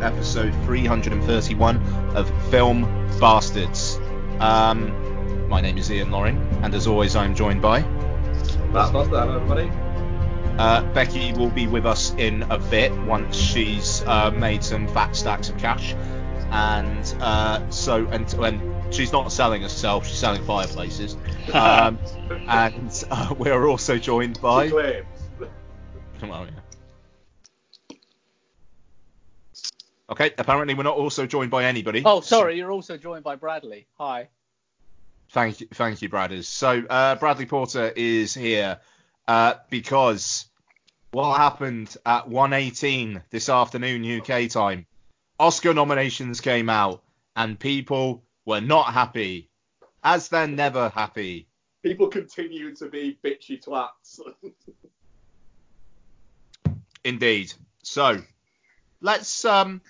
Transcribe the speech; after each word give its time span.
to 0.00 0.06
episode 0.06 0.52
331 0.64 1.76
of 2.16 2.50
Film 2.50 2.82
Bastards. 3.20 3.98
Um, 4.38 5.48
my 5.48 5.60
name 5.60 5.78
is 5.78 5.90
Ian 5.90 6.10
Loring, 6.10 6.36
and 6.62 6.74
as 6.74 6.86
always, 6.86 7.16
I'm 7.16 7.34
joined 7.34 7.60
by 7.60 7.80
That's 8.72 8.92
not 8.92 9.10
that, 9.10 9.28
everybody. 9.28 9.70
uh, 10.58 10.82
Becky. 10.92 11.32
Will 11.32 11.50
be 11.50 11.66
with 11.66 11.86
us 11.86 12.12
in 12.14 12.42
a 12.44 12.58
bit 12.58 12.92
once 13.04 13.36
she's 13.36 14.02
uh, 14.06 14.30
made 14.30 14.62
some 14.64 14.88
fat 14.88 15.14
stacks 15.16 15.48
of 15.48 15.58
cash, 15.58 15.94
and 16.50 17.14
uh, 17.20 17.68
so 17.70 18.06
and 18.06 18.32
and 18.34 18.94
she's 18.94 19.12
not 19.12 19.30
selling 19.32 19.62
herself; 19.62 20.06
she's 20.06 20.18
selling 20.18 20.44
fireplaces. 20.44 21.16
Um, 21.52 21.98
and 22.48 23.04
uh, 23.10 23.34
we're 23.36 23.66
also 23.66 23.98
joined 23.98 24.40
by. 24.40 24.66
She 24.66 24.70
claims. 24.70 25.06
Well, 26.22 26.44
yeah. 26.44 26.50
Okay, 30.10 30.32
apparently 30.38 30.74
we're 30.74 30.82
not 30.82 30.96
also 30.96 31.24
joined 31.24 31.52
by 31.52 31.64
anybody. 31.64 32.02
Oh, 32.04 32.20
sorry, 32.20 32.56
you're 32.56 32.72
also 32.72 32.96
joined 32.96 33.22
by 33.22 33.36
Bradley. 33.36 33.86
Hi. 33.98 34.28
Thank 35.30 35.60
you, 35.60 35.68
thank 35.72 36.02
you, 36.02 36.08
Bradders. 36.08 36.46
So 36.46 36.82
uh, 36.90 37.14
Bradley 37.14 37.46
Porter 37.46 37.92
is 37.94 38.34
here 38.34 38.80
uh, 39.28 39.54
because 39.70 40.46
what 41.12 41.36
happened 41.36 41.96
at 42.04 42.28
1:18 42.28 43.22
this 43.30 43.48
afternoon 43.48 44.20
UK 44.20 44.50
time? 44.50 44.86
Oscar 45.38 45.72
nominations 45.72 46.40
came 46.40 46.68
out 46.68 47.04
and 47.36 47.58
people 47.58 48.24
were 48.44 48.60
not 48.60 48.92
happy, 48.92 49.48
as 50.02 50.28
they're 50.28 50.48
never 50.48 50.88
happy. 50.88 51.46
People 51.84 52.08
continue 52.08 52.74
to 52.74 52.88
be 52.88 53.16
bitchy 53.24 53.64
twats. 53.64 54.18
Indeed. 57.04 57.54
So 57.84 58.20
let's 59.00 59.44
um. 59.44 59.80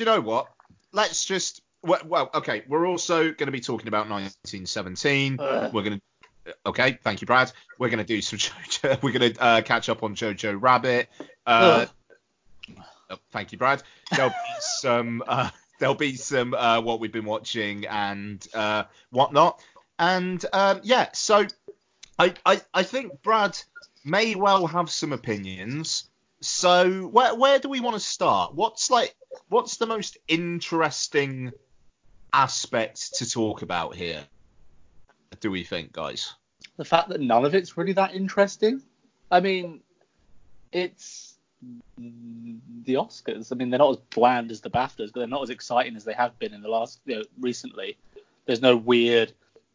You 0.00 0.06
know 0.06 0.22
what? 0.22 0.46
Let's 0.92 1.26
just 1.26 1.60
well, 1.82 2.00
well 2.06 2.30
okay. 2.32 2.64
We're 2.66 2.86
also 2.86 3.24
going 3.24 3.46
to 3.46 3.52
be 3.52 3.60
talking 3.60 3.86
about 3.86 4.08
1917. 4.08 5.36
Ugh. 5.38 5.74
We're 5.74 5.82
going 5.82 6.00
to 6.46 6.54
okay. 6.64 6.98
Thank 7.04 7.20
you, 7.20 7.26
Brad. 7.26 7.52
We're 7.78 7.90
going 7.90 7.98
to 7.98 8.04
do 8.04 8.22
some. 8.22 8.38
Jojo, 8.38 9.02
we're 9.02 9.12
going 9.12 9.34
to 9.34 9.42
uh, 9.42 9.60
catch 9.60 9.90
up 9.90 10.02
on 10.02 10.14
Jojo 10.14 10.56
Rabbit. 10.58 11.10
Uh, 11.46 11.84
oh, 13.10 13.18
thank 13.30 13.52
you, 13.52 13.58
Brad. 13.58 13.82
There'll 14.10 14.30
be 14.30 14.36
some. 14.60 15.22
Uh, 15.26 15.50
there'll 15.78 15.94
be 15.94 16.16
some 16.16 16.54
uh, 16.54 16.80
what 16.80 16.98
we've 16.98 17.12
been 17.12 17.26
watching 17.26 17.84
and 17.84 18.44
uh, 18.54 18.84
whatnot. 19.10 19.60
And 19.98 20.42
um, 20.54 20.80
yeah, 20.82 21.10
so 21.12 21.46
I, 22.18 22.32
I 22.46 22.62
I 22.72 22.84
think 22.84 23.20
Brad 23.20 23.58
may 24.02 24.34
well 24.34 24.66
have 24.66 24.88
some 24.88 25.12
opinions. 25.12 26.08
So 26.40 27.06
where 27.08 27.34
where 27.34 27.58
do 27.58 27.68
we 27.68 27.80
want 27.80 27.96
to 27.96 28.00
start? 28.00 28.54
What's 28.54 28.90
like 28.90 29.14
what's 29.48 29.76
the 29.76 29.86
most 29.86 30.18
interesting 30.28 31.52
aspect 32.32 33.14
to 33.16 33.28
talk 33.28 33.62
about 33.62 33.94
here? 33.94 34.22
Do 35.40 35.50
we 35.50 35.64
think, 35.64 35.92
guys? 35.92 36.34
The 36.76 36.84
fact 36.84 37.08
that 37.08 37.20
none 37.20 37.44
of 37.44 37.54
it's 37.54 37.76
really 37.76 37.92
that 37.94 38.14
interesting. 38.14 38.82
I 39.30 39.40
mean, 39.40 39.80
it's 40.72 41.34
the 41.98 42.94
Oscars. 42.94 43.52
I 43.52 43.54
mean, 43.54 43.70
they're 43.70 43.78
not 43.78 43.90
as 43.90 43.96
bland 44.14 44.50
as 44.50 44.60
the 44.60 44.70
BAFTAs, 44.70 45.12
but 45.12 45.20
they're 45.20 45.26
not 45.26 45.42
as 45.42 45.50
exciting 45.50 45.96
as 45.96 46.04
they 46.04 46.14
have 46.14 46.38
been 46.38 46.54
in 46.54 46.62
the 46.62 46.68
last, 46.68 47.00
you 47.04 47.16
know, 47.16 47.22
recently. 47.38 47.96
There's 48.46 48.62
no 48.62 48.76
weird, 48.76 49.32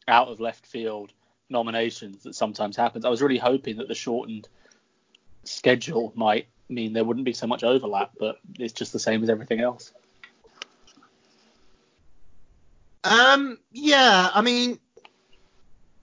out 0.08 0.28
of 0.28 0.40
left 0.40 0.66
field 0.66 1.14
nominations 1.50 2.24
that 2.24 2.36
sometimes 2.36 2.76
happens. 2.76 3.06
I 3.06 3.10
was 3.10 3.22
really 3.22 3.38
hoping 3.38 3.78
that 3.78 3.88
the 3.88 3.96
shortened 3.96 4.48
schedule 5.44 6.12
might 6.16 6.48
mean 6.70 6.94
there 6.94 7.04
wouldn't 7.04 7.26
be 7.26 7.34
so 7.34 7.48
much 7.48 7.64
overlap, 7.64 8.12
but 8.20 8.38
it's 8.58 8.74
just 8.74 8.94
the 8.94 9.00
same 9.00 9.24
as 9.24 9.30
everything 9.30 9.60
else. 9.60 9.92
Um, 13.04 13.60
yeah, 13.72 14.30
I 14.34 14.42
mean, 14.42 14.80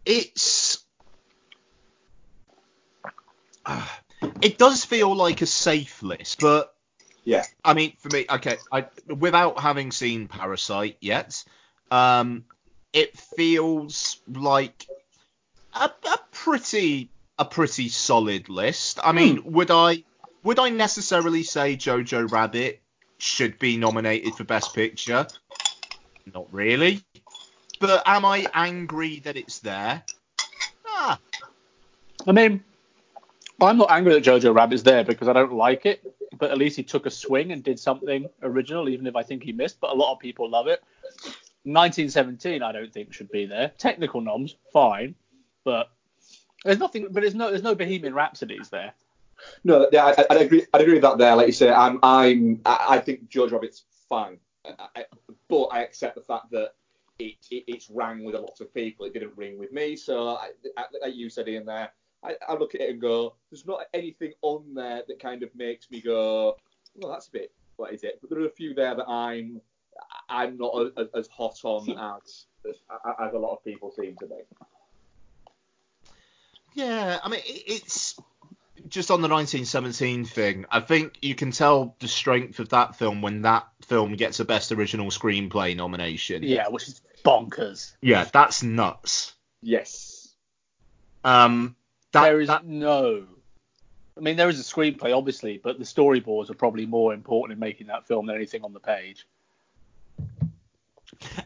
it's 0.04 0.84
uh, 3.66 3.86
it 4.40 4.58
does 4.58 4.84
feel 4.84 5.14
like 5.14 5.42
a 5.42 5.46
safe 5.46 6.02
list, 6.02 6.40
but 6.40 6.72
yeah. 7.24 7.44
I 7.64 7.74
mean, 7.74 7.94
for 7.98 8.08
me, 8.08 8.26
okay, 8.30 8.56
I 8.70 8.86
without 9.06 9.60
having 9.60 9.90
seen 9.90 10.28
Parasite 10.28 10.96
yet, 11.00 11.42
um, 11.90 12.44
it 12.92 13.16
feels 13.16 14.20
like 14.28 14.86
a, 15.74 15.90
a 16.04 16.18
pretty 16.30 17.10
a 17.38 17.44
pretty 17.44 17.88
solid 17.88 18.48
list. 18.48 19.00
I 19.02 19.12
mean, 19.12 19.42
would 19.44 19.70
I 19.70 20.04
would 20.42 20.58
I 20.58 20.70
necessarily 20.70 21.42
say 21.42 21.76
Jojo 21.76 22.30
Rabbit 22.30 22.80
should 23.18 23.58
be 23.58 23.76
nominated 23.76 24.34
for 24.34 24.44
Best 24.44 24.74
Picture? 24.74 25.26
Not 26.32 26.52
really. 26.52 27.02
But 27.80 28.02
am 28.06 28.24
I 28.24 28.46
angry 28.54 29.20
that 29.20 29.36
it's 29.36 29.60
there? 29.60 30.02
Ah, 30.86 31.18
I 32.26 32.32
mean, 32.32 32.62
I'm 33.60 33.78
not 33.78 33.90
angry 33.90 34.14
that 34.14 34.24
Jojo 34.24 34.54
Rabbit's 34.54 34.82
there 34.82 35.04
because 35.04 35.28
I 35.28 35.32
don't 35.32 35.52
like 35.52 35.86
it, 35.86 36.02
but 36.38 36.50
at 36.50 36.58
least 36.58 36.76
he 36.76 36.82
took 36.82 37.06
a 37.06 37.10
swing 37.10 37.52
and 37.52 37.62
did 37.62 37.78
something 37.78 38.28
original, 38.42 38.88
even 38.88 39.06
if 39.06 39.16
I 39.16 39.22
think 39.22 39.42
he 39.42 39.52
missed. 39.52 39.80
But 39.80 39.90
a 39.90 39.94
lot 39.94 40.12
of 40.12 40.18
people 40.20 40.48
love 40.48 40.66
it. 40.66 40.82
1917, 41.64 42.62
I 42.62 42.72
don't 42.72 42.92
think 42.92 43.12
should 43.12 43.30
be 43.30 43.46
there. 43.46 43.72
Technical 43.78 44.20
noms, 44.20 44.56
fine, 44.72 45.14
but 45.64 45.90
there's 46.64 46.78
nothing. 46.78 47.06
But 47.10 47.22
there's 47.22 47.34
no 47.34 47.50
there's 47.50 47.62
no 47.62 47.74
Bohemian 47.74 48.14
Rhapsodies 48.14 48.68
there. 48.68 48.94
No, 49.64 49.88
yeah, 49.92 50.14
I, 50.16 50.26
I'd 50.30 50.42
agree. 50.42 50.66
I'd 50.72 50.80
agree 50.80 50.94
with 50.94 51.02
that 51.02 51.18
there. 51.18 51.36
Like 51.36 51.46
you 51.46 51.52
say, 51.52 51.70
I'm, 51.70 51.98
I'm, 52.02 52.60
I, 52.64 52.98
think 52.98 53.28
Jojo 53.28 53.52
Rabbit's 53.52 53.84
fine, 54.08 54.38
I, 54.64 55.04
but 55.48 55.64
I 55.66 55.82
accept 55.82 56.14
the 56.14 56.22
fact 56.22 56.50
that 56.52 56.74
it, 57.18 57.36
it, 57.50 57.64
it's 57.66 57.90
rang 57.90 58.24
with 58.24 58.34
a 58.34 58.40
lot 58.40 58.60
of 58.60 58.72
people. 58.74 59.06
It 59.06 59.12
didn't 59.12 59.36
ring 59.36 59.58
with 59.58 59.72
me. 59.72 59.96
So, 59.96 60.30
I, 60.30 60.50
I, 60.76 60.84
like 61.02 61.14
you 61.14 61.30
said 61.30 61.48
in 61.48 61.64
there, 61.64 61.90
I, 62.24 62.34
I 62.48 62.54
look 62.54 62.74
at 62.74 62.80
it 62.80 62.90
and 62.90 63.00
go, 63.00 63.34
there's 63.50 63.66
not 63.66 63.82
anything 63.94 64.32
on 64.42 64.74
there 64.74 65.02
that 65.06 65.20
kind 65.20 65.42
of 65.42 65.54
makes 65.54 65.90
me 65.90 66.00
go, 66.00 66.56
well, 66.94 67.12
that's 67.12 67.28
a 67.28 67.32
bit. 67.32 67.52
What 67.76 67.92
is 67.92 68.04
it? 68.04 68.18
But 68.20 68.30
there 68.30 68.40
are 68.40 68.46
a 68.46 68.50
few 68.50 68.74
there 68.74 68.94
that 68.94 69.08
I'm, 69.08 69.60
I'm 70.28 70.56
not 70.56 70.92
as, 70.96 71.08
as 71.14 71.28
hot 71.28 71.58
on 71.64 71.90
as, 71.90 72.46
as 72.68 72.76
as 73.20 73.34
a 73.34 73.38
lot 73.38 73.54
of 73.54 73.64
people 73.64 73.90
seem 73.90 74.16
to 74.16 74.26
be. 74.26 74.34
yeah. 76.74 77.18
I 77.22 77.28
mean, 77.28 77.40
it, 77.40 77.62
it's 77.66 78.20
just 78.88 79.10
on 79.10 79.20
the 79.20 79.28
1917 79.28 80.24
thing. 80.24 80.66
I 80.70 80.80
think 80.80 81.18
you 81.22 81.34
can 81.34 81.50
tell 81.50 81.96
the 82.00 82.08
strength 82.08 82.58
of 82.58 82.70
that 82.70 82.96
film 82.96 83.22
when 83.22 83.42
that 83.42 83.66
film 83.86 84.14
gets 84.14 84.40
a 84.40 84.44
Best 84.44 84.72
Original 84.72 85.10
Screenplay 85.10 85.76
nomination. 85.76 86.42
Yeah, 86.42 86.68
which 86.68 86.88
is 86.88 87.00
bonkers. 87.24 87.94
Yeah, 88.00 88.24
that's 88.24 88.62
nuts. 88.62 89.34
Yes. 89.62 90.34
Um, 91.24 91.76
that, 92.12 92.22
there 92.22 92.40
is 92.40 92.48
that- 92.48 92.64
no. 92.64 93.24
I 94.16 94.20
mean, 94.20 94.36
there 94.36 94.50
is 94.50 94.60
a 94.60 94.62
screenplay, 94.62 95.16
obviously, 95.16 95.58
but 95.62 95.78
the 95.78 95.84
storyboards 95.84 96.50
are 96.50 96.54
probably 96.54 96.84
more 96.84 97.14
important 97.14 97.54
in 97.54 97.58
making 97.58 97.86
that 97.86 98.06
film 98.06 98.26
than 98.26 98.36
anything 98.36 98.62
on 98.62 98.74
the 98.74 98.80
page. 98.80 99.26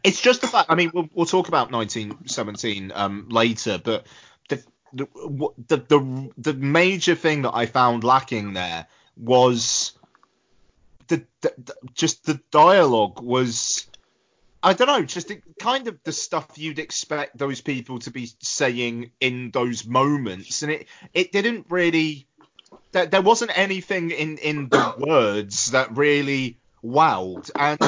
It's 0.03 0.21
just 0.21 0.41
the 0.41 0.49
fact. 0.49 0.71
I 0.71 0.75
mean, 0.75 0.91
we'll, 0.93 1.09
we'll 1.15 1.27
talk 1.27 1.49
about 1.49 1.71
1917 1.71 2.93
um, 2.95 3.29
later, 3.31 3.79
but 3.83 4.07
the 4.97 5.79
the, 5.89 6.31
the 6.39 6.55
major 6.55 7.15
thing 7.15 7.43
that 7.43 7.55
I 7.55 7.67
found 7.67 8.05
lacking 8.05 8.55
there 8.55 8.87
was 9.17 9.93
the, 11.09 11.25
the, 11.41 11.55
the 11.59 11.75
just 11.95 12.25
the 12.25 12.41
dialogue 12.51 13.21
was. 13.21 13.89
I 14.63 14.73
don't 14.73 14.89
know, 14.89 15.05
just 15.05 15.29
the, 15.29 15.41
kind 15.61 15.87
of 15.87 16.03
the 16.03 16.11
stuff 16.11 16.49
you'd 16.57 16.81
expect 16.81 17.39
those 17.39 17.61
people 17.61 18.01
to 18.01 18.11
be 18.11 18.31
saying 18.41 19.13
in 19.21 19.53
those 19.53 19.87
moments, 19.87 20.63
and 20.63 20.73
it 20.73 20.89
it 21.15 21.31
didn't 21.31 21.67
really. 21.69 22.27
There, 22.91 23.07
there 23.07 23.23
wasn't 23.23 23.57
anything 23.57 24.11
in 24.11 24.39
in 24.39 24.69
the 24.69 24.95
words 24.99 25.67
that 25.67 25.97
really 25.97 26.59
wowed, 26.83 27.51
and 27.55 27.79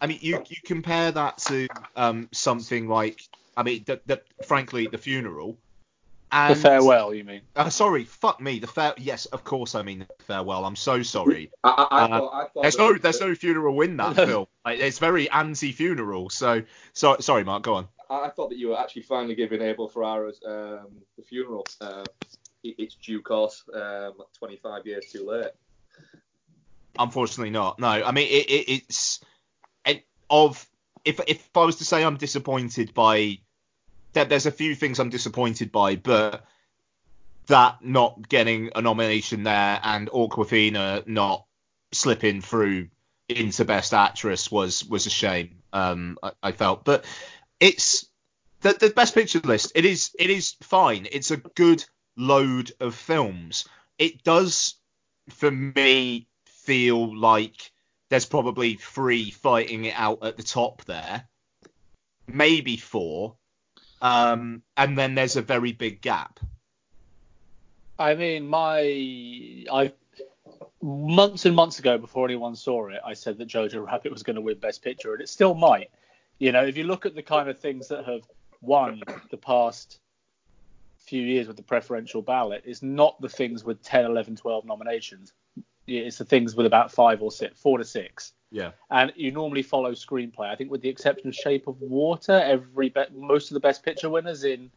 I 0.00 0.06
mean, 0.06 0.18
you 0.20 0.42
you 0.48 0.56
compare 0.64 1.10
that 1.12 1.38
to 1.48 1.68
um, 1.96 2.28
something 2.32 2.88
like, 2.88 3.20
I 3.56 3.62
mean, 3.62 3.84
the, 3.86 4.00
the, 4.06 4.22
frankly, 4.46 4.86
the 4.86 4.98
funeral. 4.98 5.58
And, 6.36 6.54
the 6.54 6.60
farewell, 6.60 7.14
you 7.14 7.24
mean? 7.24 7.40
Uh, 7.56 7.68
sorry, 7.70 8.04
fuck 8.04 8.40
me. 8.40 8.58
The 8.58 8.66
fair. 8.66 8.92
Yes, 8.98 9.24
of 9.26 9.42
course, 9.44 9.74
I 9.74 9.82
mean 9.82 10.00
the 10.00 10.24
farewell. 10.24 10.64
I'm 10.64 10.76
so 10.76 11.02
sorry. 11.02 11.50
I, 11.64 11.70
I, 11.70 11.72
I 11.72 12.04
Uh, 12.04 12.08
thought, 12.18 12.34
I 12.34 12.40
thought 12.48 12.62
There's 12.62 12.76
that- 12.76 12.82
no 12.92 12.98
there's 12.98 13.20
no 13.20 13.34
funeral 13.34 13.80
in 13.80 13.96
that 13.96 14.16
film. 14.28 14.46
Like, 14.64 14.78
it's 14.80 14.98
very 14.98 15.30
anti-funeral. 15.30 16.30
So, 16.30 16.62
so 16.92 17.16
sorry, 17.20 17.44
Mark. 17.44 17.62
Go 17.62 17.74
on. 17.74 17.88
I 18.10 18.26
I 18.26 18.30
thought 18.30 18.50
that 18.50 18.58
you 18.58 18.68
were 18.68 18.78
actually 18.78 19.02
finally 19.02 19.34
giving 19.34 19.62
Abel 19.62 19.88
Ferrara's 19.88 20.40
um, 20.46 20.88
the 21.16 21.22
funeral 21.22 21.66
uh, 21.80 22.04
it- 22.62 22.74
its 22.78 22.94
due 22.96 23.22
course. 23.22 23.64
Um, 23.74 24.14
25 24.38 24.86
years 24.86 25.06
too 25.10 25.26
late. 25.26 25.52
Unfortunately, 26.98 27.50
not. 27.50 27.78
No, 27.78 27.88
I 27.88 28.10
mean 28.12 28.26
it, 28.28 28.46
it, 28.50 28.68
it's 28.72 29.20
it, 29.84 30.04
of 30.30 30.66
if 31.04 31.20
if 31.26 31.48
I 31.54 31.64
was 31.64 31.76
to 31.76 31.84
say 31.84 32.02
I'm 32.04 32.16
disappointed 32.16 32.94
by 32.94 33.38
there, 34.16 34.24
there's 34.24 34.46
a 34.46 34.50
few 34.50 34.74
things 34.74 34.98
I'm 34.98 35.10
disappointed 35.10 35.70
by, 35.70 35.96
but 35.96 36.44
that 37.46 37.84
not 37.84 38.28
getting 38.28 38.70
a 38.74 38.80
nomination 38.80 39.44
there 39.44 39.78
and 39.82 40.08
Awkwafina 40.08 41.06
not 41.06 41.44
slipping 41.92 42.40
through 42.40 42.88
into 43.28 43.64
Best 43.64 43.92
Actress 43.92 44.50
was 44.50 44.84
was 44.84 45.06
a 45.06 45.10
shame. 45.10 45.58
Um, 45.72 46.18
I, 46.22 46.32
I 46.42 46.52
felt, 46.52 46.84
but 46.84 47.04
it's 47.60 48.06
the, 48.62 48.72
the 48.72 48.90
Best 48.90 49.14
Picture 49.14 49.40
list. 49.40 49.72
It 49.74 49.84
is 49.84 50.10
it 50.18 50.30
is 50.30 50.56
fine. 50.62 51.06
It's 51.12 51.30
a 51.30 51.36
good 51.36 51.84
load 52.16 52.72
of 52.80 52.94
films. 52.94 53.68
It 53.98 54.24
does, 54.24 54.76
for 55.28 55.50
me, 55.50 56.26
feel 56.46 57.16
like 57.16 57.70
there's 58.08 58.26
probably 58.26 58.74
three 58.74 59.30
fighting 59.30 59.84
it 59.84 59.94
out 59.96 60.24
at 60.24 60.36
the 60.38 60.42
top 60.42 60.84
there, 60.84 61.28
maybe 62.26 62.76
four, 62.76 63.36
um, 64.02 64.62
and 64.76 64.96
then 64.96 65.14
there's 65.14 65.36
a 65.36 65.42
very 65.42 65.72
big 65.72 66.00
gap. 66.00 66.40
I 67.98 68.14
mean, 68.14 68.46
my 68.46 68.80
I 69.72 69.92
months 70.82 71.46
and 71.46 71.56
months 71.56 71.78
ago, 71.78 71.98
before 71.98 72.26
anyone 72.26 72.54
saw 72.54 72.88
it, 72.88 73.00
I 73.04 73.14
said 73.14 73.38
that 73.38 73.48
Jojo 73.48 73.84
Rabbit 73.84 74.12
was 74.12 74.22
going 74.22 74.36
to 74.36 74.42
win 74.42 74.58
Best 74.58 74.82
Picture, 74.82 75.12
and 75.12 75.22
it 75.22 75.28
still 75.28 75.54
might. 75.54 75.90
You 76.38 76.52
know, 76.52 76.64
if 76.64 76.76
you 76.76 76.84
look 76.84 77.06
at 77.06 77.14
the 77.14 77.22
kind 77.22 77.48
of 77.48 77.58
things 77.58 77.88
that 77.88 78.04
have 78.04 78.22
won 78.60 79.02
the 79.30 79.36
past 79.38 80.00
few 80.98 81.22
years 81.22 81.46
with 81.46 81.56
the 81.56 81.62
preferential 81.62 82.20
ballot, 82.20 82.62
it's 82.66 82.82
not 82.82 83.20
the 83.20 83.28
things 83.28 83.64
with 83.64 83.82
10, 83.82 84.04
11, 84.04 84.36
12 84.36 84.64
nominations. 84.66 85.32
It's 85.86 86.18
the 86.18 86.24
things 86.24 86.56
with 86.56 86.66
about 86.66 86.90
five 86.90 87.22
or 87.22 87.30
six, 87.30 87.60
four 87.60 87.78
to 87.78 87.84
six. 87.84 88.32
Yeah. 88.50 88.72
And 88.90 89.12
you 89.16 89.32
normally 89.32 89.62
follow 89.62 89.92
screenplay. 89.92 90.50
I 90.50 90.56
think, 90.56 90.70
with 90.70 90.80
the 90.80 90.88
exception 90.88 91.28
of 91.28 91.34
Shape 91.34 91.66
of 91.66 91.80
Water, 91.80 92.32
every 92.32 92.88
be- 92.88 93.04
most 93.14 93.50
of 93.50 93.54
the 93.54 93.60
Best 93.60 93.84
Picture 93.84 94.10
winners 94.10 94.44
in 94.44 94.70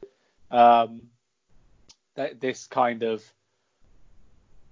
um, 0.52 1.02
th- 2.16 2.40
this 2.40 2.68
kind 2.68 3.04
of 3.04 3.24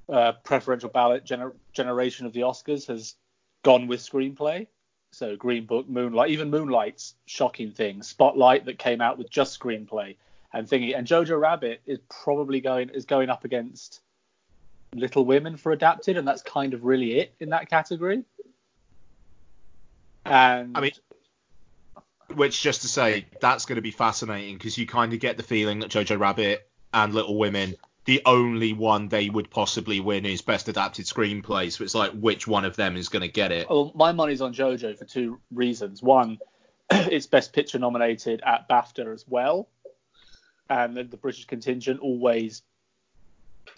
uh, 0.10 0.34
preferential 0.44 0.90
ballot 0.90 1.26
gener- 1.26 1.56
generation 1.74 2.26
of 2.26 2.34
the 2.34 2.42
Oscars 2.42 2.88
has 2.88 3.16
gone 3.64 3.88
with 3.88 4.00
screenplay. 4.00 4.68
So 5.12 5.36
Green 5.36 5.66
Book, 5.66 5.88
Moonlight, 5.88 6.32
even 6.32 6.50
Moonlight's 6.50 7.16
shocking 7.26 7.72
thing, 7.72 8.04
Spotlight 8.04 8.66
that 8.66 8.78
came 8.78 9.02
out 9.02 9.18
with 9.18 9.30
just 9.30 9.60
screenplay 9.60 10.16
and 10.54 10.68
thingy, 10.68 10.98
and 10.98 11.08
Jojo 11.08 11.40
Rabbit 11.40 11.82
is 11.86 12.00
probably 12.10 12.62
going 12.62 12.90
is 12.90 13.06
going 13.06 13.30
up 13.30 13.46
against 13.46 14.02
Little 14.94 15.26
Women 15.26 15.58
for 15.58 15.72
adapted, 15.72 16.18
and 16.18 16.28
that's 16.28 16.42
kind 16.42 16.74
of 16.74 16.84
really 16.84 17.20
it 17.20 17.34
in 17.40 17.50
that 17.50 17.70
category. 17.70 18.24
And 20.26 20.78
I 20.78 20.82
mean, 20.82 20.92
which 22.34 22.62
just 22.62 22.82
to 22.82 22.88
say 22.88 23.26
that's 23.40 23.66
going 23.66 23.78
to 23.78 23.82
be 23.82 23.92
fascinating 23.92 24.56
because 24.56 24.78
you 24.78 24.86
kind 24.86 25.14
of 25.14 25.20
get 25.20 25.38
the 25.38 25.44
feeling 25.44 25.80
that 25.80 25.90
Jojo 25.90 26.20
Rabbit 26.20 26.68
and 26.94 27.14
Little 27.14 27.38
Women, 27.38 27.76
the 28.06 28.22
only 28.26 28.74
one 28.74 29.08
they 29.10 29.30
would 29.30 29.50
possibly 29.50 30.00
win 30.00 30.26
is 30.26 30.42
Best 30.42 30.68
Adapted 30.68 31.06
Screenplay. 31.06 31.72
So 31.72 31.84
it's 31.84 31.96
like 31.96 32.12
which 32.12 32.48
one 32.48 32.66
of 32.66 32.76
them 32.76 32.96
is 32.96 33.10
going 33.10 33.22
to 33.22 33.28
get 33.28 33.52
it? 33.52 33.70
Well, 33.70 33.92
my 33.96 34.12
money's 34.12 34.42
on 34.42 34.54
JoJo 34.54 34.98
for 34.98 35.06
two 35.06 35.40
reasons. 35.52 36.02
One, 36.02 36.40
it's 36.92 37.28
Best 37.28 37.54
Picture 37.54 37.80
nominated 37.80 38.42
at 38.46 38.68
BAFTA 38.70 39.14
as 39.14 39.26
well, 39.28 39.70
and 40.70 40.96
the, 40.96 41.04
the 41.04 41.18
British 41.18 41.46
contingent 41.46 42.00
always 42.00 42.64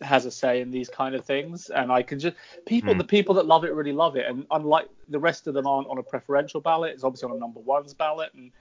has 0.01 0.25
a 0.25 0.31
say 0.31 0.61
in 0.61 0.71
these 0.71 0.89
kind 0.89 1.15
of 1.15 1.25
things. 1.25 1.69
And 1.69 1.91
I 1.91 2.01
can 2.03 2.19
just 2.19 2.35
people, 2.65 2.93
Mm. 2.93 2.97
the 2.99 3.03
people 3.03 3.35
that 3.35 3.45
love 3.45 3.63
it 3.63 3.73
really 3.73 3.93
love 3.93 4.15
it, 4.15 4.25
and 4.27 4.45
unlike 4.51 4.87
the 5.07 5.19
rest 5.19 5.47
of 5.47 5.53
them 5.53 5.67
aren't 5.67 5.87
on 5.87 5.97
a 5.97 6.03
preferential 6.03 6.61
ballot, 6.61 6.93
it's 6.93 7.03
obviously 7.03 7.29
on 7.29 7.35
a 7.37 7.39
number 7.39 7.59
ones 7.59 7.93
ballot, 7.93 8.33
and 8.33 8.51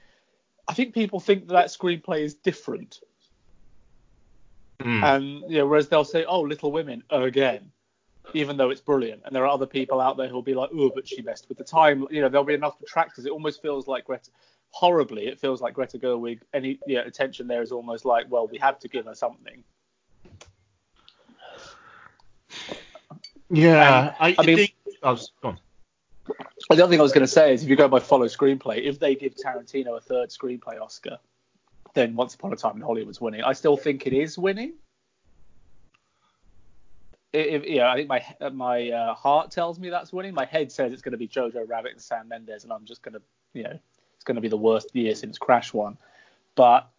I 0.68 0.74
think 0.74 0.94
people 0.94 1.20
think 1.20 1.46
that 1.46 1.54
that 1.54 1.66
screenplay 1.66 2.20
is 2.20 2.34
different. 2.34 3.00
Mm. 4.80 5.02
And 5.02 5.50
you 5.50 5.58
know, 5.58 5.66
whereas 5.66 5.88
they'll 5.88 6.04
say, 6.04 6.24
"Oh, 6.24 6.40
Little 6.40 6.70
Women 6.70 7.02
again," 7.10 7.72
even 8.34 8.56
though 8.56 8.70
it's 8.70 8.80
brilliant. 8.80 9.22
And 9.24 9.34
there 9.34 9.44
are 9.44 9.48
other 9.48 9.66
people 9.66 10.00
out 10.00 10.16
there 10.16 10.28
who'll 10.28 10.42
be 10.42 10.54
like, 10.54 10.70
"Oh, 10.72 10.90
but 10.94 11.08
she 11.08 11.22
messed 11.22 11.48
with 11.48 11.58
the 11.58 11.64
time." 11.64 12.06
You 12.10 12.20
know, 12.22 12.28
there'll 12.28 12.44
be 12.44 12.54
enough 12.54 12.78
detractors. 12.78 13.26
It 13.26 13.32
almost 13.32 13.60
feels 13.62 13.88
like 13.88 14.04
Greta. 14.04 14.30
Horribly, 14.70 15.26
it 15.28 15.40
feels 15.40 15.62
like 15.62 15.72
Greta 15.74 15.98
Gerwig. 15.98 16.42
Any 16.52 16.78
yeah, 16.86 17.00
attention 17.00 17.48
there 17.48 17.62
is 17.62 17.72
almost 17.72 18.04
like, 18.04 18.26
well, 18.28 18.46
we 18.46 18.58
have 18.58 18.78
to 18.80 18.88
give 18.88 19.06
her 19.06 19.14
something. 19.14 19.64
Yeah, 23.50 24.14
I, 24.18 24.34
I 24.38 24.46
mean- 24.46 24.56
think. 24.56 24.74
I 25.02 25.12
was, 25.12 25.30
go 25.42 25.48
on. 25.48 25.58
The 26.70 26.82
other 26.82 26.88
thing 26.88 26.98
I 26.98 27.02
was 27.02 27.12
going 27.12 27.24
to 27.24 27.32
say 27.32 27.54
is, 27.54 27.62
if 27.62 27.68
you 27.68 27.76
go 27.76 27.88
by 27.88 28.00
follow 28.00 28.26
screenplay, 28.26 28.82
if 28.84 28.98
they 28.98 29.14
give 29.14 29.34
Tarantino 29.34 29.96
a 29.96 30.00
third 30.00 30.28
screenplay 30.28 30.80
Oscar, 30.80 31.18
then 31.94 32.14
Once 32.14 32.34
Upon 32.34 32.52
a 32.52 32.56
Time 32.56 32.76
in 32.76 32.82
Hollywood's 32.82 33.20
winning. 33.20 33.42
I 33.42 33.52
still 33.52 33.76
think 33.76 34.06
it 34.06 34.12
is 34.12 34.36
winning. 34.36 34.74
If, 37.32 37.64
yeah, 37.66 37.90
I 37.90 37.96
think 37.96 38.08
my 38.08 38.24
my 38.50 38.90
uh, 38.90 39.14
heart 39.14 39.50
tells 39.50 39.78
me 39.78 39.90
that's 39.90 40.12
winning. 40.12 40.34
My 40.34 40.46
head 40.46 40.72
says 40.72 40.92
it's 40.92 41.02
going 41.02 41.12
to 41.12 41.18
be 41.18 41.28
Jojo 41.28 41.68
Rabbit 41.68 41.92
and 41.92 42.00
Sam 42.00 42.28
Mendes, 42.28 42.64
and 42.64 42.72
I'm 42.72 42.84
just 42.84 43.02
going 43.02 43.14
to, 43.14 43.22
you 43.52 43.62
know, 43.64 43.78
it's 44.14 44.24
going 44.24 44.36
to 44.36 44.40
be 44.40 44.48
the 44.48 44.56
worst 44.56 44.94
year 44.94 45.14
since 45.14 45.38
Crash 45.38 45.72
one. 45.72 45.98
But 46.54 46.90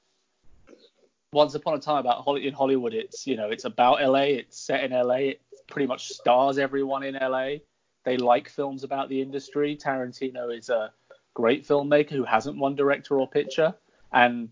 Once 1.32 1.54
Upon 1.54 1.76
a 1.76 1.80
Time 1.80 2.00
about 2.00 2.26
in 2.38 2.54
Hollywood, 2.54 2.94
it's 2.94 3.28
you 3.28 3.38
know, 3.38 3.50
it's 3.50 3.66
about 3.66 4.02
LA. 4.02 4.40
It's 4.40 4.60
set 4.60 4.84
in 4.84 4.92
LA. 4.92 5.16
It 5.16 5.42
pretty 5.68 5.88
much 5.88 6.10
stars 6.10 6.58
everyone 6.58 7.04
in 7.04 7.16
LA. 7.16 7.58
They 8.04 8.18
like 8.18 8.50
films 8.50 8.84
about 8.84 9.10
the 9.10 9.22
industry. 9.22 9.78
Tarantino 9.78 10.56
is 10.58 10.70
a 10.70 10.92
great 11.36 11.68
filmmaker 11.68 12.12
who 12.12 12.24
hasn't 12.24 12.58
won 12.58 12.76
director 12.76 13.20
or 13.20 13.30
picture, 13.30 13.76
and 14.12 14.50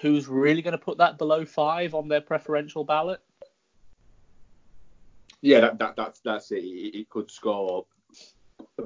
who's 0.00 0.28
really 0.28 0.62
going 0.62 0.72
to 0.72 0.78
put 0.78 0.98
that 0.98 1.18
below 1.18 1.44
five 1.44 1.94
on 1.94 2.08
their 2.08 2.20
preferential 2.20 2.84
ballot? 2.84 3.20
Yeah, 5.40 5.60
that, 5.60 5.78
that 5.80 5.96
that's 5.96 6.20
that's 6.20 6.52
it. 6.52 6.60
It, 6.60 7.08
could 7.10 7.30
score 7.30 7.84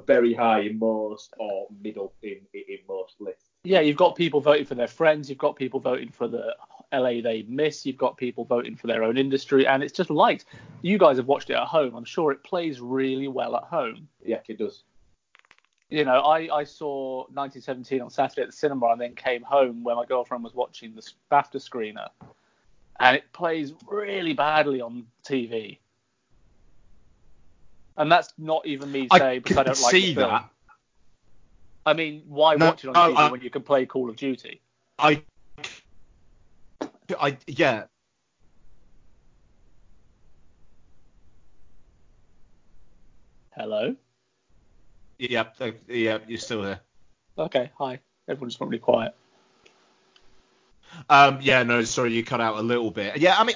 very 0.07 0.33
high 0.33 0.61
in 0.61 0.79
most 0.79 1.33
or 1.37 1.67
middle 1.81 2.13
in, 2.23 2.39
in 2.53 2.79
most 2.87 3.21
lists. 3.21 3.46
Yeah, 3.63 3.81
you've 3.81 3.97
got 3.97 4.15
people 4.15 4.39
voting 4.39 4.65
for 4.65 4.75
their 4.75 4.87
friends, 4.87 5.29
you've 5.29 5.39
got 5.39 5.55
people 5.55 5.79
voting 5.79 6.09
for 6.09 6.27
the 6.27 6.55
LA 6.93 7.21
they 7.21 7.45
miss, 7.47 7.85
you've 7.85 7.97
got 7.97 8.17
people 8.17 8.45
voting 8.45 8.75
for 8.75 8.87
their 8.87 9.03
own 9.03 9.17
industry, 9.17 9.67
and 9.67 9.83
it's 9.83 9.93
just 9.93 10.09
liked. 10.09 10.45
You 10.81 10.97
guys 10.97 11.17
have 11.17 11.27
watched 11.27 11.49
it 11.49 11.55
at 11.55 11.67
home. 11.67 11.95
I'm 11.95 12.05
sure 12.05 12.31
it 12.31 12.43
plays 12.43 12.79
really 12.79 13.27
well 13.27 13.55
at 13.55 13.63
home. 13.63 14.07
Yeah, 14.23 14.39
it 14.47 14.57
does. 14.57 14.83
You 15.89 16.03
know, 16.03 16.19
I, 16.19 16.53
I 16.53 16.63
saw 16.63 17.19
1917 17.33 18.01
on 18.01 18.09
Saturday 18.09 18.41
at 18.41 18.47
the 18.49 18.53
cinema 18.53 18.87
and 18.87 18.99
then 18.99 19.15
came 19.15 19.41
home 19.41 19.83
where 19.83 19.95
my 19.95 20.05
girlfriend 20.05 20.43
was 20.43 20.53
watching 20.53 20.95
the 20.95 21.01
BAFTA 21.31 21.57
screener, 21.57 22.09
and 22.99 23.15
it 23.15 23.31
plays 23.31 23.73
really 23.87 24.33
badly 24.33 24.81
on 24.81 25.07
TV. 25.25 25.79
And 27.95 28.11
that's 28.11 28.33
not 28.37 28.65
even 28.65 28.91
me 28.91 29.07
I 29.11 29.17
saying 29.17 29.41
because 29.41 29.57
I 29.57 29.63
don't 29.63 29.81
like 29.81 29.91
see 29.91 30.13
the 30.13 30.21
film. 30.21 30.31
that. 30.31 30.49
I 31.87 31.93
mean, 31.93 32.21
why 32.27 32.55
No, 32.55 32.65
watch 32.65 32.83
it 32.83 32.89
on 32.89 32.93
no, 32.95 33.15
TV 33.15 33.17
I- 33.17 33.31
when 33.31 33.39
you 33.41 33.49
can 33.49 33.61
play 33.63 33.85
Call 33.85 34.09
of 34.09 34.17
Duty? 34.17 34.59
I, 34.99 35.23
I 37.17 37.37
yeah. 37.47 37.85
Hello. 43.55 43.95
Yeah, 45.17 45.45
uh, 45.61 45.71
yeah, 45.87 46.17
you're 46.27 46.37
still 46.37 46.61
there. 46.61 46.81
Okay, 47.37 47.71
hi. 47.77 47.99
Everyone 48.27 48.49
just 48.49 48.59
went 48.59 48.69
really 48.71 48.79
quiet. 48.81 49.15
Um, 51.09 51.39
yeah, 51.41 51.63
no, 51.63 51.83
sorry, 51.83 52.13
you 52.13 52.23
cut 52.23 52.41
out 52.41 52.57
a 52.57 52.61
little 52.61 52.91
bit. 52.91 53.17
Yeah, 53.17 53.39
I 53.39 53.45
mean, 53.45 53.55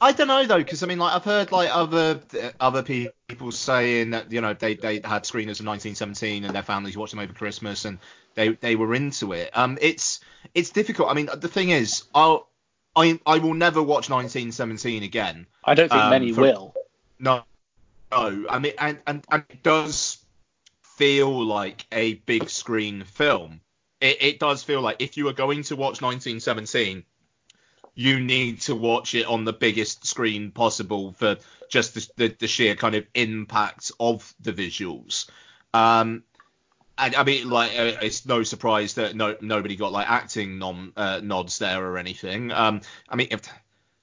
I 0.00 0.12
don't 0.12 0.28
know 0.28 0.46
though, 0.46 0.58
because 0.58 0.82
I 0.82 0.86
mean, 0.86 0.98
like 0.98 1.14
I've 1.14 1.24
heard 1.24 1.52
like 1.52 1.68
other 1.70 2.20
other 2.58 2.82
people 2.82 3.52
saying 3.52 4.10
that 4.10 4.32
you 4.32 4.40
know 4.40 4.54
they 4.54 4.74
they 4.74 4.94
had 5.04 5.24
screeners 5.24 5.60
in 5.60 5.66
1917 5.66 6.44
and 6.44 6.54
their 6.54 6.62
families 6.62 6.96
watched 6.96 7.12
them 7.12 7.20
over 7.20 7.32
Christmas 7.32 7.84
and 7.84 7.98
they 8.34 8.50
they 8.50 8.76
were 8.76 8.94
into 8.94 9.32
it. 9.32 9.50
Um, 9.56 9.76
it's 9.80 10.20
it's 10.54 10.70
difficult. 10.70 11.10
I 11.10 11.14
mean, 11.14 11.28
the 11.36 11.48
thing 11.48 11.70
is, 11.70 12.04
I'll 12.14 12.48
I 12.96 13.20
I 13.26 13.38
will 13.38 13.54
never 13.54 13.82
watch 13.82 14.08
1917 14.08 15.02
again. 15.02 15.46
I 15.64 15.74
don't 15.74 15.88
think 15.90 16.00
Um, 16.02 16.10
many 16.10 16.32
for- 16.32 16.40
will. 16.42 16.74
No, 17.18 17.42
no. 18.10 18.46
I 18.48 18.58
mean, 18.58 18.72
and, 18.78 18.98
and, 19.06 19.22
and 19.30 19.44
it 19.50 19.62
does 19.62 20.16
feel 20.82 21.44
like 21.44 21.86
a 21.92 22.14
big 22.14 22.48
screen 22.48 23.04
film. 23.04 23.60
It, 24.00 24.16
it 24.22 24.38
does 24.38 24.62
feel 24.62 24.80
like 24.80 24.96
if 25.00 25.18
you 25.18 25.28
are 25.28 25.34
going 25.34 25.62
to 25.64 25.76
watch 25.76 26.00
1917, 26.00 27.04
you 27.94 28.20
need 28.20 28.60
to 28.62 28.74
watch 28.74 29.14
it 29.14 29.26
on 29.26 29.44
the 29.44 29.52
biggest 29.52 30.06
screen 30.06 30.50
possible 30.50 31.12
for 31.12 31.36
just 31.68 31.94
the, 31.94 32.08
the, 32.16 32.36
the 32.38 32.46
sheer 32.46 32.74
kind 32.74 32.94
of 32.94 33.06
impact 33.14 33.92
of 34.00 34.34
the 34.40 34.52
visuals. 34.52 35.28
Um, 35.74 36.22
and 36.98 37.14
I 37.14 37.24
mean, 37.24 37.48
like, 37.48 37.72
uh, 37.72 37.92
it's 38.02 38.26
no 38.26 38.42
surprise 38.42 38.94
that 38.94 39.16
no 39.16 39.36
nobody 39.40 39.76
got 39.76 39.92
like 39.92 40.08
acting 40.08 40.58
nom, 40.58 40.92
uh, 40.96 41.20
nods 41.22 41.58
there 41.58 41.84
or 41.84 41.98
anything. 41.98 42.52
Um, 42.52 42.82
I 43.08 43.16
mean, 43.16 43.28
if, 43.30 43.42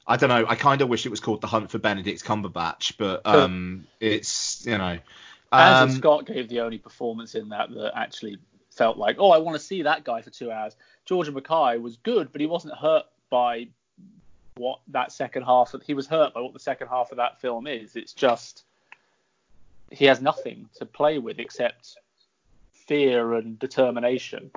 I 0.07 0.17
don't 0.17 0.29
know. 0.29 0.45
I 0.47 0.55
kind 0.55 0.81
of 0.81 0.89
wish 0.89 1.05
it 1.05 1.09
was 1.09 1.19
called 1.19 1.41
The 1.41 1.47
Hunt 1.47 1.69
for 1.69 1.79
Benedict 1.79 2.23
Cumberbatch, 2.23 2.93
but 2.97 3.25
um, 3.25 3.85
it's 3.99 4.65
you 4.65 4.77
know. 4.77 4.97
Andrew 5.51 5.83
Um, 5.83 5.91
Scott 5.91 6.25
gave 6.25 6.49
the 6.49 6.61
only 6.61 6.77
performance 6.77 7.35
in 7.35 7.49
that 7.49 7.69
that 7.71 7.91
actually 7.95 8.37
felt 8.71 8.97
like, 8.97 9.17
oh, 9.19 9.31
I 9.31 9.37
want 9.39 9.57
to 9.57 9.63
see 9.63 9.83
that 9.83 10.03
guy 10.03 10.21
for 10.21 10.29
two 10.29 10.51
hours. 10.51 10.75
George 11.05 11.29
MacKay 11.29 11.77
was 11.77 11.97
good, 11.97 12.31
but 12.31 12.41
he 12.41 12.47
wasn't 12.47 12.75
hurt 12.75 13.03
by 13.29 13.67
what 14.55 14.79
that 14.89 15.11
second 15.11 15.43
half. 15.43 15.73
Of, 15.73 15.83
he 15.83 15.93
was 15.93 16.07
hurt 16.07 16.33
by 16.33 16.41
what 16.41 16.53
the 16.53 16.59
second 16.59 16.87
half 16.87 17.11
of 17.11 17.17
that 17.17 17.39
film 17.39 17.67
is. 17.67 17.95
It's 17.95 18.13
just 18.13 18.63
he 19.91 20.05
has 20.05 20.21
nothing 20.21 20.69
to 20.75 20.85
play 20.85 21.17
with 21.19 21.39
except 21.39 21.97
fear 22.73 23.33
and 23.33 23.57
determination. 23.59 24.51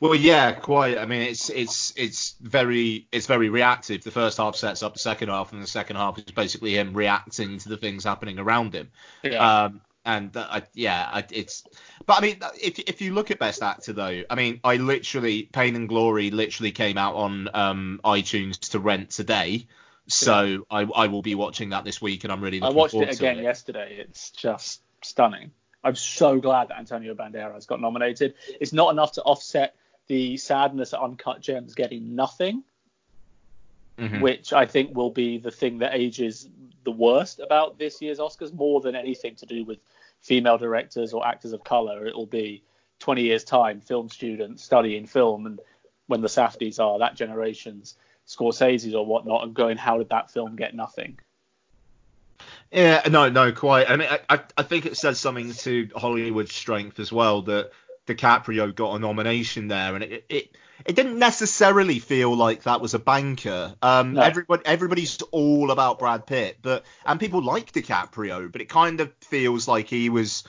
Well, 0.00 0.14
yeah, 0.14 0.52
quite. 0.52 0.98
I 0.98 1.06
mean, 1.06 1.22
it's 1.22 1.48
it's 1.48 1.92
it's 1.96 2.36
very 2.40 3.06
it's 3.12 3.26
very 3.26 3.48
reactive. 3.48 4.04
The 4.04 4.10
first 4.10 4.36
half 4.36 4.56
sets 4.56 4.82
up 4.82 4.92
the 4.92 4.98
second 4.98 5.30
half, 5.30 5.52
and 5.52 5.62
the 5.62 5.66
second 5.66 5.96
half 5.96 6.18
is 6.18 6.24
basically 6.24 6.76
him 6.76 6.92
reacting 6.92 7.58
to 7.58 7.68
the 7.68 7.76
things 7.76 8.04
happening 8.04 8.38
around 8.38 8.74
him. 8.74 8.90
Yeah. 9.22 9.64
Um, 9.64 9.80
and 10.04 10.34
I, 10.36 10.62
yeah, 10.74 11.08
I, 11.12 11.24
it's. 11.30 11.64
But 12.06 12.18
I 12.18 12.20
mean, 12.20 12.38
if 12.60 12.78
if 12.78 13.00
you 13.00 13.14
look 13.14 13.30
at 13.30 13.38
Best 13.38 13.62
Actor 13.62 13.92
though, 13.92 14.22
I 14.28 14.34
mean, 14.34 14.60
I 14.64 14.76
literally 14.76 15.44
Pain 15.44 15.76
and 15.76 15.88
Glory 15.88 16.30
literally 16.30 16.72
came 16.72 16.98
out 16.98 17.14
on 17.14 17.48
um, 17.54 18.00
iTunes 18.04 18.58
to 18.70 18.78
rent 18.78 19.10
today, 19.10 19.66
so 20.08 20.66
I 20.70 20.82
I 20.82 21.06
will 21.08 21.22
be 21.22 21.34
watching 21.34 21.70
that 21.70 21.84
this 21.84 22.00
week, 22.00 22.24
and 22.24 22.32
I'm 22.32 22.42
really 22.42 22.60
I 22.60 22.66
looking 22.66 22.76
watched 22.76 22.94
it 22.94 23.14
again 23.14 23.42
yesterday. 23.42 23.96
It's 24.00 24.30
just 24.30 24.82
stunning. 25.02 25.52
I'm 25.82 25.96
so 25.96 26.40
glad 26.40 26.68
that 26.68 26.78
Antonio 26.78 27.14
Banderas 27.14 27.66
got 27.66 27.80
nominated. 27.80 28.34
It's 28.60 28.72
not 28.72 28.90
enough 28.90 29.12
to 29.12 29.22
offset 29.22 29.74
the 30.08 30.36
sadness 30.36 30.92
at 30.92 31.00
Uncut 31.00 31.40
Gems 31.40 31.74
getting 31.74 32.14
nothing, 32.14 32.64
Mhm. 34.00 34.20
which 34.20 34.52
I 34.52 34.64
think 34.66 34.96
will 34.96 35.10
be 35.10 35.38
the 35.38 35.50
thing 35.50 35.78
that 35.78 35.94
ages 35.94 36.48
the 36.84 36.90
worst 36.90 37.38
about 37.40 37.78
this 37.78 38.00
year's 38.00 38.18
Oscars, 38.18 38.52
more 38.54 38.80
than 38.80 38.94
anything 38.96 39.34
to 39.36 39.46
do 39.46 39.64
with 39.64 39.78
female 40.20 40.56
directors 40.58 41.12
or 41.12 41.26
actors 41.26 41.52
of 41.52 41.62
color. 41.62 42.06
It 42.06 42.16
will 42.16 42.26
be 42.26 42.62
20 43.00 43.22
years' 43.22 43.44
time, 43.44 43.80
film 43.80 44.08
students 44.08 44.64
studying 44.64 45.06
film, 45.06 45.46
and 45.46 45.60
when 46.06 46.20
the 46.22 46.28
Safdies 46.28 46.80
are 46.80 46.98
that 46.98 47.14
generation's 47.14 47.96
Scorsese's 48.26 48.94
or 48.94 49.04
whatnot, 49.04 49.42
and 49.44 49.54
going, 49.54 49.76
how 49.76 49.98
did 49.98 50.08
that 50.10 50.30
film 50.30 50.56
get 50.56 50.74
nothing? 50.74 51.18
Yeah, 52.72 53.02
no, 53.10 53.28
no, 53.28 53.52
quite. 53.52 53.90
I 53.90 53.96
mean, 53.96 54.08
I, 54.08 54.20
I- 54.28 54.44
I 54.58 54.62
think 54.62 54.86
it 54.86 54.96
says 54.96 55.18
something 55.18 55.52
to 55.52 55.88
Hollywood's 55.96 56.54
strength 56.54 57.00
as 57.00 57.12
well 57.12 57.42
that 57.42 57.70
DiCaprio 58.06 58.74
got 58.74 58.96
a 58.96 58.98
nomination 58.98 59.68
there, 59.68 59.94
and 59.94 60.02
it 60.04 60.24
it, 60.28 60.56
it 60.86 60.96
didn't 60.96 61.18
necessarily 61.18 61.98
feel 61.98 62.34
like 62.34 62.62
that 62.64 62.80
was 62.80 62.94
a 62.94 62.98
banker. 62.98 63.74
Um, 63.82 64.14
No. 64.14 64.22
everybody 64.22 64.62
everybody's 64.66 65.20
all 65.30 65.70
about 65.70 65.98
Brad 65.98 66.26
Pitt, 66.26 66.58
but 66.62 66.84
and 67.04 67.20
people 67.20 67.42
like 67.42 67.72
DiCaprio, 67.72 68.50
but 68.50 68.60
it 68.60 68.68
kind 68.68 69.00
of 69.00 69.12
feels 69.20 69.68
like 69.68 69.88
he 69.88 70.08
was, 70.08 70.44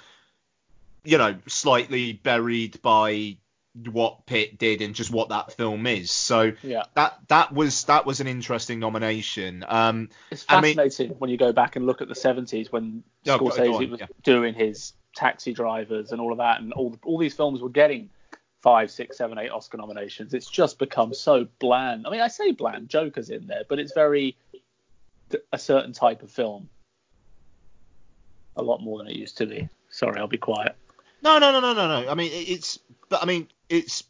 you 1.04 1.18
know, 1.18 1.38
slightly 1.48 2.14
buried 2.14 2.82
by 2.82 3.38
what 3.90 4.26
Pitt 4.26 4.58
did 4.58 4.82
and 4.82 4.94
just 4.94 5.12
what 5.12 5.30
that 5.30 5.54
film 5.54 5.88
is. 5.88 6.12
So 6.12 6.52
Yeah. 6.62 6.84
that 6.96 7.18
that 7.30 7.54
was 7.54 7.86
that 7.86 8.06
was 8.06 8.20
an 8.22 8.28
interesting 8.28 8.80
nomination. 8.80 9.64
Um, 9.68 10.10
It's 10.30 10.46
I 10.50 10.60
mean- 10.62 10.76
fascinating 10.76 11.16
when 11.20 11.30
you 11.30 11.38
go 11.38 11.52
back 11.54 11.76
and 11.76 11.86
look 11.86 12.02
at 12.02 12.08
the 12.08 12.14
70s 12.16 12.72
when 12.72 13.04
go- 13.26 13.38
Scorsese 13.40 13.58
go 13.66 13.76
on, 13.78 13.92
was 13.92 14.00
yeah. 14.02 14.08
doing 14.24 14.54
his 14.56 14.94
Taxi 15.16 15.54
Drivers 15.54 16.12
and 16.12 16.22
all 16.22 16.32
of 16.32 16.38
that, 16.40 16.62
and 16.62 16.74
all 16.74 16.98
all 17.04 17.18
these 17.18 17.34
films 17.34 17.62
were 17.62 17.70
getting 17.70 18.10
five, 18.62 18.92
six, 18.92 19.18
seven, 19.18 19.38
eight 19.38 19.50
Oscar 19.50 19.78
nominations. 19.78 20.34
It's 20.34 20.50
just 20.50 20.80
become 20.80 21.14
so 21.14 21.48
bland. 21.60 22.06
I 22.06 22.12
mean, 22.12 22.22
I 22.22 22.28
say 22.28 22.52
bland, 22.52 22.90
Joker's 22.90 23.30
in 23.30 23.48
there, 23.48 23.64
but 23.68 23.80
it's 23.80 23.94
very 23.94 24.36
a 25.52 25.58
certain 25.58 25.94
type 25.94 26.24
of 26.24 26.32
film. 26.32 26.70
A 28.56 28.62
lot 28.62 28.82
more 28.82 28.98
than 28.98 29.08
it 29.08 29.16
used 29.16 29.38
to 29.38 29.46
be. 29.46 29.70
Sorry, 29.90 30.20
I'll 30.20 30.28
be 30.28 30.38
quiet. 30.38 30.76
No, 31.24 31.40
no, 31.40 31.52
no, 31.52 31.60
no, 31.60 31.74
no, 31.74 32.02
no. 32.02 32.10
I 32.10 32.16
mean, 32.16 32.32
it's, 32.34 32.80
but 33.10 33.22
I 33.22 33.26
mean, 33.26 33.48
it's. 33.70 34.04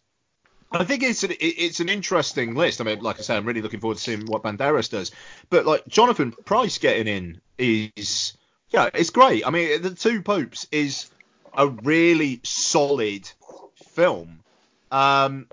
I 0.74 0.86
think 0.86 1.04
it's 1.04 1.24
an 1.24 1.34
it's 1.42 1.82
an 1.82 1.90
interesting 1.90 2.56
list. 2.56 2.80
I 2.80 2.86
mean, 2.86 3.02
like 3.02 3.20
I 3.20 3.24
said, 3.24 3.36
I'm 3.36 3.46
really 3.46 3.62
looking 3.62 3.82
forward 3.82 3.98
to 3.98 4.04
seeing 4.04 4.26
what 4.26 4.44
Banderas 4.44 4.90
does. 4.90 5.12
But 5.50 5.66
like 5.66 5.86
Jonathan 5.88 6.32
Pryce 6.46 6.78
getting 6.78 7.08
in 7.08 7.42
is, 7.58 8.38
yeah, 8.72 8.90
it's 8.94 9.10
great. 9.10 9.46
I 9.46 9.50
mean, 9.50 9.82
the 9.82 9.92
Two 9.92 10.22
Popes 10.22 10.68
is 10.72 11.10
a 11.54 11.68
really 11.68 12.40
solid 12.44 13.30
film. 13.94 14.40
Um, 14.92 15.48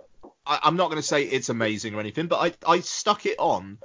I, 0.47 0.61
I'm 0.63 0.77
not 0.77 0.87
going 0.91 1.01
to 1.01 1.07
say 1.07 1.25
it's 1.25 1.49
amazing 1.49 1.95
or 1.95 2.01
anything, 2.01 2.29
but 2.29 2.57
I 2.67 2.75
I 2.75 2.81
stuck 2.81 3.27
it 3.27 3.39
on, 3.39 3.79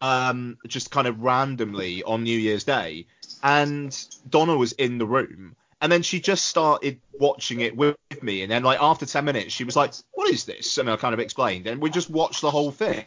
um, 0.00 0.58
just 0.66 0.90
kind 0.90 1.06
of 1.06 1.20
randomly 1.20 2.02
on 2.02 2.22
New 2.22 2.38
Year's 2.38 2.64
Day, 2.64 3.06
and 3.42 3.96
Donna 4.28 4.56
was 4.56 4.72
in 4.72 4.98
the 4.98 5.06
room, 5.06 5.56
and 5.80 5.90
then 5.90 6.02
she 6.02 6.20
just 6.20 6.44
started 6.44 7.00
watching 7.18 7.60
it 7.60 7.74
with 7.74 7.96
me, 8.22 8.42
and 8.42 8.50
then 8.50 8.62
like 8.62 8.80
after 8.80 9.06
ten 9.06 9.24
minutes, 9.24 9.54
she 9.54 9.64
was 9.64 9.76
like, 9.76 9.94
"What 10.12 10.30
is 10.30 10.44
this?" 10.44 10.76
And 10.76 10.90
I 10.90 10.96
kind 10.96 11.14
of 11.14 11.20
explained, 11.20 11.66
and 11.66 11.80
we 11.80 11.88
just 11.88 12.10
watched 12.10 12.42
the 12.42 12.50
whole 12.50 12.70
thing, 12.70 13.04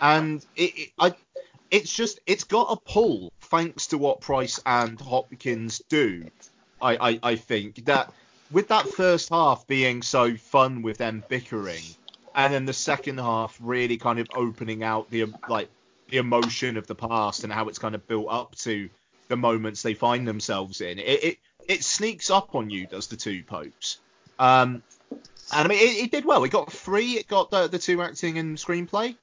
and 0.00 0.44
it, 0.56 0.78
it 0.78 0.92
I. 0.98 1.14
It's 1.70 1.92
just 1.92 2.20
it's 2.26 2.44
got 2.44 2.70
a 2.70 2.76
pull 2.76 3.32
thanks 3.44 3.88
to 3.88 3.98
what 3.98 4.20
Pryce 4.20 4.60
and 4.64 5.00
Hopkins 5.00 5.82
do. 5.88 6.30
I, 6.80 7.10
I, 7.10 7.20
I 7.22 7.36
think 7.36 7.84
that 7.86 8.12
with 8.50 8.68
that 8.68 8.86
first 8.86 9.30
half 9.30 9.66
being 9.66 10.02
so 10.02 10.36
fun 10.36 10.82
with 10.82 10.98
them 10.98 11.24
bickering, 11.28 11.82
and 12.34 12.52
then 12.52 12.66
the 12.66 12.72
second 12.72 13.18
half 13.18 13.56
really 13.60 13.96
kind 13.96 14.18
of 14.18 14.28
opening 14.34 14.82
out 14.82 15.10
the 15.10 15.26
like 15.48 15.68
the 16.10 16.18
emotion 16.18 16.76
of 16.76 16.86
the 16.86 16.94
past 16.94 17.44
and 17.44 17.52
how 17.52 17.68
it's 17.68 17.78
kind 17.78 17.94
of 17.94 18.06
built 18.06 18.26
up 18.28 18.54
to 18.56 18.88
the 19.28 19.36
moments 19.36 19.82
they 19.82 19.94
find 19.94 20.28
themselves 20.28 20.80
in. 20.80 20.98
It 20.98 21.24
it, 21.24 21.38
it 21.68 21.84
sneaks 21.84 22.30
up 22.30 22.54
on 22.54 22.70
you, 22.70 22.86
does 22.86 23.06
the 23.06 23.16
two 23.16 23.42
popes. 23.44 23.98
Um, 24.38 24.82
and 25.52 25.66
I 25.66 25.68
mean, 25.68 25.78
it, 25.78 26.04
it 26.04 26.10
did 26.10 26.24
well. 26.24 26.44
It 26.44 26.50
got 26.50 26.72
three. 26.72 27.12
It 27.12 27.28
got 27.28 27.50
the, 27.50 27.68
the 27.68 27.78
two 27.78 28.02
acting 28.02 28.38
and 28.38 28.56
screenplay. 28.56 29.16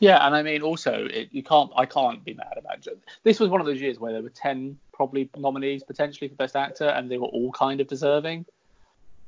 Yeah, 0.00 0.26
and 0.26 0.34
I 0.34 0.42
mean 0.42 0.62
also 0.62 1.06
it, 1.10 1.28
you 1.30 1.42
can't 1.42 1.70
I 1.76 1.84
can't 1.86 2.24
be 2.24 2.34
mad 2.34 2.54
about 2.56 2.86
it. 2.86 2.98
This 3.22 3.38
was 3.38 3.50
one 3.50 3.60
of 3.60 3.66
those 3.66 3.80
years 3.80 3.98
where 3.98 4.12
there 4.12 4.22
were 4.22 4.30
ten 4.30 4.78
probably 4.92 5.30
nominees 5.36 5.82
potentially 5.82 6.28
for 6.28 6.34
best 6.34 6.56
actor, 6.56 6.88
and 6.88 7.10
they 7.10 7.18
were 7.18 7.28
all 7.28 7.52
kind 7.52 7.80
of 7.80 7.86
deserving, 7.86 8.46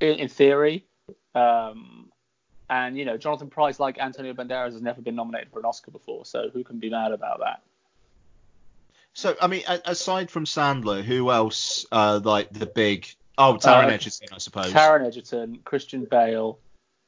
in, 0.00 0.14
in 0.18 0.28
theory. 0.28 0.84
Um, 1.34 2.10
and 2.70 2.96
you 2.96 3.04
know 3.04 3.18
Jonathan 3.18 3.50
Pryce, 3.50 3.78
like 3.78 3.98
Antonio 3.98 4.32
Banderas, 4.32 4.72
has 4.72 4.82
never 4.82 5.02
been 5.02 5.14
nominated 5.14 5.50
for 5.52 5.58
an 5.58 5.66
Oscar 5.66 5.90
before, 5.90 6.24
so 6.24 6.48
who 6.52 6.64
can 6.64 6.78
be 6.78 6.88
mad 6.88 7.12
about 7.12 7.40
that? 7.40 7.62
So 9.12 9.36
I 9.42 9.46
mean, 9.46 9.62
aside 9.84 10.30
from 10.30 10.46
Sandler, 10.46 11.02
who 11.02 11.30
else? 11.30 11.84
Uh, 11.92 12.20
like 12.24 12.50
the 12.50 12.66
big. 12.66 13.06
Oh, 13.36 13.58
Taron 13.60 13.86
Uh, 13.86 13.88
Egerton, 13.88 14.28
I 14.32 14.38
suppose. 14.38 14.72
Taron 14.72 15.06
Egerton, 15.06 15.58
Christian 15.64 16.04
Bale, 16.04 16.58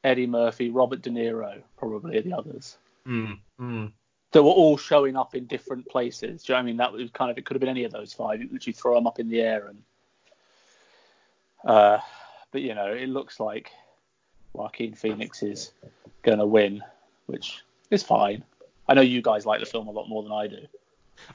Eddie 0.03 0.27
Murphy, 0.27 0.69
Robert 0.69 1.01
De 1.01 1.09
Niro, 1.09 1.61
probably 1.77 2.17
are 2.17 2.21
the 2.21 2.33
others. 2.33 2.77
Mm, 3.07 3.39
mm. 3.59 3.91
They 4.31 4.39
were 4.39 4.47
all 4.47 4.77
showing 4.77 5.15
up 5.15 5.35
in 5.35 5.45
different 5.45 5.87
places. 5.87 6.43
Do 6.43 6.51
you 6.51 6.55
know 6.55 6.57
what 6.57 6.63
I 6.63 6.65
mean? 6.65 6.77
That 6.77 6.91
was 6.91 7.09
kind 7.11 7.31
of 7.31 7.37
it 7.37 7.45
could 7.45 7.55
have 7.55 7.61
been 7.61 7.69
any 7.69 7.83
of 7.85 7.91
those 7.91 8.13
five. 8.13 8.41
You 8.41 8.49
literally 8.51 8.73
throw 8.73 8.95
them 8.95 9.07
up 9.07 9.19
in 9.19 9.29
the 9.29 9.41
air 9.41 9.67
and 9.67 9.81
uh, 11.63 11.99
but 12.51 12.61
you 12.61 12.75
know, 12.75 12.87
it 12.93 13.09
looks 13.09 13.39
like 13.39 13.71
Joaquin 14.53 14.93
Phoenix 14.93 15.41
is 15.43 15.71
gonna 16.23 16.45
win, 16.45 16.83
which 17.25 17.63
is 17.89 18.03
fine. 18.03 18.43
I 18.87 18.93
know 18.93 19.01
you 19.01 19.21
guys 19.21 19.45
like 19.45 19.59
the 19.59 19.65
film 19.65 19.87
a 19.87 19.91
lot 19.91 20.07
more 20.07 20.23
than 20.23 20.31
I 20.31 20.47
do. 20.47 20.67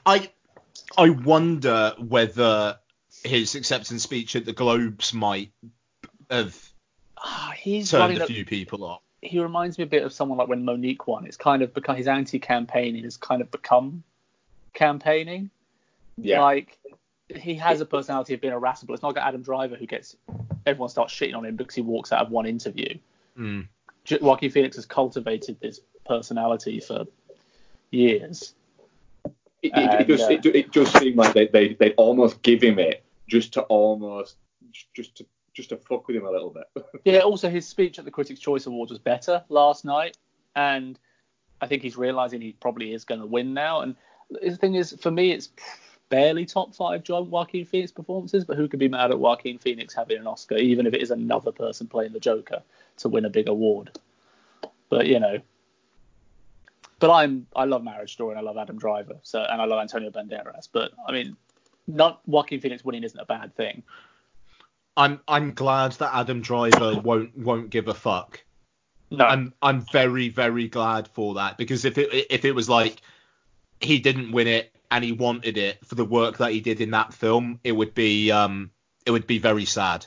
I 0.05 0.31
I 0.97 1.09
wonder 1.09 1.93
whether 1.99 2.77
his 3.23 3.55
acceptance 3.55 4.03
speech 4.03 4.35
at 4.35 4.45
the 4.45 4.53
Globes 4.53 5.13
might 5.13 5.51
have 6.29 6.57
Ah, 7.17 7.53
he's 7.57 7.91
turned 7.91 8.17
a 8.17 8.23
a- 8.23 8.27
few 8.27 8.45
people 8.45 8.83
off. 8.83 9.01
He 9.21 9.39
reminds 9.39 9.77
me 9.77 9.83
a 9.83 9.87
bit 9.87 10.03
of 10.03 10.13
someone 10.13 10.37
like 10.37 10.47
when 10.47 10.65
Mo'Nique 10.65 11.05
won. 11.07 11.25
It's 11.25 11.37
kind 11.37 11.61
of 11.61 11.73
become 11.73 11.95
his 11.95 12.07
anti-campaigning 12.07 13.03
has 13.03 13.17
kind 13.17 13.41
of 13.41 13.51
become 13.51 14.03
campaigning. 14.73 15.49
Yeah. 16.17 16.41
Like 16.41 16.77
he 17.35 17.55
has 17.55 17.81
a 17.81 17.85
personality 17.85 18.33
of 18.33 18.41
being 18.41 18.53
irascible. 18.53 18.93
It's 18.93 19.03
not 19.03 19.15
like 19.15 19.23
Adam 19.23 19.41
Driver 19.41 19.75
who 19.75 19.85
gets 19.85 20.15
everyone 20.65 20.89
starts 20.89 21.13
shitting 21.13 21.35
on 21.35 21.45
him 21.45 21.55
because 21.55 21.75
he 21.75 21.81
walks 21.81 22.11
out 22.11 22.25
of 22.25 22.31
one 22.31 22.45
interview. 22.45 22.97
Mm. 23.37 23.67
Joaquin 24.19 24.51
Phoenix 24.51 24.75
has 24.75 24.85
cultivated 24.85 25.59
this 25.59 25.79
personality 26.05 26.79
for 26.79 27.05
years. 27.91 28.53
It, 29.61 29.71
it, 29.75 30.01
it, 30.01 30.07
does, 30.07 30.21
And, 30.21 30.31
uh, 30.31 30.49
it, 30.49 30.55
it 30.55 30.71
does 30.71 30.91
seem 30.93 31.15
like 31.15 31.33
they, 31.33 31.47
they 31.47 31.73
they 31.75 31.91
almost 31.91 32.41
give 32.41 32.63
him 32.63 32.79
it 32.79 33.03
just 33.27 33.53
to 33.53 33.61
almost 33.63 34.35
just 34.93 35.15
to 35.17 35.25
just 35.53 35.69
to 35.69 35.77
fuck 35.77 36.07
with 36.07 36.15
him 36.15 36.25
a 36.25 36.31
little 36.31 36.49
bit. 36.49 36.63
Yeah. 37.03 37.19
Also, 37.19 37.49
his 37.49 37.67
speech 37.67 37.97
at 37.99 38.05
the 38.05 38.11
Critics' 38.11 38.39
Choice 38.39 38.65
Awards 38.65 38.91
was 38.91 38.99
better 38.99 39.43
last 39.49 39.85
night, 39.85 40.17
and 40.55 40.99
I 41.61 41.67
think 41.67 41.81
he's 41.81 41.97
realizing 41.97 42.41
he 42.41 42.53
probably 42.53 42.93
is 42.93 43.05
going 43.05 43.21
to 43.21 43.27
win 43.27 43.53
now. 43.53 43.81
And 43.81 43.95
the 44.29 44.55
thing 44.55 44.75
is, 44.75 44.95
for 45.01 45.11
me, 45.11 45.31
it's 45.31 45.49
barely 46.09 46.45
top 46.45 46.75
five 46.75 47.03
Joaquin 47.07 47.65
Phoenix 47.65 47.91
performances, 47.91 48.45
but 48.45 48.57
who 48.57 48.67
could 48.67 48.79
be 48.79 48.87
mad 48.87 49.11
at 49.11 49.19
Joaquin 49.19 49.57
Phoenix 49.57 49.95
having 49.95 50.17
an 50.17 50.27
Oscar, 50.27 50.57
even 50.57 50.85
if 50.85 50.93
it 50.93 51.01
is 51.01 51.09
another 51.09 51.51
person 51.51 51.87
playing 51.87 52.13
the 52.13 52.19
Joker 52.19 52.61
to 52.97 53.09
win 53.09 53.25
a 53.25 53.29
big 53.29 53.47
award? 53.47 53.97
But 54.89 55.07
you 55.07 55.19
know. 55.19 55.39
But 56.99 57.11
I'm 57.11 57.47
I 57.55 57.65
love 57.65 57.83
Marriage 57.83 58.13
Story 58.13 58.31
and 58.31 58.39
I 58.39 58.43
love 58.43 58.57
Adam 58.57 58.77
Driver, 58.77 59.15
so 59.23 59.41
and 59.41 59.59
I 59.59 59.65
love 59.65 59.79
Antonio 59.79 60.11
Banderas. 60.11 60.67
But 60.71 60.91
I 61.07 61.11
mean, 61.11 61.35
not 61.87 62.21
Joaquin 62.27 62.61
Phoenix 62.61 62.85
winning 62.85 63.03
isn't 63.03 63.19
a 63.19 63.25
bad 63.25 63.55
thing. 63.55 63.81
I'm 65.01 65.19
I'm 65.27 65.53
glad 65.53 65.93
that 65.93 66.13
Adam 66.13 66.41
Driver 66.41 66.99
won't 66.99 67.35
won't 67.35 67.71
give 67.71 67.87
a 67.87 67.93
fuck. 67.93 68.43
No, 69.09 69.25
I'm 69.25 69.53
I'm 69.59 69.81
very 69.81 70.29
very 70.29 70.67
glad 70.67 71.07
for 71.07 71.35
that 71.35 71.57
because 71.57 71.85
if 71.85 71.97
it 71.97 72.27
if 72.29 72.45
it 72.45 72.53
was 72.53 72.69
like 72.69 73.01
he 73.79 73.97
didn't 73.97 74.31
win 74.31 74.45
it 74.45 74.71
and 74.91 75.03
he 75.03 75.11
wanted 75.11 75.57
it 75.57 75.83
for 75.83 75.95
the 75.95 76.05
work 76.05 76.37
that 76.37 76.51
he 76.51 76.61
did 76.61 76.81
in 76.81 76.91
that 76.91 77.15
film, 77.15 77.59
it 77.63 77.71
would 77.71 77.95
be 77.95 78.31
um 78.31 78.69
it 79.03 79.09
would 79.09 79.25
be 79.25 79.39
very 79.39 79.65
sad. 79.65 80.05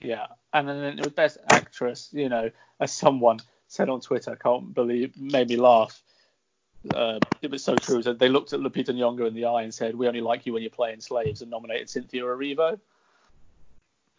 Yeah, 0.00 0.26
and 0.52 0.68
then 0.68 0.96
the 0.96 1.10
best 1.10 1.38
actress. 1.48 2.08
You 2.12 2.28
know, 2.28 2.50
as 2.80 2.92
someone 2.92 3.38
said 3.68 3.88
on 3.88 4.00
Twitter, 4.00 4.32
I 4.32 4.34
can't 4.34 4.74
believe, 4.74 5.16
made 5.16 5.48
me 5.48 5.56
laugh. 5.56 6.02
Uh, 6.92 7.20
it 7.40 7.52
was 7.52 7.62
so 7.62 7.76
true. 7.76 8.02
So 8.02 8.14
they 8.14 8.28
looked 8.28 8.52
at 8.52 8.58
Lupita 8.58 8.92
Nyong'o 8.92 9.28
in 9.28 9.34
the 9.34 9.44
eye 9.44 9.62
and 9.62 9.72
said, 9.72 9.94
"We 9.94 10.08
only 10.08 10.22
like 10.22 10.44
you 10.44 10.52
when 10.54 10.62
you're 10.62 10.70
playing 10.70 11.02
slaves," 11.02 11.40
and 11.40 11.52
nominated 11.52 11.88
Cynthia 11.88 12.24
Erivo 12.24 12.80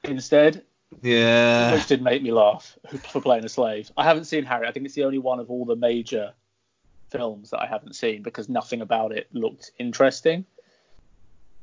instead, 0.03 0.63
Yeah. 1.01 1.73
which 1.73 1.87
did 1.87 2.01
make 2.01 2.21
me 2.21 2.31
laugh 2.31 2.77
for 3.09 3.21
playing 3.21 3.45
a 3.45 3.49
slave. 3.49 3.91
I 3.97 4.03
haven't 4.03 4.25
seen 4.25 4.45
Harry. 4.45 4.67
I 4.67 4.71
think 4.71 4.85
it's 4.85 4.95
the 4.95 5.03
only 5.03 5.19
one 5.19 5.39
of 5.39 5.49
all 5.49 5.65
the 5.65 5.75
major 5.75 6.33
films 7.11 7.49
that 7.51 7.61
I 7.61 7.65
haven't 7.65 7.95
seen 7.95 8.21
because 8.23 8.49
nothing 8.49 8.81
about 8.81 9.11
it 9.11 9.27
looked 9.31 9.71
interesting. 9.79 10.45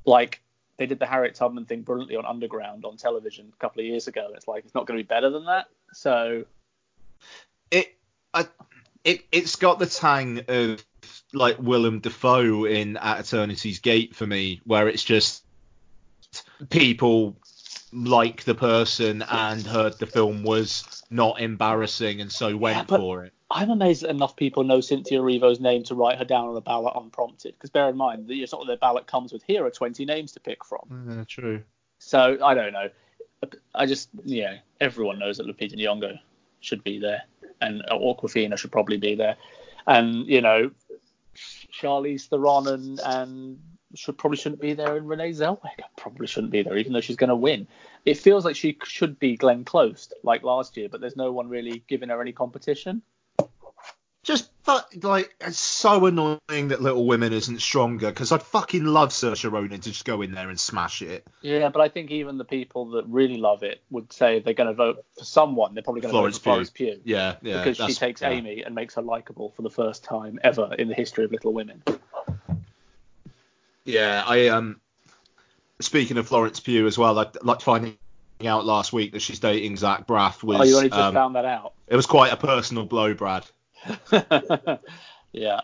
Like 0.05 0.41
they 0.77 0.87
did 0.87 0.99
the 0.99 1.07
Harriet 1.07 1.35
Tubman 1.35 1.65
thing 1.65 1.83
brilliantly 1.83 2.17
on 2.17 2.27
Underground 2.27 2.85
on 2.85 2.97
television 2.97 3.53
a 3.53 3.57
couple 3.57 3.81
of 3.81 3.87
years 3.87 4.09
ago. 4.09 4.29
It's 4.35 4.47
like 4.49 4.65
it's 4.65 4.75
not 4.75 4.87
going 4.87 4.99
to 4.99 5.05
be 5.05 5.09
better 5.09 5.31
than 5.31 5.47
that. 5.47 5.67
So 5.93 6.45
It 7.71 7.97
I, 8.35 8.47
it 9.05 9.25
it's 9.33 9.57
got 9.57 9.79
the 9.79 9.87
tang 9.87 10.43
of 10.49 10.85
like 11.33 11.57
Willem 11.59 12.01
Dafoe 12.01 12.65
in 12.65 12.97
At 12.97 13.21
Eternity's 13.21 13.79
Gate 13.79 14.15
for 14.15 14.27
me, 14.27 14.61
where 14.65 14.89
it's 14.89 15.05
just 15.05 15.43
people 16.71 17.37
like 17.93 18.45
the 18.45 18.55
person 18.55 19.23
and 19.31 19.63
heard 19.67 19.99
the 19.99 20.07
film 20.07 20.43
was 20.43 21.03
not 21.11 21.41
embarrassing 21.41 22.21
and 22.21 22.31
so 22.31 22.57
went 22.57 22.91
Yeah, 22.91 22.97
for 22.99 23.25
it. 23.25 23.33
I'm 23.51 23.71
amazed 23.71 24.03
that 24.03 24.11
enough 24.11 24.35
people 24.35 24.65
know 24.65 24.81
Cynthia 24.81 25.21
Erivo's 25.21 25.61
name 25.61 25.85
to 25.85 25.95
write 25.95 26.19
her 26.19 26.25
down 26.25 26.49
on 26.49 26.57
a 26.57 26.61
ballot 26.61 26.95
unprompted. 26.97 27.55
Because 27.55 27.71
bear 27.71 27.89
in 27.89 27.97
mind, 27.97 28.27
the 28.27 28.45
sort 28.47 28.63
of 28.63 28.69
the 28.69 28.77
ballot 28.77 29.07
comes 29.07 29.33
with 29.33 29.43
here 29.45 29.65
are 29.65 29.71
20 29.71 30.05
names 30.05 30.33
to 30.33 30.41
pick 30.41 30.65
from. 30.65 31.07
Yeah, 31.09 31.25
true. 31.29 31.63
So 31.99 32.39
I 32.45 32.55
don't 32.55 32.73
know. 32.73 32.89
I 33.75 33.87
just 33.87 34.09
yeah, 34.25 34.59
everyone 34.81 35.19
knows 35.19 35.37
that 35.37 35.47
Lupita 35.47 35.77
Nyong'o 35.77 36.19
should 36.61 36.83
be 36.83 36.99
there, 36.99 37.23
and 37.61 37.83
uh, 37.83 37.95
Awkwafina 37.95 38.57
should 38.59 38.73
probably 38.73 38.97
be 38.97 39.15
there, 39.15 39.37
and 39.87 40.27
you 40.27 40.41
know, 40.41 40.71
Charlize 41.37 42.29
Theron 42.29 42.67
and 42.67 43.01
and 43.05 43.59
should 43.95 44.19
probably 44.19 44.37
shouldn't 44.37 44.61
be 44.61 44.75
there, 44.75 44.97
and 44.97 45.09
Renee 45.09 45.31
Zellweger 45.31 45.85
probably 45.97 46.27
shouldn't 46.27 46.53
be 46.53 46.63
there, 46.63 46.77
even 46.77 46.93
though 46.93 47.01
she's 47.01 47.17
going 47.17 47.29
to 47.29 47.37
win. 47.37 47.67
It 48.05 48.19
feels 48.19 48.45
like 48.45 48.57
she 48.57 48.79
should 48.85 49.19
be 49.19 49.37
Glenn 49.37 49.65
Close 49.65 50.13
like 50.23 50.43
last 50.43 50.77
year, 50.77 50.89
but 50.89 51.01
there's 51.01 51.17
no 51.17 51.33
one 51.33 51.49
really 51.49 51.83
giving 51.89 52.09
her 52.09 52.21
any 52.21 52.33
competition. 52.33 53.03
Just 54.27 54.51
fu- 54.65 54.99
like 55.03 55.33
it's 55.41 55.57
so 55.57 56.05
annoying 56.07 56.69
that 56.69 56.83
Little 56.83 57.07
Women 57.07 57.33
isn't 57.33 57.61
stronger 57.61 58.09
because 58.09 58.33
I'd 58.33 58.43
fucking 58.43 58.85
love 58.85 59.11
Saoirse 59.11 59.49
Ronan 59.49 59.79
to 59.81 59.91
just 59.91 60.05
go 60.05 60.21
in 60.21 60.33
there 60.33 60.49
and 60.49 60.59
smash 60.59 61.01
it. 61.01 61.25
Yeah, 61.43 61.69
but 61.69 61.81
I 61.81 61.89
think 61.89 62.11
even 62.11 62.37
the 62.37 62.45
people 62.45 62.91
that 62.91 63.05
really 63.07 63.37
love 63.37 63.63
it 63.63 63.83
would 63.89 64.13
say 64.13 64.41
they're 64.41 64.53
going 64.53 64.67
to 64.67 64.75
vote 64.75 65.05
for 65.17 65.25
someone. 65.25 65.75
They're 65.75 65.85
probably 65.85 66.01
going 66.01 66.13
to 66.13 66.21
vote 66.21 66.35
for 66.35 66.41
Florence 66.41 66.71
Pugh. 66.71 67.01
Yeah, 67.05 67.37
yeah. 67.41 67.63
because 67.63 67.77
she 67.87 67.95
takes 67.95 68.21
yeah. 68.21 68.31
Amy 68.31 68.65
and 68.65 68.75
makes 68.75 68.97
her 68.97 69.03
likable 69.03 69.51
for 69.51 69.63
the 69.63 69.71
first 69.71 70.03
time 70.03 70.41
ever 70.43 70.75
in 70.77 70.89
the 70.89 70.95
history 70.95 71.25
of 71.25 71.31
Little 71.31 71.53
Women. 71.53 71.85
Yeah, 73.87 74.23
I 74.27 74.49
um. 74.49 74.81
Speaking 75.79 76.17
of 76.17 76.27
Florence 76.27 76.59
Pugh 76.61 76.87
as 76.87 76.97
well, 76.97 77.19
I 77.19 77.27
like 77.43 77.61
finding 77.61 77.99
out 78.45 78.65
last 78.65 78.93
week 78.93 79.13
that 79.13 79.21
she's 79.21 79.41
dating 79.41 79.77
Zach 79.77 80.07
Braff 80.07 80.43
was 80.43 80.61
oh, 80.61 80.65
you 80.65 80.77
only 80.77 80.89
just 80.89 81.01
um, 81.01 81.15
found 81.15 81.37
that 81.37 81.45
out. 81.45 81.75
it 81.87 81.97
was 81.97 82.07
quite 82.07 82.33
a 82.33 82.37
personal 82.37 82.85
blow, 82.85 83.15
Brad. 83.15 83.45
yeah. 85.33 85.61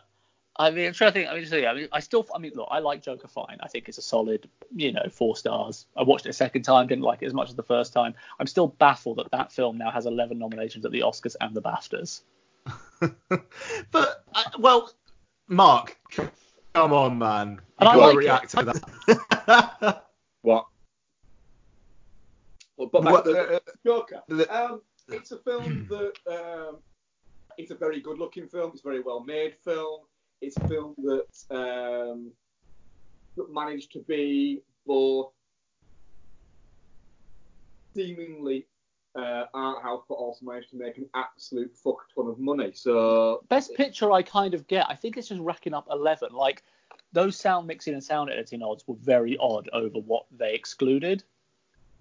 I 0.54 0.70
mean, 0.70 0.87
I'm 0.87 0.92
trying 0.92 1.11
to 1.11 1.12
think. 1.12 1.28
I 1.30 1.35
mean, 1.35 1.46
so, 1.46 1.56
yeah, 1.56 1.70
I 1.70 1.74
mean, 1.74 1.88
I 1.92 2.00
still, 2.00 2.26
I 2.35 2.38
mean, 2.38 2.52
look, 2.54 2.68
I 2.70 2.80
like 2.80 3.02
Joker 3.02 3.26
fine. 3.26 3.56
I 3.61 3.68
think 3.68 3.88
it's 3.88 3.96
a 3.96 4.02
solid, 4.02 4.48
you 4.74 4.92
know, 4.92 5.06
four 5.11 5.35
stars. 5.35 5.87
I 5.96 6.02
watched 6.02 6.26
it 6.26 6.30
a 6.30 6.35
second 6.35 6.62
time, 6.62 6.87
didn't 6.87 7.04
like 7.04 7.22
it 7.22 7.26
as 7.26 7.35
much 7.35 7.48
as 7.48 7.56
the 7.56 7.62
first 7.62 7.92
time. 7.92 8.14
I'm 8.38 8.46
still 8.46 8.68
baffled 8.68 9.16
that 9.18 9.30
that 9.30 9.50
film 9.50 9.78
now 9.78 9.90
has 9.90 10.04
11 10.04 10.38
nominations 10.38 10.85
at 10.85 10.92
the 10.92 11.00
Oscars 11.00 11.37
and 11.40 11.54
the 11.54 11.62
BAFTAs. 11.62 12.20
but 13.90 14.24
uh, 14.35 14.42
well, 14.58 14.92
Mark, 15.48 15.98
come 16.74 16.92
on, 16.92 17.18
man, 17.18 17.50
you 17.52 17.58
And 17.80 17.88
I 17.88 17.94
gotta 17.94 18.06
like 18.06 18.16
react 18.16 18.50
to 18.50 18.80
that. 19.46 20.02
What? 20.42 20.66
Well, 22.76 22.88
but 22.92 23.04
back 23.04 23.12
What, 23.12 23.24
the 23.24 23.54
uh, 23.56 23.58
Joker. 23.87 24.22
the- 24.28 24.52
Um, 24.64 24.82
it's 25.08 25.30
a 25.30 25.38
film 25.38 25.87
that 25.90 26.12
um, 26.28 26.78
it's 27.58 27.70
a 27.70 27.76
very 27.76 28.00
good-looking 28.00 28.48
film. 28.48 28.72
It's 28.72 28.80
a 28.85 28.88
very 28.88 29.00
well-made 29.00 29.54
film. 29.64 30.00
It's 30.40 30.56
a 30.56 30.66
film 30.66 30.94
that 30.98 31.26
um, 31.56 32.32
that 33.37 33.52
managed 33.54 33.92
to 33.92 34.00
be 34.00 34.62
both 34.85 35.30
seemingly 37.94 38.66
uh, 39.14 39.44
art 39.55 39.83
house, 39.83 40.03
but 40.09 40.14
also 40.14 40.44
managed 40.44 40.70
to 40.70 40.77
make 40.77 40.96
an 40.96 41.09
absolute 41.14 41.75
fuck 41.77 42.07
ton 42.14 42.29
of 42.29 42.38
money. 42.38 42.72
So 42.75 43.44
Best 43.48 43.75
picture 43.75 44.11
I 44.12 44.22
kind 44.22 44.55
of 44.55 44.66
get. 44.66 44.87
I 44.88 44.94
think 44.94 45.16
it's 45.16 45.29
just 45.29 45.40
racking 45.40 45.75
up 45.75 45.88
11. 45.90 46.33
Like, 46.33 46.62
those 47.12 47.37
sound 47.37 47.66
mixing 47.66 47.94
and 47.94 48.03
sound 48.03 48.31
editing 48.31 48.62
odds 48.62 48.85
were 48.87 48.96
very 48.96 49.37
odd 49.38 49.68
over 49.72 49.98
what 49.98 50.25
they 50.37 50.55
excluded. 50.55 51.22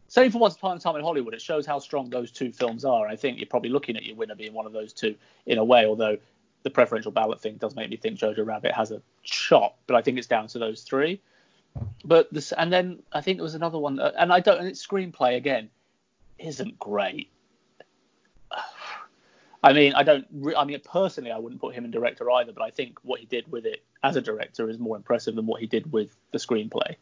Same 0.07 0.31
for 0.31 0.39
Once 0.39 0.55
Upon 0.55 0.75
a 0.75 0.79
Time 0.79 0.95
in 0.97 1.03
Hollywood. 1.03 1.33
It 1.33 1.41
shows 1.41 1.65
how 1.65 1.79
strong 1.79 2.09
those 2.09 2.31
two 2.31 2.51
films 2.51 2.83
are. 2.83 3.07
I 3.07 3.15
think 3.15 3.37
you're 3.37 3.47
probably 3.47 3.69
looking 3.69 3.95
at 3.95 4.03
your 4.03 4.15
winner 4.15 4.35
being 4.35 4.53
one 4.53 4.65
of 4.65 4.73
those 4.73 4.91
two 4.91 5.15
in 5.45 5.57
a 5.57 5.63
way, 5.63 5.85
although 5.85 6.17
the 6.63 6.69
preferential 6.69 7.11
ballot 7.11 7.41
thing 7.41 7.55
does 7.55 7.75
make 7.75 7.89
me 7.89 7.97
think 7.97 8.19
Jojo 8.19 8.45
Rabbit 8.45 8.73
has 8.73 8.91
a 8.91 9.01
shot, 9.23 9.75
but 9.87 9.95
I 9.95 10.01
think 10.01 10.17
it's 10.17 10.27
down 10.27 10.47
to 10.47 10.59
those 10.59 10.83
three. 10.83 11.21
But 12.03 12.31
this, 12.33 12.51
and 12.51 12.71
then 12.71 13.01
I 13.13 13.21
think 13.21 13.37
there 13.37 13.43
was 13.43 13.55
another 13.55 13.79
one, 13.79 13.99
uh, 13.99 14.11
and 14.17 14.33
I 14.33 14.41
don't, 14.41 14.59
and 14.59 14.67
its 14.67 14.85
screenplay 14.85 15.37
again 15.37 15.69
isn't 16.43 16.77
great. 16.79 17.29
I 19.63 19.73
mean, 19.73 19.93
I 19.93 20.01
don't. 20.03 20.25
Re- 20.31 20.55
I 20.55 20.63
mean, 20.65 20.79
personally, 20.83 21.31
I 21.31 21.37
wouldn't 21.37 21.61
put 21.61 21.75
him 21.75 21.85
in 21.85 21.91
director 21.91 22.29
either, 22.31 22.51
but 22.51 22.63
I 22.63 22.71
think 22.71 22.97
what 23.03 23.19
he 23.19 23.25
did 23.27 23.51
with 23.51 23.65
it 23.65 23.83
as 24.03 24.15
a 24.15 24.21
director 24.21 24.69
is 24.69 24.79
more 24.79 24.95
impressive 24.97 25.35
than 25.35 25.45
what 25.45 25.61
he 25.61 25.67
did 25.67 25.91
with 25.91 26.15
the 26.31 26.39
screenplay. 26.39 26.95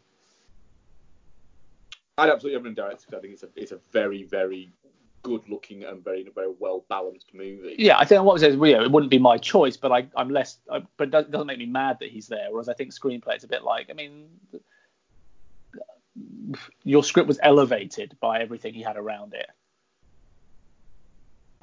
I'd 2.17 2.29
absolutely 2.29 2.55
have 2.57 2.61
him 2.65 2.67
in 2.67 2.73
director 2.73 3.05
because 3.05 3.17
I 3.17 3.21
think 3.21 3.33
it's 3.33 3.43
a 3.43 3.49
it's 3.55 3.71
a 3.71 3.79
very 3.91 4.23
very 4.23 4.71
good-looking 5.21 5.83
and 5.83 6.03
very 6.03 6.27
very 6.35 6.51
well-balanced 6.59 7.33
movie. 7.33 7.75
Yeah, 7.77 7.97
I 7.97 8.03
think 8.05 8.23
what 8.23 8.33
was 8.33 8.43
it? 8.43 8.53
You 8.53 8.57
know, 8.73 8.83
it 8.83 8.91
wouldn't 8.91 9.09
be 9.11 9.19
my 9.19 9.37
choice, 9.37 9.77
but 9.77 9.91
I, 9.93 10.07
I'm 10.17 10.29
less. 10.29 10.57
I, 10.69 10.81
but 10.97 11.07
it 11.07 11.11
doesn't- 11.11 11.31
doesn't 11.31 11.47
make 11.47 11.59
me 11.59 11.65
mad 11.65 11.97
that 12.01 12.09
he's 12.09 12.27
there. 12.27 12.47
Whereas 12.51 12.67
I 12.67 12.73
think 12.73 12.91
screenplay 12.91 13.35
it's 13.35 13.43
a 13.45 13.47
bit 13.47 13.63
like. 13.63 13.89
I 13.89 13.93
mean, 13.93 14.27
your 16.83 17.03
script 17.03 17.27
was 17.27 17.39
elevated 17.43 18.15
by 18.19 18.39
everything 18.41 18.73
he 18.73 18.81
had 18.81 18.97
around 18.97 19.33
it. 19.33 19.47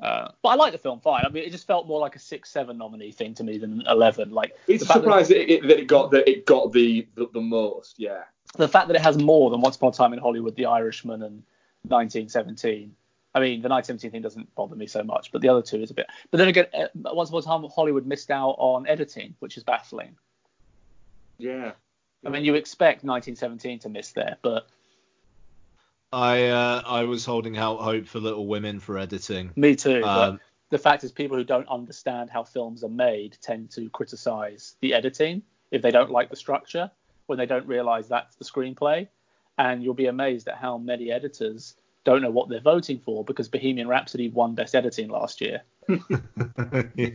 Uh, 0.03 0.29
but 0.43 0.51
I 0.51 0.55
like 0.57 0.73
the 0.73 0.79
film 0.79 1.01
fine. 1.01 1.25
I 1.25 1.31
mean, 1.31 1.45
it 1.45 1.51
just 1.51 1.67
felt 1.67 1.87
more 1.87 1.99
like 1.99 2.17
a 2.17 2.19
six, 2.19 2.51
seven 2.51 2.77
nominee 2.77 3.13
thing 3.13 3.33
to 3.35 3.45
me 3.45 3.57
than 3.57 3.83
eleven. 3.87 4.31
Like 4.31 4.53
It's 4.69 4.83
a 4.83 4.87
that- 4.87 4.93
surprise 4.95 5.29
that 5.29 5.51
it, 5.51 5.63
that 5.63 5.79
it 5.81 5.87
got 5.87 6.11
that 6.11 6.29
it 6.29 6.45
got 6.45 6.73
the, 6.73 7.07
the 7.15 7.29
the 7.33 7.41
most. 7.41 7.95
Yeah. 7.99 8.25
the 8.57 8.69
fact 8.69 8.89
that 8.89 8.97
it 8.97 9.03
has 9.03 9.17
more 9.19 9.51
than 9.51 9.61
Once 9.63 9.77
Upon 9.77 9.91
a 9.91 9.93
Time 9.93 10.13
in 10.13 10.19
Hollywood, 10.19 10.55
The 10.55 10.67
Irishman, 10.67 11.23
and 11.23 11.43
1917. 11.89 12.95
I 13.35 13.41
mean, 13.41 13.61
the 13.61 13.69
1917 13.69 14.11
thing 14.11 14.23
doesn't 14.23 14.55
bother 14.55 14.77
me 14.77 14.87
so 14.87 15.03
much, 15.03 15.31
but 15.33 15.43
the 15.43 15.49
other 15.49 15.61
two 15.63 15.83
is 15.83 15.91
a 15.91 15.95
bit. 15.95 16.07
But 16.31 16.39
then 16.39 16.49
again, 16.49 16.67
uh, 16.75 16.87
Once 16.95 17.29
Upon 17.31 17.41
a 17.41 17.45
Time 17.45 17.65
in 17.65 17.71
Hollywood 17.71 18.07
missed 18.07 18.31
out 18.31 18.57
on 18.59 18.87
editing, 18.87 19.35
which 19.41 19.57
is 19.57 19.63
baffling. 19.65 20.17
Yeah. 21.39 21.73
I 22.27 22.29
mean, 22.29 22.45
you 22.45 22.55
expect 22.55 23.05
1917 23.05 23.79
to 23.81 23.89
miss 23.89 24.11
there, 24.13 24.37
but 24.43 24.67
I 26.13 26.47
uh, 26.49 26.83
I 26.85 27.05
was 27.05 27.25
holding 27.25 27.57
out 27.57 27.81
hope 27.81 28.07
for 28.07 28.19
Little 28.19 28.47
Women 28.47 28.81
for 28.81 28.99
editing. 28.99 29.53
me 29.57 29.77
too. 29.77 30.01
but 30.01 30.29
Um, 30.31 30.41
the 30.71 30.79
fact 30.79 31.05
is, 31.05 31.13
people 31.13 31.37
who 31.37 31.45
don't 31.45 31.69
understand 31.69 32.29
how 32.31 32.43
films 32.43 32.83
are 32.83 32.89
made 32.89 33.39
tend 33.41 33.71
to 33.73 33.89
criticize 33.91 34.77
the 34.81 34.93
editing 34.95 35.43
if 35.71 35.83
they 35.83 35.91
don't 35.91 36.11
like 36.11 36.29
the 36.31 36.37
structure, 36.37 36.91
when 37.27 37.39
they 37.39 37.47
don't 37.47 37.67
realize 37.67 38.09
that's 38.09 38.35
the 38.37 38.45
screenplay. 38.45 39.07
And 39.59 39.83
you'll 39.83 39.95
be 39.95 40.07
amazed 40.07 40.49
at 40.49 40.57
how 40.57 40.77
many 40.79 41.11
editors 41.11 41.77
don't 42.05 42.23
know 42.23 42.31
what 42.31 42.49
they're 42.49 42.61
voting 42.61 42.99
for 42.99 43.25
because 43.25 43.49
Bohemian 43.49 43.89
Rhapsody 43.89 44.29
won 44.29 44.55
Best 44.55 44.75
Editing 44.75 45.09
last 45.09 45.41
year. 45.41 45.63
yeah, 45.89 45.99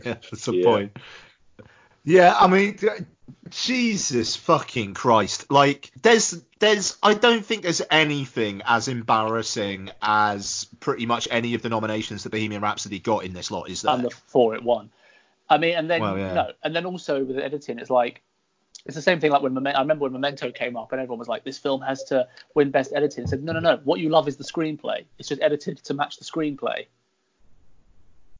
that's 0.02 0.46
the 0.46 0.52
Yeah. 0.54 0.64
point. 0.64 0.96
Yeah, 2.04 2.34
I 2.38 2.48
mean, 2.48 2.78
Jesus 3.50 4.34
fucking 4.36 4.94
Christ! 4.94 5.50
Like, 5.50 5.90
there's, 6.02 6.42
there's, 6.58 6.96
I 7.02 7.14
don't 7.14 7.44
think 7.44 7.62
there's 7.62 7.82
anything 7.90 8.62
as 8.64 8.88
embarrassing 8.88 9.90
as 10.00 10.66
pretty 10.80 11.06
much 11.06 11.28
any 11.30 11.54
of 11.54 11.62
the 11.62 11.68
nominations 11.68 12.24
that 12.24 12.30
Bohemian 12.30 12.62
Rhapsody 12.62 12.98
got 12.98 13.24
in 13.24 13.32
this 13.32 13.50
lot, 13.50 13.68
is 13.68 13.82
there? 13.82 13.94
and 13.94 14.04
the 14.04 14.10
four 14.10 14.54
it 14.54 14.62
won. 14.62 14.90
I 15.48 15.58
mean, 15.58 15.76
and 15.76 15.88
then 15.90 16.00
Well, 16.00 16.18
yeah. 16.18 16.34
no, 16.34 16.52
and 16.64 16.74
then 16.74 16.86
also 16.86 17.24
with 17.24 17.38
editing, 17.38 17.78
it's 17.78 17.90
like 17.90 18.22
it's 18.86 18.96
the 18.96 19.02
same 19.02 19.20
thing. 19.20 19.30
Like 19.30 19.42
when 19.42 19.54
Memento, 19.54 19.78
I 19.78 19.82
remember 19.82 20.04
when 20.04 20.12
Memento 20.12 20.50
came 20.50 20.76
up, 20.76 20.92
and 20.92 21.00
everyone 21.00 21.18
was 21.18 21.28
like, 21.28 21.44
"This 21.44 21.58
film 21.58 21.82
has 21.82 22.02
to 22.04 22.26
win 22.54 22.70
Best 22.70 22.92
Editing." 22.94 23.24
I 23.24 23.26
said, 23.26 23.44
"No, 23.44 23.52
no, 23.52 23.60
no. 23.60 23.80
What 23.84 24.00
you 24.00 24.08
love 24.08 24.28
is 24.28 24.36
the 24.36 24.44
screenplay. 24.44 25.04
It's 25.18 25.28
just 25.28 25.42
edited 25.42 25.78
to 25.84 25.94
match 25.94 26.16
the 26.16 26.24
screenplay." 26.24 26.86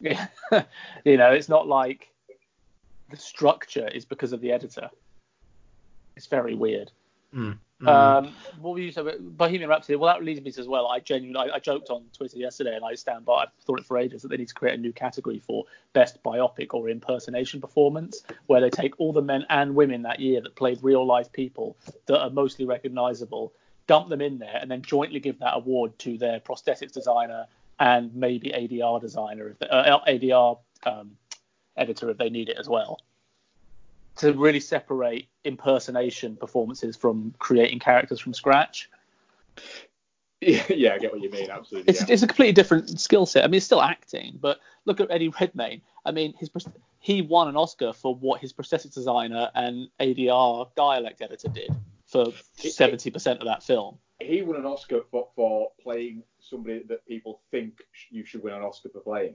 Yeah, 0.00 0.26
you 1.04 1.16
know, 1.16 1.30
it's 1.32 1.48
not 1.48 1.68
like 1.68 2.11
the 3.12 3.18
structure 3.18 3.88
is 3.88 4.04
because 4.04 4.32
of 4.32 4.40
the 4.40 4.50
editor. 4.50 4.90
It's 6.16 6.26
very 6.26 6.54
weird. 6.54 6.90
Mm, 7.34 7.58
mm. 7.80 7.88
Um, 7.88 8.34
what 8.60 8.72
were 8.72 8.80
you 8.80 8.92
saying? 8.92 9.08
Bohemian 9.20 9.70
Rhapsody. 9.70 9.96
Well, 9.96 10.12
that 10.12 10.24
leads 10.24 10.40
me 10.40 10.50
to 10.50 10.60
as 10.60 10.68
well. 10.68 10.88
I 10.88 11.00
genuinely, 11.00 11.50
I, 11.50 11.56
I 11.56 11.58
joked 11.58 11.90
on 11.90 12.04
Twitter 12.12 12.38
yesterday, 12.38 12.74
and 12.74 12.84
I 12.84 12.94
stand 12.94 13.24
by. 13.24 13.44
I 13.44 13.46
thought 13.62 13.80
it 13.80 13.86
for 13.86 13.96
ages 13.96 14.22
that 14.22 14.28
they 14.28 14.36
need 14.36 14.48
to 14.48 14.54
create 14.54 14.78
a 14.78 14.82
new 14.82 14.92
category 14.92 15.38
for 15.38 15.64
best 15.92 16.22
biopic 16.22 16.74
or 16.74 16.88
impersonation 16.88 17.60
performance, 17.60 18.22
where 18.46 18.60
they 18.60 18.70
take 18.70 18.98
all 18.98 19.12
the 19.12 19.22
men 19.22 19.46
and 19.48 19.74
women 19.74 20.02
that 20.02 20.20
year 20.20 20.40
that 20.40 20.56
played 20.56 20.78
real 20.82 21.06
life 21.06 21.32
people 21.32 21.76
that 22.06 22.20
are 22.20 22.30
mostly 22.30 22.66
recognizable, 22.66 23.52
dump 23.86 24.08
them 24.08 24.20
in 24.20 24.38
there, 24.38 24.58
and 24.60 24.70
then 24.70 24.82
jointly 24.82 25.20
give 25.20 25.38
that 25.38 25.56
award 25.56 25.98
to 26.00 26.18
their 26.18 26.40
prosthetics 26.40 26.92
designer 26.92 27.46
and 27.78 28.14
maybe 28.14 28.50
ADR 28.50 29.00
designer, 29.00 29.48
if 29.48 29.58
they, 29.58 29.68
uh, 29.68 29.98
ADR 30.06 30.58
um, 30.84 31.16
editor 31.76 32.10
if 32.10 32.18
they 32.18 32.30
need 32.30 32.48
it 32.48 32.56
as 32.58 32.68
well 32.68 32.98
to 34.16 34.32
really 34.34 34.60
separate 34.60 35.26
impersonation 35.44 36.36
performances 36.36 36.96
from 36.96 37.34
creating 37.38 37.78
characters 37.78 38.20
from 38.20 38.34
scratch. 38.34 38.90
Yeah, 40.44 40.64
yeah, 40.70 40.94
I 40.94 40.98
get 40.98 41.12
what 41.12 41.22
you 41.22 41.30
mean. 41.30 41.48
Absolutely. 41.48 41.88
It's, 41.88 42.00
yeah. 42.00 42.14
it's 42.14 42.22
a 42.24 42.26
completely 42.26 42.52
different 42.52 42.98
skill 42.98 43.26
set. 43.26 43.44
I 43.44 43.46
mean, 43.46 43.58
it's 43.58 43.64
still 43.64 43.80
acting, 43.80 44.40
but 44.40 44.58
look 44.86 44.98
at 44.98 45.08
Eddie 45.08 45.28
Redmayne. 45.28 45.82
I 46.04 46.10
mean, 46.10 46.34
his 46.36 46.50
he 46.98 47.22
won 47.22 47.46
an 47.46 47.54
Oscar 47.54 47.92
for 47.92 48.16
what 48.16 48.40
his 48.40 48.52
prosthetic 48.52 48.90
designer 48.90 49.52
and 49.54 49.88
ADR 50.00 50.68
dialect 50.74 51.22
editor 51.22 51.46
did 51.46 51.70
for 52.08 52.24
70% 52.58 53.38
of 53.38 53.44
that 53.44 53.62
film. 53.62 53.98
He 54.20 54.42
won 54.42 54.56
an 54.56 54.66
Oscar 54.66 55.02
for, 55.12 55.28
for 55.36 55.70
playing 55.80 56.24
somebody 56.52 56.82
that 56.88 57.06
people 57.06 57.40
think 57.50 57.82
you 58.10 58.24
should 58.24 58.42
win 58.42 58.54
an 58.54 58.62
Oscar 58.62 58.90
for 58.90 59.00
playing. 59.00 59.34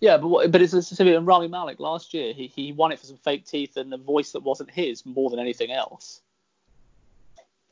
Yeah, 0.00 0.16
but 0.16 0.28
what, 0.28 0.50
but 0.50 0.60
it's 0.60 0.72
specific. 0.72 1.14
And 1.14 1.26
Rami 1.26 1.48
Malek 1.48 1.78
last 1.78 2.12
year, 2.14 2.32
he 2.32 2.48
he 2.48 2.72
won 2.72 2.90
it 2.90 2.98
for 2.98 3.06
some 3.06 3.18
fake 3.18 3.46
teeth 3.46 3.76
and 3.76 3.92
a 3.94 3.98
voice 3.98 4.32
that 4.32 4.40
wasn't 4.40 4.70
his 4.70 5.06
more 5.06 5.30
than 5.30 5.38
anything 5.38 5.70
else. 5.70 6.22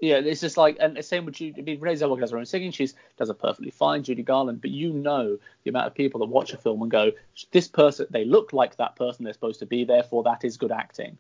Yeah, 0.00 0.16
it's 0.16 0.40
just 0.40 0.56
like, 0.56 0.76
and 0.80 0.96
the 0.96 1.02
same 1.02 1.24
with 1.24 1.36
Judy. 1.36 1.60
I 1.60 1.64
mean, 1.64 1.78
Renee 1.78 1.94
Zellweger 1.94 2.20
does 2.20 2.32
her 2.32 2.38
own 2.38 2.44
singing. 2.44 2.72
She 2.72 2.88
does 3.16 3.30
it 3.30 3.38
perfectly 3.38 3.70
fine. 3.70 4.02
Judy 4.02 4.24
Garland, 4.24 4.60
but 4.60 4.70
you 4.72 4.92
know 4.92 5.38
the 5.62 5.70
amount 5.70 5.86
of 5.86 5.94
people 5.94 6.18
that 6.20 6.26
watch 6.26 6.52
a 6.52 6.56
film 6.56 6.82
and 6.82 6.90
go, 6.90 7.12
this 7.52 7.68
person, 7.68 8.06
they 8.10 8.24
look 8.24 8.52
like 8.52 8.76
that 8.76 8.96
person 8.96 9.24
they're 9.24 9.32
supposed 9.32 9.60
to 9.60 9.66
be. 9.66 9.84
Therefore, 9.84 10.24
that 10.24 10.44
is 10.44 10.56
good 10.56 10.72
acting. 10.72 11.18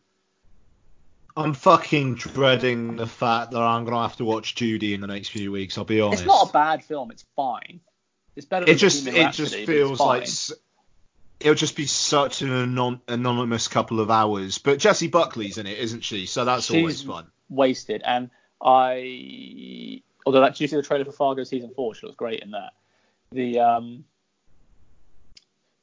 I'm 1.36 1.54
fucking 1.54 2.16
dreading 2.16 2.96
the 2.96 3.06
fact 3.06 3.52
that 3.52 3.60
I'm 3.60 3.84
gonna 3.84 4.02
have 4.02 4.16
to 4.16 4.24
watch 4.24 4.54
Judy 4.54 4.94
in 4.94 5.00
the 5.00 5.06
next 5.06 5.28
few 5.28 5.50
weeks. 5.52 5.78
I'll 5.78 5.84
be 5.84 6.00
honest. 6.00 6.22
It's 6.22 6.28
not 6.28 6.50
a 6.50 6.52
bad 6.52 6.84
film. 6.84 7.10
It's 7.10 7.24
fine. 7.36 7.80
It's 8.36 8.46
better. 8.46 8.66
Than 8.66 8.74
it 8.74 8.78
just 8.78 9.06
it 9.06 9.14
Rhapsody, 9.14 9.62
it's 9.62 9.66
feels 9.66 10.00
like 10.00 10.28
it'll 11.40 11.54
just 11.54 11.76
be 11.76 11.86
such 11.86 12.42
an 12.42 12.52
anon- 12.52 13.00
anonymous 13.08 13.68
couple 13.68 14.00
of 14.00 14.10
hours. 14.10 14.58
But 14.58 14.78
Jessie 14.78 15.08
Buckley's 15.08 15.58
in 15.58 15.66
it, 15.66 15.78
isn't 15.78 16.04
she? 16.04 16.26
So 16.26 16.44
that's 16.44 16.70
always 16.70 17.02
fun. 17.02 17.26
wasted. 17.48 18.02
And 18.04 18.30
I, 18.62 20.02
although 20.24 20.40
that, 20.40 20.54
did 20.54 20.60
you 20.60 20.68
see 20.68 20.76
the 20.76 20.82
trailer 20.82 21.04
for 21.04 21.12
Fargo 21.12 21.44
season 21.44 21.72
four? 21.74 21.94
She 21.94 22.06
looks 22.06 22.16
great 22.16 22.40
in 22.40 22.52
that. 22.52 22.72
The 23.32 23.58
um, 23.60 24.04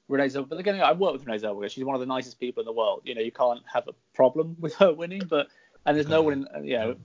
Renee 0.09 0.25
Zellweger, 0.25 0.49
but 0.49 0.59
again, 0.59 0.81
I 0.81 0.91
work 0.91 1.13
with 1.13 1.25
Renee 1.25 1.37
Zellweger. 1.37 1.69
She's 1.69 1.85
one 1.85 1.95
of 1.95 2.01
the 2.01 2.07
nicest 2.07 2.39
people 2.39 2.61
in 2.61 2.65
the 2.65 2.73
world. 2.73 3.03
You 3.05 3.15
know, 3.15 3.21
you 3.21 3.31
can't 3.31 3.61
have 3.71 3.87
a 3.87 3.93
problem 4.13 4.57
with 4.59 4.73
her 4.75 4.91
winning, 4.91 5.21
but 5.29 5.47
and 5.85 5.95
there's 5.95 6.07
no 6.07 6.23
one, 6.23 6.47
in, 6.55 6.65
you 6.65 6.77
know, 6.77 6.95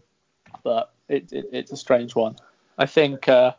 but 0.65 0.93
it, 1.09 1.33
it 1.33 1.51
it's 1.53 1.71
a 1.71 1.77
strange 1.77 2.17
one. 2.17 2.37
I 2.77 2.87
think, 2.87 3.29
uh, 3.29 3.53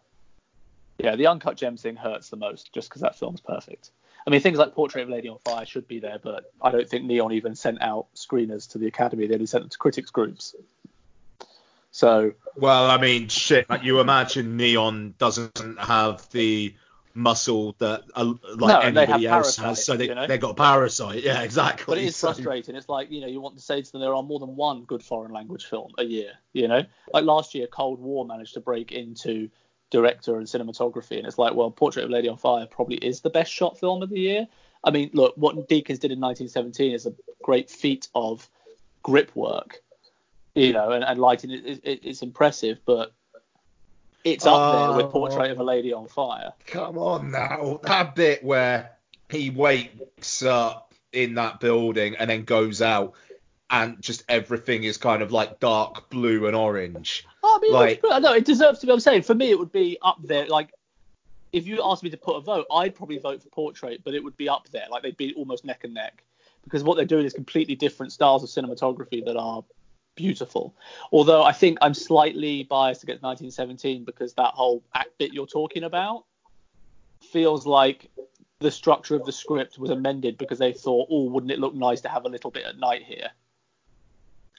yeah, 0.98 1.16
the 1.16 1.28
uncut 1.28 1.56
gems 1.56 1.84
thing 1.84 1.96
hurts 1.96 2.30
the 2.30 2.36
most 2.38 2.74
just 2.74 2.90
because 2.90 3.02
that 3.04 3.18
film's 3.18 3.40
perfect. 3.40 3.92
I 4.28 4.32
mean, 4.32 4.42
things 4.42 4.58
like 4.58 4.74
Portrait 4.74 5.04
of 5.04 5.10
a 5.10 5.12
Lady 5.12 5.30
on 5.30 5.38
Fire 5.46 5.66
should 5.66 5.88
be 5.88 6.00
there, 6.00 6.18
but 6.22 6.52
I 6.60 6.72
don't 6.72 6.90
think 6.90 7.06
Neon 7.06 7.32
even 7.32 7.54
sent 7.54 7.82
out 7.82 8.08
screeners 8.16 8.70
to 8.72 8.80
the 8.80 8.88
Academy. 8.88 9.28
They 9.28 9.36
only 9.36 9.46
sent 9.46 9.64
them 9.64 9.70
to 9.70 9.78
critics 9.78 10.10
groups. 10.10 10.56
So 11.92 12.34
Well, 12.58 12.90
I 12.90 13.00
mean, 13.00 13.28
shit. 13.28 13.70
Like 13.70 13.84
you 13.84 14.00
imagine 14.00 14.58
Neon 14.58 15.14
doesn't 15.20 15.80
have 15.80 16.28
the 16.32 16.74
muscle 17.16 17.76
that 17.80 18.04
uh, 18.14 18.34
like 18.56 18.60
No, 18.60 18.80
anybody 19.02 19.26
else 19.26 19.56
has. 19.56 19.84
So 19.84 19.96
they 19.96 20.10
you 20.10 20.16
know? 20.16 20.28
they 20.28 20.38
got 20.38 20.52
a 20.52 20.54
Parasite. 20.54 21.24
Yeah, 21.24 21.42
exactly. 21.42 21.86
But 21.94 21.98
it 21.98 22.06
is 22.06 22.16
So- 22.18 22.28
frustrating. 22.34 22.76
It's 22.76 22.90
like, 22.90 23.10
you 23.10 23.22
know, 23.22 23.28
you 23.28 23.42
want 23.42 23.56
to 23.56 23.62
say 23.62 23.82
to 23.82 23.92
them 23.92 24.02
there 24.02 24.14
are 24.14 24.22
more 24.22 24.40
than 24.40 24.56
one 24.56 24.84
good 24.84 25.02
foreign 25.02 25.32
language 25.32 25.66
film 25.66 25.92
a 25.98 26.04
year, 26.04 26.34
you 26.54 26.68
know? 26.68 26.84
Like 27.14 27.24
last 27.24 27.56
year, 27.56 27.68
Cold 27.68 28.00
War 28.00 28.26
managed 28.26 28.54
to 28.56 28.60
break 28.60 28.92
into 28.92 29.50
director 29.92 30.38
and 30.38 30.46
cinematography, 30.46 31.18
and 31.18 31.26
it's 31.26 31.38
like, 31.38 31.54
well, 31.54 31.72
Portrait 31.72 32.04
of 32.04 32.10
a 32.10 32.14
Lady 32.14 32.28
on 32.28 32.38
Fire 32.38 32.66
probably 32.66 32.98
is 32.98 33.22
the 33.22 33.30
best 33.30 33.52
shot 33.52 33.80
film 33.80 34.02
of 34.04 34.10
the 34.10 34.20
year. 34.20 34.48
I 34.84 34.92
mean, 34.92 35.10
look, 35.14 35.34
what 35.38 35.56
Deakins 35.70 36.00
did 36.00 36.12
in 36.12 36.20
1917 36.20 36.92
is 36.92 37.06
a 37.06 37.14
great 37.44 37.70
feat 37.70 38.08
of 38.14 38.48
grip 39.04 39.34
work, 39.36 39.82
you 40.54 40.74
know, 40.74 40.92
and, 40.92 41.04
and 41.04 41.20
lighting. 41.20 41.52
It, 41.52 41.80
it, 41.84 42.00
it's 42.04 42.22
impressive, 42.22 42.80
but 42.86 43.14
it's 44.26 44.46
up 44.46 44.90
there 44.90 45.04
with 45.04 45.12
Portrait 45.12 45.52
of 45.52 45.60
a 45.60 45.62
oh. 45.62 45.66
Lady 45.66 45.94
on 45.94 46.08
Fire. 46.08 46.52
Come 46.66 46.98
on 46.98 47.32
now, 47.32 47.80
that 47.84 48.16
bit 48.16 48.44
where 48.44 48.92
he 49.30 49.52
wakes 49.52 50.44
up 50.44 50.94
in 51.14 51.36
that 51.36 51.60
building 51.60 52.16
and 52.18 52.30
then 52.30 52.44
goes 52.44 52.82
out, 52.82 53.14
and 53.70 54.02
just 54.02 54.24
everything 54.28 54.84
is 54.84 54.98
kind 54.98 55.22
of 55.22 55.32
like 55.32 55.60
dark 55.60 56.10
blue 56.10 56.48
and 56.48 56.56
orange. 56.56 57.26
Oh, 57.44 57.58
I 57.58 57.62
mean, 57.62 57.74
Like- 57.74 58.04
like, 58.04 58.22
no, 58.22 58.34
it 58.34 58.46
deserves 58.46 58.80
to 58.80 58.88
be. 58.88 58.92
I'm 58.92 59.00
saying 59.00 59.22
for 59.22 59.36
me, 59.36 59.52
it 59.52 59.60
would 59.60 59.72
be 59.72 59.98
up 60.02 60.18
there. 60.24 60.48
Like, 60.48 60.72
if 61.54 61.68
you 61.68 61.80
asked 61.84 62.04
me 62.04 62.10
to 62.10 62.18
put 62.18 62.36
a 62.36 62.42
vote, 62.42 62.66
I'd 62.72 62.96
probably 62.96 63.20
vote 63.20 63.42
for 63.42 63.50
Portrait, 63.50 64.02
but 64.04 64.14
it 64.14 64.24
would 64.24 64.36
be 64.38 64.50
up 64.50 64.68
there. 64.70 64.88
Like, 64.90 65.04
they'd 65.04 65.16
be 65.16 65.34
almost 65.36 65.64
neck 65.64 65.84
and 65.84 65.94
neck 65.94 66.24
because 66.64 66.84
what 66.84 66.98
they're 66.98 67.06
doing 67.06 67.26
is 67.26 67.34
completely 67.34 67.76
different 67.76 68.12
styles 68.12 68.44
of 68.44 68.50
cinematography 68.50 69.24
that 69.24 69.38
are 69.38 69.64
beautiful. 70.16 70.76
Although 71.12 71.44
I 71.44 71.52
think 71.52 71.78
I'm 71.82 71.94
slightly 71.94 72.64
biased 72.64 73.04
against 73.04 73.24
1917 73.24 74.04
because 74.06 74.34
that 74.34 74.54
whole 74.54 74.84
act 74.94 75.18
bit 75.18 75.34
you're 75.34 75.46
talking 75.48 75.84
about 75.84 76.26
feels 77.32 77.66
like 77.66 78.10
the 78.60 78.72
structure 78.72 79.16
of 79.16 79.26
the 79.26 79.32
script 79.32 79.78
was 79.78 79.90
amended 79.92 80.38
because 80.38 80.60
they 80.60 80.72
thought, 80.74 81.08
oh, 81.12 81.24
wouldn't 81.30 81.52
it 81.52 81.60
look 81.60 81.76
nice 81.76 82.02
to 82.02 82.10
have 82.10 82.26
a 82.26 82.30
little 82.30 82.52
bit 82.52 82.66
at 82.66 82.78
night 82.80 83.04
here? 83.04 83.30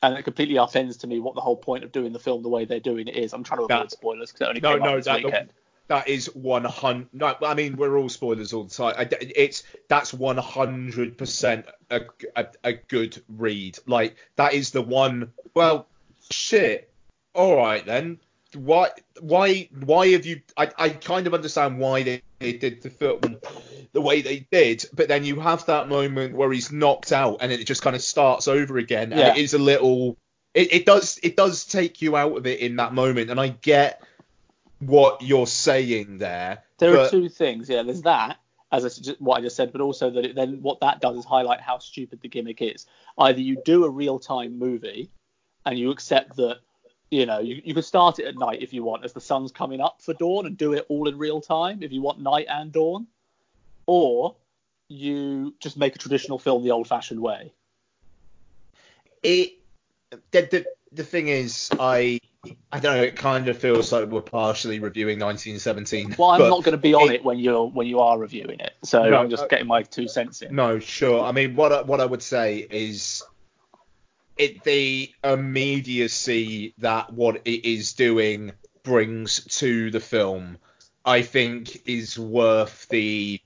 And 0.03 0.16
it 0.16 0.23
completely 0.23 0.57
upends 0.57 1.01
to 1.01 1.07
me 1.07 1.21
what 1.21 1.35
the 1.35 1.40
whole 1.40 1.57
point 1.57 1.83
of 1.83 1.90
doing 1.90 2.12
the 2.12 2.19
film 2.19 2.42
the 2.42 2.51
way 2.51 2.66
they're 2.66 2.79
doing 2.81 3.09
it 3.09 3.16
is. 3.16 3.33
I'm 3.33 3.42
trying 3.42 3.66
to 3.66 3.75
avoid 3.75 3.90
spoilers 3.90 4.31
because 4.31 4.47
it 4.47 4.49
only 4.49 4.61
No, 4.61 4.75
came 4.75 4.83
no, 4.83 4.90
out 4.90 4.97
this 4.97 5.05
that- 5.07 5.25
weekend. 5.25 5.51
That 5.88 6.09
is 6.09 6.35
100. 6.35 7.09
No, 7.12 7.37
I 7.42 7.55
mean 7.55 7.77
we're 7.77 7.96
all 7.96 8.09
spoilers 8.09 8.53
all 8.53 8.64
the 8.64 8.75
time. 8.75 8.94
I, 8.99 9.09
it's 9.11 9.62
that's 9.88 10.12
100 10.12 11.16
percent 11.16 11.66
a, 11.90 12.72
good 12.88 13.22
read. 13.29 13.79
Like 13.87 14.16
that 14.37 14.55
is 14.55 14.70
the 14.70 14.83
one. 14.83 15.33
Well, 15.55 15.87
shit. 16.31 16.90
All 17.35 17.57
right 17.57 17.85
then. 17.85 18.18
Why 18.55 18.90
why 19.20 19.68
why 19.85 20.09
have 20.09 20.27
you? 20.27 20.40
I, 20.57 20.70
I 20.79 20.88
kind 20.88 21.27
of 21.27 21.35
understand 21.35 21.79
why 21.79 22.03
they, 22.03 22.22
they 22.38 22.55
did 22.55 22.83
the 22.83 22.90
film 22.90 23.38
the 23.92 24.01
way 24.01 24.22
they 24.22 24.46
did, 24.51 24.85
but 24.92 25.09
then 25.09 25.25
you 25.25 25.40
have 25.40 25.66
that 25.66 25.88
moment 25.88 26.35
where 26.35 26.53
he's 26.53 26.72
knocked 26.72 27.12
out 27.12 27.38
and 27.40 27.51
it 27.53 27.64
just 27.64 27.83
kind 27.83 27.96
of 27.96 28.03
starts 28.03 28.49
over 28.49 28.79
again, 28.79 29.12
and 29.12 29.20
it 29.20 29.37
is 29.37 29.55
a 29.55 29.59
little. 29.59 30.16
It, 30.55 30.72
it 30.72 30.87
does 30.87 31.18
it 31.22 31.37
does 31.37 31.64
take 31.64 32.01
you 32.03 32.16
out 32.16 32.37
of 32.37 32.46
it 32.46 32.61
in 32.61 32.77
that 32.77 32.94
moment, 32.94 33.31
and 33.31 33.40
I 33.40 33.49
get 33.49 34.03
what 34.80 35.22
you're 35.22 35.46
saying 35.46 36.18
there. 36.18 36.62
There 36.78 36.98
are 36.98 37.08
two 37.08 37.28
things. 37.28 37.68
Yeah, 37.68 37.82
there's 37.82 38.02
that, 38.02 38.38
as 38.72 38.84
I, 38.84 39.12
what 39.18 39.38
I 39.38 39.40
just 39.40 39.56
said, 39.56 39.72
but 39.72 39.80
also 39.80 40.10
that 40.10 40.24
it, 40.24 40.34
then 40.34 40.60
what 40.62 40.80
that 40.80 41.00
does 41.00 41.16
is 41.16 41.24
highlight 41.24 41.60
how 41.60 41.78
stupid 41.78 42.20
the 42.20 42.28
gimmick 42.28 42.60
is. 42.60 42.86
Either 43.18 43.40
you 43.40 43.60
do 43.64 43.84
a 43.84 43.90
real 43.90 44.18
time 44.18 44.58
movie 44.58 45.10
and 45.64 45.78
you 45.78 45.90
accept 45.90 46.36
that, 46.36 46.58
you 47.10 47.26
know, 47.26 47.38
you, 47.38 47.62
you 47.64 47.74
can 47.74 47.82
start 47.82 48.18
it 48.18 48.26
at 48.26 48.36
night 48.36 48.62
if 48.62 48.72
you 48.72 48.82
want, 48.84 49.04
as 49.04 49.12
the 49.12 49.20
sun's 49.20 49.52
coming 49.52 49.80
up 49.80 50.02
for 50.02 50.14
dawn, 50.14 50.46
and 50.46 50.56
do 50.58 50.72
it 50.74 50.84
all 50.88 51.08
in 51.08 51.16
real 51.16 51.40
time 51.40 51.82
if 51.82 51.92
you 51.92 52.02
want 52.02 52.20
night 52.20 52.46
and 52.48 52.72
dawn, 52.72 53.06
or 53.86 54.36
you 54.88 55.54
just 55.60 55.76
make 55.76 55.94
a 55.96 55.98
traditional 55.98 56.38
film 56.38 56.62
the 56.62 56.70
old 56.70 56.86
fashioned 56.86 57.20
way. 57.20 57.52
it 59.22 59.58
the, 60.10 60.18
the 60.30 60.66
the 60.92 61.04
thing 61.04 61.28
is 61.28 61.70
I 61.78 62.20
I 62.72 62.80
don't 62.80 62.96
know 62.96 63.02
it 63.02 63.16
kind 63.16 63.48
of 63.48 63.59
feels 63.59 63.92
like 63.92 64.09
we're 64.09 64.20
partially 64.20 64.78
reviewing 64.78 65.18
1917 65.18 66.16
Well, 66.18 66.30
I'm 66.30 66.40
not 66.40 66.62
going 66.64 66.72
to 66.72 66.76
be 66.78 66.94
on 66.94 67.11
it- 67.11 67.14
it 67.16 67.24
when 67.24 67.38
you're 67.38 67.66
when 67.66 67.87
you 67.87 68.00
are 68.00 68.18
reviewing 68.18 68.61
it, 68.61 68.72
so 68.85 69.02
No, 69.09 69.16
I'm 69.18 69.30
just 69.30 69.44
uh, 69.44 69.46
getting 69.48 69.66
my 69.66 69.82
two 69.82 70.09
cents 70.09 70.42
in. 70.42 70.54
no 70.54 70.78
sure 70.78 71.22
I 71.24 71.32
mean 71.32 71.56
what 71.56 71.72
I, 71.72 71.82
what 71.82 72.00
I 72.00 72.06
would 72.06 72.22
say 72.22 72.66
is 72.70 73.22
it 74.37 74.62
the 74.64 75.11
immediacy 75.24 76.74
that 76.78 77.12
what 77.12 77.42
it 77.44 77.64
is 77.64 77.94
doing 77.94 78.52
brings 78.82 79.44
to 79.59 79.90
the 79.90 80.00
film 80.00 80.59
I 81.04 81.22
think 81.22 81.88
is 81.88 82.18
worth 82.18 82.87
the 82.88 83.40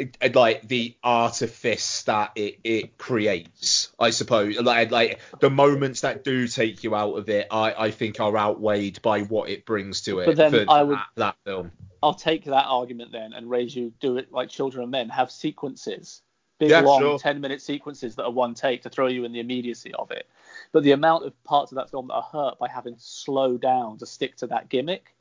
Uh, 0.00 0.28
like 0.34 0.66
the 0.66 0.96
artifice 1.02 2.02
that 2.04 2.32
it, 2.36 2.58
it 2.64 2.98
creates, 2.98 3.92
I 3.98 4.10
suppose. 4.10 4.58
Like 4.60 4.90
like 4.90 5.20
the 5.40 5.50
moments 5.50 6.02
that 6.02 6.24
do 6.24 6.48
take 6.48 6.82
you 6.84 6.94
out 6.94 7.14
of 7.18 7.28
it, 7.28 7.48
I, 7.50 7.74
I 7.86 7.90
think 7.90 8.20
are 8.20 8.36
outweighed 8.36 9.02
by 9.02 9.22
what 9.22 9.50
it 9.50 9.64
brings 9.66 10.02
to 10.02 10.20
it. 10.20 10.26
But 10.26 10.36
then 10.36 10.52
for 10.52 10.64
I 10.68 10.82
would- 10.82 10.96
that, 10.96 11.06
that 11.16 11.36
film. 11.44 11.72
I'll 12.02 12.14
take 12.14 12.44
that 12.46 12.64
argument 12.66 13.12
then 13.12 13.34
and 13.34 13.50
raise 13.50 13.76
you 13.76 13.92
do 14.00 14.16
it 14.16 14.32
like 14.32 14.48
Children 14.48 14.84
of 14.84 14.88
Men, 14.90 15.10
have 15.10 15.30
sequences, 15.30 16.22
big 16.58 16.70
Yeah, 16.70 16.80
long 16.80 17.00
sure. 17.00 17.18
10 17.18 17.42
minute 17.42 17.60
sequences 17.60 18.16
that 18.16 18.24
are 18.24 18.30
one 18.30 18.54
take 18.54 18.84
to 18.84 18.88
throw 18.88 19.06
you 19.06 19.24
in 19.24 19.32
the 19.32 19.40
immediacy 19.40 19.92
of 19.92 20.10
it. 20.10 20.26
But 20.72 20.82
the 20.82 20.92
amount 20.92 21.26
of 21.26 21.44
parts 21.44 21.72
of 21.72 21.76
that 21.76 21.90
film 21.90 22.06
that 22.08 22.14
are 22.14 22.22
hurt 22.22 22.58
by 22.58 22.68
having 22.68 22.94
slow 22.96 23.58
down 23.58 23.98
to 23.98 24.06
stick 24.06 24.36
to 24.38 24.46
that 24.46 24.70
gimmick 24.70 25.14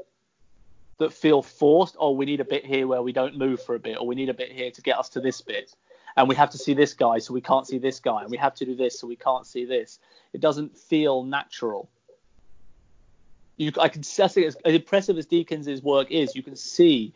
that 0.99 1.13
feel 1.13 1.41
forced. 1.41 1.95
Oh, 1.99 2.11
we 2.11 2.25
need 2.25 2.39
a 2.39 2.45
bit 2.45 2.65
here 2.65 2.85
where 2.85 3.01
we 3.01 3.11
don't 3.11 3.37
move 3.37 3.61
for 3.63 3.75
a 3.75 3.79
bit, 3.79 3.97
or 3.97 4.05
we 4.05 4.15
need 4.15 4.29
a 4.29 4.33
bit 4.33 4.51
here 4.51 4.69
to 4.69 4.81
get 4.81 4.97
us 4.97 5.09
to 5.09 5.21
this 5.21 5.41
bit. 5.41 5.73
And 6.15 6.27
we 6.27 6.35
have 6.35 6.49
to 6.51 6.57
see 6.57 6.73
this 6.73 6.93
guy, 6.93 7.19
so 7.19 7.33
we 7.33 7.41
can't 7.41 7.65
see 7.65 7.77
this 7.77 7.99
guy, 7.99 8.21
and 8.21 8.29
we 8.29 8.37
have 8.37 8.55
to 8.55 8.65
do 8.65 8.75
this, 8.75 8.99
so 8.99 9.07
we 9.07 9.15
can't 9.15 9.47
see 9.47 9.65
this. 9.65 9.99
It 10.33 10.41
doesn't 10.41 10.77
feel 10.77 11.23
natural. 11.23 11.89
You, 13.57 13.71
I 13.79 13.89
can 13.89 14.03
see, 14.03 14.45
as, 14.45 14.57
impressive 14.65 15.17
as 15.17 15.27
Deakins' 15.27 15.83
work 15.83 16.11
is, 16.11 16.35
you 16.35 16.43
can 16.43 16.55
see 16.55 17.13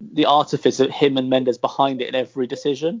the 0.00 0.26
artifice 0.26 0.80
of 0.80 0.90
him 0.90 1.16
and 1.16 1.28
Mendes 1.28 1.58
behind 1.58 2.00
it 2.00 2.08
in 2.08 2.14
every 2.14 2.46
decision. 2.46 3.00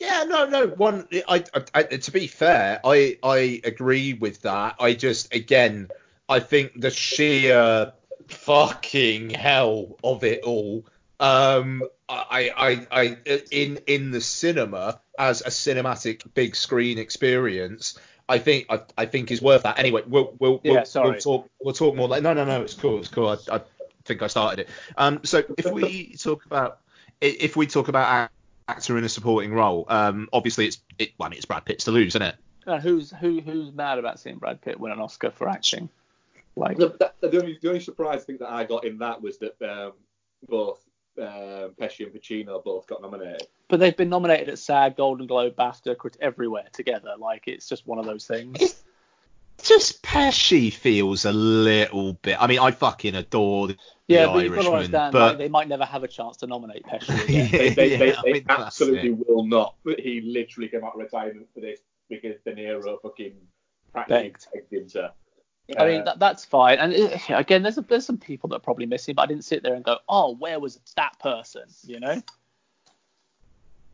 Yeah, 0.00 0.24
no, 0.26 0.46
no. 0.46 0.68
One, 0.68 1.06
I, 1.28 1.44
I, 1.74 1.82
to 1.82 2.10
be 2.10 2.26
fair, 2.26 2.80
I, 2.84 3.18
I 3.22 3.60
agree 3.64 4.14
with 4.14 4.42
that. 4.42 4.76
I 4.80 4.94
just, 4.94 5.32
again, 5.34 5.88
I 6.28 6.40
think 6.40 6.80
the 6.80 6.90
sheer 6.90 7.92
fucking 8.28 9.30
hell 9.30 9.96
of 10.02 10.24
it 10.24 10.42
all. 10.42 10.84
Um, 11.20 11.82
I, 12.08 12.50
I, 12.56 12.86
I, 12.90 13.16
in, 13.50 13.78
in 13.86 14.10
the 14.10 14.20
cinema 14.20 15.00
as 15.18 15.40
a 15.40 15.48
cinematic 15.50 16.22
big 16.34 16.56
screen 16.56 16.98
experience, 16.98 17.98
I 18.28 18.38
think, 18.38 18.66
I, 18.68 18.80
I 18.96 19.06
think 19.06 19.30
is 19.30 19.40
worth 19.40 19.62
that. 19.62 19.78
Anyway, 19.78 20.02
we'll, 20.06 20.34
we'll, 20.38 20.60
Yeah, 20.64 20.72
we'll, 20.72 20.84
sorry. 20.84 21.10
we'll 21.10 21.20
talk, 21.20 21.50
we'll 21.62 21.74
talk 21.74 21.94
more. 21.94 22.08
Like, 22.08 22.22
no, 22.22 22.34
no, 22.34 22.44
no, 22.44 22.62
it's 22.62 22.74
cool, 22.74 22.98
it's 22.98 23.08
cool. 23.08 23.28
I, 23.28 23.56
I 23.56 23.60
think 24.04 24.22
I 24.22 24.26
started 24.26 24.60
it. 24.60 24.68
Um, 24.96 25.20
so 25.24 25.42
if 25.56 25.70
we 25.70 26.14
talk 26.16 26.44
about, 26.46 26.80
if 27.20 27.56
we 27.56 27.66
talk 27.66 27.88
about 27.88 28.30
actor 28.68 28.96
in 28.98 29.04
a 29.04 29.08
supporting 29.08 29.52
role. 29.52 29.84
Um, 29.88 30.28
obviously, 30.32 30.66
it's 30.66 30.80
it. 30.98 31.12
Well, 31.18 31.26
I 31.26 31.30
mean, 31.30 31.38
it's 31.38 31.46
Brad 31.46 31.64
Pitt's 31.64 31.84
to 31.84 31.90
lose, 31.90 32.08
isn't 32.12 32.22
it? 32.22 32.36
And 32.66 32.82
who's 32.82 33.10
who 33.10 33.40
who's 33.40 33.72
mad 33.72 33.98
about 33.98 34.20
seeing 34.20 34.38
Brad 34.38 34.60
Pitt 34.60 34.80
win 34.80 34.92
an 34.92 35.00
Oscar 35.00 35.30
for 35.30 35.48
acting? 35.48 35.88
Like 36.56 36.78
The, 36.78 36.94
that, 37.00 37.20
the, 37.20 37.40
only, 37.40 37.58
the 37.60 37.68
only 37.68 37.80
surprise 37.80 38.24
thing 38.24 38.36
that 38.38 38.50
I 38.50 38.64
got 38.64 38.84
in 38.84 38.98
that 38.98 39.20
was 39.20 39.38
that 39.38 39.60
um, 39.62 39.92
both 40.48 40.80
um, 41.18 41.74
Pesci 41.80 42.04
and 42.06 42.14
Pacino 42.14 42.62
both 42.62 42.86
got 42.86 43.02
nominated. 43.02 43.46
but 43.68 43.80
they've 43.80 43.96
been 43.96 44.08
nominated 44.08 44.48
at 44.48 44.58
SAG, 44.58 44.96
Golden 44.96 45.26
Globe, 45.26 45.56
BAFTA, 45.56 45.96
crit- 45.96 46.16
everywhere 46.20 46.66
together. 46.72 47.14
Like 47.18 47.44
it's 47.46 47.68
just 47.68 47.86
one 47.86 47.98
of 47.98 48.04
those 48.04 48.26
things. 48.26 48.82
Just 49.62 50.02
Pesci 50.02 50.72
feels 50.72 51.24
a 51.24 51.32
little 51.32 52.14
bit. 52.14 52.36
I 52.40 52.48
mean, 52.48 52.58
I 52.58 52.72
fucking 52.72 53.14
adore 53.14 53.68
the 53.68 53.76
Yeah, 54.08 54.26
but 54.26 54.44
you've 54.44 54.54
got 54.54 54.62
to 54.62 54.72
understand, 54.72 55.12
but 55.12 55.28
like, 55.28 55.38
they 55.38 55.48
might 55.48 55.68
never 55.68 55.84
have 55.84 56.02
a 56.02 56.08
chance 56.08 56.36
to 56.38 56.46
nominate 56.48 56.84
Pesci 56.84 57.24
again. 57.28 57.48
They, 57.52 57.68
they, 57.70 57.96
they, 57.96 58.08
Yeah, 58.08 58.14
I 58.18 58.22
they 58.24 58.32
mean, 58.32 58.44
absolutely 58.48 59.10
will 59.12 59.46
not. 59.46 59.76
He 59.98 60.20
literally 60.20 60.68
came 60.68 60.84
out 60.84 60.94
of 60.94 61.00
retirement 61.00 61.46
for 61.54 61.60
this 61.60 61.78
because 62.10 62.36
De 62.44 62.52
Niro 62.54 63.00
fucking 63.00 63.34
practically 63.92 64.30
Begged. 64.30 64.46
begged 64.52 64.72
him 64.72 64.88
to. 64.90 65.12
I 65.78 65.86
mean, 65.86 66.00
Uh, 66.02 66.04
that, 66.04 66.18
that's 66.18 66.44
fine. 66.44 66.78
And 66.78 66.94
uh, 66.94 67.18
again, 67.36 67.62
there's 67.62 67.78
a, 67.78 67.82
there's 67.82 68.04
some 68.04 68.18
people 68.18 68.48
that 68.50 68.56
are 68.56 68.60
probably 68.60 68.86
missing, 68.86 69.14
but 69.14 69.22
I 69.22 69.26
didn't 69.26 69.44
sit 69.44 69.62
there 69.62 69.74
and 69.74 69.84
go, 69.84 69.98
oh, 70.08 70.34
where 70.36 70.60
was 70.60 70.78
that 70.96 71.18
person? 71.18 71.64
You 71.84 72.00
know? 72.00 72.22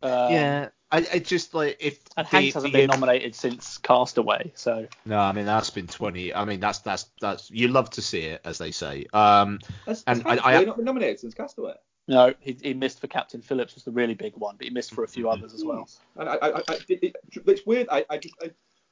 Um, 0.02 0.32
yeah, 0.32 0.68
I, 0.90 1.06
I 1.12 1.18
just 1.18 1.52
like 1.52 1.76
if 1.78 2.00
And 2.16 2.26
the- 2.26 2.30
Hanks 2.30 2.54
hasn't 2.54 2.72
the- 2.72 2.78
been 2.80 2.88
nominated 2.90 3.34
since 3.34 3.76
Castaway, 3.78 4.50
so 4.54 4.86
No, 5.04 5.18
I 5.18 5.32
mean 5.32 5.44
that's 5.44 5.68
been 5.68 5.86
20. 5.86 6.32
I 6.34 6.44
mean 6.46 6.58
that's 6.58 6.78
that's 6.78 7.10
that's 7.20 7.50
you 7.50 7.68
love 7.68 7.90
to 7.90 8.02
see 8.02 8.20
it, 8.22 8.40
as 8.44 8.56
they 8.56 8.70
say. 8.70 9.06
Um, 9.12 9.58
has, 9.86 10.02
and 10.06 10.22
has 10.22 10.26
I- 10.26 10.30
Hanks 10.30 10.44
I- 10.46 10.52
really 10.54 10.66
not 10.66 10.76
been 10.76 10.84
nominated 10.86 11.20
since 11.20 11.34
Castaway? 11.34 11.74
no, 12.08 12.32
he, 12.40 12.56
he 12.62 12.72
missed 12.74 13.00
for 13.00 13.08
Captain 13.08 13.42
Phillips 13.42 13.74
was 13.74 13.84
the 13.84 13.90
really 13.92 14.14
big 14.14 14.32
one, 14.36 14.56
but 14.56 14.64
he 14.66 14.72
missed 14.72 14.92
for 14.94 15.04
a 15.04 15.08
few 15.08 15.28
others 15.28 15.52
as 15.54 15.64
well. 15.64 15.86
And 16.16 16.28
I, 16.30 16.34
I, 16.36 16.48
I, 16.48 16.58
I 16.68 16.78
it, 16.88 17.02
it, 17.04 17.16
it's 17.46 17.66
weird. 17.66 17.86
I, 17.90 18.04
I 18.10 18.16
just, 18.18 18.34
I, 18.42 18.50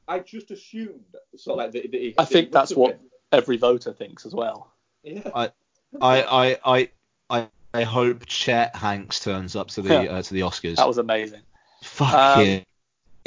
I 0.09 0.21
just 0.21 0.51
assumed 0.51 1.05
sort 1.37 1.59
of 1.59 1.65
like 1.65 1.73
that, 1.73 1.93
that 1.93 2.01
he, 2.01 2.15
I 2.19 2.25
think 2.25 2.51
that's 2.51 2.71
must 2.71 2.71
have 2.71 2.79
what 2.79 3.01
every 3.31 3.59
voter 3.59 3.93
thinks 3.93 4.25
as 4.25 4.35
well. 4.35 4.73
Yeah. 5.03 5.31
I 5.35 5.53
I 6.01 6.59
I 6.63 6.91
I 7.31 7.49
I 7.75 7.83
hope 7.85 8.27
Chet 8.27 8.75
Hanks 8.75 9.21
turns 9.21 9.55
up 9.55 9.69
to 9.69 9.83
the 9.83 10.05
Yeah. 10.05 10.13
uh, 10.13 10.23
to 10.23 10.35
the 10.35 10.41
Oscars. 10.41 10.77
That 10.77 10.89
was 10.89 10.99
amazing. 10.99 11.43
Fucking 11.83 12.65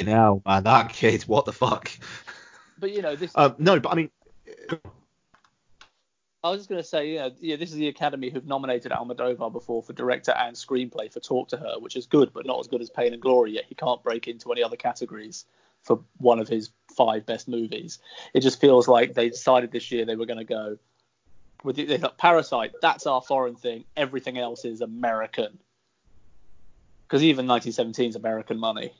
hell, 0.00 0.42
man, 0.44 0.64
that 0.64 0.92
kid, 0.92 1.22
what 1.22 1.44
the 1.44 1.52
fuck? 1.52 1.90
But 2.78 2.92
you 2.92 3.00
know, 3.00 3.14
this 3.14 3.30
Um, 3.36 3.54
no, 3.58 3.78
but 3.78 3.92
I 3.92 3.94
mean, 3.94 4.10
I 6.44 6.50
was 6.50 6.58
just 6.58 6.68
going 6.68 6.82
to 6.82 6.86
say, 6.86 7.12
you 7.12 7.18
know, 7.20 7.30
yeah, 7.40 7.54
this 7.54 7.70
is 7.70 7.76
the 7.76 7.86
Academy 7.86 8.28
who've 8.28 8.44
nominated 8.44 8.90
Almodovar 8.90 9.52
before 9.52 9.82
for 9.82 9.92
director 9.92 10.32
and 10.32 10.56
screenplay 10.56 11.10
for 11.12 11.20
Talk 11.20 11.48
to 11.50 11.56
Her, 11.56 11.78
which 11.78 11.94
is 11.94 12.06
good, 12.06 12.32
but 12.32 12.44
not 12.44 12.58
as 12.58 12.66
good 12.66 12.80
as 12.80 12.90
Pain 12.90 13.12
and 13.12 13.22
Glory. 13.22 13.52
Yet 13.52 13.66
he 13.68 13.76
can't 13.76 14.02
break 14.02 14.26
into 14.26 14.50
any 14.50 14.64
other 14.64 14.74
categories 14.74 15.44
for 15.82 16.00
one 16.18 16.38
of 16.38 16.48
his 16.48 16.70
five 16.96 17.26
best 17.26 17.48
movies. 17.48 17.98
It 18.34 18.40
just 18.40 18.60
feels 18.60 18.88
like 18.88 19.14
they 19.14 19.30
decided 19.30 19.72
this 19.72 19.90
year 19.90 20.04
they 20.04 20.16
were 20.16 20.26
going 20.26 20.38
to 20.38 20.44
go 20.44 20.78
with 21.64 21.76
the, 21.76 21.84
they 21.84 21.98
thought 21.98 22.18
Parasite. 22.18 22.72
That's 22.80 23.06
our 23.06 23.22
foreign 23.22 23.56
thing. 23.56 23.84
Everything 23.96 24.38
else 24.38 24.64
is 24.64 24.80
American. 24.80 25.58
Because 27.06 27.22
even 27.22 27.46
1917 27.46 28.10
is 28.10 28.16
American 28.16 28.58
money. 28.58 28.92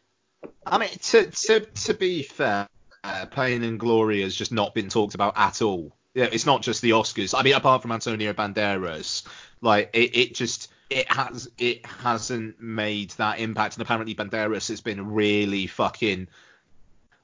I 0.67 0.79
mean, 0.79 0.91
to 0.91 1.31
to 1.31 1.61
to 1.61 1.95
be 1.95 2.23
fair, 2.23 2.69
uh, 3.05 3.27
Pain 3.27 3.63
and 3.63 3.79
Glory 3.79 4.23
has 4.23 4.35
just 4.35 4.53
not 4.53 4.75
been 4.75 4.89
talked 4.89 5.15
about 5.15 5.35
at 5.37 5.63
all. 5.63 5.97
Yeah, 6.15 6.29
it's 6.31 6.45
not 6.45 6.63
just 6.63 6.83
the 6.83 6.91
Oscars. 6.91 7.35
I 7.37 7.43
mean, 7.43 7.55
apart 7.55 7.81
from 7.81 7.93
Antonio 7.93 8.33
Banderas, 8.33 9.27
like 9.61 9.91
it, 9.95 10.17
it 10.17 10.35
just 10.35 10.71
it 10.91 11.11
has 11.11 11.49
it 11.59 11.87
hasn't 11.87 12.61
made 12.61 13.11
that 13.13 13.39
impact. 13.39 13.77
And 13.77 13.83
apparently 13.83 14.15
Banderas 14.15 14.69
has 14.69 14.81
been 14.81 15.13
really 15.13 15.67
fucking 15.67 16.29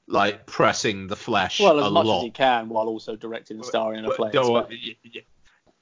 like 0.09 0.45
pressing 0.47 1.07
the 1.07 1.15
flesh 1.15 1.59
Well, 1.59 1.79
as 1.79 1.85
a 1.85 1.89
much 1.91 2.05
lot. 2.05 2.17
as 2.17 2.23
he 2.23 2.29
can 2.31 2.67
while 2.67 2.87
also 2.87 3.15
directing 3.15 3.57
and 3.57 3.65
starring 3.65 3.99
in 3.99 4.05
a 4.05 4.11
play. 4.11 4.31
No, 4.33 4.41
as 4.41 4.49
well. 4.49 4.67
y- 4.69 4.95
y- 5.15 5.21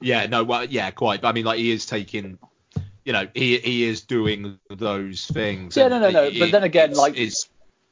yeah, 0.00 0.26
no, 0.26 0.44
well, 0.44 0.64
yeah, 0.66 0.90
quite. 0.90 1.22
But 1.22 1.28
I 1.28 1.32
mean, 1.32 1.44
like 1.46 1.58
he 1.58 1.70
is 1.70 1.86
taking, 1.86 2.38
you 3.04 3.12
know, 3.12 3.26
he 3.34 3.58
he 3.58 3.84
is 3.84 4.02
doing 4.02 4.58
those 4.70 5.26
things. 5.26 5.76
Yeah, 5.76 5.88
no, 5.88 5.98
no, 5.98 6.10
no. 6.10 6.24
it- 6.24 6.38
But 6.38 6.52
then 6.52 6.62
again, 6.62 6.90
it's- 6.92 6.98
like- 6.98 7.16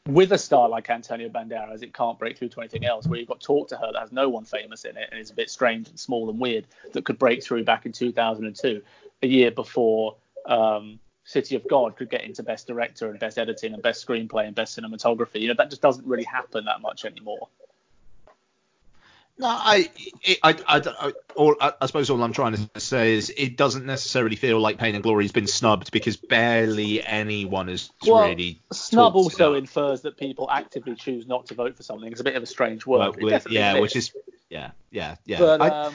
with 0.08 0.30
a 0.30 0.38
star 0.38 0.68
like 0.68 0.88
Antonio 0.88 1.28
Banderas, 1.28 1.82
it 1.82 1.92
can't 1.92 2.16
break 2.16 2.38
through 2.38 2.50
to 2.50 2.60
anything 2.60 2.84
else. 2.84 3.08
Where 3.08 3.18
you've 3.18 3.26
got 3.26 3.40
Talk 3.40 3.68
to 3.70 3.76
Her 3.76 3.90
that 3.92 3.98
has 3.98 4.12
no 4.12 4.28
one 4.28 4.44
famous 4.44 4.84
in 4.84 4.96
it 4.96 5.08
and 5.10 5.18
is 5.18 5.30
a 5.32 5.34
bit 5.34 5.50
strange 5.50 5.88
and 5.88 5.98
small 5.98 6.30
and 6.30 6.38
weird 6.38 6.64
that 6.92 7.04
could 7.04 7.18
break 7.18 7.42
through 7.42 7.64
back 7.64 7.86
in 7.86 7.92
2002, 7.92 8.82
a 9.22 9.26
year 9.26 9.50
before 9.50 10.14
um, 10.44 11.00
City 11.26 11.56
of 11.56 11.66
God 11.68 11.96
could 11.96 12.08
get 12.08 12.22
into 12.22 12.44
Best 12.44 12.68
Director 12.68 13.10
and 13.10 13.18
Best 13.18 13.36
Editing 13.36 13.74
and 13.74 13.82
Best 13.82 14.06
Screenplay 14.06 14.46
and 14.46 14.54
Best 14.54 14.78
Cinematography. 14.78 15.40
You 15.40 15.48
know 15.48 15.54
that 15.58 15.70
just 15.70 15.82
doesn't 15.82 16.06
really 16.06 16.22
happen 16.24 16.64
that 16.66 16.80
much 16.80 17.04
anymore. 17.04 17.48
No, 19.38 19.48
I, 19.48 19.90
it, 20.22 20.38
I, 20.42 20.50
I, 20.66 20.82
I, 21.08 21.12
all, 21.34 21.56
I, 21.60 21.72
I 21.82 21.86
suppose 21.86 22.08
all 22.08 22.22
I'm 22.22 22.32
trying 22.32 22.54
to 22.54 22.80
say 22.80 23.14
is 23.14 23.30
it 23.36 23.58
doesn't 23.58 23.84
necessarily 23.84 24.36
feel 24.36 24.60
like 24.60 24.78
Pain 24.78 24.94
and 24.94 25.02
Glory 25.02 25.24
has 25.24 25.32
been 25.32 25.48
snubbed 25.48 25.90
because 25.90 26.16
barely 26.16 27.04
anyone 27.04 27.68
has 27.68 27.90
Well, 28.06 28.28
really. 28.28 28.62
snub 28.72 29.14
also 29.14 29.50
about- 29.50 29.58
infers 29.58 30.02
that 30.02 30.16
people 30.16 30.48
actively 30.50 30.94
choose 30.94 31.26
not 31.26 31.46
to 31.46 31.54
vote 31.54 31.76
for 31.76 31.82
something. 31.82 32.10
It's 32.10 32.20
a 32.22 32.24
bit 32.24 32.36
of 32.36 32.42
a 32.42 32.46
strange 32.46 32.86
word. 32.86 33.16
Well, 33.20 33.40
yeah, 33.50 33.74
is. 33.74 33.80
which 33.82 33.96
is 33.96 34.12
yeah, 34.48 34.70
yeah, 34.90 35.16
yeah. 35.26 35.38
But 35.38 35.60
um, 35.60 35.94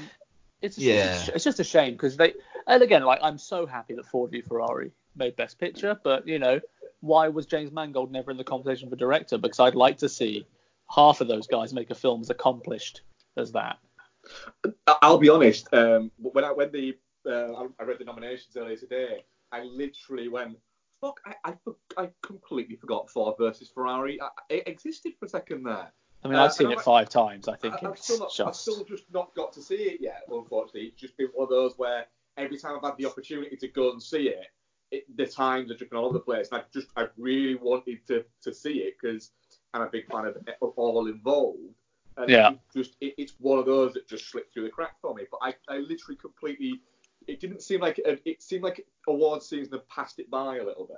it's 0.62 0.76
just, 0.76 0.86
Yeah. 0.86 1.16
it's, 1.16 1.30
it's 1.30 1.44
just 1.46 1.60
a 1.60 1.64
shame 1.64 1.94
because 1.94 2.18
they 2.18 2.34
and 2.68 2.84
again 2.84 3.04
like 3.04 3.22
I'm 3.24 3.40
so 3.40 3.66
happy 3.66 3.96
that 3.96 4.06
Ford 4.06 4.30
v 4.30 4.42
Ferrari 4.42 4.92
made 5.16 5.36
Best 5.36 5.60
Picture, 5.60 6.00
but 6.04 6.28
you 6.28 6.40
know 6.40 6.60
why 7.02 7.28
was 7.28 7.46
James 7.46 7.72
Mangold 7.72 8.12
never 8.12 8.30
in 8.32 8.38
the 8.38 8.44
conversation 8.44 8.90
for 8.90 8.96
director? 8.96 9.38
Because 9.38 9.60
I'd 9.60 9.76
like 9.76 9.98
to 10.00 10.10
see 10.10 10.46
half 10.90 11.20
of 11.22 11.28
those 11.28 11.48
guys 11.48 11.74
make 11.74 11.90
a 11.90 11.96
film 11.96 12.22
as 12.22 12.30
accomplished 12.30 13.02
as 13.38 13.52
that. 13.54 13.80
I'll 15.02 15.18
be 15.18 15.30
honest. 15.30 15.74
Um, 15.74 16.12
when 16.18 16.44
I 16.44 16.52
when 16.52 16.72
the 16.72 16.98
uh, 17.26 17.66
I- 17.80 17.84
read 17.84 17.98
the 18.00 18.06
nominations 18.06 18.56
earlier 18.56 18.78
today, 18.78 19.24
I 19.52 19.64
literally 19.64 20.28
went, 20.28 20.58
"Fuck!" 21.02 21.20
I 21.26 21.36
I, 21.44 21.54
I 21.98 22.10
completely 22.22 22.76
forgot 22.76 23.10
Ford 23.10 23.36
versus 23.40 23.70
Ferrari. 23.74 24.22
I, 24.22 24.30
it 24.50 24.68
existed 24.68 25.14
for 25.20 25.26
a 25.26 25.30
second 25.30 25.64
there. 25.64 25.92
I 26.24 26.28
mean, 26.28 26.38
Uh, 26.38 26.44
I've 26.46 26.54
seen 26.54 26.68
it 26.70 26.76
I'm- 26.76 26.84
five 26.84 27.10
times. 27.10 27.48
I 27.48 27.56
think 27.56 27.74
I, 27.84 27.88
I've 27.90 27.98
still 27.98 28.20
not, 28.20 28.40
I've 28.48 28.56
still 28.56 28.84
just 28.86 29.06
not 29.12 29.34
got 29.36 29.52
to 29.54 29.62
see 29.62 29.76
it 29.76 30.02
yet. 30.02 30.22
Unfortunately, 30.30 30.88
it's 30.90 31.02
just 31.02 31.18
been 31.18 31.30
one 31.34 31.46
of 31.46 31.50
those 31.50 31.74
where 31.78 32.06
every 32.38 32.58
time 32.60 32.76
I've 32.76 32.84
had 32.84 32.98
the 32.98 33.08
opportunity 33.08 33.56
to 33.58 33.68
go 33.70 33.92
and 33.92 34.02
see 34.02 34.30
it, 34.30 34.46
it 34.92 35.06
the 35.18 35.26
times 35.26 35.70
have 35.70 35.80
just 35.80 35.90
been 35.90 36.00
all 36.00 36.06
over 36.06 36.14
the 36.14 36.20
place. 36.20 36.50
And 36.52 36.62
I 36.62 36.64
just 36.74 36.88
I 36.96 37.08
really 37.18 37.56
wanted 37.56 38.06
to 38.08 38.24
to 38.44 38.54
see 38.54 38.80
it 38.80 38.96
because 39.02 39.32
I'm 39.74 39.82
a 39.82 39.88
big 39.90 40.08
fan 40.08 40.26
of, 40.26 40.38
of 40.62 40.74
all 40.76 41.08
involved. 41.08 41.60
And 42.18 42.30
Yeah. 42.30 42.52
it 42.52 42.60
just 42.76 42.98
it, 43.02 43.16
it's 43.18 43.34
one 43.40 43.58
of 43.60 43.66
those 43.66 43.94
that 43.94 44.08
just 44.08 44.30
slipped 44.30 44.54
through 44.54 44.64
the 44.64 44.70
crack 44.70 44.96
for 45.02 45.14
me. 45.14 45.24
But 45.32 45.40
I, 45.42 45.56
I 45.74 45.78
literally 45.78 46.18
completely. 46.18 46.82
It 47.28 47.40
didn't 47.40 47.62
seem 47.62 47.82
like 47.82 48.00
a, 48.00 48.18
it 48.28 48.42
seemed 48.42 48.64
like 48.64 48.86
award 49.08 49.44
season 49.44 49.74
had 49.74 49.88
passed 49.88 50.20
it 50.20 50.30
by 50.30 50.58
a 50.58 50.66
little 50.66 50.86
bit. 50.88 50.98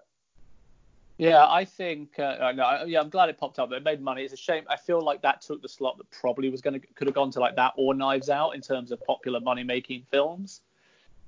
Yeah, 1.18 1.46
I 1.48 1.64
think. 1.64 2.18
Uh, 2.18 2.54
no, 2.56 2.86
yeah, 2.86 3.00
I'm 3.00 3.10
glad 3.10 3.30
it 3.30 3.38
popped 3.38 3.60
up. 3.60 3.72
It 3.72 3.84
made 3.84 4.02
money. 4.02 4.24
It's 4.24 4.34
a 4.34 4.38
shame. 4.38 4.64
I 4.68 4.78
feel 4.78 5.00
like 5.02 5.22
that 5.22 5.42
took 5.42 5.62
the 5.62 5.70
slot 5.70 5.98
that 5.98 6.10
probably 6.10 6.50
was 6.50 6.62
going 6.62 6.80
to 6.80 6.88
could 6.96 7.08
have 7.08 7.14
gone 7.14 7.30
to 7.32 7.40
like 7.40 7.56
that 7.58 7.74
or 7.78 7.94
Knives 7.94 8.30
Out 8.30 8.52
in 8.52 8.62
terms 8.62 8.92
of 8.92 9.04
popular 9.04 9.40
money 9.40 9.64
making 9.64 10.04
films. 10.10 10.62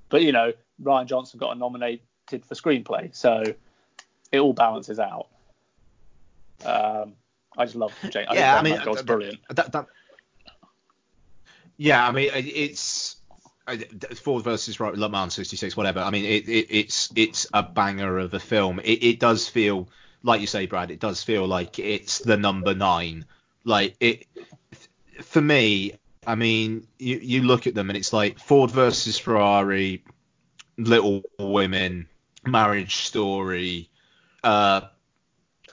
But 0.08 0.22
you 0.22 0.32
know, 0.32 0.52
Rian 0.82 1.06
Johnson 1.06 1.38
got 1.38 1.52
nominated 2.30 2.46
for 2.46 2.54
screenplay, 2.54 3.14
so 3.14 3.42
it 4.32 4.38
all 4.38 4.52
balances 4.52 4.98
out. 4.98 5.28
Um, 6.64 7.14
I 7.56 7.64
just 7.64 7.76
love 7.76 7.92
Jane. 8.10 8.26
I 8.28 8.34
Yeah, 8.34 8.56
I 8.56 8.62
mean, 8.62 8.74
James 8.74 8.86
Mangold's 8.86 9.00
uh, 9.00 9.04
brilliant. 9.04 9.40
that, 9.50 9.72
that, 9.72 9.86
yeah, 11.76 12.06
I 12.06 12.12
mean, 12.12 12.30
it's 12.34 13.16
Ford 14.16 14.44
versus 14.44 14.80
Right, 14.80 14.94
Le 14.94 15.08
Mans 15.08 15.34
66, 15.34 15.76
whatever. 15.76 16.00
I 16.00 16.10
mean, 16.10 16.24
it, 16.24 16.48
it, 16.48 16.66
it's 16.70 17.10
it's 17.14 17.46
a 17.52 17.62
banger 17.62 18.18
of 18.18 18.34
a 18.34 18.40
film. 18.40 18.80
It, 18.80 19.02
it 19.02 19.20
does 19.20 19.48
feel, 19.48 19.88
like 20.22 20.40
you 20.40 20.46
say, 20.46 20.66
Brad, 20.66 20.90
it 20.90 21.00
does 21.00 21.22
feel 21.22 21.46
like 21.46 21.78
it's 21.78 22.20
the 22.20 22.36
number 22.36 22.74
nine. 22.74 23.26
Like 23.64 23.96
it, 24.00 24.26
for 25.22 25.40
me, 25.40 25.94
I 26.26 26.34
mean, 26.34 26.86
you, 26.98 27.18
you 27.18 27.42
look 27.42 27.66
at 27.66 27.74
them 27.74 27.90
and 27.90 27.96
it's 27.96 28.12
like 28.12 28.38
Ford 28.38 28.70
versus 28.70 29.18
Ferrari, 29.18 30.02
Little 30.78 31.22
Women, 31.38 32.08
Marriage 32.46 32.96
Story, 32.96 33.90
uh, 34.44 34.82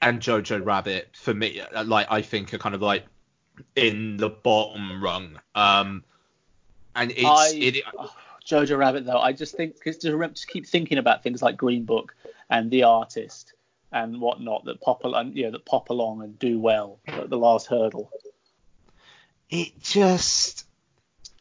and 0.01 0.19
Jojo 0.19 0.63
Rabbit. 0.65 1.09
For 1.13 1.33
me, 1.33 1.59
uh, 1.61 1.83
like 1.83 2.07
I 2.09 2.21
think 2.21 2.53
are 2.53 2.57
kind 2.57 2.75
of 2.75 2.81
like 2.81 3.05
in 3.75 4.17
the 4.17 4.29
bottom 4.29 5.03
rung. 5.03 5.39
Um, 5.55 6.03
and 6.95 7.11
it's 7.11 7.23
I, 7.25 7.51
it, 7.53 7.77
oh, 7.97 8.13
Jojo 8.45 8.77
Rabbit 8.77 9.05
though, 9.05 9.19
I 9.19 9.31
just 9.33 9.55
think 9.55 9.81
cause 9.83 9.97
to 9.97 10.11
remember, 10.11 10.35
just 10.35 10.47
keep 10.47 10.67
thinking 10.67 10.97
about 10.97 11.23
things 11.23 11.41
like 11.41 11.57
Green 11.57 11.85
Book 11.85 12.15
and 12.49 12.69
The 12.69 12.83
Artist 12.83 13.53
and 13.91 14.19
whatnot 14.19 14.65
that 14.65 14.81
pop 14.81 15.05
al- 15.05 15.15
and, 15.15 15.35
you 15.35 15.45
know 15.45 15.51
that 15.51 15.65
pop 15.65 15.89
along 15.89 16.23
and 16.23 16.37
do 16.39 16.59
well 16.59 16.99
at 17.07 17.29
the 17.29 17.37
last 17.37 17.67
hurdle. 17.67 18.11
it 19.49 19.79
just. 19.81 20.65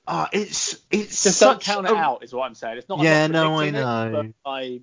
Uh, 0.07 0.27
it's 0.33 0.81
it's 0.91 1.23
Just 1.23 1.41
don't 1.41 1.63
such 1.63 1.65
count 1.65 1.87
a- 1.87 1.93
it 1.93 1.97
out, 1.97 2.25
is 2.25 2.33
what 2.35 2.45
I'm 2.45 2.57
saying. 2.57 2.77
It's 2.79 2.89
not. 2.89 2.99
Yeah, 3.01 3.29
no, 3.29 3.59
I 3.61 3.67
it, 3.67 3.73
know. 3.73 4.33
but 4.45 4.51
I, 4.51 4.81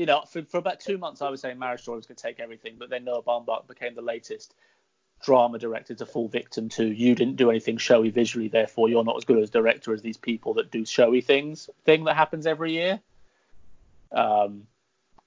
you 0.00 0.06
know, 0.06 0.22
for, 0.22 0.42
for 0.44 0.56
about 0.56 0.80
two 0.80 0.96
months 0.96 1.20
I 1.20 1.28
was 1.28 1.42
saying 1.42 1.58
Marriage 1.58 1.82
Story 1.82 1.96
was 1.96 2.06
going 2.06 2.16
to 2.16 2.22
take 2.22 2.40
everything, 2.40 2.76
but 2.78 2.88
then 2.88 3.04
Noah 3.04 3.22
Baumbach 3.22 3.68
became 3.68 3.94
the 3.94 4.00
latest 4.00 4.54
drama 5.22 5.58
director 5.58 5.94
to 5.94 6.06
fall 6.06 6.26
victim 6.26 6.70
to 6.70 6.86
you 6.86 7.14
didn't 7.14 7.36
do 7.36 7.50
anything 7.50 7.76
showy 7.76 8.08
visually, 8.08 8.48
therefore 8.48 8.88
you're 8.88 9.04
not 9.04 9.18
as 9.18 9.26
good 9.26 9.38
as 9.38 9.50
director 9.50 9.92
as 9.92 10.00
these 10.00 10.16
people 10.16 10.54
that 10.54 10.70
do 10.70 10.86
showy 10.86 11.20
things 11.20 11.68
thing 11.84 12.04
that 12.04 12.16
happens 12.16 12.46
every 12.46 12.72
year. 12.72 12.98
Um, 14.10 14.62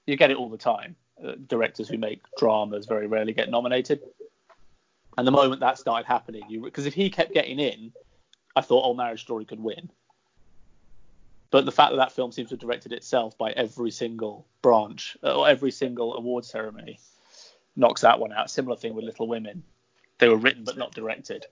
you 0.08 0.16
get 0.16 0.32
it 0.32 0.38
all 0.38 0.50
the 0.50 0.58
time. 0.58 0.96
Uh, 1.24 1.34
directors 1.46 1.88
who 1.88 1.96
make 1.96 2.24
dramas 2.36 2.86
very 2.86 3.06
rarely 3.06 3.32
get 3.32 3.48
nominated. 3.48 4.00
And 5.16 5.24
the 5.24 5.30
moment 5.30 5.60
that 5.60 5.78
started 5.78 6.04
happening, 6.04 6.42
you 6.48 6.62
because 6.62 6.86
if 6.86 6.94
he 6.94 7.10
kept 7.10 7.32
getting 7.32 7.60
in, 7.60 7.92
I 8.56 8.60
thought, 8.60 8.84
oh, 8.84 8.94
Marriage 8.94 9.22
Story 9.22 9.44
could 9.44 9.60
win. 9.60 9.88
But 11.54 11.66
the 11.66 11.70
fact 11.70 11.92
that 11.92 11.98
that 11.98 12.10
film 12.10 12.32
seems 12.32 12.48
to 12.48 12.54
have 12.54 12.60
directed 12.60 12.92
itself 12.92 13.38
by 13.38 13.52
every 13.52 13.92
single 13.92 14.44
branch 14.60 15.16
uh, 15.22 15.36
or 15.38 15.48
every 15.48 15.70
single 15.70 16.16
award 16.16 16.44
ceremony 16.44 16.98
knocks 17.76 18.00
that 18.00 18.18
one 18.18 18.32
out. 18.32 18.50
Similar 18.50 18.74
thing 18.74 18.92
with 18.92 19.04
Little 19.04 19.28
Women. 19.28 19.62
They 20.18 20.28
were 20.28 20.36
written 20.36 20.64
but 20.64 20.76
not 20.76 20.92
directed. 20.96 21.46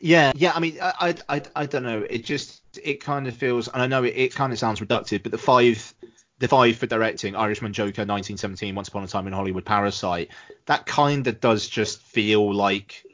Yeah, 0.00 0.32
yeah. 0.34 0.50
I 0.52 0.58
mean, 0.58 0.78
I, 0.82 1.14
I, 1.28 1.42
I, 1.54 1.66
don't 1.66 1.84
know. 1.84 2.04
It 2.10 2.24
just, 2.24 2.60
it 2.82 3.00
kind 3.00 3.28
of 3.28 3.36
feels, 3.36 3.68
and 3.68 3.80
I 3.80 3.86
know 3.86 4.02
it, 4.02 4.14
it 4.16 4.34
kind 4.34 4.52
of 4.52 4.58
sounds 4.58 4.80
reductive, 4.80 5.22
but 5.22 5.30
the 5.30 5.38
five, 5.38 5.94
the 6.40 6.48
five 6.48 6.74
for 6.74 6.86
directing, 6.86 7.36
Irishman, 7.36 7.72
Joker, 7.74 8.02
1917, 8.02 8.74
Once 8.74 8.88
Upon 8.88 9.04
a 9.04 9.06
Time 9.06 9.28
in 9.28 9.32
Hollywood, 9.32 9.64
Parasite, 9.64 10.30
that 10.66 10.86
kind 10.86 11.24
of 11.28 11.38
does 11.38 11.68
just 11.68 12.02
feel 12.02 12.52
like 12.52 13.04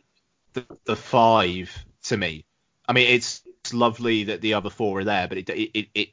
the, 0.55 0.64
the 0.87 0.97
five 0.97 1.85
to 2.05 2.16
me. 2.16 2.47
I 2.88 2.94
mean, 2.94 3.11
it's 3.11 3.42
lovely 3.72 4.24
that 4.24 4.40
the 4.40 4.55
other 4.55 4.70
four 4.70 5.00
are 5.00 5.05
there, 5.05 5.29
but 5.29 5.38
it, 5.38 5.48
it, 5.48 5.70
it, 5.74 5.88
it 5.94 6.09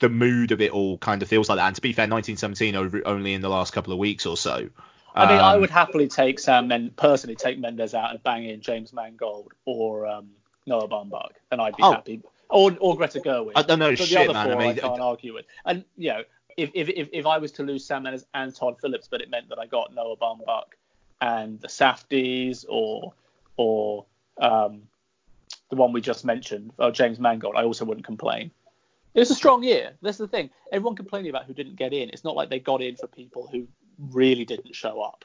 the 0.00 0.08
mood 0.08 0.52
of 0.52 0.60
it 0.60 0.72
all 0.72 0.98
kind 0.98 1.22
of 1.22 1.28
feels 1.28 1.48
like 1.48 1.56
that. 1.56 1.66
And 1.66 1.76
to 1.76 1.80
be 1.82 1.92
fair, 1.92 2.04
1917 2.04 2.76
over 2.76 3.02
only 3.06 3.34
in 3.34 3.40
the 3.40 3.48
last 3.48 3.72
couple 3.72 3.92
of 3.92 3.98
weeks 3.98 4.26
or 4.26 4.36
so. 4.36 4.68
I 5.14 5.28
mean, 5.28 5.40
I 5.40 5.54
Um, 5.54 5.60
would 5.60 5.70
happily 5.70 6.08
take 6.08 6.38
Sam 6.38 6.68
Men- 6.68 6.90
personally 6.96 7.36
take 7.36 7.58
Mendes 7.58 7.94
out 7.94 8.10
and 8.10 8.22
bang 8.22 8.44
in 8.44 8.60
James 8.60 8.92
Mangold 8.92 9.52
or 9.64 10.06
um, 10.06 10.30
Noah 10.66 10.88
Baumbach, 10.88 11.32
and 11.50 11.60
I'd 11.60 11.76
be 11.76 11.82
Oh. 11.82 11.92
happy. 11.92 12.20
Or, 12.48 12.76
or 12.80 12.96
Greta 12.96 13.18
Gerwig. 13.20 13.52
I 13.56 13.62
don't 13.62 13.78
know, 13.78 13.90
But 13.90 13.98
the 13.98 14.04
shit, 14.04 14.28
other 14.28 14.34
man. 14.34 14.46
I 14.46 14.50
four 14.50 14.58
mean, 14.60 14.70
I 14.70 14.74
can't 14.74 15.00
argue 15.00 15.34
with. 15.34 15.46
And 15.64 15.84
you 15.96 16.10
know, 16.10 16.22
if, 16.56 16.70
if 16.74 16.88
if 16.90 17.08
if 17.12 17.26
I 17.26 17.38
was 17.38 17.50
to 17.52 17.62
lose 17.62 17.84
Sam 17.86 18.02
Mendes 18.02 18.26
and 18.34 18.54
Todd 18.54 18.76
Phillips, 18.80 19.08
but 19.10 19.20
it 19.22 19.30
meant 19.30 19.48
that 19.48 19.58
I 19.58 19.66
got 19.66 19.94
Noah 19.94 20.16
Baumbach 20.16 20.64
and 21.22 21.58
the 21.60 21.68
Safdies 21.68 22.64
or 22.68 23.14
or 23.56 24.04
um, 24.40 24.82
the 25.72 25.76
one 25.76 25.90
we 25.90 26.02
just 26.02 26.26
mentioned, 26.26 26.70
or 26.76 26.90
James 26.90 27.18
Mangold, 27.18 27.54
I 27.56 27.64
also 27.64 27.86
wouldn't 27.86 28.04
complain. 28.04 28.50
It 29.14 29.20
was 29.20 29.30
a 29.30 29.34
strong 29.34 29.64
year. 29.64 29.92
That's 30.02 30.18
the 30.18 30.28
thing. 30.28 30.50
Everyone 30.70 30.94
complaining 30.94 31.30
about 31.30 31.46
who 31.46 31.54
didn't 31.54 31.76
get 31.76 31.94
in. 31.94 32.10
It's 32.10 32.24
not 32.24 32.36
like 32.36 32.50
they 32.50 32.58
got 32.58 32.82
in 32.82 32.96
for 32.96 33.06
people 33.06 33.48
who 33.50 33.66
really 33.98 34.44
didn't 34.44 34.76
show 34.76 35.00
up. 35.00 35.24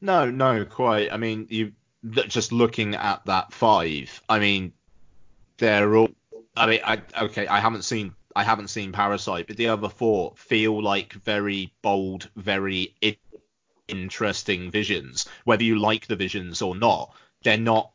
No, 0.00 0.30
no, 0.30 0.64
quite. 0.64 1.12
I 1.12 1.16
mean, 1.16 1.48
you 1.50 1.72
just 2.28 2.52
looking 2.52 2.94
at 2.94 3.26
that 3.26 3.52
five. 3.52 4.22
I 4.28 4.38
mean, 4.38 4.72
they're 5.58 5.96
all. 5.96 6.10
I 6.56 6.66
mean, 6.68 6.80
I 6.84 7.02
okay. 7.22 7.48
I 7.48 7.58
haven't 7.58 7.82
seen. 7.82 8.14
I 8.36 8.44
haven't 8.44 8.68
seen 8.68 8.92
Parasite, 8.92 9.48
but 9.48 9.56
the 9.56 9.66
other 9.66 9.88
four 9.88 10.32
feel 10.36 10.80
like 10.80 11.12
very 11.12 11.72
bold, 11.82 12.30
very 12.36 12.94
interesting 13.88 14.70
visions. 14.70 15.28
Whether 15.42 15.64
you 15.64 15.76
like 15.76 16.06
the 16.06 16.16
visions 16.16 16.62
or 16.62 16.76
not, 16.76 17.12
they're 17.42 17.58
not 17.58 17.93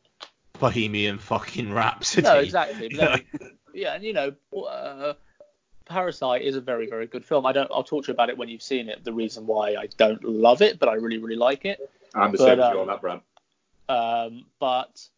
Bohemian 0.60 1.18
fucking 1.18 1.72
Rhapsody. 1.72 2.22
No, 2.22 2.38
exactly. 2.38 2.88
But 2.96 3.22
then- 3.32 3.50
yeah, 3.72 3.94
and 3.94 4.04
you 4.04 4.12
know, 4.12 4.32
uh, 4.56 5.14
Parasite 5.86 6.42
is 6.42 6.54
a 6.56 6.60
very, 6.60 6.86
very 6.88 7.06
good 7.06 7.24
film. 7.24 7.46
I 7.46 7.52
don't. 7.52 7.70
I'll 7.72 7.82
talk 7.82 8.04
to 8.04 8.08
you 8.08 8.14
about 8.14 8.30
it 8.30 8.38
when 8.38 8.48
you've 8.48 8.62
seen 8.62 8.88
it. 8.88 9.02
The 9.04 9.12
reason 9.12 9.46
why 9.46 9.74
I 9.74 9.88
don't 9.96 10.22
love 10.22 10.62
it, 10.62 10.78
but 10.78 10.88
I 10.88 10.94
really, 10.94 11.18
really 11.18 11.36
like 11.36 11.64
it. 11.64 11.80
I'm 12.14 12.32
the 12.32 12.38
same 12.38 12.60
as 12.60 12.64
um, 12.66 12.74
you 12.74 12.80
on 12.80 12.86
that, 12.88 13.00
Brad. 13.00 13.20
Um, 13.88 14.44
but 14.60 15.08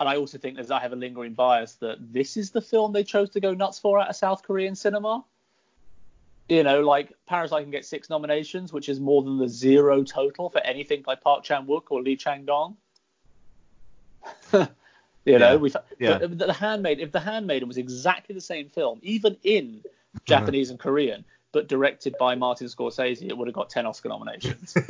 and 0.00 0.08
I 0.08 0.16
also 0.16 0.38
think 0.38 0.56
that 0.56 0.70
I 0.72 0.80
have 0.80 0.92
a 0.92 0.96
lingering 0.96 1.34
bias 1.34 1.74
that 1.74 1.98
this 2.12 2.36
is 2.36 2.50
the 2.50 2.60
film 2.60 2.92
they 2.92 3.04
chose 3.04 3.30
to 3.30 3.40
go 3.40 3.54
nuts 3.54 3.78
for 3.78 4.00
at 4.00 4.10
a 4.10 4.14
South 4.14 4.42
Korean 4.42 4.74
cinema. 4.74 5.24
You 6.48 6.64
know, 6.64 6.80
like 6.80 7.12
Parasite 7.26 7.62
can 7.62 7.70
get 7.70 7.84
six 7.84 8.10
nominations, 8.10 8.72
which 8.72 8.88
is 8.88 8.98
more 8.98 9.22
than 9.22 9.38
the 9.38 9.48
zero 9.48 10.02
total 10.02 10.50
for 10.50 10.60
anything 10.60 11.02
by 11.02 11.14
Park 11.14 11.44
Chan 11.44 11.66
Wook 11.66 11.84
or 11.90 12.02
Lee 12.02 12.16
Chang 12.16 12.44
Dong. 12.44 12.76
you 14.52 14.66
Yeah, 15.24 15.38
know, 15.38 15.68
yeah. 15.98 16.18
the 16.18 16.52
Handmaid. 16.52 17.00
If 17.00 17.12
the 17.12 17.20
Handmaiden 17.20 17.68
was 17.68 17.76
exactly 17.78 18.34
the 18.34 18.40
same 18.40 18.68
film, 18.68 18.98
even 19.02 19.36
in 19.44 19.82
Japanese 20.24 20.70
and 20.70 20.78
Korean, 20.78 21.24
but 21.52 21.68
directed 21.68 22.14
by 22.18 22.34
Martin 22.34 22.66
Scorsese, 22.66 23.22
it 23.28 23.36
would 23.36 23.46
have 23.46 23.54
got 23.54 23.68
10 23.70 23.84
Oscar 23.86 24.08
nominations. 24.08 24.74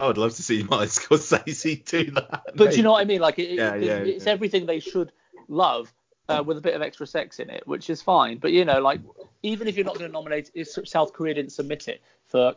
I 0.00 0.06
would 0.06 0.18
love 0.18 0.34
to 0.34 0.42
see 0.42 0.62
Martin 0.62 0.88
Scorsese 0.88 1.84
do 1.84 2.10
that. 2.12 2.42
But 2.54 2.70
do 2.70 2.76
you 2.76 2.82
know 2.82 2.92
what 2.92 3.00
I 3.00 3.04
mean? 3.04 3.20
Like, 3.20 3.38
it, 3.38 3.50
Yeah, 3.50 3.74
it- 3.74 3.82
yeah, 3.82 3.96
it's 3.98 4.26
yeah. 4.26 4.32
everything 4.32 4.66
they 4.66 4.80
should 4.80 5.12
love 5.48 5.92
uh, 6.28 6.42
with 6.44 6.56
a 6.56 6.60
bit 6.60 6.74
of 6.74 6.82
extra 6.82 7.06
sex 7.06 7.40
in 7.40 7.50
it, 7.50 7.66
which 7.66 7.90
is 7.90 8.00
fine. 8.00 8.38
But 8.38 8.52
you 8.52 8.64
know, 8.64 8.80
like, 8.80 9.00
even 9.42 9.68
if 9.68 9.76
you're 9.76 9.84
not 9.84 9.98
going 9.98 10.08
to 10.08 10.12
nominate, 10.12 10.50
if 10.54 10.68
South 10.88 11.12
Korea 11.12 11.34
didn't 11.34 11.52
submit 11.52 11.88
it 11.88 12.00
for, 12.28 12.54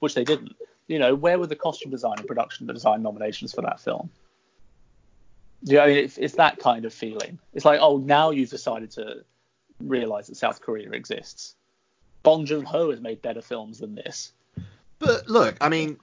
which 0.00 0.14
they 0.14 0.24
didn't, 0.24 0.56
you 0.88 0.98
know, 0.98 1.14
where 1.14 1.38
were 1.38 1.46
the 1.46 1.56
costume 1.56 1.90
design 1.90 2.14
and 2.18 2.26
production 2.26 2.66
design 2.66 3.02
nominations 3.02 3.52
for 3.54 3.62
that 3.62 3.78
film? 3.80 4.10
Do 5.64 5.72
you 5.72 5.78
know, 5.78 5.84
what 5.84 5.90
I 5.90 5.94
mean, 5.94 6.04
it's, 6.04 6.18
it's 6.18 6.34
that 6.34 6.58
kind 6.58 6.84
of 6.84 6.92
feeling. 6.92 7.38
It's 7.54 7.64
like, 7.64 7.80
oh, 7.80 7.98
now 7.98 8.30
you've 8.30 8.50
decided 8.50 8.90
to 8.92 9.24
realize 9.80 10.26
that 10.26 10.36
South 10.36 10.60
Korea 10.60 10.90
exists. 10.90 11.54
Bong 12.22 12.46
Joon 12.46 12.64
Ho 12.64 12.90
has 12.90 13.00
made 13.00 13.22
better 13.22 13.42
films 13.42 13.78
than 13.78 13.94
this. 13.94 14.32
But 14.98 15.28
look, 15.28 15.56
I 15.60 15.68
mean, 15.68 15.98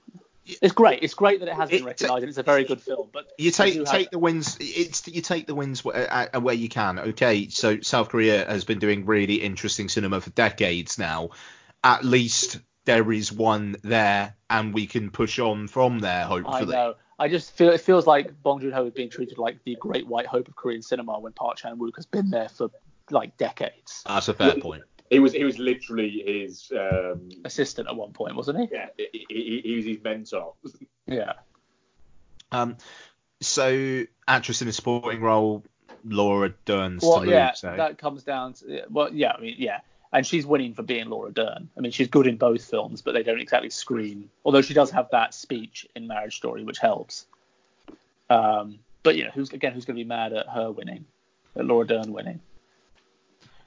It's 0.60 0.74
great. 0.74 1.02
It's 1.02 1.14
great 1.14 1.40
that 1.40 1.48
it 1.48 1.54
has 1.54 1.70
been 1.70 1.84
recognised 1.84 2.22
and 2.22 2.28
it's 2.28 2.38
a 2.38 2.42
very 2.42 2.64
good 2.64 2.80
film. 2.80 3.08
But 3.12 3.28
you 3.38 3.50
take 3.50 3.74
have- 3.74 3.86
take 3.86 4.10
the 4.10 4.18
wins. 4.18 4.56
It's 4.60 5.06
you 5.06 5.22
take 5.22 5.46
the 5.46 5.54
wins 5.54 5.84
where, 5.84 6.28
where 6.40 6.54
you 6.54 6.68
can. 6.68 6.98
Okay, 6.98 7.48
so 7.48 7.80
South 7.80 8.08
Korea 8.08 8.44
has 8.44 8.64
been 8.64 8.78
doing 8.78 9.06
really 9.06 9.36
interesting 9.36 9.88
cinema 9.88 10.20
for 10.20 10.30
decades 10.30 10.98
now. 10.98 11.30
At 11.84 12.04
least 12.04 12.58
there 12.84 13.12
is 13.12 13.30
one 13.32 13.76
there, 13.82 14.34
and 14.48 14.74
we 14.74 14.86
can 14.86 15.10
push 15.10 15.38
on 15.38 15.68
from 15.68 16.00
there. 16.00 16.24
I 16.24 16.26
Hopefully. 16.26 16.72
know. 16.72 16.94
I 17.20 17.28
just 17.28 17.52
feel 17.52 17.68
it 17.68 17.82
feels 17.82 18.06
like 18.06 18.42
Bong 18.42 18.60
Joon 18.60 18.72
Ho 18.72 18.86
is 18.86 18.94
being 18.94 19.10
treated 19.10 19.36
like 19.36 19.62
the 19.64 19.76
great 19.76 20.06
white 20.06 20.26
hope 20.26 20.48
of 20.48 20.56
Korean 20.56 20.80
cinema 20.80 21.20
when 21.20 21.34
Park 21.34 21.58
Chan 21.58 21.76
Wook 21.76 21.96
has 21.96 22.06
been 22.06 22.30
there 22.30 22.48
for 22.48 22.70
like 23.10 23.36
decades. 23.36 24.02
That's 24.06 24.28
a 24.28 24.34
fair 24.34 24.54
point. 24.54 24.84
He 25.10 25.18
was 25.18 25.34
he 25.34 25.44
was 25.44 25.58
literally 25.58 26.22
his 26.26 26.72
um, 26.72 27.28
Assistant 27.44 27.88
at 27.88 27.94
one 27.96 28.12
point, 28.12 28.36
wasn't 28.36 28.60
he? 28.60 28.68
yeah 28.72 28.86
he, 28.96 29.26
he, 29.28 29.60
he 29.62 29.76
was 29.76 29.84
his 29.84 30.02
mentor. 30.02 30.54
Yeah. 31.06 31.32
Um, 32.52 32.76
so 33.40 34.04
actress 34.28 34.62
in 34.62 34.68
a 34.68 34.72
supporting 34.72 35.20
role, 35.20 35.64
Laura 36.04 36.54
Dern's 36.64 37.02
Well, 37.02 37.22
to 37.22 37.28
yeah, 37.28 37.48
lose. 37.48 37.58
So. 37.58 37.74
that 37.76 37.98
comes 37.98 38.22
down 38.22 38.54
to 38.54 38.84
well, 38.88 39.12
yeah, 39.12 39.32
I 39.36 39.40
mean, 39.40 39.56
yeah, 39.58 39.80
and 40.12 40.26
she's 40.26 40.46
winning 40.46 40.74
for 40.74 40.82
being 40.82 41.08
Laura 41.08 41.32
Dern. 41.32 41.68
I 41.76 41.80
mean, 41.80 41.92
she's 41.92 42.08
good 42.08 42.26
in 42.26 42.36
both 42.36 42.64
films, 42.64 43.02
but 43.02 43.12
they 43.12 43.22
don't 43.22 43.40
exactly 43.40 43.70
scream. 43.70 44.30
Although 44.44 44.62
she 44.62 44.74
does 44.74 44.90
have 44.90 45.08
that 45.12 45.34
speech 45.34 45.86
in 45.94 46.06
Marriage 46.06 46.36
Story, 46.36 46.64
which 46.64 46.78
helps. 46.78 47.26
Um, 48.28 48.80
but 49.02 49.16
you 49.16 49.24
know, 49.24 49.30
who's 49.30 49.52
again, 49.52 49.72
who's 49.72 49.84
going 49.84 49.96
to 49.96 50.04
be 50.04 50.08
mad 50.08 50.32
at 50.32 50.48
her 50.48 50.70
winning, 50.70 51.04
at 51.56 51.64
Laura 51.64 51.86
Dern 51.86 52.12
winning? 52.12 52.40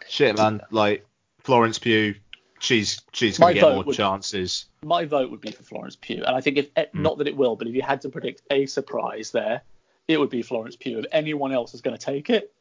Shit, 0.08 0.38
man. 0.38 0.62
Like 0.70 1.06
Florence 1.40 1.80
Pugh, 1.80 2.16
she's 2.60 3.02
she's 3.14 3.38
gonna 3.38 3.54
get 3.54 3.74
more 3.74 3.84
would- 3.84 3.96
chances. 3.96 4.66
my 4.84 5.06
vote 5.06 5.32
would 5.32 5.42
be 5.42 5.52
for 5.52 5.64
Florence 5.64 5.98
Pugh, 6.00 6.24
and 6.26 6.36
I 6.36 6.42
think 6.42 6.58
if 6.58 6.70
eh, 6.76 6.86
not 6.94 7.18
that 7.20 7.28
it 7.28 7.36
will, 7.38 7.56
but 7.56 7.68
if 7.68 7.74
you 7.74 7.82
had 7.82 8.02
to 8.02 8.10
predict 8.10 8.42
a 8.52 8.66
surprise 8.66 9.32
there, 9.32 9.62
it 10.08 10.20
would 10.20 10.30
be 10.30 10.42
Florence 10.42 10.76
Pugh. 10.76 11.00
If 11.00 11.06
anyone 11.12 11.52
else 11.54 11.74
is 11.74 11.82
going 11.82 11.98
to 11.98 12.04
take 12.06 12.30
it, 12.30 12.54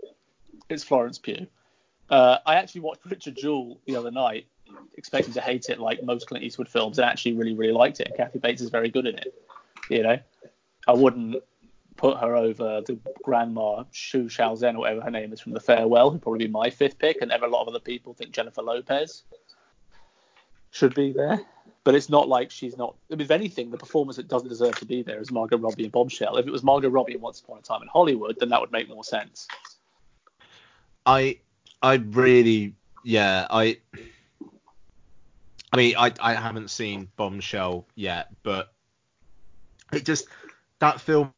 it's 0.68 0.84
Florence 0.84 1.18
Pugh. 1.18 1.46
Uh, 2.12 2.38
I 2.44 2.56
actually 2.56 2.82
watched 2.82 3.06
Richard 3.06 3.36
Jewell 3.38 3.80
the 3.86 3.96
other 3.96 4.10
night, 4.10 4.44
expecting 4.98 5.32
to 5.32 5.40
hate 5.40 5.70
it 5.70 5.80
like 5.80 6.02
most 6.04 6.26
Clint 6.26 6.44
Eastwood 6.44 6.68
films, 6.68 6.98
and 6.98 7.08
actually 7.08 7.32
really 7.32 7.54
really 7.54 7.72
liked 7.72 8.00
it. 8.00 8.08
And 8.08 8.16
Kathy 8.18 8.38
Bates 8.38 8.60
is 8.60 8.68
very 8.68 8.90
good 8.90 9.06
in 9.06 9.14
it. 9.14 9.34
You 9.88 10.02
know, 10.02 10.18
I 10.86 10.92
wouldn't 10.92 11.36
put 11.96 12.18
her 12.18 12.36
over 12.36 12.82
the 12.82 12.98
grandma 13.24 13.84
Shu 13.92 14.24
Xiaozhen 14.24 14.74
or 14.74 14.80
whatever 14.80 15.00
her 15.00 15.10
name 15.10 15.32
is 15.32 15.40
from 15.40 15.52
The 15.52 15.60
Farewell, 15.60 16.10
who'd 16.10 16.20
probably 16.20 16.46
be 16.46 16.52
my 16.52 16.68
fifth 16.68 16.98
pick, 16.98 17.22
and 17.22 17.32
ever 17.32 17.46
a 17.46 17.48
lot 17.48 17.62
of 17.62 17.68
other 17.68 17.80
people 17.80 18.12
think 18.12 18.32
Jennifer 18.32 18.60
Lopez 18.60 19.22
should 20.70 20.94
be 20.94 21.14
there. 21.14 21.40
But 21.82 21.94
it's 21.94 22.10
not 22.10 22.28
like 22.28 22.50
she's 22.50 22.76
not. 22.76 22.94
I 23.10 23.14
mean, 23.14 23.22
if 23.22 23.30
anything, 23.30 23.70
the 23.70 23.78
performance 23.78 24.16
that 24.16 24.28
doesn't 24.28 24.50
deserve 24.50 24.78
to 24.80 24.84
be 24.84 25.02
there 25.02 25.18
is 25.18 25.32
Margot 25.32 25.56
Robbie 25.56 25.84
in 25.84 25.90
Bombshell. 25.90 26.36
If 26.36 26.46
it 26.46 26.52
was 26.52 26.62
Margot 26.62 26.90
Robbie 26.90 27.14
in 27.14 27.22
Once 27.22 27.40
Upon 27.40 27.58
a 27.58 27.62
Time 27.62 27.80
in 27.80 27.88
Hollywood, 27.88 28.36
then 28.38 28.50
that 28.50 28.60
would 28.60 28.70
make 28.70 28.90
more 28.90 29.02
sense. 29.02 29.48
I 31.06 31.38
I 31.82 31.94
really 31.94 32.74
yeah 33.04 33.46
I 33.50 33.78
I 35.72 35.76
mean 35.76 35.94
I 35.98 36.12
I 36.20 36.34
haven't 36.34 36.70
seen 36.70 37.08
Bombshell 37.16 37.86
yet, 37.94 38.28
but 38.42 38.72
it 39.92 40.04
just 40.04 40.26
that 40.78 41.00
film 41.00 41.32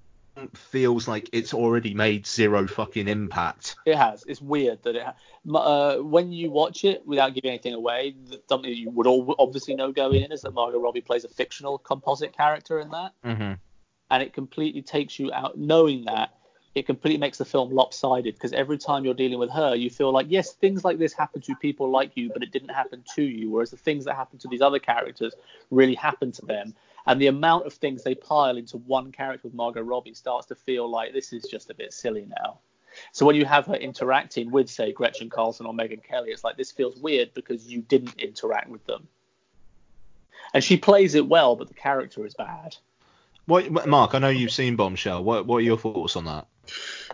feels 0.55 1.07
like 1.07 1.29
it's 1.33 1.55
already 1.55 1.95
made 1.95 2.27
zero 2.27 2.67
fucking 2.67 3.07
impact. 3.07 3.77
It 3.87 3.97
has. 3.97 4.25
It's 4.27 4.41
weird 4.43 4.83
that 4.83 4.97
it. 4.97 5.03
Ha- 5.05 5.15
uh, 5.57 5.99
when 5.99 6.33
you 6.33 6.51
watch 6.51 6.85
it 6.85 7.07
without 7.07 7.35
giving 7.35 7.51
anything 7.51 7.75
away, 7.75 8.17
th- 8.29 8.41
something 8.49 8.73
you 8.73 8.91
would 8.91 9.07
all 9.07 9.35
obviously 9.39 9.75
know 9.77 9.93
going 9.93 10.23
in 10.23 10.33
is 10.33 10.43
that 10.43 10.53
Margot 10.53 10.81
Robbie 10.81 11.03
plays 11.03 11.25
a 11.25 11.29
fictional 11.29 11.79
composite 11.79 12.37
character 12.37 12.81
in 12.81 12.91
that. 12.91 13.13
Mm-hmm. 13.25 13.53
and 14.11 14.23
it 14.23 14.33
completely 14.33 14.83
takes 14.83 15.19
you 15.19 15.33
out 15.33 15.57
knowing 15.57 16.05
that 16.07 16.35
it 16.75 16.87
completely 16.87 17.19
makes 17.19 17.39
the 17.39 17.45
film 17.45 17.71
lopsided 17.71 18.35
because 18.35 18.53
every 18.53 18.77
time 18.77 19.05
you're 19.05 19.15
dealing 19.15 19.39
with 19.39 19.51
her 19.51 19.75
you 19.75 19.89
feel 19.89 20.11
like 20.13 20.27
yes 20.29 20.53
things 20.53 20.85
like 20.85 20.99
this 20.99 21.13
happen 21.13 21.41
to 21.41 21.55
people 21.57 21.91
like 21.91 22.13
you 22.17 22.31
but 22.33 22.43
it 22.43 22.51
didn't 22.51 22.71
happen 22.71 23.03
to 23.15 23.23
you 23.23 23.51
whereas 23.51 23.71
the 23.71 23.77
things 23.77 24.05
that 24.05 24.15
happen 24.15 24.39
to 24.39 24.49
these 24.49 24.61
other 24.61 24.79
characters 24.79 25.35
really 25.71 25.95
happen 25.95 26.33
to 26.33 26.45
them 26.47 26.75
and 27.07 27.21
the 27.21 27.27
amount 27.27 27.67
of 27.67 27.73
things 27.75 28.03
they 28.03 28.15
pile 28.15 28.57
into 28.57 28.79
one 28.79 29.13
character 29.13 29.43
with 29.45 29.55
Margot 29.55 29.83
Robbie 29.83 30.15
starts 30.15 30.47
to 30.47 30.55
feel 30.55 30.89
like 30.89 31.13
this 31.13 31.33
is 31.33 31.45
just 31.45 31.71
a 31.71 31.75
bit 31.75 31.93
silly 31.93 32.27
now 32.43 32.59
so 33.13 33.27
when 33.27 33.37
you 33.37 33.45
have 33.45 33.67
her 33.67 33.75
interacting 33.75 34.51
with 34.51 34.69
say 34.69 34.93
Gretchen 34.93 35.31
Carlson 35.31 35.67
or 35.67 35.73
Megyn 35.73 36.03
Kelly 36.03 36.31
it's 36.31 36.45
like 36.45 36.57
this 36.57 36.73
feels 36.73 36.97
weird 36.99 37.33
because 37.35 37.67
you 37.67 37.83
didn't 37.83 38.21
interact 38.21 38.69
with 38.69 38.85
them 38.87 39.07
and 40.53 40.63
she 40.63 40.77
plays 40.77 41.15
it 41.15 41.29
well 41.29 41.57
but 41.57 41.69
the 41.69 41.75
character 41.75 42.25
is 42.27 42.35
bad 42.35 42.77
What 43.47 43.87
Mark? 43.87 44.15
I 44.15 44.19
know 44.19 44.29
you've 44.29 44.53
seen 44.53 44.75
Bombshell. 44.75 45.23
What 45.23 45.47
what 45.47 45.59
are 45.59 45.61
your 45.61 45.77
thoughts 45.77 46.17
on 46.17 46.25
that? 46.25 46.47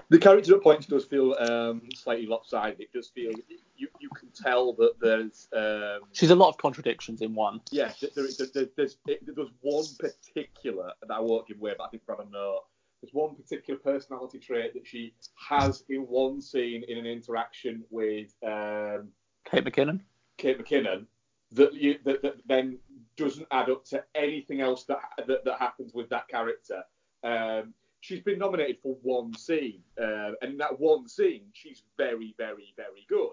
The 0.08 0.18
character 0.18 0.56
at 0.56 0.62
points 0.62 0.86
does 0.86 1.04
feel 1.04 1.34
um, 1.34 1.82
slightly 1.94 2.26
lopsided. 2.26 2.80
It 2.80 2.92
does 2.92 3.08
feel 3.08 3.32
you, 3.76 3.88
you 4.00 4.08
can 4.10 4.28
tell 4.34 4.72
that 4.74 4.94
there's 5.00 5.48
um, 5.56 6.08
she's 6.12 6.30
a 6.30 6.34
lot 6.34 6.48
of 6.48 6.58
contradictions 6.58 7.22
in 7.22 7.34
one 7.34 7.60
yeah 7.70 7.92
there, 8.00 8.10
there, 8.14 8.26
there, 8.38 8.46
there, 8.54 8.66
there's 8.76 8.96
there's 9.06 9.50
one 9.60 9.84
particular 9.98 10.92
that 11.00 11.14
I 11.14 11.20
won't 11.20 11.46
give 11.48 11.58
away, 11.58 11.74
but 11.76 11.84
I 11.84 11.88
think 11.88 12.02
will 12.06 12.26
know. 12.30 12.60
There's 13.02 13.14
one 13.14 13.34
particular 13.34 13.80
personality 13.80 14.38
trait 14.38 14.74
that 14.74 14.86
she 14.86 15.14
has 15.48 15.84
in 15.88 16.02
one 16.02 16.42
scene 16.42 16.84
in 16.86 16.98
an 16.98 17.06
interaction 17.06 17.82
with 17.88 18.34
um, 18.46 19.08
Kate 19.46 19.64
McKinnon. 19.64 20.00
Kate 20.36 20.58
McKinnon 20.58 21.06
that, 21.52 21.72
you, 21.74 21.98
that, 22.04 22.22
that 22.22 22.36
then 22.46 22.78
doesn't 23.16 23.46
add 23.50 23.70
up 23.70 23.84
to 23.86 24.04
anything 24.14 24.60
else 24.60 24.84
that 24.84 25.00
that, 25.26 25.44
that 25.44 25.58
happens 25.58 25.92
with 25.94 26.08
that 26.10 26.28
character. 26.28 26.82
Um, 27.22 27.74
she's 28.00 28.20
been 28.20 28.38
nominated 28.38 28.78
for 28.82 28.96
one 29.02 29.34
scene, 29.36 29.80
uh, 30.00 30.32
and 30.42 30.52
in 30.52 30.58
that 30.58 30.78
one 30.80 31.06
scene, 31.08 31.42
she's 31.52 31.82
very, 31.96 32.34
very, 32.36 32.72
very 32.76 33.06
good. 33.08 33.30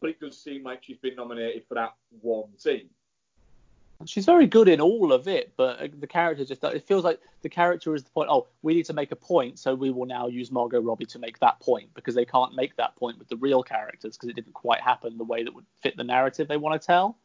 But 0.00 0.10
it 0.10 0.20
does 0.20 0.36
seem 0.38 0.64
like 0.64 0.82
she's 0.84 0.98
been 0.98 1.16
nominated 1.16 1.64
for 1.68 1.74
that 1.74 1.94
one 2.20 2.56
scene. 2.58 2.90
She's 4.06 4.26
very 4.26 4.46
good 4.46 4.68
in 4.68 4.80
all 4.80 5.12
of 5.12 5.28
it, 5.28 5.52
but 5.56 5.80
uh, 5.80 5.88
the 5.98 6.06
character 6.06 6.44
just 6.44 6.62
it 6.64 6.86
feels 6.86 7.04
like 7.04 7.20
the 7.42 7.48
character 7.48 7.94
is 7.94 8.02
the 8.02 8.10
point. 8.10 8.28
Oh, 8.30 8.48
we 8.62 8.74
need 8.74 8.84
to 8.86 8.92
make 8.92 9.12
a 9.12 9.16
point, 9.16 9.58
so 9.58 9.74
we 9.74 9.90
will 9.90 10.04
now 10.04 10.26
use 10.26 10.50
Margot 10.50 10.80
Robbie 10.80 11.06
to 11.06 11.18
make 11.18 11.38
that 11.38 11.58
point 11.60 11.88
because 11.94 12.14
they 12.14 12.24
can't 12.24 12.54
make 12.54 12.76
that 12.76 12.96
point 12.96 13.18
with 13.18 13.28
the 13.28 13.36
real 13.36 13.62
characters 13.62 14.16
because 14.16 14.28
it 14.28 14.34
didn't 14.34 14.52
quite 14.52 14.80
happen 14.80 15.16
the 15.16 15.24
way 15.24 15.42
that 15.44 15.54
would 15.54 15.64
fit 15.80 15.96
the 15.96 16.04
narrative 16.04 16.48
they 16.48 16.56
want 16.56 16.78
to 16.78 16.84
tell. 16.84 17.16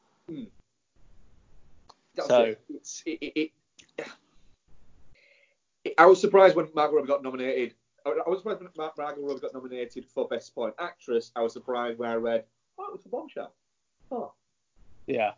That's 2.15 2.27
So- 2.29 2.43
it. 2.43 2.61
It's, 2.69 3.03
it, 3.05 3.11
it, 3.23 3.51
it, 3.97 4.07
I 5.97 6.05
was 6.05 6.19
surprised 6.19 6.55
when 6.55 6.67
Margot 6.73 6.95
Robbie 6.95 7.07
got 7.07 7.23
nominated. 7.23 7.75
I 8.05 8.11
was 8.27 8.39
surprised 8.39 8.61
when 8.61 8.69
Mar- 8.77 8.93
Margot 8.97 9.21
Robbie 9.21 9.41
got 9.41 9.53
nominated 9.53 10.05
for 10.05 10.27
Best 10.27 10.47
Supporting 10.47 10.75
Actress. 10.79 11.31
I 11.35 11.41
was 11.41 11.53
surprised 11.53 11.99
when 11.99 12.09
I 12.09 12.15
read, 12.15 12.45
oh, 12.77 12.85
it 12.87 12.93
was 12.93 13.03
for 13.03 13.09
Bombshell. 13.09 13.53
Oh. 14.11 14.31
Yeah, 15.05 15.31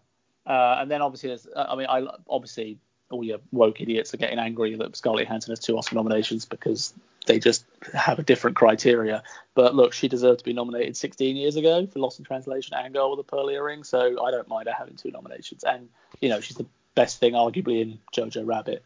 uh, 0.46 0.78
and 0.80 0.90
then 0.90 1.02
obviously, 1.02 1.30
there's, 1.30 1.48
uh, 1.48 1.68
I 1.70 1.76
mean, 1.76 1.88
I 1.88 2.06
obviously 2.30 2.78
all 3.10 3.24
your 3.24 3.40
woke 3.52 3.82
idiots 3.82 4.14
are 4.14 4.18
getting 4.18 4.40
angry 4.40 4.76
that 4.76 4.96
Scarlett 4.96 5.28
Johansson 5.28 5.52
has 5.52 5.60
two 5.60 5.78
Oscar 5.78 5.96
nominations 5.96 6.46
because 6.46 6.94
they 7.28 7.40
just 7.40 7.66
have 7.94 8.20
a 8.20 8.24
different 8.24 8.56
criteria. 8.56 9.22
But 9.54 9.76
look, 9.76 9.94
she 9.94 10.08
deserved 10.08 10.40
to 10.40 10.46
be 10.46 10.54
nominated 10.54 10.96
16 10.96 11.36
years 11.36 11.56
ago 11.56 11.86
for 11.88 12.00
Lost 12.00 12.20
in 12.20 12.26
Translation 12.26 12.76
and 12.76 12.94
Girl 12.94 13.12
with 13.12 13.20
a 13.20 13.24
Pearl 13.24 13.50
Earring, 13.50 13.84
so 13.84 14.24
I 14.24 14.32
don't 14.32 14.48
mind 14.48 14.68
her 14.68 14.74
having 14.74 14.96
two 14.96 15.12
nominations. 15.12 15.64
And 15.64 15.90
you 16.22 16.30
know, 16.30 16.40
she's 16.40 16.58
the 16.58 16.66
best 16.96 17.20
thing 17.20 17.34
arguably 17.34 17.82
in 17.82 18.00
Jojo 18.14 18.46
Rabbit 18.46 18.84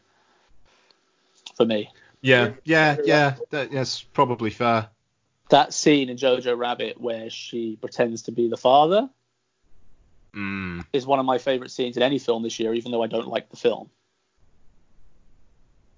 for 1.56 1.66
me. 1.66 1.90
Yeah, 2.22 2.54
yeah, 2.64 2.98
yeah. 3.04 3.36
That, 3.52 3.72
that's 3.72 4.02
probably 4.02 4.50
fair. 4.50 4.90
That 5.50 5.74
scene 5.74 6.10
in 6.10 6.18
Jojo 6.18 6.58
Rabbit 6.58 7.00
where 7.00 7.30
she 7.30 7.78
pretends 7.80 8.24
to 8.24 8.32
be 8.32 8.50
the 8.50 8.58
father 8.58 9.10
Mm. 10.34 10.86
is 10.92 11.06
one 11.06 11.20
of 11.20 11.26
my 11.26 11.38
favorite 11.38 11.72
scenes 11.72 11.96
in 11.96 12.04
any 12.04 12.20
film 12.20 12.44
this 12.44 12.60
year, 12.60 12.74
even 12.74 12.92
though 12.92 13.02
I 13.02 13.08
don't 13.08 13.28
like 13.30 13.50
the 13.50 13.56
film. 13.56 13.90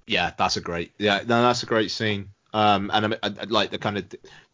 Yeah, 0.05 0.31
that's 0.37 0.57
a 0.57 0.61
great. 0.61 0.93
Yeah, 0.97 1.19
no, 1.25 1.41
that's 1.41 1.63
a 1.63 1.65
great 1.65 1.91
scene. 1.91 2.29
Um, 2.53 2.89
and 2.93 3.15
I, 3.15 3.17
I, 3.23 3.27
I 3.41 3.43
like 3.45 3.71
the 3.71 3.77
kind 3.77 3.97
of 3.97 4.05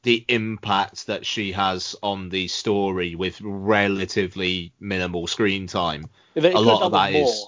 the 0.01 0.25
impact 0.27 1.07
that 1.07 1.25
she 1.25 1.51
has 1.51 1.95
on 2.01 2.29
the 2.29 2.47
story 2.47 3.15
with 3.15 3.39
relatively 3.41 4.71
minimal 4.79 5.27
screen 5.27 5.67
time. 5.67 6.05
If 6.33 6.43
it 6.43 6.53
A 6.55 6.59
lot 6.59 6.81
of 6.81 6.91
done 6.91 7.11
that 7.11 7.13
more, 7.19 7.29
is- 7.29 7.47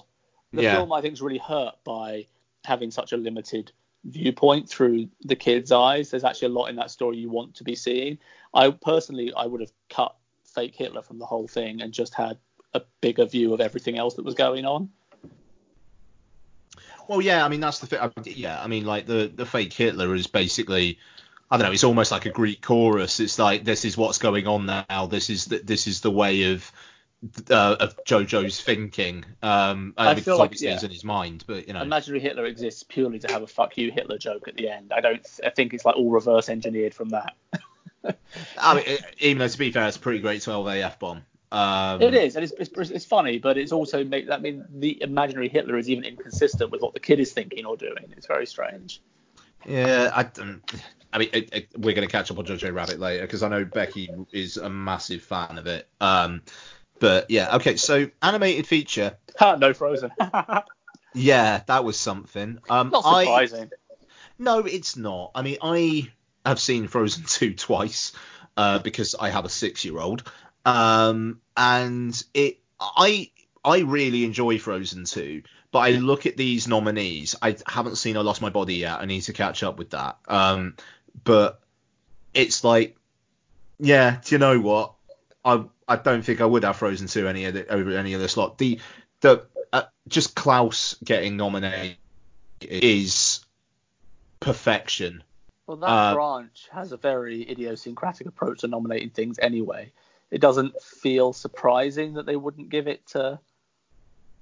the 0.52 0.62
yeah. 0.62 0.74
film 0.76 0.92
I 0.92 1.00
think 1.00 1.14
is 1.14 1.22
really 1.22 1.38
hurt 1.38 1.74
by 1.84 2.26
having 2.66 2.90
such 2.90 3.12
a 3.12 3.16
limited 3.16 3.72
viewpoint 4.04 4.68
through 4.68 5.08
the 5.24 5.36
kids' 5.36 5.72
eyes. 5.72 6.10
There's 6.10 6.24
actually 6.24 6.48
a 6.48 6.58
lot 6.58 6.66
in 6.66 6.76
that 6.76 6.90
story 6.90 7.16
you 7.16 7.30
want 7.30 7.54
to 7.56 7.64
be 7.64 7.74
seeing. 7.74 8.18
I 8.54 8.70
personally 8.70 9.32
I 9.34 9.46
would 9.46 9.60
have 9.60 9.72
cut 9.90 10.14
fake 10.44 10.74
Hitler 10.74 11.02
from 11.02 11.18
the 11.18 11.26
whole 11.26 11.48
thing 11.48 11.82
and 11.82 11.92
just 11.92 12.14
had 12.14 12.38
a 12.74 12.82
bigger 13.00 13.26
view 13.26 13.54
of 13.54 13.60
everything 13.60 13.98
else 13.98 14.14
that 14.14 14.24
was 14.24 14.34
going 14.34 14.64
on. 14.64 14.90
Well, 17.08 17.20
yeah, 17.20 17.44
I 17.44 17.48
mean 17.48 17.60
that's 17.60 17.78
the 17.78 17.86
thing. 17.86 18.00
Yeah, 18.24 18.60
I 18.62 18.66
mean 18.66 18.84
like 18.84 19.06
the 19.06 19.30
the 19.32 19.46
fake 19.46 19.72
Hitler 19.72 20.14
is 20.14 20.26
basically, 20.26 20.98
I 21.50 21.56
don't 21.56 21.66
know, 21.66 21.72
it's 21.72 21.84
almost 21.84 22.10
like 22.10 22.26
a 22.26 22.30
Greek 22.30 22.62
chorus. 22.62 23.20
It's 23.20 23.38
like 23.38 23.64
this 23.64 23.84
is 23.84 23.96
what's 23.96 24.18
going 24.18 24.46
on 24.46 24.66
now. 24.66 25.06
This 25.06 25.30
is 25.30 25.46
the, 25.46 25.58
this 25.58 25.86
is 25.86 26.00
the 26.00 26.10
way 26.10 26.52
of 26.52 26.70
uh, 27.50 27.76
of 27.80 28.04
JoJo's 28.04 28.60
thinking. 28.60 29.24
Um, 29.42 29.94
I 29.96 30.10
I 30.10 30.14
feel 30.16 30.38
like, 30.38 30.60
yeah. 30.60 30.74
it's 30.74 30.82
in 30.82 30.90
his 30.90 31.04
mind, 31.04 31.44
but 31.46 31.66
you 31.66 31.74
know. 31.74 31.82
Imaginary 31.82 32.20
Hitler 32.20 32.44
exists 32.46 32.82
purely 32.82 33.18
to 33.20 33.32
have 33.32 33.42
a 33.42 33.46
fuck 33.46 33.76
you 33.78 33.90
Hitler 33.90 34.18
joke 34.18 34.48
at 34.48 34.56
the 34.56 34.68
end. 34.68 34.92
I 34.94 35.00
don't. 35.00 35.26
I 35.44 35.50
think 35.50 35.74
it's 35.74 35.84
like 35.84 35.96
all 35.96 36.10
reverse 36.10 36.48
engineered 36.48 36.94
from 36.94 37.10
that. 37.10 37.34
I 38.58 38.74
mean, 38.74 38.84
it- 38.86 39.04
even 39.18 39.38
though 39.38 39.48
to 39.48 39.58
be 39.58 39.72
fair, 39.72 39.88
it's 39.88 39.96
a 39.96 40.00
pretty 40.00 40.20
great 40.20 40.42
12 40.42 40.66
AF 40.66 40.98
bomb. 40.98 41.22
Um, 41.52 42.02
It 42.02 42.14
is, 42.14 42.36
and 42.36 42.44
it's, 42.44 42.52
it's, 42.58 42.90
it's 42.90 43.04
funny, 43.04 43.38
but 43.38 43.56
it's 43.56 43.72
also 43.72 44.04
make. 44.04 44.30
I 44.30 44.38
mean, 44.38 44.64
the 44.68 45.00
imaginary 45.02 45.48
Hitler 45.48 45.78
is 45.78 45.88
even 45.88 46.04
inconsistent 46.04 46.70
with 46.70 46.82
what 46.82 46.94
the 46.94 47.00
kid 47.00 47.20
is 47.20 47.32
thinking 47.32 47.64
or 47.64 47.76
doing. 47.76 48.12
It's 48.16 48.26
very 48.26 48.46
strange. 48.46 49.00
Yeah, 49.64 50.10
I, 50.14 50.40
um, 50.40 50.62
I 51.12 51.18
mean, 51.18 51.30
it, 51.32 51.48
it, 51.52 51.68
we're 51.76 51.94
going 51.94 52.06
to 52.06 52.12
catch 52.12 52.30
up 52.30 52.38
on 52.38 52.44
Jojo 52.44 52.72
Rabbit 52.74 53.00
later 53.00 53.22
because 53.22 53.42
I 53.42 53.48
know 53.48 53.64
Becky 53.64 54.10
is 54.32 54.56
a 54.56 54.68
massive 54.68 55.22
fan 55.22 55.56
of 55.56 55.66
it. 55.66 55.88
Um, 56.00 56.42
but 56.98 57.30
yeah, 57.30 57.56
okay, 57.56 57.76
so 57.76 58.10
animated 58.22 58.66
feature. 58.66 59.16
No 59.40 59.72
Frozen. 59.72 60.12
Yeah, 61.16 61.62
that 61.66 61.82
was 61.82 61.98
something. 61.98 62.58
Um, 62.68 62.94
I, 62.94 63.24
surprising. 63.24 63.70
no, 64.38 64.60
it's 64.60 64.96
not. 64.96 65.30
I 65.34 65.42
mean, 65.42 65.56
I 65.62 66.12
have 66.44 66.60
seen 66.60 66.88
Frozen 66.88 67.24
2 67.28 67.54
twice 67.54 68.12
uh, 68.56 68.78
because 68.80 69.14
I 69.18 69.30
have 69.30 69.46
a 69.46 69.48
six-year-old, 69.48 70.30
um, 70.66 71.40
and 71.56 72.22
it, 72.34 72.58
I, 72.78 73.30
I 73.64 73.80
really 73.80 74.24
enjoy 74.24 74.58
Frozen 74.58 75.06
2. 75.06 75.42
But 75.72 75.78
I 75.80 75.90
look 75.92 76.26
at 76.26 76.36
these 76.36 76.68
nominees. 76.68 77.34
I 77.42 77.56
haven't 77.66 77.96
seen 77.96 78.16
I 78.16 78.20
Lost 78.20 78.40
My 78.40 78.50
Body 78.50 78.76
yet. 78.76 79.00
I 79.00 79.04
need 79.04 79.22
to 79.22 79.32
catch 79.32 79.62
up 79.62 79.78
with 79.78 79.90
that. 79.90 80.18
Um, 80.28 80.76
but 81.24 81.60
it's 82.32 82.62
like, 82.62 82.96
yeah, 83.78 84.20
do 84.24 84.34
you 84.34 84.38
know 84.38 84.60
what? 84.60 84.94
I 85.44 85.64
I 85.88 85.96
don't 85.96 86.22
think 86.22 86.40
I 86.40 86.46
would 86.46 86.64
have 86.64 86.76
Frozen 86.76 87.08
2 87.08 87.28
any 87.28 87.46
other, 87.46 87.64
over 87.68 87.90
any 87.96 88.14
other 88.14 88.28
slot. 88.28 88.58
The 88.58 88.80
the 89.20 89.46
uh, 89.72 89.82
just 90.08 90.34
Klaus 90.34 90.96
getting 91.04 91.36
nominated 91.36 91.96
is 92.60 93.44
perfection. 94.40 95.22
Well, 95.66 95.76
that 95.78 95.86
uh, 95.86 96.14
branch 96.14 96.68
has 96.72 96.92
a 96.92 96.96
very 96.96 97.48
idiosyncratic 97.48 98.26
approach 98.26 98.60
to 98.60 98.68
nominating 98.68 99.10
things 99.10 99.38
anyway. 99.38 99.92
It 100.30 100.40
doesn't 100.40 100.80
feel 100.82 101.32
surprising 101.32 102.14
that 102.14 102.26
they 102.26 102.36
wouldn't 102.36 102.68
give 102.68 102.88
it 102.88 103.06
to 103.08 103.38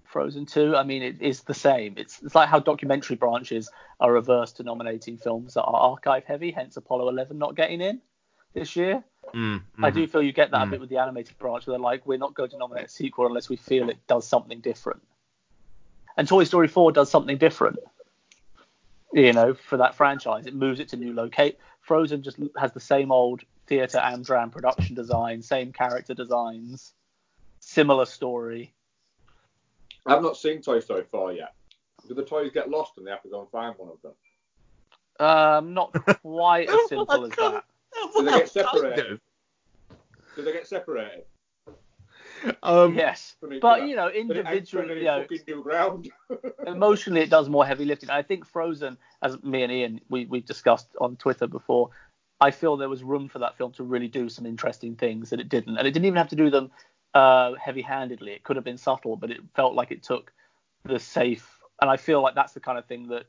Frozen 0.05 0.47
2. 0.47 0.77
I 0.77 0.83
mean, 0.83 1.03
it 1.03 1.21
is 1.21 1.43
the 1.43 1.55
same. 1.55 1.95
It's, 1.97 2.23
it's 2.23 2.35
like 2.35 2.49
how 2.49 2.59
documentary 2.59 3.17
branches 3.17 3.71
are 4.01 4.13
reversed 4.13 4.59
to 4.59 4.63
nominating 4.63 5.19
films 5.19 5.55
that 5.55 5.63
are 5.63 5.77
archive 5.77 6.25
heavy, 6.25 6.51
hence 6.51 6.77
Apollo 6.77 7.09
11 7.09 7.37
not 7.39 7.55
getting 7.55 7.81
in 7.81 8.01
this 8.55 8.77
year. 8.77 9.05
Mm, 9.35 9.63
I 9.83 9.91
mhm. 9.91 9.95
do 9.95 10.07
feel 10.07 10.23
you 10.23 10.33
get 10.33 10.53
that 10.53 10.63
a 10.63 10.67
Mm. 10.67 10.71
bit 10.71 10.81
with 10.81 10.89
the 10.89 10.99
animated 10.99 11.37
branch, 11.39 11.67
where 11.67 11.73
they're 11.77 11.83
like, 11.83 12.07
we're 12.07 12.19
not 12.19 12.35
going 12.35 12.51
to 12.51 12.57
nominate 12.57 12.87
a 12.87 12.89
sequel 12.89 13.27
unless 13.27 13.49
we 13.49 13.57
feel 13.57 13.91
it 13.91 14.07
does 14.07 14.27
something 14.27 14.61
different. 14.61 15.03
And 16.17 16.29
Toy 16.29 16.45
Story 16.45 16.69
4 16.69 16.93
does 16.93 17.11
something 17.11 17.37
different, 17.37 17.81
you 19.13 19.33
know, 19.33 19.55
for 19.55 19.79
that 19.79 19.97
franchise. 19.97 20.47
It 20.47 20.55
moves 20.55 20.79
it 20.79 20.89
to 20.91 20.97
new 20.97 21.13
locate. 21.13 21.59
Frozen 21.81 22.23
just 22.23 22.39
has 22.57 22.73
the 22.73 22.81
same 22.81 23.11
old 23.11 23.43
theatre 23.67 23.99
and 23.99 24.25
Amdram 24.25 24.53
production 24.53 24.95
design, 24.95 25.43
same 25.43 25.73
character 25.73 26.15
designs, 26.15 26.95
similar 27.59 28.07
story. 28.07 28.73
I've 30.07 30.23
not 30.23 30.37
seen 30.37 30.63
Toy 30.63 30.79
Story 30.81 31.05
4 31.11 31.33
yet. 31.33 31.55
Do 32.07 32.15
the 32.15 32.25
toys 32.25 32.51
get 32.53 32.71
lost 32.71 32.93
and 32.99 33.07
they 33.07 33.11
have 33.11 33.23
to 33.23 33.29
go 33.29 33.41
and 33.41 33.51
find 33.51 33.75
one 33.79 33.89
of 33.91 34.03
them? 34.03 34.13
Um, 35.19 35.75
not 35.75 35.93
quite 36.23 36.69
as 36.69 36.89
simple 36.89 37.25
as 37.25 37.33
that. 37.33 37.65
Do 37.95 38.25
they 38.25 38.31
get 38.31 38.55
Well, 38.55 38.65
kind 38.65 38.75
separated? 38.75 39.13
of. 39.13 39.21
Do 40.37 40.43
they 40.43 40.53
get 40.53 40.67
separated? 40.67 41.25
Um, 42.63 42.95
Yes, 42.95 43.37
but 43.61 43.87
you 43.87 43.97
know, 43.97 44.09
individually, 44.09 44.99
you 44.99 45.05
know, 45.05 45.23
fucking 45.23 45.41
new 45.47 45.63
ground? 45.63 46.11
emotionally 46.67 47.21
it 47.21 47.31
does 47.31 47.49
more 47.49 47.65
heavy 47.65 47.85
lifting. 47.85 48.11
I 48.11 48.23
think 48.23 48.47
Frozen, 48.47 48.97
as 49.23 49.43
me 49.43 49.63
and 49.63 49.73
Ian 49.73 50.01
we 50.09 50.27
we 50.27 50.41
discussed 50.41 50.89
on 51.01 51.17
Twitter 51.17 51.47
before, 51.47 51.91
I 52.41 52.51
feel 52.51 52.77
there 52.77 52.89
was 52.89 53.03
room 53.03 53.29
for 53.29 53.39
that 53.39 53.57
film 53.57 53.73
to 53.73 53.85
really 53.85 54.09
do 54.09 54.29
some 54.29 54.47
interesting 54.47 54.97
things 54.97 55.31
that 55.31 55.41
it 55.41 55.49
didn't, 55.49 55.79
and 55.79 55.87
it 55.87 55.93
didn't 55.93 56.07
even 56.07 56.17
have 56.17 56.29
to 56.29 56.37
do 56.37 56.51
them 56.51 56.71
uh, 57.15 57.55
heavy-handedly. 57.55 58.33
It 58.33 58.45
could 58.45 58.57
have 58.57 58.65
been 58.65 58.79
subtle, 58.79 59.17
but 59.17 59.31
it 59.31 59.41
felt 59.55 59.75
like 59.75 59.91
it 59.91 60.03
took 60.03 60.33
the 60.85 60.99
safe, 60.99 61.59
and 61.81 61.91
I 61.91 61.97
feel 61.97 62.23
like 62.23 62.35
that's 62.35 62.53
the 62.53 62.61
kind 62.61 62.79
of 62.79 62.87
thing 62.87 63.09
that 63.09 63.25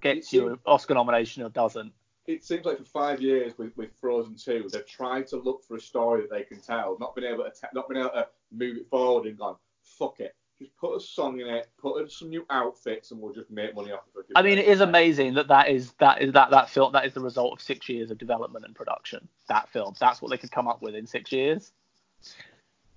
gets 0.00 0.32
you 0.32 0.48
an 0.48 0.58
Oscar 0.66 0.94
nomination 0.94 1.42
or 1.42 1.48
doesn't. 1.48 1.92
It 2.26 2.44
seems 2.44 2.64
like 2.64 2.78
for 2.78 2.84
five 2.84 3.20
years 3.20 3.56
with, 3.58 3.76
with 3.76 3.90
Frozen 4.00 4.36
2, 4.36 4.68
they've 4.72 4.86
tried 4.86 5.26
to 5.28 5.36
look 5.36 5.62
for 5.62 5.76
a 5.76 5.80
story 5.80 6.22
that 6.22 6.30
they 6.30 6.42
can 6.42 6.60
tell, 6.60 6.96
not 6.98 7.14
been 7.14 7.24
able 7.24 7.44
to 7.44 7.50
te- 7.50 7.66
not 7.74 7.88
been 7.88 7.98
able 7.98 8.10
to 8.10 8.26
move 8.52 8.76
it 8.76 8.88
forward 8.88 9.26
and 9.26 9.38
gone, 9.38 9.56
fuck 9.82 10.20
it, 10.20 10.34
just 10.58 10.74
put 10.76 10.96
a 10.96 11.00
song 11.00 11.40
in 11.40 11.48
it, 11.48 11.68
put 11.78 12.00
in 12.00 12.08
some 12.08 12.30
new 12.30 12.46
outfits, 12.48 13.10
and 13.10 13.20
we'll 13.20 13.34
just 13.34 13.50
make 13.50 13.74
money 13.74 13.92
off 13.92 14.06
of 14.16 14.20
it. 14.20 14.32
I 14.34 14.42
mean, 14.42 14.58
it 14.58 14.66
is 14.66 14.80
amazing 14.80 15.34
that 15.34 15.48
that 15.48 15.68
is 15.68 15.92
that 15.98 16.22
is 16.22 16.32
that 16.32 16.50
that 16.50 16.70
film 16.70 16.92
that 16.92 17.04
is 17.04 17.12
the 17.12 17.20
result 17.20 17.52
of 17.52 17.60
six 17.60 17.88
years 17.88 18.10
of 18.10 18.18
development 18.18 18.64
and 18.64 18.74
production. 18.74 19.28
That 19.48 19.68
film, 19.68 19.94
that's 20.00 20.22
what 20.22 20.30
they 20.30 20.38
could 20.38 20.52
come 20.52 20.68
up 20.68 20.80
with 20.80 20.94
in 20.94 21.06
six 21.06 21.30
years. 21.32 21.72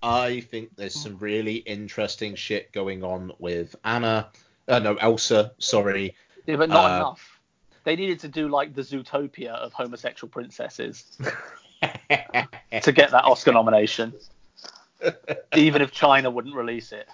I 0.02 0.42
think 0.42 0.76
there's 0.78 0.94
some 0.94 1.18
really 1.18 1.56
interesting 1.56 2.36
shit 2.36 2.72
going 2.72 3.04
on 3.04 3.32
with 3.40 3.76
Anna. 3.84 4.30
Uh, 4.68 4.80
no, 4.80 4.96
Elsa. 4.96 5.54
Sorry. 5.58 6.16
Yeah, 6.46 6.58
but 6.58 6.70
not 6.70 6.92
Uh, 6.92 6.96
enough. 6.98 7.37
They 7.88 7.96
needed 7.96 8.20
to 8.20 8.28
do 8.28 8.50
like 8.50 8.76
the 8.76 8.82
Zootopia 8.82 9.54
of 9.54 9.72
homosexual 9.72 10.30
princesses 10.30 11.06
to 11.22 12.92
get 12.92 13.12
that 13.12 13.24
Oscar 13.24 13.54
nomination, 13.54 14.14
even 15.56 15.82
if 15.82 15.94
China 15.94 16.30
wouldn't 16.30 16.54
release 16.54 16.92
it. 16.92 17.08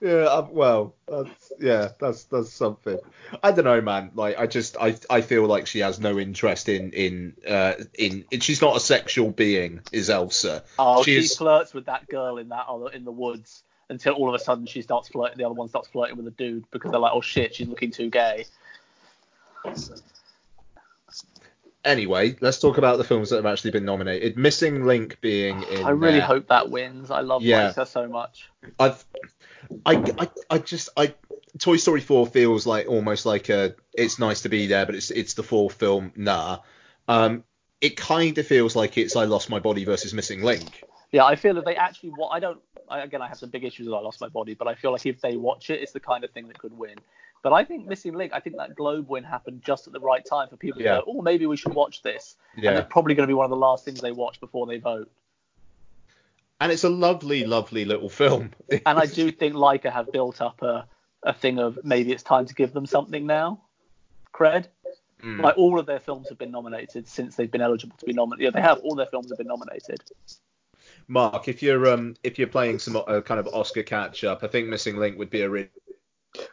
Yeah, 0.00 0.24
um, 0.24 0.48
well, 0.50 0.94
that's, 1.06 1.52
yeah, 1.60 1.90
that's 2.00 2.24
that's 2.24 2.50
something. 2.50 2.98
I 3.42 3.52
don't 3.52 3.66
know, 3.66 3.82
man. 3.82 4.12
Like, 4.14 4.38
I 4.38 4.46
just, 4.46 4.78
I, 4.80 4.96
I 5.10 5.20
feel 5.20 5.44
like 5.44 5.66
she 5.66 5.80
has 5.80 6.00
no 6.00 6.18
interest 6.18 6.70
in, 6.70 6.92
in, 6.92 7.34
uh, 7.46 7.74
in. 7.92 8.24
She's 8.40 8.62
not 8.62 8.78
a 8.78 8.80
sexual 8.80 9.30
being, 9.30 9.80
is 9.92 10.08
Elsa. 10.08 10.64
Oh, 10.78 11.02
she, 11.02 11.20
She's- 11.20 11.36
flirts 11.36 11.74
with 11.74 11.84
that 11.84 12.08
girl 12.08 12.38
in 12.38 12.48
that 12.48 12.64
other 12.66 12.88
in 12.92 13.04
the 13.04 13.12
woods 13.12 13.62
until 13.90 14.14
all 14.14 14.30
of 14.30 14.34
a 14.34 14.42
sudden 14.42 14.64
she 14.64 14.80
starts 14.80 15.08
flirting. 15.08 15.36
The 15.36 15.44
other 15.44 15.52
one 15.52 15.68
starts 15.68 15.88
flirting 15.88 16.16
with 16.16 16.26
a 16.28 16.30
dude 16.30 16.64
because 16.70 16.92
they're 16.92 16.98
like, 16.98 17.12
oh 17.14 17.20
shit, 17.20 17.54
she's 17.54 17.68
looking 17.68 17.90
too 17.90 18.08
gay. 18.08 18.46
Anyway, 21.84 22.36
let's 22.40 22.58
talk 22.58 22.78
about 22.78 22.98
the 22.98 23.04
films 23.04 23.30
that 23.30 23.36
have 23.36 23.46
actually 23.46 23.72
been 23.72 23.84
nominated. 23.84 24.36
Missing 24.36 24.86
Link 24.86 25.20
being 25.20 25.62
in. 25.64 25.84
I 25.84 25.90
really 25.90 26.18
there. 26.18 26.22
hope 26.22 26.48
that 26.48 26.70
wins. 26.70 27.10
I 27.10 27.20
love 27.20 27.42
Yeah. 27.42 27.68
Lisa 27.68 27.84
so 27.86 28.08
much. 28.08 28.50
I've, 28.78 29.04
I, 29.84 29.96
I, 30.18 30.30
I 30.50 30.58
just, 30.58 30.88
I, 30.96 31.14
Toy 31.58 31.76
Story 31.76 32.00
4 32.00 32.26
feels 32.26 32.66
like 32.66 32.88
almost 32.88 33.26
like 33.26 33.48
a, 33.50 33.74
it's 33.92 34.18
nice 34.18 34.42
to 34.42 34.48
be 34.48 34.66
there, 34.66 34.86
but 34.86 34.94
it's, 34.94 35.10
it's 35.10 35.34
the 35.34 35.42
fourth 35.42 35.74
film. 35.74 36.12
Nah. 36.16 36.60
Um, 37.06 37.44
it 37.80 37.96
kind 37.98 38.38
of 38.38 38.46
feels 38.46 38.74
like 38.74 38.96
it's 38.96 39.14
I 39.14 39.24
Lost 39.24 39.50
My 39.50 39.58
Body 39.58 39.84
versus 39.84 40.14
Missing 40.14 40.42
Link. 40.42 40.82
Yeah, 41.12 41.26
I 41.26 41.36
feel 41.36 41.54
that 41.54 41.66
they 41.66 41.76
actually. 41.76 42.10
What 42.10 42.30
I 42.30 42.40
don't. 42.40 42.60
I, 42.88 43.00
again, 43.00 43.20
I 43.20 43.28
have 43.28 43.38
some 43.38 43.50
big 43.50 43.62
issues 43.62 43.86
with 43.86 43.94
I 43.94 44.00
Lost 44.00 44.20
My 44.22 44.28
Body, 44.28 44.54
but 44.54 44.66
I 44.66 44.74
feel 44.74 44.90
like 44.90 45.04
if 45.04 45.20
they 45.20 45.36
watch 45.36 45.68
it, 45.70 45.80
it's 45.82 45.92
the 45.92 46.00
kind 46.00 46.24
of 46.24 46.30
thing 46.30 46.48
that 46.48 46.58
could 46.58 46.76
win. 46.76 46.96
But 47.44 47.52
I 47.52 47.62
think 47.62 47.86
Missing 47.86 48.14
Link, 48.14 48.32
I 48.32 48.40
think 48.40 48.56
that 48.56 48.74
Globe 48.74 49.06
win 49.06 49.22
happened 49.22 49.60
just 49.62 49.86
at 49.86 49.92
the 49.92 50.00
right 50.00 50.24
time 50.24 50.48
for 50.48 50.56
people 50.56 50.80
Yeah. 50.80 50.94
to 50.96 51.02
go, 51.02 51.18
oh, 51.18 51.20
maybe 51.22 51.44
we 51.44 51.58
should 51.58 51.74
watch 51.74 52.00
this. 52.00 52.36
And 52.54 52.64
Yeah. 52.64 52.78
it's 52.78 52.88
probably 52.90 53.14
going 53.14 53.28
to 53.28 53.30
be 53.30 53.34
one 53.34 53.44
of 53.44 53.50
the 53.50 53.56
last 53.56 53.84
things 53.84 54.00
they 54.00 54.12
watch 54.12 54.40
before 54.40 54.66
they 54.66 54.78
vote. 54.78 55.10
And 56.58 56.72
it's 56.72 56.84
a 56.84 56.88
lovely, 56.88 57.44
lovely 57.44 57.84
little 57.84 58.08
film. 58.08 58.52
And 58.86 58.98
I 58.98 59.04
do 59.04 59.30
think 59.30 59.54
Laika 59.54 59.92
have 59.92 60.10
built 60.10 60.40
up 60.40 60.62
a, 60.62 60.86
a 61.22 61.34
thing 61.34 61.58
of 61.58 61.78
maybe 61.84 62.12
it's 62.12 62.22
time 62.22 62.46
to 62.46 62.54
give 62.54 62.72
them 62.72 62.86
something 62.86 63.26
now. 63.26 63.60
Cred. 64.32 64.68
Mm. 65.22 65.42
Like 65.42 65.58
all 65.58 65.78
of 65.78 65.84
their 65.84 66.00
films 66.00 66.30
have 66.30 66.38
been 66.38 66.50
nominated 66.50 67.06
since 67.06 67.36
they've 67.36 67.50
been 67.50 67.60
eligible 67.60 67.96
to 67.98 68.06
be 68.06 68.14
nominated. 68.14 68.44
Yeah, 68.44 68.58
they 68.58 68.66
have. 68.66 68.78
All 68.78 68.94
their 68.94 69.06
films 69.06 69.30
have 69.30 69.36
been 69.38 69.48
nominated. 69.48 70.02
Mark, 71.08 71.48
if 71.48 71.62
you're 71.62 71.88
um 71.92 72.14
if 72.22 72.38
you're 72.38 72.48
playing 72.48 72.78
some 72.78 72.96
uh, 72.96 73.20
kind 73.20 73.38
of 73.40 73.46
Oscar 73.48 73.82
catch 73.82 74.24
up, 74.24 74.42
I 74.42 74.46
think 74.48 74.68
Missing 74.68 74.96
Link 74.96 75.18
would 75.18 75.30
be 75.30 75.42
a 75.42 75.48
really 75.50 75.68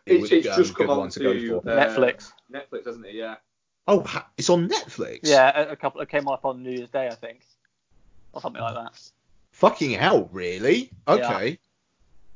it's, 0.06 0.32
it's 0.32 0.48
um, 0.48 0.58
just 0.58 0.74
good 0.74 0.88
come 0.88 1.00
on 1.00 1.10
to 1.10 1.20
to 1.20 1.48
go 1.50 1.62
for. 1.62 1.70
uh, 1.70 1.74
Netflix. 1.86 2.32
Netflix, 2.52 2.86
hasn't 2.86 3.06
it? 3.06 3.16
Yeah. 3.16 3.36
Oh, 3.88 4.06
it's 4.38 4.50
on 4.50 4.70
Netflix. 4.70 5.22
Yeah, 5.24 5.52
a, 5.68 5.72
a 5.72 5.76
couple. 5.76 6.02
It 6.02 6.10
came 6.10 6.28
up 6.28 6.46
on 6.46 6.64
New 6.64 6.72
Year's 6.72 6.90
Day, 6.90 7.08
I 7.08 7.16
think, 7.16 7.42
or 8.34 8.42
something 8.42 8.62
like 8.62 8.76
that. 8.76 9.00
Fucking 9.52 9.92
hell, 9.92 10.30
really? 10.32 10.92
Yeah. 11.08 11.14
Okay. 11.14 11.60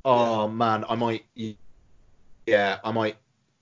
Oh 0.04 0.48
man, 0.48 0.86
I 0.88 0.96
might. 0.96 1.26
Yeah, 2.46 2.80
I 2.84 2.91
might. 2.91 3.18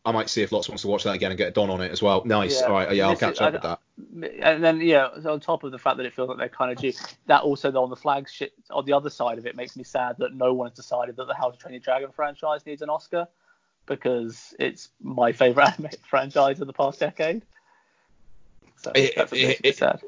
I 0.06 0.12
might 0.12 0.30
see 0.30 0.42
if 0.42 0.52
Lots 0.52 0.68
wants 0.68 0.82
to 0.82 0.90
watch 0.90 1.06
that 1.06 1.16
again 1.16 1.32
and 1.32 1.38
get 1.38 1.54
Don 1.54 1.70
on 1.70 1.80
it 1.80 1.90
as 1.90 2.02
well. 2.02 2.24
Nice. 2.26 2.60
Yeah. 2.60 2.68
All 2.68 2.74
right. 2.74 2.94
Yeah, 2.94 3.08
I'll 3.08 3.16
catch 3.16 3.40
up 3.40 3.48
I- 3.48 3.52
with 3.52 3.62
that. 3.62 3.80
And 4.42 4.64
then 4.64 4.82
yeah, 4.82 5.08
on 5.26 5.40
top 5.40 5.64
of 5.64 5.72
the 5.72 5.78
fact 5.78 5.98
that 5.98 6.06
it 6.06 6.14
feels 6.14 6.28
like 6.28 6.38
they're 6.38 6.50
kind 6.50 6.72
of 6.72 6.78
due, 6.78 6.92
that 7.28 7.44
also 7.44 7.72
though 7.72 7.84
on 7.84 7.90
the 7.90 7.96
flagship 7.96 8.52
on 8.72 8.86
the 8.86 8.92
other 8.94 9.10
side 9.10 9.38
of 9.38 9.46
it 9.46 9.56
makes 9.56 9.78
me 9.78 9.84
sad 9.84 10.18
that 10.18 10.34
no 10.34 10.54
one 10.54 10.68
has 10.68 10.76
decided 10.76 11.16
that 11.16 11.28
the 11.28 11.34
How 11.34 11.52
to 11.52 11.58
Train 11.58 11.74
Your 11.76 11.80
Dragon 11.80 12.10
franchise 12.12 12.66
needs 12.66 12.82
an 12.82 12.90
Oscar 12.90 13.28
because 13.86 14.54
it's 14.60 14.90
my 15.02 15.32
favorite 15.32 15.68
anime 15.80 15.90
franchise 16.10 16.60
of 16.62 16.68
the 16.68 16.74
past 16.74 17.00
decade. 17.00 17.44
So 18.78 18.92
It- 18.96 19.14
that's 19.16 19.32
what 19.32 19.42
makes 19.42 19.62
it- 19.64 19.78
sad. 19.78 20.02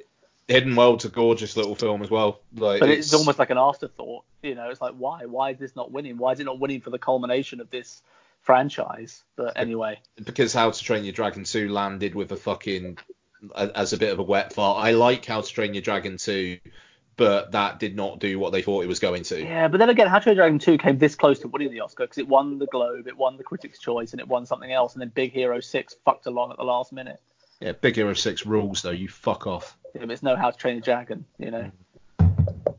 Hidden 0.47 0.75
World's 0.75 1.05
a 1.05 1.09
gorgeous 1.09 1.57
little 1.57 1.73
film 1.73 2.03
as 2.03 2.11
well. 2.11 2.39
Like, 2.55 2.79
But 2.79 2.89
it's, 2.89 3.11
almost 3.15 3.39
like 3.39 3.49
an 3.49 3.57
afterthought. 3.57 4.25
You 4.43 4.53
know, 4.53 4.69
it's 4.69 4.79
like 4.79 4.93
why? 4.93 5.25
Why 5.25 5.49
is 5.51 5.57
this 5.57 5.75
not 5.75 5.91
winning? 5.91 6.17
Why 6.19 6.33
is 6.33 6.39
it 6.39 6.43
not 6.43 6.59
winning 6.59 6.81
for 6.81 6.91
the 6.91 6.99
culmination 6.99 7.59
of 7.61 7.71
this 7.71 8.03
franchise? 8.41 9.23
But 9.37 9.57
anyway, 9.57 9.99
because 10.23 10.53
How 10.53 10.69
to 10.69 10.83
Train 10.83 11.03
Your 11.03 11.13
Dragon 11.13 11.45
2 11.45 11.67
landed 11.69 12.13
with 12.13 12.31
a 12.31 12.35
fucking 12.35 12.99
as 13.55 13.93
a 13.93 13.97
bit 13.97 14.11
of 14.13 14.19
a 14.19 14.23
wet 14.23 14.53
fart. 14.53 14.85
I 14.85 14.91
like 14.91 15.25
How 15.25 15.41
to 15.41 15.51
Train 15.51 15.73
Your 15.73 15.81
Dragon 15.81 16.17
2, 16.17 16.59
but 17.17 17.51
that 17.53 17.79
did 17.79 17.95
not 17.95 18.19
do 18.19 18.37
what 18.39 18.51
they 18.51 18.61
thought 18.61 18.83
it 18.83 18.87
was 18.87 18.99
going 18.99 19.23
to. 19.23 19.41
yeah. 19.41 19.67
But 19.67 19.77
then 19.77 19.89
again, 19.89 20.07
How 20.07 20.19
to 20.19 20.23
Train 20.23 20.35
Your 20.35 20.43
Dragon 20.43 20.59
2 20.59 20.77
came 20.77 20.97
this 20.97 21.15
close 21.15 21.39
to 21.39 21.47
winning 21.47 21.71
the 21.71 21.79
Oscar 21.81 22.03
because 22.03 22.17
it 22.17 22.27
won 22.27 22.59
the 22.59 22.67
Globe, 22.67 23.07
it 23.07 23.15
won 23.17 23.37
the 23.37 23.43
Critics' 23.43 23.79
Choice, 23.79 24.11
and 24.11 24.19
it 24.19 24.27
won 24.27 24.45
something 24.45 24.71
else. 24.71 24.93
And 24.93 25.01
then 25.01 25.09
Big 25.09 25.31
Hero 25.31 25.59
6 25.59 25.95
fucked 26.03 26.25
along 26.25 26.51
at 26.51 26.57
the 26.57 26.63
last 26.63 26.91
minute. 26.91 27.21
Yeah, 27.61 27.71
Big 27.71 27.95
Hero 27.95 28.13
6 28.13 28.45
rules 28.45 28.81
though. 28.81 28.91
You 28.91 29.07
fuck 29.07 29.47
off. 29.47 29.77
Yeah, 29.93 30.01
but 30.01 30.11
it's 30.11 30.23
no 30.23 30.35
How 30.35 30.51
to 30.51 30.57
Train 30.57 30.75
Your 30.75 30.81
Dragon, 30.81 31.25
you 31.39 31.51
know. 31.51 31.71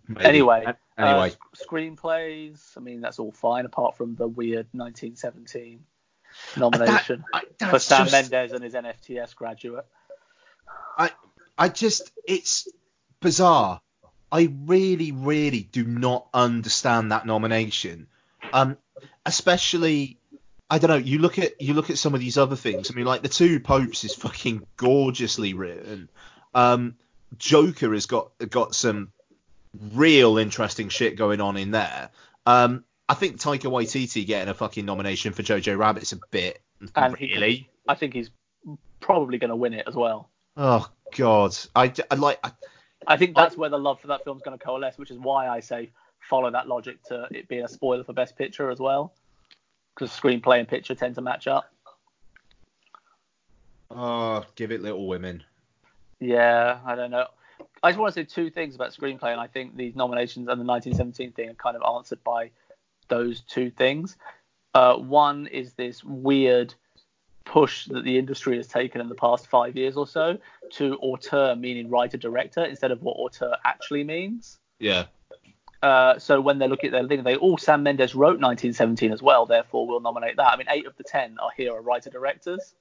Maybe. 0.09 0.25
Anyway, 0.25 0.65
Anyway. 0.99 1.31
uh, 1.33 1.57
screenplays. 1.57 2.77
I 2.77 2.81
mean, 2.81 3.01
that's 3.01 3.19
all 3.19 3.33
fine 3.33 3.65
apart 3.67 3.97
from 3.97 4.15
the 4.15 4.29
weird 4.29 4.67
1917 4.73 5.81
nomination 6.57 7.25
I- 7.33 7.43
for 7.71 7.79
Sam 7.79 8.07
just- 8.07 8.31
Mendes 8.31 8.53
and 8.53 8.63
his 8.63 8.75
NFTS 8.75 9.35
graduate. 9.35 9.87
I 10.99 11.11
I 11.59 11.69
just 11.71 12.13
it's 12.27 12.69
bizarre. 13.21 13.81
I 14.37 14.51
really, 14.67 15.13
really 15.13 15.63
do 15.73 15.85
not 15.85 16.29
understand 16.35 17.11
that 17.11 17.25
nomination. 17.25 18.07
Um, 18.53 18.77
especially 19.25 20.19
I 20.69 20.79
don't 20.79 20.91
know. 20.91 20.97
You 20.97 21.21
look 21.21 21.39
at 21.39 21.59
you 21.61 21.73
look 21.73 21.89
at 21.89 21.97
some 21.97 22.13
of 22.13 22.21
these 22.21 22.37
other 22.37 22.57
things. 22.57 22.91
I 22.91 22.95
mean, 22.95 23.07
like 23.07 23.23
the 23.23 23.31
two 23.31 23.61
popes 23.61 24.05
is 24.05 24.15
fucking 24.15 24.67
gorgeously 24.77 25.55
written. 25.55 26.11
Um, 26.55 26.97
Joker 27.39 27.95
has 27.95 28.05
got 28.05 28.31
got 28.51 28.75
some 28.75 29.11
real 29.93 30.37
interesting 30.37 30.91
shit 30.91 31.17
going 31.17 31.41
on 31.41 31.57
in 31.57 31.71
there. 31.71 32.11
Um, 32.45 32.85
I 33.09 33.15
think 33.15 33.41
Taika 33.41 33.71
Waititi 33.71 34.27
getting 34.27 34.49
a 34.51 34.55
fucking 34.55 34.85
nomination 34.85 35.33
for 35.33 35.43
Jojo 35.43 35.79
Rabbit's 35.79 36.13
a 36.13 36.19
bit 36.31 36.61
And 36.95 37.17
he- 37.17 37.33
really. 37.33 37.71
I 37.89 37.95
think 37.95 38.13
he's 38.13 38.31
probably 39.01 39.39
going 39.39 39.51
to 39.51 39.57
win 39.57 39.73
it 39.73 39.85
as 39.87 39.95
well. 39.95 40.29
Oh 40.59 40.87
God, 41.17 41.57
I, 41.75 41.93
I 42.11 42.17
like. 42.17 42.39
I, 42.45 42.51
I 43.07 43.17
think 43.17 43.37
that's 43.37 43.57
where 43.57 43.71
the 43.71 43.79
love 43.79 44.01
for 44.01 44.09
that 44.09 44.25
film 44.25 44.37
is 44.37 44.43
going 44.43 44.59
to 44.59 44.65
coalesce, 44.65 44.99
which 44.99 45.11
is 45.11 45.19
why 45.19 45.49
I 45.49 45.61
say 45.61 45.91
follow 46.21 46.51
that 46.51 46.69
logic 46.69 47.03
to 47.05 47.29
it 47.31 47.49
being 47.49 47.65
a 47.65 47.69
spoiler 47.69 48.05
for 48.05 48.13
Best 48.13 48.37
Picture 48.37 48.71
as 48.71 48.81
well, 48.81 49.13
because 49.95 50.11
screenplay 50.11 50.59
and 50.59 50.69
picture 50.69 50.95
tend 50.95 51.15
to 51.15 51.21
match 51.21 51.47
up. 51.47 51.73
oh, 53.91 54.45
give 54.57 54.73
it 54.73 54.83
Little 54.83 55.07
Women. 55.07 55.43
Yeah, 56.19 56.81
I 56.85 56.95
don't 56.95 57.11
know. 57.11 57.27
I 57.83 57.91
just 57.91 58.01
want 58.01 58.15
to 58.15 58.21
say 58.21 58.25
two 58.25 58.51
things 58.51 58.75
about 58.75 58.93
screenplay, 58.93 59.33
and 59.33 59.41
I 59.41 59.47
think 59.47 59.77
these 59.77 59.95
nominations 59.95 60.49
and 60.49 60.61
the 60.61 60.65
1917 60.65 61.33
thing 61.33 61.51
are 61.51 61.55
kind 61.55 61.77
of 61.77 61.83
answered 61.97 62.23
by 62.25 62.51
those 63.09 63.43
two 63.43 63.71
things. 63.71 64.17
Uh, 64.75 64.97
one 64.97 65.47
is 65.47 65.73
this 65.75 66.03
weird 66.03 66.75
push 67.47 67.87
that 67.87 68.05
the 68.05 68.19
industry 68.19 68.57
has 68.57 68.67
taken 68.67 69.01
in 69.01 69.09
the 69.09 69.15
past 69.15 69.47
five 69.47 69.75
years 69.77 69.97
or 69.97 70.07
so 70.07 70.37
to 70.73 70.97
auteur 70.97 71.55
meaning 71.57 71.89
writer 71.89 72.19
director 72.19 72.63
instead 72.65 72.91
of 72.91 73.01
what 73.03 73.15
auteur 73.15 73.57
actually 73.65 74.05
means. 74.05 74.59
Yeah. 74.79 75.05
Uh, 75.83 76.19
so 76.19 76.41
when 76.41 76.59
they 76.59 76.67
look 76.69 76.85
at 76.85 76.91
their 76.91 77.07
thing, 77.07 77.23
they 77.23 77.37
all 77.37 77.57
Sam 77.57 77.83
Mendes 77.83 78.15
wrote 78.15 78.41
1917 78.41 79.13
as 79.13 79.23
well, 79.23 79.47
therefore 79.47 79.87
we'll 79.87 80.01
nominate 80.01 80.37
that. 80.37 80.53
I 80.53 80.57
mean, 80.57 80.67
eight 80.69 80.87
of 80.87 80.97
the 80.97 81.05
ten 81.05 81.39
are 81.39 81.51
here 81.57 81.73
are 81.75 81.81
writer 81.83 82.11
directors, 82.11 82.75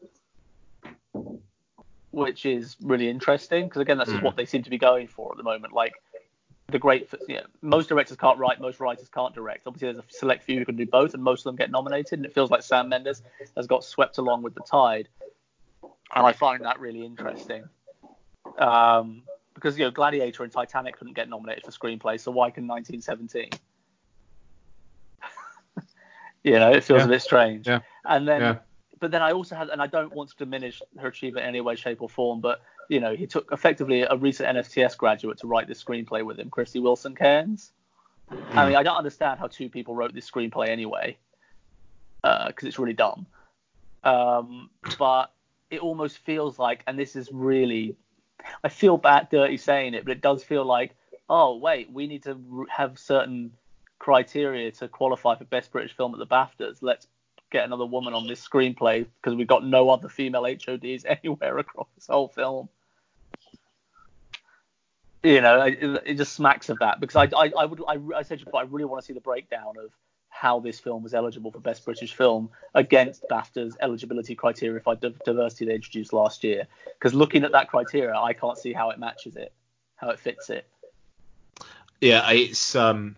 which 2.11 2.45
is 2.45 2.75
really 2.81 3.09
interesting 3.09 3.65
because 3.65 3.81
again, 3.81 3.97
that's 3.97 4.09
just 4.09 4.21
Mm. 4.21 4.25
what 4.25 4.35
they 4.35 4.45
seem 4.45 4.63
to 4.63 4.69
be 4.69 4.77
going 4.77 5.07
for 5.07 5.31
at 5.31 5.37
the 5.37 5.43
moment. 5.43 5.73
Like 5.73 5.93
the 6.69 6.79
great, 6.79 7.07
you 7.27 7.35
know, 7.35 7.43
most 7.61 7.89
directors 7.89 8.17
can't 8.17 8.39
write, 8.39 8.59
most 8.59 8.79
writers 8.79 9.07
can't 9.07 9.33
direct. 9.35 9.67
Obviously, 9.67 9.91
there's 9.91 10.03
a 10.03 10.07
select 10.09 10.43
few 10.43 10.59
who 10.59 10.65
can 10.65 10.75
do 10.75 10.85
both, 10.85 11.13
and 11.13 11.23
most 11.23 11.41
of 11.41 11.43
them 11.45 11.55
get 11.55 11.69
nominated. 11.69 12.13
And 12.19 12.25
it 12.25 12.33
feels 12.33 12.49
like 12.49 12.63
Sam 12.63 12.89
Mendes 12.89 13.21
has 13.55 13.67
got 13.67 13.83
swept 13.83 14.17
along 14.17 14.41
with 14.41 14.55
the 14.55 14.61
tide, 14.61 15.07
and 15.83 16.25
I 16.25 16.33
find 16.33 16.63
that 16.65 16.79
really 16.79 17.05
interesting. 17.05 17.63
Um, 18.57 19.23
because 19.53 19.77
you 19.77 19.85
know 19.85 19.91
Gladiator 19.91 20.43
and 20.43 20.51
Titanic 20.51 20.97
couldn't 20.97 21.13
get 21.13 21.29
nominated 21.29 21.63
for 21.63 21.71
screenplay, 21.71 22.19
so 22.19 22.31
why 22.31 22.49
can 22.49 22.67
1917? 22.67 23.49
you 26.43 26.59
know, 26.59 26.71
it 26.71 26.83
feels 26.83 26.99
Yeah. 27.01 27.05
a 27.05 27.09
bit 27.09 27.21
strange. 27.21 27.67
Yeah. 27.67 27.79
And 28.03 28.27
then, 28.27 28.41
Yeah. 28.41 28.55
but 28.99 29.11
then 29.11 29.21
I 29.21 29.31
also 29.31 29.55
had, 29.55 29.69
and 29.69 29.81
I 29.81 29.87
don't 29.87 30.13
want 30.13 30.29
to 30.31 30.35
diminish 30.35 30.81
her 30.99 31.07
achievement 31.07 31.43
in 31.43 31.49
any 31.49 31.61
way, 31.61 31.75
shape, 31.75 32.01
or 32.01 32.09
form, 32.09 32.41
but 32.41 32.61
you 32.89 32.99
know, 32.99 33.15
he 33.15 33.27
took 33.27 33.51
effectively 33.51 34.01
a 34.01 34.15
recent 34.15 34.57
NFTS 34.57 34.97
graduate 34.97 35.37
to 35.39 35.47
write 35.47 35.67
this 35.67 35.83
screenplay 35.83 36.23
with 36.23 36.39
him, 36.39 36.49
Krysty 36.49 36.81
Wilson-Cairns. 36.81 37.71
I 38.29 38.65
mean, 38.65 38.75
I 38.75 38.83
don't 38.83 38.97
understand 38.97 39.39
how 39.39 39.47
two 39.47 39.69
people 39.69 39.95
wrote 39.95 40.13
this 40.13 40.29
screenplay 40.29 40.69
anyway, 40.69 41.17
because 42.21 42.63
it's 42.63 42.79
really 42.79 42.93
dumb. 42.93 43.27
Um, 44.03 44.69
but 44.99 45.31
it 45.69 45.79
almost 45.79 46.19
feels 46.19 46.59
like, 46.59 46.83
and 46.87 46.97
this 46.97 47.15
is 47.15 47.29
really, 47.31 47.95
I 48.63 48.69
feel 48.69 48.97
bad, 48.97 49.29
dirty 49.29 49.57
saying 49.57 49.93
it, 49.93 50.05
but 50.05 50.11
it 50.11 50.21
does 50.21 50.43
feel 50.43 50.65
like, 50.65 50.95
oh 51.29 51.57
wait, 51.57 51.91
we 51.91 52.07
need 52.07 52.23
to 52.23 52.67
have 52.69 52.99
certain 52.99 53.51
criteria 53.99 54.71
to 54.71 54.87
qualify 54.87 55.35
for 55.35 55.45
best 55.45 55.71
British 55.71 55.95
film 55.95 56.13
at 56.13 56.19
the 56.19 56.27
BAFTAs. 56.27 56.77
Let's 56.81 57.07
get 57.51 57.65
another 57.65 57.85
woman 57.85 58.13
on 58.13 58.27
this 58.27 58.45
screenplay 58.45 59.05
because 59.21 59.35
we've 59.35 59.47
got 59.47 59.65
no 59.65 59.89
other 59.89 60.09
female 60.09 60.43
HODs 60.43 61.05
anywhere 61.23 61.57
across 61.57 61.87
this 61.95 62.07
whole 62.07 62.27
film. 62.27 62.69
You 65.25 65.41
know, 65.41 65.59
it, 65.61 66.03
it 66.05 66.13
just 66.17 66.33
smacks 66.33 66.69
of 66.69 66.77
that 66.79 66.99
because 66.99 67.15
I, 67.15 67.23
I, 67.35 67.51
I 67.57 67.65
would, 67.65 67.81
I, 67.87 67.97
I 68.15 68.21
said 68.21 68.45
before, 68.45 68.59
I 68.59 68.63
really 68.63 68.85
want 68.85 69.01
to 69.01 69.05
see 69.07 69.13
the 69.13 69.21
breakdown 69.21 69.73
of 69.83 69.89
how 70.29 70.59
this 70.59 70.79
film 70.79 71.01
was 71.01 71.15
eligible 71.15 71.51
for 71.51 71.59
Best 71.59 71.83
British 71.83 72.13
Film 72.13 72.51
against 72.75 73.23
BAFTA's 73.27 73.75
eligibility 73.81 74.35
criteria 74.35 74.79
for 74.81 74.95
di- 74.95 75.15
diversity 75.25 75.65
they 75.65 75.73
introduced 75.73 76.13
last 76.13 76.43
year. 76.43 76.67
Because 76.99 77.15
looking 77.15 77.43
at 77.43 77.53
that 77.53 77.69
criteria, 77.69 78.15
I 78.15 78.33
can't 78.33 78.55
see 78.55 78.71
how 78.71 78.91
it 78.91 78.99
matches 78.99 79.35
it, 79.35 79.51
how 79.95 80.09
it 80.09 80.19
fits 80.19 80.51
it. 80.51 80.67
Yeah, 82.01 82.29
it's 82.29 82.75
um, 82.75 83.15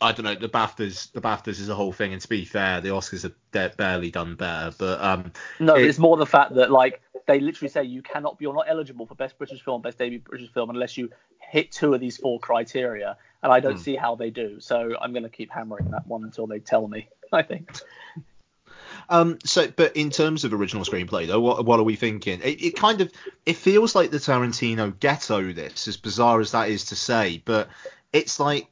I 0.00 0.12
don't 0.12 0.24
know. 0.24 0.34
The 0.34 0.48
Baftas, 0.48 1.12
the 1.12 1.20
Baftas 1.20 1.60
is 1.60 1.68
a 1.68 1.74
whole 1.74 1.92
thing, 1.92 2.12
and 2.12 2.22
to 2.22 2.28
be 2.28 2.44
fair, 2.44 2.80
the 2.80 2.88
Oscars 2.88 3.22
have 3.24 3.34
de- 3.52 3.74
barely 3.76 4.10
done 4.10 4.34
better. 4.34 4.74
But 4.78 5.00
um, 5.02 5.32
No, 5.58 5.74
It- 5.76 5.86
it's 5.86 5.98
more 5.98 6.16
the 6.16 6.26
fact 6.26 6.54
that 6.54 6.70
like 6.70 7.02
they 7.26 7.38
literally 7.38 7.68
say 7.68 7.84
you 7.84 8.02
cannot, 8.02 8.36
you're 8.40 8.54
not 8.54 8.64
eligible 8.68 9.06
for 9.06 9.14
Best 9.14 9.36
British 9.38 9.62
Film, 9.62 9.82
Best 9.82 9.98
Debut 9.98 10.18
British 10.20 10.50
Film 10.52 10.70
unless 10.70 10.96
you 10.96 11.10
hit 11.38 11.70
two 11.70 11.92
of 11.94 12.00
these 12.00 12.16
four 12.16 12.40
criteria, 12.40 13.16
and 13.42 13.52
I 13.52 13.60
don't 13.60 13.74
Hmm. 13.76 13.82
see 13.82 13.96
how 13.96 14.14
they 14.14 14.30
do. 14.30 14.58
So 14.60 14.96
I'm 15.00 15.12
going 15.12 15.22
to 15.24 15.28
keep 15.28 15.50
hammering 15.50 15.90
that 15.90 16.06
one 16.06 16.24
until 16.24 16.46
they 16.46 16.60
tell 16.60 16.88
me. 16.88 17.08
I 17.32 17.42
think. 17.42 17.70
Um, 19.08 19.38
so, 19.44 19.68
but 19.74 19.96
in 19.96 20.10
terms 20.10 20.44
of 20.44 20.52
original 20.54 20.84
screenplay, 20.84 21.26
though, 21.26 21.40
what, 21.40 21.64
what 21.64 21.80
are 21.80 21.84
we 21.84 21.96
thinking? 21.96 22.40
It, 22.42 22.62
it 22.62 22.76
kind 22.76 23.00
of 23.00 23.10
it 23.46 23.56
feels 23.56 23.94
like 23.94 24.10
the 24.10 24.18
Tarantino 24.18 24.98
ghetto. 24.98 25.52
This, 25.52 25.88
as 25.88 25.96
bizarre 25.96 26.40
as 26.40 26.52
that 26.52 26.68
is 26.68 26.84
to 26.86 26.96
say, 26.96 27.42
but 27.44 27.68
it's 28.12 28.38
like 28.40 28.68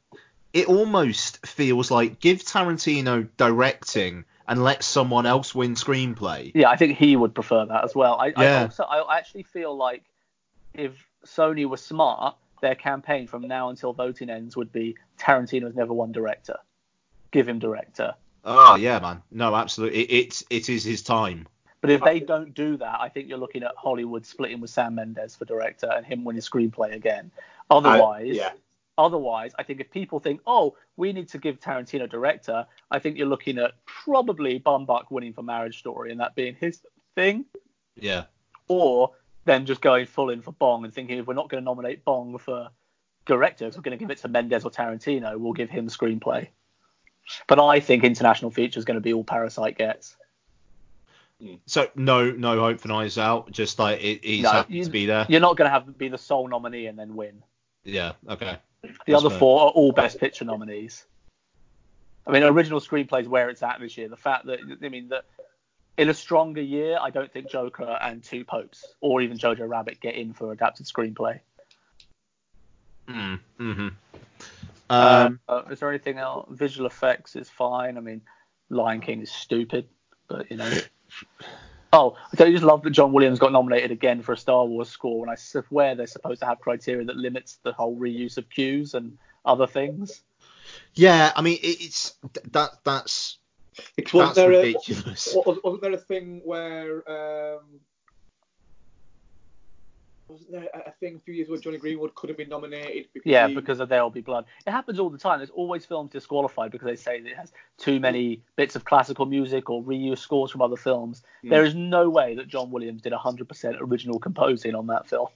it 0.53 0.67
almost 0.67 1.45
feels 1.45 1.91
like 1.91 2.19
give 2.19 2.39
Tarantino 2.39 3.27
directing 3.37 4.25
and 4.47 4.63
let 4.63 4.83
someone 4.83 5.25
else 5.25 5.53
win 5.53 5.75
screenplay. 5.75 6.51
Yeah, 6.55 6.69
I 6.69 6.75
think 6.75 6.97
he 6.97 7.15
would 7.15 7.35
prefer 7.35 7.65
that 7.65 7.83
as 7.83 7.93
well. 7.93 8.15
I, 8.19 8.33
I 8.35 8.43
Yeah. 8.43 8.61
also 8.63 8.83
I 8.83 9.17
actually 9.17 9.43
feel 9.43 9.75
like 9.75 10.03
if 10.73 11.07
Sony 11.25 11.67
was 11.69 11.83
smart, 11.83 12.35
their 12.61 12.75
campaign 12.75 13.27
from 13.27 13.47
now 13.47 13.69
until 13.69 13.93
voting 13.93 14.29
ends 14.29 14.57
would 14.57 14.71
be 14.71 14.95
Tarantino 15.19 15.61
Tarantino's 15.61 15.75
never 15.75 15.93
won 15.93 16.11
director. 16.11 16.57
Give 17.31 17.47
him 17.47 17.59
director. 17.59 18.15
Oh 18.43 18.75
yeah, 18.75 18.99
man. 18.99 19.21
No, 19.31 19.53
absolutely. 19.55 20.01
It, 20.01 20.25
it's 20.25 20.43
it 20.49 20.69
is 20.69 20.83
his 20.83 21.03
time. 21.03 21.47
But 21.81 21.91
if 21.91 22.01
they 22.03 22.19
don't 22.19 22.53
do 22.53 22.75
that, 22.77 22.99
I 22.99 23.07
think 23.07 23.29
you're 23.29 23.37
looking 23.37 23.63
at 23.63 23.71
Hollywood 23.77 24.25
splitting 24.25 24.59
with 24.59 24.69
Sam 24.69 24.95
Mendes 24.95 25.35
for 25.35 25.45
director 25.45 25.89
and 25.89 26.05
him 26.05 26.25
winning 26.25 26.41
screenplay 26.41 26.93
again. 26.93 27.31
Otherwise, 27.69 28.35
yeah. 28.35 28.51
Otherwise, 28.99 29.53
I 29.57 29.63
think 29.63 29.79
if 29.79 29.89
people 29.89 30.19
think, 30.19 30.41
oh, 30.45 30.75
we 30.97 31.13
need 31.13 31.29
to 31.29 31.37
give 31.37 31.57
Tarantino 31.61 32.07
director, 32.09 32.65
I 32.91 32.99
think 32.99 33.17
you're 33.17 33.27
looking 33.27 33.57
at 33.57 33.71
probably 33.85 34.59
Baumbach 34.59 35.05
winning 35.09 35.31
for 35.31 35.41
Marriage 35.41 35.79
Story 35.79 36.11
and 36.11 36.19
that 36.19 36.35
being 36.35 36.53
his 36.59 36.81
thing, 37.15 37.45
Yeah. 37.95 38.25
or 38.67 39.11
them 39.45 39.65
just 39.65 39.79
going 39.79 40.05
full 40.05 40.29
in 40.31 40.41
for 40.41 40.51
Bong 40.51 40.83
and 40.83 40.93
thinking 40.93 41.17
if 41.17 41.27
we're 41.27 41.33
not 41.33 41.47
going 41.49 41.63
to 41.63 41.65
nominate 41.65 42.03
Bong 42.03 42.37
for 42.39 42.67
director, 43.25 43.67
if 43.67 43.77
we're 43.77 43.81
going 43.83 43.97
to 43.97 44.03
give 44.03 44.11
it 44.11 44.17
to 44.19 44.27
Mendes 44.27 44.65
or 44.65 44.69
Tarantino, 44.69 45.37
we'll 45.39 45.53
give 45.53 45.69
him 45.69 45.87
screenplay. 45.87 46.49
But 47.47 47.57
I 47.63 47.79
think 47.79 48.03
international 48.03 48.51
feature 48.51 48.79
is 48.79 48.85
going 48.85 48.95
to 48.95 49.01
be 49.01 49.13
all 49.13 49.23
Parasite 49.23 49.77
gets. 49.77 50.17
Hmm. 51.41 51.55
So 51.67 51.89
no 51.95 52.31
no 52.31 52.59
hope 52.59 52.81
for 52.81 52.89
Knives 52.89 53.17
Out. 53.17 53.49
Just 53.49 53.79
like 53.79 54.03
it, 54.03 54.25
he's 54.25 54.43
No, 54.43 54.51
happy 54.51 54.73
you- 54.73 54.83
to 54.83 54.89
be 54.91 55.05
there. 55.05 55.25
You're 55.29 55.39
not 55.39 55.55
going 55.55 55.67
to 55.67 55.71
have 55.71 55.97
be 55.97 56.09
the 56.09 56.17
sole 56.17 56.49
nominee 56.49 56.87
and 56.87 56.99
then 56.99 57.15
win. 57.15 57.41
Yeah. 57.85 58.11
Okay. 58.27 58.57
The 59.05 59.15
other 59.15 59.29
fair. 59.29 59.39
four 59.39 59.61
are 59.61 59.69
all 59.69 59.91
Best 59.91 60.19
Picture 60.19 60.45
nominees. 60.45 61.05
I 62.25 62.31
mean, 62.31 62.43
original 62.43 62.79
screenplay 62.79 63.21
is 63.21 63.27
where 63.27 63.49
it's 63.49 63.63
at 63.63 63.79
this 63.79 63.97
year. 63.97 64.07
The 64.07 64.17
fact 64.17 64.45
that 64.45 64.59
I 64.83 64.89
mean 64.89 65.09
that 65.09 65.25
in 65.97 66.09
a 66.09 66.13
stronger 66.13 66.61
year, 66.61 66.97
I 67.01 67.09
don't 67.09 67.31
think 67.31 67.49
Joker 67.49 67.97
and 68.01 68.23
Two 68.23 68.45
Popes 68.45 68.85
or 69.01 69.21
even 69.21 69.37
Jojo 69.37 69.67
Rabbit 69.67 69.99
get 69.99 70.15
in 70.15 70.33
for 70.33 70.51
adapted 70.51 70.85
screenplay. 70.85 71.39
Mm, 73.09 73.39
hmm 73.57 73.87
Um. 74.89 75.39
uh, 75.49 75.63
is 75.71 75.79
there 75.79 75.89
anything 75.89 76.19
else? 76.19 76.47
Visual 76.51 76.85
effects 76.85 77.35
is 77.35 77.49
fine. 77.49 77.97
I 77.97 78.01
mean, 78.01 78.21
Lion 78.69 79.01
King 79.01 79.21
is 79.21 79.31
stupid, 79.31 79.87
but 80.27 80.49
you 80.51 80.57
know. 80.57 80.71
Oh, 81.91 82.15
I 82.31 82.35
don't 82.35 82.51
just 82.51 82.63
love 82.63 82.83
that 82.83 82.91
John 82.91 83.13
Williams 83.13 83.39
got 83.39 83.51
nominated 83.51 83.89
again 83.91 84.21
for 84.21 84.33
a 84.33 84.37
Star 84.37 84.63
Wars 84.65 84.89
score, 84.89 85.23
and 85.23 85.31
I 85.31 85.35
swear 85.35 85.95
they're 85.95 86.05
supposed 86.07 86.39
to 86.41 86.45
have 86.45 86.59
criteria 86.59 87.05
that 87.05 87.15
limits 87.17 87.59
the 87.63 87.73
whole 87.73 87.95
reuse 87.97 88.37
of 88.37 88.49
cues 88.49 88.93
and 88.93 89.17
other 89.45 89.65
things. 89.65 90.21
Yeah. 90.93 91.31
I 91.35 91.41
mean, 91.41 91.57
it's 91.63 92.13
that 92.51 92.71
that's 92.83 93.39
It 93.97 94.13
wasn't 94.13 94.35
that's 94.35 94.35
there 94.35 94.51
a, 94.53 94.57
ridiculous. 94.57 95.33
wa- 95.35 95.43
wa- 95.45 95.55
wasn't 95.63 95.81
there 95.81 95.93
a 95.93 95.97
thing 95.97 96.41
where 96.45 96.97
um, 97.09 97.61
wasn't 100.29 100.51
there 100.51 100.67
a, 100.73 100.89
a 100.89 100.91
thing 100.99 101.15
a 101.15 101.19
few 101.19 101.33
years 101.33 101.49
where 101.49 101.57
Jonny 101.59 101.77
Greenwood 101.77 102.13
could 102.15 102.29
have 102.29 102.37
been 102.37 102.49
nominated? 102.49 103.07
Because 103.13 103.29
Yeah, 103.29 103.47
he- 103.47 103.55
because 103.55 103.79
of 103.79 103.89
There 103.89 104.01
Will 104.03 104.09
Be 104.09 104.21
Blood. 104.21 104.45
It 104.65 104.71
happens 104.71 104.99
all 104.99 105.09
the 105.09 105.17
time. 105.17 105.39
There's 105.39 105.49
always 105.49 105.85
films 105.85 106.11
disqualified 106.11 106.71
because 106.71 106.85
they 106.85 106.95
say 106.95 107.19
that 107.19 107.29
it 107.29 107.35
has 107.37 107.51
too 107.77 107.99
many 107.99 108.41
bits 108.55 108.75
of 108.75 108.85
classical 108.85 109.25
music 109.25 109.69
or 109.69 109.83
reuse 109.83 110.19
scores 110.19 110.51
from 110.51 110.61
other 110.61 110.77
films. 110.77 111.23
Hmm. 111.41 111.49
There 111.49 111.65
is 111.65 111.75
no 111.75 112.09
way 112.09 112.35
that 112.35 112.47
John 112.47 112.71
Williams 112.71 113.01
did 113.01 113.13
100% 113.13 113.77
original 113.81 114.19
composing 114.19 114.75
on 114.75 114.87
that 114.87 115.07
film. 115.07 115.27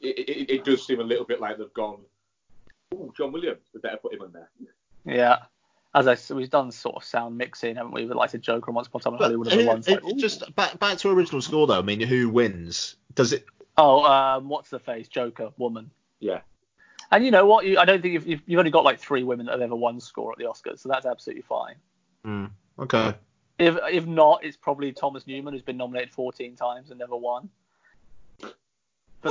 it, 0.00 0.18
it, 0.18 0.50
it 0.50 0.64
does 0.64 0.86
seem 0.86 1.00
a 1.00 1.04
little 1.04 1.24
bit 1.24 1.40
like 1.40 1.58
they've 1.58 1.72
gone. 1.74 2.00
Oh, 2.94 3.12
John 3.16 3.32
Williams, 3.32 3.60
we 3.74 3.80
better 3.80 3.96
put 3.98 4.14
him 4.14 4.22
in 4.22 4.32
there. 4.32 4.50
Yeah. 5.04 5.36
As 5.94 6.06
I 6.06 6.14
said, 6.14 6.36
we've 6.36 6.50
done 6.50 6.70
sort 6.70 6.94
of 6.96 7.04
sound 7.04 7.36
mixing, 7.36 7.74
haven't 7.74 7.92
we? 7.92 8.06
With 8.06 8.16
like 8.16 8.32
a 8.34 8.38
Joker 8.38 8.70
and 8.70 8.76
Once 8.76 8.86
Upon 8.86 9.00
a 9.00 9.04
Time 9.04 9.12
in 9.14 9.18
But 9.18 9.24
Hollywood 9.24 9.48
and 9.52 9.60
the 9.60 9.66
ones 9.66 9.88
it- 9.88 10.04
like, 10.04 10.16
just 10.16 10.54
back 10.54 10.78
back 10.78 10.98
to 10.98 11.10
original 11.10 11.42
score 11.42 11.66
though. 11.66 11.78
I 11.78 11.82
mean, 11.82 12.00
who 12.00 12.28
wins? 12.28 12.96
Does 13.14 13.32
it? 13.32 13.44
oh, 13.76 14.04
um, 14.04 14.48
what's 14.48 14.68
the 14.70 14.78
face? 14.78 15.08
Joker, 15.08 15.50
woman. 15.58 15.90
Yeah. 16.20 16.40
And 17.12 17.24
you 17.24 17.30
know 17.32 17.44
what? 17.46 17.64
You, 17.66 17.78
I 17.78 17.84
don't 17.84 18.00
think 18.02 18.14
you've, 18.14 18.26
you've, 18.26 18.42
you've 18.46 18.58
only 18.58 18.70
got 18.70 18.84
like 18.84 19.00
three 19.00 19.22
women 19.24 19.46
that 19.46 19.52
have 19.52 19.62
ever 19.62 19.74
won 19.74 19.98
score 20.00 20.30
at 20.32 20.38
the 20.38 20.44
Oscars, 20.44 20.78
so 20.80 20.88
that's 20.88 21.06
absolutely 21.06 21.42
fine. 21.42 21.74
Mm, 22.24 22.50
okay. 22.78 23.14
If 23.58 23.76
if 23.90 24.06
not, 24.06 24.44
it's 24.44 24.56
probably 24.56 24.92
Thomas 24.92 25.26
Newman 25.26 25.54
who's 25.54 25.62
been 25.62 25.76
nominated 25.76 26.10
14 26.12 26.54
times 26.56 26.90
and 26.90 26.98
never 27.00 27.16
won. 27.16 27.48
But 28.40 28.54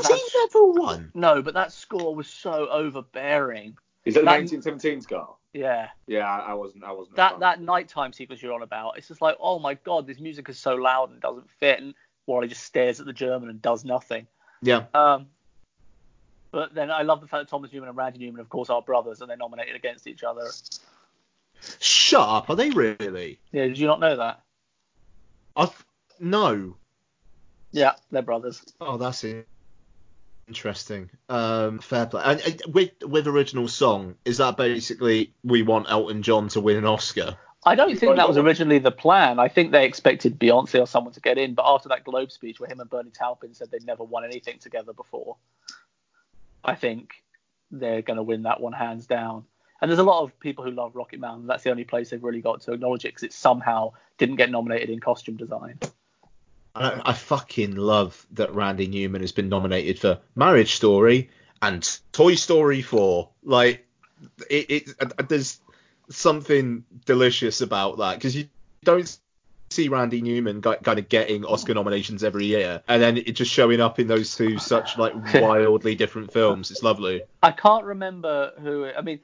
Has 0.06 0.08
he 0.08 0.40
never 0.40 0.66
won? 0.74 1.12
no, 1.16 1.42
but 1.42 1.54
that 1.56 1.72
score 1.72 2.14
was 2.14 2.28
so 2.28 2.68
overbearing. 2.70 3.78
Is 4.06 4.14
that 4.16 4.22
the 4.22 4.26
That- 4.26 4.32
1917 4.42 5.02
score? 5.02 5.36
Yeah, 5.52 5.90
Yeah, 6.06 6.30
I, 6.30 6.52
I 6.52 6.54
wasn't. 6.54 6.84
I 6.84 6.92
wasn't. 6.92 7.16
that 7.16 7.40
that 7.40 7.60
nighttime 7.60 8.14
sequence 8.14 8.42
you're 8.44 8.54
on 8.54 8.62
about, 8.62 8.98
it's 9.00 9.08
just 9.08 9.20
like, 9.22 9.36
oh 9.40 9.58
my 9.58 9.74
god, 9.74 10.06
this 10.06 10.20
music 10.20 10.48
is 10.48 10.60
so 10.60 10.76
loud 10.76 11.10
and 11.12 11.20
doesn't 11.20 11.50
fit, 11.60 11.80
and 11.82 11.96
Wally 12.28 12.48
just 12.48 12.64
stares 12.64 13.00
at 13.00 13.08
the 13.08 13.14
German 13.14 13.50
and 13.50 13.60
does 13.60 13.84
nothing. 13.84 14.28
Yeah. 14.62 14.86
Um, 14.94 15.26
but 16.52 16.76
then 16.76 16.92
I 16.92 17.02
love 17.02 17.22
the 17.22 17.28
fact 17.28 17.42
that 17.46 17.50
Thomas 17.50 17.74
Newman 17.74 17.90
and 17.90 17.98
Randy 17.98 18.20
Newman, 18.20 18.42
of 18.42 18.50
course, 18.50 18.70
are 18.70 18.82
brothers, 18.84 19.22
and 19.22 19.30
they're 19.30 19.38
nominated 19.38 19.76
against 19.76 20.06
each 20.06 20.24
other. 20.24 20.48
Shut 21.80 22.22
up. 22.22 22.50
Are 22.50 22.56
they 22.56 22.70
really? 22.70 23.40
Yeah, 23.52 23.66
did 23.66 23.78
you 23.80 23.88
not 23.88 24.00
know 24.00 24.16
that? 24.18 24.42
I've 25.56 25.86
no. 26.20 26.76
Yeah, 27.72 27.94
they're 28.12 28.22
brothers. 28.22 28.64
Oh, 28.80 28.98
that's 28.98 29.24
in- 29.24 29.46
interesting. 30.50 31.10
Um, 31.30 31.80
fair 31.80 32.08
play. 32.08 32.24
And 32.26 32.42
uh, 32.42 32.70
with 32.72 32.92
with 33.04 33.28
original 33.28 33.70
song, 33.70 34.16
is 34.26 34.38
that 34.38 34.58
basically 34.58 35.32
we 35.44 35.62
want 35.62 35.90
Elton 35.90 36.22
John 36.24 36.50
to 36.50 36.60
win 36.60 36.76
an 36.76 36.86
Oscar? 36.86 37.38
I 37.66 37.76
don't 37.76 37.98
think 37.98 38.16
that 38.16 38.28
was 38.28 38.38
originally 38.38 38.80
the 38.80 38.92
plan. 38.92 39.38
I 39.38 39.48
think 39.48 39.72
they 39.72 39.86
expected 39.86 40.40
Beyonce 40.40 40.82
or 40.82 40.88
someone 40.88 41.14
to 41.14 41.22
get 41.22 41.38
in, 41.38 41.56
but 41.56 41.66
after 41.66 41.90
that 41.90 42.06
Globe 42.06 42.32
speech 42.32 42.60
where 42.60 42.70
him 42.70 42.80
and 42.80 42.90
Bernie 42.90 43.12
Taupin 43.12 43.54
said 43.54 43.70
they'd 43.70 43.86
never 43.86 44.04
won 44.04 44.24
anything 44.24 44.60
together 44.60 44.94
before, 44.94 45.36
I 46.64 46.76
think 46.76 47.22
they're 47.70 48.02
going 48.02 48.18
to 48.18 48.24
win 48.24 48.44
that 48.44 48.62
one 48.62 48.74
hands 48.74 49.08
down. 49.08 49.44
And 49.82 49.90
there's 49.90 50.00
a 50.00 50.04
lot 50.04 50.24
of 50.24 50.40
people 50.40 50.64
who 50.64 50.72
love 50.72 50.96
Rocket 50.96 51.20
Man. 51.20 51.48
That's 51.48 51.64
the 51.64 51.72
only 51.72 51.84
place 51.84 52.10
they've 52.10 52.24
really 52.24 52.42
got 52.42 52.62
to 52.62 52.74
acknowledge 52.74 53.06
it 53.06 53.10
because 53.10 53.24
it 53.24 53.34
somehow 53.34 53.92
didn't 54.18 54.38
get 54.38 54.50
nominated 54.50 54.90
in 54.90 55.00
costume 55.00 55.36
design. 55.36 55.80
I, 56.76 57.02
I 57.06 57.14
fucking 57.14 57.76
love 57.76 58.26
that 58.32 58.54
Randy 58.54 58.88
Newman 58.88 59.22
has 59.22 59.32
been 59.32 59.50
nominated 59.50 60.00
for 60.00 60.20
Marriage 60.36 60.76
Story 60.76 61.30
and 61.62 62.00
Toy 62.12 62.36
Story 62.36 62.82
4. 62.82 63.30
Like, 63.44 63.86
it, 64.50 64.70
it 64.70 64.90
uh, 65.00 65.24
there's 65.28 65.60
something 66.10 66.84
delicious 67.06 67.62
about 67.62 67.98
that 67.98 68.16
because 68.16 68.36
you 68.36 68.48
don't 68.84 69.18
see 69.70 69.88
Randy 69.88 70.22
Newman 70.22 70.62
kind 70.62 71.00
of 71.00 71.10
getting 71.10 71.46
Oscar 71.46 71.76
nominations 71.76 72.24
every 72.24 72.46
year 72.46 72.82
and 72.88 73.02
then 73.02 73.18
it 73.18 73.34
just 73.34 73.52
showing 73.52 73.80
up 73.80 74.00
in 74.00 74.08
those 74.08 74.36
two 74.36 74.58
such 74.58 74.98
like 74.98 75.14
wildly 75.36 75.96
different 75.96 76.34
films. 76.34 76.72
It's 76.72 76.82
lovely. 76.82 77.22
I 77.44 77.52
can't 77.52 77.86
remember 77.86 78.54
who. 78.60 78.86
I 78.86 79.02
mean, 79.02 79.20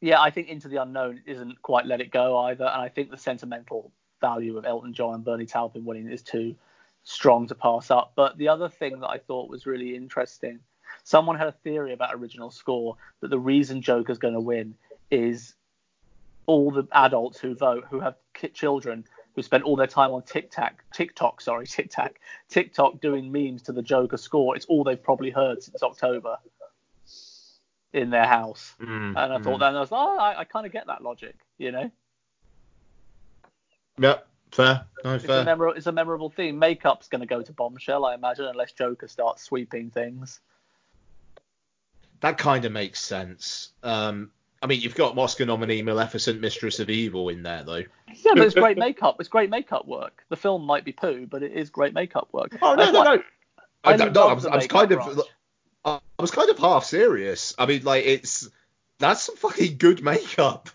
yeah, 0.00 0.20
I 0.20 0.30
think 0.30 0.48
Into 0.48 0.68
the 0.68 0.76
Unknown 0.76 1.22
isn't 1.26 1.60
quite 1.60 1.84
Let 1.84 2.00
It 2.00 2.10
Go 2.10 2.38
either, 2.38 2.64
and 2.64 2.80
I 2.80 2.88
think 2.88 3.10
the 3.10 3.18
sentimental 3.18 3.92
value 4.20 4.56
of 4.56 4.64
Elton 4.64 4.94
John 4.94 5.14
and 5.14 5.24
Bernie 5.24 5.46
Taupin 5.46 5.84
winning 5.84 6.08
is 6.08 6.22
too 6.22 6.54
strong 7.04 7.46
to 7.48 7.54
pass 7.54 7.90
up. 7.90 8.12
But 8.14 8.36
the 8.38 8.48
other 8.48 8.68
thing 8.68 9.00
that 9.00 9.08
I 9.08 9.18
thought 9.18 9.50
was 9.50 9.66
really 9.66 9.94
interesting, 9.96 10.60
someone 11.04 11.36
had 11.36 11.48
a 11.48 11.52
theory 11.52 11.92
about 11.92 12.14
original 12.14 12.50
score 12.50 12.96
that 13.20 13.28
the 13.28 13.38
reason 13.38 13.82
Joker's 13.82 14.18
going 14.18 14.34
to 14.34 14.40
win 14.40 14.74
is 15.10 15.54
all 16.46 16.70
the 16.70 16.86
adults 16.92 17.38
who 17.38 17.54
vote 17.54 17.84
who 17.88 18.00
have 18.00 18.16
children 18.54 19.04
who 19.34 19.42
spend 19.42 19.62
all 19.62 19.76
their 19.76 19.86
time 19.86 20.10
on 20.10 20.22
TikTok, 20.22 20.84
TikTok, 20.92 21.40
sorry, 21.40 21.66
TikTok, 21.66 22.12
TikTok 22.48 23.00
doing 23.00 23.30
memes 23.30 23.62
to 23.62 23.72
the 23.72 23.82
Joker 23.82 24.16
score. 24.16 24.56
It's 24.56 24.66
all 24.66 24.84
they've 24.84 25.02
probably 25.02 25.30
heard 25.30 25.62
since 25.62 25.82
October 25.82 26.36
in 27.92 28.10
their 28.10 28.26
house. 28.26 28.74
Mm, 28.80 29.14
And 29.16 29.32
I 29.32 29.38
mm. 29.38 29.44
thought 29.44 29.58
then 29.58 29.76
I 29.76 29.80
was 29.80 29.90
like, 29.90 30.00
oh, 30.00 30.18
I, 30.18 30.40
I 30.40 30.44
kind 30.44 30.66
of 30.66 30.72
get 30.72 30.86
that 30.88 31.02
logic, 31.02 31.36
you 31.58 31.72
know. 31.72 31.90
Yeah, 33.98 34.18
fair. 34.52 34.86
No, 35.04 35.14
It's 35.14 35.24
a, 35.24 35.26
fair. 35.26 35.44
memor- 35.44 35.76
it's 35.76 35.86
a 35.86 35.92
memorable 35.92 36.30
theme. 36.30 36.58
Makeup's 36.58 37.08
going 37.08 37.20
to 37.20 37.26
go 37.26 37.42
to 37.42 37.52
Bombshell, 37.52 38.04
I 38.04 38.14
imagine, 38.14 38.46
unless 38.46 38.72
Joker 38.72 39.08
starts 39.08 39.42
sweeping 39.42 39.90
things. 39.90 40.40
That 42.20 42.36
kind 42.38 42.64
of 42.64 42.72
makes 42.72 43.00
sense. 43.00 43.70
Um, 43.82 44.30
I 44.62 44.66
mean, 44.66 44.80
you've 44.80 44.94
got 44.94 45.16
Oscar 45.16 45.46
nominee 45.46 45.80
Maleficent, 45.82 46.40
Mistress 46.40 46.78
of 46.80 46.90
Evil 46.90 47.30
in 47.30 47.42
there 47.42 47.62
though. 47.64 47.84
Yeah, 48.08 48.32
but 48.34 48.40
it's 48.40 48.54
great 48.54 48.76
makeup. 48.76 49.16
It's 49.18 49.28
great 49.28 49.48
makeup 49.48 49.86
work. 49.86 50.22
The 50.28 50.36
film 50.36 50.64
might 50.66 50.84
be 50.84 50.92
poo, 50.92 51.26
but 51.26 51.42
it 51.42 51.52
is 51.52 51.70
great 51.70 51.94
makeup 51.94 52.28
work. 52.32 52.56
Oh 52.60 52.76
That's 52.76 52.92
no, 52.92 53.02
no, 53.02 53.14
no. 53.16 53.22
I 53.82 53.96
no, 53.96 54.08
no, 54.10 54.28
I 54.28 54.32
was, 54.34 54.44
I 54.44 54.56
was 54.56 54.66
kind 54.66 54.92
of. 54.92 55.22
I 55.82 55.98
was 56.18 56.30
kind 56.30 56.50
of 56.50 56.58
half 56.58 56.84
serious. 56.84 57.54
I 57.58 57.64
mean, 57.64 57.84
like 57.84 58.04
it's 58.04 58.50
that's 58.98 59.22
some 59.22 59.36
fucking 59.36 59.78
good 59.78 60.02
makeup. 60.02 60.68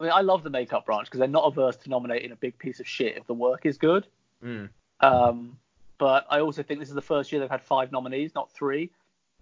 I 0.00 0.04
mean, 0.04 0.12
I 0.12 0.20
love 0.20 0.42
the 0.42 0.50
makeup 0.50 0.86
branch 0.86 1.06
because 1.06 1.18
they're 1.18 1.28
not 1.28 1.44
averse 1.44 1.76
to 1.78 1.90
nominating 1.90 2.30
a 2.30 2.36
big 2.36 2.58
piece 2.58 2.80
of 2.80 2.86
shit 2.86 3.16
if 3.16 3.26
the 3.26 3.34
work 3.34 3.66
is 3.66 3.78
good. 3.78 4.06
Mm. 4.44 4.68
Um, 5.00 5.58
but 5.98 6.26
I 6.30 6.40
also 6.40 6.62
think 6.62 6.78
this 6.80 6.88
is 6.88 6.94
the 6.94 7.02
first 7.02 7.32
year 7.32 7.40
they've 7.40 7.50
had 7.50 7.62
five 7.62 7.90
nominees, 7.90 8.34
not 8.34 8.52
three. 8.52 8.90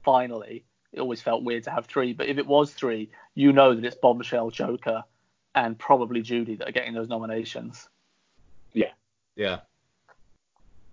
Finally, 0.03 0.65
it 0.93 1.01
always 1.01 1.21
felt 1.21 1.43
weird 1.43 1.65
to 1.65 1.71
have 1.71 1.87
three, 1.87 2.15
but 2.15 2.29
if 2.29 2.39
it 2.39 2.47
was 2.47 2.73
three, 2.73 3.11
you 3.35 3.53
know 3.53 3.75
that 3.75 3.85
it's 3.85 3.97
Bombshell, 3.97 4.51
Joker, 4.51 5.05
and 5.55 5.79
probably 5.79 6.23
Judy 6.23 6.57
that 6.57 6.69
are 6.69 6.73
getting 6.73 6.95
those 6.95 7.09
nominations. 7.09 7.89
Yeah. 8.73 8.93
Yeah. 9.35 9.61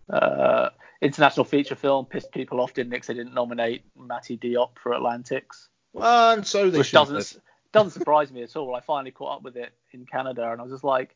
Uh, 0.09 0.69
international 1.01 1.45
feature 1.45 1.75
film 1.75 2.05
pissed 2.05 2.31
people 2.33 2.59
off, 2.59 2.73
didn't 2.73 2.91
it? 2.93 2.99
'cause 2.99 3.07
they 3.07 3.13
didn't 3.13 3.33
nominate 3.33 3.83
Mati 3.95 4.37
Diop 4.37 4.77
for 4.77 4.93
Atlantics, 4.93 5.69
Well, 5.93 6.33
and 6.33 6.45
so 6.45 6.69
they 6.69 6.79
which 6.79 6.91
doesn't 6.91 7.41
doesn't 7.73 7.91
surprise 7.91 8.31
me 8.31 8.43
at 8.43 8.55
all. 8.55 8.75
I 8.75 8.79
finally 8.79 9.11
caught 9.11 9.37
up 9.37 9.43
with 9.43 9.57
it 9.57 9.73
in 9.91 10.05
Canada, 10.05 10.49
and 10.51 10.61
I 10.61 10.63
was 10.63 10.71
just 10.71 10.83
like, 10.83 11.15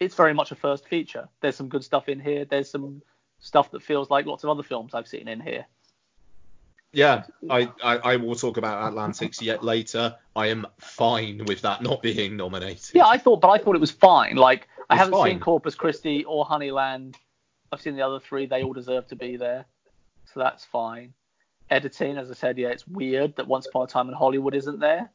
it's 0.00 0.14
very 0.14 0.34
much 0.34 0.50
a 0.50 0.54
first 0.56 0.88
feature. 0.88 1.28
There's 1.40 1.56
some 1.56 1.68
good 1.68 1.84
stuff 1.84 2.08
in 2.08 2.18
here. 2.18 2.44
There's 2.44 2.70
some 2.70 3.02
stuff 3.38 3.70
that 3.70 3.82
feels 3.82 4.10
like 4.10 4.26
lots 4.26 4.42
of 4.44 4.50
other 4.50 4.62
films 4.62 4.94
I've 4.94 5.08
seen 5.08 5.28
in 5.28 5.40
here. 5.40 5.66
Yeah, 6.92 7.24
I, 7.50 7.70
I, 7.84 7.96
I 7.98 8.16
will 8.16 8.34
talk 8.34 8.56
about 8.56 8.82
Atlantics 8.88 9.42
yet 9.42 9.62
later. 9.62 10.16
I 10.34 10.46
am 10.46 10.66
fine 10.78 11.44
with 11.44 11.60
that 11.60 11.82
not 11.82 12.02
being 12.02 12.36
nominated. 12.36 12.94
Yeah, 12.94 13.06
I 13.06 13.18
thought, 13.18 13.40
but 13.40 13.50
I 13.50 13.58
thought 13.58 13.76
it 13.76 13.80
was 13.80 13.90
fine. 13.90 14.36
Like 14.36 14.66
I 14.88 14.96
haven't 14.96 15.12
fine. 15.12 15.32
seen 15.32 15.40
Corpus 15.40 15.74
Christi 15.74 16.24
or 16.24 16.46
Honeyland 16.46 17.16
I've 17.72 17.80
seen 17.80 17.96
the 17.96 18.02
other 18.02 18.20
three. 18.20 18.46
They 18.46 18.62
all 18.62 18.72
deserve 18.72 19.06
to 19.08 19.16
be 19.16 19.36
there, 19.36 19.66
so 20.32 20.40
that's 20.40 20.64
fine. 20.64 21.12
Editing, 21.70 22.16
as 22.16 22.30
I 22.30 22.34
said, 22.34 22.56
yeah, 22.56 22.68
it's 22.68 22.86
weird 22.86 23.36
that 23.36 23.46
Once 23.46 23.66
Upon 23.66 23.84
a 23.84 23.86
Time 23.86 24.08
in 24.08 24.14
Hollywood 24.14 24.54
isn't 24.54 24.80
there, 24.80 25.10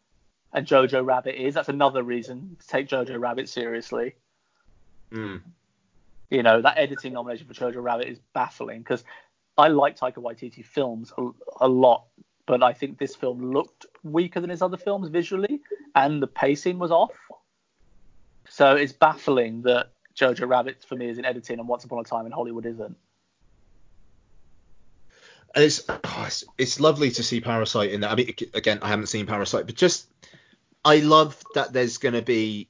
and 0.53 0.67
Jojo 0.67 1.05
Rabbit 1.05 1.35
is. 1.35 1.55
That's 1.55 1.69
another 1.69 2.03
reason 2.03 2.55
to 2.59 2.67
take 2.67 2.87
Jojo 2.87 3.19
Rabbit 3.19 3.49
seriously. 3.49 4.15
Mm. 5.11 5.41
You 6.29 6.43
know, 6.43 6.61
that 6.61 6.77
editing 6.77 7.13
nomination 7.13 7.47
for 7.47 7.53
Jojo 7.53 7.83
Rabbit 7.83 8.07
is 8.07 8.19
baffling 8.33 8.79
because 8.79 9.03
I 9.57 9.67
like 9.67 9.97
Taika 9.97 10.17
Waititi 10.17 10.63
films 10.63 11.11
a, 11.17 11.29
a 11.61 11.67
lot, 11.67 12.05
but 12.45 12.63
I 12.63 12.73
think 12.73 12.97
this 12.97 13.15
film 13.15 13.51
looked 13.51 13.85
weaker 14.03 14.39
than 14.39 14.49
his 14.49 14.61
other 14.61 14.77
films 14.77 15.09
visually, 15.09 15.61
and 15.95 16.21
the 16.21 16.27
pacing 16.27 16.79
was 16.79 16.91
off. 16.91 17.11
So 18.49 18.75
it's 18.75 18.93
baffling 18.93 19.63
that 19.63 19.91
Jojo 20.15 20.47
Rabbit 20.47 20.85
for 20.87 20.95
me 20.95 21.09
is 21.09 21.17
in 21.17 21.25
editing 21.25 21.59
and 21.59 21.67
Once 21.67 21.83
Upon 21.83 21.99
a 21.99 22.03
Time 22.03 22.25
in 22.25 22.31
Hollywood 22.31 22.65
isn't. 22.65 22.97
And 25.55 25.63
it's, 25.63 25.83
oh, 25.87 26.23
it's 26.25 26.43
it's 26.57 26.79
lovely 26.79 27.11
to 27.11 27.21
see 27.21 27.39
Parasite 27.39 27.91
in 27.91 28.01
that. 28.01 28.11
I 28.11 28.15
mean, 28.15 28.33
again, 28.55 28.79
I 28.81 28.89
haven't 28.89 29.05
seen 29.05 29.27
Parasite, 29.27 29.67
but 29.67 29.75
just 29.75 30.07
I 30.85 30.97
love 30.97 31.41
that 31.55 31.73
there's 31.73 31.97
going 31.97 32.15
to 32.15 32.21
be 32.21 32.69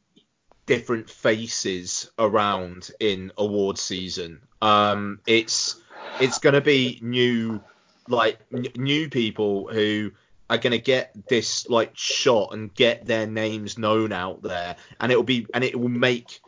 different 0.66 1.09
faces 1.09 2.09
around 2.18 2.91
in 2.99 3.32
award 3.38 3.78
season. 3.78 4.41
Um, 4.61 5.20
it's 5.26 5.82
it's 6.22 6.39
going 6.39 6.53
to 6.53 6.61
be 6.61 6.99
new 7.01 7.61
like 8.07 8.39
n- 8.53 8.68
new 8.76 9.09
people 9.09 9.68
who 9.68 10.11
are 10.49 10.57
going 10.57 10.72
to 10.72 10.80
get 10.80 11.16
this 11.28 11.68
like 11.70 11.91
shot 11.95 12.53
and 12.53 12.74
get 12.74 13.05
their 13.05 13.26
names 13.26 13.78
known 13.78 14.11
out 14.11 14.43
there, 14.43 14.76
and 14.99 15.11
it 15.11 15.16
will 15.16 15.24
be 15.24 15.47
and 15.53 15.64
it 15.64 15.80
will 15.80 15.89
make 15.89 16.39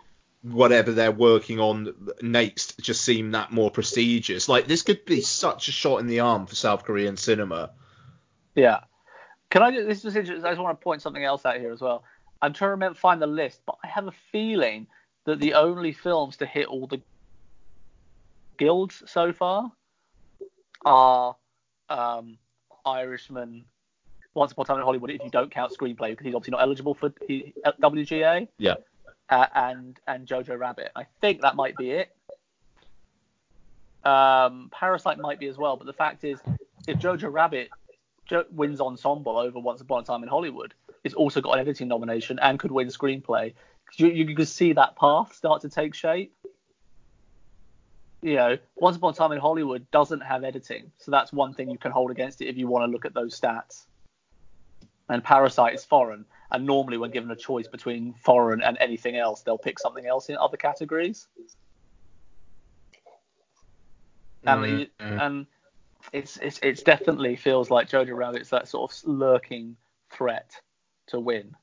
whatever 0.43 0.91
they're 0.91 1.11
working 1.11 1.59
on 1.59 1.91
next 2.21 2.79
just 2.79 3.01
seem 3.01 3.31
that 3.31 3.51
more 3.51 3.71
prestigious. 3.71 4.47
Like 4.47 4.67
this 4.67 4.83
could 4.83 5.03
be 5.05 5.21
such 5.21 5.67
a 5.67 5.71
shot 5.71 5.99
in 5.99 6.07
the 6.07 6.19
arm 6.19 6.45
for 6.45 6.55
South 6.55 6.83
Korean 6.83 7.17
cinema. 7.17 7.71
Yeah. 8.53 8.81
Can 9.49 9.63
I 9.63 9.71
just, 9.71 9.87
this 9.87 10.05
is 10.05 10.15
interesting. 10.15 10.45
I 10.45 10.51
just 10.51 10.61
want 10.61 10.79
to 10.79 10.83
point 10.83 11.01
something 11.01 11.23
else 11.23 11.45
out 11.45 11.57
here 11.57 11.71
as 11.71 11.81
well. 11.81 12.03
I'm 12.41 12.53
trying 12.53 12.69
to 12.69 12.71
remember, 12.71 12.97
find 12.97 13.21
the 13.21 13.27
list, 13.27 13.61
but 13.65 13.77
I 13.83 13.87
have 13.87 14.07
a 14.07 14.13
feeling 14.31 14.87
that 15.25 15.39
the 15.39 15.53
only 15.53 15.91
films 15.91 16.37
to 16.37 16.45
hit 16.45 16.67
all 16.67 16.87
the 16.87 17.01
guilds 18.57 19.03
so 19.05 19.33
far 19.33 19.71
are 20.85 21.35
um, 21.89 22.37
Irishman, 22.85 23.65
Once 24.33 24.51
Upon 24.51 24.63
a 24.63 24.67
Time 24.67 24.77
in 24.77 24.83
Hollywood, 24.83 25.09
if 25.11 25.23
you 25.23 25.29
don't 25.29 25.51
count 25.51 25.73
screenplay, 25.73 26.11
because 26.11 26.25
he's 26.25 26.35
obviously 26.35 26.51
not 26.51 26.61
eligible 26.61 26.93
for 26.93 27.13
he, 27.27 27.53
WGA. 27.81 28.47
Yeah. 28.57 28.75
Uh, 29.27 29.47
and 29.55 29.99
and 30.07 30.27
Jojo 30.27 30.59
Rabbit. 30.59 30.91
I 30.95 31.07
think 31.19 31.41
that 31.41 31.55
might 31.55 31.75
be 31.75 31.91
it. 31.91 32.15
Um, 34.03 34.69
Parasite 34.71 35.17
might 35.17 35.39
be 35.39 35.47
as 35.47 35.57
well, 35.57 35.77
but 35.77 35.87
the 35.87 35.93
fact 35.93 36.23
is, 36.23 36.39
if 36.87 36.99
Jojo 36.99 37.33
Rabbit 37.33 37.69
wins 38.51 38.81
ensemble 38.81 39.37
over 39.37 39.59
Once 39.59 39.81
Upon 39.81 40.01
a 40.01 40.05
Time 40.05 40.23
in 40.23 40.29
Hollywood, 40.29 40.73
it's 41.03 41.15
also 41.15 41.41
got 41.41 41.53
an 41.53 41.59
editing 41.59 41.87
nomination 41.87 42.39
and 42.39 42.59
could 42.59 42.71
win 42.71 42.87
screenplay. 42.87 43.53
You, 43.97 44.07
you 44.07 44.35
could 44.35 44.47
see 44.47 44.73
that 44.73 44.95
path 44.95 45.35
start 45.35 45.61
to 45.61 45.69
take 45.69 45.93
shape. 45.93 46.33
You 48.21 48.35
know, 48.35 48.57
Once 48.75 48.97
Upon 48.97 49.13
a 49.13 49.15
Time 49.15 49.31
in 49.31 49.39
Hollywood 49.39 49.89
doesn't 49.91 50.21
have 50.21 50.43
editing, 50.43 50.91
so 50.97 51.11
that's 51.11 51.31
one 51.31 51.53
thing 51.53 51.69
you 51.69 51.77
can 51.77 51.91
hold 51.91 52.11
against 52.11 52.41
it 52.41 52.47
if 52.47 52.57
you 52.57 52.67
want 52.67 52.83
to 52.83 52.91
look 52.91 53.05
at 53.05 53.13
those 53.13 53.39
stats. 53.39 53.85
And 55.07 55.23
Parasite 55.23 55.75
is 55.75 55.85
foreign, 55.85 56.25
and 56.49 56.65
normally 56.65 56.97
when 56.97 57.11
given 57.11 57.29
a 57.29 57.35
choice 57.35 57.67
between 57.67 58.13
foreign 58.13 58.63
and 58.63 58.75
anything 58.79 59.15
else, 59.17 59.41
they'll 59.41 59.59
pick 59.59 59.77
something 59.77 60.07
else 60.07 60.29
in 60.29 60.37
other 60.37 60.57
categories. 60.57 61.27
And, 64.47 64.87
Mm, 64.99 65.21
and 65.21 65.47
it's, 66.13 66.37
it's 66.37 66.59
it's 66.61 66.83
definitely 66.83 67.35
feels 67.35 67.69
like 67.69 67.89
Jojo 67.89 68.15
Rabbit's 68.15 68.49
that 68.49 68.67
sort 68.67 68.91
of 68.91 69.07
lurking 69.07 69.75
threat 70.11 70.51
to 71.07 71.19
win. 71.19 71.55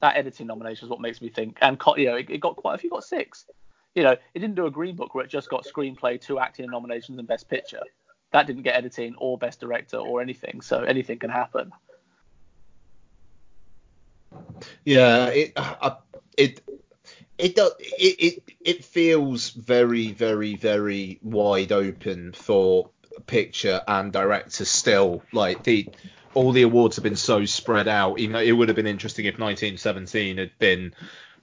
That 0.00 0.16
editing 0.16 0.46
nomination 0.46 0.86
is 0.86 0.90
what 0.90 1.00
makes 1.00 1.20
me 1.20 1.28
think. 1.28 1.58
And 1.62 1.80
you 1.96 2.06
know, 2.06 2.16
it, 2.16 2.30
it 2.30 2.40
got 2.40 2.56
quite 2.56 2.74
a 2.74 2.78
few. 2.78 2.90
Got 2.90 3.04
six. 3.04 3.46
You 3.94 4.02
know, 4.02 4.12
it 4.12 4.38
didn't 4.38 4.56
do 4.56 4.66
a 4.66 4.70
Green 4.70 4.94
Book 4.94 5.14
where 5.14 5.24
it 5.24 5.30
just 5.30 5.48
got 5.48 5.64
screenplay, 5.64 6.20
two 6.20 6.38
acting 6.38 6.70
nominations, 6.70 7.18
and 7.18 7.26
Best 7.26 7.48
Picture. 7.48 7.80
That 8.32 8.46
didn't 8.46 8.62
get 8.62 8.76
editing 8.76 9.14
or 9.16 9.38
Best 9.38 9.60
Director 9.60 9.96
or 9.96 10.20
anything. 10.20 10.60
So 10.60 10.80
anything 10.82 11.18
can 11.18 11.30
happen. 11.30 11.72
Yeah, 14.84 15.28
it 15.28 15.52
uh, 15.56 15.96
it 16.36 16.60
it 17.38 17.54
does 17.54 17.72
it, 17.78 18.16
it 18.20 18.52
it 18.60 18.84
feels 18.84 19.50
very 19.50 20.12
very 20.12 20.56
very 20.56 21.18
wide 21.22 21.72
open 21.72 22.32
for 22.32 22.90
picture 23.26 23.80
and 23.86 24.12
director 24.12 24.64
still. 24.64 25.22
Like 25.32 25.62
the 25.64 25.88
all 26.34 26.52
the 26.52 26.62
awards 26.62 26.96
have 26.96 27.02
been 27.02 27.16
so 27.16 27.44
spread 27.44 27.88
out. 27.88 28.18
You 28.18 28.28
know, 28.28 28.40
it 28.40 28.52
would 28.52 28.68
have 28.68 28.76
been 28.76 28.86
interesting 28.86 29.24
if 29.24 29.38
1917 29.38 30.38
had 30.38 30.50
been 30.58 30.94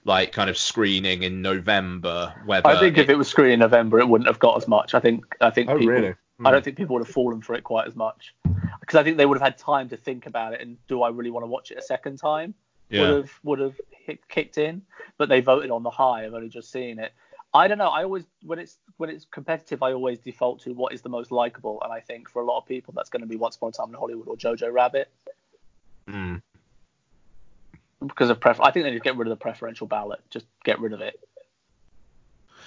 like 0.04 0.32
kind 0.32 0.50
of 0.50 0.56
screening 0.56 1.22
in 1.22 1.42
November. 1.42 2.34
Whether 2.44 2.68
I 2.68 2.78
think 2.78 2.98
if 2.98 3.08
it 3.08 3.16
was 3.16 3.28
screening 3.28 3.54
in 3.54 3.60
November, 3.60 3.98
it 3.98 4.08
wouldn't 4.08 4.28
have 4.28 4.38
got 4.38 4.56
as 4.56 4.68
much. 4.68 4.94
I 4.94 5.00
think 5.00 5.36
I 5.40 5.50
think 5.50 5.70
Oh, 5.70 5.78
people, 5.78 5.94
really? 5.94 6.14
I 6.44 6.50
don't 6.50 6.60
hmm. 6.60 6.64
think 6.64 6.76
people 6.76 6.94
would 6.94 7.06
have 7.06 7.14
fallen 7.14 7.40
for 7.40 7.54
it 7.54 7.64
quite 7.64 7.86
as 7.86 7.96
much 7.96 8.34
because 8.80 8.96
I 8.96 9.02
think 9.02 9.16
they 9.16 9.26
would 9.26 9.38
have 9.38 9.46
had 9.46 9.58
time 9.58 9.88
to 9.90 9.96
think 9.96 10.26
about 10.26 10.52
it 10.54 10.60
and 10.60 10.76
do 10.88 11.02
I 11.02 11.08
really 11.08 11.30
want 11.30 11.44
to 11.44 11.48
watch 11.48 11.70
it 11.70 11.78
a 11.78 11.82
second 11.82 12.18
time? 12.18 12.54
Yeah. 12.90 13.00
Would 13.00 13.16
have 13.16 13.40
would 13.42 13.58
have 13.60 13.80
hit, 13.90 14.28
kicked 14.28 14.58
in, 14.58 14.82
but 15.16 15.28
they 15.28 15.40
voted 15.40 15.70
on 15.70 15.82
the 15.82 15.90
high 15.90 16.22
of 16.22 16.34
only 16.34 16.48
just 16.48 16.70
seeing 16.70 16.98
it. 16.98 17.12
I 17.52 17.68
don't 17.68 17.78
know. 17.78 17.88
I 17.88 18.02
always 18.02 18.24
when 18.44 18.58
it's 18.58 18.78
when 18.96 19.10
it's 19.10 19.26
competitive, 19.30 19.82
I 19.82 19.92
always 19.92 20.18
default 20.18 20.60
to 20.62 20.72
what 20.74 20.92
is 20.92 21.02
the 21.02 21.08
most 21.08 21.30
likable, 21.30 21.80
and 21.82 21.92
I 21.92 22.00
think 22.00 22.28
for 22.28 22.42
a 22.42 22.44
lot 22.44 22.58
of 22.58 22.66
people 22.66 22.92
that's 22.96 23.08
going 23.10 23.22
to 23.22 23.28
be 23.28 23.36
Once 23.36 23.56
Upon 23.56 23.70
a 23.70 23.72
Time 23.72 23.88
in 23.88 23.94
Hollywood 23.94 24.28
or 24.28 24.36
Jojo 24.36 24.72
Rabbit 24.72 25.08
Mm. 26.08 26.42
because 28.06 28.28
of 28.28 28.40
prefer. 28.40 28.62
I 28.62 28.70
think 28.70 28.84
they 28.84 28.90
need 28.90 28.98
to 28.98 29.02
get 29.04 29.16
rid 29.16 29.26
of 29.26 29.30
the 29.30 29.40
preferential 29.40 29.86
ballot. 29.86 30.20
Just 30.30 30.46
get 30.64 30.80
rid 30.80 30.92
of 30.92 31.00
it. 31.00 31.18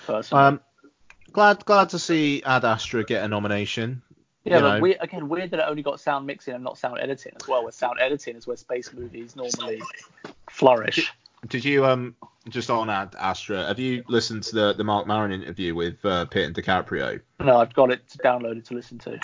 Personally. 0.06 0.44
Um, 0.44 0.62
glad 1.32 1.64
glad 1.66 1.90
to 1.90 2.00
see 2.00 2.42
Ad 2.44 2.66
Astra 2.66 3.04
get 3.04 3.24
a 3.24 3.28
nomination. 3.28 4.02
Yeah, 4.48 4.58
you 4.58 4.64
but 4.64 4.82
weird, 4.82 4.98
again, 5.02 5.30
weird 5.30 5.52
that 5.52 5.60
it 5.60 5.66
only 5.68 5.84
got 5.84 6.00
sound 6.00 6.26
mixing 6.26 6.54
and 6.54 6.64
not 6.64 6.78
sound 6.78 7.00
editing 7.00 7.34
as 7.36 7.48
well. 7.48 7.64
Where 7.64 7.72
sound 7.72 8.00
editing 8.00 8.36
is 8.36 8.48
where 8.48 8.56
space 8.58 8.94
movies 8.94 9.36
normally 9.36 9.82
flourish. 10.50 11.12
Did 11.48 11.66
you 11.66 11.86
um 11.86 12.16
just 12.50 12.70
on 12.70 12.90
Ad 12.90 13.16
Astra? 13.20 13.68
Have 13.68 13.80
you 13.80 14.04
listened 14.08 14.44
to 14.44 14.56
the 14.56 14.74
the 14.74 14.84
Marc 14.84 15.06
Maron 15.06 15.32
interview 15.32 15.76
with 15.76 16.04
uh, 16.06 16.26
Pitt 16.26 16.46
and 16.46 16.56
DiCaprio? 16.56 17.20
No, 17.40 17.58
I've 17.58 17.74
got 17.74 17.92
it 17.92 18.08
downloaded 18.24 18.66
to 18.66 18.74
listen 18.74 18.98
to. 19.00 19.20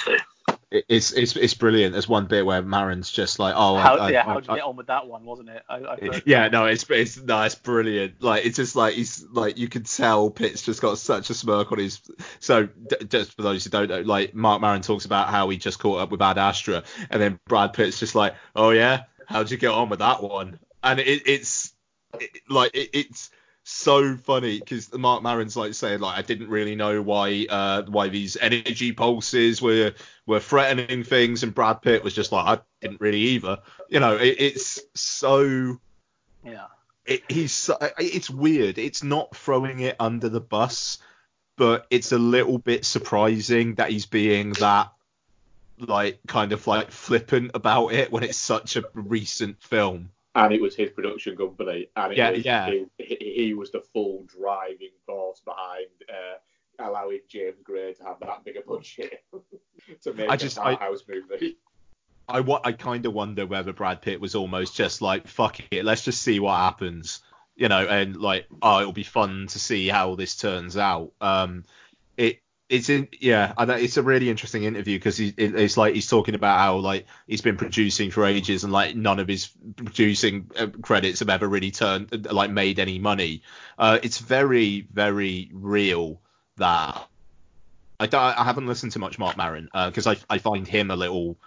It, 0.74 0.86
it's 0.90 1.12
it's 1.12 1.36
it's 1.36 1.54
brilliant. 1.54 1.94
There's 1.94 2.10
one 2.10 2.26
bit 2.26 2.46
where 2.46 2.64
Maron's 2.64 3.12
just 3.12 3.38
like, 3.38 3.54
oh, 3.56 3.76
How, 3.76 3.96
I, 3.96 4.08
I, 4.08 4.10
yeah, 4.10 4.24
how'd 4.24 4.48
you 4.48 4.56
get 4.56 4.64
on 4.64 4.76
with 4.76 4.88
that 4.88 5.06
one, 5.06 5.24
wasn't 5.24 5.50
it? 5.50 5.64
I, 5.70 5.76
I 5.76 6.22
yeah, 6.26 6.48
no, 6.48 6.66
it's 6.66 6.90
it's 6.90 7.22
no, 7.22 7.44
it's 7.44 7.54
brilliant. 7.54 8.24
Like 8.24 8.44
it's 8.44 8.56
just 8.56 8.76
like 8.76 8.96
he's 8.96 9.24
like 9.32 9.60
you 9.60 9.68
can 9.68 9.84
tell 9.84 10.32
Pitt's 10.32 10.64
just 10.64 10.82
got 10.82 10.98
such 10.98 11.30
a 11.30 11.36
smirk 11.36 11.72
on 11.72 11.78
his. 11.78 12.02
So 12.40 12.66
d- 12.66 13.06
just 13.08 13.36
for 13.36 13.44
those 13.44 13.64
who 13.64 13.70
don't 13.70 13.88
know, 13.88 14.02
like 14.02 14.34
Marc 14.34 14.62
Maron 14.62 14.82
talks 14.82 15.06
about 15.06 15.30
how 15.30 15.48
he 15.50 15.58
just 15.58 15.78
caught 15.78 16.00
up 16.00 16.10
with 16.10 16.24
Ad 16.24 16.40
Astra, 16.40 16.84
and 17.12 17.22
then 17.22 17.40
Brad 17.48 17.74
Pitt's 17.74 18.00
just 18.00 18.16
like, 18.16 18.34
oh 18.56 18.72
yeah, 18.72 19.04
how'd 19.28 19.52
you 19.52 19.58
get 19.58 19.72
on 19.72 19.90
with 19.90 20.00
that 20.00 20.24
one? 20.24 20.60
And 20.82 21.00
it, 21.00 21.22
it's 21.28 21.72
it, 22.20 22.32
like 22.50 22.72
it, 22.74 22.90
it's 22.94 23.30
so 23.64 24.16
funny 24.18 24.60
because 24.60 24.94
Marc 24.94 25.24
Maron's 25.24 25.56
like 25.56 25.74
saying 25.74 26.00
like 26.02 26.18
I 26.18 26.22
didn't 26.22 26.50
really 26.50 26.76
know 26.76 27.02
why 27.02 27.46
uh 27.50 27.84
why 27.84 28.10
these 28.10 28.36
energy 28.38 28.92
pulses 28.92 29.62
were 29.62 29.94
were 30.26 30.40
threatening 30.40 31.04
things, 31.04 31.44
and 31.44 31.56
Brad 31.56 31.82
Pitt 31.82 32.04
was 32.04 32.14
just 32.14 32.32
like 32.32 32.60
I 32.60 32.62
didn't 32.82 33.02
really 33.02 33.20
either. 33.20 33.60
You 33.90 34.00
know, 34.00 34.16
it, 34.18 34.36
it's 34.40 34.82
so 34.96 35.80
yeah. 36.44 36.66
it, 37.06 37.24
he's 37.30 37.54
so- 37.54 37.78
it's 37.98 38.30
weird. 38.30 38.78
It's 38.78 39.04
not 39.04 39.36
throwing 39.36 39.80
it 39.80 39.96
under 40.00 40.30
the 40.30 40.42
bus, 40.42 40.98
but 41.56 41.88
it's 41.90 42.12
a 42.12 42.20
little 42.20 42.58
bit 42.58 42.86
surprising 42.86 43.76
that 43.76 43.92
he's 43.92 44.06
being 44.06 44.52
that 44.54 44.92
like 45.80 46.20
kind 46.28 46.52
of 46.52 46.68
like 46.68 46.92
flippant 46.92 47.52
about 47.54 47.94
it 47.94 48.12
when 48.12 48.24
it's 48.24 48.38
such 48.38 48.76
a 48.76 48.84
recent 48.94 49.62
film. 49.62 50.10
And 50.36 50.54
it 50.54 50.62
was 50.62 50.76
his 50.76 50.90
production 50.90 51.36
company, 51.38 51.88
and 51.96 52.12
it 52.14 52.18
Yeah, 52.18 52.32
was, 52.32 52.46
yeah. 52.46 52.72
He, 52.98 53.18
he 53.20 53.54
was 53.54 53.72
the 53.72 53.82
full 53.94 54.26
driving 54.28 54.92
force 55.06 55.42
behind 55.42 55.88
uh, 56.10 56.84
allowing 56.88 57.20
James 57.30 57.62
Gray 57.64 57.94
to 57.94 58.04
have 58.04 58.20
that 58.22 58.44
big 58.44 58.58
a 58.58 58.62
budget 58.62 59.24
to 60.04 60.14
make 60.14 60.30
I 60.30 60.36
just- 60.36 60.58
a 60.58 60.64
I- 60.64 60.76
house 60.76 61.04
movie. 61.08 61.58
I 62.30 62.40
wa- 62.40 62.62
I 62.64 62.72
kind 62.72 63.06
of 63.06 63.14
wonder 63.14 63.46
whether 63.46 63.74
Brad 63.74 64.02
Pitt 64.02 64.22
was 64.22 64.34
almost 64.34 64.78
just 64.78 65.02
like 65.02 65.28
fuck 65.28 65.60
it, 65.72 65.84
let's 65.84 66.06
just 66.06 66.22
see 66.22 66.40
what 66.40 66.56
happens, 66.56 67.22
you 67.58 67.68
know, 67.68 67.86
and 67.86 68.16
like 68.16 68.48
oh 68.62 68.80
it'll 68.80 68.94
be 68.94 69.04
fun 69.04 69.48
to 69.48 69.60
see 69.60 69.90
how 69.90 70.16
this 70.16 70.38
turns 70.38 70.78
out. 70.78 71.12
Um, 71.20 71.66
it's 72.74 72.90
in 72.90 73.08
yeah 73.20 73.54
it's 73.60 73.98
a 73.98 74.02
really 74.02 74.32
interesting 74.32 74.64
interview 74.64 74.98
because 74.98 75.20
it, 75.20 75.36
it's 75.38 75.78
like 75.78 75.94
he's 75.94 76.08
talking 76.08 76.34
about 76.34 76.58
how 76.58 76.78
like 76.78 77.06
he's 77.28 77.42
been 77.42 77.56
producing 77.56 78.10
for 78.10 78.26
ages 78.26 78.64
and 78.64 78.74
like 78.74 78.96
none 78.96 79.20
of 79.20 79.28
his 79.28 79.52
producing 79.76 80.50
uh, 80.58 80.66
credits 80.82 81.20
have 81.20 81.30
ever 81.30 81.48
really 81.48 81.70
turned 81.70 82.26
like 82.32 82.50
made 82.50 82.80
any 82.80 82.98
money. 82.98 83.44
Uh, 83.78 84.00
it's 84.02 84.18
very 84.18 84.88
very 84.92 85.52
real 85.54 86.20
that 86.58 87.08
I, 88.00 88.08
don't, 88.08 88.20
I 88.22 88.44
haven't 88.44 88.66
listened 88.66 88.92
to 88.94 89.00
much 89.00 89.20
Marc 89.20 89.38
Maron 89.38 89.70
because 89.72 90.08
I, 90.08 90.18
I 90.28 90.40
find 90.40 90.68
him 90.68 90.90
a 90.90 90.96
little 90.96 91.38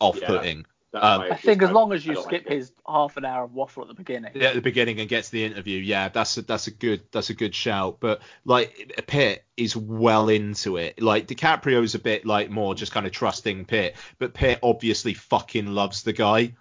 off-putting 0.00 0.64
Um, 0.92 1.20
I 1.20 1.36
think 1.36 1.62
as 1.62 1.70
long 1.70 1.92
as 1.92 2.04
you 2.04 2.20
skip 2.20 2.46
like 2.46 2.48
his 2.48 2.72
half 2.86 3.16
an 3.16 3.24
hour 3.24 3.44
of 3.44 3.54
waffle 3.54 3.82
at 3.82 3.88
the 3.88 3.94
beginning. 3.94 4.32
Yeah, 4.34 4.48
at 4.48 4.54
the 4.56 4.60
beginning 4.60 4.98
and 4.98 5.08
gets 5.08 5.28
to 5.28 5.32
the 5.34 5.44
interview. 5.44 5.78
Yeah, 5.78 6.08
that's 6.08 6.36
a, 6.36 6.42
that's 6.42 6.66
a 6.66 6.72
good 6.72 7.02
that's 7.12 7.30
a 7.30 7.34
good 7.34 7.54
shout. 7.54 7.98
But 8.00 8.22
like 8.44 9.04
Pitt 9.06 9.44
is 9.56 9.76
well 9.76 10.28
into 10.28 10.78
it. 10.78 11.00
Like 11.00 11.28
DiCaprio's 11.28 11.94
a 11.94 12.00
bit 12.00 12.26
like 12.26 12.50
more 12.50 12.74
just 12.74 12.90
kind 12.90 13.06
of 13.06 13.12
trusting 13.12 13.66
Pitt, 13.66 13.94
but 14.18 14.34
Pitt 14.34 14.58
obviously 14.64 15.14
fucking 15.14 15.66
loves 15.66 16.02
the 16.02 16.12
guy. 16.12 16.54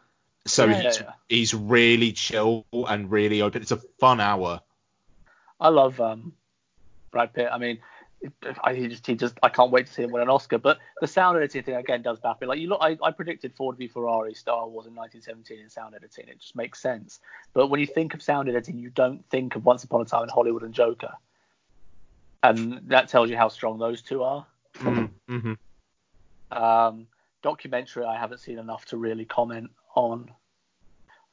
So 0.46 0.66
Yeah, 0.66 0.82
he's 0.84 1.00
yeah. 1.00 1.12
he's 1.28 1.54
really 1.56 2.12
chill 2.12 2.66
and 2.72 3.10
really 3.10 3.42
open. 3.42 3.64
It's 3.64 3.72
a 3.72 3.82
fun 4.00 4.20
hour. 4.20 4.62
I 5.60 5.70
love 5.70 6.00
um, 6.00 6.34
Brad 7.12 7.34
Pitt. 7.34 7.50
I 7.52 7.58
mean, 7.58 7.80
it- 7.80 7.82
I 8.64 8.74
he 8.74 8.88
just 8.88 9.08
he 9.08 9.16
just 9.16 9.38
I 9.44 9.50
can't 9.50 9.72
wait 9.72 9.88
to 9.88 9.94
see 9.94 10.04
him 10.04 10.12
win 10.12 10.22
an 10.22 10.30
Oscar. 10.30 10.58
But 10.58 10.80
the 11.00 11.08
sound 11.08 11.38
editing 11.38 11.64
thing 11.64 11.76
again 11.76 12.02
does 12.02 12.20
baffle 12.20 12.42
me. 12.42 12.48
Like 12.48 12.60
you 12.60 12.68
look, 12.68 12.80
I, 12.82 12.98
I 13.02 13.12
predicted 13.12 13.54
Ford 13.56 13.78
v 13.78 13.88
Ferrari 13.88 14.34
Star 14.34 14.68
Wars 14.68 14.88
in 14.88 14.96
1917 14.96 15.64
in 15.64 15.70
sound 15.70 15.96
editing. 15.96 16.28
It 16.28 16.40
just 16.40 16.56
makes 16.56 16.82
sense. 16.82 17.20
But 17.54 17.68
when 17.68 17.80
you 17.80 17.88
think 17.88 18.14
of 18.14 18.22
sound 18.22 18.50
editing, 18.50 18.78
you 18.78 18.90
don't 18.90 19.24
think 19.30 19.56
of 19.56 19.64
Once 19.66 19.84
Upon 19.84 20.02
a 20.02 20.06
Time 20.06 20.24
in 20.24 20.30
Hollywood 20.30 20.64
and 20.64 20.74
Joker. 20.74 21.14
And 22.44 22.82
that 22.88 23.08
tells 23.10 23.30
you 23.30 23.38
how 23.38 23.50
strong 23.50 23.80
those 23.80 24.02
two 24.02 24.24
are. 24.24 24.46
Mm-hmm. 24.78 25.54
Um, 26.52 27.08
documentary, 27.42 28.06
I 28.06 28.18
haven't 28.18 28.40
seen 28.40 28.60
enough 28.60 28.86
to 28.88 28.98
really 28.98 29.26
comment 29.26 29.72
on. 29.96 30.32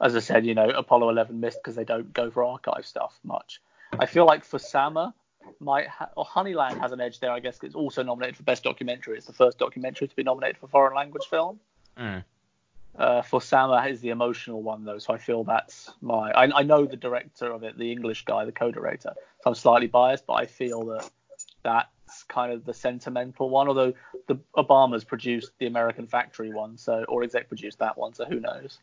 As 0.01 0.15
I 0.15 0.21
said, 0.21 0.45
you 0.45 0.55
know, 0.55 0.69
Apollo 0.69 1.11
11 1.11 1.41
missed 1.41 1.59
because 1.63 1.75
they 1.75 1.85
don't 1.85 2.13
go 2.13 2.31
for 2.31 2.45
archive 2.45 2.85
stuff 2.85 3.19
much. 3.25 3.61
I 3.99 4.07
feel 4.07 4.27
like 4.27 4.45
for 4.45 4.59
Sama, 4.59 5.15
might 5.61 5.89
ha- 5.89 6.11
or 6.17 6.25
Honeyland 6.25 6.81
has 6.81 6.93
an 6.93 7.01
edge 7.01 7.21
there. 7.21 7.31
I 7.31 7.41
guess 7.41 7.59
it's 7.63 7.75
also 7.75 8.03
nominated 8.03 8.37
for 8.37 8.43
best 8.43 8.63
documentary. 8.65 9.17
It's 9.17 9.27
the 9.27 9.33
first 9.33 9.59
documentary 9.59 10.09
to 10.09 10.17
be 10.17 10.23
nominated 10.23 10.59
for 10.59 10.69
foreign 10.69 10.95
language 10.95 11.25
film. 11.29 11.61
Mm. 11.99 12.25
Uh, 12.99 13.21
for 13.21 13.43
Sama 13.43 13.87
is 13.89 14.01
the 14.01 14.09
emotional 14.09 14.63
one 14.63 14.85
though, 14.85 14.99
so 14.99 15.13
I 15.13 15.19
feel 15.19 15.45
that's 15.45 15.91
my. 16.01 16.31
I, 16.31 16.61
I 16.61 16.63
know 16.63 16.87
the 16.87 16.97
director 16.97 17.53
of 17.53 17.63
it, 17.63 17.77
the 17.77 17.93
English 17.93 18.25
guy, 18.25 18.45
the 18.47 18.53
co-director, 18.53 19.13
so 19.15 19.51
I'm 19.51 19.55
slightly 19.55 19.87
biased, 19.87 20.27
but 20.27 20.35
I 20.35 20.47
feel 20.47 20.85
that 20.87 21.11
that's 21.63 22.23
kind 22.29 22.53
of 22.53 22.65
the 22.65 22.73
sentimental 22.73 23.51
one. 23.51 23.69
Although 23.69 23.93
the 24.29 24.37
Obamas 24.57 25.07
produced 25.07 25.51
the 25.59 25.67
American 25.67 26.07
Factory 26.07 26.51
one, 26.51 26.79
so 26.79 27.05
or 27.07 27.23
exec 27.23 27.49
produced 27.49 27.81
that 27.81 27.99
one, 27.99 28.15
so 28.15 28.25
who 28.25 28.41
knows? 28.41 28.79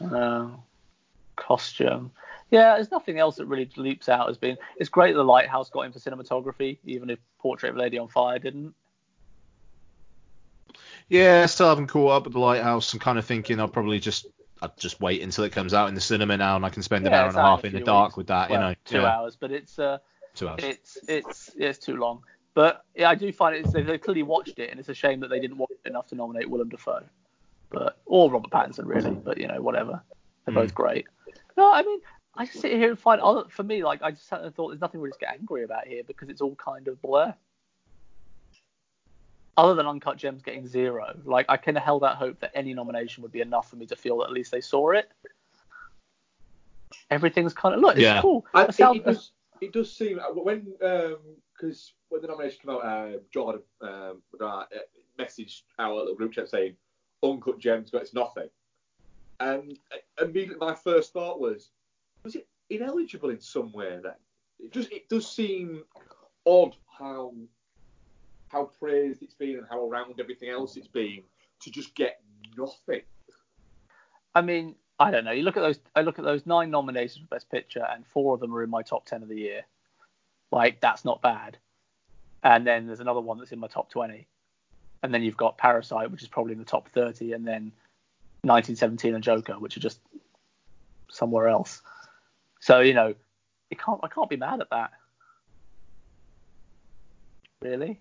Uh, 0.00 0.50
costume, 1.34 2.12
yeah, 2.50 2.74
there's 2.74 2.90
nothing 2.90 3.18
else 3.18 3.36
that 3.36 3.46
really 3.46 3.70
leaps 3.76 4.08
out 4.08 4.28
as 4.28 4.36
being. 4.36 4.56
It's 4.76 4.88
great 4.88 5.12
that 5.12 5.18
the 5.18 5.24
Lighthouse 5.24 5.70
got 5.70 5.82
in 5.82 5.92
for 5.92 5.98
cinematography, 5.98 6.78
even 6.84 7.10
if 7.10 7.18
Portrait 7.38 7.70
of 7.70 7.76
a 7.76 7.80
Lady 7.80 7.98
on 7.98 8.08
Fire 8.08 8.38
didn't. 8.38 8.74
Yeah, 11.08 11.46
still 11.46 11.68
haven't 11.68 11.88
caught 11.88 12.12
up 12.12 12.24
with 12.24 12.34
the 12.34 12.38
Lighthouse. 12.38 12.92
I'm 12.92 13.00
kind 13.00 13.18
of 13.18 13.24
thinking 13.24 13.58
I'll 13.58 13.68
probably 13.68 13.98
just 13.98 14.26
I'll 14.62 14.72
just 14.78 15.00
wait 15.00 15.22
until 15.22 15.44
it 15.44 15.52
comes 15.52 15.74
out 15.74 15.88
in 15.88 15.94
the 15.94 16.00
cinema 16.00 16.36
now, 16.36 16.56
and 16.56 16.64
I 16.64 16.68
can 16.70 16.82
spend 16.82 17.06
an 17.06 17.12
Yeah, 17.12 17.22
hour 17.22 17.28
and 17.28 17.36
a 17.36 17.40
half 17.40 17.64
in 17.64 17.72
the 17.72 17.80
dark 17.80 18.10
weeks. 18.10 18.16
with 18.16 18.26
that. 18.28 18.50
Well, 18.50 18.60
you 18.60 18.66
know, 18.66 18.74
two 18.84 18.98
yeah, 18.98 19.06
hours, 19.06 19.36
but 19.36 19.50
it's 19.50 19.78
uh, 19.78 19.98
two 20.34 20.48
hours. 20.48 20.62
it's 20.62 20.98
it's 21.08 21.50
it's 21.56 21.78
too 21.78 21.96
long. 21.96 22.22
But 22.54 22.84
yeah, 22.94 23.08
I 23.08 23.14
do 23.14 23.32
find 23.32 23.56
it. 23.56 23.72
They, 23.72 23.82
they 23.82 23.98
clearly 23.98 24.22
watched 24.22 24.58
it, 24.58 24.70
and 24.70 24.78
it's 24.78 24.88
a 24.88 24.94
shame 24.94 25.20
that 25.20 25.28
they 25.28 25.40
didn't 25.40 25.56
watch 25.58 25.70
it 25.84 25.88
enough 25.88 26.08
to 26.08 26.14
nominate 26.14 26.48
Willem 26.50 26.68
Dafoe, 26.68 27.04
but 27.70 27.98
or 28.06 28.30
Robert 28.30 28.50
Pattinson 28.50 28.86
really. 28.86 29.10
But 29.12 29.38
you 29.38 29.48
know, 29.48 29.60
whatever. 29.60 30.02
They're 30.44 30.54
both 30.54 30.74
great. 30.74 31.06
No, 31.56 31.72
I 31.72 31.82
mean, 31.82 32.00
I 32.36 32.46
just 32.46 32.60
sit 32.60 32.72
here 32.72 32.90
and 32.90 32.98
find 32.98 33.20
other 33.20 33.44
for 33.48 33.62
me 33.62 33.82
like 33.82 34.02
I 34.02 34.12
just 34.12 34.28
sat 34.28 34.42
and 34.42 34.54
thought 34.54 34.68
there's 34.68 34.80
nothing 34.80 35.00
really 35.00 35.12
to 35.12 35.18
get 35.18 35.34
angry 35.34 35.64
about 35.64 35.86
here 35.86 36.02
because 36.06 36.28
it's 36.28 36.40
all 36.40 36.54
kind 36.54 36.86
of 36.88 37.00
blur. 37.02 37.34
Other 39.56 39.74
than 39.74 39.86
Uncut 39.86 40.16
Gems 40.16 40.42
getting 40.42 40.66
zero, 40.66 41.14
like 41.24 41.46
I 41.48 41.56
kind 41.56 41.76
of 41.76 41.82
held 41.82 42.04
out 42.04 42.16
hope 42.16 42.40
that 42.40 42.52
any 42.54 42.72
nomination 42.72 43.22
would 43.22 43.32
be 43.32 43.40
enough 43.40 43.68
for 43.68 43.76
me 43.76 43.84
to 43.86 43.96
feel 43.96 44.18
that 44.18 44.26
at 44.26 44.32
least 44.32 44.52
they 44.52 44.60
saw 44.60 44.90
it. 44.92 45.10
Everything's 47.10 47.52
kind 47.52 47.74
of 47.74 47.80
look, 47.80 47.96
it's 47.96 48.02
Yeah. 48.02 48.20
cool. 48.22 48.46
I, 48.54 48.62
The 48.64 48.68
it, 48.68 48.74
sound- 48.74 48.96
it 48.98 49.04
does, 49.04 49.32
it 49.60 49.72
does 49.72 49.94
seem 49.94 50.18
uh, 50.20 50.32
when 50.32 50.72
because 51.52 51.92
when 52.08 52.22
the 52.22 52.28
nomination 52.28 52.60
came 52.62 52.70
out, 52.70 52.84
uh, 52.84 53.18
Jordan 53.32 53.62
um, 53.82 54.22
uh, 54.40 54.44
uh, 54.44 54.64
messaged 55.18 55.62
our 55.78 55.94
little 55.94 56.14
group 56.14 56.32
chat 56.32 56.48
saying 56.48 56.76
"Uncut 57.22 57.58
Gems 57.58 57.90
got 57.90 58.02
it's 58.02 58.14
nothing," 58.14 58.48
and 59.40 59.78
uh, 59.92 60.24
immediately 60.24 60.56
my 60.64 60.74
first 60.74 61.12
thought 61.12 61.40
was, 61.40 61.70
was 62.22 62.34
it 62.34 62.46
ineligible 62.68 63.30
in 63.30 63.40
some 63.40 63.72
way? 63.72 63.98
Then 64.02 64.12
it 64.58 64.72
just 64.72 64.92
it 64.92 65.08
does 65.08 65.30
seem 65.30 65.84
odd 66.46 66.76
how 66.98 67.32
how 68.48 68.64
praised 68.78 69.22
it's 69.22 69.34
been 69.34 69.58
and 69.58 69.66
how 69.70 69.86
around 69.86 70.18
everything 70.20 70.50
else 70.50 70.76
it's 70.76 70.88
been 70.88 71.22
to 71.60 71.70
just 71.70 71.94
get 71.94 72.20
nothing. 72.56 73.02
I 74.34 74.40
mean, 74.40 74.74
I 74.98 75.10
don't 75.10 75.24
know. 75.24 75.32
You 75.32 75.42
look 75.42 75.56
at 75.56 75.60
those. 75.60 75.78
I 75.94 76.02
look 76.02 76.18
at 76.18 76.24
those 76.24 76.46
nine 76.46 76.70
nominations 76.70 77.24
for 77.24 77.34
Best 77.34 77.50
Picture, 77.50 77.86
and 77.90 78.06
four 78.06 78.34
of 78.34 78.40
them 78.40 78.54
are 78.54 78.62
in 78.62 78.70
my 78.70 78.82
top 78.82 79.06
ten 79.06 79.22
of 79.22 79.28
the 79.28 79.36
year. 79.36 79.62
Like 80.50 80.80
that's 80.80 81.04
not 81.04 81.22
bad. 81.22 81.56
And 82.42 82.66
then 82.66 82.86
there's 82.86 83.00
another 83.00 83.20
one 83.20 83.38
that's 83.38 83.52
in 83.52 83.58
my 83.58 83.68
top 83.68 83.90
twenty. 83.90 84.26
And 85.02 85.14
then 85.14 85.22
you've 85.22 85.36
got 85.36 85.56
Parasite, 85.56 86.10
which 86.10 86.22
is 86.22 86.28
probably 86.28 86.52
in 86.52 86.58
the 86.58 86.64
top 86.64 86.88
thirty, 86.90 87.32
and 87.32 87.46
then 87.46 87.72
1917 88.42 89.14
and 89.14 89.24
Joker, 89.24 89.58
which 89.58 89.76
are 89.76 89.80
just 89.80 90.00
somewhere 91.10 91.48
else. 91.48 91.82
So 92.60 92.80
you 92.80 92.94
know, 92.94 93.14
it 93.70 93.78
can't. 93.78 94.00
I 94.02 94.08
can't 94.08 94.30
be 94.30 94.36
mad 94.36 94.60
at 94.60 94.70
that. 94.70 94.92
Really. 97.62 98.00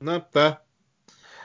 No, 0.00 0.24
fair. 0.32 0.58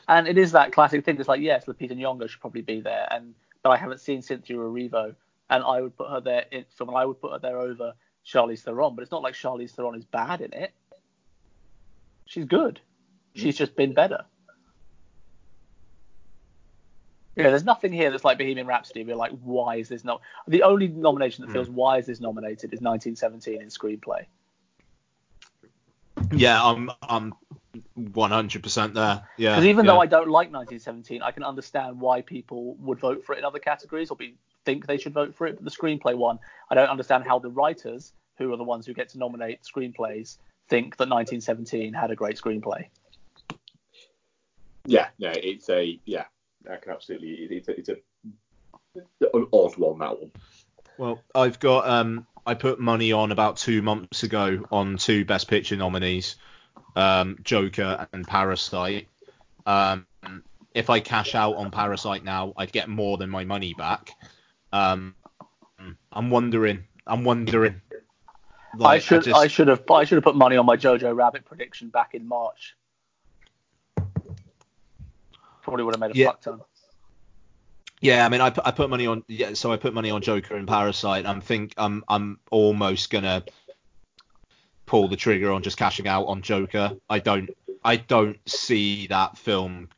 And 0.08 0.28
it 0.28 0.38
is 0.38 0.52
that 0.52 0.72
classic 0.72 1.04
thing. 1.04 1.20
It's 1.20 1.28
like, 1.28 1.42
yes, 1.42 1.66
Lupita 1.66 1.92
Nyong'o 1.92 2.30
should 2.30 2.40
probably 2.40 2.62
be 2.62 2.80
there, 2.82 3.08
and 3.12 3.34
but 3.64 3.72
I 3.72 3.78
haven't 3.78 4.00
seen 4.00 4.22
Cynthia 4.22 4.58
Erivo, 4.58 5.16
and 5.50 5.64
I 5.64 5.82
would 5.82 5.98
put 5.98 6.10
her 6.10 6.22
there. 6.22 6.46
In, 6.52 6.66
so 6.76 6.94
I 6.94 7.06
would 7.06 7.20
put 7.20 7.32
her 7.32 7.40
there 7.40 7.60
over 7.60 7.94
Charlize 8.26 8.62
Theron. 8.62 8.96
But 8.96 9.02
it's 9.02 9.12
not 9.12 9.24
like 9.24 9.34
Charlize 9.34 9.72
Theron 9.72 9.96
is 9.96 10.06
bad 10.06 10.42
in 10.42 10.54
it. 10.54 10.74
She's 12.26 12.46
good. 12.46 12.80
Mm. 13.36 13.42
She's 13.42 13.58
just 13.58 13.76
been 13.76 13.94
better. 13.94 14.26
Yeah, 17.36 17.50
there's 17.50 17.66
nothing 17.66 17.92
here 17.92 18.12
that's 18.12 18.24
like 18.24 18.38
Bohemian 18.38 18.66
Rhapsody. 18.66 19.04
We're 19.04 19.16
like, 19.16 19.32
why 19.44 19.76
is 19.76 19.90
this 19.90 20.04
not? 20.04 20.22
The 20.48 20.64
only 20.64 20.88
nomination 20.88 21.46
that 21.46 21.52
feels 21.52 21.68
hmm. 21.68 21.76
why 21.76 21.98
is 21.98 22.06
this 22.06 22.22
nominated 22.22 22.74
is 22.74 22.80
1917 22.82 23.62
in 23.62 23.68
screenplay. 23.68 24.26
Yeah, 26.32 26.64
I'm 26.64 26.90
I'm 27.02 27.34
100% 28.00 28.94
there. 28.94 29.28
Yeah. 29.38 29.52
Because 29.52 29.66
even 29.66 29.86
yeah. 29.86 29.92
though 29.92 30.02
I 30.02 30.06
don't 30.06 30.30
like 30.30 30.52
1917, 30.52 31.22
I 31.22 31.32
can 31.32 31.44
understand 31.44 32.00
why 32.00 32.22
people 32.22 32.76
would 32.76 33.00
vote 33.00 33.26
for 33.26 33.36
it 33.36 33.40
in 33.40 33.46
other 33.46 33.60
categories 33.60 34.10
or 34.10 34.18
be, 34.18 34.36
think 34.64 34.88
they 34.88 34.98
should 34.98 35.14
vote 35.14 35.36
for 35.36 35.48
it. 35.48 35.56
But 35.56 35.66
the 35.66 35.72
screenplay 35.72 36.16
one, 36.16 36.40
I 36.70 36.76
don't 36.76 36.90
understand 36.90 37.26
how 37.26 37.40
the 37.40 37.50
writers, 37.50 38.14
who 38.38 38.54
are 38.54 38.58
the 38.58 38.64
ones 38.64 38.86
who 38.86 38.94
get 38.94 39.10
to 39.10 39.18
nominate 39.18 39.60
screenplays, 39.64 40.38
think 40.70 40.98
that 40.98 41.10
1917 41.10 41.94
had 41.94 42.12
a 42.12 42.16
great 42.16 42.42
screenplay. 42.42 42.88
Yeah, 44.86 45.08
no, 45.20 45.32
it's 45.36 45.70
a 45.70 46.00
yeah. 46.06 46.26
I 46.72 46.78
can 46.78 46.92
absolutely. 46.92 47.30
It's 47.52 47.68
a, 47.68 47.78
it's 47.80 47.90
a 47.90 47.96
an 49.34 49.48
odd 49.52 49.78
one 49.78 50.00
that 50.00 50.20
one. 50.20 50.32
Well, 50.98 51.22
I've 51.34 51.60
got 51.60 51.88
um 51.88 52.26
I 52.46 52.54
put 52.54 52.80
money 52.80 53.12
on 53.12 53.32
about 53.32 53.58
two 53.58 53.82
months 53.82 54.24
ago 54.24 54.64
on 54.72 54.98
two 54.98 55.26
Best 55.26 55.48
Picture 55.48 55.76
nominees, 55.76 56.36
um, 56.96 57.38
Joker 57.44 58.08
and 58.14 58.26
Parasite. 58.28 59.08
Um, 59.66 60.06
if 60.74 60.90
I 60.90 61.00
cash 61.00 61.34
out 61.36 61.56
on 61.56 61.72
Parasite 61.72 62.24
now, 62.24 62.54
I'd 62.58 62.72
get 62.72 62.88
more 62.88 63.18
than 63.18 63.30
my 63.30 63.46
money 63.46 63.74
back. 63.74 64.12
Um, 64.72 65.16
I'm 66.12 66.30
wondering. 66.30 66.84
I'm 67.08 67.24
wondering. 67.24 67.82
I 67.92 68.78
Like, 68.78 69.02
should 69.02 69.24
just- 69.24 69.36
I 69.40 69.48
should 69.48 69.70
have 69.70 69.90
I 69.90 70.04
should 70.04 70.18
have 70.18 70.24
put 70.24 70.36
money 70.36 70.58
on 70.58 70.66
my 70.66 70.78
Jojo 70.78 71.16
Rabbit 71.16 71.46
prediction 71.46 71.90
back 71.90 72.14
in 72.14 72.28
March. 72.28 72.76
Probably 75.66 75.84
would 75.84 75.96
have 75.96 76.00
made 76.00 76.12
a 76.12 76.18
Yeah. 76.18 76.28
fuck 76.28 76.42
ton. 76.42 76.62
Yeah, 78.00 78.24
I 78.24 78.30
mean, 78.30 78.40
I 78.40 78.52
put, 78.52 78.68
I 78.68 78.70
put 78.72 78.88
money 78.88 79.08
on 79.08 79.24
yeah, 79.28 79.56
so 79.56 79.72
I 79.72 79.78
put 79.78 79.96
money 79.96 80.12
on 80.12 80.22
Joker 80.22 80.56
and 80.56 80.68
Parasite. 80.68 81.26
I'm 81.26 81.42
think 81.42 81.74
I'm 81.76 82.04
I'm 82.08 82.40
almost 82.52 83.10
gonna 83.10 83.44
pull 84.86 85.08
the 85.08 85.16
trigger 85.16 85.52
on 85.52 85.64
just 85.64 85.76
cashing 85.76 86.08
out 86.08 86.26
on 86.26 86.44
Joker. 86.44 86.96
I 87.10 87.18
don't 87.18 87.50
I 87.84 87.96
don't 87.96 88.38
see 88.48 89.08
that 89.08 89.40
film 89.40 89.90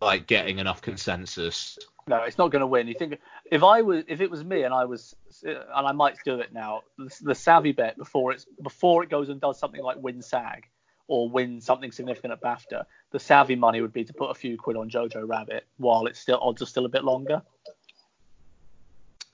like 0.00 0.28
getting 0.28 0.60
enough 0.60 0.80
consensus. 0.80 1.76
No, 2.06 2.22
it's 2.22 2.38
not 2.38 2.52
going 2.52 2.60
to 2.60 2.66
win. 2.66 2.86
You 2.86 2.94
think 2.94 3.18
if 3.50 3.64
I 3.64 3.82
was, 3.82 4.04
if 4.06 4.20
it 4.20 4.30
was 4.30 4.44
me 4.44 4.62
and 4.62 4.72
I 4.72 4.84
was, 4.84 5.14
and 5.42 5.58
I 5.74 5.92
might 5.92 6.16
do 6.24 6.38
it 6.38 6.54
now, 6.54 6.82
the, 6.96 7.14
the 7.20 7.34
savvy 7.34 7.72
bet 7.72 7.98
before 7.98 8.32
it's 8.32 8.46
before 8.62 9.02
it 9.02 9.10
goes 9.10 9.28
and 9.28 9.40
does 9.40 9.58
something 9.58 9.82
like 9.82 9.96
win 10.00 10.22
SAG 10.22 10.68
or 11.08 11.28
win 11.28 11.60
something 11.60 11.90
significant 11.90 12.32
at 12.32 12.40
BAFTA, 12.40 12.84
the 13.10 13.18
savvy 13.18 13.56
money 13.56 13.80
would 13.80 13.92
be 13.92 14.04
to 14.04 14.12
put 14.12 14.30
a 14.30 14.34
few 14.34 14.56
quid 14.56 14.76
on 14.76 14.88
Jojo 14.88 15.26
Rabbit 15.26 15.66
while 15.78 16.06
it's 16.06 16.20
still 16.20 16.38
odds 16.40 16.62
are 16.62 16.66
still 16.66 16.84
a 16.84 16.88
bit 16.88 17.02
longer. 17.02 17.42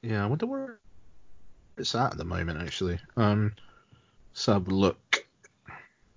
Yeah, 0.02 0.24
I 0.24 0.26
wonder 0.26 0.46
where 0.46 0.78
it's 1.76 1.94
at 1.94 2.12
at 2.12 2.18
the 2.18 2.24
moment 2.24 2.62
actually. 2.62 2.98
Um, 3.16 3.52
let's 4.32 4.46
have 4.46 4.68
a 4.68 4.70
look. 4.70 5.26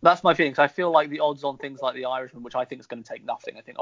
That's 0.03 0.23
my 0.23 0.35
feeling. 0.35 0.53
'cause 0.53 0.63
I 0.63 0.67
feel 0.67 0.91
like 0.91 1.09
the 1.09 1.21
odds 1.21 1.43
on 1.43 1.57
things 1.57 1.81
like 1.81 1.95
the 1.95 2.05
Irishman, 2.05 2.43
which 2.43 2.53
I 2.55 2.65
think 2.65 2.79
is 2.79 2.87
going 2.87 3.01
to 3.01 3.09
take 3.09 3.25
nothing. 3.25 3.57
I 3.57 3.61
think 3.61 3.77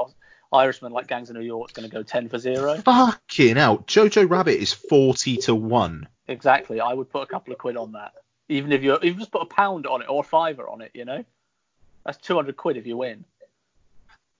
Irishman, 0.52 0.92
like 0.92 1.08
Gangs 1.08 1.28
of 1.28 1.36
New 1.36 1.42
York, 1.42 1.70
is 1.70 1.74
going 1.74 1.88
to 1.88 1.94
go 1.94 2.02
ten 2.02 2.28
for 2.28 2.38
zero. 2.38 2.76
Fucking 2.78 3.56
hell, 3.56 3.78
Jojo 3.80 4.28
Rabbit 4.28 4.58
is 4.58 4.72
forty 4.72 5.36
to 5.38 5.54
one. 5.54 6.08
Exactly. 6.28 6.80
I 6.80 6.94
would 6.94 7.10
put 7.10 7.22
a 7.22 7.26
couple 7.26 7.52
of 7.52 7.58
quid 7.58 7.76
on 7.76 7.92
that, 7.92 8.12
even 8.48 8.72
if 8.72 8.82
you 8.82 8.96
even 9.02 9.18
just 9.18 9.30
put 9.30 9.42
a 9.42 9.46
pound 9.46 9.86
on 9.86 10.00
it 10.00 10.08
or 10.08 10.20
a 10.20 10.24
fiver 10.24 10.66
on 10.66 10.80
it. 10.80 10.92
You 10.94 11.04
know, 11.04 11.24
that's 12.06 12.18
two 12.18 12.36
hundred 12.36 12.56
quid 12.56 12.76
if 12.76 12.86
you 12.86 12.96
win. 12.96 13.24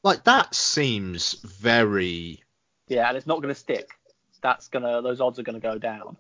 Like 0.03 0.25
that 0.25 0.55
seems 0.55 1.35
very. 1.35 2.43
Yeah, 2.89 3.09
and 3.09 3.17
it's 3.17 3.27
not 3.27 3.43
going 3.43 3.53
to 3.53 3.59
stick. 3.59 3.91
That's 4.41 4.69
gonna 4.69 5.03
those 5.03 5.21
odds 5.21 5.39
are 5.39 5.43
going 5.43 5.61
to 5.61 5.67
go 5.67 5.77
down. 5.77 6.17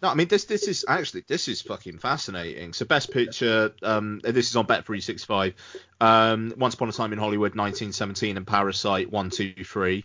No, 0.00 0.08
I 0.08 0.14
mean 0.14 0.28
this 0.28 0.44
this 0.44 0.68
is 0.68 0.84
actually 0.86 1.24
this 1.26 1.48
is 1.48 1.60
fucking 1.62 1.98
fascinating. 1.98 2.72
So 2.72 2.84
best 2.84 3.10
picture, 3.10 3.72
um, 3.82 4.20
this 4.22 4.50
is 4.50 4.56
on 4.56 4.66
Bet365. 4.66 5.54
Um, 6.00 6.54
Once 6.56 6.74
Upon 6.74 6.88
a 6.88 6.92
Time 6.92 7.12
in 7.12 7.18
Hollywood, 7.18 7.56
1917, 7.56 8.36
and 8.36 8.46
Parasite, 8.46 9.10
one, 9.10 9.30
two, 9.30 9.52
three. 9.64 10.04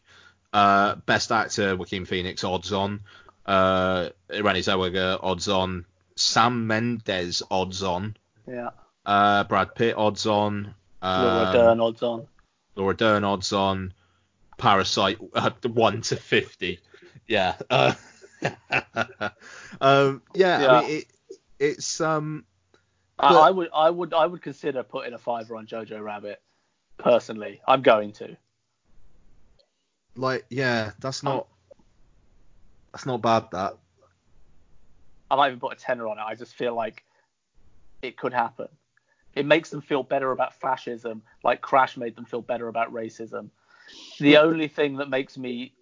Uh, 0.52 0.96
best 1.06 1.32
actor, 1.32 1.76
Joaquin 1.76 2.06
Phoenix, 2.06 2.44
odds 2.44 2.74
on. 2.74 3.02
Uh, 3.46 4.10
Renée 4.30 4.64
Zellweger, 4.64 5.20
odds 5.22 5.48
on. 5.48 5.86
Sam 6.16 6.66
Mendes, 6.66 7.44
odds 7.52 7.84
on. 7.84 8.16
Yeah. 8.48 8.70
Uh, 9.06 9.44
Brad 9.44 9.76
Pitt, 9.76 9.96
odds 9.98 10.26
on. 10.26 10.74
Laura 11.02 11.45
Um, 11.47 11.54
Dern 11.54 11.80
odds 11.80 12.04
on. 12.04 12.28
Laura 12.76 12.95
Dern 12.95 13.24
odds 13.24 13.54
on. 13.54 13.93
Parasite 14.58 15.18
uh, 15.34 15.52
one 15.68 16.02
to 16.02 16.16
fifty. 16.16 16.80
Yeah. 17.28 17.56
Uh, 17.70 17.93
um, 19.82 20.22
yeah, 20.34 20.62
Yeah. 20.62 20.72
I 20.72 20.82
mean 20.82 20.97
it, 21.00 21.06
it's 21.60 22.02
um 22.02 22.45
I, 23.18 23.30
but- 23.30 23.41
I 23.41 23.52
would 23.52 23.70
I 23.74 23.89
would 23.89 24.14
I 24.14 24.26
would 24.26 24.41
consider 24.41 24.84
putting 24.84 25.14
a 25.14 25.18
fiver 25.18 25.56
on 25.56 25.68
Jojo 25.68 26.02
Rabbit. 26.04 26.41
Personally, 26.97 27.62
I'm 27.68 27.82
going 27.82 28.12
to. 28.14 28.36
like 30.16 30.45
yeah, 30.50 30.91
that's 31.00 31.24
not 31.24 31.47
that's 32.91 33.06
not 33.06 33.22
bad 33.22 33.45
that. 33.52 33.78
I 35.32 35.36
might 35.36 35.47
even 35.50 35.60
put 35.60 35.74
a 35.74 35.76
tenner 35.76 36.08
on 36.08 36.18
it. 36.18 36.22
I 36.22 36.36
just 36.36 36.56
feel 36.56 36.74
like 36.74 37.04
it 38.02 38.18
could 38.18 38.34
happen. 38.34 38.68
It 39.36 39.46
makes 39.46 39.70
them 39.70 39.82
feel 39.82 40.04
better 40.04 40.32
about 40.32 40.54
fascism, 40.60 41.22
like 41.44 41.62
Crash 41.62 41.98
made 41.98 42.16
them 42.16 42.26
feel 42.26 42.42
better 42.42 42.68
about 42.68 42.94
racism. 42.94 43.50
The 44.20 44.38
only 44.38 44.68
thing 44.68 44.98
that 44.98 45.10
makes 45.10 45.38
me 45.38 45.74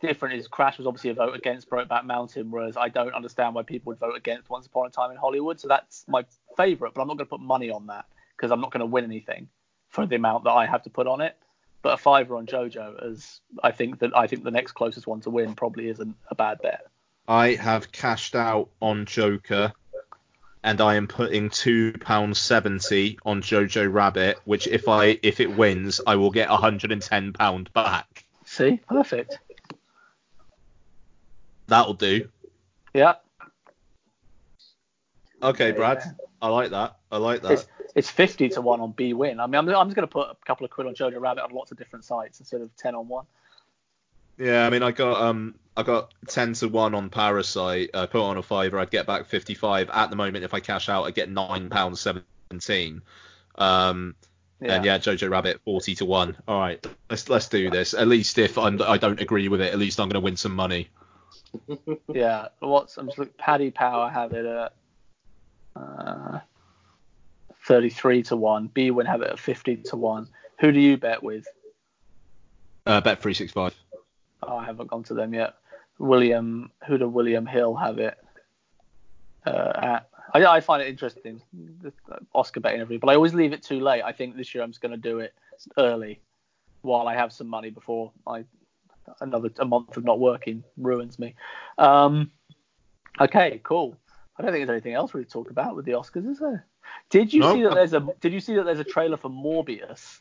different 0.00 0.36
is 0.36 0.48
Crash 0.48 0.78
was 0.78 0.86
obviously 0.86 1.10
a 1.10 1.14
vote 1.14 1.36
against 1.36 1.68
Brokeback 1.68 2.04
Mountain, 2.04 2.50
whereas 2.50 2.76
I 2.76 2.88
don't 2.88 3.14
understand 3.14 3.54
why 3.54 3.62
people 3.62 3.90
would 3.90 3.98
vote 3.98 4.16
against 4.16 4.48
Once 4.50 4.66
Upon 4.66 4.86
a 4.86 4.90
Time 4.90 5.10
in 5.10 5.16
Hollywood. 5.16 5.60
So 5.60 5.68
that's 5.68 6.04
my 6.08 6.24
favourite, 6.56 6.94
but 6.94 7.02
I'm 7.02 7.08
not 7.08 7.16
going 7.16 7.26
to 7.26 7.30
put 7.30 7.40
money 7.40 7.70
on 7.70 7.86
that 7.88 8.06
because 8.36 8.50
I'm 8.50 8.60
not 8.60 8.72
going 8.72 8.80
to 8.80 8.86
win 8.86 9.04
anything 9.04 9.48
for 9.88 10.06
the 10.06 10.16
amount 10.16 10.44
that 10.44 10.52
I 10.52 10.66
have 10.66 10.82
to 10.84 10.90
put 10.90 11.06
on 11.06 11.20
it. 11.20 11.36
But 11.82 11.94
a 11.94 11.96
fiver 11.96 12.36
on 12.36 12.46
JoJo, 12.46 13.10
as 13.10 13.40
I 13.62 13.72
think 13.72 14.00
that 14.00 14.14
I 14.14 14.26
think 14.26 14.44
the 14.44 14.50
next 14.50 14.72
closest 14.72 15.06
one 15.06 15.20
to 15.22 15.30
win 15.30 15.54
probably 15.54 15.88
isn't 15.88 16.14
a 16.30 16.34
bad 16.34 16.60
bet. 16.62 16.86
I 17.26 17.54
have 17.54 17.90
cashed 17.92 18.34
out 18.34 18.68
on 18.82 19.06
Joker 19.06 19.72
and 20.62 20.80
I 20.80 20.94
am 20.94 21.06
putting 21.06 21.50
two 21.50 21.92
pounds 22.00 22.38
seventy 22.38 23.18
on 23.24 23.42
Jojo 23.42 23.92
Rabbit, 23.92 24.38
which 24.44 24.66
if 24.66 24.88
I 24.88 25.18
if 25.22 25.40
it 25.40 25.56
wins, 25.56 26.00
I 26.06 26.16
will 26.16 26.30
get 26.30 26.48
hundred 26.48 26.92
and 26.92 27.02
ten 27.02 27.32
pound 27.32 27.72
back. 27.72 28.24
See, 28.44 28.80
perfect. 28.88 29.38
That'll 31.66 31.94
do. 31.94 32.28
Yeah, 32.92 33.14
Okay, 35.42 35.68
Yeah. 35.68 35.74
Brad. 35.74 36.16
I 36.42 36.48
like 36.48 36.70
that. 36.70 36.96
I 37.12 37.18
like 37.18 37.42
that. 37.42 37.52
it's 37.52 37.66
it's 37.94 38.10
50 38.10 38.48
to 38.50 38.60
one 38.60 38.80
on 38.80 38.92
bwin. 38.92 39.40
I 39.40 39.46
mean, 39.46 39.56
I'm, 39.56 39.68
I'm 39.68 39.88
just 39.88 39.96
going 39.96 40.06
to 40.06 40.12
put 40.12 40.28
a 40.30 40.36
couple 40.46 40.64
of 40.64 40.70
quid 40.70 40.86
on 40.86 40.94
Jojo 40.94 41.20
Rabbit 41.20 41.42
on 41.42 41.50
lots 41.50 41.70
of 41.72 41.76
different 41.76 42.04
sites 42.04 42.38
instead 42.40 42.60
of 42.60 42.74
10 42.76 42.94
on 42.94 43.08
one. 43.08 43.26
Yeah, 44.38 44.64
I 44.66 44.70
mean, 44.70 44.82
I 44.82 44.90
got 44.92 45.20
um, 45.20 45.54
I 45.80 45.82
got 45.82 46.12
ten 46.28 46.52
to 46.54 46.68
one 46.68 46.94
on 46.94 47.08
Parasite. 47.08 47.90
I 47.94 48.04
put 48.04 48.20
on 48.22 48.36
a 48.36 48.42
fiver, 48.42 48.78
I'd 48.78 48.90
get 48.90 49.06
back 49.06 49.24
fifty 49.24 49.54
five. 49.54 49.88
At 49.88 50.10
the 50.10 50.16
moment, 50.16 50.44
if 50.44 50.52
I 50.52 50.60
cash 50.60 50.90
out, 50.90 51.04
I 51.04 51.10
get 51.10 51.30
nine 51.30 51.70
pounds 51.70 52.00
seventeen. 52.00 53.00
Um, 53.56 54.14
and 54.60 54.84
yeah, 54.84 54.98
Jojo 54.98 55.30
Rabbit 55.30 55.62
forty 55.64 55.94
to 55.94 56.04
one. 56.04 56.36
All 56.46 56.60
right, 56.60 56.86
let's 57.08 57.30
let's 57.30 57.48
do 57.48 57.70
this. 57.70 57.94
At 57.94 58.08
least 58.08 58.36
if 58.36 58.58
I'm, 58.58 58.80
I 58.82 58.98
don't 58.98 59.20
agree 59.22 59.48
with 59.48 59.62
it, 59.62 59.72
at 59.72 59.78
least 59.78 59.98
I'm 59.98 60.10
gonna 60.10 60.20
win 60.20 60.36
some 60.36 60.54
money. 60.54 60.88
Yeah, 62.12 62.48
what's 62.60 62.96
I'm 62.96 63.06
just 63.06 63.18
looking, 63.18 63.34
Paddy 63.38 63.70
Power 63.70 64.08
have 64.08 64.32
it 64.32 64.44
at 64.46 64.72
uh, 65.74 66.40
33 67.64 68.22
to 68.24 68.36
1. 68.36 68.68
bwin 68.68 69.06
have 69.06 69.22
it 69.22 69.30
at 69.30 69.38
50 69.38 69.76
to 69.76 69.96
1. 69.96 70.28
Who 70.60 70.72
do 70.72 70.78
you 70.78 70.96
bet 70.96 71.22
with? 71.22 71.46
Uh, 72.86 73.00
bet 73.00 73.20
three 73.20 73.34
six 73.34 73.50
five. 73.50 73.74
Oh, 74.42 74.56
I 74.56 74.64
haven't 74.64 74.88
gone 74.90 75.02
to 75.04 75.14
them 75.14 75.34
yet. 75.34 75.54
William, 76.00 76.72
who 76.86 76.98
do 76.98 77.08
William 77.08 77.46
Hill 77.46 77.76
have 77.76 77.98
it 77.98 78.18
uh, 79.46 79.72
at? 79.76 80.08
I, 80.32 80.44
I 80.46 80.60
find 80.60 80.82
it 80.82 80.88
interesting, 80.88 81.42
Oscar 82.34 82.60
betting 82.60 82.80
everything, 82.80 83.00
but 83.00 83.10
I 83.10 83.14
always 83.16 83.34
leave 83.34 83.52
it 83.52 83.62
too 83.62 83.80
late. 83.80 84.02
I 84.02 84.12
think 84.12 84.36
this 84.36 84.54
year 84.54 84.64
I'm 84.64 84.70
just 84.70 84.80
going 84.80 84.92
to 84.92 84.96
do 84.98 85.18
it 85.18 85.34
early 85.76 86.20
while 86.82 87.06
I 87.06 87.14
have 87.14 87.32
some 87.32 87.48
money 87.48 87.70
before 87.70 88.12
I 88.26 88.44
another 89.20 89.50
a 89.58 89.64
month 89.64 89.96
of 89.96 90.04
not 90.04 90.20
working 90.20 90.62
ruins 90.76 91.18
me. 91.18 91.34
Um, 91.78 92.30
okay, 93.20 93.60
cool. 93.62 93.96
I 94.38 94.42
don't 94.42 94.52
think 94.52 94.66
there's 94.66 94.76
anything 94.76 94.94
else 94.94 95.12
really 95.12 95.26
to 95.26 95.30
talk 95.30 95.50
about 95.50 95.76
with 95.76 95.84
the 95.84 95.92
Oscars, 95.92 96.30
is 96.30 96.38
there? 96.38 96.66
Did 97.10 97.32
you 97.32 97.40
No. 97.40 97.52
see 97.52 97.62
that 97.64 97.74
there's 97.74 97.92
a 97.92 98.06
Did 98.20 98.32
you 98.32 98.40
see 98.40 98.54
that 98.54 98.64
there's 98.64 98.78
a 98.78 98.84
trailer 98.84 99.16
for 99.16 99.28
Morbius? 99.28 100.20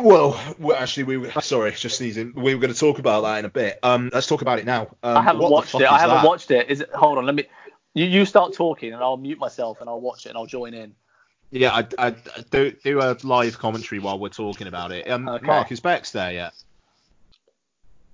Well, 0.00 0.40
well, 0.58 0.76
actually, 0.76 1.04
we 1.04 1.16
were 1.18 1.30
sorry, 1.40 1.72
just 1.72 1.98
sneezing. 1.98 2.32
We 2.34 2.54
were 2.54 2.60
going 2.60 2.72
to 2.72 2.78
talk 2.78 2.98
about 2.98 3.22
that 3.22 3.38
in 3.40 3.44
a 3.44 3.48
bit. 3.50 3.78
Um, 3.82 4.10
let's 4.12 4.26
talk 4.26 4.42
about 4.42 4.58
it 4.58 4.64
now. 4.64 4.88
Um, 5.02 5.16
I 5.16 5.22
haven't 5.22 5.42
what 5.42 5.52
watched 5.52 5.70
fuck 5.72 5.80
it. 5.82 5.84
is 5.84 5.90
I 5.90 5.98
haven't 5.98 6.16
that? 6.18 6.26
watched 6.26 6.50
it. 6.50 6.70
Is 6.70 6.80
it? 6.80 6.90
Hold 6.90 7.18
on. 7.18 7.26
Let 7.26 7.34
me. 7.34 7.44
You, 7.94 8.04
you 8.06 8.24
start 8.24 8.52
talking 8.54 8.92
and 8.92 9.02
I'll 9.02 9.16
mute 9.16 9.38
myself 9.38 9.80
and 9.80 9.90
I'll 9.90 10.00
watch 10.00 10.26
it 10.26 10.30
and 10.30 10.38
I'll 10.38 10.46
join 10.46 10.74
in. 10.74 10.94
Yeah, 11.50 11.72
I, 11.74 11.86
I 11.98 12.14
do 12.50 12.70
do 12.84 13.00
a 13.00 13.16
live 13.24 13.58
commentary 13.58 13.98
while 13.98 14.18
we're 14.18 14.28
talking 14.28 14.68
about 14.68 14.92
it. 14.92 15.10
Um, 15.10 15.28
Okay. 15.28 15.44
Mark, 15.46 15.72
is 15.72 15.80
Bex 15.80 16.12
there 16.12 16.32
yet? 16.32 16.52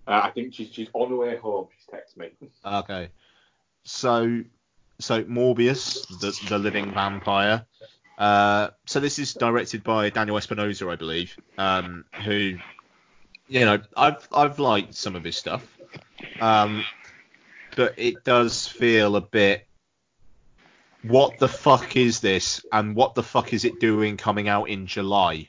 Uh, 0.08 0.20
I 0.24 0.30
think 0.30 0.54
she's 0.54 0.72
she's 0.72 0.88
on 0.94 1.10
her 1.10 1.16
way 1.16 1.36
home. 1.36 1.68
She's 1.76 1.94
texted 1.94 2.16
me. 2.40 2.48
Okay. 2.64 3.08
So, 3.84 4.42
so 4.98 5.24
Morbius, 5.24 6.06
the 6.20 6.34
the 6.48 6.58
living 6.58 6.92
vampire. 6.94 7.66
Uh, 8.18 8.70
so 8.86 9.00
this 9.00 9.18
is 9.18 9.34
directed 9.34 9.84
by 9.84 10.10
Daniel 10.10 10.36
Espinosa, 10.36 10.88
I 10.88 10.96
believe. 10.96 11.36
Um, 11.58 12.04
who, 12.24 12.58
you 13.48 13.60
know, 13.60 13.80
I've 13.96 14.26
I've 14.32 14.58
liked 14.58 14.94
some 14.94 15.16
of 15.16 15.24
his 15.24 15.36
stuff. 15.36 15.66
Um, 16.40 16.84
but 17.76 17.94
it 17.98 18.24
does 18.24 18.66
feel 18.66 19.16
a 19.16 19.20
bit. 19.20 19.66
What 21.02 21.38
the 21.38 21.48
fuck 21.48 21.94
is 21.96 22.20
this? 22.20 22.64
And 22.72 22.96
what 22.96 23.14
the 23.14 23.22
fuck 23.22 23.52
is 23.52 23.64
it 23.64 23.78
doing 23.78 24.16
coming 24.16 24.48
out 24.48 24.68
in 24.68 24.86
July? 24.86 25.48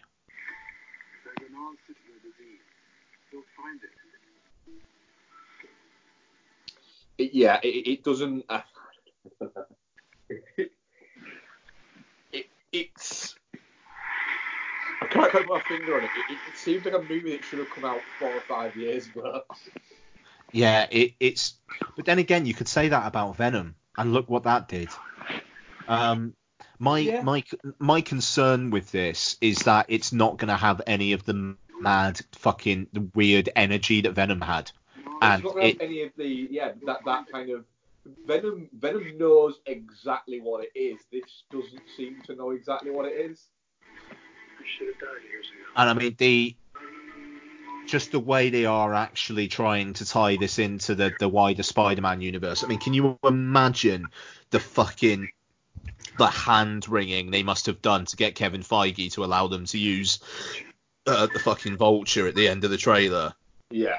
Yeah, 7.18 7.60
it, 7.64 7.88
it 7.88 8.04
doesn't. 8.04 8.46
Uh, 8.48 8.62
it's. 12.72 13.36
I 15.02 15.06
can't 15.08 15.32
put 15.32 15.48
my 15.48 15.62
finger 15.68 15.98
on 15.98 16.04
it. 16.04 16.10
It, 16.16 16.34
it. 16.34 16.38
it 16.50 16.58
seems 16.58 16.86
like 16.86 16.94
a 16.94 17.02
movie 17.02 17.32
that 17.32 17.44
should 17.44 17.60
have 17.60 17.70
come 17.70 17.86
out 17.86 18.00
four 18.20 18.34
or 18.34 18.42
five 18.42 18.76
years 18.76 19.08
ago. 19.08 19.42
Yeah, 20.52 20.88
it, 20.90 21.14
it's. 21.20 21.56
But 21.96 22.06
then 22.06 22.20
again, 22.20 22.46
you 22.46 22.54
could 22.54 22.68
say 22.68 22.90
that 22.90 23.06
about 23.06 23.38
Venom, 23.38 23.76
and 23.98 24.14
look 24.14 24.30
what 24.30 24.44
that 24.44 24.68
did. 24.68 24.90
Um, 25.88 26.34
my 26.80 27.00
Yeah. 27.00 27.22
my 27.22 27.44
my 27.80 28.02
concern 28.02 28.72
with 28.72 28.92
this 28.92 29.38
is 29.42 29.60
that 29.60 29.88
it's 29.90 30.12
not 30.14 30.38
going 30.38 30.50
to 30.50 30.56
have 30.58 30.82
any 30.88 31.14
of 31.14 31.26
the 31.26 31.56
mad 31.80 32.20
fucking 32.34 33.12
weird 33.14 33.50
energy 33.56 34.02
that 34.02 34.12
Venom 34.14 34.42
had, 34.42 34.72
and 35.22 35.44
it's 35.44 35.44
not 35.44 35.54
gonna 35.54 35.66
have 35.68 35.76
it 35.76 35.82
any 35.82 36.02
of 36.04 36.12
the 36.18 36.48
yeah 36.50 36.72
that 36.86 37.06
that 37.06 37.28
kind 37.32 37.50
of 37.50 37.66
Venom. 38.26 38.70
Venom 38.74 39.18
knows 39.18 39.60
exactly 39.66 40.40
what 40.40 40.64
it 40.64 40.78
is. 40.78 41.00
This 41.12 41.44
doesn't 41.52 41.84
seem 41.96 42.22
to 42.28 42.36
know 42.36 42.52
exactly 42.52 42.92
what 42.92 43.06
it 43.06 43.14
is. 43.14 43.46
and 45.76 45.90
I 45.90 45.94
mean 45.94 46.16
the 46.18 46.56
just 47.88 48.12
the 48.12 48.20
way 48.20 48.50
they 48.50 48.66
are 48.66 48.94
actually 48.94 49.48
trying 49.48 49.94
to 49.94 50.06
tie 50.06 50.36
this 50.36 50.60
into 50.60 50.96
the 50.96 51.14
the 51.20 51.30
wider 51.30 51.64
Spider-Man 51.64 52.22
universe. 52.22 52.64
I 52.64 52.68
mean, 52.68 52.80
can 52.80 52.94
you 52.94 53.18
imagine 53.24 54.08
the 54.50 54.60
fucking 54.60 55.30
the 56.18 56.28
hand 56.28 56.90
wringing 56.90 57.32
they 57.32 57.44
must 57.44 57.68
have 57.68 57.82
done 57.82 58.06
to 58.06 58.16
get 58.16 58.36
Kevin 58.36 58.62
Feige 58.62 59.12
to 59.14 59.24
allow 59.24 59.48
them 59.48 59.66
to 59.66 59.78
use 59.78 60.20
uh, 61.08 61.28
the 61.28 61.40
fucking 61.40 61.78
vulture 61.78 62.28
at 62.28 62.36
the 62.36 62.48
end 62.48 62.64
of 62.64 62.72
the 62.72 62.78
trailer. 62.78 63.34
Yeah. 63.72 63.98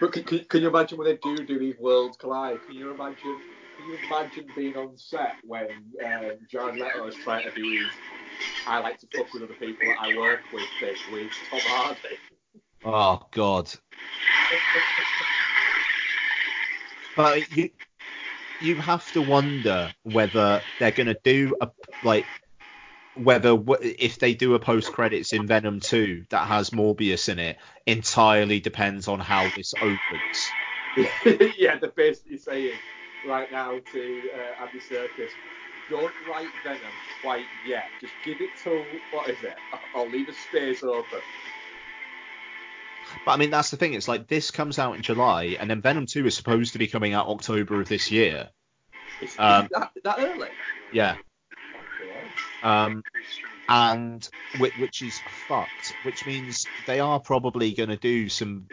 But 0.00 0.12
can, 0.12 0.24
can, 0.24 0.44
can 0.44 0.62
you 0.62 0.68
imagine 0.68 0.98
when 0.98 1.06
they 1.06 1.16
do 1.16 1.44
do 1.44 1.58
these 1.58 1.76
worlds 1.78 2.16
collide? 2.16 2.62
Can 2.66 2.76
you 2.76 2.90
imagine? 2.90 3.36
Can 3.76 3.86
you 3.86 3.98
imagine 4.06 4.52
being 4.54 4.76
on 4.76 4.96
set 4.96 5.36
when 5.44 5.68
um, 6.04 6.32
Jared 6.50 6.76
Leto 6.76 7.06
is 7.06 7.16
trying 7.16 7.44
to 7.44 7.50
do 7.54 7.70
his 7.70 7.88
"I 8.66 8.78
like 8.80 8.98
to 9.00 9.06
fuck 9.14 9.32
with 9.32 9.42
other 9.42 9.54
people 9.54 9.88
that 9.88 9.96
I 10.00 10.16
work 10.16 10.40
with" 10.52 10.64
thing 10.80 10.94
with 11.12 11.30
Tom 11.50 11.60
Hardy? 11.62 11.98
Oh 12.84 13.26
God. 13.30 13.70
but 17.16 17.56
you 17.56 17.70
you 18.60 18.76
have 18.76 19.10
to 19.12 19.22
wonder 19.22 19.94
whether 20.02 20.62
they're 20.78 20.90
gonna 20.90 21.16
do 21.24 21.56
a 21.60 21.70
like 22.04 22.26
whether 23.14 23.58
if 23.80 24.18
they 24.18 24.34
do 24.34 24.54
a 24.54 24.58
post 24.58 24.92
credits 24.92 25.32
in 25.32 25.46
Venom 25.46 25.80
2 25.80 26.26
that 26.30 26.46
has 26.46 26.70
Morbius 26.70 27.28
in 27.28 27.38
it 27.38 27.58
entirely 27.86 28.60
depends 28.60 29.08
on 29.08 29.20
how 29.20 29.48
this 29.56 29.74
opens. 29.74 30.50
yeah, 31.58 31.76
they're 31.76 31.90
basically 31.90 32.38
saying 32.38 32.72
right 33.26 33.50
now 33.50 33.78
to 33.92 34.30
uh, 34.34 34.62
Andy 34.64 34.78
Serkis, 34.78 35.30
don't 35.88 36.12
write 36.28 36.48
Venom 36.62 36.80
quite 37.22 37.46
yet. 37.66 37.86
Just 38.00 38.12
give 38.24 38.40
it 38.40 38.50
till 38.62 38.84
what 39.10 39.28
is 39.28 39.42
it? 39.42 39.56
I'll 39.94 40.08
leave 40.08 40.28
a 40.28 40.32
space 40.32 40.82
open. 40.82 41.20
But 43.24 43.32
I 43.32 43.36
mean, 43.36 43.50
that's 43.50 43.70
the 43.70 43.76
thing. 43.76 43.94
It's 43.94 44.08
like 44.08 44.28
this 44.28 44.50
comes 44.50 44.78
out 44.78 44.94
in 44.94 45.02
July, 45.02 45.56
and 45.58 45.68
then 45.68 45.80
Venom 45.80 46.06
2 46.06 46.26
is 46.26 46.36
supposed 46.36 46.74
to 46.74 46.78
be 46.78 46.86
coming 46.86 47.12
out 47.12 47.26
October 47.26 47.80
of 47.80 47.88
this 47.88 48.10
year. 48.10 48.50
Is, 49.20 49.36
um, 49.38 49.64
is 49.64 49.70
that, 49.74 49.90
that 50.04 50.18
early? 50.20 50.48
Yeah. 50.92 51.16
Um, 52.62 53.02
and 53.68 54.28
which 54.58 55.02
is 55.02 55.20
fucked, 55.48 55.94
which 56.02 56.26
means 56.26 56.66
they 56.86 57.00
are 57.00 57.20
probably 57.20 57.72
going 57.72 57.88
to 57.88 57.96
do 57.96 58.28
some, 58.28 58.66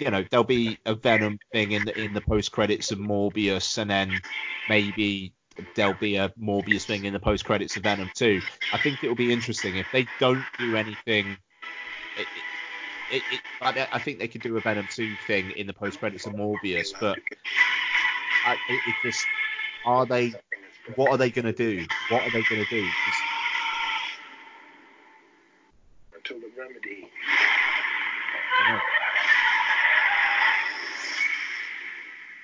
you 0.00 0.10
know, 0.10 0.24
there'll 0.30 0.44
be 0.44 0.78
a 0.84 0.94
Venom 0.94 1.38
thing 1.52 1.72
in 1.72 1.84
the 1.84 1.98
in 1.98 2.12
the 2.12 2.20
post 2.20 2.50
credits 2.52 2.90
of 2.90 2.98
Morbius, 2.98 3.78
and 3.78 3.90
then 3.90 4.20
maybe 4.68 5.32
there'll 5.76 5.94
be 5.94 6.16
a 6.16 6.32
Morbius 6.40 6.84
thing 6.84 7.04
in 7.04 7.12
the 7.12 7.20
post 7.20 7.44
credits 7.44 7.76
of 7.76 7.84
Venom 7.84 8.10
too. 8.14 8.40
I 8.72 8.78
think 8.78 9.02
it 9.02 9.08
will 9.08 9.14
be 9.14 9.32
interesting 9.32 9.76
if 9.76 9.86
they 9.92 10.06
don't 10.18 10.44
do 10.58 10.76
anything. 10.76 11.36
It, 12.18 12.26
it, 13.12 13.22
it, 13.32 13.40
I, 13.60 13.98
think 13.98 14.18
they 14.18 14.28
could 14.28 14.42
do 14.42 14.56
a 14.56 14.60
Venom 14.60 14.88
2 14.90 15.14
thing 15.26 15.52
in 15.56 15.66
the 15.66 15.72
post 15.72 16.00
credits 16.00 16.26
of 16.26 16.34
Morbius, 16.34 16.92
but 17.00 17.18
I, 18.46 18.56
it, 18.68 18.94
just 19.04 19.24
are 19.84 20.06
they 20.06 20.34
what 20.96 21.10
are 21.10 21.16
they 21.16 21.30
going 21.30 21.46
to 21.46 21.52
do? 21.52 21.86
What 22.10 22.22
are 22.22 22.30
they 22.30 22.42
going 22.42 22.64
to 22.64 22.70
do? 22.70 22.86
Until 26.14 26.40
the 26.40 26.50
remedy. 26.58 27.10
I, 28.60 28.80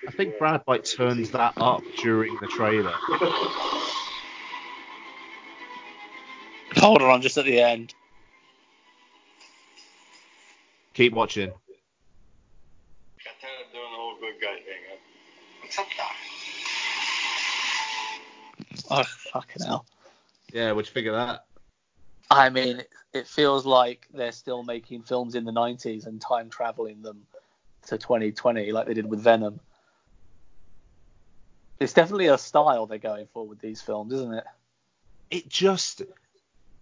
I 0.08 0.10
think 0.12 0.38
Brad 0.38 0.62
like 0.66 0.84
turns 0.84 1.30
that 1.30 1.54
up 1.56 1.82
during 2.02 2.36
the 2.40 2.46
trailer. 2.46 2.94
Hold 6.76 7.02
on, 7.02 7.10
I'm 7.10 7.20
just 7.20 7.36
at 7.36 7.44
the 7.44 7.60
end. 7.60 7.94
Keep 10.94 11.12
watching. 11.12 11.52
doing 13.72 13.92
the 13.92 13.96
whole 13.96 14.16
good 14.18 14.40
guy 14.40 14.56
thing. 14.56 14.82
What's 15.62 15.78
up, 15.78 15.86
Doc? 15.96 16.10
Oh, 18.90 19.02
fucking 19.02 19.64
hell. 19.64 19.86
Yeah, 20.52 20.72
what'd 20.72 20.88
you 20.88 20.92
figure 20.92 21.12
that? 21.12 21.44
I 22.30 22.50
mean, 22.50 22.80
it, 22.80 22.90
it 23.12 23.26
feels 23.26 23.66
like 23.66 24.06
they're 24.12 24.32
still 24.32 24.62
making 24.62 25.02
films 25.02 25.34
in 25.34 25.44
the 25.44 25.52
90s 25.52 26.06
and 26.06 26.20
time 26.20 26.48
traveling 26.48 27.02
them 27.02 27.26
to 27.86 27.98
2020 27.98 28.72
like 28.72 28.86
they 28.86 28.94
did 28.94 29.06
with 29.06 29.20
Venom. 29.20 29.60
It's 31.78 31.92
definitely 31.92 32.26
a 32.26 32.38
style 32.38 32.86
they're 32.86 32.98
going 32.98 33.26
for 33.32 33.46
with 33.46 33.60
these 33.60 33.80
films, 33.80 34.12
isn't 34.12 34.34
it? 34.34 34.44
It 35.30 35.48
just 35.48 36.02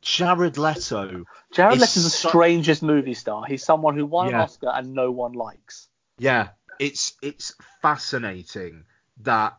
Jared 0.02 0.58
Leto. 0.58 1.24
Jared 1.52 1.78
Leto's 1.78 2.04
the 2.04 2.10
strangest 2.10 2.82
movie 2.82 3.14
star. 3.14 3.44
He's 3.44 3.64
someone 3.64 3.96
who 3.96 4.06
won 4.06 4.28
yeah. 4.28 4.36
an 4.36 4.40
Oscar 4.42 4.70
and 4.74 4.94
no 4.94 5.10
one 5.10 5.32
likes. 5.32 5.88
Yeah, 6.18 6.48
it's 6.78 7.14
it's 7.22 7.54
fascinating 7.80 8.84
that 9.22 9.58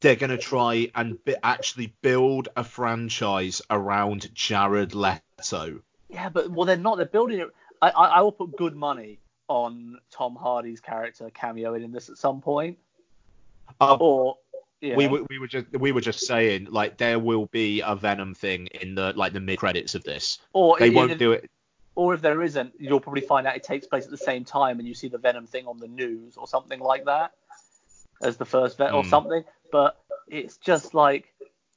they're 0.00 0.16
going 0.16 0.30
to 0.30 0.38
try 0.38 0.90
and 0.94 1.22
bi- 1.24 1.36
actually 1.42 1.94
build 2.02 2.48
a 2.56 2.64
franchise 2.64 3.62
around 3.70 4.34
Jared 4.34 4.94
Leto. 4.94 5.80
Yeah, 6.08 6.28
but 6.28 6.50
well, 6.50 6.66
they're 6.66 6.76
not. 6.76 6.96
They're 6.96 7.06
building 7.06 7.40
it. 7.40 7.48
I, 7.80 7.90
I, 7.90 8.06
I 8.06 8.20
will 8.20 8.32
put 8.32 8.56
good 8.56 8.74
money 8.74 9.20
on 9.48 9.98
Tom 10.10 10.36
Hardy's 10.36 10.80
character 10.80 11.30
cameoing 11.30 11.84
in 11.84 11.92
this 11.92 12.08
at 12.08 12.18
some 12.18 12.40
point. 12.40 12.78
Uh, 13.80 13.96
or 14.00 14.36
yeah. 14.80 14.96
we 14.96 15.06
were 15.06 15.24
we 15.28 15.38
were 15.38 15.46
just 15.46 15.66
we 15.72 15.92
were 15.92 16.00
just 16.00 16.20
saying 16.20 16.66
like 16.70 16.96
there 16.96 17.18
will 17.18 17.46
be 17.46 17.80
a 17.80 17.94
Venom 17.94 18.34
thing 18.34 18.66
in 18.68 18.94
the 18.94 19.12
like 19.14 19.32
the 19.32 19.40
mid 19.40 19.58
credits 19.58 19.94
of 19.94 20.02
this. 20.02 20.38
Or 20.52 20.78
they 20.78 20.90
won't 20.90 21.18
do 21.18 21.32
it. 21.32 21.50
Or 21.94 22.14
if 22.14 22.22
there 22.22 22.42
isn't, 22.42 22.72
you'll 22.78 23.00
probably 23.00 23.20
find 23.20 23.46
out 23.46 23.56
it 23.56 23.62
takes 23.62 23.86
place 23.86 24.04
at 24.04 24.10
the 24.10 24.16
same 24.16 24.44
time, 24.44 24.78
and 24.78 24.88
you 24.88 24.94
see 24.94 25.08
the 25.08 25.18
Venom 25.18 25.46
thing 25.46 25.66
on 25.66 25.78
the 25.78 25.88
news 25.88 26.36
or 26.36 26.46
something 26.46 26.80
like 26.80 27.04
that 27.04 27.32
as 28.22 28.36
the 28.36 28.44
first 28.44 28.78
vet 28.78 28.92
mm. 28.92 28.94
or 28.94 29.02
hmm. 29.02 29.08
something. 29.08 29.44
But 29.70 30.00
it's 30.28 30.56
just 30.58 30.94
like 30.94 31.32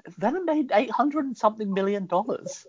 Venom 0.07 0.45
made 0.45 0.71
eight 0.73 0.91
hundred 0.91 1.25
and 1.25 1.37
something 1.37 1.73
million 1.73 2.05
dollars. 2.05 2.65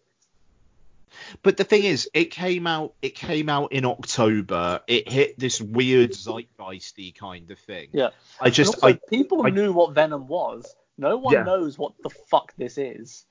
But 1.42 1.56
the 1.56 1.64
thing 1.64 1.84
is, 1.84 2.09
it 2.12 2.26
came 2.26 2.66
out. 2.66 2.94
It 3.02 3.14
came 3.14 3.48
out 3.48 3.72
in 3.72 3.84
October. 3.84 4.80
It 4.86 5.09
hit 5.09 5.38
this 5.38 5.60
weird 5.60 6.12
zeitgeisty 6.12 7.14
kind 7.14 7.51
of 7.51 7.59
thing. 7.59 7.88
Yeah. 7.92 8.10
I 8.40 8.51
just, 8.51 8.74
also, 8.74 8.88
I, 8.88 8.92
people 9.09 9.46
I, 9.46 9.51
knew 9.51 9.72
what 9.72 9.94
Venom 9.94 10.26
was. 10.26 10.74
No 10.96 11.16
one 11.16 11.34
yeah. 11.34 11.42
knows 11.42 11.78
what 11.78 11.92
the 12.02 12.10
fuck 12.10 12.52
this 12.56 12.78
is. 12.78 13.24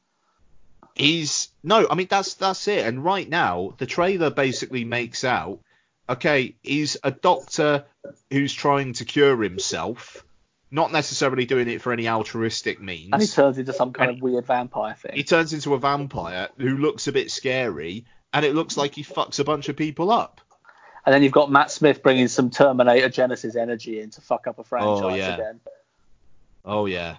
He's 0.95 1.49
no. 1.63 1.87
I 1.89 1.95
mean, 1.95 2.07
that's 2.09 2.35
that's 2.35 2.67
it. 2.67 2.85
And 2.85 3.03
right 3.03 3.27
now, 3.27 3.73
the 3.77 3.85
trailer 3.85 4.29
basically 4.29 4.85
makes 4.85 5.23
out. 5.23 5.59
Okay, 6.07 6.55
he's 6.61 6.97
a 7.03 7.11
doctor 7.11 7.85
who's 8.29 8.53
trying 8.53 8.93
to 8.93 9.05
cure 9.05 9.41
himself 9.41 10.23
not 10.73 10.91
necessarily 10.91 11.45
doing 11.45 11.69
it 11.69 11.83
for 11.83 11.93
any 11.93 12.07
altruistic 12.07 12.81
means. 12.81 13.11
And 13.13 13.21
he 13.21 13.27
turns 13.27 13.59
into 13.59 13.71
some 13.73 13.93
kind 13.93 14.09
and 14.09 14.17
of 14.17 14.23
weird 14.23 14.47
vampire 14.47 14.95
thing. 14.95 15.11
He 15.13 15.23
turns 15.23 15.53
into 15.53 15.75
a 15.75 15.77
vampire 15.77 16.49
who 16.57 16.77
looks 16.77 17.07
a 17.07 17.11
bit 17.11 17.29
scary, 17.29 18.05
and 18.33 18.43
it 18.43 18.55
looks 18.55 18.75
like 18.75 18.95
he 18.95 19.03
fucks 19.03 19.37
a 19.37 19.43
bunch 19.43 19.69
of 19.69 19.77
people 19.77 20.09
up. 20.09 20.41
And 21.05 21.13
then 21.13 21.21
you've 21.21 21.31
got 21.31 21.51
Matt 21.51 21.69
Smith 21.69 22.01
bringing 22.01 22.27
some 22.27 22.49
Terminator 22.49 23.09
Genisys 23.09 23.55
energy 23.55 24.01
in 24.01 24.09
to 24.11 24.21
fuck 24.21 24.47
up 24.47 24.57
a 24.57 24.63
franchise 24.63 25.01
oh, 25.03 25.13
yeah. 25.13 25.33
again. 25.35 25.59
Oh 26.65 26.85
yeah. 26.87 27.17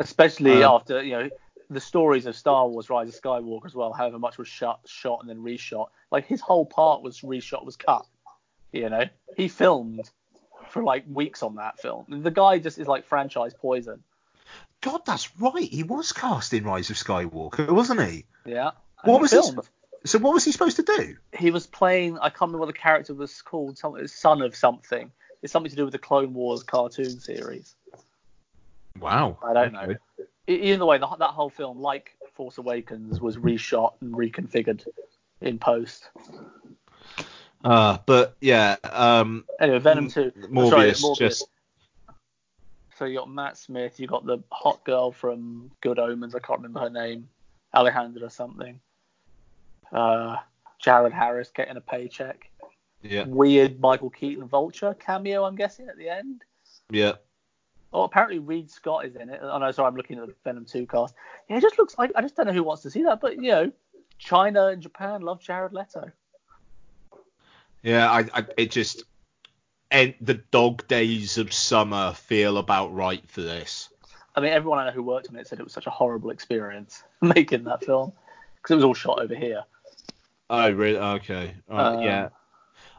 Especially 0.00 0.64
um, 0.64 0.74
after 0.74 1.00
you 1.00 1.12
know 1.12 1.30
the 1.70 1.80
stories 1.80 2.26
of 2.26 2.34
Star 2.34 2.66
Wars: 2.66 2.90
Rise 2.90 3.08
of 3.08 3.14
Skywalker 3.14 3.66
as 3.66 3.74
well. 3.74 3.92
However 3.92 4.18
much 4.18 4.36
was 4.36 4.48
shot, 4.48 4.80
shot 4.86 5.20
and 5.20 5.30
then 5.30 5.44
reshot. 5.44 5.90
Like 6.10 6.26
his 6.26 6.40
whole 6.40 6.66
part 6.66 7.02
was 7.02 7.20
reshot, 7.20 7.64
was 7.64 7.76
cut. 7.76 8.04
You 8.72 8.90
know, 8.90 9.04
he 9.36 9.46
filmed 9.46 10.10
for 10.74 10.82
like 10.82 11.04
weeks 11.08 11.44
on 11.44 11.54
that 11.54 11.78
film. 11.78 12.04
The 12.08 12.32
guy 12.32 12.58
just 12.58 12.78
is 12.78 12.88
like 12.88 13.04
franchise 13.04 13.54
poison. 13.54 14.02
God, 14.80 15.02
that's 15.06 15.30
right. 15.38 15.68
He 15.68 15.84
was 15.84 16.10
cast 16.10 16.52
in 16.52 16.64
Rise 16.64 16.90
of 16.90 16.96
Skywalker, 16.96 17.70
wasn't 17.70 18.02
he? 18.02 18.24
Yeah. 18.44 18.72
What 19.04 19.20
was 19.20 19.30
filmed. 19.30 19.60
His, 20.02 20.10
so 20.10 20.18
what 20.18 20.34
was 20.34 20.44
he 20.44 20.50
supposed 20.50 20.76
to 20.76 20.82
do? 20.82 21.16
He 21.32 21.52
was 21.52 21.68
playing. 21.68 22.18
I 22.18 22.28
can't 22.28 22.40
remember 22.40 22.58
what 22.58 22.66
the 22.66 22.72
character 22.72 23.14
was 23.14 23.40
called. 23.40 23.78
Something, 23.78 24.06
son 24.08 24.42
of 24.42 24.56
something. 24.56 25.12
It's 25.42 25.52
something 25.52 25.70
to 25.70 25.76
do 25.76 25.84
with 25.84 25.92
the 25.92 25.98
Clone 25.98 26.34
Wars 26.34 26.64
cartoon 26.64 27.20
series. 27.20 27.76
Wow. 28.98 29.38
I 29.44 29.52
don't 29.52 29.72
know. 29.72 29.94
Either 30.48 30.84
way, 30.84 30.98
the, 30.98 31.06
that 31.06 31.30
whole 31.30 31.50
film, 31.50 31.80
like 31.80 32.16
Force 32.32 32.58
Awakens, 32.58 33.20
was 33.20 33.36
reshot 33.36 33.92
and 34.00 34.12
reconfigured 34.12 34.84
in 35.40 35.60
post. 35.60 36.10
Uh, 37.64 37.98
but 38.04 38.36
yeah. 38.40 38.76
Um, 38.84 39.44
anyway, 39.58 39.78
Venom 39.78 40.08
2. 40.08 40.32
Morbius, 40.50 40.70
Sorry, 40.70 40.90
Morbius. 40.92 41.18
just. 41.18 41.48
So 42.96 43.06
you 43.06 43.18
got 43.18 43.28
Matt 43.28 43.56
Smith, 43.56 43.98
you 43.98 44.06
got 44.06 44.24
the 44.24 44.38
hot 44.52 44.84
girl 44.84 45.10
from 45.10 45.72
Good 45.80 45.98
Omens, 45.98 46.34
I 46.36 46.38
can't 46.38 46.60
remember 46.60 46.78
her 46.80 46.90
name, 46.90 47.28
Alejandra 47.74 48.22
or 48.22 48.30
something. 48.30 48.78
Uh, 49.90 50.36
Jared 50.80 51.12
Harris 51.12 51.50
getting 51.52 51.76
a 51.76 51.80
paycheck. 51.80 52.48
Yeah. 53.02 53.24
Weird 53.26 53.80
Michael 53.80 54.10
Keaton 54.10 54.46
Vulture 54.46 54.94
cameo, 54.94 55.44
I'm 55.44 55.56
guessing, 55.56 55.88
at 55.88 55.96
the 55.96 56.08
end. 56.08 56.42
Yeah. 56.88 57.14
Oh, 57.92 58.02
apparently 58.02 58.38
Reid 58.38 58.70
Scott 58.70 59.06
is 59.06 59.16
in 59.16 59.28
it. 59.28 59.40
Oh 59.42 59.58
no, 59.58 59.70
sorry, 59.72 59.88
I'm 59.88 59.96
looking 59.96 60.18
at 60.18 60.26
the 60.26 60.34
Venom 60.44 60.64
2 60.64 60.86
cast. 60.86 61.14
Yeah, 61.48 61.56
it 61.56 61.62
just 61.62 61.78
looks 61.78 61.98
like 61.98 62.12
I 62.14 62.22
just 62.22 62.36
don't 62.36 62.46
know 62.46 62.52
who 62.52 62.62
wants 62.62 62.82
to 62.82 62.90
see 62.90 63.02
that, 63.04 63.20
but 63.20 63.36
you 63.36 63.50
know, 63.50 63.72
China 64.18 64.66
and 64.68 64.80
Japan 64.80 65.22
love 65.22 65.40
Jared 65.40 65.72
Leto. 65.72 66.12
Yeah, 67.84 68.10
I, 68.10 68.24
I 68.34 68.44
it 68.56 68.70
just 68.72 69.04
and 69.90 70.14
the 70.20 70.34
dog 70.34 70.88
days 70.88 71.38
of 71.38 71.52
summer 71.52 72.12
feel 72.14 72.58
about 72.58 72.92
right 72.94 73.22
for 73.28 73.42
this. 73.42 73.90
I 74.34 74.40
mean, 74.40 74.52
everyone 74.52 74.80
I 74.80 74.86
know 74.86 74.90
who 74.90 75.02
worked 75.02 75.28
on 75.28 75.36
it 75.36 75.46
said 75.46 75.60
it 75.60 75.64
was 75.64 75.72
such 75.72 75.86
a 75.86 75.90
horrible 75.90 76.30
experience 76.30 77.04
making 77.20 77.62
that 77.64 77.84
film 77.84 78.12
because 78.56 78.72
it 78.72 78.76
was 78.76 78.84
all 78.84 78.94
shot 78.94 79.20
over 79.20 79.34
here. 79.34 79.62
Oh, 80.50 80.70
really? 80.72 80.98
Okay. 80.98 81.54
Right, 81.68 81.80
Uh, 81.96 82.00
yeah. 82.00 82.28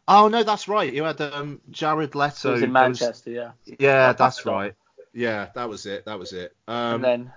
Oh 0.08 0.28
no, 0.28 0.44
that's 0.44 0.68
right. 0.68 0.94
You 0.94 1.04
had 1.04 1.20
um, 1.20 1.60
Jared 1.72 2.14
Leto. 2.16 2.50
it 2.50 2.54
was 2.54 2.62
in 2.62 2.72
there 2.74 2.90
was- 2.90 3.02
Manchester, 3.02 3.32
yeah. 3.32 3.52
Yeah, 3.80 4.08
Like 4.08 4.18
that's 4.18 4.46
right. 4.46 4.76
Yeah, 5.14 5.50
that 5.56 5.68
was 5.68 5.86
it. 5.88 6.06
That 6.06 6.20
was 6.20 6.32
it. 6.34 6.54
Um, 6.68 6.96
and 6.96 7.04
then, 7.04 7.34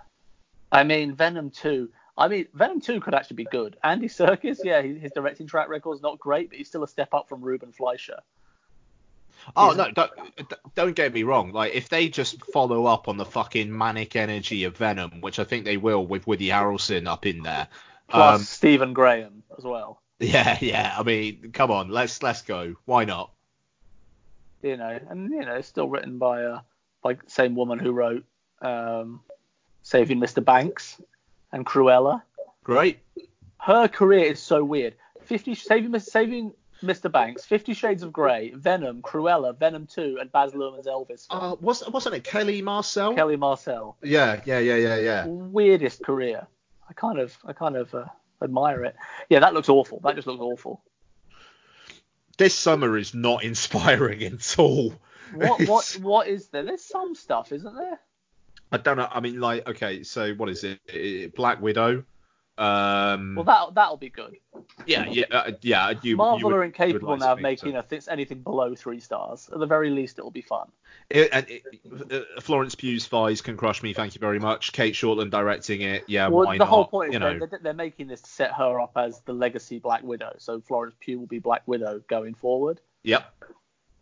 I 0.71 0.85
mean, 0.85 1.15
Venom 1.15 1.51
2. 1.51 1.89
I 2.19 2.29
mean, 2.29 2.47
Venom 2.53 2.81
2 2.81 3.01
could 3.01 3.15
actually 3.15 3.37
be 3.37 3.45
good. 3.45 3.77
Andy 3.83 4.09
Serkis, 4.09 4.59
yeah, 4.65 4.83
his 4.83 5.13
directing 5.13 5.47
track 5.47 5.69
record's 5.69 6.03
not 6.03 6.19
great, 6.19 6.51
but 6.51 6.59
he's 6.59 6.69
still 6.69 6.83
a 6.83 6.89
step 6.89 7.15
up 7.15 7.29
from 7.29 7.41
Ruben 7.43 7.73
Fleischer. 7.73 8.19
oh 9.57 9.73
no, 9.73 9.91
don't, 9.93 10.11
don't 10.75 10.97
get 10.97 11.15
me 11.15 11.23
wrong. 11.23 11.53
Like 11.53 11.75
if 11.75 11.89
they 11.89 12.09
just 12.09 12.45
follow 12.47 12.87
up 12.87 13.07
on 13.07 13.17
the 13.17 13.25
fucking 13.25 13.77
manic 13.77 14.17
energy 14.17 14.65
of 14.65 14.77
Venom, 14.77 15.21
which 15.21 15.39
I 15.39 15.45
think 15.45 15.65
they 15.65 15.77
will 15.77 16.05
with 16.05 16.27
Woody 16.27 16.49
Harrelson 16.49 17.07
up 17.07 17.25
in 17.25 17.45
there. 17.45 17.69
Plus 18.09 18.41
Um, 18.41 18.45
Stephen 18.45 18.93
Graham 18.95 19.45
as 19.57 19.65
well. 19.65 20.03
yeah, 20.19 20.59
yeah. 20.61 20.95
I 20.99 21.03
mean, 21.05 21.53
come 21.53 21.71
on, 21.71 21.89
let's 21.89 22.23
let's 22.23 22.43
go. 22.43 22.75
Why 22.85 23.05
not? 23.05 23.31
You 24.63 24.77
know, 24.77 24.99
and 25.09 25.31
you 25.31 25.45
know, 25.45 25.55
it's 25.55 25.69
still 25.69 25.89
written 25.89 26.19
by 26.19 26.43
uh 26.43 26.61
by 27.03 27.15
the 27.15 27.21
same 27.29 27.55
woman 27.55 27.79
who 27.79 27.93
wrote 27.93 28.25
um, 28.61 29.21
Saving 29.85 30.19
Mr. 30.19 30.45
Banks 30.45 31.01
and 31.53 31.65
Cruella. 31.65 32.23
Great. 32.65 32.99
Her 33.61 33.89
career 33.89 34.27
is 34.27 34.41
so 34.41 34.63
weird. 34.65 34.95
Fifty 35.23 35.55
Saving 35.55 35.91
Mr. 35.91 36.03
Saving 36.03 36.53
Mr. 36.83 37.11
Banks, 37.11 37.45
Fifty 37.45 37.75
Shades 37.75 38.03
of 38.03 38.13
Grey, 38.13 38.53
Venom, 38.55 39.03
Cruella, 39.03 39.57
Venom 39.57 39.87
2, 39.87 40.19
and 40.21 40.31
Baz 40.31 40.53
Luhrmann's 40.53 40.87
Elvis. 40.87 41.27
Uh, 41.29 41.57
was 41.61 41.89
wasn't 41.89 42.15
it 42.15 42.25
Kelly 42.25 42.63
Marcel? 42.63 43.15
Kelly 43.15 43.37
Marcel. 43.37 43.97
Yeah, 44.03 44.41
yeah, 44.45 44.59
yeah, 44.61 44.77
yeah, 44.77 44.97
yeah. 44.97 45.27
weirdest 45.27 46.05
career. 46.05 46.47
I 46.89 46.93
kind 46.93 47.19
of, 47.19 47.37
I 47.45 47.53
kind 47.53 47.77
of 47.77 47.95
uh, 47.95 48.05
admire 48.43 48.85
it. 48.85 48.97
Yeah, 49.29 49.41
that 49.41 49.55
looks 49.55 49.69
awful. 49.69 50.01
That 50.05 50.15
just 50.15 50.27
looks 50.27 50.41
awful. 50.41 50.83
This 52.39 52.55
summer 52.55 52.97
is 52.97 53.15
not 53.15 53.43
inspiring 53.51 54.23
at 54.23 54.59
all. 54.59 54.95
What, 55.35 55.69
what, 55.69 55.99
what 56.01 56.29
is 56.29 56.49
there? 56.49 56.63
There's 56.63 56.85
some 56.85 57.15
stuff, 57.15 57.53
isn't 57.53 57.77
there? 57.77 58.01
I 58.73 58.77
don't 58.79 58.97
know. 58.97 59.09
I 59.11 59.21
mean, 59.21 59.41
like, 59.41 59.67
okay, 59.69 60.03
so 60.03 60.35
what 60.35 60.49
is 60.49 60.65
it? 60.65 61.35
Black 61.35 61.61
Widow. 61.63 62.05
Um, 62.59 63.37
Well, 63.37 63.45
that 63.45 63.75
that'll 63.77 63.97
be 63.97 64.09
good. 64.09 64.37
yeah, 64.85 65.07
yeah, 65.09 65.27
uh, 65.31 65.53
yeah. 65.63 65.93
You, 66.03 66.17
Marvel 66.17 66.39
you 66.41 66.47
would- 66.47 66.55
are 66.57 66.65
incapable 66.65 67.11
like 67.11 67.21
now 67.21 67.33
of 67.35 67.41
making 67.41 67.75
so. 67.75 67.79
a 67.79 67.83
th- 67.85 68.09
anything 68.11 68.43
below 68.43 68.75
three 68.75 68.99
stars. 68.99 69.49
At 69.53 69.61
the 69.61 69.67
very 69.67 69.91
least, 69.91 70.19
it'll 70.19 70.33
be 70.33 70.43
fun. 70.43 70.67
It, 71.09 71.29
and 71.33 71.47
it, 71.49 71.63
uh, 72.37 72.41
Florence 72.41 72.75
Pugh's 72.75 73.07
Fies 73.07 73.41
can 73.41 73.57
crush 73.57 73.81
me. 73.85 73.93
Thank 73.95 74.17
you 74.17 74.19
very 74.19 74.41
much. 74.41 74.73
Cate 74.73 74.95
Shortland 74.95 75.31
directing 75.31 75.83
it. 75.83 76.03
Yeah, 76.09 76.27
well, 76.27 76.47
why 76.47 76.55
the 76.57 76.65
not? 76.65 76.69
whole 76.69 76.85
point 76.87 77.11
is 77.11 77.15
you 77.15 77.21
they're, 77.21 77.39
know, 77.39 77.47
they're, 77.47 77.61
they're 77.63 77.73
making 77.75 78.09
this 78.09 78.23
to 78.23 78.29
set 78.31 78.53
her 78.55 78.81
up 78.81 78.91
as 78.97 79.21
the 79.21 79.33
legacy 79.33 79.79
Black 79.79 80.03
Widow. 80.03 80.35
So 80.39 80.61
Florence 80.61 80.97
Pugh 80.99 81.21
will 81.21 81.27
be 81.29 81.39
Black 81.39 81.63
Widow 81.67 82.03
going 82.09 82.35
forward. 82.35 82.81
yep, 83.05 83.33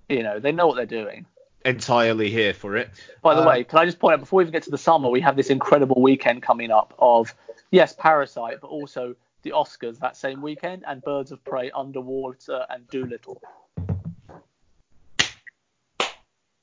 You 0.08 0.22
know, 0.22 0.40
they 0.40 0.50
know 0.52 0.66
what 0.66 0.76
they're 0.76 0.86
doing. 0.86 1.26
Entirely 1.66 2.30
here 2.30 2.54
for 2.54 2.76
it. 2.76 2.90
By 3.22 3.34
the 3.34 3.40
Um, 3.40 3.48
way, 3.48 3.64
can 3.64 3.80
I 3.80 3.84
just 3.84 3.98
point 3.98 4.14
out 4.14 4.20
before 4.20 4.38
we 4.38 4.44
even 4.44 4.52
get 4.52 4.62
to 4.62 4.70
the 4.70 4.78
summer, 4.78 5.10
we 5.10 5.20
have 5.20 5.34
this 5.34 5.50
incredible 5.50 6.00
weekend 6.00 6.40
coming 6.42 6.70
up 6.70 6.94
of 7.00 7.34
yes, 7.72 7.92
Parasite, 7.98 8.60
but 8.60 8.68
also 8.68 9.16
the 9.42 9.50
Oscars 9.50 9.98
that 9.98 10.16
same 10.16 10.40
weekend 10.40 10.84
and 10.86 11.02
Birds 11.02 11.32
of 11.32 11.42
Prey, 11.44 11.72
Underwater, 11.72 12.64
and 12.70 12.86
Dolittle. 12.88 13.42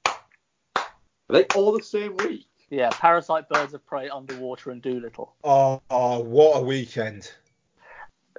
Are 0.05 0.85
they 1.29 1.43
all 1.55 1.73
the 1.73 1.83
same 1.83 2.15
week? 2.17 2.47
Yeah, 2.69 2.89
Parasite, 2.93 3.49
Birds 3.49 3.73
of 3.73 3.85
Prey, 3.85 4.07
Underwater, 4.09 4.71
and 4.71 4.81
Dolittle. 4.81 5.33
Oh, 5.43 5.81
oh, 5.89 6.19
what 6.19 6.61
a 6.61 6.61
weekend! 6.63 7.29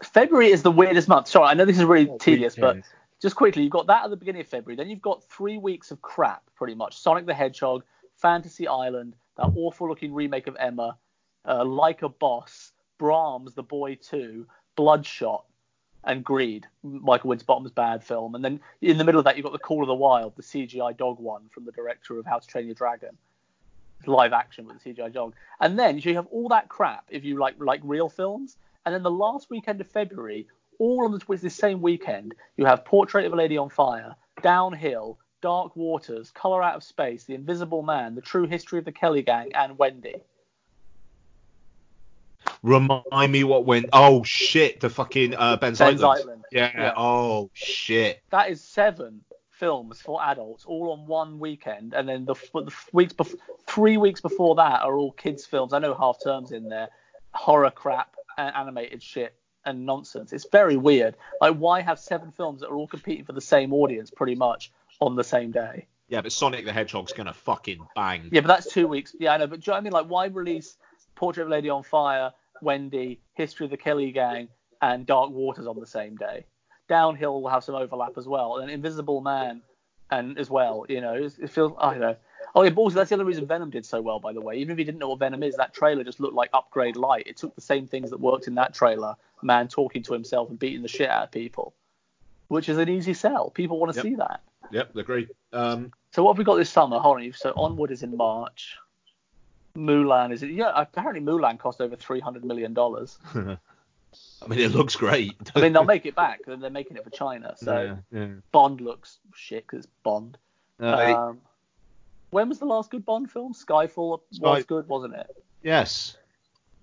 February 0.03 0.51
is 0.51 0.63
the 0.63 0.71
weirdest 0.73 1.09
month. 1.09 1.29
Sorry, 1.29 1.47
I 1.47 1.55
know 1.55 1.65
this 1.67 1.77
is 1.79 1.85
really 1.85 2.07
What 2.07 2.21
tedious, 2.21 2.57
weekend. 2.57 2.85
but 2.85 2.89
just 3.25 3.37
quickly, 3.37 3.63
you've 3.63 3.73
got 3.73 3.87
that 3.87 4.05
at 4.05 4.11
the 4.11 4.19
beginning 4.19 4.43
of 4.43 4.49
February. 4.49 4.77
Then 4.77 4.91
you've 4.91 5.01
got 5.01 5.25
three 5.25 5.57
weeks 5.57 5.91
of 5.91 6.03
crap, 6.03 6.43
pretty 6.55 6.75
much. 6.75 6.99
Sonic 6.99 7.25
the 7.25 7.33
Hedgehog, 7.33 7.83
Fantasy 8.17 8.69
Island, 8.69 9.17
that 9.39 9.51
awful-looking 9.57 10.13
remake 10.13 10.47
of 10.47 10.55
Emma, 10.61 10.99
uh, 11.49 11.65
Like 11.65 12.03
a 12.03 12.11
Boss, 12.11 12.73
Brahms, 12.99 13.55
The 13.55 13.63
Boy 13.63 13.95
2, 13.95 14.47
Bloodshot, 14.77 15.47
and 16.05 16.23
Greed, 16.23 16.67
Michael 16.83 17.31
Winterbottom's 17.31 17.71
bad 17.71 18.05
film. 18.05 18.35
And 18.35 18.45
then 18.45 18.61
in 18.83 18.99
the 18.99 19.05
middle 19.05 19.19
of 19.19 19.25
that, 19.25 19.39
you've 19.39 19.45
got 19.45 19.53
The 19.53 19.59
Call 19.59 19.81
of 19.81 19.89
the 19.89 19.95
Wild, 19.95 20.37
the 20.37 20.43
CGI 20.43 20.95
dog 20.95 21.19
one 21.19 21.49
from 21.49 21.65
the 21.65 21.73
director 21.73 22.19
of 22.19 22.27
How 22.27 22.41
to 22.41 22.47
Train 22.47 22.67
Your 22.67 22.75
Dragon. 22.75 23.17
Live 24.05 24.35
action 24.35 24.67
with 24.67 24.83
the 24.83 24.93
CGI 24.93 25.11
dog. 25.11 25.33
And 25.63 25.79
then 25.79 25.97
you 25.97 26.15
have 26.17 26.27
all 26.27 26.51
that 26.51 26.69
crap 26.69 27.07
if 27.09 27.25
you 27.25 27.39
like 27.39 27.55
like 27.59 27.81
real 27.85 28.11
films. 28.11 28.59
And 28.85 28.95
then 28.95 29.03
the 29.03 29.11
last 29.11 29.49
weekend 29.49 29.81
of 29.81 29.87
February, 29.87 30.47
all 30.79 31.05
on 31.05 31.13
the, 31.13 31.37
the 31.37 31.51
same 31.51 31.81
weekend, 31.81 32.35
you 32.57 32.65
have 32.67 32.85
Portrait 32.85 33.27
of 33.27 33.33
a 33.33 33.37
Lady 33.37 33.57
on 33.57 33.69
Fire, 33.69 34.15
Downhill, 34.43 35.19
Dark 35.41 35.77
Waters, 35.77 36.31
Color 36.31 36.63
Out 36.63 36.77
of 36.77 36.83
Space, 36.83 37.25
The 37.25 37.35
Invisible 37.35 37.83
Man, 37.83 38.15
The 38.15 38.23
True 38.23 38.47
History 38.47 38.79
of 38.79 38.85
the 38.85 38.93
Kelly 38.93 39.23
Gang, 39.23 39.53
and 39.55 39.79
Wendy. 39.79 40.15
Remind 42.63 43.31
me 43.31 43.45
what 43.45 43.67
went. 43.67 43.91
Oh 43.93 44.23
shit, 44.23 44.81
the 44.81 44.89
fucking 44.89 45.35
uh, 45.35 45.57
Ben's, 45.57 45.79
Ben's 45.79 46.03
Island. 46.03 46.23
Island. 46.23 46.45
Yeah. 46.51 46.71
Yeah. 46.75 46.93
Oh 46.97 47.51
shit. 47.53 48.23
That 48.31 48.51
is 48.51 48.63
seven 48.63 49.21
films 49.51 50.01
for 50.01 50.23
adults, 50.23 50.65
all 50.65 50.93
on 50.93 51.07
one 51.07 51.39
weekend, 51.39 51.95
and 51.95 52.09
then 52.09 52.25
the, 52.25 52.35
the 52.55 52.75
weeks 52.93 53.13
bef- 53.13 53.37
three 53.67 53.99
weeks 53.99 54.21
before 54.21 54.55
that 54.57 54.83
are 54.83 54.97
all 54.97 55.13
kids' 55.13 55.45
films. 55.45 55.73
I 55.73 55.79
know 55.79 55.95
half 55.95 56.17
terms 56.23 56.53
in 56.53 56.69
there, 56.69 56.89
horror 57.33 57.71
crap, 57.71 58.17
and 58.39 58.55
animated 58.55 59.03
shit 59.03 59.35
and 59.67 59.87
nonsense. 59.87 60.33
It's 60.33 60.47
very 60.51 60.77
weird. 60.77 61.17
Like, 61.41 61.57
why 61.57 61.81
have 61.81 61.99
seven 61.99 62.33
films 62.33 62.61
that 62.61 62.69
are 62.69 62.75
all 62.75 62.87
competing 62.87 63.25
for 63.25 63.33
the 63.33 63.41
same 63.41 63.73
audience, 63.73 64.11
pretty 64.11 64.35
much, 64.35 64.73
on 65.01 65.17
the 65.17 65.25
same 65.25 65.51
day? 65.51 65.87
Yeah, 66.09 66.21
but 66.21 66.33
Sonic 66.33 66.65
the 66.65 66.73
Hedgehog's 66.73 67.13
gonna 67.13 67.33
fucking 67.33 67.87
bang. 67.95 68.29
Yeah, 68.31 68.43
but 68.43 68.49
that's 68.49 68.73
two 68.73 68.87
weeks. 68.87 69.15
Yeah, 69.19 69.33
I 69.33 69.37
know. 69.39 69.47
But 69.47 69.61
do 69.61 69.71
you 69.71 69.73
know 69.73 69.75
what 69.75 69.81
I 69.81 69.85
mean? 69.85 69.93
Like, 69.93 70.07
why 70.07 70.27
release 70.27 70.77
Portrait 71.15 71.45
of 71.45 71.49
a 71.49 71.53
Lady 71.53 71.71
on 71.71 71.83
Fire, 71.83 72.33
Wendy, 72.61 73.21
History 73.35 73.65
of 73.65 73.71
the 73.71 73.77
Kelly 73.77 74.13
Gang, 74.13 74.49
and 74.83 75.07
Dark 75.07 75.31
Waters 75.31 75.67
on 75.67 75.81
the 75.81 75.87
same 75.87 76.17
day? 76.17 76.45
Downhill 76.89 77.41
will 77.41 77.49
have 77.49 77.65
some 77.65 77.75
overlap 77.75 78.19
as 78.19 78.29
well, 78.29 78.59
and 78.59 78.71
Invisible 78.71 79.23
Man, 79.23 79.63
and 80.11 80.39
as 80.39 80.51
well. 80.51 80.85
You 80.89 81.01
know, 81.01 81.15
it, 81.15 81.33
it 81.41 81.51
feels. 81.51 81.73
I 81.79 81.93
don't 81.93 82.01
know. 82.01 82.17
Oh 82.57 82.63
yeah, 82.63 82.71
but 82.71 82.83
also 82.83 82.95
that's 82.97 83.09
the 83.11 83.17
other 83.17 83.25
reason 83.25 83.47
Venom 83.47 83.71
did 83.71 83.85
so 83.85 84.01
well, 84.01 84.21
by 84.21 84.33
the 84.33 84.41
way. 84.41 84.57
Even 84.57 84.73
if 84.73 84.79
you 84.79 84.85
didn't 84.85 84.99
know 85.01 85.09
what 85.09 85.19
Venom 85.19 85.43
is, 85.43 85.57
that 85.57 85.75
trailer 85.75 86.05
just 86.05 86.21
looked 86.21 86.35
like 86.35 86.51
upgrade 86.53 86.97
light. 86.97 87.27
It 87.27 87.37
took 87.37 87.55
the 87.55 87.61
same 87.61 87.87
things 87.87 88.11
that 88.11 88.21
worked 88.21 88.47
in 88.47 88.55
that 88.55 88.75
trailer, 88.75 89.17
man 89.43 89.67
talking 89.69 90.03
to 90.05 90.13
himself 90.13 90.51
and 90.51 90.59
beating 90.59 90.83
the 90.83 90.89
shit 90.89 91.09
out 91.11 91.25
of 91.25 91.31
people, 91.33 91.75
which 92.49 92.69
is 92.69 92.79
an 92.79 92.89
easy 92.89 93.13
sell. 93.15 93.51
People 93.51 93.79
want 93.81 93.93
to 93.93 93.97
Yep. 93.99 94.03
see 94.05 94.15
that. 94.17 94.41
Yep, 94.71 94.97
agree. 94.97 95.29
Um, 95.53 95.93
So 96.13 96.23
what 96.23 96.33
have 96.35 96.39
we 96.39 96.45
got 96.45 96.55
this 96.57 96.71
summer? 96.71 96.99
Hold 97.01 97.19
on. 97.21 97.33
So 97.33 97.53
Onward 97.57 97.91
is 97.91 98.03
in 98.05 98.17
March. 98.17 98.77
Mulan 99.77 100.33
is 100.33 100.45
it? 100.45 100.51
Yeah, 100.51 100.71
apparently 100.75 101.21
Mulan 101.21 101.59
cost 101.59 101.81
over 101.81 101.97
three 101.97 102.21
hundred 102.21 102.45
million 102.45 102.73
dollars. 102.73 103.19
I 103.35 103.57
mean, 104.47 104.61
it 104.61 104.71
looks 104.73 104.95
great. 104.95 105.35
I 105.57 105.61
mean, 105.61 105.73
they'll 105.73 105.85
make 105.85 106.07
it 106.07 106.15
back. 106.15 106.43
They're 106.47 106.71
making 106.71 106.97
it 106.97 107.03
for 107.03 107.11
China. 107.11 107.57
So 107.59 107.97
yeah, 108.13 108.19
yeah. 108.21 108.29
Bond 108.53 108.81
looks 108.81 109.19
shit 109.35 109.67
because 109.67 109.85
it's 109.87 109.93
Bond. 110.05 110.39
Uh, 110.81 111.15
Um, 111.31 111.39
when 112.35 112.49
was 112.49 112.59
the 112.59 112.67
last 112.67 112.91
good 112.91 113.05
Bond 113.05 113.31
film? 113.31 113.55
Skyfall 113.55 114.21
Sky- 114.33 114.55
was 114.57 114.65
good, 114.65 114.89
wasn't 114.89 115.15
it? 115.15 115.29
yes. 115.63 116.17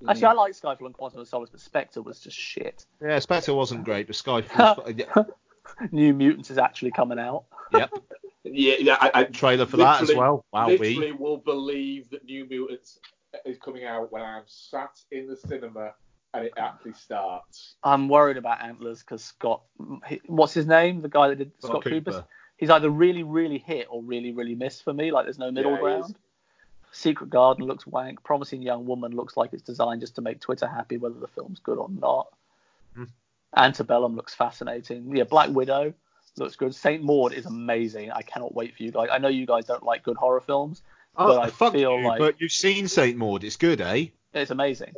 Actually, 0.08 0.26
I 0.26 0.32
like 0.32 0.54
Skyfall 0.54 0.86
and 0.88 0.94
Quantum 0.96 1.20
of 1.20 1.28
Solace, 1.28 1.52
but 1.52 1.60
Spectre 1.60 2.02
was 2.02 2.20
just 2.22 2.36
shit. 2.36 2.86
Yeah, 3.02 3.20
Spectre 3.20 3.54
wasn't 3.54 3.84
great, 3.84 4.08
but 4.08 4.16
Skyfall. 4.16 4.98
yeah, 5.16 5.24
New 5.92 6.14
Mutants 6.14 6.50
is 6.50 6.58
actually 6.58 6.92
coming 6.92 7.20
out. 7.20 7.44
yep. 7.74 7.92
Yeah, 8.44 8.74
yeah. 8.80 8.98
I, 9.00 9.12
I 9.14 9.24
Trailer 9.26 9.68
for 9.68 9.78
that 9.78 10.02
as 10.02 10.08
literally- 10.08 10.18
well. 10.20 10.46
Wow, 10.52 10.68
literally 10.70 11.12
we. 11.12 11.12
will 11.12 11.38
believe 11.38 12.10
that 12.10 12.26
New 12.26 12.48
Mutants 12.50 13.00
is 13.46 13.60
coming 13.60 13.86
out 13.86 14.12
when 14.12 14.24
I'm 14.24 14.42
sat 14.48 15.00
in 15.12 15.28
the 15.28 15.38
cinema 15.38 15.94
and 16.34 16.46
it 16.46 16.54
actually 16.58 16.94
starts. 16.94 17.76
I'm 17.84 18.10
worried 18.10 18.38
about 18.38 18.64
Antlers 18.64 19.02
because 19.02 19.24
Scott, 19.24 19.62
what's 20.26 20.56
his 20.56 20.66
name? 20.66 21.02
The 21.02 21.10
guy 21.10 21.28
that 21.28 21.36
did 21.36 21.52
Scott 21.60 21.70
Scott, 21.70 21.84
Cooper. 21.84 22.12
Cooper. 22.12 22.26
He's 22.62 22.70
either 22.70 22.92
really, 22.92 23.24
really 23.24 23.58
hit 23.58 23.88
or 23.90 24.04
really, 24.04 24.32
really 24.32 24.54
missed 24.54 24.84
for 24.84 24.94
me. 24.94 25.12
Like 25.12 25.26
there's 25.26 25.40
no 25.40 25.50
middle 25.52 25.72
Yeah, 25.74 25.80
ground. 25.80 26.16
Secret 26.92 27.32
Garden 27.32 27.66
looks 27.66 27.88
wank. 27.88 28.24
Promising 28.24 28.62
Young 28.62 28.86
Woman 28.86 29.16
looks 29.16 29.36
like 29.36 29.52
it's 29.52 29.64
designed 29.64 30.02
just 30.02 30.14
to 30.16 30.22
make 30.22 30.40
Twitter 30.40 30.68
happy, 30.68 30.98
whether 30.98 31.18
the 31.20 31.28
film's 31.28 31.60
good 31.60 31.80
or 31.80 31.90
not. 31.90 32.28
Hmm. 32.94 33.06
Antebellum 33.58 34.16
looks 34.16 34.36
fascinating. 34.36 35.16
Yeah, 35.16 35.24
Black 35.24 35.50
Widow 35.50 35.94
looks 36.38 36.56
good. 36.56 36.76
Saint 36.76 37.02
Maud 37.04 37.34
is 37.34 37.48
amazing. 37.48 38.12
I 38.12 38.22
cannot 38.22 38.54
wait 38.54 38.76
for 38.78 38.84
you 38.84 38.92
guys. 38.92 39.10
I 39.12 39.18
know 39.18 39.28
you 39.28 39.48
guys 39.48 39.66
don't 39.66 39.84
like 39.84 40.04
good 40.04 40.18
horror 40.18 40.42
films. 40.42 40.84
Oh, 41.18 41.28
but 41.30 41.40
I 41.40 41.50
fuck 41.50 41.74
feel 41.74 41.98
you, 42.00 42.06
like- 42.08 42.20
but 42.20 42.40
you've 42.40 42.52
seen 42.52 42.88
Saint 42.88 43.18
Maud. 43.18 43.44
It's 43.44 43.56
good, 43.58 43.82
eh? 43.82 44.06
It's 44.36 44.52
amazing. 44.52 44.94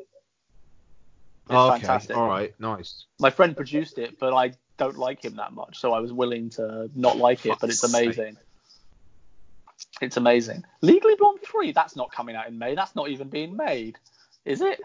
It's 1.46 1.52
okay. 1.52 1.80
fantastic. 1.80 2.18
All 2.18 2.28
right. 2.28 2.54
Nice. 2.60 3.06
My 3.20 3.30
friend 3.30 3.56
produced 3.56 3.98
it, 4.00 4.20
but 4.20 4.34
I 4.34 4.52
don't 4.78 4.98
like 4.98 5.24
him 5.24 5.36
that 5.36 5.54
much, 5.54 5.80
so 5.80 5.94
I 5.94 6.00
was 6.00 6.12
willing 6.12 6.50
to 6.52 6.90
not 6.96 7.18
like 7.18 7.46
it. 7.46 7.58
But 7.60 7.70
it's 7.70 7.84
amazing. 7.84 8.38
It's 10.02 10.18
amazing. 10.18 10.64
Legally 10.82 11.16
Blonde 11.16 11.40
3, 11.44 11.72
that's 11.72 11.96
not 11.96 12.12
coming 12.12 12.36
out 12.36 12.48
in 12.48 12.58
May. 12.58 12.76
That's 12.76 12.96
not 12.96 13.10
even 13.10 13.30
being 13.30 13.56
made. 13.56 13.98
Is 14.46 14.62
it? 14.62 14.82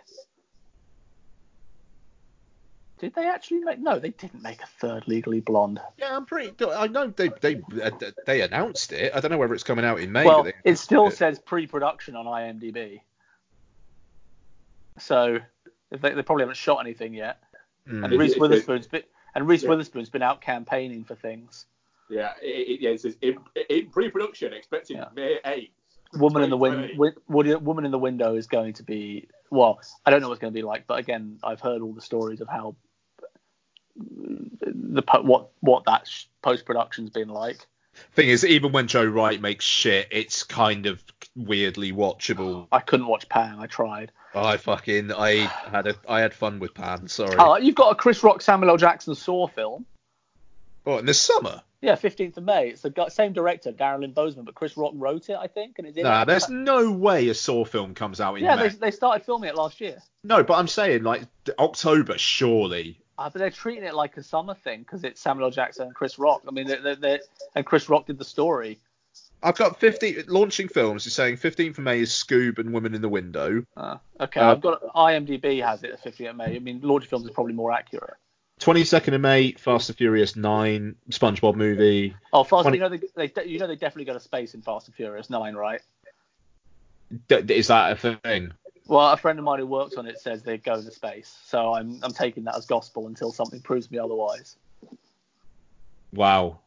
Did 2.98 3.14
they 3.14 3.26
actually 3.26 3.60
make? 3.60 3.78
No, 3.78 3.98
they 3.98 4.10
didn't 4.10 4.42
make 4.42 4.60
a 4.60 4.66
third 4.66 5.06
Legally 5.06 5.40
Blonde. 5.40 5.80
Yeah, 5.98 6.16
I'm 6.16 6.26
pretty. 6.26 6.52
I 6.66 6.88
know 6.88 7.08
they 7.08 7.30
they 7.40 7.62
uh, 7.80 7.90
they 8.26 8.40
announced 8.40 8.92
it. 8.92 9.12
I 9.14 9.20
don't 9.20 9.30
know 9.30 9.38
whether 9.38 9.54
it's 9.54 9.62
coming 9.62 9.84
out 9.84 10.00
in 10.00 10.10
May. 10.10 10.24
well, 10.24 10.48
it 10.64 10.76
still 10.76 11.06
it. 11.06 11.14
says 11.14 11.38
pre-production 11.38 12.16
on 12.16 12.26
IMDb. 12.26 13.00
So 14.98 15.38
they, 15.90 15.96
they 15.96 16.22
probably 16.22 16.42
haven't 16.42 16.56
shot 16.56 16.80
anything 16.80 17.14
yet. 17.14 17.40
Mm. 17.88 18.04
And 18.04 18.12
It- 18.12 18.18
Reese 18.18 18.32
it- 18.32 18.40
Witherspoon's 18.40 18.88
been 18.88 19.04
and 19.38 19.46
Reese 19.48 19.62
Yeah. 19.62 19.70
Witherspoon's 19.70 20.10
been 20.10 20.22
out 20.22 20.40
campaigning 20.40 21.04
for 21.04 21.14
things. 21.14 21.66
Yeah, 22.10 22.32
it, 22.42 22.46
it, 22.46 22.80
yeah, 22.80 22.90
it 22.90 23.00
says 23.00 23.16
in, 23.20 23.38
in 23.68 23.90
pre-production, 23.90 24.52
expected 24.52 24.96
Yeah. 24.96 25.08
May 25.14 25.38
8th. 25.44 25.70
Woman 26.18 26.42
in 26.42 26.50
the 26.50 26.56
win, 26.56 26.72
2020. 26.72 27.20
win, 27.28 27.64
Woman 27.64 27.84
in 27.84 27.90
the 27.90 27.98
Window 27.98 28.34
is 28.34 28.46
going 28.46 28.72
to 28.74 28.82
be 28.82 29.28
well. 29.50 29.78
I 30.04 30.10
don't 30.10 30.20
know 30.22 30.28
what 30.28 30.34
it's 30.34 30.40
going 30.40 30.52
to 30.52 30.58
be 30.58 30.62
like, 30.62 30.86
but 30.86 30.98
again, 30.98 31.38
I've 31.44 31.60
heard 31.60 31.82
all 31.82 31.92
the 31.92 32.00
stories 32.00 32.40
of 32.40 32.48
how 32.48 32.76
the 33.94 35.02
what 35.22 35.50
what 35.60 35.84
that 35.84 36.08
post 36.42 36.64
production's 36.64 37.10
been 37.10 37.28
like. 37.28 37.58
Thing 38.12 38.28
is, 38.28 38.44
even 38.44 38.72
when 38.72 38.86
Joe 38.86 39.04
Wright 39.04 39.40
makes 39.40 39.64
shit, 39.64 40.08
it's 40.10 40.44
kind 40.44 40.86
of 40.86 41.02
weirdly 41.36 41.92
watchable. 41.92 42.68
I 42.72 42.80
couldn't 42.80 43.06
watch 43.06 43.28
Pan. 43.28 43.56
I 43.58 43.66
tried. 43.66 44.12
I 44.34 44.56
fucking 44.56 45.12
I 45.12 45.46
had 45.70 45.86
a 45.86 45.94
I 46.08 46.20
had 46.20 46.34
fun 46.34 46.58
with 46.58 46.74
Pan. 46.74 47.08
Sorry. 47.08 47.36
Oh, 47.38 47.56
you've 47.56 47.74
got 47.74 47.92
a 47.92 47.94
Chris 47.94 48.22
Rock, 48.22 48.42
Samuel 48.42 48.70
L. 48.70 48.76
Jackson 48.76 49.14
Saw 49.14 49.46
film. 49.46 49.86
Oh, 50.86 50.98
in 50.98 51.06
the 51.06 51.14
summer? 51.14 51.62
Yeah, 51.80 51.94
15th 51.94 52.38
of 52.38 52.44
May. 52.44 52.70
It's 52.70 52.82
the 52.82 53.08
same 53.08 53.32
director, 53.32 53.70
Darren 53.70 54.00
Lynn 54.00 54.12
Bousman, 54.12 54.44
but 54.44 54.54
Chris 54.54 54.76
Rock 54.76 54.92
wrote 54.96 55.28
it, 55.28 55.36
I 55.36 55.46
think, 55.46 55.78
and 55.78 55.86
it's 55.86 55.96
in 55.96 56.02
Nah, 56.02 56.24
there's 56.24 56.48
no 56.48 56.90
way 56.90 57.28
a 57.28 57.34
Saw 57.34 57.64
film 57.64 57.94
comes 57.94 58.20
out 58.20 58.36
in 58.36 58.44
yeah, 58.44 58.56
May. 58.56 58.68
they, 58.68 58.74
they 58.74 58.90
started 58.90 59.24
filming 59.24 59.48
it 59.48 59.54
last 59.54 59.80
year. 59.80 60.02
No, 60.24 60.42
but 60.42 60.54
I'm 60.54 60.66
saying 60.66 61.04
like 61.04 61.22
October, 61.58 62.18
surely. 62.18 63.00
Uh, 63.16 63.28
but 63.30 63.38
they're 63.38 63.50
treating 63.50 63.84
it 63.84 63.94
like 63.94 64.16
a 64.16 64.22
summer 64.22 64.54
thing 64.54 64.80
because 64.80 65.04
it's 65.04 65.20
Samuel 65.20 65.46
L. 65.46 65.50
Jackson 65.50 65.86
and 65.86 65.94
Chris 65.94 66.18
Rock. 66.18 66.42
I 66.48 66.52
mean, 66.52 66.66
they 66.66 66.76
they 66.76 66.94
they 66.94 67.20
and 67.54 67.66
Chris 67.66 67.88
Rock 67.88 68.06
did 68.06 68.18
the 68.18 68.24
story. 68.24 68.80
I've 69.42 69.56
got 69.56 69.78
50 69.78 70.24
launching 70.24 70.68
films. 70.68 71.06
You're 71.06 71.10
saying 71.10 71.36
15th 71.36 71.78
of 71.78 71.84
May 71.84 72.00
is 72.00 72.10
Scoob 72.10 72.58
and 72.58 72.72
Women 72.72 72.94
in 72.94 73.02
the 73.02 73.08
Window. 73.08 73.64
Uh, 73.76 73.98
okay, 74.20 74.40
Uh, 74.40 74.52
I've 74.52 74.60
got 74.60 74.82
IMDb 74.94 75.62
has 75.64 75.82
it 75.84 75.90
at 75.92 76.02
15th 76.02 76.30
of 76.30 76.36
May. 76.36 76.56
I 76.56 76.58
mean, 76.58 76.80
launch 76.82 77.06
films 77.06 77.26
is 77.26 77.30
probably 77.30 77.52
more 77.52 77.72
accurate. 77.72 78.14
22nd 78.60 79.14
of 79.14 79.20
May, 79.20 79.52
Fast 79.52 79.88
and 79.88 79.96
Furious 79.96 80.34
9, 80.34 80.96
SpongeBob 81.10 81.54
movie. 81.54 82.16
Oh, 82.32 82.42
Fast, 82.42 82.62
20 82.62 82.76
you 82.76 82.82
know 82.82 82.88
they, 82.88 83.28
they 83.28 83.44
you 83.44 83.58
know 83.60 83.68
they 83.68 83.76
definitely 83.76 84.04
got 84.04 84.16
a 84.16 84.20
space 84.20 84.54
in 84.54 84.62
Fast 84.62 84.88
and 84.88 84.96
Furious 84.96 85.30
9, 85.30 85.54
right? 85.54 85.80
D- 87.28 87.54
is 87.54 87.68
that 87.68 87.92
a 87.92 88.16
thing? 88.18 88.52
Well, 88.88 89.12
a 89.12 89.16
friend 89.16 89.38
of 89.38 89.44
mine 89.44 89.60
who 89.60 89.66
works 89.66 89.94
on 89.96 90.06
it 90.06 90.18
says 90.18 90.42
they 90.42 90.58
go 90.58 90.74
into 90.74 90.90
space, 90.90 91.38
so 91.44 91.74
I'm 91.74 92.00
I'm 92.02 92.12
taking 92.12 92.44
that 92.44 92.56
as 92.56 92.66
gospel 92.66 93.06
until 93.06 93.30
something 93.30 93.60
proves 93.60 93.90
me 93.90 93.98
otherwise. 93.98 94.56
Wow. 96.12 96.60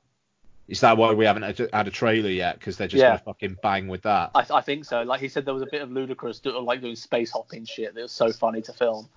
Is 0.68 0.80
that 0.82 0.96
why 0.98 1.12
we 1.14 1.26
haven't 1.26 1.44
had 1.44 1.70
had 1.74 1.88
a 1.88 1.92
trailer 1.92 2.30
yet? 2.30 2.58
Because 2.60 2.78
they're 2.78 2.88
just 2.88 3.02
Yeah. 3.02 3.10
gonna 3.10 3.20
fucking 3.26 3.58
bang 3.62 3.88
with 3.88 4.04
that. 4.04 4.32
I, 4.36 4.46
I 4.54 4.62
think 4.62 4.86
so. 4.86 5.02
Like 5.04 5.20
he 5.20 5.28
said, 5.28 5.44
there 5.46 5.54
was 5.54 5.64
a 5.64 5.68
bit 5.70 5.82
of 5.82 5.92
ludicrous, 5.92 6.42
like 6.46 6.82
doing 6.82 6.96
space 6.96 7.32
hopping 7.32 7.66
shit 7.66 7.94
that 7.94 8.02
was 8.02 8.12
so 8.12 8.32
funny 8.32 8.62
to 8.62 8.74
film. 8.74 9.10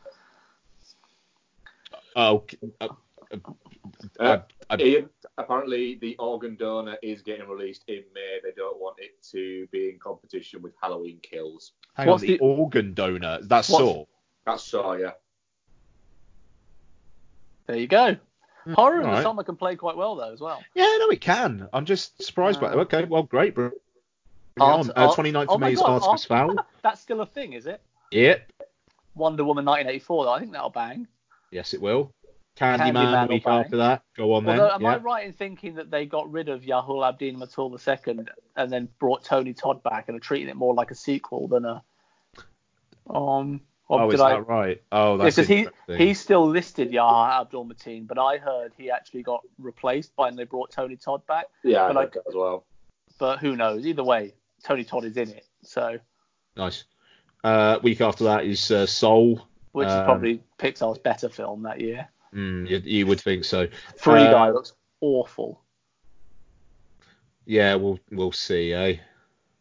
Oh, 2.17 2.45
uh, 2.81 2.89
uh, 3.31 3.39
Uh, 4.19 4.39
I- 4.71 4.75
I- 4.75 4.81
Ian, 4.83 5.11
apparently 5.39 5.97
the 5.97 6.17
organ 6.19 6.57
donor 6.57 6.97
is 7.03 7.23
getting 7.23 7.47
released 7.49 7.85
in 7.89 8.03
May. 8.15 8.39
They 8.43 8.53
don't 8.57 8.79
want 8.81 8.97
it 8.99 9.21
to 9.33 9.67
be 9.69 9.91
in 9.91 9.99
competition 9.99 10.63
with 10.63 10.73
Halloween 10.81 11.19
Kills. 11.23 11.73
hang 11.95 12.09
what's 12.09 12.23
on, 12.23 12.27
the, 12.29 12.37
the- 12.39 12.43
organ 12.43 12.95
donor. 12.95 13.39
That's 13.43 13.69
Saw. 13.69 14.05
That's 14.47 14.65
Saw, 14.65 14.95
yeah. 14.95 15.13
There 17.67 17.77
you 17.77 17.87
go. 17.87 18.17
Horror 18.73 18.97
in 18.97 19.03
the 19.03 19.09
alright. 19.09 19.23
summer 19.23 19.43
can 19.45 19.57
play 19.57 19.77
quite 19.77 19.97
well 19.97 20.17
though 20.17 20.33
as 20.33 20.41
well. 20.41 20.63
Yeah, 20.75 20.85
no, 21.01 21.09
it 21.11 21.21
can. 21.21 21.69
I'm 21.73 21.85
just 21.85 22.23
surprised 22.23 22.61
by 22.61 22.73
it. 22.73 22.77
Uh, 22.77 22.81
Okay, 22.81 23.05
well, 23.05 23.23
great, 23.23 23.55
bro. 23.55 23.71
Art- 24.61 24.89
Uh, 24.95 25.13
29th 25.13 25.47
oh 25.49 25.55
of 25.55 25.61
my 25.61 25.67
May 25.69 25.73
is 25.75 25.81
God, 25.81 26.03
Artemis 26.03 26.25
Fowl. 26.25 26.57
That's 26.83 27.01
still 27.01 27.21
a 27.21 27.27
thing, 27.27 27.53
is 27.55 27.67
it? 27.67 27.81
Yep. 28.13 28.53
Wonder 29.17 29.45
Woman 29.45 29.65
1984 29.65 30.25
though. 30.25 30.33
I 30.33 30.39
think 30.41 30.53
that'll 30.53 30.71
bang. 30.71 31.07
Yes, 31.51 31.75
it 31.75 31.81
will. 31.81 32.13
Candyman, 32.57 32.95
Candyman 32.95 33.27
the 33.27 33.35
week 33.35 33.45
bang. 33.45 33.61
after 33.65 33.77
that. 33.79 34.03
Go 34.17 34.33
on 34.35 34.45
then. 34.45 34.61
Although, 34.61 34.75
am 34.75 34.87
I 34.87 34.97
right 34.99 35.27
in 35.27 35.33
thinking 35.33 35.75
that 35.75 35.91
they 35.91 36.07
got 36.07 36.31
rid 36.31 36.49
of 36.49 36.65
Yahya 36.65 37.03
Abdul 37.03 37.33
Mateen 37.35 38.17
II 38.19 38.27
and 38.57 38.73
then 38.73 38.89
brought 39.01 39.25
Tony 39.25 39.53
Todd 39.55 39.83
back 39.83 40.09
and 40.09 40.17
are 40.17 40.21
treating 40.21 40.49
it 40.49 40.57
more 40.57 40.73
like 40.73 40.91
a 40.93 40.95
sequel 40.95 41.49
than 41.49 41.65
a 41.65 41.83
um? 43.11 43.61
Or 43.89 44.03
Oh, 44.03 44.11
is 44.11 44.21
I? 44.21 44.31
that 44.35 44.47
right? 44.49 44.83
Oh, 44.93 45.17
Yeah, 45.19 45.25
that's 45.25 45.37
'cause 45.37 45.47
he 45.47 45.59
interesting. 45.59 45.99
he's 45.99 46.19
still 46.21 46.47
listed 46.49 46.91
Yahya 46.93 47.41
Abdul 47.43 47.67
Mateen, 47.67 48.07
but 48.07 48.19
I 48.19 48.39
heard 48.39 48.73
he 48.79 48.91
actually 48.91 49.23
got 49.23 49.43
replaced 49.59 50.17
by 50.17 50.25
when 50.27 50.37
they 50.37 50.45
brought 50.45 50.71
Tony 50.71 50.97
Todd 50.97 51.25
back. 51.27 51.47
Yeah, 51.63 51.87
But 51.89 51.97
I- 51.97 52.01
like 52.01 52.13
that 52.15 52.23
as 52.27 52.35
well. 52.35 52.65
But 53.19 53.41
who 53.41 53.57
knows? 53.57 53.87
Either 53.87 54.03
way, 54.03 54.33
Tony 54.63 54.85
Todd 54.85 55.05
is 55.05 55.17
in 55.17 55.29
it, 55.31 55.47
so 55.63 55.99
Nice. 56.57 56.85
Uh, 57.43 57.79
week 57.83 58.01
after 58.01 58.25
that 58.25 58.45
is 58.47 58.71
uh, 58.71 58.87
Soul. 58.87 59.47
which 59.73 59.89
is 59.89 59.93
Um, 59.93 60.05
probably 60.05 60.43
Pixar's 60.57 60.99
better 60.99 61.29
film 61.29 61.63
that 61.65 61.81
year. 61.81 62.09
Mm, 62.33 62.69
you, 62.69 62.79
you 62.79 63.07
would 63.07 63.21
think 63.21 63.45
so. 63.45 63.67
Free 63.99 64.23
uh, 64.23 64.31
Guy 64.31 64.51
looks 64.51 64.73
awful. 65.01 65.61
Yeah, 67.45 67.75
we'll 67.75 67.99
we'll 68.13 68.33
see, 68.33 68.73
eh? 68.73 68.97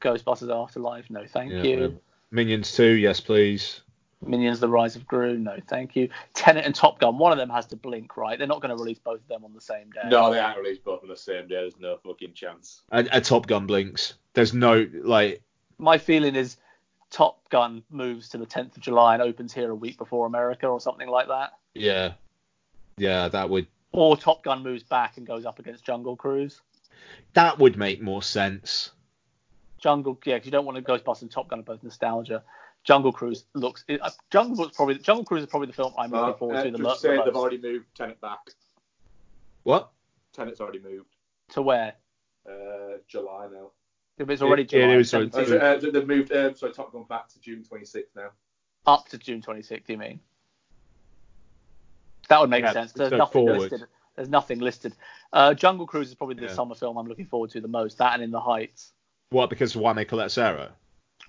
Ghostbusters 0.02 0.50
Afterlife, 0.54 1.10
no 1.10 1.26
thank 1.26 1.52
Yeah, 1.52 1.64
you. 1.64 1.76
whatever. 1.76 1.94
Minions 2.32 2.74
2, 2.76 2.86
yes, 2.94 3.20
please. 3.20 3.82
Minions: 4.28 4.60
The 4.60 4.68
Rise 4.68 4.96
of 4.96 5.08
Gru, 5.08 5.38
no 5.38 5.58
thank 5.68 5.96
you. 5.96 6.10
Tenet 6.34 6.66
and 6.66 6.74
Top 6.74 7.00
Gun, 7.00 7.18
one 7.18 7.32
of 7.32 7.38
them 7.38 7.50
has 7.50 7.66
to 7.68 7.76
blink, 7.76 8.18
right? 8.18 8.38
They're 8.38 8.48
not 8.48 8.62
going 8.62 8.76
to 8.76 8.82
release 8.82 9.00
both 9.00 9.22
of 9.22 9.28
them 9.28 9.44
on 9.44 9.54
the 9.54 9.62
same 9.62 9.90
day. 9.92 10.08
No, 10.10 10.32
they 10.32 10.40
aren't 10.40 10.58
released 10.58 10.84
both 10.84 11.04
on 11.04 11.10
the 11.10 11.18
same 11.18 11.48
day. 11.48 11.56
There's 11.56 11.80
no 11.80 11.98
fucking 12.04 12.34
chance. 12.34 12.82
A, 12.92 13.06
a 13.12 13.22
Top 13.22 13.48
Gun 13.48 13.66
blinks. 13.68 14.16
There's 14.34 14.54
no 14.54 14.88
like. 15.02 15.42
My 15.78 15.98
feeling 15.98 16.36
is 16.36 16.58
Top 17.10 17.48
Gun 17.50 17.84
moves 17.90 18.30
to 18.30 18.38
the 18.38 18.46
10th 18.46 18.76
of 18.78 18.82
July 18.82 19.14
and 19.14 19.22
opens 19.24 19.54
here 19.54 19.70
a 19.70 19.76
week 19.76 19.98
before 19.98 20.26
America 20.26 20.68
or 20.68 20.80
something 20.80 21.08
like 21.08 21.28
that. 21.28 21.54
Yeah, 21.76 22.14
yeah, 22.98 23.28
that 23.30 23.50
would 23.50 23.68
Or 23.92 24.18
Top 24.18 24.44
Gun 24.44 24.64
moves 24.64 24.84
back 24.84 25.18
and 25.18 25.26
goes 25.28 25.46
up 25.46 25.60
against 25.60 25.84
Jungle 25.84 26.16
Cruise. 26.16 26.62
that 27.34 27.60
would 27.60 27.78
make 27.78 28.02
more 28.02 28.24
sense. 28.24 28.92
Jungle, 29.80 30.18
yeah, 30.26 30.36
because 30.36 30.46
you 30.46 30.52
don't 30.52 30.66
want 30.66 30.78
to 30.78 30.84
Ghostbusters 30.84 31.24
and 31.24 31.32
Top 31.32 31.50
Gun 31.50 31.60
are 31.60 31.64
both 31.64 31.84
nostalgia. 31.84 32.42
Jungle 32.84 33.14
Cruise 33.14 33.46
looks. 33.54 33.86
It, 33.88 34.02
uh, 34.02 34.10
Jungle 34.30 34.58
Cruise 34.58 34.76
probably. 34.76 34.98
Jungle 35.00 35.24
Cruise 35.26 35.44
is 35.44 35.50
probably 35.50 35.68
the 35.68 35.74
film 35.74 35.94
I'm 35.98 36.12
looking 36.12 36.34
Uh, 36.34 36.38
forward 36.38 36.58
uh, 36.58 36.64
to 36.66 36.72
the, 36.72 36.78
mo- 36.78 36.90
just 36.90 37.02
the 37.02 37.08
say 37.10 37.16
most. 37.16 37.26
they've 37.26 37.36
already 37.36 37.58
moved 37.58 37.86
Tenet 37.96 38.20
back. 38.22 38.40
What? 39.64 39.92
Tenet's 40.34 40.60
already 40.60 40.80
moved. 40.80 41.16
To 41.52 41.62
where? 41.62 41.94
Uh, 42.48 42.98
July 43.08 43.48
now. 43.52 43.72
If 44.18 44.30
it's 44.30 44.42
already 44.42 44.64
It- 44.64 44.74
it 44.74 44.82
July 44.82 44.94
is, 44.96 45.12
17th, 45.12 45.52
Uh, 45.52 45.88
uh, 45.88 45.92
they've 45.92 46.08
moved. 46.08 46.32
Uh, 46.32 46.54
sorry, 46.54 46.74
Top 46.74 46.92
Gun 46.92 47.04
back 47.04 47.30
to 47.30 47.40
June 47.40 47.64
26th 47.64 48.16
now. 48.16 48.32
up 48.86 49.08
to 49.08 49.18
June 49.18 49.42
26th. 49.42 49.88
You 49.88 49.98
mean? 49.98 50.20
That 52.28 52.42
would 52.42 52.50
make 52.50 52.64
Yeah, 52.64 52.74
sense. 52.74 52.92
There's 52.92 53.12
so 53.12 53.18
nothing 53.18 53.46
forward. 53.48 53.72
listed. 53.72 53.88
There's 54.16 54.30
nothing 54.30 54.60
listed. 54.60 54.94
Uh, 55.32 55.54
Jungle 55.54 55.88
Cruise 55.88 56.10
is 56.10 56.16
probably 56.16 56.36
the 56.36 56.44
Yeah. 56.44 56.54
summer 56.54 56.76
film 56.76 56.98
I'm 56.98 57.08
looking 57.08 57.26
forward 57.26 57.50
to 57.52 57.62
the 57.62 57.68
most. 57.68 57.98
That 57.98 58.14
and 58.14 58.22
In 58.24 58.32
the 58.32 58.42
Heights. 58.42 58.92
What? 59.30 59.50
Because 59.50 59.76
why 59.76 59.94
make 59.94 60.10
Collet-Serra? 60.10 60.76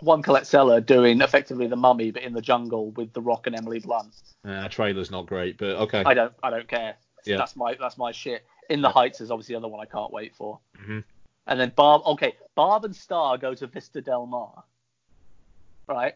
One 0.01 0.23
Collet-Serra 0.23 0.81
doing 0.81 1.20
effectively 1.20 1.66
the 1.66 1.77
Mummy, 1.77 2.11
but 2.11 2.23
in 2.23 2.32
the 2.32 2.43
jungle 2.43 2.90
with 2.93 3.12
The 3.12 3.23
Rock 3.23 3.47
and 3.47 3.56
Emily 3.56 3.78
Blunt. 3.78 4.15
Uh, 4.44 4.69
trailer's 4.69 5.11
not 5.11 5.27
great, 5.27 5.56
but 5.56 5.70
okay. 5.77 6.02
I 6.05 6.15
don't. 6.15 6.32
I 6.43 6.51
don't 6.51 6.69
care. 6.69 6.97
Yeah. 7.24 7.36
That's 7.39 7.56
my. 7.56 7.74
That's 7.78 7.97
my 7.97 8.12
shit. 8.12 8.44
In 8.69 8.82
the 8.82 8.90
Heights 8.90 9.20
is 9.20 9.31
obviously 9.31 9.55
the 9.55 9.59
other 9.59 9.69
one 9.69 9.81
I 9.81 9.90
can't 9.90 10.12
wait 10.12 10.35
for. 10.35 10.59
Mhm. 10.78 11.05
And 11.47 11.61
then 11.61 11.73
Barb. 11.77 12.02
Okay, 12.06 12.35
Barb 12.55 12.85
and 12.85 12.94
Star 12.94 13.39
go 13.39 13.55
to 13.55 13.66
Vista 13.66 14.01
Del 14.01 14.27
Mar. 14.27 14.65
Right. 15.86 16.15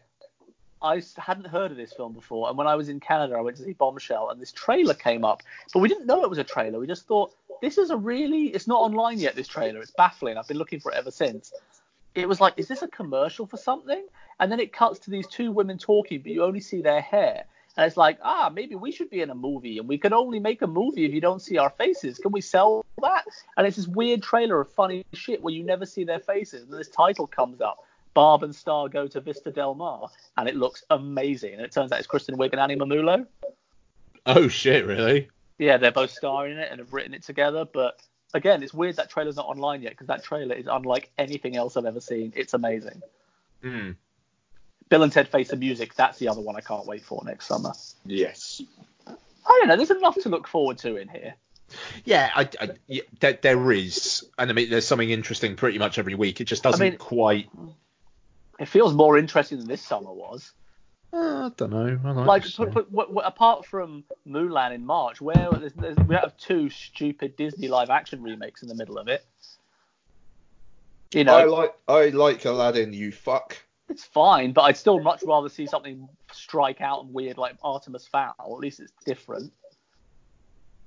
I 0.81 1.01
hadn't 1.17 1.47
heard 1.47 1.71
of 1.71 1.77
this 1.77 1.93
film 1.93 2.13
before, 2.13 2.47
and 2.47 2.57
when 2.57 2.67
I 2.67 2.75
was 2.75 2.87
in 2.89 2.99
Canada, 2.99 3.35
I 3.35 3.41
went 3.41 3.57
to 3.57 3.63
see 3.63 3.73
Bombshell, 3.73 4.29
and 4.29 4.41
this 4.41 4.53
trailer 4.53 4.93
came 4.93 5.25
up, 5.25 5.43
but 5.73 5.79
we 5.79 5.89
didn't 5.89 6.05
know 6.05 6.23
it 6.23 6.29
was 6.29 6.37
a 6.37 6.43
trailer. 6.43 6.79
We 6.79 6.87
just 6.87 7.05
thought 7.05 7.33
this 7.61 7.77
is 7.77 7.89
a 7.89 7.97
really. 7.97 8.45
It's 8.47 8.67
not 8.67 8.79
online 8.79 9.19
yet. 9.19 9.35
This 9.35 9.47
trailer. 9.47 9.81
It's 9.81 9.91
baffling. 9.91 10.37
I've 10.37 10.47
been 10.47 10.57
looking 10.57 10.79
for 10.79 10.91
it 10.91 10.97
ever 10.97 11.11
since. 11.11 11.53
It 12.15 12.27
was 12.27 12.41
like, 12.41 12.55
is 12.57 12.67
this 12.67 12.81
a 12.81 12.87
commercial 12.87 13.45
for 13.45 13.57
something? 13.57 14.05
And 14.39 14.51
then 14.51 14.59
it 14.59 14.73
cuts 14.73 14.99
to 14.99 15.11
these 15.11 15.27
two 15.27 15.51
women 15.51 15.77
talking, 15.77 16.21
but 16.21 16.31
you 16.31 16.43
only 16.43 16.59
see 16.59 16.81
their 16.81 17.01
hair. 17.01 17.45
And 17.77 17.85
it's 17.85 17.97
like, 17.97 18.17
ah, 18.23 18.51
maybe 18.53 18.75
we 18.75 18.91
should 18.91 19.09
be 19.09 19.21
in 19.21 19.29
a 19.29 19.35
movie, 19.35 19.77
and 19.77 19.87
we 19.87 19.97
can 19.97 20.11
only 20.11 20.39
make 20.39 20.61
a 20.61 20.67
movie 20.67 21.05
if 21.05 21.13
you 21.13 21.21
don't 21.21 21.41
see 21.41 21.57
our 21.57 21.69
faces. 21.69 22.17
Can 22.17 22.31
we 22.31 22.41
sell 22.41 22.83
that? 23.01 23.25
And 23.55 23.65
it's 23.65 23.77
this 23.77 23.87
weird 23.87 24.21
trailer 24.21 24.59
of 24.59 24.69
funny 24.73 25.05
shit 25.13 25.41
where 25.41 25.53
you 25.53 25.63
never 25.63 25.85
see 25.85 26.03
their 26.03 26.19
faces. 26.19 26.63
And 26.63 26.73
this 26.77 26.89
title 26.89 27.27
comes 27.27 27.61
up, 27.61 27.77
Barb 28.13 28.43
and 28.43 28.53
Star 28.53 28.89
go 28.89 29.07
to 29.07 29.21
Vista 29.21 29.51
Del 29.51 29.75
Mar, 29.75 30.09
and 30.37 30.49
it 30.49 30.55
looks 30.55 30.83
amazing. 30.89 31.53
And 31.53 31.61
it 31.61 31.71
turns 31.71 31.91
out 31.91 31.99
it's 31.99 32.07
Kristen 32.07 32.37
Wiig 32.37 32.51
and 32.51 32.59
Annie 32.59 32.75
Mumolo. 32.75 33.25
Oh 34.25 34.47
shit, 34.47 34.85
really? 34.85 35.29
Yeah, 35.57 35.77
they're 35.77 35.91
both 35.91 36.11
starring 36.11 36.53
in 36.53 36.59
it 36.59 36.69
and 36.71 36.79
have 36.79 36.93
written 36.93 37.13
it 37.13 37.23
together, 37.23 37.65
but 37.65 38.01
again, 38.33 38.63
it's 38.63 38.73
weird 38.73 38.97
that 38.97 39.09
trailer's 39.09 39.35
not 39.35 39.47
online 39.47 39.81
yet 39.81 39.91
because 39.91 40.07
that 40.07 40.23
trailer 40.23 40.55
is 40.55 40.67
unlike 40.69 41.11
anything 41.17 41.55
else 41.55 41.77
I've 41.77 41.85
ever 41.85 42.01
seen. 42.01 42.33
It's 42.35 42.53
amazing. 42.53 43.01
Hmm. 43.61 43.91
Bill 44.89 45.03
and 45.03 45.11
Ted 45.11 45.27
Face 45.27 45.49
the 45.49 45.55
Music. 45.55 45.93
That's 45.95 46.17
the 46.17 46.29
other 46.29 46.41
one 46.41 46.55
I 46.55 46.61
can't 46.61 46.85
wait 46.85 47.03
for 47.03 47.21
next 47.25 47.45
summer. 47.45 47.73
Yes. 48.05 48.61
I 49.07 49.13
don't 49.59 49.67
know. 49.67 49.75
There's 49.75 49.91
enough 49.91 50.17
to 50.21 50.29
look 50.29 50.47
forward 50.47 50.79
to 50.79 50.97
in 50.97 51.07
here. 51.07 51.35
Yeah, 52.03 52.31
I, 52.35 52.49
I, 52.59 52.69
yeah 52.87 53.03
there, 53.19 53.37
there 53.39 53.71
is, 53.71 54.25
and 54.39 54.49
I 54.49 54.53
mean, 54.53 54.71
there's 54.71 54.87
something 54.87 55.09
interesting 55.09 55.55
pretty 55.55 55.77
much 55.77 55.99
every 55.99 56.15
week. 56.15 56.41
It 56.41 56.45
just 56.45 56.63
doesn't 56.63 56.79
mean- 56.79 56.97
quite. 56.97 57.49
It 58.59 58.67
feels 58.67 58.93
more 58.93 59.17
interesting 59.17 59.59
than 59.59 59.67
this 59.67 59.81
summer 59.81 60.11
was. 60.11 60.51
Uh, 61.11 61.47
I 61.47 61.51
don't 61.57 61.71
know. 61.71 61.99
I 62.05 62.11
like, 62.11 62.27
Like, 62.27 62.43
this 62.43 62.55
put, 62.55 62.71
put, 62.71 62.91
what, 62.91 63.11
what, 63.11 63.25
apart 63.25 63.65
from 63.65 64.03
Mulan 64.27 64.73
in 64.73 64.85
March, 64.85 65.19
where 65.21 65.49
there's, 65.51 65.73
there's, 65.73 65.97
we 66.07 66.15
have 66.15 66.37
two 66.37 66.69
stupid 66.69 67.35
Disney 67.35 67.67
live 67.67 67.89
action 67.89 68.21
remakes 68.21 68.61
in 68.61 68.67
the 68.67 68.75
middle 68.75 68.97
of 68.97 69.07
it. 69.07 69.25
You 71.11 71.23
know, 71.23 71.35
I 71.37 71.43
like 71.45 71.73
I 71.87 72.05
like 72.09 72.45
Aladdin. 72.45 72.93
You 72.93 73.11
fuck. 73.11 73.57
it's 73.89 74.03
fine, 74.03 74.53
but 74.53 74.61
I'd 74.61 74.77
still 74.77 74.99
much 74.99 75.23
rather 75.23 75.49
see 75.49 75.65
something 75.65 76.07
strike 76.31 76.81
out 76.81 77.03
and 77.03 77.11
weird 77.11 77.39
like 77.39 77.55
Artemis 77.63 78.05
Fowl. 78.05 78.35
At 78.39 78.47
least 78.59 78.79
it's 78.79 78.93
different. 79.05 79.51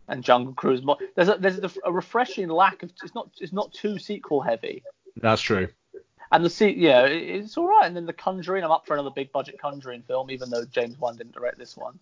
And 0.07 0.23
Jungle 0.23 0.55
Cruise. 0.55 0.83
Mo- 0.83 0.99
There's 1.17 1.29
a, 1.29 1.37
there's 1.39 1.59
a, 1.59 1.71
a 1.87 1.93
refreshing 1.93 2.49
lack 2.49 2.85
of. 2.85 2.93
It's 3.03 3.15
not 3.17 3.31
it's 3.41 3.53
not 3.53 3.73
too 3.73 3.99
sequel 3.99 4.41
heavy. 4.41 4.85
That's 5.17 5.43
true. 5.43 5.67
And 6.33 6.45
the 6.45 6.51
se- 6.51 6.75
yeah, 6.77 7.05
it's 7.05 7.57
all 7.59 7.69
right. 7.69 7.87
And 7.87 7.95
then 7.95 8.07
the 8.07 8.13
Conjuring. 8.13 8.65
I'm 8.65 8.71
up 8.73 8.87
for 8.87 8.95
another 8.95 9.11
big 9.11 9.31
budget 9.33 9.61
Conjuring 9.61 10.03
film, 10.03 10.31
even 10.31 10.51
though 10.51 10.65
James 10.65 10.99
Wan 10.99 11.17
didn't 11.17 11.35
direct 11.35 11.59
this 11.59 11.77
one. 11.77 11.99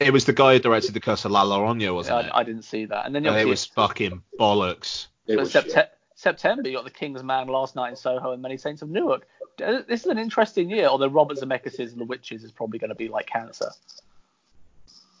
It 0.00 0.12
was 0.12 0.24
the 0.24 0.32
guy 0.32 0.54
who 0.54 0.58
directed 0.60 0.94
The 0.94 1.00
Curse 1.00 1.24
of 1.24 1.30
La 1.32 1.44
Llorona, 1.44 1.94
wasn't 1.94 2.16
I, 2.16 2.20
it? 2.26 2.30
I 2.34 2.42
didn't 2.42 2.62
see 2.62 2.84
that. 2.86 3.06
And 3.06 3.14
then 3.14 3.24
you 3.24 3.30
And 3.30 3.38
it 3.38 3.46
was 3.46 3.64
fucking 3.64 4.22
bollocks. 4.38 5.06
It 5.26 5.36
was 5.36 5.52
Septe- 5.52 5.88
September, 6.14 6.68
you 6.68 6.76
got 6.76 6.84
The 6.84 6.90
King's 6.90 7.22
Man, 7.22 7.48
Last 7.48 7.76
Night 7.76 7.90
in 7.90 7.96
Soho, 7.96 8.32
and 8.32 8.40
Many 8.40 8.56
Saints 8.56 8.82
of 8.82 8.88
Newark. 8.88 9.26
This 9.58 10.00
is 10.00 10.06
an 10.06 10.18
interesting 10.18 10.70
year, 10.70 10.86
although 10.86 11.08
Robert 11.08 11.38
Zemeckis' 11.38 11.78
and 11.92 11.98
The 12.00 12.04
Witches 12.04 12.44
is 12.44 12.52
probably 12.52 12.78
going 12.78 12.88
to 12.90 12.94
be 12.94 13.08
like 13.08 13.26
cancer. 13.26 13.70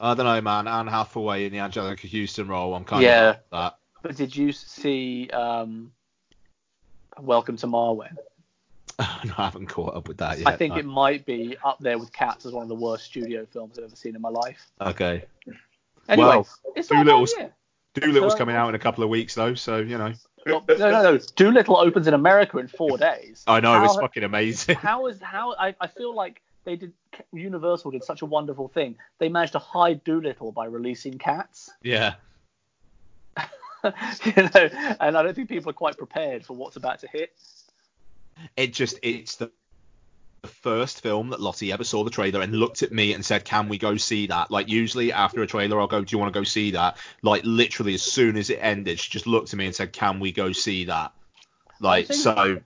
I 0.00 0.14
don't 0.14 0.26
know, 0.26 0.40
man. 0.40 0.66
Anne 0.68 0.86
Hathaway 0.86 1.46
in 1.46 1.52
the 1.52 1.58
Anjelica 1.58 2.08
Huston 2.10 2.48
role. 2.48 2.74
I'm 2.74 2.84
kind 2.84 3.02
Yeah. 3.02 3.30
of 3.30 3.36
that. 3.52 3.78
But 4.02 4.16
did 4.16 4.36
you 4.36 4.52
see 4.52 5.30
um, 5.30 5.92
Welcome 7.20 7.56
to 7.58 7.66
Marwen? 7.66 8.16
I 8.98 9.30
haven't 9.36 9.66
caught 9.66 9.94
up 9.94 10.08
with 10.08 10.18
that 10.18 10.38
yet. 10.38 10.46
I 10.48 10.56
think 10.56 10.74
no. 10.74 10.80
it 10.80 10.84
might 10.86 11.26
be 11.26 11.56
up 11.64 11.78
there 11.80 11.98
with 11.98 12.12
Cats 12.12 12.46
as 12.46 12.52
one 12.52 12.62
of 12.62 12.68
the 12.68 12.74
worst 12.74 13.04
studio 13.04 13.46
films 13.46 13.78
I've 13.78 13.84
ever 13.84 13.96
seen 13.96 14.14
in 14.14 14.20
my 14.20 14.28
life. 14.28 14.70
Okay. 14.80 15.24
Anyway, 16.08 16.28
Well, 16.28 16.48
it's 16.76 16.90
not 16.90 17.02
a 17.02 17.04
bad 17.04 17.10
Dolittle's-. 17.10 17.34
Dolittle's 17.94 18.34
coming 18.34 18.56
out 18.56 18.68
in 18.68 18.74
a 18.74 18.78
couple 18.78 19.02
of 19.02 19.10
weeks 19.10 19.34
though, 19.34 19.54
so 19.54 19.78
you 19.78 19.98
know. 19.98 20.12
No, 20.46 20.62
no, 20.68 20.76
no. 20.76 21.18
Dolittle 21.36 21.78
opens 21.78 22.06
in 22.06 22.14
America 22.14 22.58
in 22.58 22.68
four 22.68 22.98
days. 23.10 23.42
I 23.46 23.60
know 23.60 23.72
How- 23.72 23.84
it's 23.84 23.96
fucking 23.96 24.24
amazing. 24.24 24.76
how 24.76 25.06
is 25.06 25.20
how 25.20 25.54
I, 25.58 25.74
I 25.80 25.86
feel 25.86 26.14
like 26.14 26.42
they 26.64 26.76
did 26.76 26.92
Universal 27.32 27.92
did 27.92 28.04
such 28.04 28.22
a 28.22 28.26
wonderful 28.26 28.68
thing. 28.68 28.96
They 29.18 29.28
managed 29.28 29.52
to 29.52 29.58
hide 29.58 30.04
Dolittle 30.04 30.52
by 30.52 30.66
releasing 30.66 31.18
Cats. 31.18 31.70
yeah. 31.82 32.14
you 34.24 34.32
know, 34.36 34.96
and 35.00 35.16
I 35.16 35.22
don't 35.22 35.34
think 35.34 35.48
people 35.48 35.70
are 35.70 35.74
quite 35.74 35.98
prepared 35.98 36.44
for 36.44 36.56
what's 36.56 36.76
about 36.76 37.00
to 37.00 37.08
hit. 37.08 37.32
It 38.56 38.72
just 38.72 38.98
it's 39.02 39.36
the 39.36 39.50
the 40.44 40.48
first 40.48 41.00
film 41.00 41.30
that 41.30 41.40
Lottie 41.40 41.72
ever 41.72 41.84
saw 41.84 42.04
the 42.04 42.10
trailer 42.10 42.42
and 42.42 42.52
looked 42.52 42.82
at 42.82 42.92
me 42.92 43.14
and 43.14 43.24
said, 43.24 43.46
"Can 43.46 43.68
we 43.68 43.78
go 43.78 43.96
see 43.96 44.26
that?" 44.26 44.50
Like 44.50 44.68
usually 44.68 45.10
after 45.10 45.42
a 45.42 45.46
trailer, 45.46 45.80
I'll 45.80 45.86
go, 45.86 46.04
"Do 46.04 46.14
you 46.14 46.18
want 46.18 46.34
to 46.34 46.38
go 46.38 46.44
see 46.44 46.72
that?" 46.72 46.98
Like 47.22 47.42
literally 47.44 47.94
as 47.94 48.02
soon 48.02 48.36
as 48.36 48.50
it 48.50 48.58
ended, 48.60 49.00
she 49.00 49.10
just 49.10 49.26
looked 49.26 49.54
at 49.54 49.58
me 49.58 49.66
and 49.66 49.74
said, 49.74 49.92
"Can 49.92 50.20
we 50.20 50.32
go 50.32 50.52
see 50.52 50.84
that?" 50.84 51.12
Like 51.80 52.08
think- 52.08 52.20
so. 52.20 52.60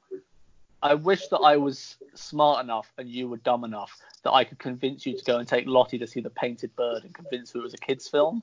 I 0.81 0.95
wish 0.95 1.27
that 1.29 1.39
I 1.39 1.57
was 1.57 1.97
smart 2.15 2.65
enough 2.65 2.93
and 2.99 3.09
you 3.09 3.29
were 3.29 3.39
dumb 3.39 3.65
enough 3.65 4.01
that 4.23 4.33
I 4.33 4.45
could 4.45 4.59
convince 4.59 5.07
you 5.07 5.17
to 5.17 5.25
go 5.25 5.39
and 5.39 5.49
take 5.49 5.67
Lottie 5.67 5.99
to 5.99 6.07
see 6.07 6.21
The 6.21 6.31
Painted 6.31 6.75
Bird 6.77 7.03
and 7.03 7.13
convince 7.13 7.53
her 7.53 7.59
it 7.59 7.63
was 7.63 7.75
a 7.75 7.79
kids' 7.79 8.09
film. 8.09 8.43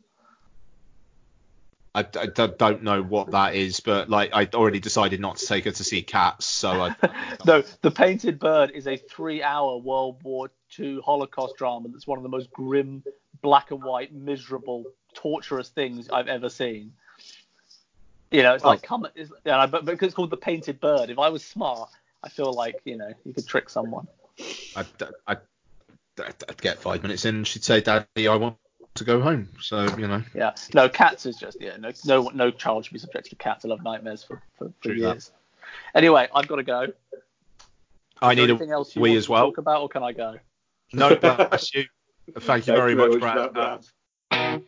I, 1.96 2.00
I 2.00 2.26
don't- 2.26 2.84
know 2.84 3.02
what 3.02 3.32
that 3.32 3.56
is, 3.56 3.80
but 3.80 4.10
like 4.10 4.32
I 4.34 4.50
already 4.54 4.82
decided 4.82 5.22
not 5.22 5.38
to 5.38 5.48
take 5.48 5.64
her 5.64 5.72
to 5.72 5.84
see 5.84 6.02
Cats, 6.02 6.46
so 6.46 6.70
I. 6.82 6.96
No, 7.46 7.64
The 7.82 7.92
Painted 7.92 8.38
Bird 8.38 8.72
is 8.72 8.86
a 8.86 8.98
three-hour 8.98 9.78
World 9.78 10.22
War 10.24 10.52
II 10.78 11.00
Holocaust 11.04 11.56
drama 11.56 11.88
that's 11.90 12.06
one 12.06 12.20
of 12.20 12.24
the 12.24 12.30
most 12.30 12.52
grim, 12.52 13.04
black 13.42 13.72
and 13.72 13.82
white, 13.82 14.14
miserable, 14.14 14.84
torturous 15.14 15.70
things 15.70 16.10
I've 16.10 16.28
ever 16.28 16.50
seen. 16.50 16.92
You 18.30 18.44
know, 18.44 18.56
it's 18.56 18.66
oh. 18.66 18.70
like 18.70 18.82
come, 18.82 19.08
it's, 19.16 19.32
yeah, 19.46 19.66
but 19.66 19.86
because 19.86 20.08
it's 20.08 20.16
called 20.16 20.32
The 20.32 20.38
Painted 20.38 20.82
Bird. 20.82 21.10
If 21.10 21.18
I 21.18 21.30
was 21.30 21.46
smart, 21.46 21.90
I 22.22 22.28
feel 22.28 22.52
like 22.52 22.76
you 22.84 22.98
know 22.98 23.14
you 23.24 23.34
could 23.34 23.48
trick 23.48 23.70
someone. 23.70 24.08
I'd, 24.76 24.86
I'd, 25.26 25.40
I'd 26.20 26.62
get 26.62 26.80
five 26.80 27.04
minutes 27.04 27.24
in 27.24 27.36
and 27.36 27.48
she'd 27.48 27.64
say, 27.64 27.80
Daddy, 27.80 28.28
I 28.28 28.36
want 28.36 28.58
to 28.96 29.04
go 29.04 29.22
home. 29.22 29.50
So, 29.60 29.84
you 29.98 30.08
know. 30.08 30.24
Yeah, 30.34 30.56
no, 30.74 30.90
cats 30.90 31.26
is 31.26 31.38
just 31.38 31.62
yeah, 31.62 31.78
no, 31.78 31.92
no, 32.06 32.30
no 32.34 32.52
child 32.52 32.86
should 32.86 32.94
be 32.94 33.00
subjected 33.00 33.30
to 33.30 33.36
cats. 33.36 33.64
I 33.66 33.68
love 33.68 33.84
nightmares 33.84 34.24
for 34.24 34.42
for, 34.58 34.72
for 34.82 34.90
True 34.90 35.00
that. 35.00 35.14
years. 35.14 35.32
Anyway, 35.94 36.28
I've 36.34 36.48
got 36.48 36.56
to 36.58 36.64
go. 36.64 36.88
I 38.22 38.32
Is 38.32 38.38
need 38.38 38.50
anything 38.50 38.72
a 38.72 38.76
else 38.76 38.96
you 38.96 39.02
wee 39.02 39.10
want 39.10 39.18
as 39.18 39.26
to 39.26 39.32
well. 39.32 39.46
talk 39.46 39.58
about, 39.58 39.82
or 39.82 39.90
can 39.90 40.04
I 40.04 40.14
go? 40.14 40.40
No, 40.94 41.16
bless 41.16 41.74
you. 41.74 41.86
Thank 42.40 42.68
you 42.68 42.74
Thank 42.74 42.80
very 42.80 42.92
you 42.92 42.98
much, 42.98 43.10
very 43.10 43.20
Brad. 43.20 43.36
much, 43.36 43.54
Brad. 43.54 43.86
Uh, 44.32 44.60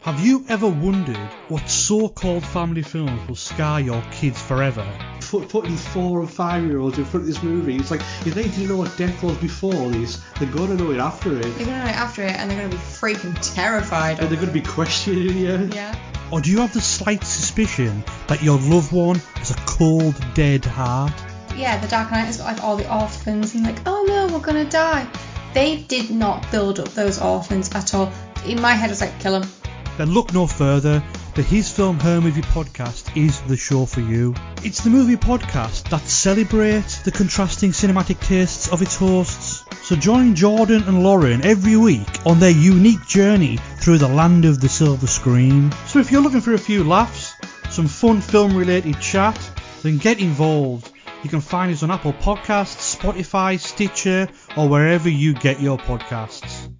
Have 0.00 0.20
you 0.20 0.44
ever 0.48 0.68
wondered 0.68 1.16
what 1.48 1.68
so-called 1.68 2.44
family 2.44 2.82
films 2.82 3.26
will 3.26 3.36
scar 3.36 3.80
your 3.80 4.02
kids 4.12 4.40
forever? 4.40 4.86
Put, 5.30 5.48
putting 5.48 5.76
four 5.76 6.20
and 6.20 6.30
five 6.30 6.64
year 6.64 6.78
olds 6.78 6.98
in 6.98 7.04
front 7.04 7.22
of 7.22 7.26
this 7.26 7.42
movie, 7.42 7.76
it's 7.76 7.90
like 7.90 8.00
if 8.24 8.34
they 8.34 8.44
didn't 8.44 8.68
know 8.68 8.76
what 8.76 8.96
death 8.96 9.22
was 9.22 9.36
before 9.38 9.88
this, 9.90 10.22
they're 10.38 10.48
gonna 10.50 10.74
know 10.74 10.90
it 10.90 10.98
after 10.98 11.36
it. 11.36 11.42
They're 11.42 11.66
gonna 11.66 11.84
know 11.84 11.90
it 11.90 11.96
after 11.96 12.22
it, 12.22 12.32
and 12.32 12.50
they're 12.50 12.58
gonna 12.58 12.70
be 12.70 12.76
freaking 12.76 13.36
terrified. 13.54 14.20
And 14.20 14.28
they're 14.28 14.38
gonna 14.38 14.52
be 14.52 14.60
questioning 14.60 15.36
you. 15.36 15.70
yeah. 15.72 15.94
Or 16.30 16.40
do 16.40 16.50
you 16.50 16.60
have 16.60 16.72
the 16.72 16.80
slight 16.80 17.22
suspicion 17.24 18.02
that 18.28 18.42
your 18.42 18.58
loved 18.58 18.92
one 18.92 19.16
has 19.36 19.50
a 19.50 19.56
cold, 19.66 20.14
dead 20.34 20.64
heart? 20.64 21.12
Yeah, 21.56 21.78
the 21.78 21.86
Dark 21.86 22.10
Knight 22.10 22.24
has 22.24 22.38
got 22.38 22.46
like 22.56 22.64
all 22.64 22.76
the 22.76 22.92
orphans 22.92 23.54
and 23.54 23.64
like, 23.64 23.78
oh 23.86 24.04
no, 24.08 24.32
we're 24.32 24.44
gonna 24.44 24.64
die. 24.68 25.06
They 25.52 25.82
did 25.82 26.10
not 26.10 26.50
build 26.50 26.80
up 26.80 26.88
those 26.88 27.20
orphans 27.20 27.72
at 27.74 27.94
all. 27.94 28.12
In 28.46 28.60
my 28.60 28.72
head, 28.72 28.90
it's 28.90 29.00
like 29.00 29.20
kill 29.20 29.40
them. 29.40 29.48
Then 29.96 30.12
look 30.12 30.32
no 30.32 30.46
further. 30.46 31.02
The 31.34 31.42
His 31.42 31.70
Film 31.70 31.98
Her 32.00 32.20
Movie 32.20 32.42
podcast 32.42 33.16
is 33.16 33.40
the 33.42 33.56
show 33.56 33.86
for 33.86 34.00
you. 34.00 34.34
It's 34.62 34.82
the 34.82 34.90
movie 34.90 35.16
podcast 35.16 35.88
that 35.90 36.02
celebrates 36.02 37.02
the 37.02 37.12
contrasting 37.12 37.70
cinematic 37.70 38.20
tastes 38.20 38.68
of 38.68 38.82
its 38.82 38.96
hosts. 38.96 39.64
So 39.82 39.96
join 39.96 40.34
Jordan 40.34 40.82
and 40.84 41.02
Lauren 41.02 41.44
every 41.44 41.76
week 41.76 42.26
on 42.26 42.40
their 42.40 42.50
unique 42.50 43.06
journey 43.06 43.58
through 43.78 43.98
the 43.98 44.08
land 44.08 44.44
of 44.44 44.60
the 44.60 44.68
silver 44.68 45.06
screen. 45.06 45.70
So 45.86 45.98
if 45.98 46.10
you're 46.10 46.22
looking 46.22 46.40
for 46.40 46.54
a 46.54 46.58
few 46.58 46.84
laughs, 46.84 47.34
some 47.70 47.88
fun 47.88 48.20
film 48.20 48.56
related 48.56 49.00
chat, 49.00 49.38
then 49.82 49.98
get 49.98 50.20
involved. 50.20 50.90
You 51.22 51.30
can 51.30 51.40
find 51.40 51.72
us 51.72 51.82
on 51.82 51.90
Apple 51.90 52.12
Podcasts, 52.12 52.96
Spotify, 52.96 53.58
Stitcher, 53.58 54.28
or 54.56 54.68
wherever 54.68 55.08
you 55.08 55.34
get 55.34 55.60
your 55.60 55.78
podcasts. 55.78 56.70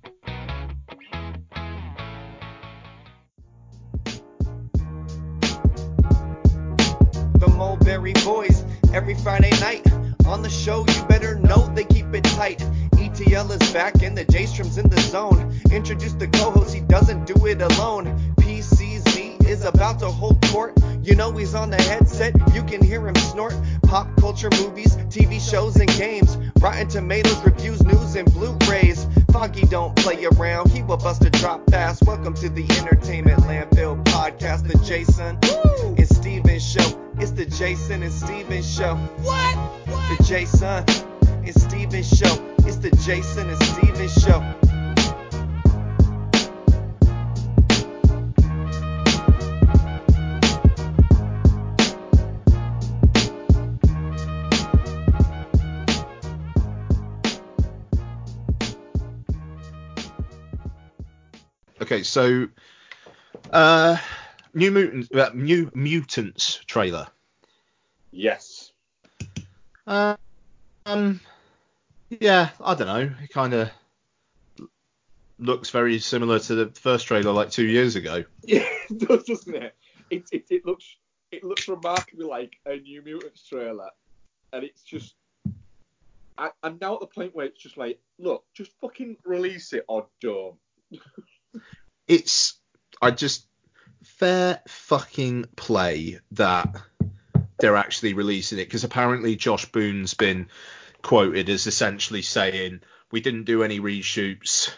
The 7.44 7.56
Mulberry 7.56 8.12
Boys 8.24 8.64
every 8.92 9.14
Friday 9.14 9.50
night. 9.60 9.86
On 10.26 10.40
the 10.40 10.48
show, 10.48 10.86
you 10.86 11.04
better 11.04 11.36
know 11.36 11.70
they 11.74 11.84
keep 11.84 12.06
it 12.14 12.24
tight. 12.24 12.62
ETL 12.98 13.52
is 13.52 13.72
back 13.72 14.02
and 14.02 14.16
the 14.16 14.24
J 14.24 14.46
Strom's 14.46 14.78
in 14.78 14.88
the 14.88 15.00
zone. 15.00 15.54
Introduce 15.70 16.14
the 16.14 16.28
co 16.28 16.50
host, 16.50 16.74
he 16.74 16.80
doesn't 16.80 17.26
do 17.26 17.46
it 17.46 17.60
alone. 17.60 18.34
Is 19.54 19.64
about 19.64 20.00
to 20.00 20.06
hold 20.06 20.42
court. 20.46 20.76
You 21.00 21.14
know 21.14 21.30
he's 21.30 21.54
on 21.54 21.70
the 21.70 21.80
headset, 21.80 22.34
you 22.52 22.64
can 22.64 22.82
hear 22.82 23.06
him 23.06 23.14
snort. 23.14 23.54
Pop 23.84 24.08
culture 24.16 24.50
movies, 24.50 24.96
TV 24.96 25.40
shows, 25.40 25.76
and 25.76 25.88
games. 25.90 26.36
Rotten 26.58 26.88
Tomatoes 26.88 27.40
reviews, 27.44 27.80
news, 27.84 28.16
and 28.16 28.26
Blu 28.32 28.58
rays. 28.68 29.06
Foggy 29.30 29.64
don't 29.66 29.94
play 29.94 30.24
around, 30.24 30.72
he 30.72 30.82
will 30.82 30.96
bust 30.96 31.24
a 31.24 31.30
drop 31.30 31.70
fast. 31.70 32.02
Welcome 32.02 32.34
to 32.34 32.48
the 32.48 32.64
Entertainment 32.80 33.42
Landfill 33.42 34.02
Podcast, 34.06 34.66
the 34.66 34.76
Jason 34.84 35.38
and 35.96 36.08
Steven 36.08 36.58
Show. 36.58 37.00
It's 37.20 37.30
the 37.30 37.46
Jason 37.46 38.02
and 38.02 38.12
Steven 38.12 38.60
Show. 38.60 38.96
What? 38.96 39.54
The 39.86 40.24
Jason 40.24 40.84
and 41.44 41.54
Steven 41.54 42.02
Show. 42.02 42.56
It's 42.66 42.78
the 42.78 42.90
Jason 43.06 43.50
and 43.50 43.62
Steven 43.62 44.08
Show. 44.08 44.73
Okay, 61.94 62.02
so 62.02 62.48
uh, 63.52 63.96
New 64.52 64.72
Mutants, 64.72 65.12
uh, 65.14 65.30
New 65.32 65.70
Mutants 65.74 66.56
trailer. 66.66 67.06
Yes. 68.10 68.72
Uh, 69.86 70.16
um, 70.86 71.20
yeah, 72.10 72.50
I 72.60 72.74
don't 72.74 72.88
know. 72.88 73.14
It 73.22 73.30
kind 73.30 73.54
of 73.54 73.70
looks 75.38 75.70
very 75.70 76.00
similar 76.00 76.40
to 76.40 76.56
the 76.56 76.66
first 76.72 77.06
trailer 77.06 77.30
like 77.30 77.52
two 77.52 77.66
years 77.66 77.94
ago. 77.94 78.24
Yeah, 78.42 78.66
it 78.90 78.98
does, 78.98 79.22
doesn't 79.22 79.54
it? 79.54 79.76
It, 80.10 80.24
it, 80.32 80.46
it 80.50 80.66
looks 80.66 80.96
it 81.30 81.44
looks 81.44 81.68
remarkably 81.68 82.26
like 82.26 82.56
a 82.66 82.76
New 82.76 83.02
Mutants 83.02 83.46
trailer, 83.46 83.90
and 84.52 84.64
it's 84.64 84.82
just. 84.82 85.14
I, 86.36 86.50
I'm 86.64 86.76
now 86.80 86.94
at 86.94 87.00
the 87.00 87.06
point 87.06 87.36
where 87.36 87.46
it's 87.46 87.62
just 87.62 87.76
like, 87.76 88.00
look, 88.18 88.44
just 88.52 88.72
fucking 88.80 89.18
release 89.24 89.72
it 89.72 89.84
or 89.86 90.08
don't. 90.20 90.56
It's 92.06 92.54
I 93.00 93.10
just 93.10 93.46
fair 94.02 94.60
fucking 94.68 95.46
play 95.56 96.20
that 96.32 96.74
they're 97.58 97.76
actually 97.76 98.14
releasing 98.14 98.58
it 98.58 98.66
because 98.66 98.84
apparently 98.84 99.36
Josh 99.36 99.66
Boone's 99.66 100.14
been 100.14 100.48
quoted 101.02 101.48
as 101.48 101.66
essentially 101.66 102.22
saying 102.22 102.80
we 103.10 103.20
didn't 103.20 103.44
do 103.44 103.62
any 103.62 103.80
reshoots. 103.80 104.72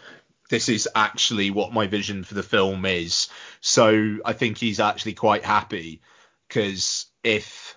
This 0.51 0.69
is 0.69 0.89
actually 0.95 1.51
what 1.51 1.73
my 1.73 1.87
vision 1.87 2.23
for 2.23 2.35
the 2.35 2.43
film 2.43 2.85
is. 2.85 3.29
So 3.61 4.19
I 4.25 4.33
think 4.33 4.59
he's 4.59 4.81
actually 4.81 5.15
quite 5.15 5.45
happy 5.45 6.03
because 6.49 7.07
if 7.25 7.77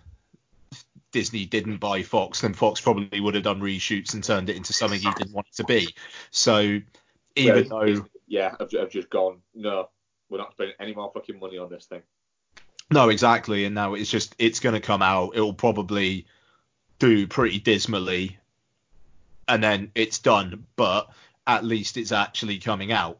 Disney 1.12 1.46
didn't 1.46 1.78
buy 1.78 2.04
Fox, 2.04 2.42
then 2.42 2.54
Fox 2.54 2.82
probably 2.82 3.20
would 3.20 3.36
have 3.36 3.44
done 3.44 3.62
reshoots 3.62 4.14
and 4.14 4.24
turned 4.24 4.50
it 4.50 4.58
into 4.58 4.74
something 4.74 5.00
he 5.00 5.12
didn't 5.18 5.34
want 5.34 5.48
it 5.48 5.56
to 5.56 5.64
be. 5.64 5.96
So 6.30 6.80
even 7.36 7.68
Whereas 7.70 7.70
though 7.70 8.06
yeah, 8.30 8.56
I've, 8.60 8.70
I've 8.80 8.92
just 8.92 9.10
gone, 9.10 9.42
no, 9.54 9.90
we're 10.30 10.38
not 10.38 10.54
spending 10.54 10.76
any 10.80 10.94
more 10.94 11.12
fucking 11.14 11.40
money 11.40 11.58
on 11.58 11.70
this 11.70 11.86
thing. 11.86 12.04
No, 12.92 13.10
exactly. 13.10 13.66
And 13.66 13.76
now 13.76 13.96
it's 13.96 14.10
just 14.10 14.36
it's 14.40 14.60
going 14.60 14.76
to 14.76 14.82
come 14.82 15.02
out. 15.02 15.32
It'll 15.36 15.54
probably 15.54 16.26
do 17.00 17.28
pretty 17.28 17.60
dismally, 17.60 18.38
and 19.48 19.64
then 19.64 19.92
it's 19.96 20.20
done. 20.20 20.66
But 20.76 21.10
at 21.46 21.64
least 21.64 21.98
it's 21.98 22.12
actually 22.12 22.60
coming 22.60 22.92
out. 22.92 23.20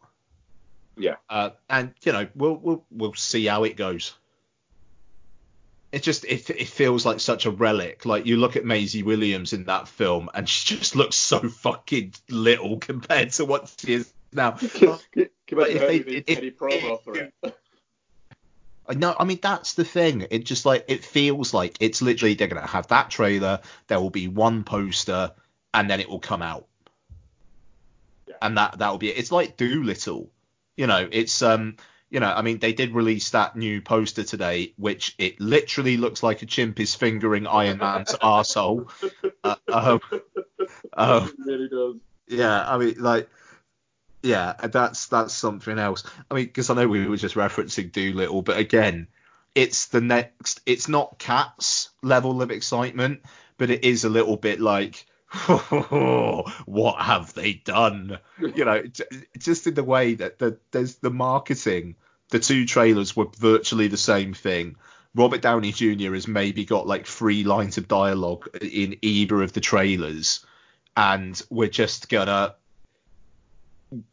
Yeah. 0.98 1.16
Uh, 1.30 1.52
and 1.70 1.94
you 2.04 2.12
know 2.12 2.28
we'll 2.36 2.56
we'll 2.56 2.86
we'll 2.92 3.14
see 3.14 3.46
how 3.46 3.64
it 3.64 3.76
goes. 3.76 4.14
It 5.92 6.04
just 6.04 6.26
it 6.26 6.50
it 6.50 6.68
feels 6.68 7.06
like 7.06 7.20
such 7.20 7.46
a 7.46 7.52
relic. 7.52 8.06
Like 8.06 8.26
you 8.26 8.38
look 8.38 8.56
at 8.56 8.66
Maisie 8.66 9.04
Williams 9.04 9.54
in 9.54 9.66
that 9.66 9.88
film, 9.88 10.30
and 10.34 10.50
she 10.50 10.76
just 10.78 10.96
looks 10.96 11.16
so 11.16 11.48
fucking 11.48 12.14
little 12.30 12.78
compared 12.78 13.32
to 13.34 13.46
what 13.46 13.72
she 13.78 13.94
is 13.94 14.12
now. 14.34 14.52
Can 14.52 14.98
But 15.52 15.70
if 15.70 15.80
they- 15.82 15.96
if, 15.98 16.24
if- 16.28 16.38
any 16.38 16.50
for 16.52 16.70
it. 16.70 17.34
I. 17.44 18.94
I 19.20 19.24
mean, 19.24 19.40
that's 19.42 19.74
the 19.76 19.84
thing. 19.86 20.26
It 20.32 20.46
just 20.46 20.66
like 20.66 20.86
it 20.88 21.04
feels 21.06 21.54
like 21.54 21.78
it's 21.80 22.02
literally 22.02 22.34
they're 22.34 22.48
gonna 22.48 22.66
have 22.66 22.88
that 22.88 23.10
trailer. 23.12 23.60
There 23.88 24.00
will 24.00 24.10
be 24.10 24.28
one 24.28 24.64
poster, 24.64 25.32
and 25.74 25.90
then 25.90 26.00
it 26.00 26.10
will 26.10 26.20
come 26.20 26.42
out, 26.42 26.66
Yeah. 28.28 28.36
and 28.42 28.58
that 28.58 28.80
that 28.80 28.90
will 28.90 28.98
be 28.98 29.10
it. 29.10 29.18
It's 29.20 29.32
like 29.32 29.58
Dolittle. 29.58 30.32
You 30.76 30.88
know, 30.88 31.08
it's 31.12 31.42
um, 31.44 31.76
you 32.10 32.20
know, 32.20 32.32
I 32.34 32.42
mean, 32.42 32.58
they 32.58 32.74
did 32.74 32.96
release 32.96 33.30
that 33.32 33.56
new 33.56 33.80
poster 33.82 34.24
today, 34.24 34.74
which 34.78 35.14
it 35.20 35.40
literally 35.40 35.98
looks 35.98 36.24
like 36.24 36.42
a 36.42 36.48
chimp 36.48 36.80
is 36.80 36.96
fingering 36.96 37.46
Iron 37.46 37.78
Man's 37.78 38.14
arsehole. 38.24 38.90
Uh, 39.44 39.56
um, 39.72 40.00
um, 40.94 41.28
it 41.28 41.36
really 41.46 41.70
does. 41.70 41.96
yeah, 42.28 42.68
I 42.68 42.78
mean, 42.80 42.96
like, 42.98 43.30
yeah, 44.22 44.54
that's 44.54 45.08
that's 45.08 45.34
something 45.34 45.80
else. 45.80 46.04
I 46.30 46.36
mean, 46.36 46.46
because 46.46 46.70
I 46.70 46.76
know 46.76 46.88
we 46.88 47.08
were 47.08 47.18
just 47.18 47.36
referencing 47.36 47.92
Dolittle, 47.92 48.42
but 48.42 48.58
again, 48.58 49.08
it's 49.56 49.88
the 49.88 50.02
next. 50.02 50.62
It's 50.66 50.90
not 50.90 51.20
Cats 51.20 51.90
level 52.04 52.42
of 52.42 52.52
excitement, 52.52 53.22
but 53.58 53.70
it 53.70 53.84
is 53.84 54.04
a 54.04 54.10
little 54.10 54.36
bit 54.36 54.60
like, 54.60 55.06
what 55.48 57.02
have 57.02 57.34
they 57.34 57.54
done? 57.54 58.20
You 58.40 58.66
know, 58.66 58.84
just 59.38 59.68
in 59.68 59.74
the 59.74 59.84
way 59.84 60.16
that 60.16 60.40
the 60.40 60.58
there's 60.72 60.96
the 60.96 61.12
marketing. 61.12 61.96
The 62.32 62.40
two 62.40 62.68
trailers 62.68 63.16
were 63.16 63.26
virtually 63.40 63.88
the 63.88 63.98
same 63.98 64.36
thing. 64.36 64.76
Robert 65.16 65.42
Downey 65.42 65.72
Jr. 65.72 66.14
has 66.14 66.28
maybe 66.28 66.64
got 66.64 66.86
like 66.86 67.08
three 67.08 67.44
lines 67.44 67.80
of 67.80 67.88
dialogue 67.88 68.48
in 68.62 68.98
either 69.02 69.42
of 69.42 69.54
the 69.54 69.62
trailers 69.62 70.46
and 71.00 71.42
we're 71.50 71.70
just 71.70 72.10
gonna 72.10 72.56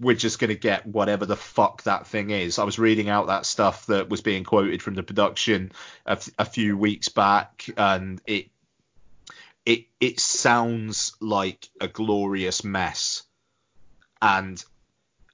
we're 0.01 0.17
just 0.17 0.39
gonna 0.39 0.55
get 0.55 0.87
whatever 0.87 1.27
the 1.27 1.37
fuck 1.37 1.83
that 1.83 2.07
thing 2.07 2.31
is. 2.31 2.59
I 2.59 2.65
was 2.65 2.79
reading 2.79 3.09
out 3.09 3.27
that 3.27 3.45
stuff 3.47 3.87
that 3.87 4.09
was 4.09 4.21
being 4.21 4.45
quoted 4.45 4.83
from 4.83 4.95
the 4.95 5.03
production 5.03 5.73
a, 6.07 6.13
f- 6.13 6.31
a 6.39 6.45
few 6.45 6.77
weeks 6.79 7.09
back, 7.09 7.69
and 7.77 8.21
it 8.27 8.49
it 9.67 9.87
it 10.01 10.21
sounds 10.21 11.17
like 11.21 11.69
a 11.81 11.89
glorious 11.89 12.65
mess, 12.65 13.23
and 14.23 14.63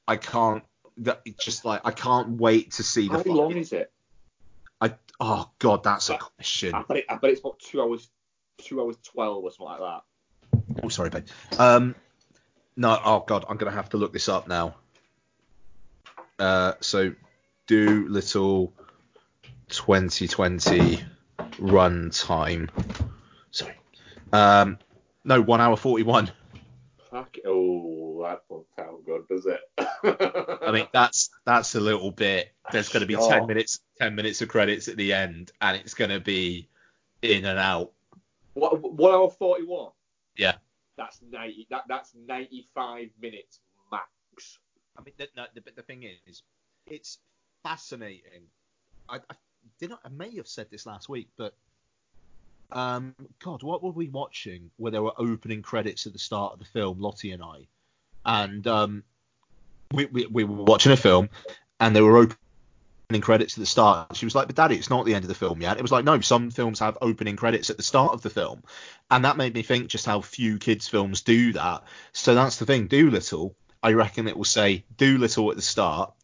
I 0.08 0.16
can't. 0.16 0.64
That 0.98 1.22
just 1.38 1.64
like 1.64 1.82
I 1.84 1.90
can't 1.92 2.30
wait 2.40 2.72
to 2.72 2.82
see 2.82 3.06
the. 3.06 3.12
How 3.12 3.18
fucking- 3.18 3.34
long 3.34 3.56
is 3.56 3.72
it? 3.72 3.92
I 4.80 4.94
oh 5.20 5.48
god, 5.60 5.84
that's 5.84 6.10
a 6.10 6.18
question. 6.18 6.74
I 6.74 6.82
bet, 6.82 6.96
it, 6.98 7.04
I 7.08 7.16
bet 7.16 7.30
it's 7.30 7.40
about 7.40 7.60
two 7.60 7.80
hours, 7.80 8.08
two 8.58 8.80
hours 8.82 8.96
twelve 9.04 9.44
or 9.44 9.50
something 9.52 9.78
like 9.78 9.80
that. 9.80 10.02
Oh, 10.82 10.88
sorry, 10.88 11.10
babe. 11.10 11.26
Um, 11.58 11.94
no, 12.76 12.98
oh 13.04 13.24
god, 13.26 13.44
I'm 13.48 13.56
gonna 13.56 13.70
have 13.72 13.90
to 13.90 13.96
look 13.96 14.12
this 14.12 14.28
up 14.28 14.48
now. 14.48 14.74
Uh, 16.38 16.72
so 16.80 17.14
Dolittle 17.66 18.72
2020 19.68 21.02
run 21.58 22.10
time. 22.10 22.70
Sorry. 23.50 23.74
Um, 24.32 24.78
no, 25.24 25.40
one 25.40 25.60
hour 25.60 25.76
41. 25.76 26.30
Fuck. 27.10 27.36
Oh, 27.46 28.22
that 28.22 28.42
doesn't 28.48 28.66
sound 28.76 29.04
good, 29.04 29.28
does 29.28 29.46
it? 29.46 29.60
I 30.66 30.72
mean, 30.72 30.88
that's 30.92 31.30
that's 31.44 31.74
a 31.74 31.80
little 31.80 32.10
bit. 32.10 32.52
There's 32.72 32.88
going 32.88 33.02
to 33.02 33.06
be 33.06 33.14
Sure. 33.14 33.30
10 33.30 33.46
minutes, 33.46 33.80
10 34.00 34.14
minutes 34.14 34.40
of 34.42 34.48
credits 34.48 34.88
at 34.88 34.96
the 34.96 35.12
end, 35.12 35.52
and 35.60 35.76
it's 35.76 35.94
going 35.94 36.10
to 36.10 36.20
be 36.20 36.68
in 37.20 37.44
and 37.44 37.58
out. 37.58 37.92
What, 38.54 38.80
one 38.80 39.12
hour 39.12 39.30
forty-one. 39.30 39.92
Yeah. 40.36 40.54
That's 40.96 41.20
ninety. 41.30 41.66
That 41.70 41.84
that's 41.88 42.12
ninety-five 42.14 43.08
minutes 43.20 43.60
max. 43.90 44.58
I 44.96 45.02
mean, 45.02 45.14
the, 45.16 45.28
the, 45.54 45.62
the 45.74 45.82
thing 45.82 46.02
is, 46.02 46.42
it's 46.86 47.18
fascinating. 47.62 48.42
I, 49.08 49.16
I 49.16 49.34
did 49.80 49.90
not, 49.90 50.00
I 50.04 50.10
may 50.10 50.36
have 50.36 50.46
said 50.46 50.66
this 50.70 50.84
last 50.84 51.08
week, 51.08 51.28
but 51.36 51.54
um, 52.70 53.14
God, 53.42 53.62
what 53.62 53.82
were 53.82 53.90
we 53.90 54.08
watching 54.08 54.70
where 54.76 54.92
there 54.92 55.02
were 55.02 55.12
opening 55.16 55.62
credits 55.62 56.06
at 56.06 56.12
the 56.12 56.18
start 56.18 56.52
of 56.52 56.58
the 56.58 56.64
film, 56.66 57.00
Lottie 57.00 57.32
and 57.32 57.42
I, 57.42 57.66
and 58.24 58.66
um, 58.66 59.02
we, 59.92 60.06
we 60.06 60.26
we 60.26 60.44
were 60.44 60.64
watching 60.64 60.92
a 60.92 60.96
film, 60.96 61.30
and 61.80 61.96
there 61.96 62.04
were 62.04 62.28
opening 63.12 63.20
credits 63.20 63.58
at 63.58 63.60
the 63.60 63.66
start. 63.66 64.16
She 64.16 64.24
was 64.24 64.34
like, 64.34 64.46
"But 64.46 64.56
Daddy, 64.56 64.76
it's 64.76 64.88
not 64.88 65.04
the 65.04 65.14
end 65.14 65.24
of 65.24 65.28
the 65.28 65.34
film 65.34 65.60
yet." 65.60 65.76
It 65.76 65.82
was 65.82 65.92
like, 65.92 66.04
no, 66.04 66.18
some 66.20 66.50
films 66.50 66.78
have 66.78 66.96
opening 67.02 67.36
credits 67.36 67.68
at 67.68 67.76
the 67.76 67.82
start 67.82 68.14
of 68.14 68.22
the 68.22 68.30
film, 68.30 68.62
and 69.10 69.26
that 69.26 69.36
made 69.36 69.52
me 69.52 69.62
think 69.62 69.88
just 69.88 70.06
how 70.06 70.22
few 70.22 70.58
kids 70.58 70.88
films 70.88 71.20
do 71.20 71.52
that. 71.52 71.84
So 72.12 72.34
that's 72.34 72.56
the 72.56 72.64
thing. 72.64 72.86
Dolittle, 72.86 73.54
I 73.82 73.92
reckon 73.92 74.28
it 74.28 74.36
will 74.36 74.44
say 74.44 74.84
Dolittle 74.96 75.50
at 75.50 75.56
the 75.56 75.62
start. 75.62 76.14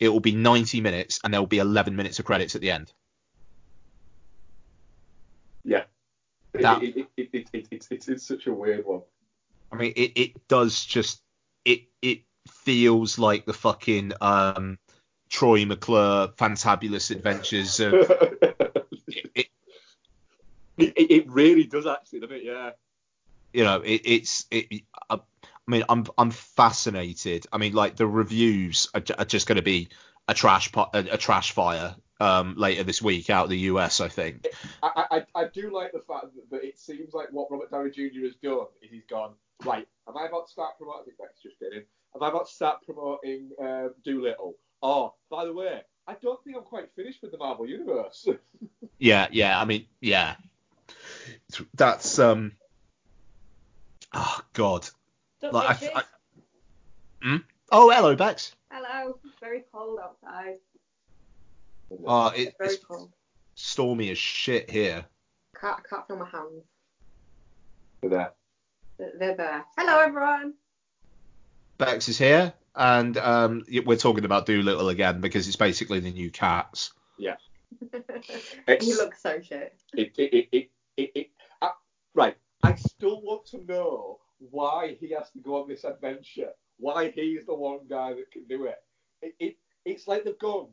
It 0.00 0.08
will 0.08 0.20
be 0.20 0.34
90 0.34 0.80
minutes, 0.80 1.20
and 1.22 1.34
there 1.34 1.40
will 1.42 1.46
be 1.46 1.58
11 1.58 1.94
minutes 1.96 2.18
of 2.18 2.24
credits 2.24 2.54
at 2.54 2.62
the 2.62 2.70
end. 2.70 2.90
Yeah. 5.64 5.84
That- 6.54 6.82
it, 6.82 6.96
it, 6.96 7.08
it, 7.18 7.28
it, 7.32 7.50
it, 7.52 7.68
it's 7.70 7.88
it's 7.90 8.08
it's 8.08 8.26
such 8.26 8.46
a 8.46 8.52
weird 8.54 8.86
one. 8.86 9.02
I 9.70 9.76
mean, 9.76 9.92
it, 9.96 10.12
it 10.16 10.48
does 10.48 10.82
just 10.82 11.20
it 11.66 11.82
it 12.00 12.22
feels 12.48 13.18
like 13.18 13.44
the 13.44 13.52
fucking 13.52 14.12
um 14.22 14.78
Troy 15.32 15.64
McClure 15.64 16.28
fantabulous 16.36 17.10
adventures 17.10 17.80
of 17.80 17.94
it, 19.08 19.30
it, 19.34 19.48
it, 20.76 20.92
it 21.10 21.30
really 21.30 21.64
does 21.64 21.86
actually, 21.86 22.20
doesn't 22.20 22.36
it? 22.36 22.44
Yeah. 22.44 22.70
you 23.54 23.64
know 23.64 23.80
it, 23.80 24.02
it's 24.04 24.44
it, 24.50 24.82
I, 25.08 25.14
I 25.14 25.20
mean 25.66 25.84
I'm 25.88 26.06
I'm 26.18 26.30
fascinated. 26.30 27.46
I 27.50 27.56
mean 27.56 27.72
like 27.72 27.96
the 27.96 28.06
reviews 28.06 28.88
are, 28.94 29.02
are 29.18 29.24
just 29.24 29.48
going 29.48 29.56
to 29.56 29.62
be 29.62 29.88
a 30.28 30.34
trash 30.34 30.70
po- 30.70 30.90
a, 30.92 30.98
a 30.98 31.16
trash 31.16 31.52
fire 31.52 31.96
um 32.20 32.54
later 32.58 32.82
this 32.82 33.00
week 33.00 33.30
out 33.30 33.44
of 33.44 33.50
the 33.50 33.60
US 33.60 34.02
I 34.02 34.08
think. 34.08 34.48
I, 34.82 35.06
I, 35.10 35.24
I 35.34 35.48
do 35.48 35.74
like 35.74 35.92
the 35.92 36.00
fact 36.00 36.26
that, 36.34 36.50
that 36.50 36.62
it 36.62 36.78
seems 36.78 37.14
like 37.14 37.28
what 37.30 37.50
Robert 37.50 37.70
Downey 37.70 37.90
Jr. 37.90 38.26
has 38.26 38.34
done 38.42 38.66
is 38.82 38.90
he's 38.90 39.06
gone, 39.08 39.32
right, 39.64 39.88
am 40.06 40.18
I 40.18 40.26
about 40.26 40.46
to 40.46 40.52
start 40.52 40.76
promoting, 40.76 41.00
I 41.00 41.04
think 41.06 41.18
Beck's 41.18 41.40
just 41.42 41.58
kidding, 41.58 41.84
am 42.14 42.22
I 42.22 42.28
about 42.28 42.48
to 42.48 42.52
start 42.52 42.84
promoting 42.84 43.48
um, 43.58 43.94
Dolittle? 44.04 44.56
Oh, 44.82 45.14
by 45.30 45.44
the 45.44 45.52
way, 45.52 45.82
I 46.06 46.14
don't 46.20 46.42
think 46.44 46.56
I'm 46.56 46.62
quite 46.64 46.90
finished 46.96 47.22
with 47.22 47.30
the 47.32 47.38
Marvel 47.38 47.66
Universe. 47.66 48.28
Yeah, 48.98 49.26
yeah. 49.32 49.60
I 49.60 49.64
mean, 49.64 49.86
yeah. 50.00 50.36
That's 51.74 52.20
um. 52.20 52.52
Oh 54.14 54.40
God. 54.52 54.88
Don't 55.40 55.52
Like, 55.54 55.82
I, 55.82 55.90
I. 55.98 56.02
Hmm? 57.20 57.36
Oh, 57.72 57.90
hello, 57.90 58.14
Bex. 58.14 58.54
Hello. 58.70 58.86
Hello. 58.92 59.18
It's 59.24 59.34
very 59.40 59.64
cold 59.72 59.98
outside. 60.00 60.58
Oh, 62.06 62.28
it, 62.28 62.54
Very 62.58 62.74
it's 62.74 62.84
cold. 62.84 63.10
stormy 63.56 64.10
as 64.10 64.18
shit 64.18 64.70
here. 64.70 65.04
Can't, 65.60 65.78
I 65.78 65.82
can't 65.88 66.06
feel 66.06 66.16
my 66.18 66.28
hands. 66.28 66.62
there. 68.02 68.32
They're 68.98 69.12
they're 69.18 69.36
there. 69.36 69.64
Hello, 69.76 69.98
everyone. 69.98 70.54
Bex 71.78 72.08
is 72.08 72.18
here, 72.18 72.52
and 72.74 73.16
um, 73.18 73.64
we're 73.84 73.96
talking 73.96 74.24
about 74.24 74.46
Dolittle 74.46 74.88
again 74.88 75.20
because 75.20 75.46
it's 75.46 75.56
basically 75.56 76.00
the 76.00 76.10
new 76.10 76.30
Cats. 76.30 76.92
Yeah. 77.18 77.36
you 78.80 78.96
look 78.96 79.14
so 79.14 79.40
shit. 79.40 79.74
It, 79.94 80.12
it, 80.16 80.34
it, 80.34 80.48
it, 80.52 80.70
it, 80.96 81.10
it, 81.14 81.30
uh, 81.60 81.68
right. 82.14 82.36
I 82.62 82.74
still 82.76 83.20
want 83.22 83.46
to 83.46 83.64
know 83.64 84.18
why 84.50 84.96
he 85.00 85.10
has 85.10 85.30
to 85.30 85.38
go 85.38 85.62
on 85.62 85.68
this 85.68 85.84
adventure. 85.84 86.50
Why 86.78 87.10
he's 87.10 87.46
the 87.46 87.54
one 87.54 87.80
guy 87.88 88.14
that 88.14 88.30
can 88.30 88.44
do 88.44 88.64
it. 88.64 88.82
It, 89.20 89.34
it 89.38 89.56
it's 89.84 90.08
like 90.08 90.24
they've 90.24 90.38
gone. 90.38 90.68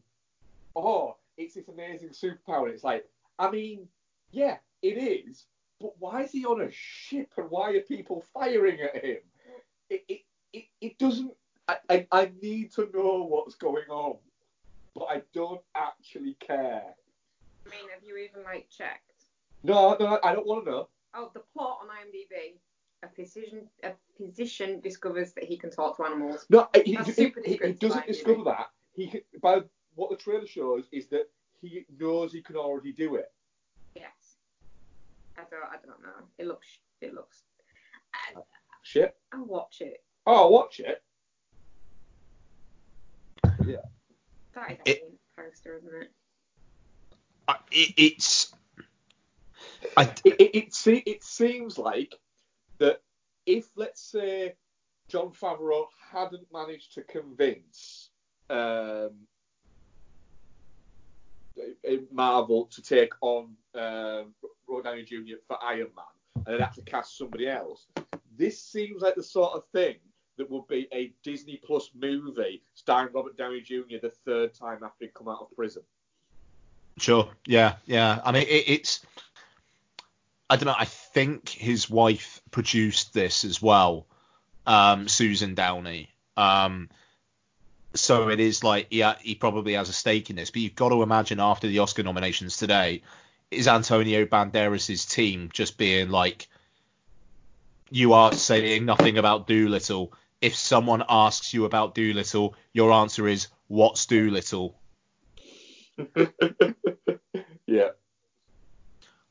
Oh, 0.76 1.18
it's 1.38 1.56
this 1.56 1.68
amazing 1.68 2.10
superpower. 2.10 2.70
It's 2.70 2.84
like, 2.84 3.06
I 3.38 3.50
mean, 3.50 3.88
yeah, 4.32 4.58
it 4.82 4.98
is. 4.98 5.46
But 5.80 5.94
why 6.00 6.24
is 6.24 6.32
he 6.32 6.46
on 6.46 6.62
a 6.62 6.72
ship 6.72 7.32
and 7.38 7.50
why 7.50 7.72
are 7.72 7.82
people 7.82 8.26
firing 8.34 8.80
at 8.82 9.04
him? 9.04 9.18
It, 9.90 10.04
it, 10.08 10.22
it, 10.54 10.66
it 10.82 10.98
doesn't. 10.98 11.34
I, 11.70 11.78
I, 11.90 12.08
I 12.12 12.32
need 12.42 12.72
to 12.74 12.90
know 12.94 13.24
what's 13.30 13.56
going 13.56 13.90
on, 13.90 14.18
but 14.96 15.06
I 15.06 15.22
don't 15.34 15.62
actually 15.76 16.36
care. 16.40 16.84
I 17.66 17.70
mean, 17.70 17.90
have 17.94 18.04
you 18.04 18.18
even 18.18 18.44
like 18.44 18.68
checked? 18.76 19.26
No, 19.64 19.96
no, 20.00 20.20
I 20.24 20.34
don't 20.34 20.48
want 20.48 20.66
to 20.66 20.72
know. 20.72 20.90
Oh, 21.14 21.30
the 21.34 21.42
plot 21.54 21.80
on 21.82 21.88
IMDb. 21.90 22.56
A 23.04 23.08
physician, 23.08 23.70
a 23.84 23.92
physician 24.18 24.82
discovers 24.82 25.32
that 25.34 25.44
he 25.46 25.58
can 25.58 25.70
talk 25.70 25.98
to 25.98 26.06
animals. 26.06 26.46
No, 26.50 26.68
he, 26.84 26.96
That's 26.96 27.08
he, 27.08 27.14
super 27.14 27.42
he, 27.46 27.60
he 27.64 27.72
doesn't 27.74 28.08
discover 28.08 28.44
that. 28.46 28.72
He 28.94 29.22
by 29.42 29.62
what 29.96 30.10
the 30.10 30.18
trailer 30.18 30.48
shows 30.48 30.86
is 30.92 31.08
that 31.08 31.30
he 31.62 31.86
knows 31.98 32.34
he 32.34 32.42
can 32.42 32.58
already 32.58 32.92
do 32.92 33.16
it. 33.16 33.32
Yes. 33.96 34.38
I 35.38 35.44
don't. 35.50 35.64
I 35.64 35.78
don't 35.86 36.02
know. 36.02 36.26
It 36.38 36.48
looks. 36.48 36.68
It 37.00 37.14
looks. 37.14 37.44
I, 38.14 38.42
Shit. 38.84 39.16
I'll 39.32 39.46
watch 39.46 39.78
it. 39.80 40.04
Oh, 40.26 40.36
I'll 40.36 40.52
watch 40.52 40.82
it. 40.82 41.02
Yeah. 43.66 43.78
That 44.54 44.72
is 44.72 44.78
It- 44.86 44.90
actually 44.90 45.18
a 45.38 45.42
poster, 45.42 45.78
isn't 45.78 46.02
it? 46.04 46.12
I- 47.48 47.60
It, 47.72 47.94
it's 47.98 48.54
I, 49.98 50.04
It, 50.24 50.36
it, 50.40 50.56
it, 50.56 50.74
se- 50.74 51.04
it 51.06 51.24
seems 51.24 51.78
like 51.78 52.14
that 52.80 53.02
if, 53.46 53.70
let's 53.76 54.02
say, 54.02 54.56
Jon 55.08 55.32
Favreau 55.32 55.86
hadn't 56.12 56.46
managed 56.54 56.94
to 56.94 57.02
convince 57.04 58.10
um, 58.50 59.12
uh, 61.88 61.92
Marvel 62.12 62.66
to 62.68 62.82
take 62.82 63.14
on 63.22 63.56
um, 63.76 64.34
Robert 64.68 64.84
Downey 64.84 65.04
Jr. 65.04 65.38
for 65.48 65.58
Iron 65.64 65.90
Man, 65.96 66.06
and 66.36 66.46
they'd 66.46 66.62
have 66.62 66.76
to 66.76 66.82
cast 66.84 67.18
somebody 67.18 67.48
else, 67.48 67.88
this 68.38 68.62
seems 68.62 69.02
like 69.02 69.16
the 69.16 69.24
sort 69.24 69.54
of 69.54 69.64
thing 69.74 69.96
that 70.40 70.50
would 70.50 70.68
be 70.68 70.88
a 70.94 71.12
Disney 71.22 71.60
Plus 71.64 71.92
movie 71.94 72.64
starring 72.74 73.14
Robert 73.14 73.38
Downey 73.38 73.60
Jr. 73.62 73.98
the 74.02 74.14
third 74.26 74.54
time 74.54 74.80
after 74.84 75.06
he'd 75.06 75.14
come 75.14 75.28
out 75.28 75.42
of 75.42 75.56
prison. 75.56 75.84
Sure. 76.98 77.30
Yeah. 77.46 77.76
Yeah. 77.86 78.22
I 78.24 78.32
mean, 78.32 78.44
it, 78.44 78.64
it's. 78.68 79.06
I 80.50 80.56
don't 80.56 80.66
know. 80.66 80.76
I 80.78 80.86
think 80.86 81.50
his 81.50 81.90
wife 81.90 82.42
produced 82.52 83.14
this 83.14 83.44
as 83.44 83.62
well, 83.62 84.08
um, 84.66 85.08
Susan 85.08 85.54
Downey. 85.54 86.10
Um, 86.38 86.90
so 87.94 88.30
it 88.30 88.40
is 88.40 88.64
like, 88.64 88.88
yeah, 88.90 89.16
he 89.20 89.36
probably 89.36 89.74
has 89.74 89.90
a 89.90 89.94
stake 89.94 90.30
in 90.30 90.38
this. 90.38 90.50
But 90.50 90.62
you've 90.62 90.76
got 90.76 90.90
to 90.90 91.04
imagine 91.04 91.40
after 91.40 91.68
the 91.68 91.80
Oscar 91.80 92.02
nominations 92.02 92.58
today, 92.58 93.04
is 93.52 93.68
Antonio 93.68 94.26
Banderas' 94.26 95.08
team 95.08 95.50
just 95.54 95.78
being 95.78 96.10
like, 96.10 96.48
you 97.92 98.14
are 98.14 98.32
saying 98.34 98.86
nothing 98.86 99.18
about 99.18 99.48
Dolittle. 99.48 100.14
If 100.42 100.56
someone 100.56 101.04
asks 101.10 101.54
you 101.54 101.66
about 101.66 101.96
Dolittle, 101.96 102.56
your 102.74 102.92
answer 102.92 103.28
is, 103.28 103.48
what's 103.68 104.06
Dolittle? 104.06 104.76
Yeah. 107.70 107.90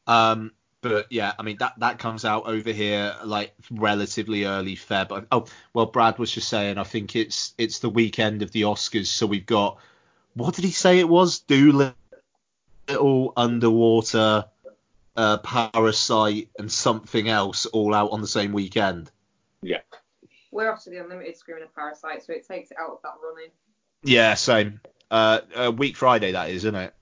Um, 0.07 0.53
but 0.81 1.07
yeah, 1.11 1.33
I 1.39 1.43
mean 1.43 1.57
that 1.59 1.75
that 1.81 1.99
comes 1.99 2.25
out 2.25 2.47
over 2.47 2.71
here 2.71 3.17
like 3.25 3.53
relatively 3.71 4.45
early 4.45 4.77
Feb. 4.77 5.27
Oh 5.33 5.47
well, 5.75 5.87
Brad 5.87 6.19
was 6.19 6.31
just 6.31 6.49
saying 6.49 6.79
I 6.79 6.85
think 6.85 7.17
it's 7.17 7.53
it's 7.59 7.81
the 7.81 7.91
weekend 7.91 8.43
of 8.43 8.53
the 8.53 8.63
Oscars, 8.63 9.07
so 9.07 9.27
we've 9.27 9.45
got 9.45 9.79
what 10.35 10.55
did 10.55 10.65
he 10.65 10.71
say 10.71 11.01
it 11.01 11.09
was? 11.09 11.41
Dolittle, 11.41 11.97
Underwater, 13.37 14.45
uh, 15.17 15.39
Parasite, 15.39 16.51
and 16.61 16.71
something 16.71 17.29
else 17.29 17.67
all 17.67 17.93
out 17.93 18.13
on 18.13 18.21
the 18.21 18.29
same 18.29 18.53
weekend. 18.53 19.11
Yeah. 19.63 19.81
We're 20.51 20.73
off 20.73 20.85
to 20.85 20.91
the 20.91 21.03
unlimited 21.03 21.37
screen 21.37 21.63
of 21.63 21.75
Parasite, 21.75 22.25
so 22.25 22.33
it 22.33 22.47
takes 22.47 22.71
it 22.71 22.77
out 22.81 22.91
of 22.91 22.99
that 23.03 23.15
running. 23.23 23.51
Yeah, 24.03 24.35
same. 24.35 24.81
Uh, 25.11 25.41
uh 25.57 25.73
week 25.73 25.97
Friday 25.97 26.33
that 26.33 26.51
is, 26.51 26.65
isn't 26.65 26.75
it? 26.75 26.95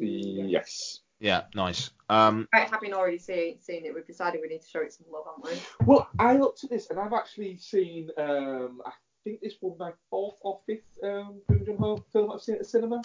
Yes. 0.00 1.00
Yeah, 1.20 1.42
nice. 1.54 1.90
Um, 2.08 2.48
Right, 2.52 2.68
having 2.68 2.94
already 2.94 3.18
see, 3.18 3.58
seen 3.60 3.84
it, 3.84 3.94
we've 3.94 4.06
decided 4.06 4.40
we 4.40 4.48
need 4.48 4.62
to 4.62 4.68
show 4.68 4.80
it 4.80 4.92
some 4.92 5.06
love, 5.12 5.24
haven't 5.26 5.60
we? 5.80 5.86
Well, 5.86 6.08
I 6.18 6.36
looked 6.36 6.64
at 6.64 6.70
this 6.70 6.90
and 6.90 6.98
I've 6.98 7.12
actually 7.12 7.56
seen. 7.56 8.10
Um, 8.16 8.80
I 8.86 8.92
think 9.24 9.40
this 9.40 9.54
was 9.60 9.76
my 9.78 9.92
fourth 10.10 10.36
or 10.42 10.60
fifth 10.66 10.84
um, 11.02 11.40
Bong 11.48 11.64
Joon-ho 11.64 12.04
film 12.12 12.30
I've 12.30 12.40
seen 12.40 12.54
at 12.54 12.60
the 12.60 12.66
cinema. 12.66 13.02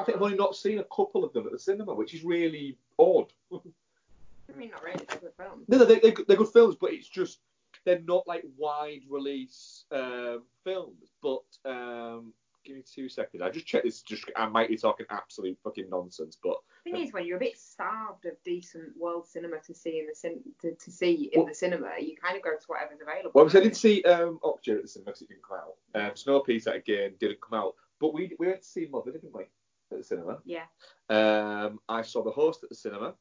I 0.00 0.04
think 0.04 0.16
I've 0.16 0.22
only 0.22 0.36
not 0.36 0.54
seen 0.54 0.78
a 0.78 0.84
couple 0.84 1.24
of 1.24 1.32
them 1.32 1.46
at 1.46 1.52
the 1.52 1.58
cinema, 1.58 1.94
which 1.94 2.14
is 2.14 2.24
really 2.24 2.78
odd. 2.98 3.32
I 3.52 4.56
mean, 4.56 4.70
not 4.70 4.84
really. 4.84 5.04
They're 5.08 5.18
good 5.18 5.32
films. 5.36 5.64
no, 5.68 5.78
no, 5.78 5.84
they, 5.84 5.98
they're, 5.98 6.14
they're 6.26 6.36
good 6.36 6.52
films, 6.52 6.76
but 6.80 6.92
it's 6.92 7.08
just 7.08 7.40
they're 7.86 8.00
not 8.00 8.26
like 8.26 8.44
wide 8.58 9.00
release 9.08 9.84
um, 9.92 10.42
films. 10.64 11.12
But 11.22 11.44
um, 11.64 12.32
give 12.64 12.76
me 12.76 12.82
two 12.84 13.08
seconds. 13.08 13.42
I 13.42 13.48
just 13.48 13.64
checked 13.66 13.84
this. 13.84 14.02
Just 14.02 14.24
I 14.36 14.46
might 14.46 14.68
be 14.68 14.76
talking 14.76 15.06
absolute 15.08 15.56
fucking 15.64 15.88
nonsense, 15.88 16.36
but 16.42 16.56
The 16.84 16.90
thing 16.92 17.02
is, 17.02 17.12
when 17.12 17.24
you're 17.24 17.36
a 17.36 17.40
bit 17.40 17.56
starved 17.56 18.26
of 18.26 18.32
decent 18.44 18.88
world 18.98 19.26
cinema 19.26 19.58
to 19.66 19.72
see 19.74 20.00
in 20.00 20.06
the 20.08 20.14
cin- 20.14 20.42
to, 20.60 20.74
to 20.74 20.90
see 20.90 21.30
in 21.32 21.40
Well- 21.40 21.48
the 21.48 21.54
cinema, 21.54 21.92
you 22.00 22.16
kind 22.16 22.36
of 22.36 22.42
go 22.42 22.50
to 22.50 22.66
whatever's 22.66 23.00
available. 23.00 23.30
Well, 23.34 23.44
obviously 23.44 23.60
I 23.60 23.62
don't 23.62 23.70
didn't 23.70 23.76
see 23.78 24.02
um, 24.04 24.40
Okja 24.42 24.76
at 24.76 24.82
the 24.82 24.88
cinema 24.88 25.12
'cause 25.12 25.22
it 25.22 25.28
didn't 25.28 25.44
come 25.48 25.58
out. 25.58 25.74
Um, 25.94 26.10
Snowpiercer 26.10 26.74
again 26.74 27.14
didn't 27.20 27.40
come 27.40 27.58
out, 27.58 27.76
but 28.00 28.12
we 28.12 28.34
we 28.40 28.48
went 28.48 28.62
to 28.62 28.68
see 28.68 28.86
Mother, 28.90 29.12
didn't 29.12 29.32
we, 29.32 29.44
at 29.92 29.98
the 29.98 30.02
cinema? 30.02 30.38
Yeah. 30.44 30.64
Um, 31.08 31.78
I 31.88 32.02
saw 32.02 32.24
The 32.24 32.32
Host 32.32 32.64
at 32.64 32.68
the 32.68 32.74
cinema, 32.74 33.14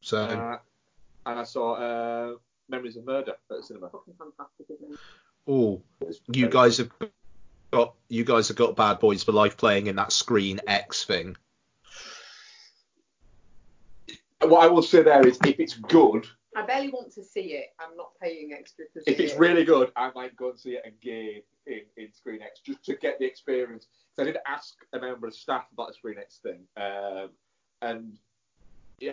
so 0.00 0.18
uh, 0.24 0.58
and 1.26 1.38
I 1.38 1.44
saw 1.44 1.74
uh, 1.74 2.34
Memories 2.68 2.96
of 2.96 3.04
Murder 3.04 3.32
at 3.32 3.38
the 3.48 3.62
cinema. 3.62 3.90
Fucking 3.90 4.14
fantastic, 4.18 4.66
isn't 4.70 4.94
it? 4.94 5.00
oh, 5.46 5.82
you 6.28 6.48
guys 6.48 6.78
have 6.78 6.90
got 7.70 7.94
you 8.08 8.24
guys 8.24 8.48
have 8.48 8.56
got 8.56 8.76
Bad 8.76 8.98
Boys 8.98 9.22
for 9.22 9.32
Life 9.32 9.56
playing 9.56 9.86
in 9.86 9.96
that 9.96 10.12
Screen 10.12 10.60
X 10.66 11.04
thing. 11.04 11.36
What 14.40 14.62
I 14.62 14.66
will 14.66 14.82
say 14.82 15.02
there 15.02 15.26
is, 15.26 15.38
if 15.44 15.58
it's 15.58 15.74
good, 15.74 16.26
I 16.54 16.62
barely 16.62 16.90
want 16.90 17.12
to 17.14 17.24
see 17.24 17.54
it. 17.54 17.74
I'm 17.80 17.96
not 17.96 18.12
paying 18.22 18.52
extra 18.52 18.84
to 18.92 19.00
see 19.02 19.10
if 19.10 19.18
it's 19.18 19.32
it. 19.32 19.38
really 19.38 19.64
good, 19.64 19.90
I 19.96 20.10
might 20.14 20.36
go 20.36 20.50
and 20.50 20.58
see 20.58 20.72
it 20.72 20.82
again 20.86 21.42
in, 21.66 21.80
in 21.96 22.12
Screen 22.12 22.42
X 22.42 22.60
just 22.60 22.84
to 22.84 22.96
get 22.96 23.18
the 23.18 23.24
experience. 23.24 23.86
So 24.14 24.22
I 24.22 24.26
did 24.26 24.36
ask 24.46 24.74
a 24.92 25.00
member 25.00 25.26
of 25.26 25.34
staff 25.34 25.64
about 25.72 25.88
the 25.88 25.94
Screen 25.94 26.16
X 26.18 26.40
thing, 26.42 26.60
um, 26.76 27.30
and 27.82 28.18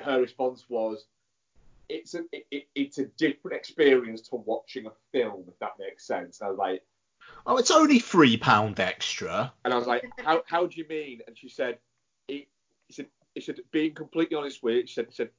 her 0.03 0.22
response 0.22 0.65
was, 0.69 1.06
"It's 1.91 2.13
a 2.13 2.22
it, 2.31 2.45
it, 2.51 2.68
it's 2.76 2.97
a 2.97 3.05
different 3.18 3.57
experience 3.57 4.22
to 4.30 4.35
watching 4.35 4.85
a 4.88 4.91
film, 5.11 5.45
if 5.47 5.57
that 5.59 5.73
makes 5.80 6.05
sense." 6.07 6.39
And 6.39 6.47
I 6.47 6.49
was 6.51 6.59
like, 6.59 6.84
Oh, 7.45 7.57
it's 7.57 7.72
only 7.72 7.99
three 7.99 8.38
pound 8.38 8.80
extra. 8.80 9.53
and 9.65 9.73
I 9.73 9.77
was 9.77 9.88
like, 9.88 10.03
"How 10.19 10.43
how 10.47 10.65
do 10.68 10.77
you 10.77 10.88
mean?" 10.88 11.22
And 11.27 11.38
she 11.38 11.49
said, 11.49 11.77
"It." 12.27 12.47
She 12.89 12.93
said, 12.93 13.07
"She 13.35 13.41
said, 13.41 13.59
being 13.72 13.93
completely 13.93 14.35
honest 14.35 14.61
with 14.63 14.76
you, 14.76 14.88
she 14.88 14.93
said, 14.93 15.07
she 15.09 15.15
said, 15.15 15.30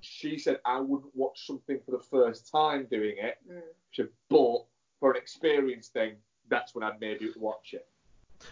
she 0.00 0.38
said 0.38 0.60
I 0.64 0.80
wouldn't 0.80 1.14
watch 1.14 1.46
something 1.46 1.80
for 1.84 1.92
the 1.92 2.04
first 2.10 2.50
time 2.50 2.86
doing 2.90 3.16
it." 3.18 3.38
Mm. 3.50 3.62
She 3.90 4.02
said, 4.02 4.10
but 4.28 4.64
for 5.00 5.10
an 5.12 5.16
experience 5.16 5.88
thing, 5.88 6.16
that's 6.48 6.74
when 6.74 6.84
I'd 6.84 7.00
maybe 7.00 7.30
watch 7.36 7.74
it. 7.74 7.86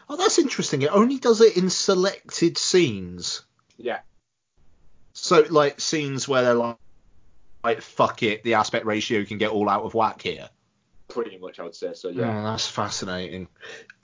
Oh, 0.09 0.17
that's 0.17 0.39
interesting. 0.39 0.83
It 0.83 0.91
only 0.93 1.19
does 1.19 1.41
it 1.41 1.57
in 1.57 1.71
selected 1.71 2.59
scenes. 2.59 3.43
Yeah. 3.77 4.01
So 5.29 5.45
like 5.51 5.79
scenes 5.79 6.27
where 6.27 6.43
they're 6.43 6.55
like, 6.55 6.77
like 7.63 7.83
fuck 7.83 8.23
it, 8.23 8.43
the 8.45 8.55
aspect 8.55 8.87
ratio 8.87 9.25
can 9.27 9.37
get 9.37 9.51
all 9.51 9.69
out 9.69 9.83
of 9.83 9.93
whack 9.93 10.23
here. 10.23 10.49
Pretty 11.09 11.37
much, 11.37 11.61
I 11.61 11.65
would 11.65 11.75
say 11.75 11.93
so. 11.93 12.09
Yeah, 12.09 12.27
Yeah. 12.29 12.43
that's 12.45 12.67
fascinating. 12.67 13.47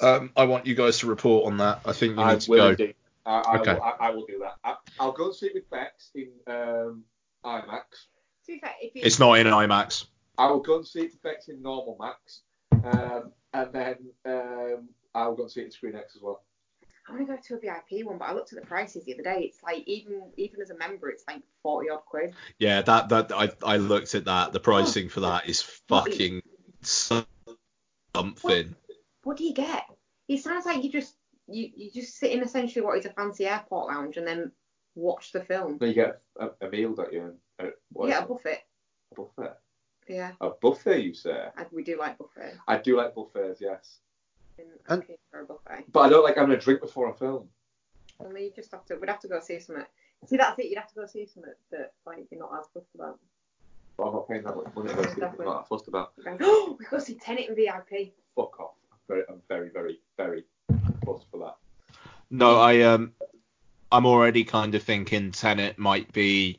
Um, 0.01 0.33
I 0.37 0.45
want 0.45 0.67
you 0.67 0.75
guys 0.75 0.99
to 0.99 1.07
report 1.07 1.47
on 1.47 1.57
that. 1.59 1.81
I 1.87 1.93
think 1.93 2.17
you 2.19 2.23
I 2.23 2.33
need 2.33 2.41
to 2.43 2.51
will 2.51 2.59
go. 2.59 2.69
indeed. 2.71 2.95
I, 3.25 3.39
I, 3.41 3.59
Okay. 3.59 3.73
will, 3.75 3.83
I, 3.83 3.91
I 4.01 4.11
will 4.11 4.27
do 4.27 4.39
that. 4.41 4.57
I, 4.65 4.75
I'll 5.01 5.13
go 5.13 5.27
and 5.27 5.35
see 5.35 5.47
it 5.47 5.55
with 5.55 5.71
Bex 5.71 6.11
in 6.15 6.29
um, 6.47 7.05
IMAX. 7.43 7.85
To 8.47 8.53
be 8.53 8.59
fair, 8.59 8.73
if 8.83 8.93
It's 8.95 9.19
not 9.19 9.39
in 9.39 9.47
an 9.47 9.55
IMAX. 9.55 10.05
I 10.37 10.51
will 10.51 10.61
go 10.61 10.77
and 10.77 10.87
see 10.87 11.01
it 11.01 11.13
with 11.13 11.23
Bex 11.23 11.49
in 11.49 11.63
normal 11.63 11.97
Max. 11.99 12.43
Um, 12.85 13.33
and 13.55 13.73
then 13.73 13.97
um, 14.27 14.89
I'll 15.15 15.35
go 15.35 15.45
and 15.45 15.51
see 15.53 15.63
it 15.63 15.65
in 15.67 15.71
Screen 15.71 15.97
X 15.97 16.17
as 16.17 16.23
well. 16.23 16.43
I 17.07 17.13
want 17.13 17.27
to 17.27 17.35
go 17.35 17.39
to 17.41 17.55
a 17.55 17.61
VIP 17.61 18.07
one, 18.07 18.19
but 18.19 18.27
I 18.27 18.33
looked 18.33 18.53
at 18.53 18.61
the 18.61 18.67
prices 18.67 19.05
the 19.05 19.15
other 19.15 19.23
day. 19.23 19.43
It's 19.43 19.63
like 19.63 19.83
even 19.87 20.23
even 20.37 20.61
as 20.61 20.71
a 20.71 20.77
member, 20.77 21.11
it's 21.11 21.25
like 21.29 21.43
forty 21.63 21.91
odd 21.91 22.05
quid. 22.07 22.35
Yeah, 22.59 22.83
that 22.83 23.09
that 23.11 23.33
I 23.33 23.51
I 23.63 23.77
looked 23.77 24.15
at 24.15 24.25
that. 24.25 24.53
The 24.53 24.61
pricing 24.61 25.09
for 25.09 25.21
oh. 25.21 25.25
that 25.25 25.49
is 25.49 25.63
fucking 25.89 26.43
something. 26.83 28.75
What 29.23 29.37
do 29.37 29.45
you 29.45 29.55
get? 29.55 29.85
It 30.29 30.43
sounds 30.43 30.65
like 30.65 30.83
you 30.83 30.91
just 30.91 31.15
you, 31.47 31.71
you 31.77 31.91
just 31.91 32.17
sit 32.17 32.33
in 32.33 32.43
essentially 32.43 32.85
what 32.85 32.99
is 32.99 33.07
a 33.07 33.11
fancy 33.11 33.47
airport 33.47 33.89
lounge 33.89 34.17
and 34.17 34.27
then 34.27 34.53
watch 34.95 35.33
the 35.33 35.41
film. 35.41 35.79
Then 35.79 35.91
you 35.91 35.95
get 35.95 36.23
a, 36.39 36.51
a 36.67 36.71
meal, 36.71 36.95
don't 36.95 37.13
you? 37.13 37.35
And, 37.59 37.73
what 37.93 38.09
yeah, 38.09 38.25
a 38.25 38.27
buffet. 38.27 38.63
a 39.13 39.15
buffet. 39.15 39.57
Yeah, 40.09 40.33
A 40.41 40.51
buffet, 40.51 41.01
you 41.01 41.15
say? 41.15 41.47
I, 41.57 41.67
we 41.73 41.83
do 41.83 41.99
like 41.99 42.19
buffets. 42.19 42.59
I 42.69 42.77
do 42.77 42.97
like 42.97 43.15
buffets, 43.15 43.61
yes. 43.61 44.01
I'm 44.89 44.99
okay 44.99 45.17
for 45.31 45.41
a 45.41 45.45
buffet. 45.45 45.85
But 45.93 46.01
I 46.01 46.09
don't 46.09 46.25
like 46.25 46.37
having 46.37 46.55
a 46.55 46.61
drink 46.61 46.81
before 46.81 47.11
a 47.11 47.15
film. 47.15 47.49
Well, 48.19 48.37
you 48.39 48.53
just 48.55 48.71
have 48.73 48.85
to. 48.87 48.97
We'd 48.97 49.09
have 49.09 49.21
to 49.21 49.29
go 49.29 49.41
see 49.41 49.59
something. 49.59 49.85
See, 50.27 50.37
that's 50.37 50.59
it. 50.59 50.67
You'd 50.67 50.79
have 50.79 50.89
to 50.89 50.95
go 50.95 51.07
see 51.07 51.27
something 51.27 51.53
that 51.71 51.93
like 52.07 52.27
you're 52.31 52.41
not 52.41 52.53
as 52.59 52.67
fussed 52.73 52.95
about. 52.95 53.19
But 53.97 54.05
I'm 54.05 54.15
not 54.15 54.29
paying 54.29 54.43
that 54.43 54.57
much 54.57 54.75
money 54.75 54.89
to 54.89 54.95
go 54.95 55.03
see 55.03 55.21
it. 55.21 55.25
I'm 55.39 55.45
not 55.45 55.63
that 55.63 55.69
fussed 55.69 55.89
about. 55.89 56.13
Oh, 56.41 56.77
we 56.79 56.85
go 56.87 56.99
see 56.99 57.15
Tenet 57.15 57.49
in 57.49 57.55
VIP. 57.55 58.13
Fuck 58.37 58.61
off. 58.61 58.75
I'm 58.93 58.99
very, 59.09 59.23
I'm 59.29 59.43
very, 59.49 59.71
very, 59.71 60.01
very 60.17 60.45
fussed 61.05 61.27
for 61.31 61.39
that. 61.39 61.57
No, 62.31 62.59
I 62.59 62.81
um, 62.83 63.13
I'm 63.93 64.07
already 64.07 64.45
kind 64.45 64.75
of 64.75 64.83
thinking 64.83 65.31
Tenet 65.31 65.79
might 65.79 66.13
be 66.13 66.59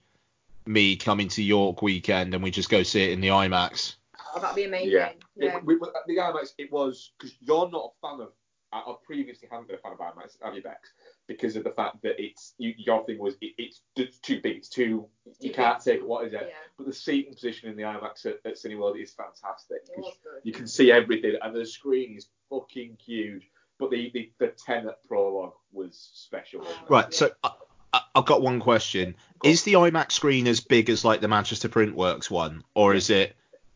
me 0.66 0.96
coming 0.96 1.28
to 1.30 1.44
York 1.44 1.82
weekend 1.82 2.34
and 2.34 2.44
we 2.44 2.52
just 2.52 2.70
go 2.70 2.84
see 2.84 3.04
it 3.04 3.12
in 3.12 3.22
the 3.22 3.28
IMAX. 3.28 3.96
Oh, 4.36 4.40
that'd 4.42 4.56
be 4.56 4.66
amazing. 4.66 4.92
Yeah. 4.92 5.10
Yeah. 5.36 5.58
It, 5.58 5.66
we, 5.66 5.76
we- 5.78 5.88
the 6.08 6.18
IMAX, 6.18 6.54
it 6.58 6.72
was 6.72 7.12
because 7.18 7.36
you're 7.42 7.70
not 7.72 7.92
a 8.04 8.08
fan 8.08 8.22
of. 8.22 8.30
I, 8.74 8.80
I 8.80 8.96
previously 9.06 9.48
haven't 9.50 9.68
been 9.68 9.78
a 9.78 9.80
fan 9.80 9.94
of 9.94 10.00
IMAX, 10.00 10.36
have 10.44 10.54
you, 10.56 10.62
Bex? 10.62 10.92
Because 11.28 11.56
of 11.56 11.64
the 11.64 11.70
fact 11.72 12.02
that 12.04 12.22
it's 12.22 12.54
you, 12.58 12.74
your 12.78 13.06
thing 13.06 13.20
was 13.20 13.36
it, 13.40 13.54
it's, 13.58 13.82
it's 13.96 14.18
too 14.20 14.42
big, 14.42 14.58
it's 14.58 14.68
too 14.70 15.08
you 15.40 15.50
Too 15.50 15.56
can't 15.56 15.78
big. 15.84 15.94
take 15.94 16.02
it. 16.02 16.08
What 16.08 16.26
is 16.26 16.34
it? 16.34 16.42
Yeah. 16.44 16.54
But 16.78 16.88
the 16.88 16.94
seating 16.94 17.34
position 17.34 17.70
in 17.70 17.78
the 17.78 17.84
IMAX 17.84 18.26
at, 18.26 18.40
at 18.44 18.56
Cineworld 18.56 19.02
is 19.02 19.14
fantastic. 19.14 19.78
It 19.86 19.96
'cause 19.96 20.04
was 20.06 20.18
good. 20.24 20.42
You 20.44 20.52
can 20.52 20.68
see 20.68 20.92
everything, 20.92 21.36
and 21.42 21.56
the 21.56 21.66
screen 21.66 22.18
is 22.18 22.28
fucking 22.50 22.98
huge. 23.06 23.50
But 23.80 23.92
the 23.92 24.10
the, 24.14 24.32
the 24.40 24.48
Tenet 24.48 24.96
prologue 25.08 25.54
was 25.72 26.10
special. 26.14 26.62
Oh, 26.62 26.66
wasn't 26.66 26.82
it? 26.84 26.90
Right, 26.90 27.14
so 27.14 27.30
I, 27.44 27.52
I- 27.94 28.02
I've 28.16 28.26
got 28.26 28.42
one 28.42 28.60
question. 28.60 29.16
Is 29.44 29.64
the 29.64 29.74
IMAX 29.74 30.12
screen 30.14 30.48
as 30.48 30.60
big 30.60 30.90
as 30.90 31.06
like 31.06 31.22
the 31.22 31.28
Manchester 31.30 31.70
Printworks 31.70 32.30
one, 32.30 32.64
or 32.74 32.94
is 32.94 33.10
it? 33.10 33.36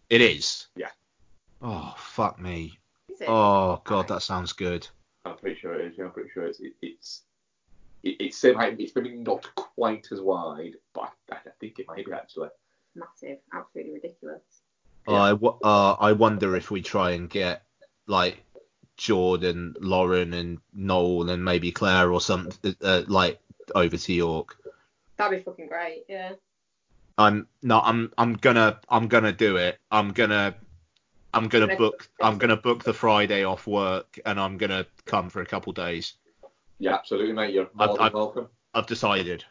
It 0.10 0.22
is. 0.22 0.68
Yeah. 0.76 0.90
Oh 1.62 1.94
fuck 1.98 2.40
me. 2.40 2.80
Is 3.10 3.22
it? 3.22 3.30
Oh 3.30 3.82
god, 3.84 4.08
that 4.08 4.22
sounds 4.22 4.54
good. 4.54 4.88
I'm 5.26 5.36
pretty 5.38 5.60
sure 5.60 5.74
it 5.74 5.86
is. 5.92 5.98
Yeah, 5.98 6.06
I'm 6.06 6.12
pretty 6.12 6.30
sure 6.34 6.46
it's 6.46 6.60
it, 6.60 6.74
it's 6.82 7.22
it, 8.04 8.16
it's 8.20 8.38
same 8.38 8.56
height. 8.56 8.80
It's 8.80 8.96
maybe 8.96 9.12
not 9.16 9.48
quite 9.56 10.08
as 10.12 10.22
wide, 10.22 10.76
but 10.94 11.12
I, 11.32 11.36
I 11.36 11.52
think 11.60 11.80
it 11.80 11.88
might 11.88 12.06
be 12.06 12.14
actually. 12.14 12.50
Massive. 12.96 13.38
Absolutely 13.54 13.94
ridiculous. 13.94 14.42
I 15.08 15.34
wo- 15.34 15.60
uh, 15.64 15.94
I 16.00 16.12
wonder 16.12 16.56
if 16.56 16.70
we 16.72 16.82
try 16.82 17.12
and 17.12 17.30
get 17.30 17.64
like 18.08 18.44
Jordan, 18.98 19.76
Lauren, 19.80 20.34
and 20.34 20.60
Noel, 20.74 21.30
and 21.30 21.44
maybe 21.44 21.72
Claire 21.72 22.12
or 22.12 22.22
something 22.22 22.76
uh, 22.82 23.04
like 23.08 23.40
over 23.76 23.98
to 23.98 24.14
York. 24.14 24.58
That'd 25.18 25.40
be 25.40 25.44
fucking 25.44 25.68
great. 25.68 26.06
Yeah. 26.08 26.34
I'm 27.20 27.48
no, 27.62 27.82
I'm 27.82 28.12
I'm 28.18 28.34
gonna 28.36 28.80
I'm 28.88 29.08
gonna 29.10 29.34
do 29.34 29.58
it. 29.58 29.78
I'm 29.92 30.12
gonna 30.14 30.56
I'm 31.34 31.48
gonna 31.50 31.68
Gonna- 31.68 31.78
book 31.78 32.10
I'm 32.22 32.38
gonna 32.38 32.56
book 32.56 32.84
the 32.84 32.94
Friday 32.94 33.44
off 33.44 33.68
work 33.68 34.18
and 34.26 34.40
I'm 34.40 34.58
gonna 34.58 34.86
come 35.06 35.30
for 35.30 35.42
a 35.42 35.46
couple 35.46 35.74
days. 35.74 36.14
Yeah, 36.80 36.96
absolutely, 36.96 37.34
mate. 37.34 37.54
You're 37.54 37.70
more 37.74 37.88
I've- 37.90 37.94
than 37.98 38.02
I've- 38.06 38.16
welcome. 38.16 38.48
I've 38.74 38.88
decided. 38.88 39.44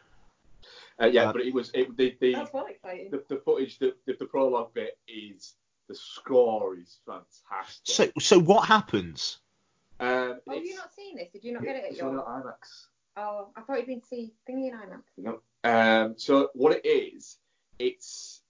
Uh, 1.01 1.05
yeah, 1.05 1.29
uh, 1.29 1.33
but 1.33 1.41
it 1.43 1.53
was 1.53 1.69
it, 1.75 1.95
the 1.95 2.17
the, 2.19 2.33
That's 2.33 2.51
the 2.51 3.23
the 3.29 3.37
footage 3.37 3.77
the, 3.77 3.93
the 4.05 4.13
the 4.19 4.25
prologue 4.25 4.73
bit 4.73 4.97
is 5.07 5.53
the 5.87 5.95
score 5.95 6.75
is 6.75 6.97
fantastic. 7.05 7.85
So 7.85 8.19
so 8.19 8.39
what 8.39 8.67
happens? 8.67 9.37
um, 9.99 10.39
Oh, 10.47 10.53
have 10.55 10.63
you 10.63 10.71
it's- 10.71 10.75
not 10.77 10.91
seen 10.93 11.15
this? 11.17 11.29
Did 11.31 11.43
you 11.43 11.53
not 11.53 11.63
get 11.63 11.75
it 11.75 11.83
at 11.85 11.91
it's 11.91 12.01
on 12.01 12.13
your? 12.13 12.23
IMAX. 12.23 12.87
Oh, 13.15 13.49
I 13.55 13.61
thought 13.61 13.77
you'd 13.77 13.85
been 13.87 14.01
to 14.01 14.07
see 14.07 14.33
thingy 14.49 14.69
in 14.69 14.73
IMAX. 14.73 15.03
No. 15.17 15.41
Um, 15.63 16.15
so 16.17 16.49
what 16.53 16.73
it 16.73 16.85
is, 16.85 17.37
it's 17.79 18.41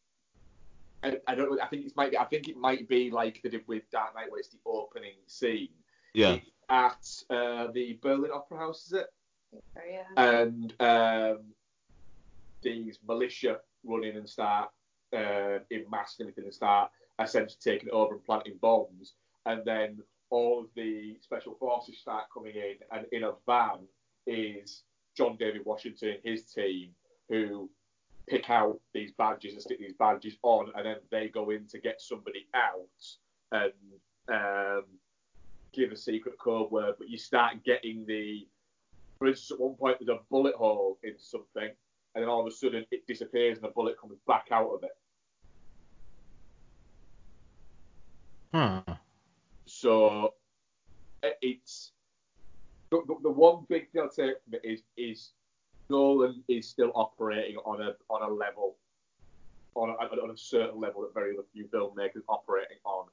I, 1.04 1.18
I 1.28 1.36
don't 1.36 1.52
know. 1.52 1.62
I 1.62 1.68
think 1.68 1.86
it 1.86 1.96
might 1.96 2.12
be. 2.12 2.18
I 2.18 2.26
think 2.26 2.50
it 2.50 2.58
might 2.58 2.88
be 2.88 3.10
like 3.10 3.42
they 3.42 3.50
did 3.50 3.68
with 3.68 3.90
Dark 3.92 4.16
Knight, 4.16 4.30
where 4.30 4.40
it's 4.40 4.50
the 4.50 4.58
opening 4.66 5.16
scene. 5.28 5.70
Yeah. 6.14 6.38
It's 6.70 7.24
at 7.30 7.36
uh, 7.36 7.68
the 7.72 7.98
Berlin 8.02 8.32
Opera 8.34 8.58
House, 8.58 8.88
is 8.88 8.94
it? 8.94 9.08
So 9.52 9.82
yeah. 9.90 10.04
And 10.18 10.74
um, 10.80 11.40
these 12.62 13.00
militia 13.08 13.60
run 13.84 14.04
in 14.04 14.18
and 14.18 14.30
start 14.30 14.70
uh, 15.16 15.60
in 15.72 15.86
mass 15.90 16.16
and 16.20 16.26
everything 16.26 16.46
and 16.46 16.54
start 16.54 16.92
essentially 17.22 17.58
taking 17.64 17.90
over 17.92 18.16
and 18.16 18.24
planting 18.24 18.58
bombs. 18.62 19.14
And 19.46 19.64
then 19.66 20.00
all 20.30 20.60
of 20.60 20.68
the 20.76 21.18
special 21.22 21.56
forces 21.56 21.98
start 21.98 22.26
coming 22.34 22.56
in, 22.56 22.76
and 22.92 23.06
in 23.12 23.24
a 23.24 23.32
van 23.46 23.80
is 24.28 24.84
John 25.18 25.38
David 25.40 25.66
Washington, 25.66 26.18
his 26.24 26.44
team, 26.44 26.92
who 27.30 27.70
pick 28.30 28.50
out 28.50 28.80
these 28.94 29.12
badges 29.18 29.54
and 29.54 29.62
stick 29.62 29.80
these 29.80 29.94
badges 29.98 30.38
on, 30.44 30.72
and 30.76 30.86
then 30.86 30.98
they 31.12 31.28
go 31.28 31.50
in 31.50 31.66
to 31.68 31.80
get 31.80 32.00
somebody 32.00 32.48
out 32.54 32.84
and 33.52 33.74
um, 34.32 34.84
give 35.74 35.92
a 35.92 35.98
secret 35.98 36.38
code 36.38 36.72
word. 36.72 36.96
But 37.00 37.10
you 37.10 37.18
start 37.18 37.64
getting 37.66 38.06
the, 38.06 38.48
for 39.18 39.28
instance, 39.28 39.52
at 39.52 39.60
one 39.60 39.76
point 39.76 39.98
there's 40.00 40.16
a 40.16 40.22
bullet 40.30 40.56
hole 40.56 41.00
in 41.04 41.14
something, 41.18 41.70
and 42.16 42.22
then 42.22 42.30
all 42.30 42.42
of 42.42 42.48
a 42.48 42.52
sudden 42.52 42.86
it 42.92 43.08
disappears 43.08 43.58
and 43.58 43.66
the 43.66 43.74
bullet 43.74 44.00
comes 44.00 44.20
back 44.28 44.48
out 44.52 44.70
of 44.70 44.84
it. 44.84 44.98
Huh. 48.54 48.96
So 49.66 50.34
it's 51.42 51.92
the, 52.90 53.02
the, 53.08 53.16
the 53.24 53.30
one 53.30 53.66
big 53.70 53.92
thing 53.92 54.02
I'll 54.02 54.10
take 54.10 54.36
from 54.44 54.54
it 54.54 54.62
is 54.64 54.82
is 54.98 55.32
Nolan 55.90 56.44
is 56.48 56.68
still 56.68 56.92
operating 56.96 57.58
on 57.58 57.82
a 57.82 57.96
on 58.10 58.22
a 58.30 58.34
level 58.34 58.76
on 59.76 59.90
a, 59.90 59.94
on 59.94 60.32
a 60.32 60.38
certain 60.38 60.80
level 60.80 61.02
that 61.02 61.14
very 61.14 61.36
few 61.54 61.66
filmmakers 61.66 62.24
operating 62.28 62.78
on, 62.84 63.06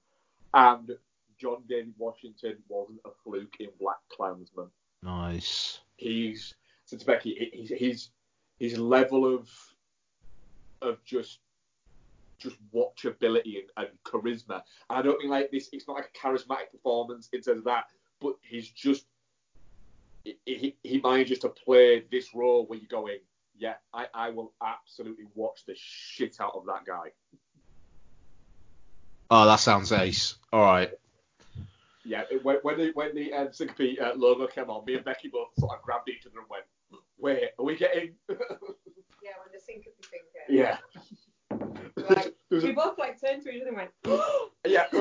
and 0.55 0.97
John 1.39 1.63
David 1.69 1.95
Washington 1.99 2.57
wasn't 2.69 3.01
a 3.05 3.11
fluke 3.23 3.57
in 3.61 3.69
Black 3.81 3.99
Klansman. 4.09 4.69
Nice. 5.03 5.81
He's 5.97 6.55
since 6.85 7.03
Becky, 7.03 7.51
he's 7.53 7.71
his 7.71 8.09
his 8.59 8.79
level 8.79 9.33
of 9.33 9.49
of 10.83 11.03
just 11.05 11.41
just 12.39 12.57
watchability 12.75 13.59
and, 13.59 13.71
and 13.77 13.89
charisma. 14.05 14.63
And 14.91 14.99
I 14.99 15.03
don't 15.03 15.19
mean 15.19 15.31
like 15.31 15.51
this. 15.51 15.69
It's 15.73 15.89
not 15.89 15.95
like 15.95 16.11
a 16.15 16.19
charismatic 16.19 16.71
performance 16.73 17.29
in 17.33 17.41
terms 17.41 17.59
of 17.59 17.65
that, 17.65 17.87
but 18.21 18.35
he's 18.43 18.69
just 18.69 19.07
he, 20.27 20.39
he, 20.45 20.77
he 20.83 21.01
manages 21.01 21.39
to 21.41 21.49
play 21.49 22.05
this 22.11 22.35
role 22.35 22.67
where 22.67 22.79
you're 22.79 22.89
going, 22.89 23.19
yeah, 23.57 23.75
I, 23.93 24.07
I 24.13 24.31
will 24.31 24.53
absolutely 24.63 25.27
watch 25.35 25.65
the 25.67 25.75
shit 25.77 26.41
out 26.41 26.53
of 26.55 26.67
that 26.67 26.85
guy. 26.85 27.13
Oh, 29.31 29.47
that 29.47 29.61
sounds 29.61 29.93
ace. 29.93 30.37
All 30.53 30.63
right. 30.63 30.91
Yeah, 32.05 32.23
when, 32.43 32.57
when 32.63 32.79
the 32.79 32.93
when 32.95 33.15
the 33.17 33.33
um, 33.33 33.49
Syncopy 33.49 34.01
uh, 34.01 34.15
logo 34.15 34.47
came 34.47 34.71
on, 34.71 34.85
me 34.85 34.95
and 34.95 35.05
Becky 35.05 35.27
both 35.29 35.49
sort 35.59 35.77
of 35.77 35.83
grabbed 35.83 36.09
each 36.09 36.25
other 36.25 36.39
and 36.39 36.49
went, 36.49 36.65
"Wait, 37.19 37.51
are 37.59 37.65
we 37.65 37.77
getting?" 37.77 38.15
Yeah, 38.29 39.33
when 39.43 39.51
the 39.53 39.59
Syncopy 39.59 40.07
thing 40.07 40.21
came. 40.47 40.57
yeah. 40.57 40.79
Like, 42.09 42.37
There 42.51 42.61
a- 42.61 42.63
we 42.63 42.73
both 42.73 42.97
like 42.97 43.21
turned 43.21 43.43
to 43.43 43.51
each 43.51 43.63
other 43.63 43.71
and 43.71 43.77
went, 43.77 43.91
Yeah, 44.65 44.85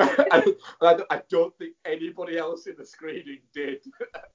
I, 0.81 0.99
I 1.11 1.22
don't 1.30 1.56
think 1.60 1.76
anybody 1.85 2.39
else 2.39 2.65
in 2.65 2.76
the 2.76 2.85
screening 2.85 3.41
did, 3.53 3.84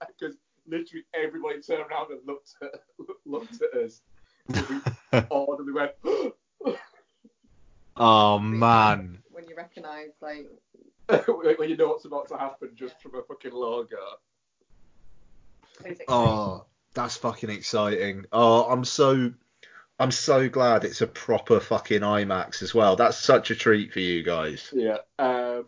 because 0.06 0.36
literally 0.70 1.05
everybody 1.14 1.60
turned 1.60 1.84
around 1.90 2.10
and 2.10 2.20
looked 2.26 2.55
at 2.62 2.82
looked 3.26 3.62
at 3.62 3.80
us. 3.80 4.01
We 4.48 5.20
all 5.30 5.56
and 5.56 5.66
we 5.66 5.72
went. 5.72 5.92
Oh 7.97 8.38
man. 8.38 9.18
when 9.30 9.47
you 9.47 9.55
recognise 9.55 10.12
like 10.22 10.48
when 11.59 11.68
you 11.68 11.76
know 11.76 11.88
what's 11.88 12.06
about 12.06 12.28
to 12.28 12.38
happen 12.38 12.70
just 12.74 12.98
from 13.02 13.14
a 13.14 13.22
fucking 13.22 13.52
logo. 13.52 13.97
Oh, 16.09 16.64
that's 16.94 17.16
fucking 17.18 17.51
exciting. 17.51 18.24
Oh, 18.32 18.64
I'm 18.64 18.86
so 18.86 19.32
I'm 19.98 20.10
so 20.10 20.48
glad 20.48 20.84
it's 20.84 21.02
a 21.02 21.06
proper 21.06 21.60
fucking 21.60 22.01
IMAX 22.01 22.62
as 22.62 22.74
well. 22.74 22.97
That's 22.97 23.18
such 23.18 23.51
a 23.51 23.55
treat 23.55 23.92
for 23.92 24.01
you 24.01 24.22
guys. 24.22 24.70
Yeah. 24.72 24.98
Um, 25.18 25.66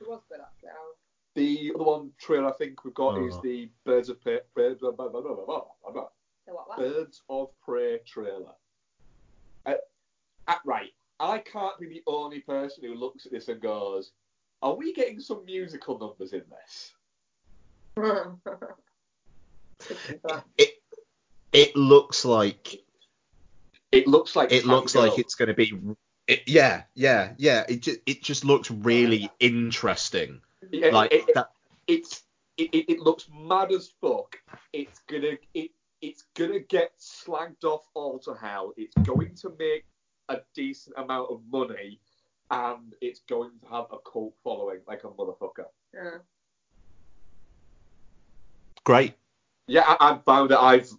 the 1.35 1.73
other 1.75 1.85
one 1.85 2.11
trailer 2.19 2.49
I 2.49 2.53
think 2.53 2.85
we've 2.85 2.95
got 2.95 3.19
is 3.23 3.35
Oh. 3.37 3.41
the 3.43 3.71
Birds 3.85 4.09
of 4.09 4.21
Prey, 4.21 4.41
Birds, 4.55 4.81
blah, 4.81 4.91
blah, 4.93 5.09
blah, 5.09 5.21
blah, 5.21 5.35
blah, 5.35 5.45
blah, 5.45 5.65
blah, 5.93 6.09
what? 6.47 6.69
what? 6.69 6.79
Birds 6.79 7.23
of 7.29 7.49
Prey 7.65 7.99
trailer. 8.07 8.53
Uh, 9.65 9.75
uh, 10.49 10.55
right, 10.65 10.93
I 11.21 11.39
can't 11.39 11.79
be 11.79 11.87
the 11.89 12.03
only 12.07 12.41
person 12.41 12.85
who 12.85 12.95
looks 12.95 13.27
at 13.27 13.33
this 13.33 13.49
and 13.49 13.61
goes, 13.61 14.13
Are 14.63 14.75
we 14.75 14.93
getting 14.93 15.21
some 15.21 15.45
musical 15.45 15.99
numbers 15.99 16.33
in 16.33 16.43
this? 16.51 16.93
It 20.57 20.71
it 21.53 21.77
looks 21.77 22.25
like 22.25 22.83
It 23.91 24.07
looks 24.07 24.37
like 24.37 24.53
it 24.53 24.65
looks 24.65 24.93
Tango. 24.93 25.09
like 25.11 25.19
it's 25.19 25.35
going 25.35 25.49
to 25.49 25.55
be. 25.55 25.73
It, 26.29 26.43
yeah, 26.47 26.85
yeah, 26.95 27.33
yeah. 27.37 27.65
It 27.69 27.83
just 27.83 27.99
it 28.07 28.23
just 28.23 28.45
looks 28.45 28.71
really 28.71 29.29
interesting. 29.41 30.41
Yeah, 30.71 30.89
like 30.91 31.13
it, 31.13 31.29
it- 31.29 31.35
that. 31.35 31.51
it's 31.87 32.25
it, 32.59 32.69
it, 32.75 32.93
it 32.93 33.01
looks 33.01 33.29
mad 33.35 33.73
as 33.73 33.91
fuck. 34.01 34.37
It's 34.73 35.01
gonna 35.09 35.37
it 35.55 35.71
it's 36.03 36.25
gonna 36.35 36.61
get 36.61 36.93
slagged 36.99 37.65
off 37.65 37.83
all 37.95 38.19
to 38.21 38.35
hell. 38.35 38.73
It's 38.77 38.95
going 39.05 39.35
to 39.37 39.53
make 39.59 39.85
a 40.29 40.39
decent 40.55 40.97
amount 40.99 41.31
of 41.31 41.41
money, 41.51 41.99
and 42.51 42.95
it's 43.01 43.21
going 43.29 43.51
to 43.63 43.67
have 43.69 43.87
a 43.93 43.99
cult 44.11 44.35
following 44.45 44.81
like 44.87 45.05
a 45.05 45.09
motherfucker. 45.09 45.67
Yeah. 45.95 46.19
Great. 48.85 49.15
Yeah, 49.67 49.85
I, 49.87 49.97
I 50.13 50.19
found 50.19 50.51
that 50.51 50.61
I've 50.61 50.91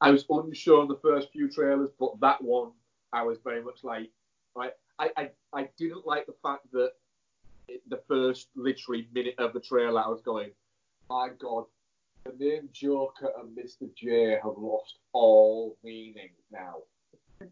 I 0.00 0.10
was 0.10 0.24
unsure 0.30 0.80
on 0.82 0.88
the 0.88 0.96
first 1.02 1.30
few 1.32 1.50
trailers, 1.50 1.90
but 1.98 2.18
that 2.20 2.42
one 2.42 2.70
I 3.12 3.22
was 3.22 3.38
very 3.42 3.62
much 3.62 3.82
like, 3.82 4.10
right. 4.54 4.72
I, 4.98 5.10
I, 5.16 5.30
I 5.52 5.68
didn't 5.78 6.06
like 6.06 6.26
the 6.26 6.34
fact 6.42 6.70
that 6.72 6.84
it- 6.86 6.92
the 7.88 8.00
first 8.08 8.48
literally 8.54 9.08
minute 9.12 9.34
of 9.38 9.52
the 9.52 9.60
trailer 9.60 10.00
I 10.00 10.08
was 10.08 10.22
going, 10.22 10.50
my 11.08 11.28
god, 11.38 11.64
the 12.24 12.32
name 12.44 12.68
Joker 12.72 13.30
and 13.40 13.56
Mr. 13.56 13.92
J 13.94 14.38
have 14.42 14.56
lost 14.56 14.98
all 15.12 15.76
meaning 15.82 16.30
now. 16.50 16.76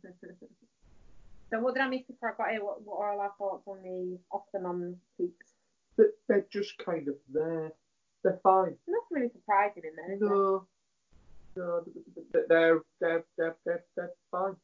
So 1.51 1.61
what 1.61 1.75
did 1.75 1.83
I 1.83 1.89
miss 1.89 2.03
before 2.03 2.33
I 2.33 2.37
got 2.37 2.51
here? 2.51 2.65
What, 2.65 2.83
what 2.85 2.99
are 2.99 3.13
all 3.13 3.21
our 3.21 3.33
thoughts 3.39 3.63
on 3.69 3.81
the 3.85 4.19
off 4.33 4.43
the 4.53 4.59
mum 4.59 4.97
peaks? 5.17 5.53
They're, 5.97 6.11
they're 6.27 6.47
just 6.51 6.77
kind 6.79 7.07
of 7.07 7.15
there. 7.33 7.71
They're 8.25 8.41
fine. 8.43 8.75
Nothing 8.89 9.05
really 9.11 9.29
surprising 9.29 9.85
in 9.85 9.95
there, 9.95 10.15
is 10.15 10.21
there? 10.21 10.29
No, 10.31 10.67
no, 11.57 11.85
they're 12.33 12.45
they're 12.49 12.81
they're 13.01 13.25
they're, 13.37 13.57
they're, 13.65 13.85
they're 13.95 14.11
fine. 14.33 14.57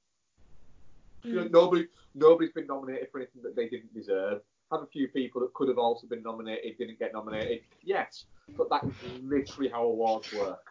You 1.23 1.35
know, 1.35 1.49
nobody 1.51 1.87
nobody's 2.15 2.53
been 2.53 2.67
nominated 2.67 3.09
for 3.13 3.19
anything 3.19 3.43
that 3.43 3.55
they 3.55 3.69
didn't 3.69 3.95
deserve. 3.95 4.41
Have 4.73 4.83
a 4.83 4.87
few 4.87 5.09
people 5.09 5.41
that 5.41 5.53
could 5.55 5.69
have 5.69 5.79
also 5.79 6.07
been 6.07 6.23
nominated 6.23 6.79
didn't 6.79 6.99
get 6.99 7.13
nominated. 7.13 7.61
Yes, 7.83 8.25
but 8.57 8.71
that 8.71 8.85
is 8.85 9.23
literally 9.23 9.69
how 9.69 9.85
awards 9.85 10.33
work. 10.33 10.65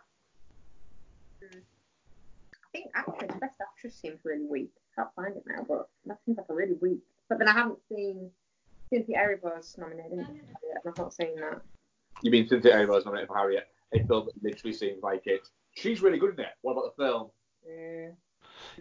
I 1.43 2.71
think 2.71 2.91
actress, 2.95 3.31
best 3.41 3.55
actress 3.61 3.95
seems 3.95 4.19
really 4.23 4.45
weak. 4.45 4.71
Can't 4.95 5.09
find 5.15 5.35
it 5.35 5.43
now, 5.47 5.65
but 5.67 5.89
that 6.05 6.19
seems 6.25 6.37
like 6.37 6.47
a 6.49 6.53
really 6.53 6.75
weak. 6.81 6.99
But 7.27 7.39
then 7.39 7.47
I 7.47 7.53
haven't 7.53 7.79
seen 7.89 8.29
Cynthia 8.89 9.17
Erivo's 9.17 9.77
nominated. 9.77 10.19
isn't? 10.19 10.41
I've 10.87 10.97
not 10.97 11.13
seen 11.13 11.35
that. 11.37 11.61
You 12.21 12.31
mean 12.31 12.47
Cynthia 12.47 12.75
Erivo's 12.75 13.05
nominated 13.05 13.27
for 13.27 13.37
Harriet? 13.37 13.67
A 13.93 14.03
film 14.05 14.27
that 14.27 14.43
literally 14.43 14.73
seems 14.73 15.01
like 15.01 15.25
it. 15.25 15.41
She's 15.75 16.01
really 16.01 16.19
good 16.19 16.35
in 16.35 16.41
it. 16.41 16.51
What 16.61 16.73
about 16.73 16.95
the 16.95 17.03
film? 17.03 17.29
Yeah. 17.67 18.09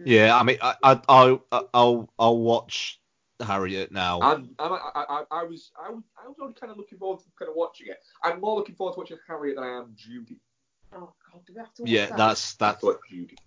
Yeah, 0.05 0.37
I 0.37 0.43
mean, 0.43 0.57
I, 0.61 0.75
I, 0.83 1.01
I'll, 1.07 1.45
I'll, 1.73 2.09
I'll 2.19 2.37
watch 2.37 2.99
Harriet 3.41 3.91
now. 3.91 4.19
And, 4.21 4.49
and 4.59 4.73
I, 4.73 4.77
I, 4.95 5.03
I, 5.09 5.23
I 5.31 5.43
was 5.43 5.71
I 5.81 5.89
was 5.89 6.03
I 6.21 6.27
was 6.27 6.37
already 6.39 6.59
kind 6.59 6.71
of 6.71 6.77
looking 6.77 6.97
forward 6.97 7.19
to 7.19 7.25
kind 7.37 7.49
of 7.49 7.55
watching 7.55 7.87
it. 7.87 7.97
I'm 8.23 8.41
more 8.41 8.55
looking 8.55 8.75
forward 8.75 8.93
to 8.93 8.99
watching 8.99 9.17
Harriet 9.27 9.55
than 9.55 9.63
I 9.63 9.77
am 9.77 9.93
Judy. 9.95 10.39
Oh 10.93 11.13
God, 11.31 11.41
do 11.45 11.53
we 11.53 11.59
have 11.59 11.73
to 11.75 11.83
watch 11.83 11.91
yeah, 11.91 12.07
that? 12.07 12.17
that's 12.17 12.53
that's. 12.55 12.83
what 12.83 12.99
Judy. 13.09 13.37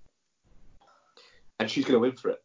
And 1.59 1.70
she's 1.70 1.85
gonna 1.85 1.98
win 1.98 2.12
for 2.12 2.31
it. 2.31 2.43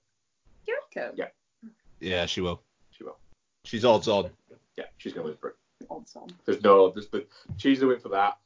Do 0.65 0.71
you 0.71 0.79
reckon? 0.95 1.15
Yeah. 1.17 1.69
Yeah, 1.99 2.25
she 2.25 2.41
will. 2.41 2.61
She 2.91 3.03
will. 3.03 3.17
She's 3.63 3.85
odds 3.85 4.07
on. 4.07 4.29
Yeah, 4.77 4.85
she's 4.97 5.13
gonna 5.13 5.27
win 5.27 5.37
for 5.37 5.49
it. 5.49 5.55
Odds 5.89 6.15
on. 6.15 6.29
There's 6.45 6.61
no, 6.63 6.91
there's 6.91 7.07
but 7.07 7.27
she's 7.57 7.79
gonna 7.79 7.93
win 7.93 8.01
for 8.01 8.09
that. 8.09 8.37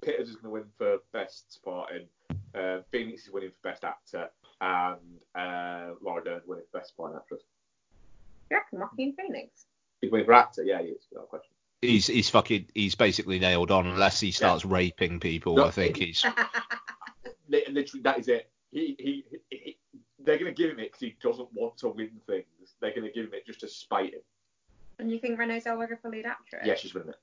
Peters 0.00 0.30
is 0.30 0.36
gonna 0.36 0.52
win 0.52 0.64
for 0.78 0.98
best 1.12 1.52
supporting. 1.52 2.06
Uh, 2.54 2.78
Phoenix 2.90 3.26
is 3.26 3.32
winning 3.32 3.50
for 3.50 3.70
best 3.70 3.84
actor, 3.84 4.30
and 4.60 4.98
uh, 5.34 5.94
Laura 6.00 6.24
Dern's 6.24 6.46
winning 6.46 6.64
for 6.70 6.78
best 6.78 6.90
supporting 6.90 7.16
actress. 7.16 7.42
Do 8.50 8.56
you 8.56 8.60
reckon 8.60 8.80
Joaquin 8.80 9.14
Phoenix? 9.14 9.66
He's 10.00 10.10
winning 10.10 10.26
for 10.26 10.32
actor. 10.32 10.64
Yeah, 10.64 10.82
he 10.82 10.88
is. 10.88 11.06
Without 11.10 11.28
question. 11.28 11.52
He's 11.80 12.06
he's 12.06 12.28
fucking 12.28 12.66
he's 12.74 12.94
basically 12.94 13.38
nailed 13.38 13.70
on 13.70 13.86
unless 13.86 14.20
he 14.20 14.32
starts 14.32 14.64
raping 14.64 15.20
people. 15.20 15.56
No. 15.56 15.66
I 15.66 15.70
think 15.70 15.96
he's. 15.96 16.24
Literally, 17.48 18.02
that 18.02 18.18
is 18.18 18.28
it. 18.28 18.50
He, 18.70 18.94
he, 18.98 19.24
he, 19.30 19.56
he 19.56 19.78
they're 20.24 20.38
gonna 20.38 20.52
give 20.52 20.70
him 20.70 20.78
it 20.78 20.92
because 20.92 21.00
he 21.00 21.16
doesn't 21.22 21.48
want 21.54 21.78
to 21.78 21.88
win 21.88 22.10
things. 22.26 22.44
They're 22.80 22.94
gonna 22.94 23.10
give 23.10 23.26
him 23.26 23.34
it 23.34 23.46
just 23.46 23.60
to 23.60 23.68
spite 23.68 24.12
him. 24.14 24.20
And 24.98 25.10
you 25.10 25.18
think 25.18 25.38
Renee 25.38 25.60
Zellweger 25.60 26.00
for 26.00 26.10
lead 26.10 26.26
actress? 26.26 26.66
Yeah, 26.66 26.74
she's 26.74 26.92
winning 26.92 27.10
it. 27.10 27.18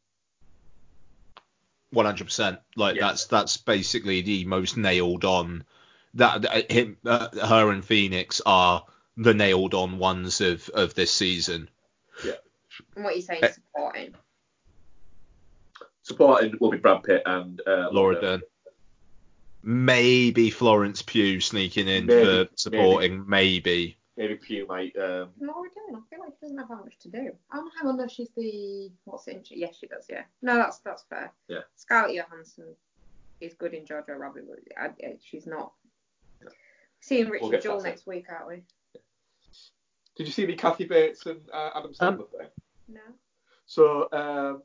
One 1.91 2.05
hundred 2.05 2.25
percent. 2.25 2.59
Like 2.75 2.95
Yeah. 2.95 3.07
that's 3.07 3.25
that's 3.25 3.57
basically 3.57 4.21
the 4.21 4.45
most 4.45 4.77
nailed 4.77 5.23
on. 5.25 5.63
That 6.15 6.41
that- 6.41 6.71
him, 6.71 6.97
uh, 7.05 7.29
her 7.47 7.69
and 7.71 7.85
Phoenix 7.85 8.41
are 8.45 8.83
the 9.17 9.33
nailed 9.33 9.73
on 9.73 9.97
ones 9.97 10.41
of 10.41 10.69
of 10.69 10.93
this 10.93 11.11
season. 11.11 11.69
Yeah. 12.23 12.33
And 12.95 13.03
what 13.03 13.13
are 13.13 13.17
you 13.17 13.21
saying? 13.21 13.43
Eh. 13.43 13.51
Supporting. 13.51 14.15
Supporting 16.03 16.53
will 16.59 16.71
be 16.71 16.77
Brad 16.77 17.03
Pitt 17.03 17.23
and 17.25 17.59
uh, 17.67 17.89
Laura 17.91 18.19
Dern. 18.21 18.41
Maybe 19.63 20.49
Florence 20.51 21.01
Pugh 21.01 21.41
sneaking 21.41 21.87
in 21.87 22.05
Maybe, 22.05 22.23
for 22.23 22.47
supporting. 22.55 23.27
Maybe. 23.27 23.97
Maybe 24.15 24.35
Pugh 24.35 24.65
might. 24.67 24.95
Um, 24.97 25.29
Laura 25.41 25.69
Dern, 25.75 25.95
I 25.95 25.99
feel 26.09 26.19
like 26.23 26.33
she 26.39 26.45
doesn't 26.45 26.57
have 26.57 26.69
that 26.69 26.85
much 26.85 26.97
to 26.99 27.09
do. 27.09 27.31
Oh, 27.53 27.69
hang 27.77 27.89
on, 27.89 27.97
no, 27.97 28.07
she's 28.07 28.29
the 28.37 28.89
what's 29.03 29.27
it? 29.27 29.47
in- 29.51 29.59
Yes, 29.59 29.75
she 29.79 29.87
does. 29.87 30.05
Yeah. 30.09 30.23
No, 30.41 30.55
that's 30.55 30.77
that's 30.79 31.03
fair. 31.09 31.33
Yeah. 31.49 31.59
Scarlett 31.75 32.15
Johansson 32.15 32.75
is 33.41 33.53
good 33.55 33.73
in 33.73 33.83
Jojo 33.85 34.17
Rabbit, 34.17 34.45
but 34.47 34.59
I, 34.81 34.85
I, 35.05 35.17
she's 35.21 35.45
not. 35.45 35.73
Seeing 37.01 37.29
Richard 37.29 37.41
We'll 37.43 37.51
get 37.51 37.63
Jewell 37.63 37.81
that 37.81 37.89
next 37.89 38.07
week, 38.07 38.25
aren't 38.29 38.47
we? 38.47 38.63
Did 40.17 40.27
you 40.27 40.33
see 40.33 40.45
the 40.45 40.55
Kathy 40.55 40.85
Bates 40.85 41.25
and 41.25 41.39
uh, 41.53 41.69
Adam 41.75 41.93
Um, 41.99 42.17
Sandler 42.17 42.31
thing? 42.31 42.47
No. 42.89 43.01
So 43.65 44.09
um, 44.11 44.63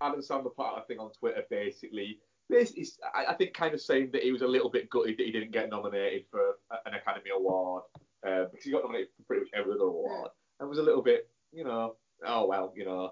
Adam 0.00 0.20
Sandler 0.20 0.54
put 0.54 0.66
out 0.66 0.78
a 0.78 0.86
thing 0.86 0.98
on 0.98 1.10
Twitter 1.12 1.44
basically, 1.50 2.18
basically 2.48 2.86
I, 3.14 3.26
I 3.32 3.34
think 3.34 3.54
kind 3.54 3.74
of 3.74 3.80
saying 3.80 4.10
that 4.12 4.22
he 4.22 4.32
was 4.32 4.42
a 4.42 4.46
little 4.46 4.70
bit 4.70 4.90
gutted 4.90 5.16
that 5.18 5.26
he 5.26 5.32
didn't 5.32 5.52
get 5.52 5.70
nominated 5.70 6.24
for 6.30 6.56
an 6.84 6.94
Academy 6.94 7.30
Award 7.34 7.84
uh, 8.26 8.44
because 8.50 8.64
he 8.64 8.70
got 8.70 8.82
nominated 8.82 9.08
for 9.16 9.22
pretty 9.24 9.42
much 9.42 9.50
every 9.54 9.72
other 9.74 9.84
award 9.84 10.30
and 10.58 10.68
was 10.68 10.78
a 10.78 10.82
little 10.82 11.02
bit, 11.02 11.28
you 11.52 11.64
know, 11.64 11.96
oh 12.26 12.46
well, 12.46 12.72
you 12.76 12.84
know, 12.84 13.10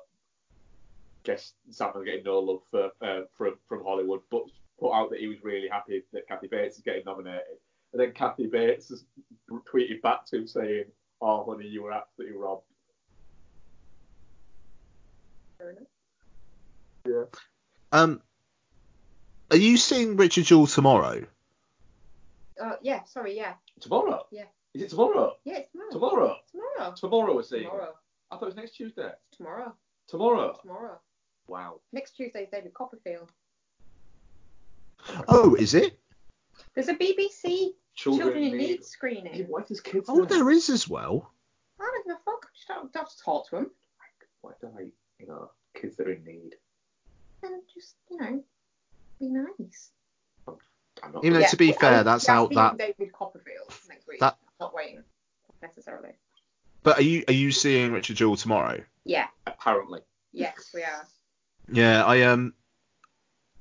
guess 1.24 1.54
Sandler's 1.70 2.04
getting 2.04 2.24
no 2.24 2.38
love 2.38 2.62
for 2.70 2.90
uh, 3.00 3.22
from 3.34 3.56
from 3.68 3.82
Hollywood, 3.82 4.20
but 4.30 4.42
put 4.78 4.92
out 4.92 5.10
that 5.10 5.20
he 5.20 5.28
was 5.28 5.42
really 5.42 5.68
happy 5.68 6.02
that 6.12 6.28
Kathy 6.28 6.46
Bates 6.48 6.76
is 6.76 6.82
getting 6.82 7.04
nominated. 7.04 7.58
And 7.92 8.00
then 8.00 8.12
Kathy 8.12 8.46
Bates 8.46 8.90
has 8.90 9.04
tweeted 9.50 10.02
back 10.02 10.26
to 10.26 10.36
him 10.36 10.46
saying, 10.46 10.84
"Oh, 11.20 11.44
honey, 11.44 11.66
you 11.68 11.82
were 11.82 11.92
absolutely 11.92 12.36
robbed." 12.36 12.64
Fair 15.58 15.70
enough. 15.70 15.88
Yeah. 17.06 17.24
Um, 17.92 18.22
are 19.50 19.56
you 19.56 19.76
seeing 19.76 20.16
Richard 20.16 20.44
Jewell 20.44 20.66
tomorrow? 20.66 21.24
Uh, 22.62 22.76
yeah, 22.82 23.04
sorry, 23.04 23.36
yeah. 23.36 23.54
Tomorrow? 23.80 24.26
Yeah. 24.30 24.44
Is 24.74 24.82
it 24.82 24.90
tomorrow? 24.90 25.36
Yeah, 25.44 25.58
it's 25.58 25.72
tomorrow. 25.72 25.92
Tomorrow? 25.92 26.36
Tomorrow. 26.52 26.94
Tomorrow 26.96 27.34
we're 27.34 27.42
seeing. 27.42 27.64
Tomorrow. 27.64 27.94
I 28.30 28.36
thought 28.36 28.42
it 28.42 28.46
was 28.46 28.56
next 28.56 28.72
Tuesday. 28.72 29.10
Tomorrow. 29.36 29.74
Tomorrow. 30.06 30.58
Tomorrow. 30.60 31.00
Wow. 31.46 31.80
Next 31.92 32.12
Tuesday 32.12 32.42
is 32.42 32.48
David 32.50 32.74
Copperfield. 32.74 33.32
Oh, 35.28 35.54
is 35.54 35.74
it? 35.74 35.98
There's 36.74 36.88
a 36.88 36.94
BBC 36.94 37.70
Children, 37.98 38.28
Children 38.28 38.44
in 38.44 38.56
need. 38.58 38.68
Need 38.68 38.84
screening. 38.84 39.46
Why 39.48 39.62
does 39.66 39.80
kids? 39.80 40.06
Oh, 40.08 40.24
there 40.24 40.48
is 40.50 40.70
as 40.70 40.88
well. 40.88 41.32
I 41.80 41.82
don't 41.82 42.06
give 42.06 42.14
a 42.14 42.18
fuck. 42.24 42.46
Just 42.54 42.68
don't, 42.68 42.92
don't 42.92 43.08
talk 43.24 43.50
to 43.50 43.56
them. 43.56 43.70
Why 44.40 44.52
don't 44.62 44.72
I, 44.78 44.82
you 45.18 45.26
know, 45.26 45.50
kids 45.74 45.96
that 45.96 46.06
are 46.06 46.12
in 46.12 46.22
need? 46.24 46.54
And 47.42 47.60
just, 47.74 47.96
you 48.08 48.18
know, 48.18 48.44
be 49.18 49.26
nice. 49.30 49.90
I'm 51.02 51.12
not. 51.12 51.24
Even 51.24 51.40
though, 51.40 51.46
to 51.48 51.56
be 51.56 51.72
fair, 51.72 51.98
I- 51.98 52.02
that's 52.04 52.28
yeah, 52.28 52.38
out 52.38 52.50
I'm 52.50 52.76
that. 52.76 52.78
David 52.78 53.12
Copperfield 53.12 53.74
next 53.88 54.06
week. 54.06 54.20
That- 54.20 54.38
Not 54.60 54.72
waiting 54.72 55.02
necessarily. 55.60 56.10
But 56.84 56.98
are 56.98 57.02
you 57.02 57.24
are 57.26 57.34
you 57.34 57.50
seeing 57.50 57.90
Richard 57.92 58.16
Jewell 58.16 58.36
tomorrow? 58.36 58.80
Yeah. 59.04 59.26
Apparently. 59.44 60.00
Yes, 60.32 60.70
we 60.72 60.82
are. 60.82 61.04
Yeah, 61.72 62.04
I 62.04 62.22
um, 62.22 62.54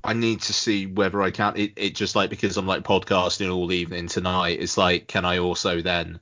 I 0.07 0.13
need 0.13 0.41
to 0.43 0.53
see 0.53 0.87
whether 0.87 1.21
I 1.21 1.31
can. 1.31 1.57
It, 1.57 1.73
it 1.75 1.93
just 1.93 2.15
like 2.15 2.29
because 2.29 2.55
I'm 2.55 2.65
like 2.65 2.83
podcasting 2.83 3.53
all 3.53 3.73
evening 3.73 4.07
tonight. 4.07 4.61
It's 4.61 4.77
like, 4.77 5.07
can 5.07 5.25
I 5.25 5.39
also 5.39 5.81
then, 5.81 6.21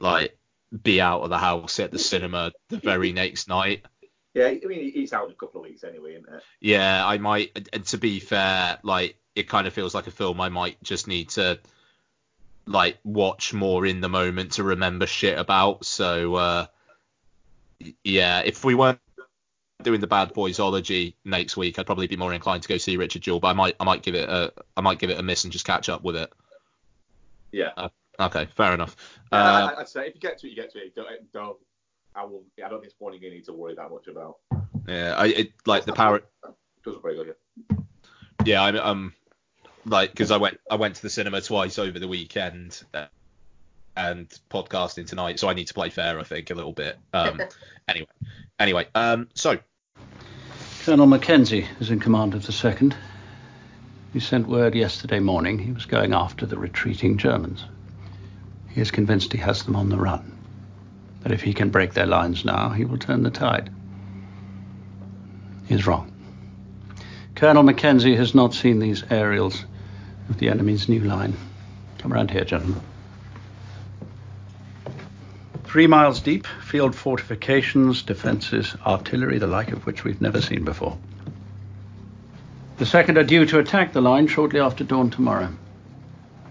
like, 0.00 0.36
be 0.82 0.98
out 0.98 1.20
of 1.20 1.28
the 1.28 1.36
house 1.36 1.78
at 1.78 1.92
the 1.92 1.98
cinema 1.98 2.52
the 2.70 2.78
very 2.78 3.12
next 3.12 3.48
night? 3.48 3.84
Yeah, 4.32 4.46
I 4.46 4.60
mean, 4.64 4.92
it's 4.94 5.12
out 5.12 5.26
in 5.26 5.32
a 5.32 5.34
couple 5.34 5.60
of 5.60 5.66
weeks 5.66 5.84
anyway, 5.84 6.14
isn't 6.14 6.34
it? 6.34 6.42
Yeah, 6.60 7.06
I 7.06 7.18
might. 7.18 7.68
And 7.72 7.84
to 7.86 7.98
be 7.98 8.18
fair, 8.18 8.78
like, 8.82 9.16
it 9.34 9.46
kind 9.46 9.66
of 9.66 9.74
feels 9.74 9.94
like 9.94 10.06
a 10.06 10.10
film 10.10 10.40
I 10.40 10.48
might 10.48 10.82
just 10.82 11.06
need 11.06 11.28
to, 11.30 11.58
like, 12.66 12.96
watch 13.04 13.52
more 13.52 13.84
in 13.84 14.00
the 14.00 14.08
moment 14.08 14.52
to 14.52 14.64
remember 14.64 15.06
shit 15.06 15.38
about. 15.38 15.84
So, 15.84 16.34
uh, 16.34 16.66
yeah, 18.02 18.40
if 18.40 18.64
we 18.64 18.74
weren't 18.74 19.00
doing 19.82 20.00
the 20.00 20.06
Bad 20.06 20.32
Boysology 20.32 21.14
next 21.24 21.56
week, 21.56 21.78
I'd 21.78 21.86
probably 21.86 22.06
be 22.06 22.16
more 22.16 22.32
inclined 22.32 22.62
to 22.62 22.68
go 22.68 22.76
see 22.76 22.96
Richard 22.96 23.22
Jewell, 23.22 23.40
but 23.40 23.48
I 23.48 23.52
might 23.52 23.76
I 23.80 23.84
might 23.84 24.02
give 24.02 24.14
it 24.14 24.28
a 24.28 24.52
I 24.76 24.80
might 24.80 24.98
give 24.98 25.10
it 25.10 25.18
a 25.18 25.22
miss 25.22 25.44
and 25.44 25.52
just 25.52 25.64
catch 25.64 25.88
up 25.88 26.02
with 26.02 26.16
it. 26.16 26.32
Yeah. 27.52 27.70
Uh, 27.76 27.88
okay, 28.20 28.48
fair 28.56 28.74
enough. 28.74 28.96
Yeah, 29.32 29.38
Uh, 29.38 29.72
I, 29.76 29.80
I'd 29.80 29.88
say 29.88 30.08
if 30.08 30.14
you 30.14 30.20
get 30.20 30.38
to 30.38 30.46
it, 30.46 30.50
you 30.50 30.56
get 30.56 30.72
to 30.72 30.78
it. 30.78 30.94
Don't, 30.94 31.32
don't 31.32 31.56
I 32.14 32.24
will. 32.24 32.44
I 32.64 32.68
don't 32.68 32.80
think 32.80 32.92
it's 32.92 32.94
one 32.98 33.12
you 33.14 33.20
need 33.20 33.44
to 33.44 33.52
worry 33.52 33.74
that 33.74 33.90
much 33.90 34.08
about. 34.08 34.38
yeah, 34.88 35.14
I 35.16 35.26
it, 35.26 35.52
like 35.66 35.84
the 35.84 35.92
power. 35.92 36.22
Doesn't 36.84 37.02
very 37.02 37.16
good. 37.16 37.34
Yeah. 37.70 37.76
Yeah, 38.44 38.62
I'm 38.62 38.76
um 38.76 39.14
like 39.84 40.10
because 40.10 40.30
I 40.30 40.36
went 40.36 40.58
I 40.70 40.76
went 40.76 40.96
to 40.96 41.02
the 41.02 41.10
cinema 41.10 41.40
twice 41.40 41.78
over 41.78 41.98
the 41.98 42.08
weekend 42.08 42.82
and 43.96 44.28
podcasting 44.50 45.06
tonight, 45.06 45.38
so 45.38 45.48
I 45.48 45.54
need 45.54 45.68
to 45.68 45.74
play 45.74 45.90
fair, 45.90 46.18
I 46.18 46.22
think, 46.22 46.50
a 46.50 46.54
little 46.54 46.72
bit. 46.72 46.98
Um, 47.14 47.40
anyway, 47.88 48.08
anyway, 48.58 48.86
um, 48.94 49.28
so 49.34 49.58
Colonel 50.84 51.06
Mackenzie 51.06 51.66
is 51.80 51.90
in 51.90 51.98
command 51.98 52.34
of 52.34 52.46
the 52.46 52.52
second. 52.52 52.94
He 54.12 54.20
sent 54.20 54.48
word 54.48 54.74
yesterday 54.74 55.18
morning 55.18 55.58
he 55.58 55.72
was 55.72 55.84
going 55.86 56.12
after 56.12 56.46
the 56.46 56.58
retreating 56.58 57.18
Germans. 57.18 57.64
He 58.68 58.80
is 58.80 58.90
convinced 58.90 59.32
he 59.32 59.38
has 59.38 59.64
them 59.64 59.76
on 59.76 59.88
the 59.88 59.96
run. 59.96 60.32
That 61.22 61.32
if 61.32 61.42
he 61.42 61.54
can 61.54 61.70
break 61.70 61.94
their 61.94 62.06
lines 62.06 62.44
now, 62.44 62.68
he 62.70 62.84
will 62.84 62.98
turn 62.98 63.22
the 63.22 63.30
tide. 63.30 63.70
He 65.66 65.74
is 65.74 65.86
wrong. 65.86 66.12
Colonel 67.34 67.62
Mackenzie 67.62 68.16
has 68.16 68.34
not 68.34 68.54
seen 68.54 68.78
these 68.78 69.02
aerials 69.10 69.64
of 70.28 70.38
the 70.38 70.48
enemy's 70.48 70.88
new 70.88 71.00
line. 71.00 71.34
Come 71.98 72.12
round 72.12 72.30
here, 72.30 72.44
gentlemen. 72.44 72.80
Three 75.66 75.88
miles 75.88 76.20
deep, 76.20 76.46
field 76.46 76.94
fortifications, 76.94 78.02
defences, 78.02 78.76
artillery, 78.86 79.38
the 79.38 79.48
like 79.48 79.72
of 79.72 79.84
which 79.84 80.04
we've 80.04 80.20
never 80.20 80.40
seen 80.40 80.64
before. 80.64 80.96
The 82.78 82.86
second 82.86 83.18
are 83.18 83.24
due 83.24 83.46
to 83.46 83.58
attack 83.58 83.92
the 83.92 84.00
line 84.00 84.28
shortly 84.28 84.60
after 84.60 84.84
dawn 84.84 85.10
tomorrow. 85.10 85.48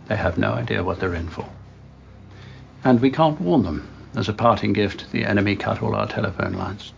They 0.07 0.17
have 0.17 0.37
no 0.37 0.51
idea 0.51 0.83
what 0.83 0.99
they're 0.99 1.15
in 1.15 1.29
for. 1.29 1.47
And 2.83 2.99
we 2.99 3.09
can't 3.09 3.39
warn 3.39 3.63
them. 3.63 3.87
As 4.15 4.27
a 4.29 4.33
parting 4.33 4.73
gift, 4.73 5.11
the 5.11 5.25
enemy 5.25 5.55
cut 5.55 5.81
all 5.81 5.95
our 5.95 6.07
telephone 6.07 6.53
lines. 6.53 6.93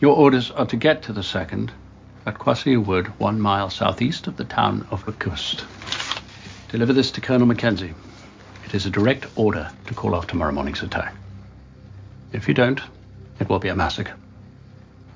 Your 0.00 0.16
orders 0.16 0.50
are 0.52 0.66
to 0.66 0.76
get 0.76 1.02
to 1.02 1.12
the 1.12 1.22
second 1.22 1.72
at 2.26 2.38
Croisilles 2.38 2.86
Wood, 2.86 3.06
one 3.18 3.40
mile 3.40 3.70
southeast 3.70 4.28
of 4.28 4.36
the 4.36 4.44
town 4.44 4.86
of 4.90 5.04
Écoust. 5.06 5.64
Deliver 6.70 6.92
this 6.92 7.10
to 7.12 7.20
Colonel 7.20 7.46
Mackenzie. 7.46 7.94
It 8.72 8.76
is 8.76 8.86
a 8.86 8.90
direct 8.90 9.26
order 9.36 9.70
to 9.86 9.92
call 9.92 10.14
off 10.14 10.28
tomorrow 10.28 10.50
morning's 10.50 10.82
attack. 10.82 11.14
If 12.32 12.48
you 12.48 12.54
don't, 12.54 12.80
it 13.38 13.46
will 13.50 13.58
be 13.58 13.68
a 13.68 13.76
massacre. 13.76 14.14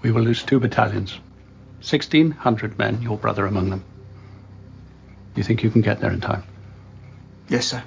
We 0.02 0.12
will 0.12 0.20
lose 0.20 0.42
two 0.42 0.60
battalions. 0.60 1.14
1,600 1.80 2.76
men, 2.76 3.00
your 3.00 3.16
brother 3.16 3.46
among 3.46 3.70
them. 3.70 3.82
You 5.36 5.42
think 5.42 5.62
you 5.62 5.70
can 5.70 5.80
get 5.80 6.00
there 6.00 6.12
in 6.12 6.20
time? 6.20 6.42
Yes, 7.48 7.68
sir. 7.68 7.82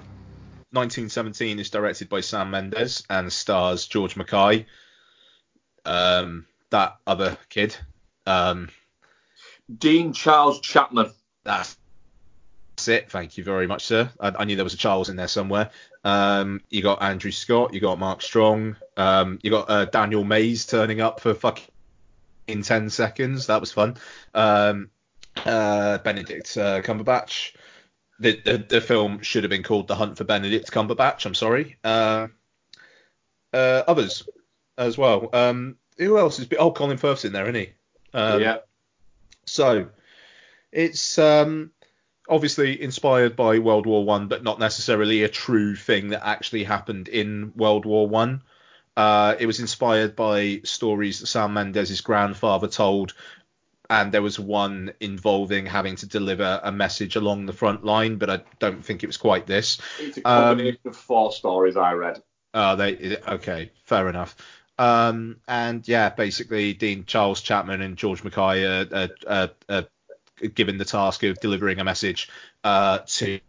1917 0.71 1.59
is 1.59 1.69
directed 1.69 2.09
by 2.09 2.21
Sam 2.21 2.49
Mendes 2.49 3.03
and 3.07 3.31
stars 3.31 3.85
George 3.85 4.15
MacKay, 4.15 4.65
um, 5.85 6.47
that 6.71 6.95
other 7.05 7.37
kid. 7.47 7.77
Um, 8.25 8.69
Dean 9.71 10.13
Charles 10.13 10.61
Chapman. 10.61 11.11
That's 11.43 11.77
it. 12.88 13.11
Thank 13.11 13.38
you 13.38 13.43
very 13.43 13.68
much, 13.68 13.85
sir. 13.85 14.10
I, 14.19 14.34
I 14.39 14.45
knew 14.45 14.56
there 14.56 14.64
was 14.64 14.73
a 14.73 14.77
Charles 14.77 15.10
in 15.10 15.15
there 15.15 15.27
somewhere. 15.27 15.72
Um, 16.03 16.61
you 16.69 16.81
got 16.81 17.01
Andrew 17.01 17.31
Scott, 17.31 17.73
you 17.73 17.80
got 17.80 17.99
Mark 17.99 18.22
Strong, 18.22 18.77
um, 18.95 19.39
you 19.41 19.51
got 19.51 19.69
uh, 19.69 19.85
Daniel 19.85 20.23
Mays 20.23 20.65
turning 20.65 21.01
up 21.01 21.19
for 21.19 21.34
fucking 21.34 21.65
in 22.49 22.64
10 22.64 22.89
seconds. 22.89 23.47
That 23.47 23.61
was 23.61 23.72
fun. 23.72 23.97
Um, 24.34 24.89
uh, 25.45 25.99
Benedict 25.99 26.57
uh, 26.57 26.81
Cumberbatch. 26.81 27.56
The, 28.19 28.41
the 28.43 28.57
the 28.57 28.81
film 28.81 29.22
should 29.22 29.43
have 29.43 29.49
been 29.49 29.64
called 29.64 29.88
The 29.88 29.95
Hunt 29.95 30.18
for 30.18 30.26
Benedict 30.26 30.69
Cumberbatch. 30.72 31.26
I'm 31.26 31.35
sorry. 31.35 31.77
Uh, 31.84 32.27
uh, 33.53 33.84
others 33.88 34.27
as 34.77 34.97
well. 34.97 35.30
Um, 35.31 35.77
who 35.97 36.18
else 36.18 36.39
is? 36.39 36.47
Oh, 36.57 36.72
Colin 36.72 36.97
Firth's 36.97 37.23
in 37.23 37.31
there, 37.31 37.43
isn't 37.43 37.56
he? 37.56 37.69
Um, 38.14 38.41
yeah. 38.41 38.57
So 39.45 39.89
it's 40.72 41.18
um, 41.18 41.72
obviously 42.30 42.81
inspired 42.81 43.35
by 43.35 43.60
World 43.60 43.85
War 43.85 44.06
One, 44.06 44.27
but 44.27 44.43
not 44.43 44.60
necessarily 44.60 45.23
a 45.23 45.30
true 45.30 45.76
thing 45.76 46.10
that 46.10 46.26
actually 46.26 46.64
happened 46.64 47.07
in 47.07 47.51
World 47.56 47.85
War 47.85 48.07
One. 48.07 48.43
Uh, 48.95 49.35
it 49.39 49.45
was 49.45 49.60
inspired 49.60 50.15
by 50.15 50.61
stories 50.64 51.19
that 51.19 51.27
Sam 51.27 51.53
Mendes' 51.53 52.01
grandfather 52.01 52.68
told, 52.68 53.14
and 53.89 54.11
there 54.11 54.22
was 54.22 54.39
one 54.39 54.93
involving 54.99 55.65
having 55.65 55.95
to 55.97 56.06
deliver 56.06 56.60
a 56.64 56.72
message 56.72 57.15
along 57.15 57.45
the 57.45 57.53
front 57.53 57.84
line, 57.84 58.18
but 58.18 58.30
I 58.30 58.41
don't 58.60 58.84
think 58.85 59.03
it 59.03 59.07
was 59.07 59.18
quite 59.18 59.47
this. 59.47 59.80
It's 59.99 60.18
a 60.18 60.22
combination 60.22 60.80
um, 60.85 60.91
of 60.91 60.97
four 60.97 61.31
stories 61.31 61.76
I 61.76 61.93
read. 61.93 62.22
Oh, 62.53 62.76
they 62.76 63.18
okay, 63.27 63.72
fair 63.85 64.10
enough. 64.10 64.35
Um, 64.77 65.38
and 65.47 65.85
yeah, 65.88 66.10
basically 66.10 66.73
Dean 66.73 67.03
Charles 67.06 67.41
Chapman 67.41 67.81
and 67.81 67.97
George 67.97 68.23
MacKay 68.23 68.64
are, 68.65 68.88
are, 68.93 69.10
are, 69.27 69.49
are 69.68 69.85
given 70.53 70.78
the 70.78 70.86
task 70.86 71.24
of 71.24 71.40
delivering 71.40 71.80
a 71.80 71.84
message 71.84 72.30
uh, 72.64 72.99
to 73.06 73.40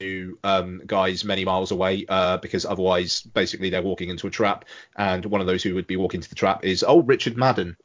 to 0.00 0.38
um, 0.44 0.82
guys 0.86 1.24
many 1.24 1.44
miles 1.44 1.72
away 1.72 2.06
uh, 2.08 2.36
because 2.36 2.64
otherwise, 2.64 3.22
basically, 3.22 3.70
they're 3.70 3.82
walking 3.82 4.10
into 4.10 4.26
a 4.26 4.30
trap. 4.30 4.64
And 4.96 5.24
one 5.26 5.40
of 5.40 5.46
those 5.46 5.62
who 5.62 5.74
would 5.74 5.86
be 5.86 5.96
walking 5.96 6.18
into 6.18 6.28
the 6.28 6.36
trap 6.36 6.64
is 6.64 6.84
old 6.84 7.08
Richard 7.08 7.36
Madden, 7.36 7.76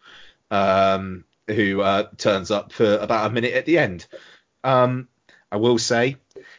um, 0.51 1.23
who 1.47 1.81
uh, 1.81 2.09
turns 2.17 2.51
up 2.51 2.71
for 2.71 2.97
about 2.97 3.31
a 3.31 3.33
minute 3.33 3.53
at 3.53 3.65
the 3.65 3.79
end. 3.79 4.05
Um, 4.63 5.07
I 5.51 5.57
will 5.57 5.77
say 5.77 6.17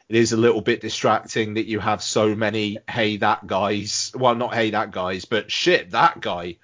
it 0.08 0.16
is 0.16 0.32
a 0.32 0.36
little 0.36 0.60
bit 0.60 0.80
distracting 0.80 1.54
that 1.54 1.66
you 1.66 1.80
have 1.80 2.02
so 2.02 2.34
many 2.34 2.78
hey 2.88 3.16
that 3.16 3.44
guys 3.46 4.12
well 4.14 4.36
not 4.36 4.54
hey 4.54 4.70
that 4.70 4.92
guys 4.92 5.24
but 5.24 5.50
shit 5.50 5.90
that 5.90 6.20
guy 6.20 6.58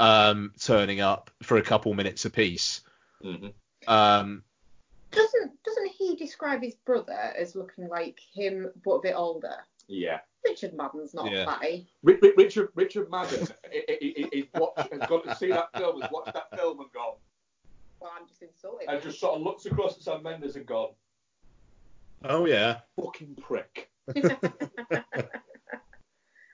um 0.00 0.52
turning 0.58 1.00
up 1.00 1.30
for 1.42 1.58
a 1.58 1.62
couple 1.62 1.92
minutes 1.92 2.24
apiece 2.24 2.80
mm-hmm. 3.22 3.48
Um 3.88 4.42
Doesn't 5.10 5.52
doesn't 5.64 5.88
he 5.88 6.16
describe 6.16 6.62
his 6.62 6.74
brother 6.74 7.32
as 7.36 7.54
looking 7.54 7.88
like 7.88 8.18
him 8.32 8.70
but 8.84 8.92
a 8.96 9.00
bit 9.02 9.14
older? 9.16 9.56
Yeah. 9.88 10.20
Richard 10.44 10.74
Madden's 10.74 11.14
not 11.14 11.30
Yeah. 11.30 11.44
fatty. 11.46 11.86
Ri- 12.02 12.18
Ri- 12.20 12.34
Richard 12.36 12.68
Richard 12.74 13.10
Madden 13.10 13.46
i- 13.72 13.84
i- 13.88 13.96
i- 14.00 14.28
is 14.32 14.46
watch, 14.54 14.88
has 14.92 15.08
gone 15.08 15.22
to 15.24 15.34
see 15.36 15.48
that 15.48 15.68
film, 15.76 16.00
has 16.02 16.10
watched 16.10 16.34
that 16.34 16.54
film 16.56 16.80
and 16.80 16.92
gone, 16.92 17.14
Well, 18.00 18.12
I'm 18.18 18.26
just 18.26 18.42
insulted. 18.42 18.88
and 18.88 19.02
just 19.02 19.18
sort 19.20 19.36
of 19.36 19.42
looks 19.42 19.64
across 19.66 19.96
at 19.96 20.02
Sam 20.02 20.22
Mendes 20.22 20.56
and 20.56 20.66
gone, 20.66 20.90
oh 22.24 22.44
yeah 22.46 22.80
fucking 23.00 23.36
prick. 23.36 23.90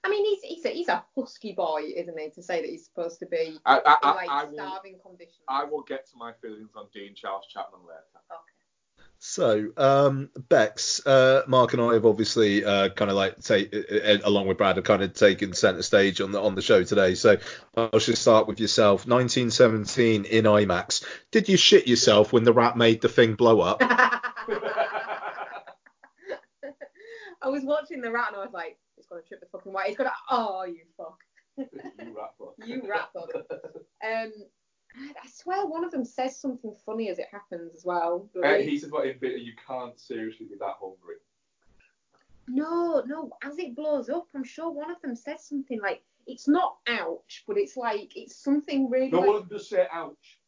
I 0.02 0.08
mean, 0.08 0.24
he's 0.24 0.42
he's 0.42 0.64
a, 0.64 0.68
he's 0.70 0.88
a 0.88 1.04
husky 1.16 1.52
boy, 1.52 1.82
isn't 1.94 2.18
he? 2.18 2.30
To 2.30 2.42
say 2.42 2.62
that 2.62 2.70
he's 2.70 2.86
supposed 2.86 3.18
to 3.20 3.26
be 3.26 3.58
I, 3.66 3.74
I, 3.74 3.76
in 3.76 3.84
I, 4.02 4.12
like 4.14 4.28
I 4.30 4.44
will, 4.44 4.54
starving 4.54 4.98
conditions. 5.04 5.44
I 5.48 5.64
will 5.64 5.82
get 5.82 6.08
to 6.10 6.16
my 6.16 6.32
feelings 6.40 6.70
on 6.74 6.86
Dean 6.94 7.14
Charles 7.14 7.46
Chapman 7.52 7.80
later. 7.82 8.00
Okay. 8.30 8.60
So, 9.22 9.68
um, 9.76 10.30
Bex, 10.48 11.06
uh, 11.06 11.42
Mark 11.46 11.74
and 11.74 11.82
I 11.82 11.92
have 11.92 12.06
obviously 12.06 12.64
uh, 12.64 12.88
kind 12.88 13.10
of 13.10 13.18
like 13.18 13.38
take, 13.42 13.74
uh, 13.74 14.16
along 14.24 14.46
with 14.46 14.56
Brad, 14.56 14.76
have 14.76 14.86
kind 14.86 15.02
of 15.02 15.12
taken 15.12 15.52
centre 15.52 15.82
stage 15.82 16.22
on 16.22 16.32
the 16.32 16.40
on 16.40 16.54
the 16.54 16.62
show 16.62 16.82
today. 16.84 17.14
So, 17.14 17.36
I'll 17.76 17.98
just 17.98 18.22
start 18.22 18.48
with 18.48 18.60
yourself. 18.60 19.06
1917 19.06 20.24
in 20.24 20.44
IMAX. 20.44 21.04
Did 21.32 21.50
you 21.50 21.58
shit 21.58 21.86
yourself 21.86 22.32
when 22.32 22.44
the 22.44 22.54
rat 22.54 22.78
made 22.78 23.02
the 23.02 23.10
thing 23.10 23.34
blow 23.34 23.60
up? 23.60 23.82
I 27.42 27.48
was 27.48 27.62
watching 27.62 28.00
the 28.00 28.10
rat 28.10 28.28
and 28.28 28.36
I 28.36 28.44
was 28.44 28.52
like, 28.54 28.78
it's 28.88 28.89
gonna 29.10 29.22
trip 29.22 29.40
the 29.40 29.46
fucking 29.46 29.72
white. 29.72 29.88
It's 29.88 29.98
gonna. 29.98 30.12
Oh, 30.30 30.64
you 30.64 30.82
fuck. 30.96 31.18
you 31.56 32.16
rat 32.16 32.34
fuck. 32.38 32.54
You 32.66 32.82
rat 32.88 33.10
fuck. 33.12 33.30
Um, 34.02 34.32
I 34.96 35.28
swear 35.32 35.66
one 35.66 35.84
of 35.84 35.90
them 35.90 36.04
says 36.04 36.36
something 36.36 36.74
funny 36.84 37.10
as 37.10 37.18
it 37.18 37.26
happens 37.30 37.74
as 37.74 37.84
well. 37.84 38.28
Uh, 38.42 38.54
he 38.54 38.78
says, 38.78 38.90
"What 38.90 39.06
in 39.06 39.18
bit 39.18 39.40
you 39.40 39.52
can't 39.66 39.98
seriously 39.98 40.46
be 40.46 40.56
that 40.58 40.74
hungry." 40.80 41.16
No, 42.48 43.02
no. 43.06 43.30
As 43.44 43.58
it 43.58 43.76
blows 43.76 44.08
up, 44.08 44.26
I'm 44.34 44.44
sure 44.44 44.70
one 44.70 44.90
of 44.90 45.00
them 45.02 45.14
says 45.14 45.44
something 45.44 45.80
like, 45.80 46.02
"It's 46.26 46.48
not 46.48 46.78
ouch, 46.88 47.44
but 47.46 47.56
it's 47.56 47.76
like 47.76 48.16
it's 48.16 48.36
something 48.36 48.90
really." 48.90 49.10
No 49.10 49.18
like, 49.18 49.26
one 49.28 49.36
of 49.36 49.48
them 49.48 49.58
does 49.58 49.68
say 49.68 49.86
ouch. 49.92 50.38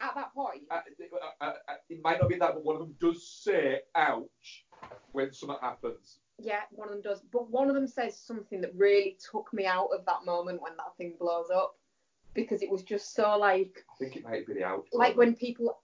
at 0.00 0.14
that 0.14 0.32
point. 0.34 0.62
Uh, 0.70 0.80
uh, 0.80 1.44
uh, 1.44 1.52
uh, 1.68 1.74
it 1.90 2.00
might 2.02 2.20
not 2.20 2.30
be 2.30 2.38
that, 2.38 2.54
but 2.54 2.64
one 2.64 2.76
of 2.76 2.80
them 2.80 2.94
does 3.00 3.26
say 3.26 3.80
ouch 3.94 4.64
when 5.12 5.32
something 5.32 5.58
happens. 5.60 6.19
Yeah, 6.42 6.60
one 6.70 6.88
of 6.88 6.94
them 6.94 7.02
does. 7.02 7.20
But 7.32 7.50
one 7.50 7.68
of 7.68 7.74
them 7.74 7.86
says 7.86 8.16
something 8.16 8.60
that 8.60 8.74
really 8.74 9.16
took 9.30 9.52
me 9.52 9.66
out 9.66 9.88
of 9.94 10.04
that 10.06 10.24
moment 10.24 10.62
when 10.62 10.76
that 10.76 10.96
thing 10.96 11.14
blows 11.18 11.50
up. 11.54 11.76
Because 12.32 12.62
it 12.62 12.70
was 12.70 12.84
just 12.84 13.14
so 13.14 13.36
like 13.36 13.84
I 13.92 13.96
think 13.98 14.14
it 14.16 14.22
might 14.22 14.46
be 14.46 14.54
the 14.54 14.62
ouch. 14.62 14.86
like 14.92 15.16
when 15.16 15.34
people 15.34 15.80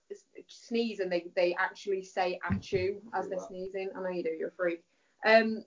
sneeze 0.46 1.00
and 1.00 1.10
they, 1.10 1.26
they 1.34 1.56
actually 1.58 2.04
say 2.04 2.38
achoo 2.48 2.98
as 3.14 3.28
they're 3.28 3.40
sneezing. 3.48 3.90
I 3.96 4.00
know 4.00 4.10
you 4.10 4.22
do, 4.22 4.30
you're 4.30 4.48
a 4.50 4.52
freak. 4.52 4.84
Um 5.26 5.64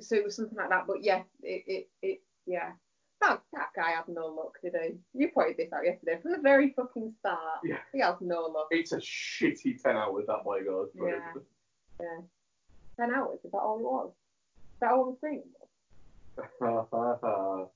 so 0.00 0.14
it 0.16 0.24
was 0.24 0.36
something 0.36 0.56
like 0.58 0.68
that, 0.68 0.86
but 0.86 1.02
yeah, 1.02 1.22
it, 1.42 1.64
it, 1.66 1.88
it 2.02 2.20
yeah. 2.46 2.72
That, 3.22 3.40
that 3.54 3.68
guy 3.74 3.92
had 3.92 4.08
no 4.08 4.26
luck, 4.26 4.58
did 4.62 4.74
he? 4.74 4.98
You 5.18 5.30
pointed 5.32 5.56
this 5.56 5.72
out 5.72 5.86
yesterday. 5.86 6.18
From 6.20 6.32
the 6.32 6.38
very 6.38 6.70
fucking 6.76 7.14
start, 7.20 7.60
Yeah. 7.64 7.78
he 7.92 8.00
has 8.00 8.16
no 8.20 8.42
luck. 8.42 8.66
It's 8.70 8.92
a 8.92 8.98
shitty 8.98 9.82
10 9.82 9.96
hours 9.96 10.26
that 10.26 10.44
boy 10.44 10.62
goes 10.64 10.90
through. 10.94 11.08
Yeah. 11.12 11.32
Yeah. 12.00 12.20
Ten 12.98 13.12
hours, 13.12 13.40
is 13.44 13.52
that 13.52 13.58
all 13.58 13.78
it 13.78 13.82
was? 13.82 14.10
Is 14.56 14.80
that 14.80 14.92
all 14.92 15.10
the 15.10 15.16
screen? 15.16 15.42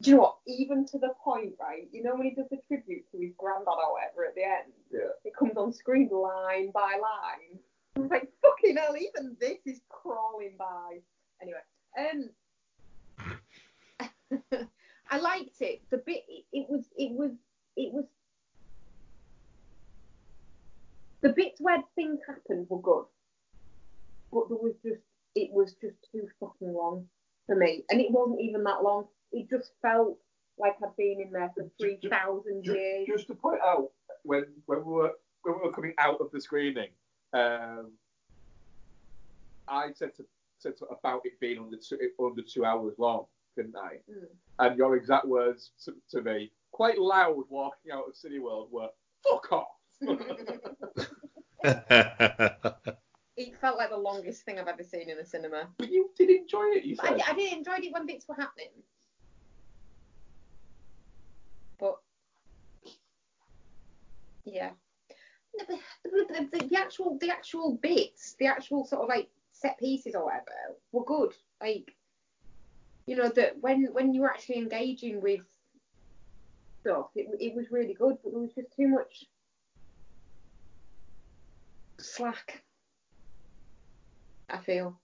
Do 0.00 0.10
you 0.10 0.16
know 0.16 0.22
what? 0.22 0.36
Even 0.46 0.86
to 0.86 0.98
the 0.98 1.10
point, 1.24 1.54
right? 1.60 1.88
You 1.90 2.04
know 2.04 2.14
when 2.14 2.28
he 2.28 2.34
does 2.34 2.46
the 2.50 2.58
tribute 2.68 3.10
to 3.10 3.18
his 3.18 3.32
granddad 3.36 3.66
or 3.66 3.94
whatever 3.94 4.26
at 4.26 4.34
the 4.36 4.44
end? 4.44 4.72
Yeah. 4.92 5.10
It 5.24 5.34
comes 5.36 5.56
on 5.56 5.72
screen 5.72 6.08
line 6.12 6.70
by 6.72 6.98
line. 7.00 7.58
Was 7.96 8.10
like, 8.10 8.28
fucking 8.40 8.76
hell, 8.76 8.94
even 8.96 9.36
this 9.40 9.58
is 9.66 9.80
crawling 9.88 10.54
by. 10.56 10.98
Anyway, 11.42 11.58
um, 11.98 12.30
I 15.10 15.18
liked 15.18 15.60
it. 15.60 15.82
The 15.90 15.98
bit, 15.98 16.22
it, 16.28 16.44
it 16.52 16.66
was, 16.68 16.84
it 16.96 17.12
was, 17.12 17.32
it 17.76 17.92
was. 17.92 18.04
The 21.22 21.30
bits 21.30 21.60
where 21.60 21.82
things 21.96 22.20
happened 22.24 22.66
were 22.68 22.80
good, 22.80 23.06
but 24.32 24.48
there 24.48 24.58
was 24.58 24.74
just, 24.84 25.00
it 25.34 25.50
was 25.52 25.74
just 25.80 25.96
too 26.12 26.28
fucking 26.40 26.72
long 26.72 27.06
for 27.46 27.56
me, 27.56 27.84
and 27.90 28.00
it 28.00 28.10
wasn't 28.10 28.40
even 28.40 28.62
that 28.64 28.82
long. 28.82 29.06
It 29.32 29.48
just 29.50 29.72
felt 29.82 30.18
like 30.58 30.76
I'd 30.82 30.96
been 30.96 31.20
in 31.20 31.30
there 31.32 31.52
for 31.54 31.70
three 31.80 31.98
thousand 32.08 32.64
years. 32.64 33.06
Just 33.08 33.26
to 33.28 33.34
point 33.34 33.60
out, 33.64 33.90
when 34.22 34.44
when 34.66 34.84
we 34.84 34.92
were 34.92 35.12
when 35.42 35.56
we 35.56 35.68
were 35.68 35.72
coming 35.72 35.94
out 35.98 36.20
of 36.20 36.30
the 36.32 36.40
screening, 36.40 36.88
um, 37.32 37.92
I 39.66 39.88
said 39.94 40.14
to 40.16 40.24
said 40.58 40.76
to, 40.78 40.86
about 40.86 41.22
it 41.24 41.38
being 41.40 41.58
under 41.58 41.76
two, 41.76 41.98
under 42.20 42.42
two 42.42 42.64
hours 42.64 42.94
long, 42.98 43.26
didn't 43.56 43.76
I? 43.76 43.98
Mm. 44.10 44.26
And 44.58 44.76
your 44.76 44.96
exact 44.96 45.26
words 45.26 45.70
to, 45.84 45.94
to 46.10 46.22
me, 46.22 46.50
quite 46.72 46.98
loud, 46.98 47.44
walking 47.48 47.92
out 47.92 48.08
of 48.08 48.14
Cineworld, 48.14 48.70
were 48.70 48.88
"fuck 49.22 49.52
off." 49.52 49.68
It 53.38 53.56
felt 53.60 53.78
like 53.78 53.90
the 53.90 53.96
longest 53.96 54.42
thing 54.42 54.58
I've 54.58 54.66
ever 54.66 54.82
seen 54.82 55.08
in 55.08 55.18
a 55.20 55.24
cinema. 55.24 55.68
but 55.78 55.88
you 55.92 56.10
did 56.18 56.28
enjoy 56.28 56.64
it, 56.74 56.84
you 56.84 56.96
I, 56.98 57.06
said. 57.06 57.16
did- 57.18 57.26
I 57.28 57.34
did 57.34 57.52
enjoy 57.52 57.74
it 57.76 57.92
when 57.92 58.04
bits 58.04 58.26
were 58.28 58.34
happening. 58.34 58.70
But 61.78 61.98
yeah, 64.44 64.70
the, 65.56 65.78
the, 66.04 66.48
the, 66.50 66.66
the 66.66 66.76
actual 66.76 67.16
the 67.20 67.30
actual 67.30 67.78
bits, 67.80 68.34
the 68.40 68.46
actual 68.46 68.84
sort 68.84 69.02
of 69.02 69.08
like 69.08 69.28
set 69.52 69.78
pieces 69.78 70.16
or 70.16 70.24
whatever, 70.24 70.50
were 70.90 71.04
good. 71.04 71.32
Like 71.60 71.94
you 73.06 73.14
know 73.14 73.28
that 73.28 73.60
when 73.60 73.84
when 73.92 74.12
you 74.12 74.22
were 74.22 74.30
actually 74.30 74.58
engaging 74.58 75.20
with 75.22 75.42
stuff, 76.80 77.10
it, 77.14 77.28
it 77.38 77.54
was 77.54 77.70
really 77.70 77.94
good. 77.94 78.16
But 78.24 78.32
there 78.32 78.40
was 78.40 78.54
just 78.56 78.74
too 78.74 78.88
much 78.88 79.26
slack. 82.00 82.64
I 84.50 84.58
feel 84.58 84.98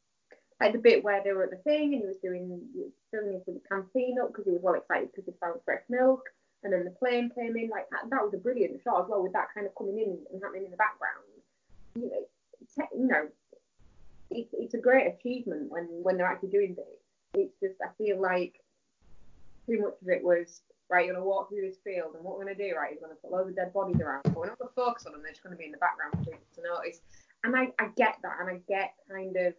like 0.61 0.73
the 0.73 0.79
bit 0.79 1.05
where 1.05 1.23
they 1.23 1.33
were 1.33 1.45
at 1.45 1.51
the 1.51 1.57
thing 1.59 1.95
and 1.95 2.03
he 2.03 2.07
was 2.07 2.17
doing 2.23 2.63
filling 3.11 3.35
his 3.35 3.43
little 3.47 3.63
canteen 3.69 4.17
up 4.23 4.29
because 4.29 4.45
he 4.45 4.53
was 4.53 4.63
well 4.63 4.75
excited 4.75 5.11
because 5.11 5.27
he 5.27 5.33
found 5.41 5.61
fresh 5.65 5.83
milk. 5.89 6.23
And 6.63 6.73
then 6.73 6.85
the 6.85 6.97
plane 6.97 7.31
came 7.35 7.57
in 7.57 7.69
like 7.69 7.91
that, 7.91 8.09
that 8.09 8.25
was 8.25 8.33
a 8.33 8.39
brilliant 8.39 8.81
shot 8.83 9.03
as 9.05 9.09
well 9.09 9.23
with 9.23 9.35
that 9.35 9.53
kind 9.53 9.67
of 9.67 9.75
coming 9.77 9.99
in 9.99 10.17
and 10.33 10.43
happening 10.43 10.65
in 10.65 10.71
the 10.71 10.81
background. 10.81 11.29
You 11.95 12.09
know, 12.09 12.25
te- 12.75 12.97
you 12.97 13.07
know 13.07 13.29
it's, 14.31 14.51
it's 14.53 14.75
a 14.75 14.79
great 14.79 15.13
achievement 15.15 15.71
when 15.71 15.85
when 16.03 16.17
they're 16.17 16.27
actually 16.27 16.51
doing 16.51 16.77
it. 16.79 17.39
it's 17.39 17.55
just 17.61 17.81
I 17.83 17.93
feel 17.99 18.21
like 18.21 18.61
too 19.67 19.81
much 19.81 20.01
of 20.03 20.09
it 20.09 20.25
was 20.25 20.63
right 20.91 21.07
you're 21.07 21.15
gonna 21.15 21.25
walk 21.25 21.49
through 21.49 21.69
this 21.69 21.79
field 21.85 22.15
and 22.15 22.25
what 22.25 22.37
we're 22.37 22.45
gonna 22.45 22.57
do 22.57 22.75
right? 22.77 22.95
Is 22.95 23.01
gonna 23.01 23.15
put 23.15 23.31
loads 23.31 23.51
of 23.51 23.57
dead 23.57 23.73
bodies 23.73 24.01
around 24.01 24.23
but 24.25 24.37
we're 24.37 24.47
not 24.47 24.59
gonna 24.59 24.71
focus 24.75 25.07
on 25.07 25.13
them 25.13 25.23
they're 25.23 25.33
just 25.33 25.43
gonna 25.43 25.57
be 25.57 25.67
in 25.67 25.73
the 25.73 25.79
background 25.79 26.13
for 26.13 26.25
people 26.25 26.47
to 26.57 26.63
notice 26.63 27.01
and 27.45 27.55
I, 27.55 27.69
I 27.79 27.89
get 27.97 28.17
that 28.23 28.37
and 28.41 28.49
I 28.49 28.61
get 28.67 28.95
kind 29.09 29.37
of 29.37 29.55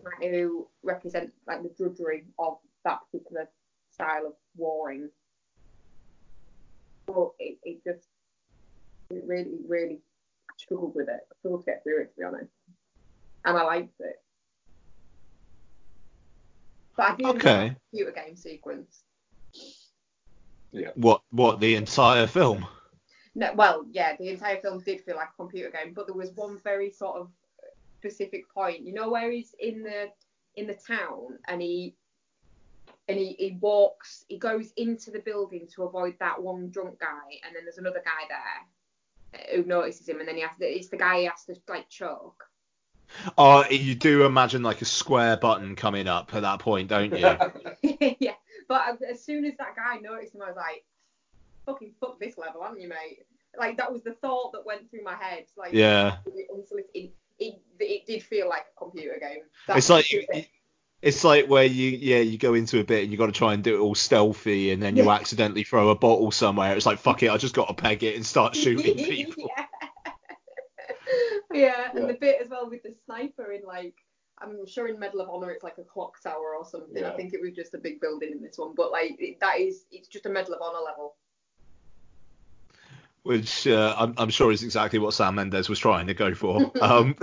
trying 0.00 0.32
to 0.32 0.68
represent 0.82 1.32
like 1.46 1.62
the 1.62 1.70
drudgery 1.76 2.24
of 2.38 2.58
that 2.84 3.00
particular 3.10 3.48
style 3.90 4.26
of 4.28 4.32
warring. 4.56 5.10
But 7.06 7.32
it, 7.40 7.58
it 7.64 7.84
just 7.84 8.06
it 9.10 9.24
really 9.26 9.58
really 9.68 10.00
I 10.48 10.54
struggled 10.56 10.94
with 10.94 11.08
it. 11.08 11.20
I 11.30 11.34
struggled 11.40 11.64
to 11.64 11.70
get 11.72 11.82
through 11.82 12.02
it 12.02 12.14
to 12.14 12.18
be 12.18 12.24
honest. 12.24 12.52
And 13.44 13.58
I 13.58 13.62
liked 13.64 14.00
it. 14.00 14.22
But 16.96 17.10
I 17.10 17.16
do 17.16 17.30
enjoy 17.30 17.38
Okay. 17.38 17.68
the 17.68 17.76
computer 17.90 18.12
game 18.12 18.36
sequence. 18.36 19.02
Yeah. 20.70 20.90
What? 20.94 21.22
What? 21.30 21.58
The 21.58 21.74
entire 21.74 22.26
film? 22.28 22.66
No, 23.34 23.52
well, 23.54 23.86
yeah, 23.90 24.16
the 24.16 24.28
entire 24.28 24.60
film 24.60 24.80
did 24.80 25.00
feel 25.00 25.16
like 25.16 25.28
a 25.28 25.36
computer 25.36 25.70
game, 25.70 25.94
but 25.94 26.06
there 26.06 26.14
was 26.14 26.32
one 26.32 26.58
very 26.62 26.90
sort 26.90 27.16
of 27.16 27.30
specific 27.98 28.52
point. 28.52 28.82
You 28.82 28.92
know 28.92 29.10
where 29.10 29.30
he's 29.30 29.54
in 29.58 29.82
the 29.82 30.10
in 30.54 30.66
the 30.66 30.74
town 30.74 31.38
and 31.48 31.62
he 31.62 31.94
and 33.08 33.18
he, 33.18 33.34
he 33.38 33.58
walks, 33.60 34.24
he 34.28 34.38
goes 34.38 34.72
into 34.76 35.10
the 35.10 35.18
building 35.18 35.66
to 35.74 35.84
avoid 35.84 36.14
that 36.20 36.40
one 36.40 36.70
drunk 36.70 37.00
guy, 37.00 37.40
and 37.44 37.54
then 37.54 37.64
there's 37.64 37.78
another 37.78 38.02
guy 38.04 38.28
there 38.28 39.56
who 39.56 39.64
notices 39.64 40.08
him, 40.08 40.20
and 40.20 40.28
then 40.28 40.36
he 40.36 40.42
has 40.42 40.56
to, 40.58 40.64
it's 40.64 40.88
the 40.88 40.96
guy 40.96 41.20
he 41.20 41.24
has 41.24 41.44
to 41.44 41.56
like 41.68 41.88
choke. 41.88 42.44
Oh, 43.36 43.64
you 43.68 43.94
do 43.94 44.24
imagine 44.24 44.62
like 44.62 44.80
a 44.80 44.86
square 44.86 45.36
button 45.36 45.76
coming 45.76 46.08
up 46.08 46.34
at 46.34 46.42
that 46.42 46.60
point, 46.60 46.88
don't 46.88 47.12
you? 47.12 47.36
yeah, 48.20 48.34
but 48.68 48.98
as 49.02 49.22
soon 49.22 49.44
as 49.44 49.54
that 49.58 49.76
guy 49.76 49.98
noticed 49.98 50.34
him, 50.34 50.42
I 50.42 50.46
was 50.46 50.56
like, 50.56 50.84
fucking 51.66 51.94
fuck 52.00 52.18
this 52.20 52.38
level, 52.38 52.62
haven't 52.62 52.80
you, 52.80 52.88
mate? 52.88 53.24
Like 53.58 53.76
that 53.76 53.92
was 53.92 54.02
the 54.02 54.12
thought 54.14 54.52
that 54.52 54.64
went 54.64 54.90
through 54.90 55.02
my 55.04 55.14
head. 55.14 55.44
Like 55.56 55.72
Yeah. 55.72 56.16
unsolicited. 56.52 57.10
It, 57.38 57.60
it 57.80 58.06
did 58.06 58.22
feel 58.22 58.48
like 58.48 58.66
a 58.74 58.78
computer 58.78 59.18
game. 59.20 59.42
It's 59.76 59.90
like. 59.90 60.06
It's 61.02 61.24
like 61.24 61.48
where 61.48 61.64
you 61.64 61.90
yeah 61.90 62.18
you 62.20 62.38
go 62.38 62.54
into 62.54 62.78
a 62.78 62.84
bit 62.84 63.02
and 63.02 63.10
you 63.10 63.18
got 63.18 63.26
to 63.26 63.32
try 63.32 63.54
and 63.54 63.64
do 63.64 63.74
it 63.74 63.80
all 63.80 63.96
stealthy 63.96 64.70
and 64.70 64.80
then 64.80 64.94
you 64.94 65.02
Yeah. 65.06 65.14
accidentally 65.14 65.64
throw 65.64 65.88
a 65.88 65.96
bottle 65.96 66.30
somewhere. 66.30 66.76
It's 66.76 66.86
like 66.86 67.00
fuck 67.00 67.24
it, 67.24 67.30
I 67.32 67.36
just 67.38 67.56
got 67.56 67.66
to 67.66 67.74
peg 67.74 68.04
it 68.04 68.14
and 68.14 68.24
start 68.24 68.54
shooting 68.62 68.94
people. 68.96 69.50
yeah. 69.56 69.66
yeah, 71.52 71.90
and 71.90 72.00
Yeah. 72.02 72.06
the 72.06 72.14
bit 72.14 72.40
as 72.40 72.48
well 72.48 72.70
with 72.70 72.84
the 72.84 72.94
sniper 73.04 73.50
in 73.52 73.62
like 73.66 73.94
I'm 74.40 74.64
sure 74.66 74.86
in 74.88 74.98
Medal 75.00 75.20
of 75.22 75.28
Honor 75.30 75.50
it's 75.50 75.62
like 75.64 75.78
a 75.78 75.82
clock 75.84 76.20
tower 76.22 76.54
or 76.56 76.64
something. 76.64 77.02
Yeah. 77.02 77.10
I 77.12 77.16
think 77.16 77.34
it 77.34 77.40
was 77.40 77.52
just 77.52 77.74
a 77.74 77.78
big 77.78 78.00
building 78.00 78.30
in 78.32 78.40
this 78.40 78.58
one, 78.58 78.72
but 78.76 78.92
like 78.92 79.16
it, 79.18 79.40
that 79.40 79.58
is 79.58 79.84
it's 79.90 80.06
just 80.08 80.26
a 80.26 80.30
Medal 80.30 80.54
of 80.54 80.62
Honor 80.62 80.84
level. 80.84 81.16
Which 83.22 83.66
uh, 83.66 83.94
I'm, 83.96 84.14
I'm 84.18 84.30
sure 84.30 84.50
is 84.50 84.62
exactly 84.62 84.98
what 84.98 85.14
Sam 85.14 85.36
Mendes 85.36 85.68
was 85.68 85.78
trying 85.78 86.06
to 86.08 86.14
go 86.14 86.34
for. 86.34 86.72
Um, 86.82 87.14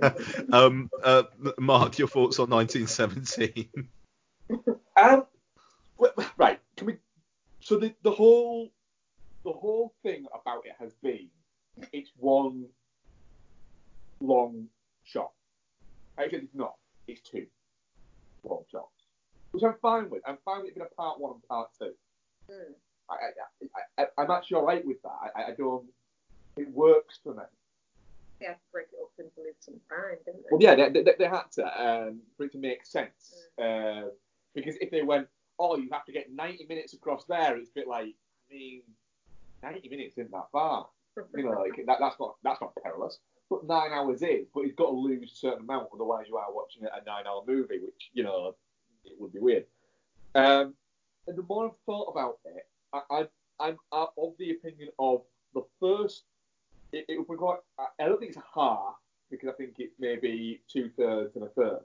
um, 0.52 0.90
uh, 1.02 1.22
Mark, 1.58 1.98
your 1.98 2.08
thoughts 2.08 2.38
on 2.40 2.50
1917? 2.50 3.68
Um, 4.96 5.26
right, 6.36 6.58
can 6.76 6.86
we? 6.86 6.96
So 7.60 7.78
the 7.78 7.94
the 8.02 8.10
whole 8.10 8.70
the 9.44 9.52
whole 9.52 9.94
thing 10.02 10.26
about 10.34 10.66
it 10.66 10.72
has 10.78 10.92
been 11.02 11.28
it's 11.92 12.10
one 12.16 12.66
long 14.20 14.66
shot. 15.04 15.32
Actually, 16.18 16.38
it's 16.38 16.54
not. 16.54 16.74
It's 17.06 17.20
two 17.20 17.46
long 18.44 18.64
shots, 18.70 19.06
which 19.52 19.62
I'm 19.62 19.76
fine 19.80 20.10
with. 20.10 20.22
I'm 20.26 20.38
fine 20.44 20.60
with 20.60 20.70
it 20.70 20.74
being 20.74 20.86
a 20.90 20.94
part 20.94 21.20
one 21.20 21.32
and 21.32 21.42
part 21.48 21.70
two. 21.78 21.92
I, 22.48 22.54
I, 23.10 24.02
I, 24.02 24.06
I'm 24.18 24.30
actually 24.30 24.56
all 24.56 24.66
right 24.66 24.84
with 24.84 25.02
that. 25.02 25.32
I, 25.36 25.50
I 25.50 25.54
don't. 25.56 25.84
It 26.56 26.70
works 26.72 27.18
for 27.22 27.34
me. 27.34 27.42
They 28.40 28.46
had 28.46 28.54
to 28.54 28.58
break 28.72 28.86
it 28.92 28.98
up 29.02 29.10
into 29.18 29.30
live 29.38 29.54
some 29.60 29.74
time, 29.88 30.18
didn't 30.24 30.42
they? 30.42 30.48
Well, 30.50 30.60
yeah, 30.60 30.88
they, 30.88 31.02
they, 31.02 31.14
they 31.18 31.28
had 31.28 31.50
to 31.52 31.64
um, 31.64 32.20
for 32.36 32.44
it 32.44 32.52
to 32.52 32.58
make 32.58 32.84
sense. 32.84 33.46
Um, 33.60 34.10
because 34.54 34.76
if 34.80 34.90
they 34.90 35.02
went, 35.02 35.28
oh, 35.58 35.76
you 35.76 35.88
have 35.92 36.04
to 36.06 36.12
get 36.12 36.32
90 36.32 36.66
minutes 36.68 36.94
across 36.94 37.24
there, 37.24 37.56
it's 37.56 37.70
a 37.70 37.74
bit 37.74 37.88
like, 37.88 38.14
I 38.50 38.54
mean, 38.54 38.82
90 39.62 39.88
minutes 39.88 40.18
isn't 40.18 40.30
that 40.30 40.46
far. 40.52 40.86
You 41.36 41.44
know, 41.44 41.50
like 41.50 41.86
that, 41.86 41.98
that's 42.00 42.16
not 42.18 42.36
that's 42.42 42.60
not 42.60 42.72
perilous. 42.82 43.18
But 43.48 43.66
nine 43.66 43.92
hours 43.92 44.22
is, 44.22 44.46
but 44.52 44.62
you've 44.62 44.74
got 44.74 44.86
to 44.86 44.96
lose 44.96 45.30
a 45.30 45.36
certain 45.36 45.60
amount, 45.60 45.88
otherwise 45.94 46.26
you 46.28 46.36
are 46.36 46.52
watching 46.52 46.82
a 46.84 47.04
nine-hour 47.04 47.44
movie, 47.46 47.78
which 47.78 48.10
you 48.12 48.24
know 48.24 48.56
it 49.04 49.12
would 49.18 49.32
be 49.32 49.38
weird. 49.38 49.64
Um, 50.34 50.74
and 51.28 51.38
the 51.38 51.44
more 51.48 51.66
I've 51.66 51.76
thought 51.86 52.10
about 52.10 52.38
it, 52.44 52.66
I, 52.94 53.00
I, 53.10 53.28
I'm 53.60 53.76
uh, 53.92 54.06
of 54.18 54.34
the 54.38 54.50
opinion 54.52 54.88
of 54.98 55.22
the 55.54 55.62
first. 55.80 56.24
It, 56.92 57.04
it 57.08 57.18
would 57.18 57.28
be 57.28 57.36
quite, 57.36 57.58
I 57.78 57.86
I 58.00 58.06
don't 58.08 58.18
think 58.18 58.30
it's 58.30 58.38
a 58.38 58.44
half 58.60 58.94
because 59.30 59.48
I 59.48 59.52
think 59.52 59.74
it 59.78 59.90
may 59.98 60.16
be 60.16 60.60
two 60.72 60.90
thirds 60.96 61.34
and 61.36 61.44
a 61.44 61.48
third. 61.48 61.80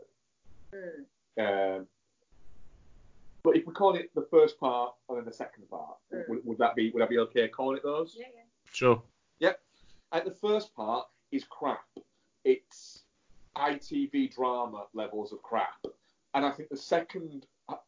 Um, 1.40 1.88
but 3.44 3.56
if 3.56 3.66
we 3.66 3.74
call 3.74 3.96
it 3.96 4.12
the 4.14 4.28
first 4.30 4.60
part 4.60 4.94
and 5.08 5.18
then 5.18 5.26
the 5.26 5.34
second 5.34 5.68
part, 5.70 5.96
would, 6.28 6.46
would 6.46 6.58
that 6.60 6.76
be 6.76 6.92
would 6.92 7.02
that 7.02 7.10
be 7.10 7.18
okay 7.20 7.48
calling 7.48 7.78
it 7.78 7.84
those? 7.84 8.16
Yeah, 8.18 8.26
yeah. 8.36 8.42
Sure. 8.72 9.02
Yep. 9.40 9.60
And 10.12 10.26
the 10.28 10.32
first 10.36 10.76
part 10.76 11.08
is 11.32 11.44
crap. 11.46 11.86
It's 12.44 13.04
ITV 13.56 14.36
drama 14.36 14.86
levels 14.94 15.32
of 15.34 15.42
crap. 15.42 15.86
and 16.36 16.46
I 16.46 16.52
think 16.52 16.70
the 16.70 16.78
second 16.78 17.48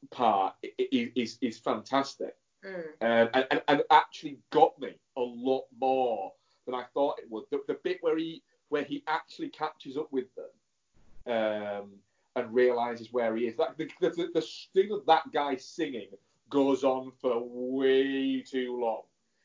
part 0.10 0.56
i- 0.66 0.72
i- 0.80 1.12
is 1.16 1.38
is 1.42 1.60
fantastic. 1.60 2.36
Mm. 2.66 2.78
um, 3.02 3.30
and, 3.34 3.48
and, 3.50 3.62
and 3.68 3.84
actually 3.90 4.38
got 4.52 4.80
me 4.80 4.94
a 5.18 5.22
lot 5.22 5.64
more 5.80 6.32
than 6.66 6.76
I 6.76 6.84
thought 6.94 7.20
it 7.20 7.26
would. 7.30 7.46
The, 7.50 7.62
the 7.68 7.78
bit 7.84 7.98
where 8.02 8.18
he 8.18 8.44
where 8.70 8.84
he 8.84 9.04
actually 9.08 9.50
catches 9.50 9.98
up 9.98 10.12
with 10.12 10.28
them 10.36 11.34
um, 11.34 11.90
and 12.36 12.54
realizes 12.54 13.12
where 13.12 13.36
he 13.36 13.48
is. 13.48 13.58
That, 13.58 13.78
the, 13.78 13.90
the, 14.00 14.30
the, 14.34 14.48
thing 14.74 14.92
of 14.92 15.06
that 15.08 15.24
guy 15.34 15.58
singing 15.58 16.08
goes 16.50 16.86
on 16.86 17.12
for 17.20 17.44
way 17.44 18.42
too 18.42 18.80
long. 18.80 19.02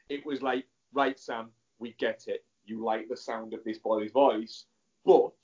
It 0.09 0.25
was 0.25 0.43
like, 0.43 0.67
right, 0.93 1.19
Sam, 1.19 1.49
we 1.81 1.97
get 1.99 2.25
it. 2.29 2.45
You 2.67 2.85
like 2.85 3.09
the 3.09 3.17
sound 3.17 3.53
of 3.53 3.65
this 3.65 3.79
boy's 3.79 4.13
voice, 4.13 4.67
but 5.05 5.35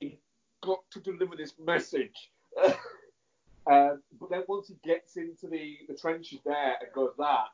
he 0.00 0.18
got 0.60 0.80
to 0.90 1.00
deliver 1.00 1.36
this 1.36 1.54
message. 1.64 2.32
Um, 3.66 4.02
but 4.18 4.30
then 4.30 4.42
once 4.48 4.68
he 4.68 4.76
gets 4.84 5.16
into 5.16 5.46
the, 5.46 5.78
the 5.88 5.94
trenches 5.94 6.40
there 6.44 6.76
and 6.80 6.92
goes 6.94 7.12
that, 7.18 7.48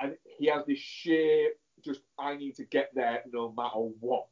and 0.00 0.16
he 0.38 0.46
has 0.46 0.64
this 0.66 0.78
sheer 0.78 1.50
just 1.84 2.00
I 2.18 2.36
need 2.36 2.54
to 2.56 2.64
get 2.64 2.90
there 2.94 3.22
no 3.32 3.52
matter 3.56 3.78
what. 4.00 4.26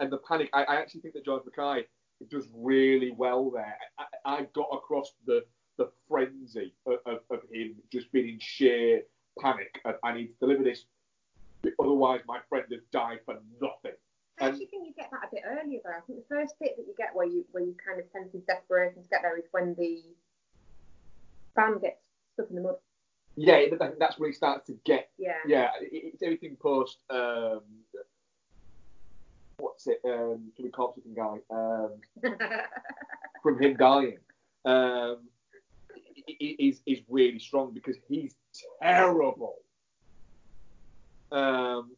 And- 0.00 0.12
the 0.12 0.18
panic, 0.18 0.50
I, 0.52 0.64
I 0.64 0.76
actually 0.76 1.00
think 1.00 1.14
that 1.14 1.24
George 1.24 1.44
MacKay 1.44 1.86
does 2.30 2.46
really 2.54 3.12
well 3.12 3.50
there. 3.50 3.76
I, 3.98 4.04
I 4.24 4.42
got 4.54 4.68
across 4.72 5.12
the 5.26 5.44
the 5.76 5.90
frenzy 6.08 6.72
of, 6.86 6.98
of, 7.06 7.18
of 7.30 7.40
him 7.52 7.74
just 7.92 8.10
being 8.12 8.28
in 8.28 8.38
sheer 8.38 9.02
panic. 9.40 9.80
And 9.84 9.96
I 10.04 10.14
need 10.14 10.28
to 10.28 10.34
deliver 10.40 10.62
this, 10.62 10.84
otherwise 11.80 12.20
my 12.28 12.38
friend 12.48 12.64
has 12.70 12.80
died 12.92 13.20
for 13.24 13.34
nothing. 13.60 13.98
I 14.44 14.48
actually 14.48 14.66
think 14.66 14.86
you 14.86 14.94
get 14.96 15.10
that 15.10 15.28
a 15.28 15.34
bit 15.34 15.42
earlier 15.46 15.80
though. 15.84 15.90
I 15.90 16.00
think 16.06 16.18
the 16.18 16.34
first 16.34 16.54
bit 16.60 16.76
that 16.76 16.86
you 16.86 16.94
get 16.96 17.10
where 17.14 17.26
you 17.26 17.44
where 17.52 17.64
you 17.64 17.74
kind 17.84 18.00
of 18.00 18.06
sense 18.12 18.32
his 18.32 18.42
desperation 18.42 19.02
to 19.02 19.08
get 19.08 19.22
there 19.22 19.38
is 19.38 19.44
when 19.50 19.74
the 19.78 20.02
van 21.56 21.78
gets 21.78 22.00
stuck 22.34 22.50
in 22.50 22.56
the 22.56 22.62
mud. 22.62 22.76
Yeah, 23.36 23.64
that's 23.98 24.18
where 24.18 24.28
he 24.28 24.34
starts 24.34 24.66
to 24.66 24.76
get 24.84 25.10
Yeah. 25.18 25.32
Yeah, 25.46 25.70
it, 25.80 26.12
it's 26.14 26.22
everything 26.22 26.56
post. 26.60 26.98
Um, 27.10 27.60
what's 29.58 29.86
it? 29.86 30.00
Um, 30.04 30.52
Jimmy 30.56 30.70
Corpse 30.70 30.98
looking 30.98 31.14
guy. 31.14 31.38
Um, 31.50 31.92
from 33.42 33.60
him 33.60 33.76
dying. 33.76 34.18
Um, 34.64 35.18
is 36.40 36.80
is 36.86 37.00
really 37.08 37.38
strong 37.38 37.72
because 37.72 37.96
he's 38.08 38.34
terrible. 38.80 39.56
Um, 41.32 41.90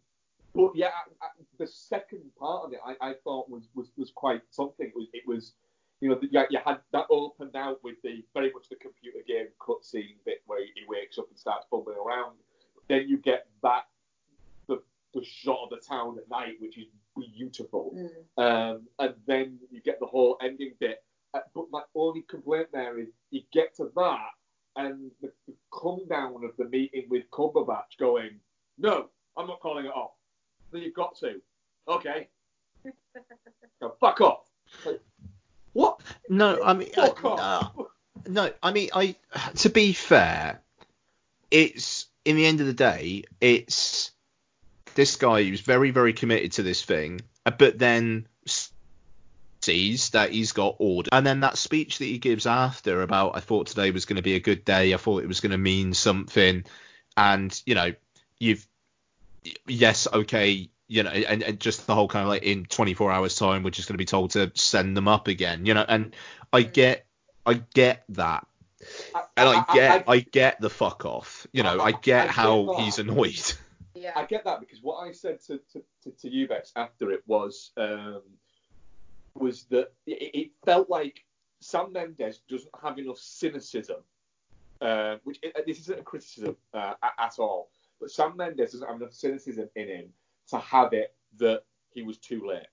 but 0.57 0.73
yeah, 0.75 0.89
I, 1.21 1.27
I, 1.27 1.29
the 1.59 1.67
second 1.67 2.23
part 2.39 2.65
of 2.65 2.73
it, 2.73 2.81
I, 2.85 3.11
I 3.11 3.15
thought 3.25 3.49
was, 3.49 3.69
was 3.75 3.89
was 3.97 4.11
quite 4.15 4.43
something. 4.51 4.87
It 4.87 4.95
was, 4.97 5.07
it 5.13 5.23
was 5.27 5.53
you 6.01 6.11
know, 6.11 6.19
you, 6.21 6.45
you 6.51 6.59
had 6.65 6.79
that 6.93 7.07
opened 7.11 7.57
out 7.57 7.83
with 7.83 7.97
the 8.03 8.23
very 8.35 8.53
much 8.53 8.69
the 8.69 8.77
computer 8.77 9.19
game 9.27 9.47
cutscene 9.61 10.17
bit 10.25 10.43
where 10.47 10.61
he 10.61 10.83
wakes 10.89 11.19
up 11.19 11.27
and 11.31 11.39
starts 11.39 11.67
fumbling 11.71 11.97
around. 11.97 12.37
Then 12.89 13.09
you 13.09 13.19
get 13.19 13.47
that 13.63 13.85
the 14.69 14.83
the 15.15 15.25
shot 15.25 15.59
of 15.65 15.71
the 15.71 15.79
town 15.87 16.19
at 16.19 16.29
night, 16.29 16.57
which 16.61 16.79
is 16.79 16.87
beautiful. 17.17 17.97
Um, 18.37 18.83
and 18.99 19.15
then 19.27 19.59
you 19.71 19.81
get 19.81 19.99
the 20.01 20.07
whole 20.07 20.37
ending 20.43 20.75
bit. 20.79 21.03
Uh, 21.35 21.41
but 21.55 21.65
my 21.71 21.83
only 21.95 22.23
complaint 22.29 22.69
there 22.73 22.99
is 22.99 23.09
you 23.31 23.43
get 23.53 23.75
to 23.77 23.91
that, 23.97 24.31
and 24.77 25.11
the, 25.23 25.33
the 25.47 25.55
come 25.73 26.07
down 26.09 26.45
of 26.45 26.51
the 26.59 26.69
meeting 26.69 27.07
with 27.11 27.25
Cumberbatch 27.31 27.99
going, 27.99 28.39
no, 28.79 29.09
I'm 29.37 29.47
not 29.47 29.61
calling 29.61 29.87
it 29.87 29.93
off. 29.93 30.13
Then 30.77 30.85
you've 30.85 30.95
got 30.95 31.17
to. 31.21 31.41
Okay. 31.89 32.29
Go, 33.81 33.97
fuck 33.99 34.21
off. 34.21 34.41
Like, 34.85 35.01
what? 35.73 36.01
No, 36.29 36.63
I 36.63 36.75
mean, 36.75 36.91
I, 36.99 37.07
Fuck 37.07 37.25
off. 37.25 37.73
uh, 37.79 37.83
no, 38.27 38.51
I 38.63 38.73
mean, 38.73 38.91
I. 38.95 39.17
To 39.57 39.71
be 39.71 39.95
fair, 39.95 40.61
it's 41.51 42.07
in 42.27 42.37
the 42.37 42.45
end 42.45 42.61
of 42.61 42.67
the 42.67 42.75
day, 42.75 43.25
it's 43.41 44.11
this 44.95 45.17
guy 45.17 45.45
who's 45.45 45.63
very, 45.63 45.93
very 45.93 46.13
committed 46.13 46.53
to 46.53 46.63
this 46.63 46.85
thing, 46.85 47.23
uh, 47.47 47.53
but 47.53 47.79
then 47.79 48.27
sees 49.63 50.11
that 50.11 50.33
he's 50.33 50.53
got 50.53 50.77
order, 50.79 51.09
and 51.11 51.27
then 51.27 51.41
that 51.41 51.57
speech 51.57 51.99
that 51.99 52.05
he 52.05 52.19
gives 52.19 52.47
after 52.47 53.01
about, 53.01 53.35
I 53.35 53.41
thought 53.41 53.67
today 53.69 53.91
was 53.93 54.05
going 54.05 54.17
to 54.17 54.23
be 54.23 54.35
a 54.35 54.41
good 54.41 54.63
day, 54.65 54.93
I 54.93 54.99
thought 54.99 55.23
it 55.23 55.29
was 55.29 55.41
going 55.41 55.53
to 55.53 55.59
mean 55.59 55.95
something, 55.95 56.65
and 57.17 57.63
you 57.65 57.75
know, 57.75 57.93
you've, 58.39 58.67
yes, 59.67 60.07
okay. 60.13 60.71
You 60.89 61.03
know, 61.03 61.11
and, 61.11 61.43
and 61.43 61.59
just 61.59 61.87
the 61.87 61.95
whole 61.95 62.07
kind 62.07 62.23
of 62.23 62.29
like 62.29 62.45
in 62.45 62.65
24 62.65 63.11
hours 63.11 63.37
time, 63.37 63.63
we're 63.65 63.71
just 63.71 63.89
going 63.89 63.95
to 63.95 63.99
be 63.99 64.05
told 64.05 64.31
to 64.33 64.53
send 64.55 64.97
them 64.97 65.09
up 65.09 65.27
again. 65.27 65.67
You 65.67 65.75
know, 65.75 65.85
and 65.87 66.15
I 66.53 66.63
get, 66.63 67.07
I 67.45 67.55
get 67.75 68.05
that, 68.11 68.47
and 69.37 69.49
I 69.49 69.65
get, 69.75 70.05
I, 70.07 70.21
get 70.21 70.61
the 70.61 70.71
fuck 70.71 71.05
off. 71.05 71.47
You 71.53 71.65
know, 71.65 71.81
I 71.81 71.93
get 71.93 72.29
I 72.29 72.33
how 72.33 72.67
get 72.67 72.81
he's 72.81 72.99
annoyed. 72.99 73.53
Yeah. 73.99 74.13
I 74.15 74.27
get 74.27 74.45
that 74.45 74.61
because 74.61 74.83
what 74.83 74.99
I 74.99 75.13
said 75.13 75.41
to 75.47 75.59
to, 75.73 75.83
to, 76.05 76.11
to 76.11 76.29
you 76.29 76.47
Bex 76.47 76.71
after 76.77 77.11
it 77.11 77.23
was 77.27 77.71
um, 77.79 78.21
was 79.35 79.65
that 79.71 79.93
it, 80.07 80.31
it 80.35 80.51
felt 80.67 80.91
like 80.91 81.25
Sam 81.61 81.93
Mendes 81.93 82.41
doesn't 82.49 82.71
have 82.83 82.99
enough 82.99 83.19
cynicism, 83.19 84.03
uh, 84.81 85.17
which 85.25 85.39
uh, 85.45 85.61
this 85.67 85.81
isn't 85.81 86.01
a 86.01 86.03
criticism 86.03 86.57
uh, 86.75 86.95
a- 87.03 87.23
at 87.23 87.39
all, 87.39 87.71
but 88.01 88.11
Sam 88.11 88.37
Mendes 88.37 88.73
doesn't 88.73 88.87
have 88.87 89.01
enough 89.01 89.13
cynicism 89.13 89.69
in 89.75 89.89
him 89.89 90.07
to 90.51 90.59
have 90.59 90.93
it 90.93 91.15
that 91.39 91.63
he 91.91 92.03
was 92.03 92.19
too 92.19 92.47
late. 92.47 92.67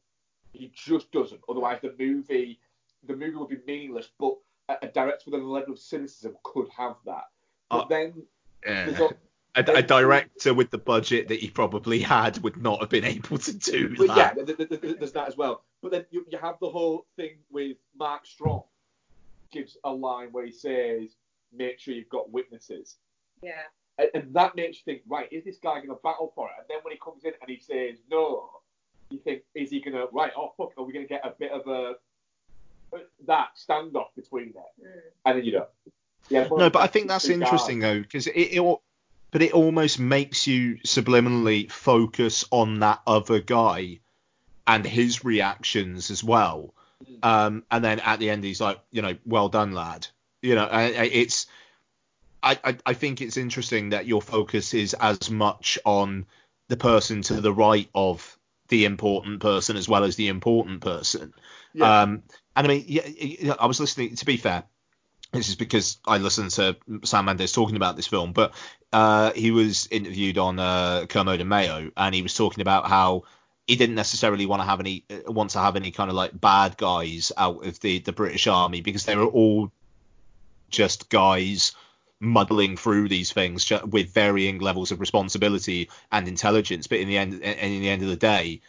He 0.53 0.71
just 0.73 1.11
doesn't. 1.11 1.41
Otherwise, 1.49 1.79
the 1.81 1.93
movie 1.97 2.59
the 3.05 3.15
movie 3.15 3.35
would 3.35 3.49
be 3.49 3.57
meaningless. 3.67 4.09
But 4.19 4.35
a, 4.69 4.75
a 4.83 4.87
director 4.87 5.31
with 5.31 5.41
a 5.41 5.43
level 5.43 5.73
of 5.73 5.79
cynicism 5.79 6.35
could 6.43 6.67
have 6.77 6.95
that. 7.05 7.25
But 7.69 7.77
Uh, 7.81 7.87
then 7.87 8.23
Yeah. 8.65 9.07
a, 9.55 9.59
A, 9.61 9.73
a 9.77 9.81
director 9.83 10.53
with 10.53 10.69
the 10.71 10.77
budget 10.77 11.27
that 11.27 11.39
he 11.39 11.49
probably 11.49 11.99
had 11.99 12.41
would 12.43 12.57
not 12.57 12.79
have 12.79 12.89
been 12.89 13.03
able 13.03 13.37
to 13.39 13.53
do 13.53 13.95
But 13.97 14.07
yeah, 14.15 14.33
that. 14.33 14.45
th- 14.47 14.57
th- 14.57 14.81
th- 14.81 14.97
there's 14.99 15.11
that 15.11 15.27
as 15.27 15.35
well. 15.37 15.63
But 15.81 15.91
then 15.91 16.05
you, 16.11 16.25
you 16.29 16.37
have 16.37 16.55
the 16.61 16.69
whole 16.69 17.05
thing 17.17 17.37
with 17.51 17.77
Mark 17.97 18.25
Strong 18.25 18.63
gives 19.51 19.77
a 19.83 19.91
line 19.91 20.29
where 20.31 20.45
he 20.45 20.51
says, 20.51 21.15
"Make 21.51 21.79
sure 21.79 21.93
you've 21.93 22.09
got 22.09 22.31
witnesses," 22.31 22.97
Yeah. 23.41 23.63
And, 23.97 24.09
and 24.13 24.33
that 24.33 24.55
makes 24.55 24.77
you 24.77 24.83
think, 24.85 25.01
right, 25.07 25.27
is 25.31 25.43
this 25.43 25.57
guy 25.57 25.75
going 25.75 25.89
to 25.89 25.95
battle 26.03 26.31
for 26.35 26.47
it? 26.47 26.53
And 26.59 26.65
then 26.69 26.77
when 26.83 26.93
he 26.93 26.99
comes 26.99 27.23
in 27.23 27.33
and 27.41 27.49
he 27.49 27.59
says 27.59 27.99
no, 28.09 28.49
you 29.09 29.19
think, 29.19 29.43
is 29.55 29.69
he 29.69 29.79
going 29.81 29.93
to 29.95 30.07
right? 30.11 30.31
Oh 30.37 30.53
fuck, 30.57 30.71
are 30.77 30.83
we 30.83 30.93
going 30.93 31.05
to 31.05 31.09
get 31.09 31.25
a 31.25 31.31
bit 31.37 31.51
of 31.51 31.67
a 31.67 31.95
that 33.27 33.49
standoff 33.55 34.07
between 34.15 34.53
them? 34.53 34.63
And 35.25 35.37
then 35.37 35.45
you 35.45 35.51
don't. 35.51 35.69
Yeah, 36.29 36.47
No, 36.49 36.69
but 36.69 36.81
I 36.81 36.87
think 36.87 37.07
that's 37.07 37.27
interesting 37.27 37.79
though, 37.79 37.99
because 38.01 38.27
it, 38.27 38.31
it, 38.33 38.77
but 39.31 39.41
it 39.41 39.51
almost 39.53 39.99
makes 39.99 40.47
you 40.47 40.77
subliminally 40.85 41.69
focus 41.71 42.45
on 42.51 42.79
that 42.79 43.01
other 43.05 43.39
guy 43.39 43.99
and 44.67 44.85
his 44.85 45.25
reactions 45.25 46.11
as 46.11 46.23
well. 46.23 46.73
Um, 47.21 47.63
and 47.69 47.83
then 47.83 47.99
at 47.99 48.19
the 48.19 48.29
end, 48.29 48.43
he's 48.45 48.61
like, 48.61 48.79
you 48.91 49.01
know, 49.01 49.17
well 49.25 49.49
done, 49.49 49.73
lad. 49.73 50.07
You 50.41 50.55
know, 50.55 50.65
I- 50.65 50.83
I- 50.83 51.09
it's. 51.11 51.47
I, 52.43 52.59
I, 52.63 52.77
I 52.85 52.93
think 52.93 53.21
it's 53.21 53.37
interesting 53.37 53.89
that 53.89 54.05
your 54.05 54.21
focus 54.21 54.73
is 54.73 54.93
as 54.93 55.29
much 55.31 55.79
on 55.85 56.25
the 56.67 56.77
person 56.77 57.21
to 57.23 57.41
the 57.41 57.53
right 57.53 57.89
of 57.95 58.37
the 58.67 58.85
important 58.85 59.39
person 59.39 59.77
as 59.77 59.87
well 59.87 60.03
as 60.03 60.15
the 60.15 60.27
important 60.27 60.81
person. 60.81 61.33
Yeah. 61.73 62.01
Um, 62.01 62.23
and 62.55 62.67
I 62.67 62.69
mean, 62.69 62.85
yeah, 62.87 63.55
I 63.59 63.65
was 63.65 63.79
listening. 63.79 64.15
To 64.15 64.25
be 64.25 64.37
fair, 64.37 64.63
this 65.31 65.49
is 65.49 65.55
because 65.55 65.97
I 66.05 66.17
listened 66.17 66.51
to 66.51 66.75
Sam 67.03 67.25
Mendes 67.25 67.51
talking 67.51 67.75
about 67.75 67.95
this 67.95 68.07
film, 68.07 68.33
but 68.33 68.53
uh, 68.91 69.31
he 69.33 69.51
was 69.51 69.87
interviewed 69.89 70.37
on 70.37 70.59
uh, 70.59 71.05
Kermode 71.07 71.39
and 71.39 71.49
Mayo, 71.49 71.91
and 71.97 72.13
he 72.13 72.21
was 72.21 72.35
talking 72.35 72.61
about 72.61 72.87
how 72.87 73.23
he 73.65 73.75
didn't 73.75 73.95
necessarily 73.95 74.45
want 74.45 74.61
to 74.61 74.67
have 74.67 74.79
any 74.79 75.05
uh, 75.09 75.31
want 75.31 75.51
to 75.51 75.59
have 75.59 75.75
any 75.75 75.91
kind 75.91 76.09
of 76.09 76.15
like 76.15 76.39
bad 76.39 76.77
guys 76.77 77.31
out 77.37 77.65
of 77.65 77.79
the 77.79 77.99
the 77.99 78.11
British 78.11 78.47
Army 78.47 78.81
because 78.81 79.05
they 79.05 79.15
were 79.15 79.25
all 79.25 79.71
just 80.69 81.09
guys 81.09 81.71
muddling 82.23 82.77
through 82.77 83.09
these 83.09 83.31
things 83.31 83.71
with 83.85 84.13
varying 84.13 84.59
levels 84.59 84.91
of 84.91 84.99
responsibility 84.99 85.89
and 86.11 86.27
intelligence. 86.27 86.87
But 86.87 86.99
in 86.99 87.07
the 87.07 87.17
end, 87.17 87.33
and 87.43 87.73
in 87.73 87.81
the 87.81 87.89
end 87.89 88.01
of 88.01 88.07
the 88.07 88.15
day, 88.15 88.61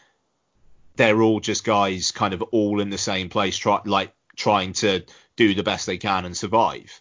they're 0.97 1.23
all 1.23 1.41
just 1.41 1.65
guys 1.65 2.11
kind 2.11 2.35
of 2.35 2.43
all 2.43 2.81
in 2.81 2.91
the 2.91 2.99
same 2.99 3.29
place, 3.29 3.57
try, 3.57 3.81
like 3.85 4.13
trying 4.37 4.73
to 4.75 5.05
do 5.37 5.55
the 5.55 5.63
best 5.63 5.87
they 5.87 5.99
can 5.99 6.25
and 6.25 6.37
survive. 6.37 7.01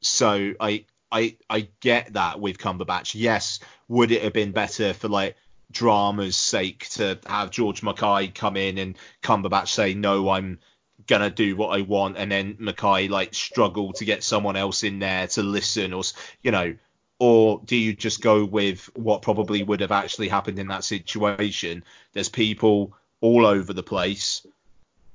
So 0.00 0.54
I 0.60 0.84
I 1.10 1.36
I 1.48 1.68
get 1.80 2.14
that 2.14 2.40
with 2.40 2.58
Cumberbatch. 2.58 3.14
Yes, 3.14 3.60
would 3.88 4.10
it 4.10 4.22
have 4.22 4.32
been 4.32 4.52
better 4.52 4.94
for 4.94 5.08
like 5.08 5.36
drama's 5.70 6.36
sake 6.36 6.88
to 6.90 7.18
have 7.26 7.50
George 7.50 7.82
MacKay 7.82 8.28
come 8.28 8.56
in 8.56 8.78
and 8.78 8.98
Cumberbatch 9.22 9.68
say 9.68 9.94
no, 9.94 10.30
I'm 10.30 10.58
gonna 11.06 11.30
do 11.30 11.56
what 11.56 11.78
I 11.78 11.82
want, 11.82 12.16
and 12.16 12.30
then 12.30 12.56
MacKay 12.58 13.08
like 13.08 13.34
struggle 13.34 13.92
to 13.94 14.04
get 14.04 14.24
someone 14.24 14.56
else 14.56 14.82
in 14.84 14.98
there 14.98 15.26
to 15.28 15.42
listen, 15.42 15.92
or 15.92 16.02
you 16.42 16.50
know, 16.50 16.74
or 17.18 17.60
do 17.64 17.76
you 17.76 17.94
just 17.94 18.20
go 18.20 18.44
with 18.44 18.90
what 18.96 19.22
probably 19.22 19.62
would 19.62 19.80
have 19.80 19.92
actually 19.92 20.28
happened 20.28 20.58
in 20.58 20.68
that 20.68 20.84
situation? 20.84 21.84
There's 22.12 22.28
people 22.28 22.94
all 23.20 23.46
over 23.46 23.72
the 23.72 23.82
place. 23.82 24.46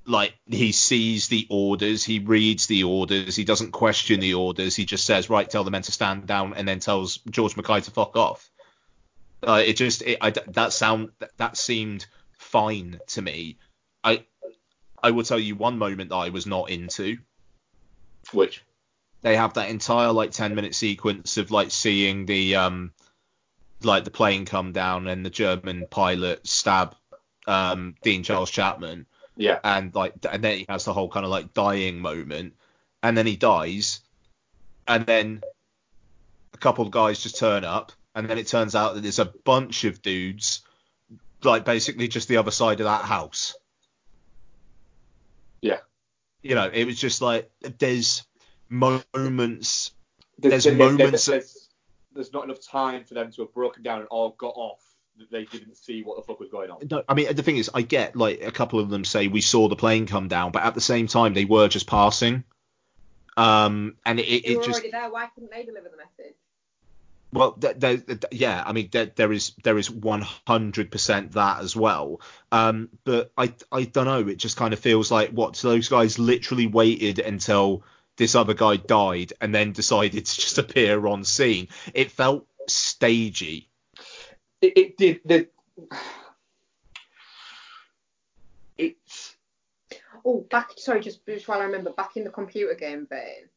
like 0.08 0.34
he 0.46 0.72
sees 0.72 1.28
the 1.28 1.46
orders, 1.50 2.04
he 2.04 2.20
reads 2.20 2.68
the 2.68 2.84
orders, 2.84 3.36
he 3.36 3.44
doesn't 3.44 3.72
question 3.72 4.20
the 4.22 4.34
orders, 4.34 4.76
he 4.76 4.86
just 4.86 5.06
says, 5.06 5.30
right, 5.30 5.50
tell 5.50 5.66
the 5.66 5.72
men 5.72 5.82
to 5.84 5.92
stand 5.92 6.26
down, 6.26 6.54
and 6.54 6.68
then 6.68 6.80
tells 6.80 7.18
George 7.30 7.58
MacKay 7.58 7.82
to 7.82 7.92
fuck 7.92 8.16
off. 8.16 8.50
Uh, 9.44 9.62
it 9.66 9.74
just 9.74 10.02
it, 10.02 10.18
I, 10.22 10.32
that 10.32 10.74
sound 10.74 11.12
that 11.38 11.58
seemed 11.58 12.08
fine 12.32 13.00
to 13.08 13.22
me. 13.22 13.58
I 14.04 14.26
I 15.08 15.12
will 15.12 15.24
tell 15.24 15.40
you 15.40 15.56
one 15.56 15.78
moment 15.78 16.10
that 16.10 16.18
I 16.18 16.30
was 16.30 16.46
not 16.46 16.70
into. 16.70 17.18
Which 18.34 18.62
they 19.22 19.38
have 19.38 19.54
that 19.54 19.70
entire 19.70 20.12
like 20.12 20.32
10 20.32 20.54
minute 20.54 20.76
sequence 20.76 21.38
of 21.38 21.50
like 21.50 21.72
seeing 21.72 22.26
the 22.26 22.58
um 22.58 22.92
like 23.84 24.04
the 24.04 24.12
plane 24.12 24.46
come 24.46 24.74
down 24.74 25.08
and 25.08 25.26
the 25.26 25.30
German 25.30 25.86
pilot 25.90 26.46
stab 26.46 26.94
um 27.48 27.96
Dean 28.04 28.24
Charles 28.24 28.52
Chapman. 28.52 29.06
Yeah. 29.38 29.60
And 29.64 29.96
like 29.96 30.14
and 30.30 30.44
then 30.44 30.58
he 30.58 30.66
has 30.68 30.84
the 30.84 30.94
whole 30.94 31.10
kind 31.10 31.26
of 31.26 31.32
like 31.32 31.54
dying 31.54 32.00
moment 32.00 32.56
and 33.02 33.18
then 33.18 33.26
he 33.26 33.38
dies 33.38 34.02
and 34.90 35.06
then 35.06 35.42
a 36.54 36.58
couple 36.58 36.86
of 36.86 36.92
guys 36.92 37.24
just 37.24 37.40
turn 37.40 37.64
up 37.64 37.94
and 38.14 38.30
then 38.30 38.38
it 38.38 38.48
turns 38.48 38.76
out 38.76 38.96
that 38.96 39.04
there's 39.04 39.20
a 39.20 39.34
bunch 39.46 39.86
of 39.86 40.02
dudes 40.02 40.64
like 41.44 41.64
basically 41.64 42.10
just 42.10 42.28
the 42.28 42.38
other 42.38 42.52
side 42.52 42.82
of 42.82 42.86
that 42.86 43.06
house. 43.06 43.56
Yeah. 46.42 46.50
You 46.50 46.56
know, 46.56 46.70
it 46.74 46.86
was 46.86 47.00
just 47.00 47.22
like 47.22 47.50
there's 47.80 48.26
moments. 48.70 49.92
There's, 50.38 50.52
There's 50.52 50.64
there- 50.66 50.76
there- 50.76 50.92
moments. 50.92 51.26
There's, 51.26 51.70
there's 52.14 52.34
not 52.34 52.46
enough 52.46 52.62
time 52.66 53.04
for 53.04 53.14
them 53.14 53.32
to 53.32 53.42
have 53.44 53.54
broken 53.54 53.84
down 53.84 54.00
and 54.00 54.08
all 54.10 54.32
got 54.32 54.54
off 54.56 54.82
they 55.32 55.46
didn't 55.46 55.76
see 55.78 56.04
what 56.04 56.18
the 56.18 56.24
fuck 56.24 56.40
was 56.40 56.50
going 56.50 56.70
on. 56.70 56.80
No, 56.90 57.04
I 57.08 57.14
mean 57.14 57.34
the 57.36 57.44
thing 57.44 57.58
is, 57.58 57.70
I 57.74 57.82
get 57.82 58.16
like 58.16 58.42
a 58.44 58.52
couple 58.52 58.80
of 58.80 58.90
them 58.90 59.04
say 59.06 59.28
we 59.28 59.42
saw 59.42 59.68
the 59.68 59.76
plane 59.76 60.06
come 60.06 60.28
down, 60.28 60.52
but 60.52 60.64
at 60.64 60.76
the 60.76 60.82
same 60.82 61.08
time 61.08 61.34
they 61.34 61.46
were 61.46 61.68
just 61.68 61.88
passing. 61.88 62.44
Um, 63.36 63.98
and 64.06 64.20
it, 64.20 64.26
They 64.26 64.36
it 64.36 64.56
just 64.58 64.70
already 64.70 64.92
there. 64.92 65.12
Why 65.12 65.28
couldn't 65.34 65.52
they 65.52 65.64
deliver 65.64 65.90
the 65.90 65.98
message? 65.98 66.36
Well, 67.34 67.52
th- 67.54 67.80
th- 67.80 68.06
th- 68.06 68.26
yeah, 68.32 68.64
I 68.66 68.72
mean 68.72 68.90
there, 68.92 69.08
there 69.16 69.32
is 69.32 69.54
there 69.64 69.78
is 69.78 69.90
100% 69.90 71.32
that 71.34 71.60
as 71.60 71.76
well. 71.76 72.22
Um, 72.52 72.90
but 73.04 73.32
I 73.38 73.54
I 73.72 73.84
don't 73.84 74.06
know, 74.06 74.28
it 74.28 74.38
just 74.38 74.58
kind 74.58 74.74
of 74.74 74.80
feels 74.80 75.12
like 75.12 75.32
what 75.32 75.56
so 75.56 75.70
those 75.70 75.90
guys 75.90 76.18
literally 76.20 76.68
waited 76.68 77.20
until 77.20 77.84
this 78.16 78.34
other 78.34 78.54
guy 78.54 78.78
died 78.78 79.34
and 79.42 79.54
then 79.54 79.72
decided 79.74 80.26
to 80.26 80.36
just 80.42 80.58
appear 80.64 81.06
on 81.06 81.24
scene. 81.24 81.68
It 81.94 82.12
felt 82.12 82.48
stagey. 82.68 83.70
It, 84.62 84.78
it 84.78 84.98
did. 84.98 85.20
The, 85.26 85.48
it's 88.78 89.36
Oh, 90.26 90.46
back. 90.50 90.72
Sorry, 90.78 91.00
just, 91.00 91.26
just 91.26 91.48
while 91.48 91.60
I 91.62 91.64
remember, 91.66 91.92
back 91.92 92.18
in 92.18 92.24
the 92.26 92.30
computer 92.30 92.74
game 92.76 93.08
vein. 93.10 93.48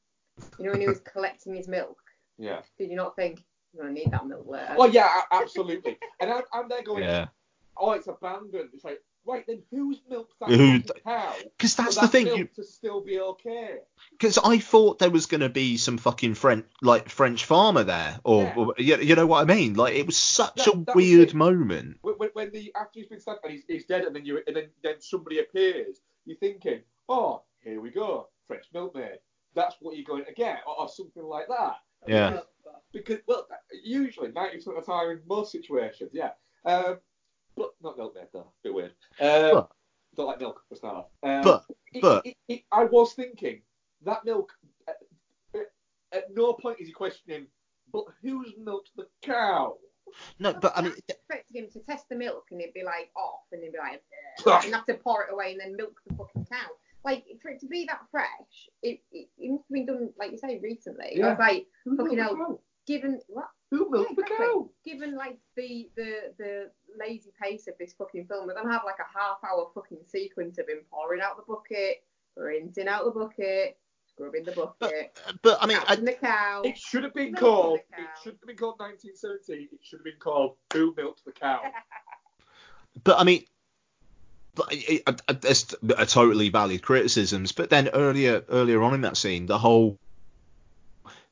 You 0.58 0.66
know 0.66 0.72
when 0.72 0.80
he 0.80 0.86
was 0.86 1.00
collecting 1.12 1.54
his 1.54 1.66
milk. 1.68 1.98
yeah. 2.38 2.60
Did 2.78 2.90
you 2.90 2.96
not 2.96 3.16
think 3.16 3.42
you're 3.72 3.82
gonna 3.84 3.94
need 3.94 4.10
that 4.10 4.26
milk 4.26 4.46
later? 4.46 4.74
Oh 4.78 4.86
yeah, 4.86 5.22
absolutely. 5.32 5.98
and 6.20 6.30
I'm, 6.30 6.42
I'm 6.52 6.68
there 6.68 6.82
going, 6.82 7.04
Yeah. 7.04 7.28
oh, 7.76 7.92
it's 7.92 8.06
abandoned. 8.08 8.70
It's 8.72 8.84
like, 8.84 9.00
right 9.26 9.44
then, 9.46 9.62
who's 9.70 10.00
milked 10.08 10.34
that 10.40 10.48
Who- 10.50 10.80
fucking 10.80 11.02
cow? 11.04 11.34
'Cause 11.58 11.76
that's 11.76 11.94
the 11.96 12.00
that 12.02 12.10
thing, 12.12 12.24
milk 12.26 12.38
you- 12.38 12.48
to 12.56 12.64
still 12.64 13.00
be 13.02 13.20
okay. 13.20 13.78
because 14.12 14.38
I 14.38 14.58
thought 14.58 14.98
there 14.98 15.10
was 15.10 15.26
going 15.26 15.42
to 15.42 15.48
be 15.48 15.76
some 15.76 15.98
fucking 15.98 16.34
French 16.34 16.66
like 16.82 17.08
French 17.08 17.44
farmer 17.44 17.84
there, 17.84 18.18
or, 18.24 18.42
Yeah. 18.44 18.54
or 18.56 18.74
you, 18.78 18.96
you 18.98 19.14
know 19.14 19.26
what 19.26 19.42
I 19.48 19.54
mean? 19.54 19.74
Like 19.74 19.94
it 19.94 20.06
was 20.06 20.16
such 20.16 20.56
That- 20.64 20.74
a 20.74 20.84
that 20.86 20.96
weird 20.96 21.34
moment. 21.34 21.98
When, 22.02 22.14
when, 22.14 22.30
when 22.32 22.50
the 22.52 22.72
after 22.74 22.98
he's 23.00 23.08
been 23.08 23.20
stabbed 23.20 23.40
and 23.44 23.52
he's, 23.52 23.64
he's 23.68 23.84
dead, 23.84 24.04
and 24.04 24.14
then 24.16 24.24
you 24.24 24.40
and 24.46 24.56
then, 24.56 24.70
then 24.82 25.00
somebody 25.00 25.38
appears, 25.38 26.00
you're 26.24 26.38
thinking, 26.38 26.80
oh, 27.08 27.42
here 27.62 27.80
we 27.80 27.90
go, 27.90 28.28
French 28.46 28.64
milkmaid. 28.74 29.18
That's 29.54 29.76
what 29.80 29.96
you're 29.96 30.04
going 30.04 30.24
to 30.26 30.32
get, 30.32 30.60
or, 30.66 30.80
or 30.82 30.88
something 30.88 31.24
like 31.24 31.48
that. 31.48 31.74
Yeah. 32.06 32.40
Because 32.92 33.18
well, 33.28 33.46
usually 33.84 34.32
ninety 34.32 34.56
percent 34.56 34.76
of 34.76 34.84
the 34.84 34.92
time 34.92 35.10
in 35.10 35.20
most 35.28 35.52
situations, 35.52 36.10
yeah. 36.12 36.30
Um, 36.64 36.98
but 37.56 37.70
not 37.82 37.96
milkmaid 37.96 38.26
though, 38.32 38.52
bit 38.62 38.74
weird. 38.74 38.92
Um, 39.20 39.52
But- 39.54 39.70
don't 40.16 40.26
like 40.26 40.40
milk 40.40 40.60
for 40.68 40.74
start 40.74 40.96
off. 40.96 41.06
Um, 41.22 41.42
But 41.44 41.64
but 42.02 42.26
it- 42.26 42.36
it- 42.48 42.64
I 42.72 42.84
was 42.84 43.14
thinking 43.14 43.62
that 44.02 44.24
milk. 44.24 44.52
At, 44.88 44.96
at- 45.54 45.72
at 46.12 46.34
no 46.34 46.52
point 46.54 46.80
is 46.80 46.88
he 46.88 46.92
questioning, 46.92 47.46
but 47.92 48.06
who's 48.20 48.52
milked 48.58 48.90
the 48.96 49.06
cow? 49.22 49.78
no, 50.40 50.52
but 50.54 50.72
I 50.76 50.82
mean, 50.82 50.94
expected 51.08 51.54
him 51.56 51.68
to 51.70 51.78
test 51.80 52.08
the 52.08 52.16
milk 52.16 52.46
and 52.50 52.60
it'd 52.60 52.74
be 52.74 52.82
like 52.82 53.12
off 53.16 53.42
and 53.52 53.62
he'd 53.62 53.70
be 53.72 53.78
like, 53.78 54.02
"Ugh," 54.44 54.64
and 54.64 54.74
have 54.74 54.86
to 54.86 54.94
pour 54.94 55.22
it 55.24 55.32
away 55.32 55.52
and 55.52 55.60
then 55.60 55.76
milk 55.76 56.00
the 56.06 56.14
fucking 56.16 56.46
cow. 56.46 56.66
Like 57.04 57.24
for 57.40 57.50
it 57.52 57.60
to 57.60 57.66
be 57.66 57.84
that 57.86 58.00
fresh, 58.10 58.68
it, 58.82 59.00
it, 59.12 59.28
it 59.38 59.50
must 59.50 59.62
have 59.68 59.70
been 59.74 59.86
done 59.86 60.12
like 60.18 60.32
you 60.32 60.38
say 60.38 60.58
recently. 60.58 61.06
I 61.06 61.10
Yeah. 61.14 61.30
was 61.30 61.38
like, 61.38 61.66
Who 61.84 61.96
fucking 61.96 62.16
milked 62.16 62.36
hell, 62.36 62.46
cow? 62.48 62.60
Given 62.90 63.20
what? 63.28 63.48
Who 63.70 63.88
milked 63.88 64.16
the 64.16 64.22
exactly. 64.22 64.46
cow? 64.46 64.70
Given 64.84 65.14
like 65.14 65.38
the 65.56 65.88
the 65.96 66.32
the 66.38 66.70
lazy 66.98 67.32
pace 67.40 67.68
of 67.68 67.74
this 67.78 67.92
fucking 67.92 68.26
film, 68.26 68.48
we're 68.48 68.54
gonna 68.54 68.72
have 68.72 68.82
like 68.84 68.98
a 68.98 69.18
half 69.18 69.38
hour 69.44 69.70
fucking 69.74 70.04
sequence 70.08 70.58
of 70.58 70.68
him 70.68 70.80
pouring 70.90 71.20
out 71.20 71.36
the 71.36 71.44
bucket, 71.46 72.02
rinsing 72.36 72.88
out 72.88 73.04
the 73.04 73.12
bucket, 73.12 73.78
scrubbing 74.08 74.44
the 74.44 74.52
bucket, 74.52 75.16
but 75.42 75.58
I 75.60 75.66
mean, 75.66 75.78
I, 75.86 75.94
the 75.96 76.12
cow. 76.12 76.62
It 76.64 76.76
should 76.76 77.04
have 77.04 77.14
been 77.14 77.34
called. 77.34 77.78
the. 77.96 78.02
It 78.02 78.08
should 78.22 78.32
have 78.32 78.46
been 78.46 78.56
called 78.56 78.80
1917. 78.80 79.68
It 79.72 79.78
should 79.82 80.00
have 80.00 80.04
been 80.04 80.14
called 80.18 80.56
Who 80.72 80.92
Milked 80.96 81.24
the 81.24 81.32
Cow. 81.32 81.62
but 83.04 83.20
I 83.20 83.24
mean, 83.24 83.44
but 84.56 84.66
I, 84.72 85.00
I, 85.06 85.14
I, 85.28 85.32
that's 85.34 85.76
a 85.96 86.06
totally 86.06 86.48
valid 86.48 86.82
criticisms. 86.82 87.52
But 87.52 87.70
then 87.70 87.88
earlier 87.90 88.42
earlier 88.48 88.82
on 88.82 88.94
in 88.94 89.02
that 89.02 89.16
scene, 89.16 89.46
the 89.46 89.58
whole 89.58 89.96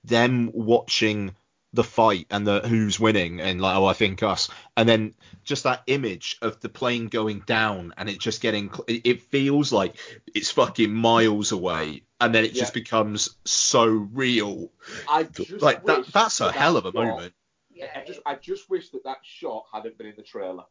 them 0.05 0.51
watching 0.55 1.35
the 1.75 1.85
fight 1.85 2.27
and 2.31 2.47
the 2.47 2.61
who's 2.61 2.99
winning 2.99 3.41
and 3.41 3.61
like 3.61 3.77
oh 3.77 3.85
I 3.85 3.93
think 3.93 4.23
us 4.23 4.49
and 4.77 4.89
then 4.89 5.15
just 5.45 5.65
that 5.65 5.83
image 5.87 6.39
of 6.41 6.61
the 6.61 6.69
plane 6.69 7.09
going 7.09 7.41
down 7.41 7.93
and 7.99 8.09
it 8.09 8.19
just 8.19 8.41
getting 8.41 8.71
it 8.87 9.03
it 9.05 9.23
feels 9.23 9.73
like 9.73 9.95
it's 10.35 10.51
fucking 10.51 10.93
miles 10.93 11.53
away 11.53 12.03
and 12.21 12.35
then 12.35 12.45
it 12.45 12.55
just 12.55 12.73
becomes 12.75 13.37
so 13.45 13.87
real 13.87 14.71
I 15.09 15.25
just 15.25 15.61
like 15.61 15.85
that 15.85 16.07
that's 16.07 16.41
a 16.41 16.45
that 16.45 16.55
hell 16.55 16.77
of 16.79 16.87
a 16.87 16.93
shot- 16.93 16.95
moment 16.95 17.35
I 17.95 18.05
just, 18.05 18.21
I 18.27 18.35
just 18.35 18.69
wish 18.71 18.91
that 18.91 19.05
that 19.05 19.19
shot 19.23 19.67
hadn't 19.73 19.99
been 19.99 20.07
in 20.09 20.15
the 20.17 20.23
trailer 20.23 20.65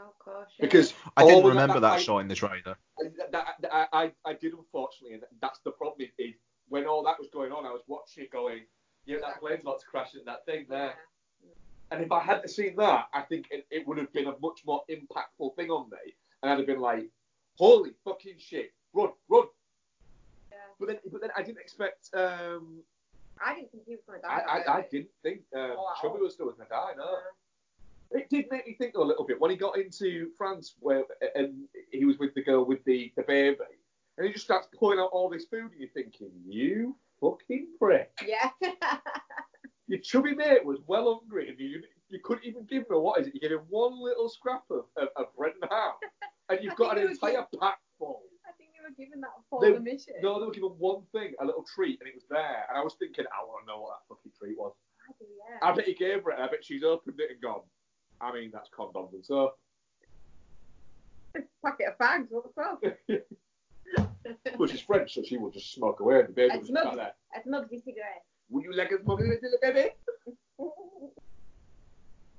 Oh 0.00 0.12
gosh. 0.24 0.48
yeah. 0.58 0.66
because 0.66 0.94
I 1.16 1.24
didn't 1.24 1.46
remember 1.46 1.80
that, 1.80 1.94
fight- 1.96 2.02
shot 2.02 2.18
in 2.18 2.28
the 2.28 2.34
trailer 2.34 2.76
that, 3.30 3.32
that, 3.32 3.72
I, 3.72 3.86
I, 3.92 4.12
I 4.24 4.32
did 4.34 4.52
unfortunately, 4.52 5.14
and 5.14 5.22
that's 5.40 5.58
the 5.60 5.70
problem. 5.70 6.00
Is, 6.00 6.10
is 6.18 6.34
when 6.68 6.86
all 6.86 7.02
that 7.04 7.18
was 7.18 7.28
going 7.32 7.52
on, 7.52 7.66
I 7.66 7.70
was 7.70 7.82
watching 7.86 8.24
it 8.24 8.30
going, 8.30 8.60
yeah, 9.08 9.16
that 9.22 9.40
plane's 9.40 9.62
about 9.62 9.80
to 9.80 9.86
crash 9.86 10.12
into 10.12 10.26
that 10.26 10.44
thing 10.44 10.66
there. 10.68 10.94
And 11.90 12.04
if 12.04 12.12
I 12.12 12.20
hadn't 12.20 12.50
seen 12.50 12.76
that, 12.76 13.06
I 13.14 13.22
think 13.22 13.46
it, 13.50 13.66
it 13.70 13.88
would 13.88 13.96
have 13.96 14.12
been 14.12 14.26
a 14.26 14.34
much 14.42 14.60
more 14.66 14.82
impactful 14.90 15.56
thing 15.56 15.70
on 15.70 15.88
me, 15.88 16.14
and 16.42 16.52
I'd 16.52 16.58
have 16.58 16.66
been 16.66 16.80
like, 16.80 17.08
holy 17.56 17.92
fucking 18.04 18.34
shit, 18.36 18.72
run, 18.92 19.08
run. 19.30 19.46
Yeah. 20.52 20.58
But 20.78 20.88
then, 20.88 20.98
but 21.10 21.22
then 21.22 21.30
I 21.34 21.42
didn't 21.42 21.60
expect. 21.60 22.10
Um, 22.12 22.82
I 23.42 23.54
didn't 23.54 23.70
think 23.70 23.84
he 23.86 23.92
was 23.92 24.02
gonna 24.06 24.20
die. 24.20 24.42
I, 24.46 24.58
I, 24.58 24.78
I 24.78 24.84
didn't 24.90 25.08
think 25.22 25.40
um, 25.56 25.76
Oh, 25.78 25.94
Chubby 26.02 26.20
was 26.20 26.34
still 26.34 26.46
going 26.46 26.58
to 26.58 26.64
die. 26.68 26.90
No. 26.98 27.16
It 28.10 28.28
did 28.28 28.46
make 28.50 28.66
me 28.66 28.74
think 28.74 28.92
though, 28.92 29.02
a 29.02 29.04
little 29.04 29.24
bit 29.24 29.40
when 29.40 29.50
he 29.50 29.56
got 29.56 29.78
into 29.78 30.28
France, 30.36 30.74
where 30.80 31.04
and 31.34 31.64
he 31.90 32.04
was 32.04 32.18
with 32.18 32.34
the 32.34 32.42
girl 32.42 32.66
with 32.66 32.84
the, 32.84 33.10
the 33.16 33.22
baby, 33.22 33.56
and 34.18 34.26
he 34.26 34.32
just 34.34 34.44
starts 34.44 34.68
pulling 34.78 34.98
out 34.98 35.10
all 35.12 35.30
this 35.30 35.46
food, 35.46 35.70
and 35.72 35.80
you're 35.80 35.88
thinking, 35.94 36.30
you 36.46 36.94
fucking 37.20 37.68
prick. 37.78 38.10
Yeah. 38.26 38.50
Your 39.86 40.00
chubby 40.00 40.34
mate 40.34 40.64
was 40.64 40.78
well 40.86 41.18
hungry, 41.20 41.48
and 41.48 41.58
you 41.58 41.82
you 42.10 42.20
couldn't 42.22 42.44
even 42.44 42.64
give 42.64 42.82
him 42.82 42.92
a 42.96 43.00
what 43.00 43.20
is 43.20 43.26
it? 43.28 43.34
You 43.34 43.40
give 43.40 43.52
him 43.52 43.64
one 43.68 44.02
little 44.02 44.28
scrap 44.28 44.64
of, 44.70 44.84
of, 44.96 45.08
of 45.16 45.26
bread 45.36 45.52
and 45.60 45.70
ham, 45.70 45.92
and 46.50 46.58
you've 46.62 46.76
got 46.76 46.98
an 46.98 47.08
entire 47.08 47.46
pack 47.60 47.78
full. 47.98 48.22
I 48.46 48.52
think 48.58 48.70
they 48.76 48.82
were 48.86 48.94
given 49.06 49.20
that 49.22 49.30
for 49.48 49.60
They- 49.62 49.72
the 49.72 49.80
mission. 49.80 50.14
No, 50.22 50.38
they 50.40 50.46
were 50.46 50.52
given 50.52 50.70
one 50.78 51.02
thing, 51.12 51.32
a 51.40 51.44
little 51.44 51.64
treat, 51.74 51.98
and 52.00 52.08
it 52.08 52.14
was 52.14 52.24
there. 52.30 52.66
And 52.68 52.76
I 52.78 52.82
was 52.82 52.94
thinking, 52.98 53.24
I 53.32 53.44
want 53.44 53.64
to 53.64 53.72
know 53.72 53.80
what 53.80 53.96
that 53.96 54.14
fucking 54.14 54.32
treat 54.38 54.58
was. 54.58 54.74
yeah. 55.20 55.58
I 55.66 55.72
bet 55.72 55.86
he 55.86 55.94
gave 55.94 56.22
her 56.24 56.30
it, 56.32 56.38
I 56.38 56.46
bet 56.48 56.62
she's 56.64 56.84
opened 56.84 57.18
it 57.20 57.30
and 57.30 57.40
gone. 57.40 57.62
I 58.20 58.32
mean, 58.32 58.50
that's 58.52 58.68
condoms 58.70 59.12
and 59.14 59.24
so. 59.24 59.52
Packet 61.64 61.88
of 61.88 61.98
fags, 61.98 62.26
what 62.30 62.44
the 62.44 62.50
fuck? 62.54 62.82
Well, 64.58 64.68
she's 64.68 64.80
French, 64.80 65.14
so 65.14 65.22
she 65.22 65.36
will 65.36 65.50
just 65.50 65.72
smoke 65.72 66.00
away, 66.00 66.20
and 66.20 66.28
the 66.28 66.32
baby 66.32 66.52
I 66.52 66.56
will 66.56 66.62
just 66.62 66.72
sat 66.74 66.82
smoked. 66.92 67.00
I 67.34 67.42
smoke 67.42 67.70
the 67.70 67.78
cigarette. 67.78 68.24
Would 68.50 68.64
you 68.64 68.72
like 68.74 68.90
a 68.92 69.02
smoke 69.02 69.20
a 69.20 69.24
little 69.24 69.58
baby? 69.60 69.90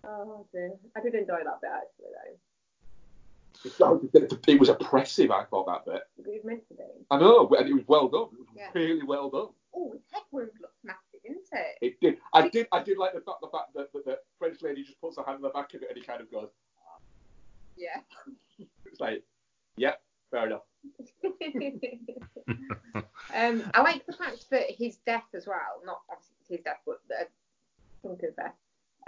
Oh 0.03 0.45
dear. 0.51 0.73
I 0.95 1.01
did 1.01 1.13
enjoy 1.13 1.43
that 1.43 1.61
bit 1.61 1.69
actually 1.71 2.07
though. 2.15 2.37
It 4.47 4.59
was 4.59 4.69
oppressive, 4.69 5.31
I 5.31 5.43
thought, 5.45 5.65
that 5.67 5.85
bit. 5.85 6.03
It 6.17 6.25
was 6.27 6.43
meant 6.45 6.65
to 6.69 6.73
be. 6.75 6.83
I 7.11 7.19
know, 7.19 7.47
and 7.49 7.67
it 7.67 7.73
was 7.73 7.83
well 7.87 8.07
done. 8.07 8.29
It 8.31 8.39
was 8.39 8.47
Yeah. 8.55 8.69
really 8.73 9.03
well 9.03 9.29
done. 9.29 9.49
Oh, 9.75 9.91
his 9.91 10.01
head 10.11 10.23
wound 10.31 10.51
looks 10.61 10.77
massive, 10.83 11.21
didn't 11.21 11.45
it? 11.51 11.77
It 11.81 11.99
did. 11.99 12.17
I 12.33 12.47
did. 12.47 12.67
I 12.71 12.81
did 12.81 12.97
like 12.97 13.13
the 13.13 13.19
fact, 13.21 13.41
the 13.41 13.49
fact 13.49 13.73
that, 13.75 13.91
that 13.93 14.05
the 14.05 14.19
French 14.39 14.61
lady 14.61 14.83
just 14.83 14.99
puts 15.01 15.17
her 15.17 15.23
hand 15.23 15.35
on 15.37 15.41
the 15.41 15.49
back 15.49 15.73
of 15.73 15.81
it 15.83 15.89
and 15.89 15.97
he 15.97 16.03
kind 16.03 16.21
of 16.21 16.31
goes. 16.31 16.49
Yeah. 17.77 17.99
It's 18.85 18.99
like, 18.99 19.23
yep, 19.77 20.01
Fair 20.31 20.47
enough. 20.47 20.63
um, 23.35 23.63
I 23.73 23.81
like 23.81 24.05
the 24.05 24.13
fact 24.13 24.49
that 24.51 24.63
his 24.69 24.97
death 25.05 25.23
as 25.35 25.45
well, 25.47 25.81
not 25.85 26.01
obviously 26.09 26.35
his 26.49 26.61
death, 26.63 26.79
but 26.85 26.99
the 27.07 27.27
Duncan's 28.07 28.35
death, 28.35 28.55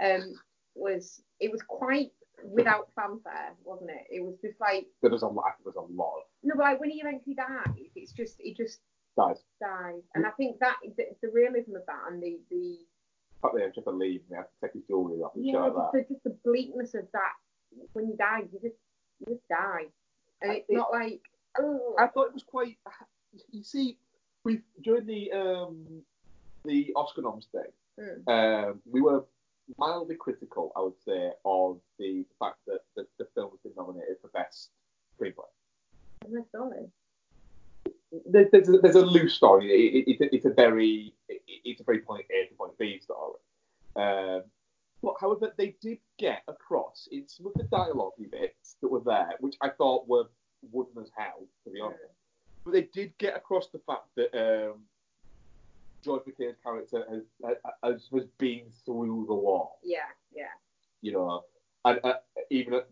um, 0.02 0.34
was 0.74 1.22
it 1.40 1.50
was 1.50 1.62
quite 1.62 2.12
without 2.44 2.88
fanfare, 2.96 3.54
wasn't 3.64 3.90
it? 3.90 4.06
It 4.10 4.22
was 4.24 4.36
just 4.42 4.60
like 4.60 4.86
There 5.00 5.10
was 5.10 5.22
a 5.22 5.26
lot. 5.28 5.54
There 5.64 5.72
was 5.72 5.76
a 5.76 5.92
lot 5.92 6.16
of 6.18 6.22
no, 6.42 6.54
but 6.56 6.62
like 6.64 6.80
when 6.80 6.90
he 6.90 7.00
eventually 7.00 7.34
dies, 7.34 7.74
it's 7.94 8.12
just 8.12 8.36
it 8.40 8.56
just 8.56 8.80
guys. 9.16 9.38
dies, 9.60 10.02
and 10.14 10.26
I 10.26 10.30
think 10.30 10.58
that 10.60 10.76
the, 10.96 11.04
the 11.22 11.30
realism 11.32 11.76
of 11.76 11.86
that 11.86 12.00
and 12.10 12.22
the 12.22 12.38
the 12.50 12.78
Fuck 13.40 13.54
they 13.56 13.66
just 13.74 13.84
to 13.86 13.90
leave 13.90 14.20
and 14.20 14.30
they 14.30 14.36
have 14.36 14.46
to 14.46 14.52
take 14.62 14.72
his 14.74 14.84
jewelry 14.86 15.18
off 15.18 15.34
and 15.34 15.44
yeah, 15.44 15.58
like 15.58 15.72
just 15.74 15.92
that. 15.92 16.06
the, 16.08 16.14
just 16.14 16.24
the 16.24 16.36
bleakness 16.44 16.94
of 16.94 17.06
that 17.12 17.32
when 17.92 18.06
you 18.06 18.16
die, 18.16 18.42
you 18.52 18.60
just 18.62 18.78
you 19.18 19.34
just 19.34 19.48
die, 19.48 19.86
and 20.42 20.52
it's 20.52 20.66
It- 20.70 20.74
not 20.76 20.92
like 20.92 21.20
I 21.98 22.06
thought 22.06 22.28
it 22.28 22.34
was 22.34 22.42
quite. 22.44 22.78
You 23.50 23.62
see, 23.62 23.98
we 24.44 24.60
during 24.82 25.06
the 25.06 25.32
um 25.32 26.02
the 26.64 26.92
Oscar 26.96 27.22
noms 27.22 27.48
thing, 27.52 27.62
mm, 28.26 28.68
um, 28.68 28.80
we 28.90 29.00
were 29.00 29.24
mildly 29.78 30.16
critical, 30.16 30.72
I 30.76 30.80
would 30.80 30.98
say, 31.04 31.30
of 31.44 31.78
the 31.98 32.24
fact 32.38 32.58
that 32.66 32.80
the, 32.96 33.06
the 33.18 33.26
film 33.34 33.50
has 33.50 33.60
been 33.60 33.72
nominated 33.76 34.16
for 34.20 34.28
best 34.28 34.70
screenplay. 35.18 35.44
I'm 36.24 36.34
not 36.34 36.50
sorry. 36.50 36.86
There's, 38.26 38.48
there's, 38.52 38.68
a, 38.68 38.78
there's 38.78 38.94
a 38.96 39.04
loose 39.04 39.34
story. 39.34 39.70
It, 39.70 39.94
it, 39.94 40.10
it's 40.10 40.20
a- 40.20 40.34
it's 40.36 40.44
a 40.46 40.50
very 40.50 41.14
it, 41.28 41.40
it's 41.64 41.80
a 41.80 41.84
very 41.84 42.00
point 42.00 42.26
A 42.30 42.48
to 42.48 42.54
point 42.54 42.76
B 42.78 43.00
story. 43.00 43.38
Um, 43.96 44.42
but 45.02 45.14
however, 45.20 45.52
they 45.56 45.74
did 45.82 45.98
get 46.18 46.42
across 46.46 47.08
in 47.10 47.26
some 47.28 47.46
of 47.46 47.54
the 47.54 47.64
dialogue 47.64 48.12
bits 48.30 48.76
that 48.80 48.88
were 48.88 49.00
there, 49.00 49.30
which 49.40 49.56
I 49.60 49.70
thought 49.70 50.06
were 50.06 50.24
wooden 50.70 51.02
as 51.02 51.10
hell, 51.16 51.46
to 51.64 51.70
be 51.70 51.80
honest. 51.80 52.00
But 52.64 52.72
they 52.72 52.82
did 52.92 53.16
get 53.18 53.36
across 53.36 53.68
the 53.68 53.80
fact 53.80 54.06
that 54.16 54.30
um, 54.38 54.82
George 56.04 56.22
MacKay's 56.26 56.54
character 56.62 57.04
has, 57.10 57.22
has 57.84 58.08
has 58.12 58.26
been 58.38 58.62
through 58.84 59.24
the 59.28 59.34
war. 59.34 59.70
Yeah, 59.82 59.98
yeah. 60.34 60.44
You 61.00 61.12
know, 61.12 61.44
and 61.84 62.00
uh, 62.04 62.14
even 62.50 62.74
at 62.74 62.88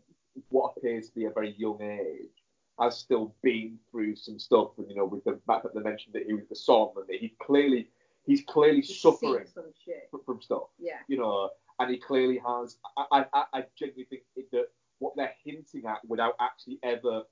what 0.49 0.75
appears 0.77 1.09
to 1.09 1.15
be 1.15 1.25
a 1.27 1.31
very 1.31 1.55
young 1.57 1.81
age, 1.83 2.43
has 2.81 2.99
still 2.99 3.35
been 3.43 3.79
through 3.91 4.17
some 4.17 4.39
stuff. 4.39 4.71
And 4.79 4.89
you 4.89 4.97
know, 4.97 5.05
with 5.05 5.25
the 5.25 5.39
fact 5.47 5.63
that 5.65 5.75
they 5.75 5.81
mentioned 5.81 6.15
that 6.15 6.25
he 6.27 6.35
was 6.35 6.47
the 6.49 6.57
son, 6.57 6.89
and 6.97 7.07
that 7.07 7.17
he 7.21 7.35
clearly 7.41 7.91
he's 8.27 8.43
clearly 8.43 8.81
He's 8.81 9.01
suffering 9.01 9.47
some 9.55 9.73
shit. 9.85 10.09
from, 10.11 10.21
from 10.25 10.43
stuff. 10.43 10.65
Yeah. 10.79 10.99
You 11.09 11.19
know, 11.19 11.51
and 11.79 11.91
he 11.91 11.99
clearly 11.99 12.41
has. 12.47 12.77
I 12.97 13.25
I, 13.33 13.45
I 13.53 13.65
genuinely 13.79 14.07
think 14.35 14.51
that 14.53 14.67
what 14.99 15.15
they're 15.17 15.35
hinting 15.45 15.87
at, 15.87 15.99
without 16.07 16.35
actually 16.41 16.79
ever 16.83 17.23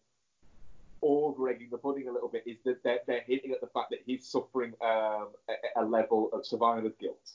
over 1.02 1.48
egging 1.48 1.68
the 1.70 1.78
pudding 1.78 2.08
a 2.08 2.12
little 2.12 2.28
bit, 2.28 2.42
is 2.46 2.56
that 2.64 2.82
they're, 2.82 3.00
they're 3.06 3.22
hinting 3.26 3.52
at 3.52 3.60
the 3.60 3.66
fact 3.68 3.90
that 3.90 4.00
he's 4.06 4.26
suffering 4.26 4.72
um, 4.82 5.28
a, 5.48 5.82
a 5.82 5.84
level 5.84 6.30
of 6.32 6.44
survivor's 6.46 6.94
guilt 7.00 7.30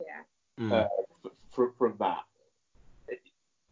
Yeah. 0.00 0.22
Mm. 0.60 0.72
uh, 0.72 0.88
f- 1.24 1.32
from 1.50 1.72
from 1.78 1.96
that. 1.98 2.24
It- 3.08 3.20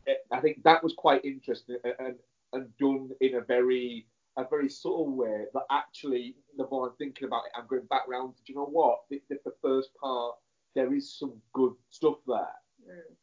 it- 0.06 0.26
I 0.30 0.40
think 0.40 0.62
that 0.64 0.82
was 0.82 0.92
quite 0.94 1.24
interesting 1.24 1.76
and, 1.98 2.16
and 2.52 2.76
done 2.78 3.10
in 3.20 3.34
a 3.36 3.40
very 3.40 4.06
a 4.36 4.44
very 4.44 4.68
subtle 4.68 5.10
way. 5.10 5.44
That 5.54 5.64
actually, 5.70 6.34
the 6.56 6.66
more 6.70 6.88
I'm 6.88 6.96
thinking 6.96 7.26
about 7.28 7.44
it, 7.46 7.52
I'm 7.56 7.66
going 7.68 7.84
back 7.86 8.08
round 8.08 8.36
to, 8.36 8.42
do 8.44 8.52
you 8.52 8.58
know 8.58 8.64
what? 8.66 9.02
The, 9.08 9.22
the, 9.28 9.38
the 9.44 9.54
first 9.62 9.90
part, 9.94 10.34
there 10.74 10.92
is 10.92 11.08
some 11.12 11.34
good 11.52 11.74
stuff 11.90 12.16
there. 12.26 12.56
Mm. 12.88 13.14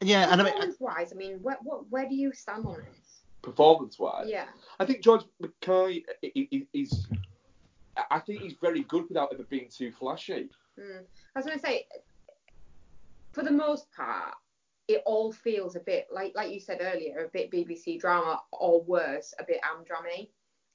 Yeah, 0.00 0.30
and 0.30 0.40
I 0.40 0.44
mean, 0.44 0.52
Performance 0.52 0.80
wise, 0.80 1.12
I 1.12 1.16
mean, 1.16 1.38
where, 1.42 1.56
what, 1.62 1.88
where 1.90 2.08
do 2.08 2.14
you 2.14 2.32
stand 2.32 2.64
on 2.66 2.76
this? 2.76 3.11
Performance 3.42 3.98
wise, 3.98 4.28
Yeah. 4.28 4.46
I 4.78 4.84
think 4.86 5.02
George 5.02 5.24
i- 5.42 6.66
is. 6.72 7.06
I 8.10 8.20
think 8.20 8.40
he's 8.40 8.54
very 8.54 8.82
good 8.84 9.08
without 9.08 9.32
ever 9.34 9.42
being 9.42 9.68
too 9.68 9.92
flashy. 9.92 10.48
Mm. 10.78 11.04
I 11.34 11.38
was 11.38 11.44
going 11.44 11.58
to 11.58 11.64
say, 11.64 11.86
for 13.32 13.42
the 13.42 13.50
most 13.50 13.90
part, 13.92 14.34
it 14.88 15.02
all 15.04 15.30
feels 15.32 15.76
a 15.76 15.80
bit 15.80 16.08
like, 16.12 16.32
like 16.34 16.52
you 16.52 16.60
said 16.60 16.78
earlier, 16.80 17.24
a 17.24 17.28
bit 17.28 17.50
BBC 17.50 17.98
drama, 18.00 18.40
or 18.52 18.80
worse, 18.82 19.34
a 19.38 19.44
bit 19.44 19.60
Amdramy. 19.62 20.28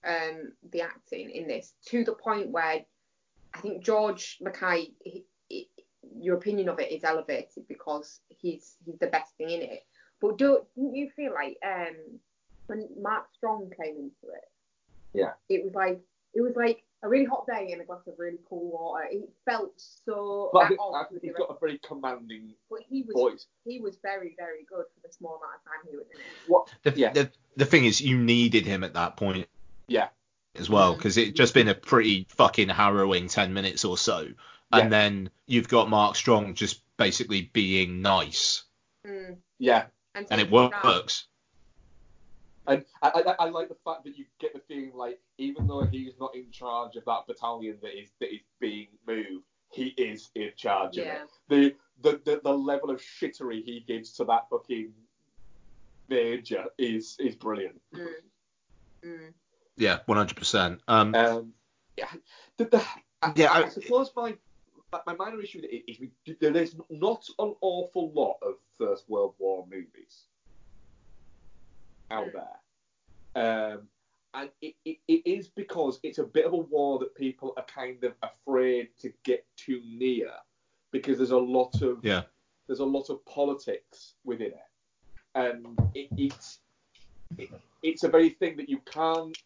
Um, 0.03 0.53
the 0.71 0.81
acting 0.81 1.31
in 1.31 1.47
this 1.47 1.73
to 1.87 2.03
the 2.03 2.13
point 2.13 2.51
where 2.51 2.85
I 3.53 3.59
think 3.59 3.83
George 3.83 4.37
MacKay, 4.41 4.91
he, 5.03 5.25
he, 5.49 5.69
your 6.19 6.37
opinion 6.37 6.69
of 6.69 6.79
it 6.79 6.91
is 6.91 7.03
elevated 7.03 7.67
because 7.67 8.21
he's 8.29 8.75
he's 8.85 8.99
the 8.99 9.07
best 9.07 9.35
thing 9.37 9.49
in 9.49 9.61
it. 9.63 9.85
But 10.21 10.37
do, 10.37 10.59
didn't 10.75 10.95
you 10.95 11.09
feel 11.09 11.33
like 11.33 11.57
um, 11.65 11.95
when 12.67 12.87
Mark 13.01 13.25
Strong 13.35 13.71
came 13.81 13.95
into 13.95 14.33
it? 14.33 14.49
Yeah. 15.13 15.33
It 15.49 15.63
was 15.65 15.73
like 15.73 15.99
it 16.33 16.41
was 16.41 16.55
like 16.55 16.83
a 17.03 17.09
really 17.09 17.25
hot 17.25 17.45
day 17.47 17.71
in 17.71 17.79
a 17.81 17.83
glass 17.85 18.01
of 18.07 18.13
really 18.17 18.37
cool 18.49 18.71
water. 18.71 19.05
It 19.11 19.29
felt 19.45 19.71
so 19.77 20.49
But 20.53 20.59
I 20.59 20.63
at 20.63 20.67
think, 20.69 20.81
odds 20.81 20.95
I 20.95 21.09
think 21.09 21.21
the 21.21 21.27
he's 21.27 21.35
got 21.37 21.49
a 21.55 21.59
very 21.59 21.79
commanding 21.79 22.53
but 22.69 22.79
he 22.87 23.03
was 23.03 23.13
voice. 23.13 23.47
he 23.65 23.79
was 23.79 23.97
very 24.01 24.35
very 24.37 24.65
good 24.69 24.85
for 24.93 25.07
the 25.07 25.13
small 25.13 25.35
amount 25.37 25.55
of 25.55 25.63
time 25.65 25.89
he 25.91 25.97
was 25.97 26.05
in 26.13 26.19
it. 26.19 26.25
What? 26.47 26.69
the, 26.83 26.91
Yeah. 26.99 27.13
the 27.13 27.31
the 27.55 27.65
thing 27.65 27.85
is, 27.85 27.99
you 28.01 28.17
needed 28.17 28.65
him 28.65 28.83
at 28.83 28.93
that 28.93 29.17
point 29.17 29.47
Yeah. 29.87 30.09
as 30.55 30.69
well 30.69 30.95
because 30.95 31.17
it 31.17 31.35
just 31.35 31.53
been 31.53 31.67
a 31.69 31.75
pretty 31.75 32.27
fucking 32.29 32.69
harrowing 32.69 33.27
ten 33.27 33.53
minutes 33.53 33.83
or 33.85 33.97
so, 33.97 34.27
and 34.71 34.83
Yeah. 34.83 34.89
then 34.89 35.29
you've 35.47 35.67
got 35.69 35.89
Mark 35.89 36.15
Strong 36.15 36.53
just 36.55 36.81
basically 36.97 37.49
being 37.53 38.01
nice, 38.01 38.63
Mm. 39.05 39.37
Yeah. 39.59 39.85
and 40.15 40.25
it 40.29 40.35
taking 40.37 40.51
works. 40.51 41.27
Charge. 42.67 42.85
And 43.01 43.13
I, 43.15 43.31
I, 43.31 43.45
I 43.45 43.49
like 43.49 43.69
the 43.69 43.77
fact 43.85 44.03
that 44.05 44.17
you 44.17 44.25
get 44.39 44.53
the 44.53 44.59
feeling 44.67 44.91
like 44.95 45.19
even 45.37 45.67
though 45.67 45.83
he's 45.85 46.13
not 46.19 46.35
in 46.35 46.49
charge 46.51 46.95
of 46.95 47.05
that 47.05 47.27
battalion 47.27 47.77
that 47.81 47.97
is 47.99 48.09
that 48.19 48.33
is 48.33 48.41
being 48.59 48.87
moved, 49.07 49.45
he 49.71 49.87
is 49.97 50.29
in 50.35 50.51
charge 50.55 50.97
Yeah. 50.97 51.23
of 51.23 51.51
it. 51.51 51.77
The, 52.01 52.11
the 52.11 52.21
the 52.25 52.41
the 52.43 52.53
level 52.53 52.89
of 52.89 53.01
shittery 53.01 53.63
he 53.63 53.79
gives 53.87 54.11
to 54.13 54.25
that 54.25 54.49
fucking 54.49 54.91
major 56.09 56.65
is 56.77 57.15
is 57.19 57.35
brilliant. 57.35 57.81
Mm. 57.93 58.07
Mm. 59.03 59.33
Yeah, 59.77 59.99
one 60.05 60.17
hundred 60.17 60.37
percent. 60.37 60.81
Um, 60.87 61.13
Um, 61.15 61.53
yeah, 61.97 62.07
the, 62.57 62.65
the, 62.65 62.83
I, 63.21 63.33
Yeah, 63.35 63.51
I, 63.51 63.63
I- 63.65 63.69
suppose 63.69 64.11
my 64.15 64.35
my 65.05 65.15
minor 65.15 65.41
issue 65.41 65.59
with 65.61 65.69
it 65.71 65.83
is 65.91 65.99
we, 65.99 66.11
there 66.39 66.55
is 66.55 66.75
not 66.89 67.27
an 67.39 67.53
awful 67.61 68.11
lot 68.13 68.37
of 68.41 68.55
First 68.77 69.09
World 69.09 69.35
War 69.37 69.65
movies 69.69 70.23
out 72.11 72.27
there, 72.33 73.73
um, 73.73 73.81
and 74.33 74.49
it, 74.61 74.75
it, 74.85 74.97
it 75.07 75.21
is 75.25 75.47
because 75.47 75.99
it's 76.03 76.17
a 76.19 76.23
bit 76.23 76.45
of 76.45 76.53
a 76.53 76.57
war 76.57 76.99
that 76.99 77.15
people 77.15 77.53
are 77.57 77.65
kind 77.65 78.03
of 78.03 78.13
afraid 78.23 78.89
to 79.01 79.11
get 79.23 79.45
too 79.55 79.81
near 79.85 80.31
because 80.91 81.17
there's 81.17 81.31
a 81.31 81.37
lot 81.37 81.81
of 81.81 82.03
yeah, 82.03 82.23
there's 82.67 82.79
a 82.79 82.85
lot 82.85 83.09
of 83.09 83.23
politics 83.25 84.13
within 84.23 84.47
it, 84.47 84.69
and 85.35 85.65
it, 85.93 86.07
it's 86.17 86.59
it, 87.37 87.49
it's 87.83 88.03
a 88.03 88.09
very 88.09 88.29
thing 88.29 88.57
that 88.57 88.69
you 88.69 88.79
can't. 88.85 89.37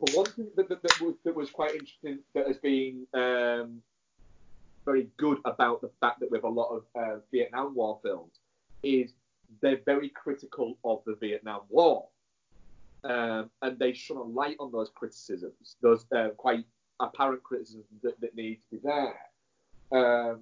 But 0.00 0.14
one 0.14 0.26
thing 0.26 0.46
that, 0.54 0.68
that, 0.68 0.80
that, 0.80 1.00
was, 1.00 1.14
that 1.24 1.34
was 1.34 1.50
quite 1.50 1.72
interesting 1.72 2.20
that 2.32 2.46
has 2.46 2.56
been 2.58 3.04
um, 3.14 3.82
very 4.84 5.08
good 5.16 5.38
about 5.44 5.80
the 5.80 5.90
fact 6.00 6.20
that 6.20 6.30
we 6.30 6.38
have 6.38 6.44
a 6.44 6.48
lot 6.48 6.68
of 6.68 6.84
uh, 6.94 7.16
Vietnam 7.32 7.74
War 7.74 7.98
films 8.02 8.32
is 8.82 9.12
they're 9.60 9.80
very 9.84 10.08
critical 10.10 10.78
of 10.84 11.02
the 11.06 11.14
Vietnam 11.14 11.62
War, 11.68 12.08
um, 13.04 13.50
and 13.62 13.78
they 13.78 13.92
shine 13.92 14.18
a 14.18 14.22
light 14.22 14.56
on 14.60 14.72
those 14.72 14.90
criticisms, 14.94 15.76
those 15.80 16.06
uh, 16.14 16.28
quite 16.36 16.64
apparent 17.00 17.42
criticisms 17.42 17.86
that, 18.02 18.20
that 18.20 18.34
need 18.34 18.56
to 18.56 18.76
be 18.76 18.78
there. 18.82 19.18
Um, 19.90 20.40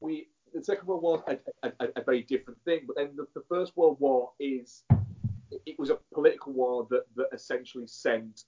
we 0.00 0.28
the 0.54 0.62
Second 0.62 0.86
World 0.86 1.02
War 1.02 1.24
is 1.28 1.38
a, 1.62 1.68
a, 1.80 1.88
a, 1.96 2.02
very 2.02 2.22
different 2.22 2.58
thing, 2.64 2.80
but 2.86 2.96
then 2.96 3.10
the, 3.16 3.26
the 3.34 3.44
First 3.48 3.76
World 3.76 3.98
War 4.00 4.32
is 4.40 4.82
it 5.66 5.78
was 5.78 5.90
a 5.90 5.98
political 6.12 6.52
war 6.52 6.86
that, 6.90 7.04
that 7.16 7.28
essentially 7.32 7.86
sent 7.86 8.44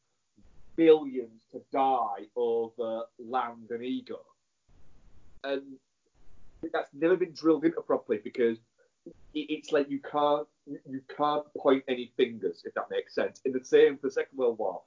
billions 0.76 1.46
to 1.52 1.60
die 1.72 2.26
over 2.36 3.02
land 3.18 3.68
and 3.70 3.84
ego, 3.84 4.20
and 5.44 5.62
that's 6.72 6.92
never 6.92 7.16
been 7.16 7.32
drilled 7.32 7.64
into 7.64 7.80
properly 7.80 8.20
because 8.22 8.58
it's 9.34 9.72
like 9.72 9.88
you 9.90 10.00
can't 10.00 10.46
you 10.66 11.00
can't 11.16 11.44
point 11.56 11.82
any 11.88 12.12
fingers 12.16 12.62
if 12.64 12.74
that 12.74 12.90
makes 12.90 13.14
sense. 13.14 13.40
In 13.44 13.52
the 13.52 13.64
same 13.64 13.96
for 13.96 14.08
the 14.08 14.12
Second 14.12 14.38
World 14.38 14.58
War, 14.58 14.82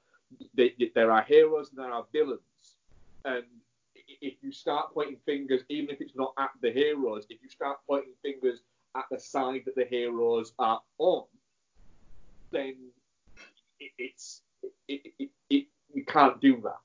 they, 0.54 0.74
there 0.94 1.12
are 1.12 1.24
heroes 1.24 1.70
and 1.70 1.80
there 1.80 1.92
are 1.92 2.06
villains, 2.12 2.78
and 3.26 3.44
if 4.22 4.36
you 4.42 4.52
start 4.52 4.94
pointing 4.94 5.18
fingers, 5.26 5.62
even 5.70 5.90
if 5.90 6.02
it's 6.02 6.16
not 6.16 6.34
at 6.38 6.52
the 6.62 6.72
heroes, 6.72 7.26
if 7.30 7.42
you 7.42 7.50
start 7.50 7.78
pointing 7.88 8.14
fingers 8.22 8.62
at 8.96 9.06
the 9.12 9.20
side 9.20 9.62
that 9.66 9.76
the 9.76 9.86
heroes 9.86 10.54
are 10.60 10.82
on, 11.00 11.24
then 12.52 12.76
it, 13.80 13.92
it's 13.98 14.42
it, 14.88 15.14
it, 15.20 15.30
it, 15.50 15.68
you 15.94 16.06
can't 16.06 16.40
do 16.40 16.62
that, 16.62 16.80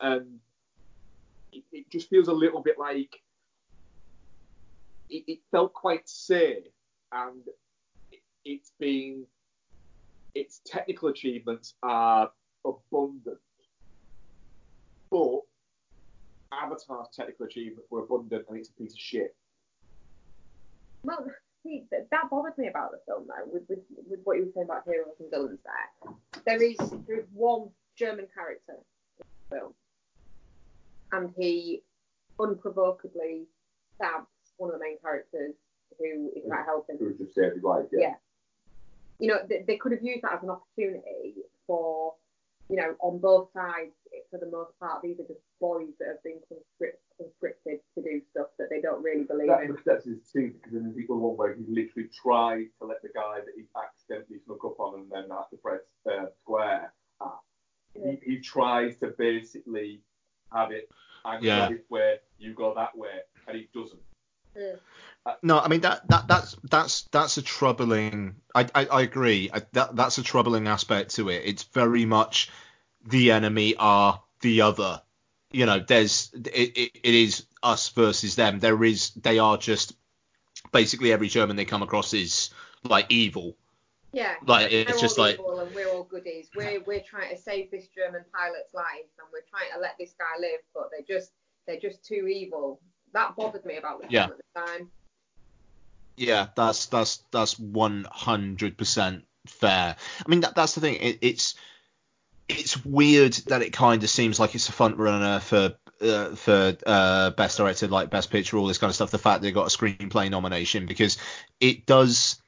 and 0.00 0.38
it, 1.52 1.64
it 1.72 1.90
just 1.90 2.08
feels 2.08 2.28
a 2.28 2.32
little 2.32 2.60
bit 2.60 2.78
like 2.78 3.20
it, 5.12 5.24
it 5.28 5.38
felt 5.50 5.72
quite 5.74 6.08
safe, 6.08 6.64
and 7.12 7.42
it, 8.10 8.22
it's 8.44 8.72
been 8.80 9.24
its 10.34 10.62
technical 10.64 11.08
achievements 11.08 11.74
are 11.82 12.30
abundant, 12.64 13.38
but 15.10 15.40
Avatar's 16.52 17.08
technical 17.14 17.46
achievements 17.46 17.90
were 17.90 18.02
abundant, 18.02 18.46
and 18.48 18.58
it's 18.58 18.70
a 18.70 18.72
piece 18.72 18.94
of 18.94 18.98
shit. 18.98 19.36
Well, 21.04 21.26
see, 21.62 21.84
that, 21.90 22.30
bothered 22.30 22.56
me 22.56 22.68
about 22.68 22.92
the 22.92 23.00
film 23.06 23.26
though, 23.28 23.50
with, 23.52 23.64
with, 23.68 23.80
with 24.08 24.20
what 24.24 24.38
you 24.38 24.46
were 24.46 24.52
saying 24.54 24.66
about 24.66 24.84
heroes 24.86 25.14
and 25.20 25.30
villains 25.30 25.58
there. 25.64 26.14
There 26.46 26.62
is 26.62 26.76
there 27.06 27.18
is 27.18 27.26
one 27.34 27.68
German 27.96 28.26
character 28.34 28.72
in 28.72 29.26
the 29.50 29.56
film, 29.56 29.74
and 31.12 31.34
he 31.36 31.82
unprovokedly 32.38 33.46
stabs 33.96 34.26
one 34.62 34.70
of 34.72 34.78
the 34.78 34.84
main 34.84 34.98
characters 35.00 35.54
who 35.98 36.30
is 36.36 36.42
trying 36.46 36.62
to 36.62 36.64
help. 36.64 36.86
Who 36.88 37.12
just 37.18 37.34
saved 37.34 37.54
his 37.56 37.64
life, 37.64 37.86
yeah. 37.92 38.00
Yeah. 38.00 38.14
You 39.18 39.28
know, 39.28 39.38
they, 39.48 39.64
they 39.66 39.76
could 39.76 39.92
have 39.92 40.02
used 40.02 40.22
that 40.22 40.34
as 40.34 40.42
an 40.42 40.50
opportunity 40.50 41.34
for, 41.66 42.14
you 42.68 42.76
know, 42.76 42.94
on 43.00 43.18
both 43.18 43.48
sides, 43.52 43.92
for 44.30 44.38
the 44.38 44.46
most 44.50 44.78
part, 44.80 45.02
these 45.02 45.18
are 45.18 45.26
just 45.26 45.40
boys 45.60 45.88
that 45.98 46.08
have 46.08 46.22
been 46.22 46.38
conscript, 46.48 47.02
conscripted 47.18 47.78
to 47.94 48.02
do 48.02 48.20
stuff 48.30 48.46
that 48.58 48.68
they 48.70 48.80
don't 48.80 49.02
really 49.02 49.24
believe 49.24 49.48
That, 49.48 49.62
in. 49.64 49.76
that's 49.84 50.04
his 50.06 50.18
thing, 50.32 50.54
because 50.56 50.72
then 50.72 50.84
there's 50.84 50.96
the 50.96 51.04
other 51.12 51.20
one 51.20 51.36
where 51.36 51.54
he 51.54 51.62
literally 51.68 52.08
tried 52.22 52.66
to 52.80 52.86
let 52.86 53.02
the 53.02 53.10
guy 53.14 53.38
that 53.44 53.54
he 53.56 53.64
accidentally 53.76 54.38
snuck 54.46 54.64
up 54.64 54.78
on 54.78 55.00
and 55.00 55.10
then 55.10 55.24
had 55.30 55.44
to 55.50 55.56
press 55.56 55.80
uh, 56.10 56.26
square 56.40 56.92
at. 57.20 57.40
He, 57.94 58.18
he 58.24 58.40
tries 58.40 58.96
to 59.00 59.08
basically 59.18 60.00
have 60.52 60.70
it 60.72 60.88
angle 61.26 61.46
Yeah. 61.46 61.68
this 61.68 61.82
way, 61.90 62.16
you 62.38 62.54
go 62.54 62.72
that 62.74 62.96
way, 62.96 63.20
and 63.46 63.56
he 63.56 63.68
doesn't. 63.74 64.00
Uh, 65.24 65.34
no, 65.42 65.58
I 65.60 65.68
mean 65.68 65.82
that 65.82 66.08
that 66.08 66.26
that's 66.26 66.56
that's 66.68 67.02
that's 67.12 67.36
a 67.36 67.42
troubling. 67.42 68.36
I 68.54 68.66
I, 68.74 68.86
I 68.86 69.02
agree. 69.02 69.50
I, 69.52 69.62
that 69.72 69.94
that's 69.94 70.18
a 70.18 70.22
troubling 70.22 70.66
aspect 70.66 71.14
to 71.16 71.28
it. 71.28 71.42
It's 71.44 71.62
very 71.62 72.04
much 72.04 72.50
the 73.06 73.30
enemy 73.30 73.74
are 73.78 74.20
the 74.40 74.62
other. 74.62 75.00
You 75.52 75.66
know, 75.66 75.80
there's 75.80 76.30
it, 76.34 76.48
it, 76.76 76.90
it 77.02 77.14
is 77.14 77.46
us 77.62 77.88
versus 77.90 78.34
them. 78.34 78.58
There 78.58 78.82
is 78.82 79.10
they 79.10 79.38
are 79.38 79.56
just 79.56 79.94
basically 80.72 81.12
every 81.12 81.28
German 81.28 81.56
they 81.56 81.64
come 81.64 81.82
across 81.82 82.14
is 82.14 82.50
like 82.82 83.06
evil. 83.10 83.56
Yeah. 84.12 84.34
Like, 84.44 84.70
it's 84.72 85.00
just 85.00 85.18
like- 85.18 85.38
and 85.38 85.74
we're 85.74 85.88
all 85.88 86.04
goodies. 86.04 86.50
We're 86.54 86.80
we're 86.80 87.00
trying 87.00 87.34
to 87.34 87.40
save 87.40 87.70
this 87.70 87.86
German 87.88 88.24
pilot's 88.34 88.74
life 88.74 89.08
and 89.18 89.28
we're 89.32 89.44
trying 89.48 89.72
to 89.74 89.80
let 89.80 89.96
this 89.98 90.14
guy 90.18 90.38
live, 90.40 90.60
but 90.74 90.90
they're 90.90 91.16
just 91.16 91.32
they're 91.66 91.80
just 91.80 92.04
too 92.04 92.26
evil. 92.26 92.80
That 93.12 93.36
bothered 93.36 93.64
me 93.64 93.76
about 93.76 94.00
the 94.00 94.08
film 94.08 94.12
Yeah. 94.12 94.24
at 94.24 94.36
the 94.36 94.60
time. 94.60 94.90
Yeah, 96.16 96.48
that's 96.54 96.86
that's 96.86 97.22
that's 97.30 97.58
one 97.58 98.06
hundred 98.10 98.76
percent 98.76 99.24
fair. 99.46 99.96
I 100.24 100.28
mean, 100.28 100.40
that 100.40 100.54
that's 100.54 100.74
the 100.74 100.80
thing. 100.80 100.96
It, 100.96 101.18
it's 101.22 101.54
it's 102.48 102.84
weird 102.84 103.32
that 103.46 103.62
it 103.62 103.72
kind 103.72 104.02
of 104.02 104.10
seems 104.10 104.38
like 104.38 104.54
it's 104.54 104.68
a 104.68 104.72
front 104.72 104.98
runner 104.98 105.40
for 105.40 105.74
uh, 106.02 106.34
for 106.34 106.76
uh, 106.86 107.30
best 107.30 107.56
directed, 107.56 107.90
like 107.90 108.10
best 108.10 108.30
picture, 108.30 108.58
all 108.58 108.66
this 108.66 108.78
kind 108.78 108.90
of 108.90 108.94
stuff. 108.94 109.10
The 109.10 109.18
fact 109.18 109.42
they 109.42 109.52
got 109.52 109.72
a 109.72 109.76
screenplay 109.76 110.30
nomination 110.30 110.86
because 110.86 111.16
it 111.60 111.86
does 111.86 112.40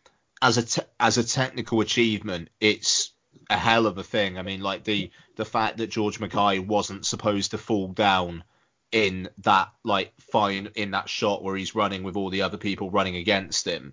as 0.42 0.58
a 0.58 0.62
te- 0.62 0.88
as 1.00 1.16
a 1.16 1.24
technical 1.24 1.80
achievement, 1.80 2.50
it's 2.60 3.12
a 3.48 3.56
hell 3.56 3.86
of 3.86 3.96
a 3.98 4.02
thing. 4.02 4.38
I 4.38 4.42
mean, 4.42 4.60
like 4.60 4.84
the 4.84 5.10
the 5.36 5.44
fact 5.44 5.78
that 5.78 5.88
George 5.88 6.20
MacKay 6.20 6.58
wasn't 6.58 7.06
supposed 7.06 7.52
to 7.52 7.58
fall 7.58 7.88
down 7.88 8.44
in 8.92 9.28
that 9.38 9.70
like 9.82 10.12
fine 10.20 10.68
in 10.76 10.92
that 10.92 11.08
shot 11.08 11.42
where 11.42 11.56
he's 11.56 11.74
running 11.74 12.02
with 12.02 12.16
all 12.16 12.30
the 12.30 12.42
other 12.42 12.56
people 12.56 12.90
running 12.90 13.16
against 13.16 13.66
him 13.66 13.92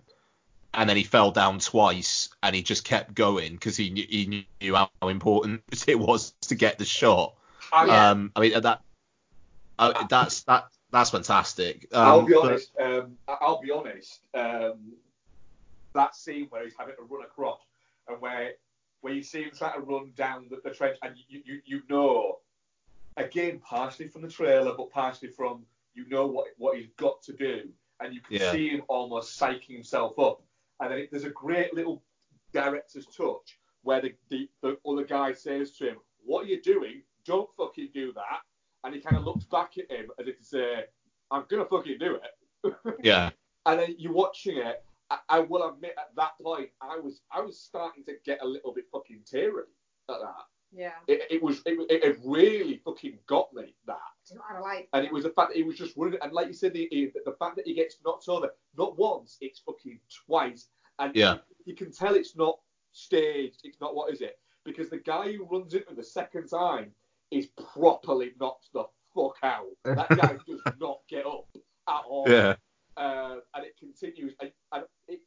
and 0.73 0.89
then 0.89 0.95
he 0.95 1.03
fell 1.03 1.31
down 1.31 1.59
twice 1.59 2.29
and 2.43 2.55
he 2.55 2.61
just 2.63 2.85
kept 2.85 3.13
going 3.13 3.53
because 3.53 3.75
he, 3.75 3.89
knew- 3.89 4.05
he 4.07 4.45
knew 4.61 4.75
how 4.75 4.89
important 5.01 5.61
it 5.87 5.99
was 5.99 6.31
to 6.41 6.55
get 6.55 6.77
the 6.77 6.85
shot 6.85 7.33
I- 7.73 8.09
um 8.09 8.31
i 8.35 8.41
mean 8.41 8.61
that 8.61 8.81
uh, 9.79 10.05
that's 10.07 10.43
that 10.43 10.67
that's 10.91 11.09
fantastic 11.09 11.87
um, 11.93 12.05
I'll 12.07 12.21
be 12.25 12.33
but- 12.33 12.43
honest. 12.45 12.71
Um, 12.79 13.17
I- 13.27 13.37
I'll 13.41 13.61
be 13.61 13.71
honest. 13.71 14.19
Um, 14.33 14.93
that 15.93 16.15
scene 16.15 16.47
where 16.49 16.63
he's 16.63 16.73
having 16.77 16.95
to 16.95 17.01
run 17.03 17.23
across 17.23 17.59
and 18.07 18.21
where 18.21 18.51
where 19.01 19.13
you 19.13 19.23
see 19.23 19.41
him 19.43 19.51
trying 19.57 19.73
to 19.73 19.79
run 19.79 20.11
down 20.15 20.45
the, 20.49 20.59
the 20.63 20.69
trench 20.75 20.97
and 21.01 21.15
you, 21.27 21.41
you 21.45 21.61
you 21.65 21.81
know, 21.89 22.37
again 23.17 23.59
partially 23.59 24.07
from 24.07 24.21
the 24.21 24.27
trailer, 24.29 24.73
but 24.75 24.89
partially 24.91 25.29
from 25.29 25.65
you 25.93 26.07
know 26.07 26.27
what 26.27 26.47
what 26.57 26.77
he's 26.77 26.89
got 26.97 27.21
to 27.23 27.33
do, 27.33 27.69
and 27.99 28.13
you 28.13 28.21
can 28.21 28.37
Yeah. 28.37 28.51
see 28.51 28.69
him 28.69 28.83
almost 28.87 29.39
psyching 29.39 29.71
himself 29.73 30.17
up. 30.19 30.41
And 30.79 30.91
then 30.91 30.99
it, 30.99 31.09
there's 31.11 31.25
a 31.25 31.29
great 31.29 31.73
little 31.73 32.03
director's 32.53 33.05
touch 33.07 33.59
where 33.83 34.01
the, 34.01 34.13
the 34.29 34.49
the 34.61 34.77
other 34.87 35.03
guy 35.03 35.33
says 35.33 35.71
to 35.77 35.89
him, 35.89 35.97
"What 36.23 36.45
are 36.45 36.47
you 36.47 36.61
doing? 36.61 37.03
Don't 37.25 37.49
fucking 37.57 37.89
do 37.93 38.13
that." 38.13 38.41
And 38.83 38.95
he 38.95 39.01
kind 39.01 39.17
of 39.17 39.23
looks 39.23 39.45
back 39.45 39.77
at 39.77 39.91
him 39.91 40.09
as 40.19 40.27
if 40.27 40.37
to 40.39 40.43
say, 40.43 40.85
I'm 41.29 41.45
gonna 41.49 41.65
fucking 41.65 41.99
do 41.99 42.15
it. 42.15 42.73
yeah 43.03 43.29
And 43.67 43.79
then 43.79 43.95
you're 43.99 44.11
watching 44.13 44.57
it. 44.57 44.83
I, 45.11 45.19
I 45.29 45.39
will 45.39 45.69
admit, 45.69 45.93
at 45.97 46.15
that 46.15 46.31
point, 46.41 46.69
I 46.81 46.97
was 46.97 47.21
I 47.31 47.41
was 47.41 47.59
starting 47.59 48.03
to 48.05 48.13
get 48.25 48.39
a 48.41 48.45
little 48.47 48.73
bit 48.73 48.85
fucking 48.91 49.21
teary 49.25 49.63
at 50.09 50.19
that. 50.19 50.45
Yeah. 50.73 50.91
It, 51.07 51.21
it 51.29 51.43
was 51.43 51.61
it, 51.65 51.77
it, 51.89 52.03
it 52.03 52.19
really 52.23 52.77
fucking 52.85 53.17
got 53.27 53.53
me 53.53 53.75
that. 53.87 53.97
Do 54.27 54.33
you 54.33 54.39
know 54.39 54.43
what 54.49 54.57
I 54.57 54.75
like? 54.75 54.89
And 54.93 55.05
it 55.05 55.11
was 55.11 55.23
the 55.23 55.29
fact 55.31 55.49
that 55.49 55.57
he 55.57 55.63
was 55.63 55.77
just 55.77 55.97
running, 55.97 56.17
and 56.21 56.31
like 56.31 56.47
you 56.47 56.53
said, 56.53 56.73
the, 56.73 56.87
the 56.91 57.11
the 57.25 57.35
fact 57.39 57.55
that 57.57 57.67
he 57.67 57.73
gets 57.73 57.97
knocked 58.05 58.29
over 58.29 58.49
not 58.77 58.97
once, 58.97 59.37
it's 59.41 59.59
fucking 59.59 59.99
twice, 60.25 60.67
and 60.99 61.15
Yeah. 61.15 61.33
you, 61.33 61.39
you 61.65 61.75
can 61.75 61.91
tell 61.91 62.15
it's 62.15 62.35
not 62.37 62.59
staged. 62.93 63.61
It's 63.63 63.81
not 63.81 63.95
what 63.95 64.13
is 64.13 64.21
it? 64.21 64.39
Because 64.63 64.89
the 64.89 64.97
guy 64.99 65.33
who 65.33 65.45
runs 65.45 65.73
into 65.73 65.93
the 65.93 66.03
second 66.03 66.47
time 66.47 66.91
is 67.31 67.47
properly 67.73 68.31
knocked 68.39 68.71
the 68.73 68.83
fuck 69.15 69.35
out. 69.43 69.65
That 69.83 70.07
guy 70.21 70.37
does 70.47 70.61
not 70.79 70.99
get 71.09 71.25
up 71.25 71.47
at 71.89 72.01
all. 72.07 72.25
Yeah. 72.29 72.55
Uh, 72.97 73.37
and 73.55 73.65
it 73.65 73.75
continues, 73.77 74.33
and, 74.41 74.51
and 74.73 74.83
it, 75.07 75.19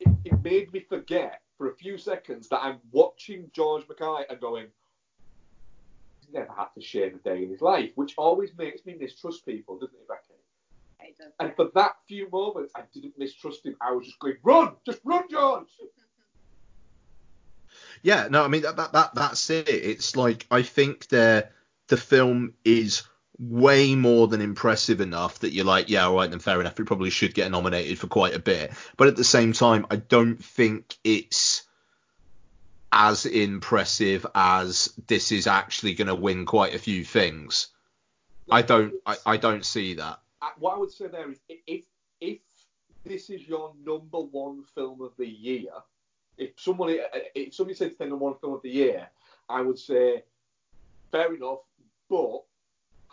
it 0.00 0.08
it 0.24 0.42
made 0.44 0.72
me 0.72 0.80
forget 0.80 1.40
for 1.60 1.68
a 1.68 1.74
few 1.74 1.98
seconds 1.98 2.48
that 2.48 2.60
I'm 2.62 2.78
watching 2.90 3.50
George 3.52 3.84
MacKay 3.86 4.24
and 4.30 4.40
going, 4.40 4.68
he's 6.18 6.32
never 6.32 6.50
had 6.56 6.68
to 6.74 6.80
shave 6.80 7.14
a 7.14 7.18
day 7.18 7.42
in 7.42 7.50
his 7.50 7.60
life, 7.60 7.90
which 7.96 8.14
always 8.16 8.56
makes 8.56 8.86
me 8.86 8.96
mistrust 8.98 9.44
people, 9.44 9.78
doesn't 9.78 9.94
it, 9.94 10.08
Becky? 10.08 10.40
It 11.00 11.18
does. 11.18 11.32
And 11.38 11.54
for 11.54 11.68
that 11.74 11.96
few 12.08 12.30
moments, 12.30 12.72
I 12.74 12.84
didn't 12.94 13.18
mistrust 13.18 13.66
him. 13.66 13.76
I 13.78 13.92
was 13.92 14.06
just 14.06 14.18
going, 14.20 14.36
run, 14.42 14.72
just 14.86 15.00
run, 15.04 15.24
George. 15.30 15.68
Yeah, 18.02 18.28
no, 18.30 18.42
I 18.42 18.48
mean 18.48 18.62
that, 18.62 18.76
that 18.76 18.92
that 18.94 19.14
that's 19.14 19.50
it. 19.50 19.68
It's 19.68 20.16
like 20.16 20.46
I 20.50 20.62
think 20.62 21.06
the 21.08 21.48
the 21.88 21.98
film 21.98 22.54
is 22.64 23.02
way 23.40 23.94
more 23.94 24.28
than 24.28 24.42
impressive 24.42 25.00
enough 25.00 25.38
that 25.38 25.52
you're 25.52 25.64
like, 25.64 25.88
yeah, 25.88 26.04
all 26.04 26.16
right, 26.16 26.30
then 26.30 26.38
fair 26.38 26.60
enough. 26.60 26.78
It 26.78 26.84
probably 26.84 27.10
should 27.10 27.32
get 27.34 27.50
nominated 27.50 27.98
for 27.98 28.06
quite 28.06 28.34
a 28.34 28.38
bit. 28.38 28.72
But 28.98 29.08
at 29.08 29.16
the 29.16 29.24
same 29.24 29.54
time, 29.54 29.86
I 29.90 29.96
don't 29.96 30.44
think 30.44 30.96
it's 31.02 31.66
as 32.92 33.24
impressive 33.24 34.26
as 34.34 34.92
this 35.06 35.32
is 35.32 35.46
actually 35.46 35.94
going 35.94 36.08
to 36.08 36.14
win 36.14 36.44
quite 36.44 36.74
a 36.74 36.78
few 36.78 37.04
things. 37.04 37.68
I 38.50 38.62
don't 38.62 38.94
I, 39.06 39.16
I 39.24 39.36
don't 39.36 39.64
see 39.64 39.94
that. 39.94 40.18
Uh, 40.42 40.48
What 40.58 40.74
I 40.74 40.78
would 40.78 40.90
say 40.90 41.06
there 41.06 41.30
is, 41.30 41.38
if 41.48 41.84
if 42.20 42.38
this 43.04 43.30
is 43.30 43.46
your 43.46 43.72
number 43.86 44.18
one 44.18 44.64
film 44.74 45.00
of 45.02 45.12
the 45.16 45.26
year, 45.26 45.70
if 46.36 46.50
somebody 46.56 47.00
if 47.34 47.54
somebody 47.54 47.76
said 47.76 47.92
to 47.92 47.98
the 47.98 48.06
number 48.06 48.24
one 48.24 48.34
film 48.40 48.54
of 48.54 48.62
the 48.62 48.70
year, 48.70 49.08
I 49.48 49.60
would 49.62 49.78
say 49.78 50.24
fair 51.12 51.32
enough. 51.32 51.60
But 52.08 52.42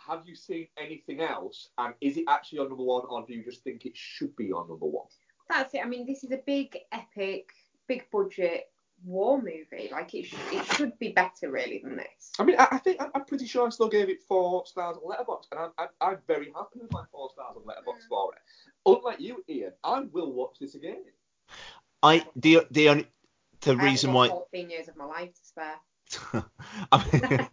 have 0.08 0.22
you 0.26 0.34
seen 0.34 0.68
anything 0.78 1.20
else? 1.20 1.68
And 1.78 1.94
is 2.00 2.16
it 2.16 2.24
actually 2.28 2.58
your 2.58 2.68
number 2.68 2.84
one, 2.84 3.04
or 3.08 3.24
do 3.26 3.34
you 3.34 3.44
just 3.44 3.62
think 3.62 3.86
it 3.86 3.96
should 3.96 4.34
be 4.36 4.46
your 4.46 4.66
number 4.66 4.86
one? 4.86 5.06
That's 5.48 5.74
it. 5.74 5.80
I 5.84 5.88
mean, 5.88 6.06
this 6.06 6.24
is 6.24 6.32
a 6.32 6.40
big, 6.44 6.76
epic, 6.92 7.50
big 7.86 8.06
budget 8.10 8.64
war 9.04 9.40
movie. 9.40 9.88
Like 9.90 10.14
it, 10.14 10.26
sh- 10.26 10.34
it 10.52 10.64
should 10.74 10.98
be 10.98 11.10
better 11.10 11.50
really 11.50 11.80
than 11.82 11.96
this. 11.96 12.32
I 12.38 12.44
mean, 12.44 12.56
I, 12.58 12.68
I 12.72 12.78
think 12.78 13.00
I'm 13.14 13.24
pretty 13.24 13.46
sure 13.46 13.66
I 13.66 13.70
still 13.70 13.88
gave 13.88 14.08
it 14.08 14.22
four 14.26 14.66
stars 14.66 14.96
on 14.96 15.10
Letterboxd, 15.10 15.46
and 15.52 15.60
I'm, 15.60 15.70
I'm, 15.78 15.88
I'm 16.00 16.18
very 16.26 16.52
happy 16.54 16.80
with 16.80 16.92
my 16.92 17.04
four 17.12 17.30
stars 17.32 17.56
on 17.56 17.62
Letterboxd 17.62 18.04
mm. 18.04 18.08
for 18.08 18.32
it. 18.34 18.40
Unlike 18.86 19.20
you, 19.20 19.44
Ian, 19.48 19.72
I 19.84 20.00
will 20.00 20.32
watch 20.32 20.56
this 20.60 20.74
again. 20.74 21.04
I 22.02 22.24
the 22.36 22.66
the 22.70 22.88
only 22.88 23.08
the 23.60 23.72
I 23.72 23.84
reason 23.84 24.12
why 24.12 24.28
14 24.28 24.70
years 24.70 24.88
of 24.88 24.96
my 24.96 25.04
life 25.04 25.34
to 25.34 25.44
spare. 25.44 25.76
I 26.92 27.04
mean, 27.12 27.48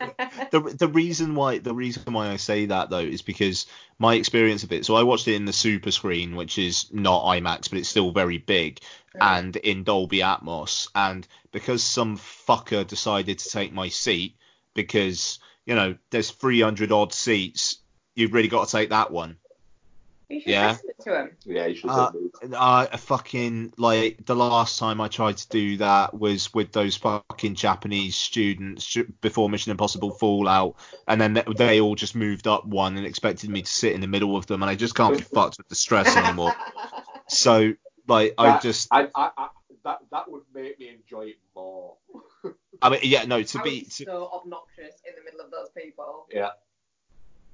the 0.51 0.75
the 0.77 0.87
reason 0.87 1.35
why 1.35 1.59
the 1.59 1.73
reason 1.73 2.13
why 2.13 2.29
I 2.29 2.37
say 2.37 2.67
that 2.67 2.89
though 2.89 2.99
is 2.99 3.21
because 3.21 3.65
my 3.99 4.15
experience 4.15 4.63
of 4.63 4.71
it. 4.71 4.85
So 4.85 4.95
I 4.95 5.03
watched 5.03 5.27
it 5.27 5.35
in 5.35 5.45
the 5.45 5.53
super 5.53 5.91
screen, 5.91 6.35
which 6.35 6.57
is 6.57 6.87
not 6.91 7.25
IMAX, 7.25 7.69
but 7.69 7.79
it's 7.79 7.89
still 7.89 8.11
very 8.11 8.37
big, 8.37 8.79
and 9.19 9.55
in 9.55 9.83
Dolby 9.83 10.19
Atmos. 10.19 10.89
And 10.95 11.27
because 11.51 11.83
some 11.83 12.17
fucker 12.17 12.85
decided 12.85 13.39
to 13.39 13.49
take 13.49 13.73
my 13.73 13.89
seat, 13.89 14.35
because 14.73 15.39
you 15.65 15.75
know 15.75 15.95
there's 16.09 16.31
300 16.31 16.91
odd 16.91 17.13
seats, 17.13 17.79
you've 18.15 18.33
really 18.33 18.47
got 18.47 18.67
to 18.67 18.71
take 18.71 18.89
that 18.89 19.11
one. 19.11 19.37
You 20.35 20.41
should 20.41 20.49
Yeah. 20.49 20.71
listen 20.71 20.89
to 21.05 21.19
him. 21.21 21.37
Yeah, 21.45 21.65
you 21.67 21.75
should 21.75 21.89
Uh, 21.89 22.11
have. 22.41 22.53
I 22.91 22.97
fucking 22.97 23.73
like 23.77 24.25
the 24.25 24.35
last 24.35 24.77
time 24.77 24.99
I 24.99 25.07
tried 25.07 25.37
to 25.37 25.47
do 25.49 25.77
that 25.77 26.13
was 26.13 26.53
with 26.53 26.73
those 26.73 26.97
fucking 26.97 27.55
Japanese 27.55 28.17
students 28.17 28.97
before 29.21 29.49
Mission 29.49 29.71
Impossible 29.71 30.11
Fallout, 30.11 30.75
and 31.07 31.21
then 31.21 31.33
they, 31.35 31.43
they 31.55 31.79
all 31.79 31.95
just 31.95 32.15
moved 32.15 32.47
up 32.47 32.65
one 32.65 32.97
and 32.97 33.05
expected 33.05 33.49
me 33.49 33.61
to 33.61 33.71
sit 33.71 33.93
in 33.93 34.01
the 34.01 34.07
middle 34.07 34.35
of 34.35 34.45
them, 34.47 34.61
and 34.61 34.69
I 34.69 34.75
just 34.75 34.93
can't 34.95 35.17
be 35.17 35.23
fucked 35.35 35.57
with 35.57 35.69
the 35.69 35.75
stress 35.75 36.15
anymore. 36.17 36.53
So 37.29 37.73
like 38.07 38.33
I 38.37 38.59
just 38.59 38.89
I, 38.91 39.07
I, 39.15 39.31
I, 39.37 39.47
that 39.85 39.99
that 40.11 40.29
would 40.29 40.43
make 40.53 40.77
me 40.79 40.89
enjoy 40.89 41.27
it 41.27 41.39
more. 41.55 41.95
I 42.81 42.89
mean 42.89 42.99
yeah 43.03 43.23
no 43.23 43.41
to 43.41 43.59
I 43.59 43.63
be 43.63 43.69
would 43.69 43.79
be 43.79 43.85
to, 43.85 44.03
so 44.05 44.29
obnoxious 44.33 44.95
in 45.07 45.15
the 45.15 45.23
middle 45.23 45.39
of 45.45 45.49
those 45.51 45.69
people. 45.75 46.27
Yeah. 46.31 46.49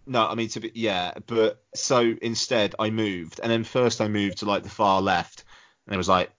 No, 0.05 0.27
I 0.27 0.35
mean 0.35 0.49
to 0.49 0.59
be 0.59 0.71
yeah, 0.73 1.13
but 1.27 1.63
so 1.75 2.13
instead 2.21 2.75
I 2.79 2.89
moved, 2.89 3.39
and 3.41 3.51
then 3.51 3.63
first 3.63 4.01
I 4.01 4.07
moved 4.07 4.39
to 4.39 4.45
like 4.45 4.63
the 4.63 4.69
far 4.69 5.01
left, 5.01 5.43
and 5.85 5.93
it 5.93 5.97
was 5.97 6.09
like, 6.09 6.31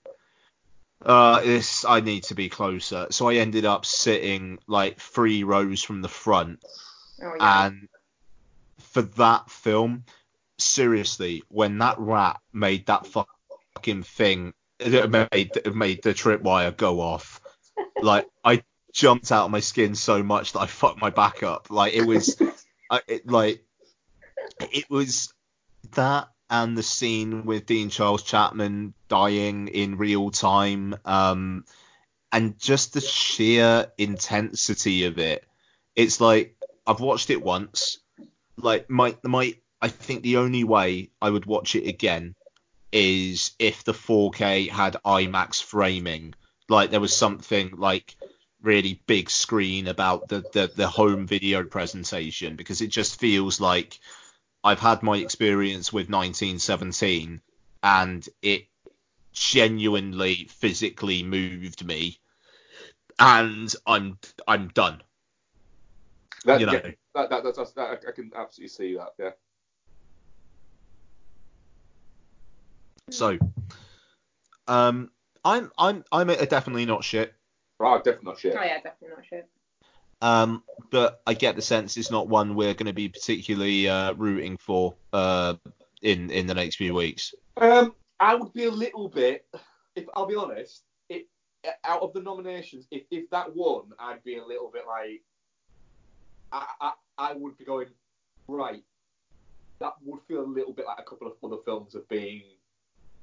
uh, 1.04 1.40
this 1.40 1.84
I 1.84 2.00
need 2.00 2.24
to 2.24 2.34
be 2.34 2.48
closer. 2.48 3.06
So 3.10 3.28
I 3.28 3.36
ended 3.36 3.64
up 3.64 3.84
sitting 3.86 4.58
like 4.66 4.98
three 5.00 5.44
rows 5.44 5.82
from 5.82 6.02
the 6.02 6.08
front, 6.08 6.60
Oh 7.22 7.34
yeah. 7.38 7.66
and 7.66 7.88
for 8.80 9.02
that 9.02 9.50
film, 9.50 10.04
seriously, 10.58 11.42
when 11.48 11.78
that 11.78 11.98
rat 11.98 12.40
made 12.52 12.86
that 12.86 13.06
fucking 13.06 14.02
thing, 14.02 14.54
it 14.80 15.10
made 15.10 15.56
it 15.56 15.74
made 15.74 16.02
the 16.02 16.14
tripwire 16.14 16.76
go 16.76 17.00
off, 17.00 17.40
like 18.02 18.26
I 18.44 18.64
jumped 18.92 19.32
out 19.32 19.46
of 19.46 19.50
my 19.50 19.60
skin 19.60 19.94
so 19.94 20.22
much 20.22 20.52
that 20.52 20.60
I 20.60 20.66
fucked 20.66 21.00
my 21.00 21.10
back 21.10 21.42
up. 21.42 21.70
Like 21.70 21.94
it 21.94 22.02
was. 22.06 22.36
It, 23.08 23.26
like 23.26 23.64
it 24.60 24.90
was 24.90 25.32
that 25.94 26.28
and 26.50 26.76
the 26.76 26.82
scene 26.82 27.46
with 27.46 27.64
Dean 27.64 27.88
Charles 27.88 28.22
Chapman 28.22 28.92
dying 29.08 29.68
in 29.68 29.96
real 29.96 30.30
time, 30.30 30.94
um, 31.06 31.64
and 32.30 32.58
just 32.58 32.92
the 32.92 33.00
sheer 33.00 33.90
intensity 33.96 35.04
of 35.04 35.18
it. 35.18 35.46
It's 35.96 36.20
like 36.20 36.54
I've 36.86 37.00
watched 37.00 37.30
it 37.30 37.42
once. 37.42 37.98
Like 38.58 38.90
my 38.90 39.16
my, 39.24 39.56
I 39.80 39.88
think 39.88 40.22
the 40.22 40.36
only 40.36 40.64
way 40.64 41.10
I 41.22 41.30
would 41.30 41.46
watch 41.46 41.74
it 41.74 41.88
again 41.88 42.34
is 42.92 43.52
if 43.58 43.84
the 43.84 43.94
4K 43.94 44.68
had 44.68 44.98
IMAX 45.06 45.62
framing. 45.62 46.34
Like 46.68 46.90
there 46.90 47.00
was 47.00 47.16
something 47.16 47.72
like 47.78 48.14
really 48.62 49.02
big 49.06 49.28
screen 49.28 49.88
about 49.88 50.28
the, 50.28 50.44
the 50.52 50.70
the 50.74 50.86
home 50.86 51.26
video 51.26 51.64
presentation 51.64 52.56
because 52.56 52.80
it 52.80 52.88
just 52.88 53.18
feels 53.18 53.60
like 53.60 53.98
I've 54.64 54.80
had 54.80 55.02
my 55.02 55.16
experience 55.16 55.92
with 55.92 56.08
1917 56.08 57.40
and 57.82 58.28
it 58.40 58.66
genuinely 59.32 60.46
physically 60.50 61.22
moved 61.22 61.84
me 61.84 62.18
and 63.18 63.74
I'm 63.86 64.18
I'm 64.46 64.68
done. 64.68 65.02
That, 66.44 66.60
You 66.60 66.66
know. 66.66 66.72
yeah, 66.72 66.90
that, 67.14 67.30
that, 67.30 67.44
that's, 67.44 67.56
that's, 67.56 67.72
that, 67.72 68.04
I 68.06 68.12
can 68.12 68.32
absolutely 68.36 68.68
see 68.68 68.96
that. 68.96 69.10
Yeah. 69.18 69.30
So 73.10 73.38
um 74.68 75.10
I'm 75.44 75.72
I'm 75.76 76.04
I'm 76.12 76.28
definitely 76.28 76.86
not 76.86 77.02
shit. 77.04 77.34
Oh, 77.82 77.98
definitely 77.98 78.24
not 78.24 78.38
shit. 78.38 78.56
Oh 78.58 78.62
yeah, 78.62 78.76
definitely 78.76 79.16
not 79.16 79.26
shit. 79.26 79.48
Um, 80.20 80.62
but 80.90 81.20
I 81.26 81.34
get 81.34 81.56
the 81.56 81.62
sense 81.62 81.96
it's 81.96 82.10
not 82.10 82.28
one 82.28 82.54
we're 82.54 82.74
going 82.74 82.86
to 82.86 82.92
be 82.92 83.08
particularly 83.08 83.88
uh, 83.88 84.14
rooting 84.14 84.56
for 84.56 84.94
uh, 85.12 85.54
in 86.00 86.30
in 86.30 86.46
the 86.46 86.54
next 86.54 86.76
few 86.76 86.94
weeks. 86.94 87.34
Um, 87.56 87.94
I 88.20 88.36
would 88.36 88.52
be 88.52 88.66
a 88.66 88.70
little 88.70 89.08
bit, 89.08 89.46
if 89.96 90.04
I'll 90.14 90.26
be 90.26 90.36
honest, 90.36 90.84
it, 91.08 91.28
out 91.84 92.02
of 92.02 92.12
the 92.12 92.20
nominations, 92.20 92.86
if, 92.92 93.02
if 93.10 93.28
that 93.30 93.54
won, 93.54 93.90
I'd 93.98 94.22
be 94.22 94.36
a 94.36 94.44
little 94.46 94.70
bit 94.72 94.84
like, 94.86 95.22
I, 96.52 96.66
I, 96.80 96.92
I 97.18 97.32
would 97.32 97.58
be 97.58 97.64
going, 97.64 97.88
right, 98.46 98.84
that 99.80 99.94
would 100.04 100.20
feel 100.28 100.42
a 100.42 100.46
little 100.46 100.72
bit 100.72 100.86
like 100.86 101.00
a 101.00 101.02
couple 101.02 101.26
of 101.26 101.34
other 101.42 101.60
films 101.64 101.94
have 101.94 102.08
been 102.08 102.42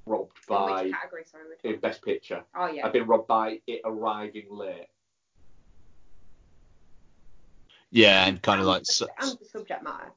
robbed 0.05 0.37
In 0.37 0.55
by, 0.55 0.83
which 0.83 0.93
category? 0.93 1.23
Sorry. 1.25 1.43
Which 1.49 1.73
in? 1.73 1.79
Best 1.79 2.03
Picture. 2.03 2.43
Oh 2.55 2.67
yeah. 2.67 2.85
I've 2.85 2.93
been 2.93 3.07
robbed 3.07 3.27
by 3.27 3.61
it 3.67 3.81
arriving 3.85 4.47
late. 4.49 4.87
Yeah, 7.91 8.27
and 8.27 8.41
kind 8.41 8.59
of 8.61 8.67
like 8.67 8.79
and, 8.79 8.87
su- 8.87 9.07
and 9.19 9.37
the 9.39 9.45
subject 9.45 9.83
matter. 9.83 10.11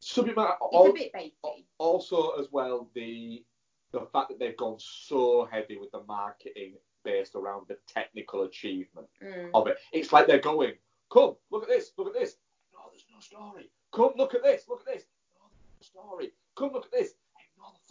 Subject 0.00 0.36
matter, 0.36 0.54
It's 0.60 0.74
al- 0.76 0.86
a 0.86 0.92
bit 0.92 1.12
baity. 1.12 1.64
also 1.78 2.30
as 2.30 2.48
well 2.50 2.88
the 2.94 3.44
the 3.92 4.06
fact 4.12 4.28
that 4.28 4.38
they've 4.38 4.56
gone 4.56 4.76
so 4.78 5.48
heavy 5.50 5.76
with 5.76 5.90
the 5.90 6.02
marketing 6.06 6.74
based 7.04 7.34
around 7.34 7.66
the 7.68 7.76
technical 7.88 8.44
achievement 8.44 9.06
Mm. 9.22 9.50
of 9.54 9.66
it. 9.66 9.78
It's 9.92 10.12
like 10.12 10.26
they're 10.28 10.38
going, 10.38 10.74
come, 11.12 11.34
look 11.50 11.64
at 11.64 11.68
this, 11.68 11.92
look 11.96 12.06
at 12.08 12.14
this. 12.14 12.36
No, 12.72 12.80
there's 12.90 13.04
no 13.12 13.18
story. 13.20 13.68
Come, 13.92 14.12
look 14.16 14.34
at 14.34 14.42
this, 14.44 14.68
look 14.68 14.80
at 14.80 14.86
this. 14.94 15.04
No, 15.34 15.40
there's 15.80 15.90
no 15.94 16.02
story. 16.02 16.32
Come, 16.56 16.72
look 16.72 16.84
at 16.86 16.92
this. 16.92 17.14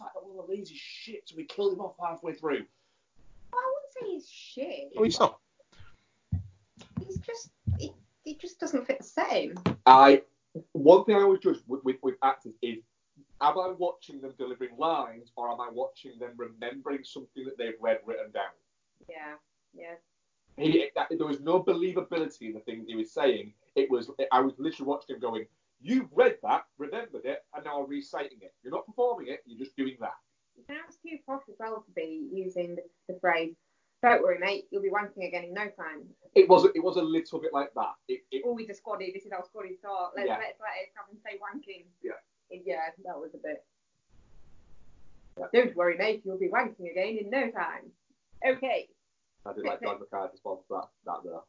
the 0.00 0.04
fact 0.04 0.14
that 0.14 0.26
one 0.26 0.38
of 0.38 0.46
the 0.46 0.52
leads 0.52 0.70
is 0.70 0.76
shit, 0.76 1.28
so 1.28 1.36
we 1.36 1.44
killed 1.44 1.74
him 1.74 1.80
off 1.80 1.94
halfway 2.00 2.32
through. 2.32 2.64
I 3.52 3.72
wouldn't 3.72 3.92
say 3.92 4.06
he's 4.06 4.28
shit. 4.28 4.92
Oh, 4.96 5.04
he's 5.04 5.18
not. 5.18 5.38
He's 7.04 7.18
just 7.18 7.50
he, 7.78 7.92
he 8.24 8.34
just 8.34 8.60
doesn't 8.60 8.86
fit 8.86 8.98
the 8.98 9.04
same. 9.04 9.54
I 9.86 10.22
one 10.72 11.04
thing 11.04 11.16
I 11.16 11.20
always 11.20 11.40
judge 11.40 11.58
with, 11.66 11.84
with, 11.84 11.96
with 12.02 12.16
actors 12.22 12.54
is 12.62 12.78
am 13.40 13.58
I 13.58 13.72
watching 13.78 14.20
them 14.20 14.34
delivering 14.38 14.76
lines 14.78 15.32
or 15.36 15.50
am 15.50 15.60
I 15.60 15.68
watching 15.72 16.18
them 16.18 16.32
remembering 16.36 17.04
something 17.04 17.44
that 17.44 17.56
they've 17.58 17.74
read 17.80 17.98
written 18.04 18.30
down? 18.32 18.52
Yeah. 19.08 19.34
Yeah. 19.74 19.94
He, 20.56 20.90
that, 20.94 21.08
there 21.10 21.26
was 21.26 21.40
no 21.40 21.62
believability 21.62 22.42
in 22.42 22.52
the 22.52 22.60
things 22.60 22.86
he 22.86 22.96
was 22.96 23.12
saying. 23.12 23.52
It 23.76 23.90
was 23.90 24.10
I 24.32 24.40
was 24.40 24.54
literally 24.58 24.88
watching 24.88 25.16
him 25.16 25.20
going, 25.20 25.46
"You've 25.80 26.08
read 26.12 26.36
that, 26.42 26.64
remembered 26.78 27.24
it, 27.24 27.44
and 27.54 27.64
now 27.64 27.80
are 27.82 27.86
reciting 27.86 28.38
it. 28.42 28.54
You're 28.62 28.72
not 28.72 28.86
performing 28.86 29.28
it. 29.28 29.42
You're 29.46 29.58
just 29.58 29.76
doing 29.76 29.96
that." 30.00 30.14
You 30.56 30.64
can 30.66 30.76
ask 30.86 30.98
you 31.02 31.18
posh 31.26 31.42
as 31.48 31.56
well 31.58 31.82
to 31.82 31.90
be 31.92 32.28
using 32.32 32.76
the, 32.76 32.82
the 33.08 33.18
phrase, 33.20 33.54
"Don't 34.02 34.22
worry, 34.22 34.38
mate, 34.38 34.66
you'll 34.70 34.82
be 34.82 34.90
wanking 34.90 35.26
again 35.26 35.44
in 35.44 35.54
no 35.54 35.68
time." 35.70 36.08
It 36.34 36.48
was 36.48 36.64
it 36.74 36.82
was 36.82 36.96
a 36.96 37.02
little 37.02 37.40
bit 37.40 37.52
like 37.52 37.72
that. 37.74 37.94
It, 38.08 38.20
it, 38.30 38.42
Oh, 38.44 38.56
he's 38.56 38.68
a 38.68 38.74
squaddy. 38.74 39.12
This 39.12 39.24
is 39.24 39.32
how 39.32 39.40
squaddies 39.40 39.80
talk. 39.80 40.12
Let's 40.14 40.28
Yeah. 40.28 40.36
let's 40.38 40.60
let 40.60 40.76
it 40.82 40.92
have 40.96 41.08
him 41.10 41.18
say 41.24 41.38
wanking. 41.38 41.86
Yeah. 42.02 42.12
Yeah, 42.50 42.90
that 43.04 43.18
was 43.18 43.34
a 43.34 43.38
bit. 43.38 43.64
Don't 45.54 45.74
worry, 45.74 45.96
mate, 45.96 46.22
you'll 46.24 46.38
be 46.38 46.48
wanking 46.48 46.90
again 46.90 47.16
in 47.16 47.30
no 47.30 47.50
time. 47.50 47.90
Okay. 48.46 48.88
I 49.46 49.52
did 49.54 49.64
like 49.64 49.80
John 49.80 49.98
McCarthy's 49.98 50.32
response 50.34 50.60
to 50.68 50.74
that 50.74 50.88
that 51.06 51.20
though. 51.24 51.44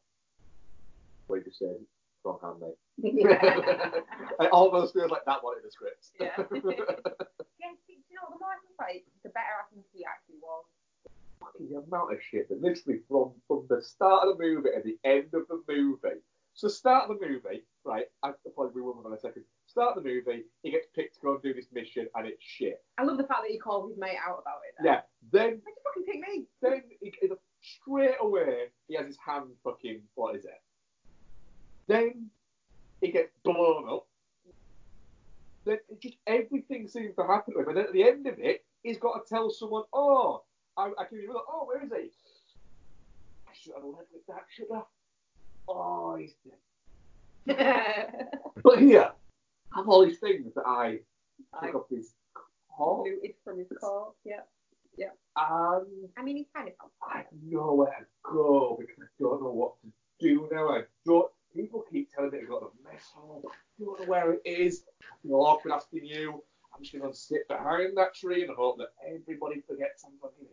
Where 1.26 1.38
he 1.40 1.44
just 1.44 1.58
said, 1.58 1.76
"Wrong 2.24 2.38
hand, 2.42 2.60
mate." 2.60 2.78
Yeah. 2.98 3.40
it 4.40 4.50
almost 4.52 4.92
feels 4.94 5.10
like 5.10 5.24
that 5.26 5.42
one 5.42 5.56
in 5.56 5.62
the 5.64 5.70
script. 5.70 6.08
Yeah. 6.20 6.30
yeah, 6.38 7.72
you 7.88 8.14
know 8.14 8.28
the 8.30 8.38
more 8.38 8.52
I 8.52 8.60
think 8.60 8.74
about 8.78 8.90
it, 8.94 9.04
the 9.22 9.30
better 9.30 9.54
I 9.60 9.64
think 9.72 9.84
he 9.92 10.04
actually 10.04 10.36
was. 10.42 10.64
the 11.58 11.78
amount 11.86 12.12
of 12.12 12.18
shit 12.22 12.48
that 12.48 12.60
literally 12.60 13.00
from 13.08 13.32
from 13.48 13.66
the 13.68 13.82
start 13.82 14.28
of 14.28 14.36
the 14.36 14.44
movie 14.44 14.70
and 14.74 14.84
the 14.84 14.98
end 15.08 15.30
of 15.34 15.48
the 15.48 15.62
movie. 15.68 16.20
So 16.54 16.68
start 16.68 17.08
of 17.10 17.18
the 17.18 17.26
movie, 17.26 17.62
right? 17.84 18.04
I 18.22 18.32
probably 18.54 18.74
we 18.74 18.82
will 18.82 19.02
in 19.06 19.12
a 19.14 19.18
second. 19.18 19.44
Start 19.66 19.96
of 19.96 20.04
the 20.04 20.08
movie, 20.10 20.44
he 20.62 20.70
gets 20.70 20.86
picked 20.94 21.14
to 21.14 21.20
go 21.22 21.32
and 21.32 21.42
do 21.42 21.54
this 21.54 21.64
mission, 21.72 22.06
and 22.14 22.26
it's 22.26 22.42
shit. 22.44 22.84
I 22.98 23.04
love 23.04 23.16
the 23.16 23.24
fact 23.24 23.40
that 23.44 23.50
he 23.50 23.58
called 23.58 23.88
his 23.88 23.98
mate 23.98 24.18
out 24.22 24.40
about 24.42 24.60
it. 24.68 24.74
Though. 24.78 24.90
Yeah. 24.90 25.00
Then 25.32 25.62
Why'd 25.62 25.62
you 25.64 25.82
fucking 25.82 26.04
pick 26.04 26.20
me? 26.28 26.44
then 26.60 26.82
he, 27.00 27.12
he- 27.22 27.28
straight 27.62 28.16
away 28.20 28.64
he 28.88 28.96
has 28.96 29.06
his 29.06 29.16
hand 29.24 29.46
fucking 29.64 30.02
what 30.14 30.36
is 30.36 30.44
it? 30.44 30.60
Then 31.86 32.28
he 33.02 33.10
gets 33.12 33.32
blown 33.44 33.88
up. 33.88 34.06
Then 35.64 35.78
it 35.88 36.00
just 36.00 36.16
everything 36.26 36.88
seems 36.88 37.14
to 37.16 37.26
happen 37.26 37.54
to 37.54 37.60
him, 37.60 37.68
and 37.68 37.76
then 37.76 37.84
at 37.84 37.92
the 37.92 38.02
end 38.02 38.26
of 38.26 38.38
it, 38.38 38.64
he's 38.82 38.98
got 38.98 39.14
to 39.14 39.28
tell 39.28 39.50
someone, 39.50 39.84
"Oh, 39.92 40.42
I, 40.76 40.90
I 40.98 41.04
can 41.04 41.18
remember. 41.18 41.40
Oh, 41.48 41.64
where 41.66 41.84
is 41.84 41.90
he? 41.90 42.10
I 43.46 43.52
should 43.54 43.74
have 43.74 43.84
led 43.84 44.06
with 44.12 44.26
that, 44.28 44.46
should 44.48 44.72
I? 44.74 44.80
Oh, 45.68 46.16
he's 46.16 46.34
dead." 47.46 48.28
But 48.62 48.78
here, 48.78 49.10
I 49.72 49.78
have 49.78 49.88
all 49.88 50.06
these 50.06 50.20
things 50.20 50.54
that 50.54 50.64
I 50.66 51.00
I 51.52 51.66
took 51.66 51.74
off 51.74 51.86
his 51.90 52.14
looted 52.78 53.34
from 53.44 53.58
his 53.58 53.68
car. 53.80 54.08
Yeah. 54.24 54.40
Yeah. 54.96 55.08
and 55.36 56.08
I 56.16 56.22
mean, 56.22 56.36
he's 56.36 56.46
kind 56.54 56.68
of 56.68 56.74
I 57.02 57.18
have 57.18 57.26
nowhere 57.42 57.96
to 57.98 58.06
go 58.22 58.76
because 58.78 58.96
I 59.02 59.06
don't 59.20 59.42
know 59.42 59.50
what 59.50 59.74
to 59.82 59.88
do 60.20 60.48
now. 60.52 60.68
I 60.68 60.82
don't. 61.06 61.30
People 61.54 61.84
keep 61.90 62.10
telling 62.12 62.30
me 62.30 62.40
to 62.40 62.46
go 62.46 62.60
to 62.60 62.66
the 62.76 62.90
mess 62.90 63.10
hall. 63.14 63.42
I 63.46 63.84
don't 63.84 64.00
know 64.00 64.06
where 64.06 64.32
it 64.32 64.40
is. 64.44 64.84
I 65.02 65.04
feel 65.22 65.36
awkward 65.40 65.72
asking 65.74 66.06
you. 66.06 66.42
I'm 66.74 66.82
just 66.82 66.96
going 66.98 67.10
to 67.12 67.16
sit 67.16 67.46
behind 67.48 67.96
that 67.98 68.14
tree 68.14 68.42
and 68.44 68.54
hope 68.56 68.78
that 68.78 68.88
everybody 69.06 69.60
forgets 69.60 70.04
I'm 70.04 70.12
fucking 70.20 70.46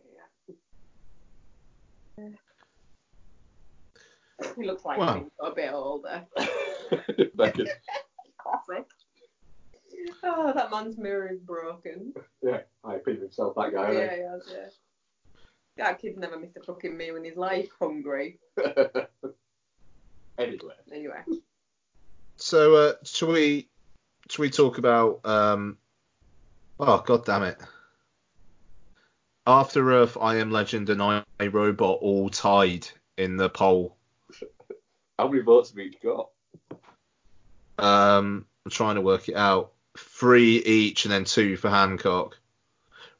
here. 2.18 2.28
He 4.56 4.64
looks 4.66 4.84
like 4.86 4.98
Wow. 4.98 5.14
he's 5.18 5.30
a 5.40 5.50
bit 5.54 5.72
older. 5.72 6.24
Beckett. 7.34 7.68
Classic. 8.38 8.86
Oh, 10.22 10.52
that 10.54 10.70
man's 10.70 10.96
mirror 10.96 11.28
is 11.30 11.40
broken. 11.40 12.14
Yeah, 12.42 12.60
I 12.82 12.94
opinion 12.94 13.22
himself, 13.24 13.54
that 13.56 13.72
guy. 13.74 13.92
Yeah, 13.92 14.14
yeah, 14.16 14.36
yeah. 14.50 14.68
That 15.76 16.00
kid's 16.00 16.16
never 16.18 16.38
missed 16.38 16.56
a 16.56 16.60
fucking 16.62 16.96
meal 16.96 17.16
in 17.16 17.24
his 17.24 17.36
life, 17.36 17.68
hungry. 17.78 18.38
anyway. 20.40 20.74
Anyway. 20.92 21.20
So, 22.36 22.74
uh, 22.74 22.92
shall 23.04 23.32
we 23.32 23.68
shall 24.28 24.42
we 24.42 24.50
talk 24.50 24.78
about? 24.78 25.20
Um, 25.24 25.78
oh 26.78 27.02
God 27.06 27.24
damn 27.24 27.42
it! 27.42 27.58
After 29.46 29.92
Earth, 29.92 30.16
I 30.20 30.36
Am 30.36 30.50
Legend, 30.50 30.90
and 30.90 31.02
I 31.02 31.24
Robot 31.40 31.98
all 32.00 32.30
tied 32.30 32.88
in 33.16 33.36
the 33.36 33.48
poll. 33.50 33.96
How 35.18 35.28
many 35.28 35.42
votes 35.42 35.70
have 35.70 35.78
each 35.78 36.00
got? 36.00 36.30
Um, 37.78 38.46
I'm 38.64 38.70
trying 38.70 38.94
to 38.94 39.00
work 39.00 39.28
it 39.28 39.36
out. 39.36 39.72
Three 39.98 40.56
each, 40.58 41.04
and 41.04 41.12
then 41.12 41.24
two 41.24 41.56
for 41.56 41.68
Hancock. 41.68 42.38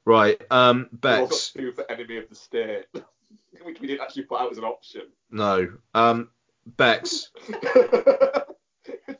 Right. 0.04 0.40
Um, 0.50 0.88
We've 0.90 1.00
got 1.00 1.28
Bex. 1.28 1.50
two 1.50 1.72
for 1.72 1.90
enemy 1.90 2.18
of 2.18 2.28
the 2.28 2.34
state, 2.34 2.86
which 3.62 3.80
we 3.80 3.86
didn't 3.86 4.00
actually 4.00 4.22
put 4.22 4.40
out 4.40 4.50
as 4.50 4.58
an 4.58 4.64
option. 4.64 5.02
No. 5.30 5.72
Um, 5.94 6.30
Bex. 6.66 7.30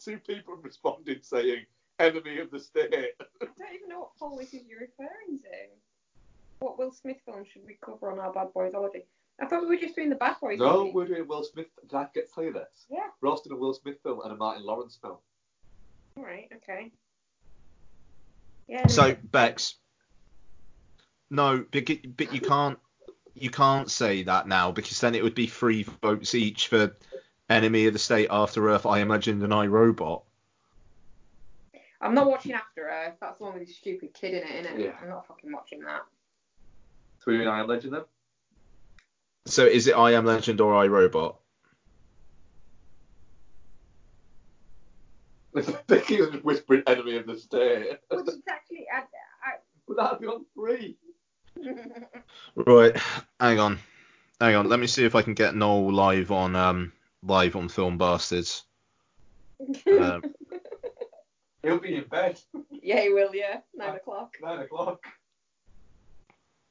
two 0.01 0.19
people 0.19 0.57
responded 0.63 1.25
saying 1.25 1.65
enemy 1.99 2.39
of 2.39 2.51
the 2.51 2.59
state. 2.59 2.93
I 2.93 3.47
don't 3.59 3.75
even 3.75 3.89
know 3.89 4.01
what 4.01 4.17
poll 4.19 4.39
this 4.39 4.55
is 4.55 4.63
you're 4.67 4.81
referring 4.81 5.39
to. 5.39 5.49
What 6.61 6.79
Will 6.79 6.93
Smith 6.93 7.19
film 7.25 7.45
should 7.51 7.63
we 7.67 7.79
cover 7.85 8.11
on 8.11 8.19
our 8.19 8.33
Bad 8.33 8.53
Boys 8.53 8.73
Boysology? 8.73 9.05
I 9.41 9.47
thought 9.47 9.63
we 9.63 9.69
were 9.69 9.77
just 9.81 9.97
doing 9.97 10.11
the 10.11 10.17
Bad 10.17 10.37
Boys. 10.41 10.59
No, 10.59 10.85
movie. 10.85 10.93
we're 10.93 11.07
doing 11.07 11.29
Will 11.29 11.45
Smith. 11.45 11.67
Did 11.89 11.97
I 11.97 12.07
get 12.15 12.29
to 12.29 12.35
tell 12.35 12.45
you 12.45 12.53
this? 12.53 12.87
Yeah. 12.91 13.09
Roasted 13.21 13.53
a 13.53 13.57
Will 13.57 13.73
Smith 13.73 13.97
film 14.03 14.21
and 14.23 14.33
a 14.33 14.37
Martin 14.37 14.65
Lawrence 14.65 14.99
film. 15.01 15.17
All 16.17 16.25
right. 16.25 16.49
Okay. 16.57 16.93
Yeah. 18.69 18.87
So 18.89 19.17
Bex. 19.33 19.77
No, 21.31 21.65
but, 21.71 21.89
but 22.17 22.35
you 22.35 22.41
can't 22.41 22.79
you 23.35 23.51
can't 23.51 23.91
say 23.91 24.23
that 24.25 24.49
now 24.49 24.73
because 24.73 25.01
then 25.01 25.15
it 25.15 25.23
would 25.23 25.35
be 25.35 25.47
three 25.47 25.85
votes 26.03 26.35
each 26.35 26.69
for 26.69 26.95
Enemy 27.51 27.87
of 27.87 27.93
the 27.93 27.99
State, 27.99 28.29
After 28.31 28.71
Earth, 28.71 28.87
I 28.87 29.01
Am 29.01 29.09
Legend, 29.09 29.43
and 29.43 29.53
I 29.53 29.67
Robot. 29.67 30.23
I'm 32.01 32.15
not 32.15 32.31
watching 32.31 32.53
After 32.53 32.89
Earth. 32.89 33.17
That's 33.21 33.39
the 33.39 33.45
one 33.45 33.55
with 33.55 33.67
the 33.67 33.73
stupid 33.73 34.15
kid 34.15 34.35
in 34.35 34.47
it, 34.47 34.65
innit? 34.65 34.85
Yeah. 34.85 34.93
I'm 35.03 35.09
not 35.09 35.27
fucking 35.27 35.53
watching 35.53 35.81
that. 35.81 36.03
So 37.19 37.25
we're 37.27 37.39
doing 37.39 37.49
I 37.49 37.61
Am 37.61 37.67
Legend 37.67 37.95
then? 37.95 38.05
So 39.47 39.67
is 39.67 39.89
it 39.89 39.97
I 39.97 40.13
Am 40.13 40.25
Legend 40.25 40.61
or 40.61 40.75
I 40.83 40.87
Robot? 40.87 41.37
Becky 45.89 46.21
was 46.21 46.31
just 46.31 46.45
whispering 46.45 46.85
enemy 46.87 47.17
of 47.17 47.27
the 47.27 47.37
state. 47.37 47.99
Which 48.09 48.29
is 48.29 48.41
actually. 48.49 48.87
I, 48.95 49.03
But 49.89 49.97
that'd 49.97 50.21
be 50.21 50.27
on 50.29 50.45
three. 50.55 50.97
Right, 52.55 52.97
hang 53.41 53.59
on, 53.59 53.81
hang 54.41 54.55
on. 54.55 54.69
Let 54.69 54.79
me 54.79 54.87
see 54.87 55.05
if 55.05 55.17
I 55.17 55.23
can 55.23 55.35
get 55.35 55.57
Noel 55.57 55.93
live 55.93 56.31
on 56.31 56.55
um 56.55 56.93
live 57.23 57.57
on 57.57 57.69
Film 57.69 57.99
Bastards. 57.99 58.65
Um, 59.87 60.23
He'll 61.63 61.79
be 61.79 61.97
in 61.97 62.05
bed. 62.05 62.41
yeah, 62.71 63.03
he 63.03 63.11
will. 63.13 63.35
Yeah, 63.35 63.61
nine 63.75 63.97
o'clock. 63.97 64.35
Nine 64.43 64.61
o'clock. 64.61 65.05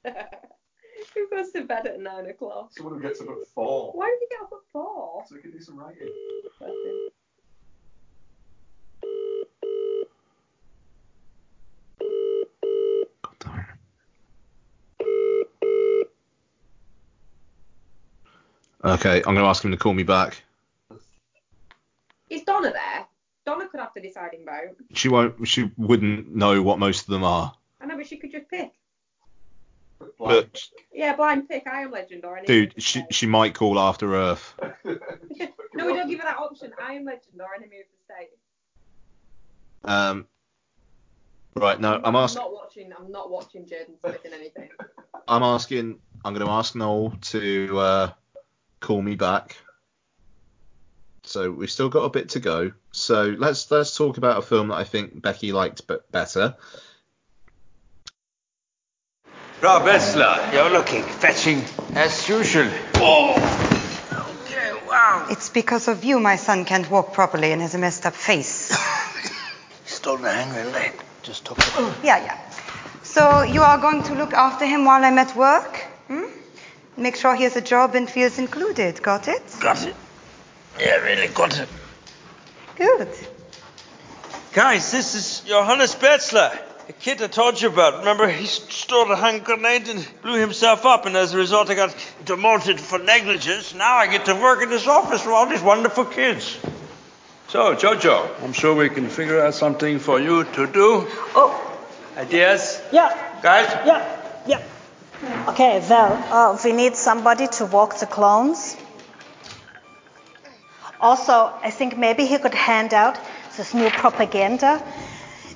Who 0.05 1.29
goes 1.29 1.51
to 1.51 1.63
bed 1.63 1.85
at 1.85 1.99
nine 1.99 2.25
o'clock? 2.25 2.71
Someone 2.75 2.95
who 2.95 3.01
gets 3.01 3.21
up 3.21 3.27
at 3.29 3.47
four. 3.53 3.91
Why 3.93 4.07
would 4.07 4.19
he 4.19 4.27
get 4.35 4.41
up 4.41 4.49
at 4.51 4.71
four? 4.71 5.23
So 5.27 5.35
we 5.35 5.41
can 5.41 5.51
do 5.51 5.61
some 5.61 5.77
writing. 5.77 6.09
Okay, 18.83 19.17
I'm 19.17 19.35
gonna 19.35 19.48
ask 19.48 19.64
him 19.64 19.72
to 19.72 19.77
call 19.77 19.93
me 19.93 20.03
back. 20.03 20.41
Is 22.30 22.43
Donna 22.43 22.72
there? 22.72 23.08
Donna 23.45 23.67
could 23.67 23.80
have 23.80 23.91
the 23.95 24.01
deciding 24.01 24.45
vote. 24.45 24.75
She 24.93 25.09
won't. 25.09 25.48
She 25.48 25.72
wouldn't 25.77 26.33
know 26.35 26.61
what 26.61 26.80
most 26.80 27.01
of 27.01 27.08
them 27.08 27.24
are. 27.24 27.53
I 27.82 27.85
know, 27.85 27.98
but 27.98 28.08
she 28.08 28.17
could 28.17 28.32
just 28.32 28.48
pick. 28.49 28.72
But 30.17 30.61
Yeah, 30.93 31.16
blind 31.16 31.49
pick. 31.49 31.67
I 31.67 31.82
am 31.82 31.91
Legend 31.91 32.24
or 32.25 32.38
any. 32.38 32.48
dude, 32.48 32.82
she 32.82 33.03
she 33.11 33.25
might 33.25 33.53
call 33.56 33.80
After 33.80 34.16
Earth. 34.16 34.53
no, 34.85 35.85
we 35.85 35.93
don't 35.93 36.09
give 36.09 36.19
her 36.19 36.25
that 36.25 36.38
option. 36.38 36.72
I 36.82 36.93
am 36.93 37.06
Legend 37.06 37.41
or 37.41 37.56
Enemy 37.56 37.77
of 37.77 37.85
the 37.91 38.14
State. 38.14 38.30
Um. 39.83 40.27
Right. 41.56 41.80
No, 41.80 41.99
I'm 42.03 42.16
asking. 42.16 42.41
not 42.43 42.53
watching. 42.53 42.91
I'm 42.98 43.11
not 43.11 43.32
watching 43.32 43.66
Jaden 43.66 43.99
Smith 43.99 44.25
in 44.25 44.33
anything. 44.33 44.69
I'm 45.27 45.43
asking. 45.43 45.99
I'm 46.24 46.33
going 46.33 46.45
to 46.45 46.51
ask 46.51 46.75
Noel 46.75 47.14
to 47.22 47.80
uh, 47.80 48.11
call 48.80 49.01
me 49.01 49.16
back. 49.16 49.58
So 51.24 51.51
we've 51.51 51.69
still 51.69 51.90
got 51.90 52.06
a 52.06 52.09
bit 52.09 52.30
to 52.30 52.40
go. 52.40 52.72
So 52.91 53.35
let's 53.38 53.69
let's 53.69 53.95
talk 53.95 54.17
about 54.17 54.40
a 54.40 54.41
film 54.41 54.69
that 54.69 54.75
I 54.75 54.83
think 54.83 55.22
Becky 55.22 55.51
liked 55.51 55.85
but 55.85 56.11
better. 56.11 56.56
Rob 59.61 59.83
Esler, 59.83 60.53
you're 60.53 60.69
looking 60.69 61.03
fetching 61.03 61.64
as 61.93 62.30
usual. 62.30 62.69
It's 65.30 65.49
because 65.49 65.88
of 65.88 66.03
you 66.03 66.19
my 66.19 66.38
son 66.38 66.66
can't 66.66 66.90
walk 66.90 67.14
properly 67.14 67.51
and 67.51 67.61
has 67.61 67.75
a 67.75 67.77
messed 67.77 68.06
up 68.06 68.16
face. 68.16 68.75
Stole 69.85 70.17
the 70.17 70.32
handrail 70.32 70.72
leg. 70.72 70.93
Just 71.22 71.45
took 71.45 71.59
it. 71.59 71.74
Yeah, 72.03 72.24
yeah. 72.24 72.38
So 73.03 73.41
you 73.41 73.61
are 73.61 73.77
going 73.77 74.03
to 74.03 74.16
look 74.16 74.33
after 74.33 74.66
him 74.66 74.85
while 74.85 75.03
I'm 75.03 75.17
at 75.17 75.35
work? 75.35 75.77
Hmm? 76.08 76.39
Make 76.99 77.15
sure 77.15 77.33
he 77.35 77.43
has 77.43 77.55
a 77.55 77.61
job 77.61 77.95
and 77.95 78.09
feels 78.09 78.37
included. 78.37 79.01
Got 79.01 79.27
it? 79.27 79.41
Got 79.61 79.85
it. 79.85 79.95
Yeah, 80.79 80.97
really 80.97 81.27
got 81.27 81.57
it. 81.57 81.69
Good. 82.75 83.09
Guys, 84.53 84.91
this 84.91 85.15
is 85.15 85.41
Johannes 85.47 85.95
Betzler, 85.95 86.57
the 86.87 86.93
kid 86.93 87.21
I 87.21 87.27
told 87.27 87.61
you 87.61 87.69
about. 87.69 87.99
Remember, 87.99 88.27
he 88.27 88.45
stole 88.45 89.11
a 89.11 89.15
hand 89.15 89.45
grenade 89.45 89.87
and 89.87 90.07
blew 90.21 90.39
himself 90.39 90.85
up, 90.85 91.05
and 91.05 91.15
as 91.15 91.33
a 91.33 91.37
result, 91.37 91.69
I 91.69 91.75
got 91.75 91.95
demoted 92.25 92.79
for 92.79 92.99
negligence. 92.99 93.73
Now 93.73 93.95
I 93.95 94.07
get 94.07 94.25
to 94.25 94.35
work 94.35 94.61
in 94.61 94.69
this 94.69 94.87
office 94.87 95.23
with 95.23 95.33
all 95.33 95.45
these 95.45 95.61
wonderful 95.61 96.05
kids. 96.05 96.57
So, 97.49 97.75
Jojo, 97.75 98.29
I'm 98.43 98.53
sure 98.53 98.75
we 98.75 98.89
can 98.89 99.07
figure 99.09 99.41
out 99.41 99.53
something 99.53 99.99
for 99.99 100.19
you 100.19 100.43
to 100.43 100.67
do. 100.67 101.07
Oh. 101.35 101.77
Ideas? 102.17 102.81
Yeah. 102.91 103.15
Guys? 103.41 103.67
Yeah. 103.85 104.21
Yeah. 104.45 104.61
Okay, 105.22 105.85
well, 105.89 106.14
uh, 106.31 106.57
we 106.64 106.72
need 106.72 106.95
somebody 106.95 107.48
to 107.48 107.65
walk 107.65 107.99
the 107.99 108.06
clones. 108.06 108.77
Also, 111.01 111.51
I 111.61 111.72
think 111.72 111.98
maybe 111.98 112.25
he 112.25 112.38
could 112.38 112.53
hand 112.53 112.93
out 112.93 113.19
this 113.57 113.73
new 113.73 113.89
propaganda 113.89 114.81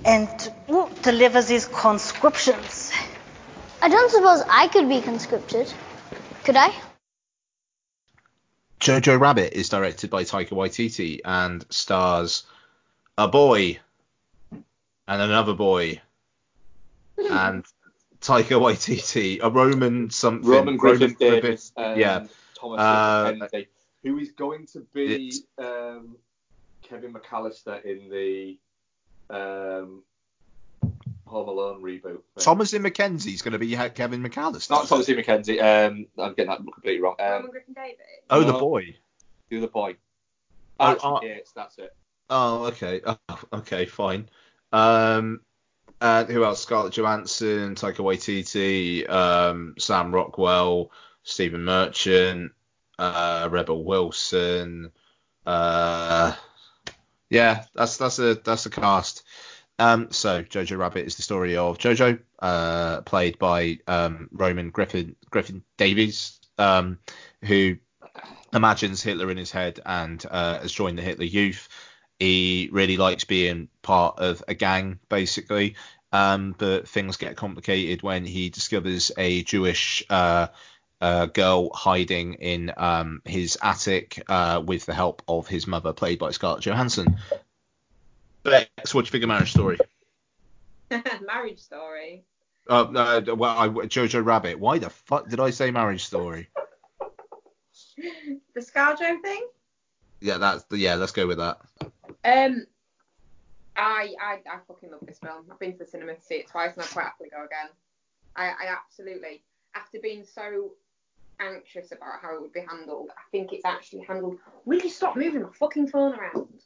and 0.04 0.30
ooh, 0.70 0.90
deliver 1.02 1.42
these 1.42 1.66
conscriptions. 1.66 2.92
I 3.82 3.90
don't 3.90 4.12
suppose 4.12 4.44
I 4.50 4.68
could 4.68 4.90
be 4.90 5.02
conscripted. 5.02 5.72
Could 6.44 6.58
I? 6.58 6.74
Jojo 8.80 9.18
Rabbit 9.18 9.54
is 9.54 9.70
directed 9.70 10.10
by 10.10 10.24
Taika 10.24 10.50
Waititi 10.50 11.22
and 11.24 11.66
stars 11.70 12.44
a 13.18 13.30
boy 13.30 13.80
and 14.52 15.22
another 15.22 15.54
boy 15.54 16.02
and 17.18 17.66
Taika 18.24 18.60
Waititi, 18.60 19.40
a 19.44 19.50
Roman 19.50 20.10
something. 20.10 20.50
Roman 20.50 20.78
Griffin 20.78 21.16
Davis, 21.20 21.72
Griffin- 21.76 21.94
um, 21.94 22.00
yeah. 22.00 22.26
Thomas 22.58 22.80
Uh, 22.80 23.34
Mackenzie, 23.38 23.68
who 24.04 24.18
is 24.18 24.32
going 24.32 24.66
to 24.68 24.80
be 24.94 25.34
um, 25.58 26.16
Kevin 26.82 27.14
McAllister 27.14 27.84
in 27.84 28.10
the 28.10 28.58
um, 29.30 30.04
Home 31.26 31.50
Alone 31.50 31.82
reboot. 31.82 32.02
thing. 32.02 32.22
Thomasin 32.38 32.86
McKenzie's 32.86 33.42
going 33.42 33.52
to 33.52 33.60
be 33.60 33.76
Kevin 33.90 34.24
McAllister. 34.24 34.70
Not 34.70 34.88
Thomas 34.88 35.10
E. 35.10 35.16
McKenzie. 35.16 35.62
Um, 35.62 36.08
I'm 36.18 36.34
getting 36.34 36.50
that 36.50 36.58
completely 36.60 37.02
wrong. 37.02 37.16
Um, 37.20 37.50
Griffin 37.50 37.74
Davis. 37.74 37.98
Oh, 38.30 38.44
the 38.44 38.54
boy. 38.54 38.96
The 39.50 39.58
other 39.58 39.68
boy. 39.68 39.96
Oh, 40.80 40.86
Archie 40.86 41.06
uh, 41.06 41.20
Yates, 41.22 41.52
that's 41.52 41.78
it. 41.78 41.94
Oh, 42.30 42.66
okay. 42.66 43.02
Oh, 43.06 43.40
okay, 43.52 43.86
fine. 43.86 44.30
Um, 44.72 45.42
and 46.04 46.30
who 46.30 46.44
else? 46.44 46.62
Scarlett 46.62 46.94
Johansson, 46.94 47.76
Taika 47.76 48.00
Waititi, 48.00 49.10
um, 49.10 49.74
Sam 49.80 50.14
Rockwell, 50.14 50.92
Stephen 51.24 51.64
Merchant, 51.64 52.52
uh, 53.00 53.48
Rebel 53.50 53.86
Wilson. 53.86 54.92
Uh, 55.46 56.36
yeah, 57.30 57.64
that's 57.74 57.96
that's 57.96 58.20
a 58.20 58.36
that's 58.36 58.66
a 58.66 58.70
cast. 58.70 59.24
Um, 59.80 60.12
so 60.12 60.44
Jojo 60.44 60.78
Rabbit 60.78 61.06
is 61.06 61.16
the 61.16 61.22
story 61.22 61.56
of 61.56 61.78
Jojo, 61.78 62.20
uh, 62.40 63.00
played 63.02 63.40
by 63.40 63.80
um, 63.88 64.28
Roman 64.34 64.72
Griffin 64.72 65.16
Griffin 65.30 65.64
Davis, 65.78 66.38
um, 66.58 67.00
who 67.46 67.78
imagines 68.54 69.02
Hitler 69.02 69.32
in 69.32 69.38
his 69.38 69.52
head 69.52 69.80
and 69.86 70.24
uh, 70.30 70.60
has 70.60 70.74
joined 70.74 70.98
the 70.98 71.02
Hitler 71.02 71.24
Youth. 71.24 71.70
He 72.20 72.70
really 72.72 72.98
likes 72.98 73.24
being 73.24 73.70
part 73.82 74.20
of 74.20 74.44
a 74.48 74.54
gang, 74.54 75.00
basically. 75.10 75.76
Um, 76.12 76.54
but 76.58 76.88
things 76.88 77.18
get 77.18 77.36
complicated 77.36 78.04
when 78.04 78.24
he 78.24 78.50
discovers 78.50 79.12
a 79.18 79.42
Jewish 79.44 80.04
uh, 80.10 80.48
uh, 81.02 81.26
girl 81.26 81.74
hiding 81.74 82.36
in 82.36 82.72
um, 82.78 83.22
his 83.26 83.58
attic 83.62 84.24
uh, 84.30 84.62
with 84.64 84.86
the 84.86 84.94
help 84.94 85.24
of 85.28 85.48
his 85.48 85.66
mother, 85.66 85.92
played 85.92 86.20
by 86.20 86.32
Scarlett 86.32 86.64
Johansson. 86.64 87.18
Bex, 88.44 88.94
what 88.94 89.06
do 89.06 89.08
you 89.08 89.12
think 89.12 89.24
of 89.24 89.30
Marriage 89.30 89.52
Story? 89.52 89.80
Marriage 91.26 91.60
story. 91.60 92.24
Uh, 92.70 92.88
no, 92.92 93.36
well, 93.36 93.58
I, 93.58 93.68
Jojo 93.68 94.24
Rabbit. 94.24 94.60
Why 94.60 94.78
the 94.78 94.90
fuck 94.90 95.28
did 95.28 95.40
I 95.40 95.50
say 95.50 95.72
Marriage 95.72 96.06
Story? 96.06 96.50
The 98.56 98.62
ScarJo 98.62 99.22
thing. 99.22 99.48
Yeah, 100.22 100.38
that's 100.38 100.66
yeah. 100.72 100.96
Let's 100.96 101.12
go 101.12 101.26
with 101.28 101.38
that. 101.38 101.60
Um, 102.26 102.66
I, 103.76 104.14
I 104.22 104.40
I 104.50 104.58
fucking 104.68 104.92
love 104.92 105.02
this 105.06 105.20
film. 105.20 105.46
I've 105.52 105.60
been 105.60 105.74
to 105.74 105.80
the 105.80 105.86
cinema 105.86 106.16
to 106.16 106.22
see 106.22 106.36
it 106.36 106.48
twice, 106.48 106.74
and 106.74 106.84
I'd 106.84 106.90
quite 106.92 107.06
happily 107.06 107.30
go 107.30 107.44
again. 107.44 107.70
I, 108.36 108.46
I 108.46 108.76
absolutely, 108.76 109.44
after 109.76 110.00
being 110.00 110.24
so 110.24 110.74
anxious 111.40 111.92
about 111.92 112.22
how 112.22 112.36
it 112.36 112.42
would 112.42 112.54
be 112.54 112.62
handled, 112.62 113.10
I 113.18 113.22
think 113.32 113.52
it's 113.54 113.66
actually 113.66 114.04
handled. 114.04 114.38
Will 114.66 114.80
you 114.80 114.90
stop 114.90 115.16
moving 115.16 115.42
my 115.42 115.50
fucking 115.54 115.88
phone 115.88 116.14
around? 116.14 116.64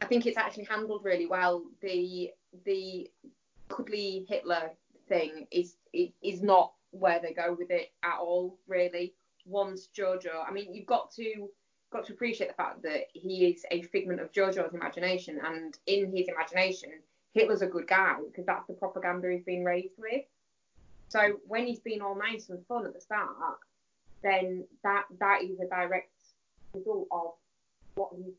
I 0.00 0.06
think 0.06 0.26
it's 0.26 0.36
actually 0.36 0.64
handled 0.64 1.04
really 1.04 1.26
well. 1.26 1.64
The 1.80 2.30
the 2.64 3.10
cuddly 3.68 4.26
Hitler 4.28 4.70
thing 5.08 5.46
is 5.50 5.76
is 5.92 6.42
not 6.42 6.72
where 6.90 7.20
they 7.20 7.32
go 7.32 7.56
with 7.58 7.70
it 7.70 7.92
at 8.02 8.18
all, 8.20 8.58
really. 8.68 9.14
Once 9.46 9.88
Jojo, 9.96 10.46
I 10.46 10.52
mean, 10.52 10.74
you've 10.74 10.86
got 10.86 11.10
to 11.12 11.48
got 11.94 12.06
to 12.06 12.12
appreciate 12.12 12.48
the 12.48 12.54
fact 12.54 12.82
that 12.82 13.06
he 13.12 13.46
is 13.46 13.64
a 13.70 13.82
figment 13.82 14.20
of 14.20 14.32
Jojo's 14.32 14.74
imagination, 14.74 15.38
and 15.42 15.78
in 15.86 16.14
his 16.14 16.28
imagination, 16.28 16.90
Hitler's 17.32 17.62
a 17.62 17.66
good 17.66 17.86
guy 17.86 18.16
because 18.26 18.44
that's 18.44 18.66
the 18.66 18.74
propaganda 18.74 19.30
he's 19.30 19.44
been 19.44 19.64
raised 19.64 19.94
with. 19.96 20.24
So 21.08 21.38
when 21.46 21.66
he's 21.66 21.78
been 21.78 22.02
all 22.02 22.18
nice 22.18 22.48
and 22.48 22.66
fun 22.66 22.84
at 22.84 22.94
the 22.94 23.00
start, 23.00 23.30
then 24.22 24.64
that 24.82 25.04
that 25.20 25.42
is 25.42 25.60
a 25.60 25.68
direct 25.68 26.10
result 26.74 27.06
of 27.12 27.32
what 27.94 28.10
he's 28.16 28.34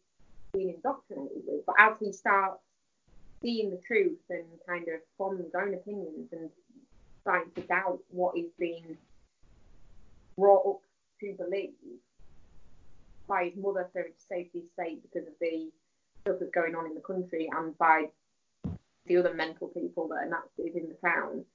been 0.51 0.69
indoctrinated 0.75 1.43
with. 1.47 1.65
But 1.65 1.75
as 1.79 1.93
he 1.99 2.11
starts 2.11 2.61
seeing 3.41 3.69
the 3.69 3.81
truth 3.87 4.19
and 4.29 4.43
kind 4.67 4.87
of 4.89 4.99
forming 5.17 5.45
his 5.45 5.55
own 5.55 5.73
opinions 5.73 6.33
and 6.33 6.49
starting 7.21 7.51
to 7.55 7.61
doubt 7.61 7.99
what 8.09 8.35
he's 8.35 8.51
been 8.59 8.97
brought 10.37 10.67
up 10.67 10.81
to 11.21 11.33
believe 11.37 11.71
by 13.27 13.45
his 13.45 13.57
mother 13.57 13.89
for 13.91 14.05
safety 14.17 14.63
sake 14.77 15.01
because 15.01 15.27
of 15.27 15.33
the 15.39 15.71
stuff 16.21 16.37
that's 16.39 16.51
going 16.51 16.75
on 16.75 16.85
in 16.85 16.95
the 16.95 17.01
country 17.01 17.49
and 17.55 17.77
by 17.77 18.05
the 19.05 19.17
other 19.17 19.33
mental 19.33 19.67
people 19.67 20.07
that 20.07 20.15
are 20.15 20.29
Nazis 20.29 20.75
in 20.75 20.89
the 20.89 21.07
town, 21.07 21.45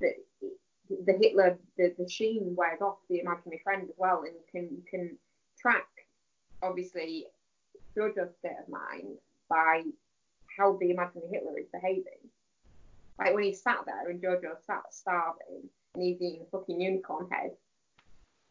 that 0.00 0.14
the 0.88 1.18
Hitler, 1.20 1.58
the, 1.76 1.94
the 1.98 2.08
sheen 2.08 2.54
wears 2.56 2.80
off 2.80 2.96
the 3.10 3.20
imaginary 3.20 3.60
friend 3.62 3.82
as 3.82 3.94
well, 3.98 4.22
and 4.22 4.34
you 4.34 4.44
can 4.50 4.74
you 4.74 4.82
can 4.90 5.16
track 5.60 5.86
obviously 6.62 7.26
Jojo's 7.96 8.34
state 8.38 8.56
of 8.62 8.68
mind 8.68 9.18
by 9.48 9.82
how 10.56 10.76
the 10.80 10.90
imaginary 10.90 11.28
Hitler 11.30 11.58
is 11.58 11.66
behaving. 11.72 12.30
Like 13.18 13.34
when 13.34 13.44
he 13.44 13.54
sat 13.54 13.84
there 13.84 14.08
and 14.08 14.22
Jojo's 14.22 14.64
sat 14.64 14.82
starving 14.90 15.68
and 15.94 16.02
he's 16.02 16.22
eating 16.22 16.42
a 16.46 16.50
fucking 16.50 16.80
unicorn 16.80 17.28
head, 17.30 17.50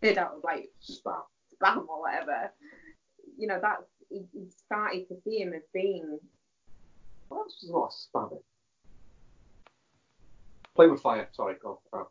made 0.02 0.18
out 0.18 0.36
of 0.36 0.44
like 0.44 0.70
spam, 1.62 1.88
or 1.88 2.02
whatever. 2.02 2.52
You 3.38 3.48
know, 3.48 3.60
that's 3.62 3.84
he, 4.10 4.26
he 4.34 4.48
started 4.66 5.08
to 5.10 5.16
see 5.24 5.42
him 5.42 5.54
as 5.54 5.64
being 5.74 6.20
Well, 7.30 7.44
that's 7.44 7.60
just 7.60 7.72
not 7.72 7.92
a 7.92 8.18
spam. 8.18 8.42
Play 10.76 10.88
with 10.88 11.02
fire. 11.02 11.28
Sorry, 11.34 11.56
go 11.62 11.80
on. 11.92 12.02
Oh. 12.02 12.10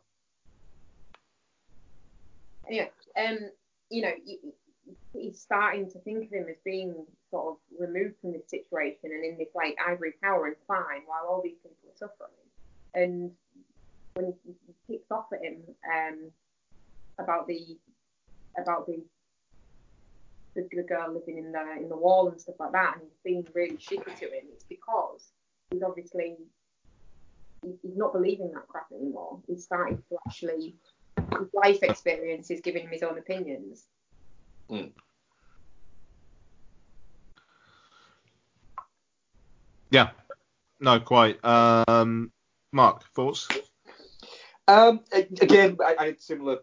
anyway, 2.67 2.91
um, 3.17 3.37
you 3.89 4.01
know, 4.01 4.11
he- 4.25 4.39
he- 4.43 5.19
he's 5.19 5.39
starting 5.41 5.89
to 5.91 5.99
think 5.99 6.25
of 6.25 6.31
him 6.31 6.47
as 6.49 6.57
being 6.63 7.05
sort 7.31 7.53
of 7.53 7.79
removed 7.79 8.15
from 8.19 8.33
this 8.33 8.49
situation 8.49 9.11
and 9.11 9.23
in 9.25 9.37
this 9.37 9.53
like 9.55 9.77
ivory 9.85 10.13
tower 10.21 10.47
and 10.47 10.55
fine 10.67 11.01
while 11.05 11.25
all 11.27 11.41
these 11.41 11.57
people 11.57 11.89
are 11.89 11.95
suffering. 11.97 12.31
And 12.93 13.35
when 14.13 14.33
he, 14.45 14.53
he 14.65 14.73
kicks 14.87 15.11
off 15.11 15.31
at 15.33 15.43
him 15.43 15.61
um, 15.93 16.31
about 17.19 17.47
the 17.47 17.77
about 18.57 18.85
the, 18.87 19.03
the 20.57 20.67
the 20.75 20.83
girl 20.83 21.13
living 21.13 21.37
in 21.37 21.51
the 21.51 21.77
in 21.77 21.87
the 21.87 21.95
wall 21.95 22.27
and 22.29 22.41
stuff 22.41 22.55
like 22.59 22.71
that, 22.71 22.95
and 22.95 23.03
he's 23.03 23.19
being 23.23 23.47
really 23.53 23.77
shitty 23.77 24.17
to 24.19 24.25
him, 24.25 24.43
it's 24.51 24.65
because 24.65 25.31
he's 25.69 25.83
obviously 25.83 26.35
he's 27.61 27.95
not 27.95 28.13
believing 28.13 28.51
that 28.53 28.67
crap 28.67 28.87
anymore. 28.91 29.39
He's 29.47 29.63
starting 29.63 29.97
to 30.09 30.17
actually 30.25 30.75
his 31.39 31.47
life 31.53 31.83
experience 31.83 32.49
is 32.51 32.61
giving 32.61 32.83
him 32.83 32.91
his 32.91 33.03
own 33.03 33.17
opinions. 33.17 33.85
Yeah, 39.89 40.09
no, 40.79 40.99
quite. 40.99 41.43
Um, 41.45 42.31
Mark, 42.73 43.03
thoughts? 43.15 43.47
Um, 44.67 44.99
again, 45.13 45.77
I, 45.85 45.95
I 45.97 46.05
had 46.07 46.21
similar 46.21 46.57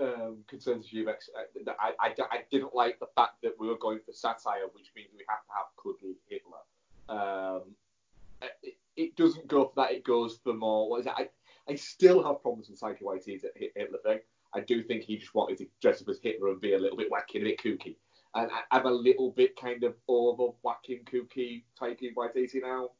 um, 0.00 0.38
concerns 0.46 0.92
you. 0.92 1.08
Uh, 1.08 1.72
I, 1.80 1.92
I, 2.00 2.14
I 2.30 2.38
didn't 2.50 2.74
like 2.74 2.98
the 2.98 3.08
fact 3.14 3.42
that 3.42 3.52
we 3.58 3.68
were 3.68 3.78
going 3.78 4.00
for 4.04 4.12
satire, 4.12 4.66
which 4.72 4.92
means 4.94 5.08
we 5.16 5.24
have 5.28 5.44
to 5.46 5.52
have 5.56 5.66
cuddly 5.82 6.16
Hitler. 6.28 6.58
Um, 7.08 7.62
it, 8.62 8.76
it 8.96 9.16
doesn't 9.16 9.48
go 9.48 9.66
for 9.66 9.82
that. 9.82 9.92
It 9.92 10.04
goes 10.04 10.38
for 10.42 10.54
more. 10.54 10.88
What 10.88 11.00
is 11.00 11.06
it? 11.06 11.12
I, 11.16 11.28
I 11.68 11.74
still 11.74 12.22
have 12.22 12.42
problems 12.42 12.68
with 12.68 12.80
Waititi's 12.80 13.44
Hit- 13.56 13.72
Hitler 13.74 13.98
thing. 14.04 14.18
I 14.54 14.60
do 14.60 14.82
think 14.82 15.02
he 15.02 15.16
just 15.16 15.34
wanted 15.34 15.58
to 15.58 15.66
dress 15.82 16.00
up 16.00 16.08
as 16.08 16.18
Hitler 16.22 16.48
and 16.48 16.60
be 16.60 16.74
a 16.74 16.78
little 16.78 16.96
bit 16.96 17.10
wacky, 17.10 17.40
a 17.40 17.44
bit 17.44 17.60
kooky. 17.60 17.96
And 18.34 18.50
I, 18.50 18.76
I'm 18.76 18.86
a 18.86 18.90
little 18.90 19.30
bit 19.30 19.58
kind 19.60 19.82
of 19.84 19.94
over 20.08 20.52
whacking 20.62 21.04
kooky 21.04 21.64
Taika 21.80 22.14
Waititi 22.14 22.62
now. 22.62 22.90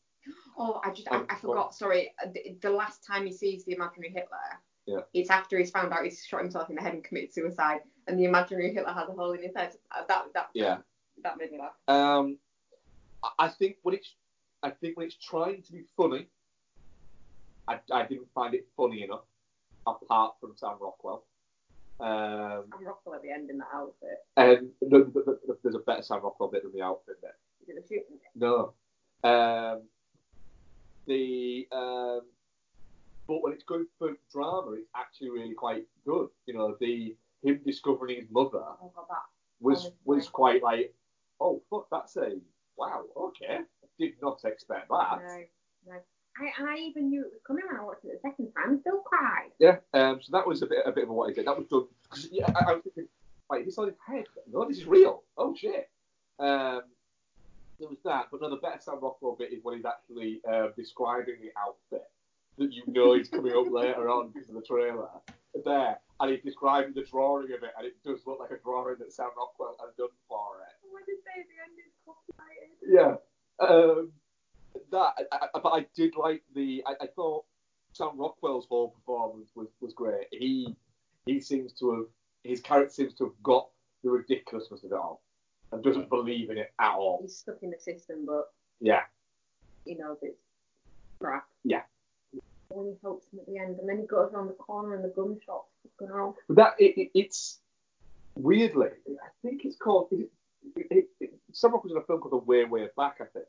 Oh, 0.58 0.81
I 0.83 0.91
just 0.91 1.08
I, 1.10 1.23
I 1.28 1.36
forgot. 1.36 1.75
Sorry, 1.75 2.12
Uh, 2.23 2.28
the, 2.33 2.57
the 2.60 2.70
last 2.70 3.05
time 3.05 3.26
he 3.26 3.33
sees 3.33 3.65
the 3.65 3.73
imaginary 3.75 4.12
Hitler, 4.12 4.60
Yeah. 4.86 5.00
it's 5.12 5.31
after 5.31 5.58
he's 5.58 5.70
found 5.70 5.92
out 5.92 6.05
he's 6.05 6.24
shot 6.24 6.40
himself 6.42 6.70
in 6.70 6.76
the 6.76 6.82
head 6.82 6.94
and 6.94 7.02
committed 7.05 7.34
suicide, 7.34 7.81
and 8.06 8.18
the 8.18 8.24
imaginary 8.24 8.73
Hitler 8.73 8.92
has 8.92 9.08
a 9.08 9.12
hole 9.12 9.32
in 9.32 9.42
his 9.42 9.55
head. 9.55 9.74
Uh, 9.90 10.05
That 10.08 10.32
that 10.34 10.50
Yeah. 10.55 10.78
that 11.23 11.36
made 11.39 11.50
me 11.52 11.58
laugh. 11.58 11.74
Um, 11.89 12.39
I- 13.39 13.48
think 13.48 13.78
when 13.82 13.94
it's, 13.97 14.15
I 14.62 14.70
think 14.70 14.97
when 14.97 15.06
it's 15.06 15.16
trying 15.16 15.62
to 15.62 15.73
be 15.73 15.84
funny, 15.97 16.28
I, 17.66 17.81
I 17.90 18.06
didn't 18.06 18.31
find 18.32 18.55
it 18.55 18.68
funny 18.76 19.02
enough, 19.02 19.24
apart 19.86 20.36
from 20.40 20.56
Sam 20.56 20.76
Rockwell. 20.81 21.24
Um, 21.98 22.66
I'm 22.73 22.84
Rockwell 22.84 23.15
at 23.16 23.23
the 23.23 23.31
end 23.31 23.50
in 23.50 23.58
that 23.58 23.68
outfit. 23.74 24.24
and 24.36 24.70
no, 24.82 24.98
no, 24.98 25.23
no, 25.26 25.56
there's 25.62 25.74
a 25.74 25.81
better 25.81 26.02
Sam 26.02 26.20
Rockwell 26.23 26.50
bit 26.50 26.62
than 26.62 26.73
the 26.73 26.82
outfit 26.82 27.20
bit. 27.20 27.34
Is 27.62 27.68
it 27.70 27.82
the 27.82 27.89
shooting? 27.94 28.20
No. 28.36 28.74
Um, 29.24 29.82
the 31.06 31.66
um, 31.73 32.20
but 33.27 33.43
when 33.43 33.53
it's 33.53 33.65
going 33.65 33.87
for 33.99 34.17
drama, 34.33 34.73
it's 34.73 34.89
actually 34.95 35.31
really 35.31 35.55
quite 35.55 35.85
good. 36.05 36.29
You 36.47 36.55
know, 36.55 36.77
the 36.81 37.17
him 37.43 37.61
discovering 37.65 38.17
his 38.17 38.31
mother 38.31 38.63
Oh 38.83 38.93
god, 38.95 39.07
was 39.61 39.91
was 40.05 40.29
quite 40.29 40.63
like, 40.63 40.95
oh 41.41 41.63
fuck, 41.71 41.87
that's 41.91 42.17
a 42.17 42.37
wow, 42.77 43.05
okay, 43.17 43.59
I 43.59 43.87
did 43.99 44.15
not 44.23 44.41
expect 44.45 44.89
that. 44.89 45.21
No, 45.21 45.93
no. 45.93 45.99
I, 46.39 46.53
and 46.59 46.69
I 46.69 46.77
even 46.77 47.09
knew 47.09 47.23
it 47.23 47.33
was 47.33 47.41
coming 47.47 47.65
when 47.67 47.81
I 47.81 47.85
watched 47.85 48.05
it 48.05 48.21
the 48.23 48.29
second 48.29 48.53
time. 48.53 48.79
Still 48.81 48.99
cried. 48.99 49.51
Yeah, 49.59 49.79
um, 49.95 50.21
so 50.23 50.33
that 50.33 50.47
was 50.47 50.63
a 50.63 50.67
bit 50.67 50.79
a 50.85 50.93
bit 50.93 51.05
of 51.05 51.11
a 51.11 51.13
what 51.13 51.31
he 51.31 51.35
did. 51.35 51.47
That 51.47 51.57
was 51.57 51.67
done. 51.67 51.87
Cause, 52.11 52.29
yeah, 52.31 52.47
I, 52.55 52.73
I 52.73 52.75
was 52.75 52.83
thinking, 52.85 53.09
wait, 53.51 53.65
this 53.65 53.79
on 53.79 53.87
his 53.87 53.97
head? 54.07 54.25
No, 54.53 54.69
this 54.69 54.79
is 54.79 54.87
real. 54.87 55.23
Oh 55.39 55.55
shit. 55.55 55.89
Um, 56.39 56.83
there 57.79 57.89
was 57.89 57.99
that, 58.05 58.27
but 58.31 58.41
no, 58.41 58.51
the 58.51 58.57
better 58.57 58.79
Sam 58.81 58.99
Rockwell 59.01 59.37
bit 59.39 59.53
is 59.53 59.61
when 59.63 59.77
he's 59.77 59.85
actually 59.85 60.41
uh, 60.51 60.69
describing 60.77 61.37
the 61.41 61.51
outfit 61.59 62.09
that 62.59 62.73
you 62.73 62.83
know 62.86 63.15
is 63.15 63.28
coming 63.28 63.52
up 63.52 63.70
later 63.70 64.09
on 64.09 64.31
because 64.31 64.49
of 64.49 64.55
the 64.55 64.62
trailer. 64.62 65.09
There, 65.65 65.99
and 66.20 66.31
he's 66.31 66.43
describing 66.43 66.93
the 66.94 67.02
drawing 67.10 67.47
of 67.52 67.62
it, 67.62 67.70
and 67.78 67.86
it 67.86 67.94
does 68.05 68.20
look 68.26 68.41
like 68.41 68.51
a 68.51 68.62
drawing 68.62 68.97
that 68.99 69.12
Sam 69.12 69.31
Rockwell 69.36 69.76
has 69.81 69.94
done 69.97 70.09
for 70.28 70.59
it. 70.60 70.91
What 70.91 71.07
did 71.07 71.17
they 71.25 71.41
at 71.41 71.47
the 71.49 71.57
end? 71.65 71.78
It's 71.78 71.97
copyrighted. 72.05 72.76
Yeah. 72.86 73.17
Um, 73.67 74.12
that, 74.91 75.15
I, 75.33 75.47
I, 75.55 75.59
but 75.60 75.70
I 75.70 75.86
did 75.94 76.15
like 76.17 76.43
the. 76.55 76.83
I, 76.86 77.05
I 77.05 77.07
thought 77.07 77.44
Sam 77.93 78.10
Rockwell's 78.18 78.67
whole 78.68 78.91
performance 78.91 79.51
was, 79.55 79.68
was 79.81 79.94
great. 79.94 80.26
He 80.31 80.76
he 81.25 81.41
seems 81.41 81.73
to 81.75 81.93
have 81.93 82.05
his 82.44 82.60
character 82.60 82.93
seems 82.93 83.15
to 83.15 83.25
have 83.25 83.43
got 83.43 83.68
the 84.05 84.10
ridiculousness 84.10 84.85
of 84.85 84.93
it 84.93 84.94
all 84.94 85.23
and 85.73 85.83
doesn't 85.83 86.10
believe 86.10 86.51
in 86.51 86.59
it 86.59 86.73
at 86.78 86.93
all. 86.93 87.18
He's 87.23 87.36
stuck 87.39 87.62
in 87.62 87.70
the 87.70 87.78
system, 87.78 88.26
but 88.26 88.52
Yeah, 88.81 89.01
he 89.86 89.94
knows 89.94 90.18
it's 90.20 90.39
crap. 91.18 91.47
yeah. 91.65 91.83
When 92.69 92.86
he 92.86 92.95
helps 93.03 93.27
him 93.33 93.41
at 93.41 93.47
the 93.47 93.59
end, 93.59 93.78
and 93.78 93.89
then 93.89 93.99
he 93.99 94.07
goes 94.07 94.33
around 94.33 94.49
the 94.49 94.55
corner 94.55 94.95
and 94.95 95.05
the 95.05 95.09
gun 95.09 95.39
shop's 95.45 95.73
fucking 95.99 96.12
off. 96.15 96.35
But 96.49 96.57
that 96.57 96.75
it, 96.78 97.01
it, 97.01 97.11
it's 97.15 97.59
weirdly, 98.35 98.89
I 99.09 99.28
think 99.43 99.65
it's 99.65 99.77
called. 99.77 100.09
Is 100.11 100.27
it, 100.75 100.86
it, 100.91 101.09
it, 101.20 101.35
Sam 101.53 101.73
Rockwell 101.73 101.85
was 101.85 101.93
in 101.93 101.99
a 101.99 102.05
film 102.05 102.20
called 102.20 102.33
The 102.33 102.45
Way 102.45 102.65
Way 102.65 102.89
Back, 102.97 103.20
I 103.20 103.25
think. 103.27 103.47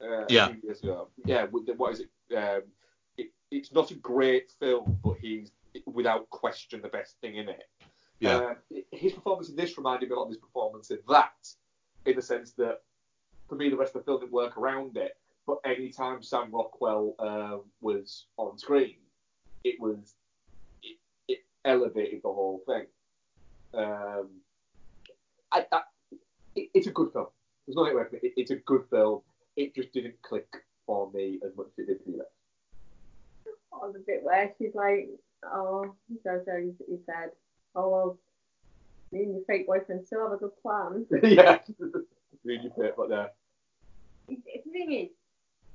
Uh, 0.00 0.24
Yeah. 0.28 0.52
years 0.62 0.82
ago. 0.82 1.08
Yeah. 1.26 1.46
What 1.50 1.92
is 1.92 2.00
it? 2.00 2.36
Um, 2.36 2.62
it? 3.18 3.30
It's 3.50 3.72
not 3.72 3.90
a 3.90 3.94
great 3.94 4.50
film, 4.58 4.98
but 5.04 5.18
he's 5.20 5.52
without 5.86 6.28
question 6.30 6.80
the 6.80 6.88
best 6.88 7.16
thing 7.20 7.36
in 7.36 7.48
it. 7.48 7.68
Yeah. 8.20 8.36
Um, 8.36 8.56
his 8.90 9.12
performance 9.12 9.50
in 9.50 9.56
this 9.56 9.76
reminded 9.76 10.08
me 10.08 10.14
a 10.14 10.18
lot 10.18 10.24
of 10.24 10.30
his 10.30 10.38
performance 10.38 10.90
in 10.90 10.98
that, 11.08 11.48
in 12.06 12.16
the 12.16 12.22
sense 12.22 12.52
that 12.52 12.82
for 13.48 13.54
me 13.54 13.68
the 13.68 13.76
rest 13.76 13.94
of 13.94 14.00
the 14.02 14.04
film 14.04 14.20
didn't 14.20 14.32
work 14.32 14.56
around 14.56 14.96
it. 14.96 15.16
But 15.50 15.68
any 15.68 15.90
time 15.90 16.22
Sam 16.22 16.52
Rockwell 16.52 17.16
uh, 17.18 17.56
was 17.80 18.26
on 18.36 18.56
screen, 18.56 18.94
it 19.64 19.80
was 19.80 20.14
it, 20.80 20.96
it 21.26 21.38
elevated 21.64 22.20
the 22.22 22.28
whole 22.28 22.62
thing. 22.66 22.86
Um, 23.74 24.28
I, 25.50 25.66
I, 25.72 25.80
it, 26.54 26.70
it's 26.72 26.86
a 26.86 26.92
good 26.92 27.12
film. 27.12 27.26
There's 27.66 27.74
nothing 27.74 27.96
wrong 27.96 28.06
with 28.12 28.22
it. 28.22 28.32
It's 28.36 28.52
a 28.52 28.56
good 28.56 28.84
film. 28.90 29.22
It 29.56 29.74
just 29.74 29.92
didn't 29.92 30.22
click 30.22 30.46
for 30.86 31.10
me 31.10 31.40
as 31.44 31.50
much 31.56 31.66
as 31.66 31.78
it 31.80 31.86
did 31.88 32.04
for 32.04 32.10
you. 32.10 32.22
Oh, 33.72 33.90
the 33.90 33.98
bit 33.98 34.22
where 34.22 34.52
she's 34.56 34.76
like, 34.76 35.08
oh, 35.44 35.96
Jojo, 36.24 36.62
he, 36.62 36.72
he 36.88 36.98
said, 37.06 37.30
oh, 37.74 37.88
well, 37.88 38.18
me 39.10 39.24
and 39.24 39.34
your 39.34 39.44
fake 39.48 39.66
boyfriend 39.66 40.06
still 40.06 40.22
have 40.22 40.32
a 40.32 40.36
good 40.36 40.62
plan. 40.62 41.06
yeah, 41.24 41.58
really 42.44 42.70
fit, 42.78 42.94
but 42.96 43.10
uh, 43.10 43.26
the 44.28 44.70
thing 44.72 44.92
is, 44.92 45.08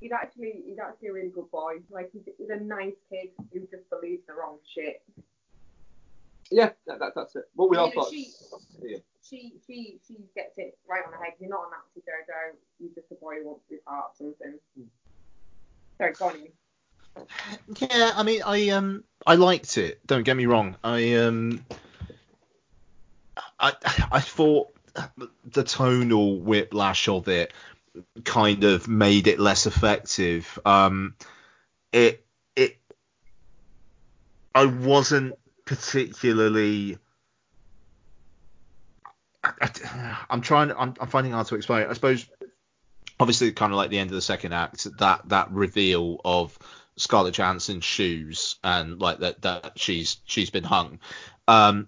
he's 0.06 0.12
actually 0.12 0.62
he's 0.68 0.78
actually 0.78 1.08
a 1.08 1.14
really 1.14 1.30
good 1.30 1.50
boy. 1.50 1.78
Like 1.90 2.12
he's, 2.14 2.22
he's 2.38 2.50
a 2.50 2.60
nice 2.64 2.94
kid 3.10 3.30
who 3.52 3.62
just 3.62 3.90
believes 3.90 4.22
the 4.28 4.34
wrong 4.36 4.58
shit. 4.72 5.02
yeah, 6.52 6.70
that, 6.86 7.00
that, 7.00 7.14
that's 7.16 7.36
it. 7.36 7.46
What 7.56 7.72
we 7.72 7.78
all 7.78 7.90
thought. 7.90 8.12
she, 8.12 8.30
Yeah. 8.84 8.98
she 9.28 9.54
she 9.66 9.98
she 10.08 10.18
gets 10.36 10.60
it 10.60 10.78
right 10.88 11.02
on 11.04 11.12
the 11.12 11.18
head. 11.18 11.34
You're 11.40 11.50
not 11.50 11.62
a 11.62 11.70
Nazi 11.72 12.06
Jojo. 12.06 12.56
You're 12.80 12.94
just 12.94 13.12
a 13.12 13.16
boy 13.16 13.38
who 13.42 13.48
wants 13.48 13.64
to 13.68 13.76
be 13.76 13.80
part 13.88 14.12
of 14.12 14.18
something. 14.18 14.60
Sorry, 15.98 16.14
go 16.14 16.26
on. 16.28 16.36
Ian. 16.38 16.52
Yeah, 17.80 18.12
I 18.16 18.22
mean, 18.22 18.42
I 18.46 18.70
um, 18.70 19.04
I 19.26 19.36
liked 19.36 19.80
it. 19.80 20.06
Don't 20.06 20.24
get 20.24 20.38
me 20.38 20.46
wrong. 20.46 20.76
I 20.84 21.16
um, 21.16 21.66
I 23.60 23.74
I 24.12 24.20
thought 24.20 24.68
the 25.46 25.64
tonal 25.64 26.40
whiplash 26.42 27.08
of 27.08 27.28
it 27.28 27.54
kind 28.24 28.64
of 28.64 28.88
made 28.88 29.28
it 29.28 29.40
less 29.40 29.66
effective. 29.66 30.60
Um, 30.66 31.16
it 31.92 32.26
it 32.56 32.78
I 34.54 34.66
wasn't 34.66 35.36
particularly. 35.66 36.98
I, 39.44 39.70
I'm 40.30 40.42
trying. 40.42 40.72
I'm, 40.72 40.94
I'm 41.00 41.08
finding 41.08 41.34
hard 41.34 41.48
to 41.48 41.56
explain. 41.56 41.88
I 41.88 41.94
suppose 41.94 42.26
obviously 43.20 43.52
kind 43.52 43.72
of 43.72 43.78
like 43.78 43.90
the 43.90 44.00
end 44.00 44.10
of 44.10 44.16
the 44.16 44.22
second 44.22 44.54
act 44.54 44.88
that 44.98 45.22
that 45.30 45.52
reveal 45.52 46.20
of 46.26 46.58
Scarlett 46.98 47.36
Johansson's 47.36 47.86
shoes 47.86 48.58
and 48.64 49.00
like 49.00 49.20
that 49.20 49.42
that 49.42 49.80
she's 49.80 50.18
she's 50.26 50.50
been 50.50 50.64
hung 50.64 51.00
um 51.48 51.88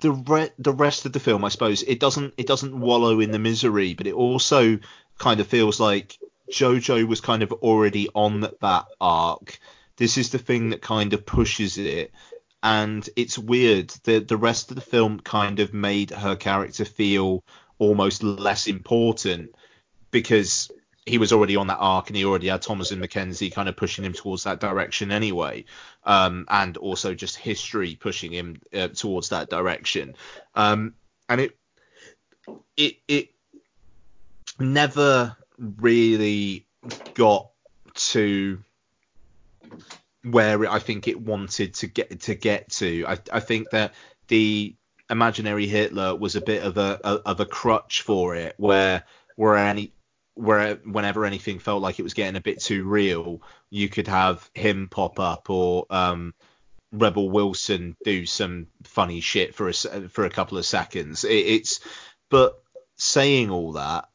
the 0.00 0.12
re- 0.12 0.50
the 0.58 0.72
rest 0.72 1.06
of 1.06 1.12
the 1.12 1.20
film 1.20 1.44
I 1.44 1.48
suppose 1.48 1.82
it 1.82 2.00
doesn't 2.00 2.34
it 2.36 2.46
doesn't 2.46 2.78
wallow 2.78 3.20
in 3.20 3.30
the 3.30 3.38
misery 3.38 3.94
but 3.94 4.06
it 4.06 4.14
also 4.14 4.78
kind 5.18 5.40
of 5.40 5.46
feels 5.46 5.80
like 5.80 6.18
Jojo 6.50 7.06
was 7.06 7.20
kind 7.20 7.42
of 7.42 7.52
already 7.52 8.08
on 8.14 8.40
that 8.60 8.86
arc. 9.00 9.58
This 9.96 10.18
is 10.18 10.30
the 10.30 10.38
thing 10.38 10.70
that 10.70 10.82
kind 10.82 11.12
of 11.12 11.26
pushes 11.26 11.78
it. 11.78 12.12
And 12.62 13.08
it's 13.16 13.38
weird 13.38 13.92
the 14.04 14.20
the 14.20 14.36
rest 14.36 14.70
of 14.70 14.76
the 14.76 14.82
film 14.82 15.20
kind 15.20 15.58
of 15.58 15.74
made 15.74 16.10
her 16.10 16.36
character 16.36 16.84
feel 16.84 17.42
almost 17.78 18.22
less 18.22 18.68
important 18.68 19.50
because 20.12 20.70
he 21.04 21.18
was 21.18 21.32
already 21.32 21.56
on 21.56 21.66
that 21.66 21.78
arc 21.80 22.08
and 22.08 22.16
he 22.16 22.24
already 22.24 22.46
had 22.46 22.62
Thomasin 22.62 23.04
McKenzie 23.04 23.52
kind 23.52 23.68
of 23.68 23.76
pushing 23.76 24.04
him 24.04 24.12
towards 24.12 24.44
that 24.44 24.60
direction 24.60 25.10
anyway, 25.10 25.64
um, 26.04 26.46
and 26.48 26.76
also 26.76 27.14
just 27.14 27.36
history 27.36 27.96
pushing 27.96 28.30
him 28.30 28.60
uh, 28.72 28.88
towards 28.88 29.30
that 29.30 29.50
direction. 29.50 30.14
Um, 30.54 30.94
and 31.28 31.40
it 31.40 31.58
it 32.76 32.96
it 33.08 33.31
never 34.62 35.36
really 35.58 36.66
got 37.14 37.50
to 37.94 38.58
where 40.24 40.70
I 40.70 40.78
think 40.78 41.08
it 41.08 41.20
wanted 41.20 41.74
to 41.74 41.86
get 41.86 42.20
to 42.22 42.34
get 42.34 42.70
to. 42.70 43.04
I, 43.06 43.18
I 43.32 43.40
think 43.40 43.70
that 43.70 43.94
the 44.28 44.74
imaginary 45.10 45.66
Hitler 45.66 46.14
was 46.14 46.36
a 46.36 46.40
bit 46.40 46.62
of 46.62 46.78
a, 46.78 47.00
a 47.04 47.14
of 47.26 47.40
a 47.40 47.46
crutch 47.46 48.02
for 48.02 48.34
it, 48.34 48.54
where 48.56 49.04
where 49.36 49.56
any 49.56 49.92
where 50.34 50.76
whenever 50.76 51.24
anything 51.24 51.58
felt 51.58 51.82
like 51.82 51.98
it 51.98 52.04
was 52.04 52.14
getting 52.14 52.36
a 52.36 52.40
bit 52.40 52.60
too 52.60 52.84
real, 52.84 53.42
you 53.70 53.88
could 53.88 54.08
have 54.08 54.48
him 54.54 54.88
pop 54.90 55.20
up 55.20 55.50
or 55.50 55.86
um, 55.90 56.34
Rebel 56.92 57.30
Wilson 57.30 57.96
do 58.04 58.26
some 58.26 58.68
funny 58.84 59.20
shit 59.20 59.54
for 59.54 59.68
a 59.68 59.72
for 59.72 60.24
a 60.24 60.30
couple 60.30 60.58
of 60.58 60.66
seconds. 60.66 61.24
It, 61.24 61.32
it's 61.32 61.80
but 62.30 62.62
saying 62.96 63.50
all 63.50 63.72
that, 63.72 64.08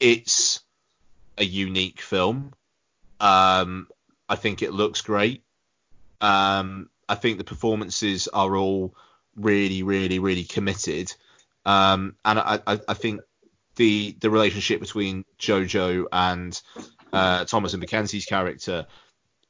it's 0.00 0.60
a 1.38 1.44
unique 1.44 2.00
film. 2.00 2.52
Um, 3.20 3.88
I 4.28 4.36
think 4.36 4.62
it 4.62 4.72
looks 4.72 5.00
great. 5.02 5.42
Um, 6.20 6.88
I 7.08 7.14
think 7.14 7.38
the 7.38 7.44
performances 7.44 8.28
are 8.28 8.56
all 8.56 8.94
really, 9.36 9.82
really, 9.82 10.18
really 10.18 10.44
committed. 10.44 11.12
Um, 11.66 12.16
and 12.24 12.38
I, 12.38 12.60
I, 12.66 12.80
I 12.88 12.94
think 12.94 13.20
the 13.76 14.16
the 14.20 14.30
relationship 14.30 14.80
between 14.80 15.24
Jojo 15.38 16.06
and 16.12 16.60
uh, 17.12 17.44
Thomasin 17.44 17.82
McKenzie's 17.82 18.26
character 18.26 18.86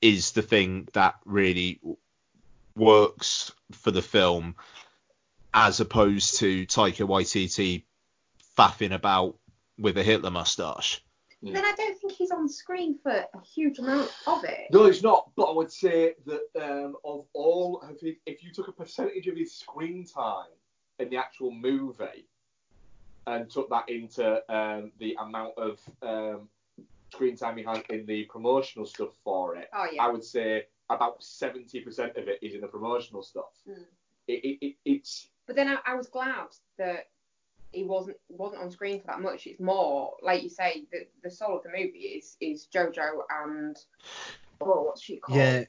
is 0.01 0.33
the 0.33 0.43
thing 0.43 0.89
that 0.93 1.17
really 1.25 1.81
works 2.77 3.53
for 3.73 3.91
the 3.91 4.03
film, 4.03 4.55
as 5.53 5.81
opposed 5.81 6.39
to 6.39 6.67
Taika 6.67 7.07
Waititi 7.07 7.85
faffing 8.57 8.95
about 8.95 9.37
with 9.79 9.99
a 9.99 10.03
Hitler 10.03 10.31
mustache. 10.31 11.03
Then 11.53 11.65
I 11.65 11.75
don't 11.77 11.99
think 11.99 12.13
he's 12.13 12.31
on 12.31 12.49
screen 12.49 12.99
for 13.03 13.13
a 13.13 13.41
huge 13.45 13.79
amount 13.79 14.11
of 14.27 14.45
it. 14.45 14.69
No, 14.71 14.87
he's 14.87 15.03
not. 15.03 15.31
But 15.37 15.45
I 15.45 15.53
would 15.53 15.71
say 15.71 16.15
that 16.27 16.41
um, 16.63 16.97
of 17.05 17.27
all, 17.35 17.83
if 17.91 18.03
you, 18.03 18.17
if 18.25 18.43
you 18.43 18.51
took 18.51 18.69
a 18.69 18.73
percentage 18.73 19.27
of 19.27 19.37
his 19.37 19.55
screen 19.55 20.07
time 20.07 20.49
in 20.99 21.11
the 21.11 21.17
actual 21.17 21.51
movie 21.51 22.27
and 23.27 23.51
took 23.51 23.69
that 23.71 23.89
into 23.89 24.37
um, 24.55 24.93
the 24.99 25.17
amount 25.21 25.53
of 25.59 25.81
um, 26.03 26.49
screen 27.13 27.37
time 27.37 27.57
he 27.57 27.65
had 27.65 27.85
in 27.91 28.07
the 28.07 28.25
promotional 28.25 28.87
stuff 28.87 29.11
for 29.23 29.57
it, 29.57 29.69
Oh, 29.75 29.87
yeah. 29.93 30.03
I 30.03 30.09
would 30.09 30.25
say 30.25 30.65
about 30.89 31.21
70% 31.21 32.17
of 32.17 32.29
it 32.29 32.39
is 32.43 32.55
in 32.55 32.61
the 32.61 32.69
promotional 32.69 33.23
stuff. 33.23 33.53
Mm. 33.69 33.85
It, 34.29 34.45
it, 34.45 34.67
it, 34.67 34.77
it's 34.85 35.29
But 35.47 35.57
then 35.57 35.69
I, 35.69 35.77
I 35.85 35.95
was 35.95 36.07
glad 36.07 36.49
that 36.79 37.09
he 37.75 37.85
wasn't 37.85 38.17
wasn't 38.29 38.63
on 38.63 38.71
screen 38.71 39.01
for 39.01 39.09
that 39.09 39.21
much. 39.21 39.47
It's 39.47 39.61
more 39.61 40.15
like 40.23 40.43
you 40.43 40.49
say, 40.49 40.85
the 40.93 41.07
the 41.23 41.31
soul 41.31 41.57
of 41.57 41.63
the 41.63 41.71
movie 41.71 41.99
is 41.99 42.37
is 42.41 42.67
Jojo 42.73 43.23
and 43.45 43.77
oh, 44.61 44.83
what's 44.83 45.03
she 45.03 45.17
called? 45.17 45.39
Yeah, 45.39 45.65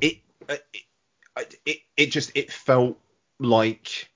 it 0.00 0.18
uh, 0.48 0.56
it, 1.36 1.54
it 1.64 1.78
it 1.96 2.06
just 2.06 2.32
it 2.34 2.52
felt 2.52 2.98
like 3.38 4.08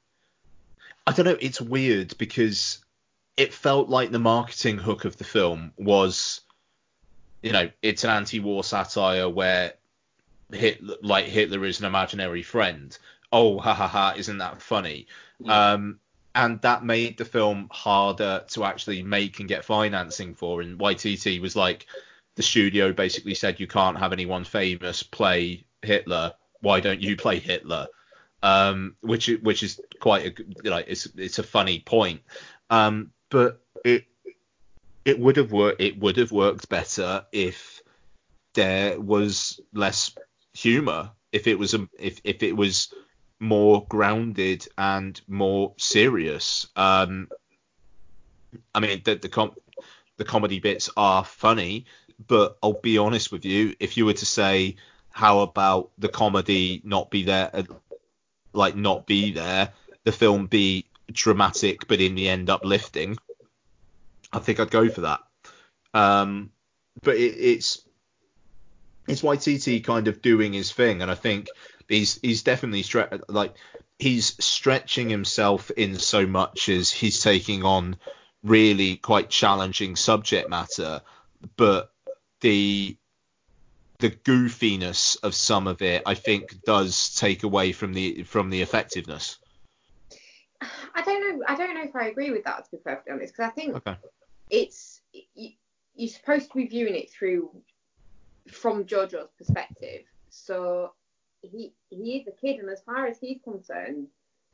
I 1.07 1.13
don't 1.13 1.27
know. 1.27 1.37
It's 1.41 1.61
weird 1.61 2.17
because 2.19 2.85
it 3.37 3.53
felt 3.53 3.89
like 3.89 4.11
the 4.11 4.19
marketing 4.19 4.79
hook 4.79 5.05
of 5.05 5.17
the 5.17 5.25
film 5.25 5.73
was, 5.79 6.43
you 7.43 7.53
know, 7.53 7.71
it's 7.83 8.05
an 8.05 8.11
anti-war 8.11 8.63
satire 8.63 9.29
where 9.29 9.75
Hitler, 10.53 10.97
like 11.03 11.25
Hitler 11.27 11.65
is 11.65 11.81
an 11.81 11.87
imaginary 11.87 12.43
friend. 12.43 12.97
Oh, 13.33 13.59
ha 13.59 13.75
ha 13.75 13.87
ha! 13.87 14.15
Isn't 14.17 14.39
that 14.39 14.61
funny? 14.61 15.07
Um, 15.47 16.01
and 16.35 16.61
that 16.63 16.85
made 16.85 17.19
the 17.19 17.25
film 17.25 17.69
harder 17.71 18.45
to 18.49 18.65
actually 18.65 19.03
make 19.03 19.41
and 19.41 19.49
get 19.49 19.65
financing 19.65 20.35
for. 20.35 20.61
And 20.61 20.79
Waititi 20.79 21.41
was 21.41 21.57
like, 21.57 21.87
the 22.37 22.43
studio 22.43 22.93
basically 22.93 23.35
said 23.35 23.61
you 23.61 23.67
can't 23.67 23.99
have 23.99 24.13
anyone 24.13 24.45
famous 24.45 25.03
play 25.03 25.65
Hitler. 25.83 26.33
Why 26.61 26.81
don't 26.81 27.01
you 27.01 27.17
play 27.17 27.39
Hitler? 27.39 27.89
Um, 28.43 28.97
which 29.01 29.29
which 29.43 29.63
is 29.63 29.81
quite 29.99 30.39
a 30.65 30.69
like 30.71 30.87
it's 30.89 31.07
it's 31.17 31.39
a 31.39 31.43
funny 31.43 31.81
point. 31.81 32.23
Um, 32.71 33.11
but 33.29 33.61
it 33.85 34.05
it 35.05 35.19
would 35.19 35.37
have 35.37 35.53
worked 35.53 35.81
it 35.81 35.99
would 35.99 36.17
have 36.17 36.33
worked 36.33 36.69
better 36.69 37.27
if 37.33 37.83
there 38.55 38.99
was 38.99 39.61
less 39.75 40.15
humor. 40.55 41.11
If 41.33 41.47
it 41.47 41.59
was 41.59 41.75
a, 41.75 41.89
if 41.99 42.21
if 42.25 42.43
it 42.43 42.57
was 42.57 42.95
more 43.41 43.87
grounded 43.89 44.69
and 44.79 45.21
more 45.27 45.73
serious. 45.79 46.67
Um, 46.77 47.29
I 48.75 48.81
mean, 48.81 49.01
the 49.05 49.17
the, 49.17 49.29
com- 49.29 49.57
the 50.19 50.25
comedy 50.25 50.61
bits 50.61 50.91
are 50.97 51.25
funny, 51.25 51.87
but 52.29 52.59
I'll 52.63 52.81
be 52.81 52.99
honest 52.99 53.33
with 53.33 53.45
you. 53.45 53.75
If 53.81 53.97
you 53.97 54.05
were 54.05 54.13
to 54.13 54.27
say, 54.27 54.77
how 55.11 55.41
about 55.41 55.91
the 55.99 56.09
comedy 56.09 56.83
not 56.85 57.11
be 57.11 57.25
there, 57.25 57.51
uh, 57.53 57.63
like 58.53 58.77
not 58.77 59.07
be 59.07 59.33
there, 59.33 59.73
the 60.05 60.13
film 60.13 60.47
be 60.47 60.87
dramatic, 61.11 61.89
but 61.89 62.01
in 62.01 62.15
the 62.15 62.29
end 62.29 62.51
uplifting, 62.51 63.17
I 64.33 64.39
think 64.39 64.61
I'd 64.61 64.71
go 64.71 64.89
for 64.89 65.03
that. 65.03 65.21
Um, 65.95 66.51
but 67.03 67.17
it, 67.17 67.35
it's 67.39 67.83
it's 69.09 69.23
Waititi 69.23 69.83
kind 69.83 70.09
of 70.09 70.23
doing 70.23 70.53
his 70.53 70.71
thing, 70.71 71.03
and 71.03 71.11
I 71.11 71.15
think 71.15 71.49
he's 71.91 72.19
he's 72.23 72.43
definitely 72.43 72.83
stre- 72.83 73.23
like 73.29 73.55
he's 73.99 74.43
stretching 74.43 75.11
himself 75.11 75.71
in 75.73 75.99
so 75.99 76.27
much 76.27 76.69
as 76.69 76.91
he's 76.91 77.23
taking 77.23 77.65
on 77.65 77.97
really 78.43 78.97
quite 78.97 79.29
challenging 79.29 79.97
subject 79.97 80.49
matter, 80.49 81.03
but 81.57 81.93
the 82.41 82.97
the 83.99 84.11
goofiness 84.11 85.23
of 85.23 85.35
some 85.35 85.67
of 85.67 85.83
it, 85.83 86.03
I 86.07 86.15
think, 86.15 86.63
does 86.65 87.15
take 87.17 87.43
away 87.43 87.73
from 87.73 87.93
the 87.93 88.23
from 88.23 88.49
the 88.51 88.63
effectiveness. 88.63 89.39
I 90.95 91.03
don't 91.03 91.39
know. 91.39 91.45
I 91.47 91.57
don't 91.57 91.75
know 91.75 91.83
if 91.83 91.97
I 91.97 92.09
agree 92.09 92.31
with 92.31 92.45
that 92.45 92.65
to 92.65 92.71
be 92.71 92.79
perfectly 92.79 93.13
honest, 93.13 93.35
because 93.35 93.51
I 93.51 93.55
think 93.55 93.77
Okay. 93.77 93.97
it's 94.51 95.01
you, 95.13 95.51
you're 95.95 96.09
supposed 96.09 96.51
to 96.51 96.57
be 96.57 96.67
viewing 96.67 96.95
it 96.95 97.11
through 97.11 97.51
from 98.51 98.85
Jojo's 98.85 99.31
perspective. 99.37 100.03
So 100.31 100.93
he 101.43 101.73
he 101.91 102.19
is 102.19 102.27
a 102.27 102.33
kid, 102.33 102.61
and 102.61 102.69
as 102.71 102.83
far 102.83 103.07
as 103.07 103.19
he's 103.21 103.41
concerned, 103.43 104.09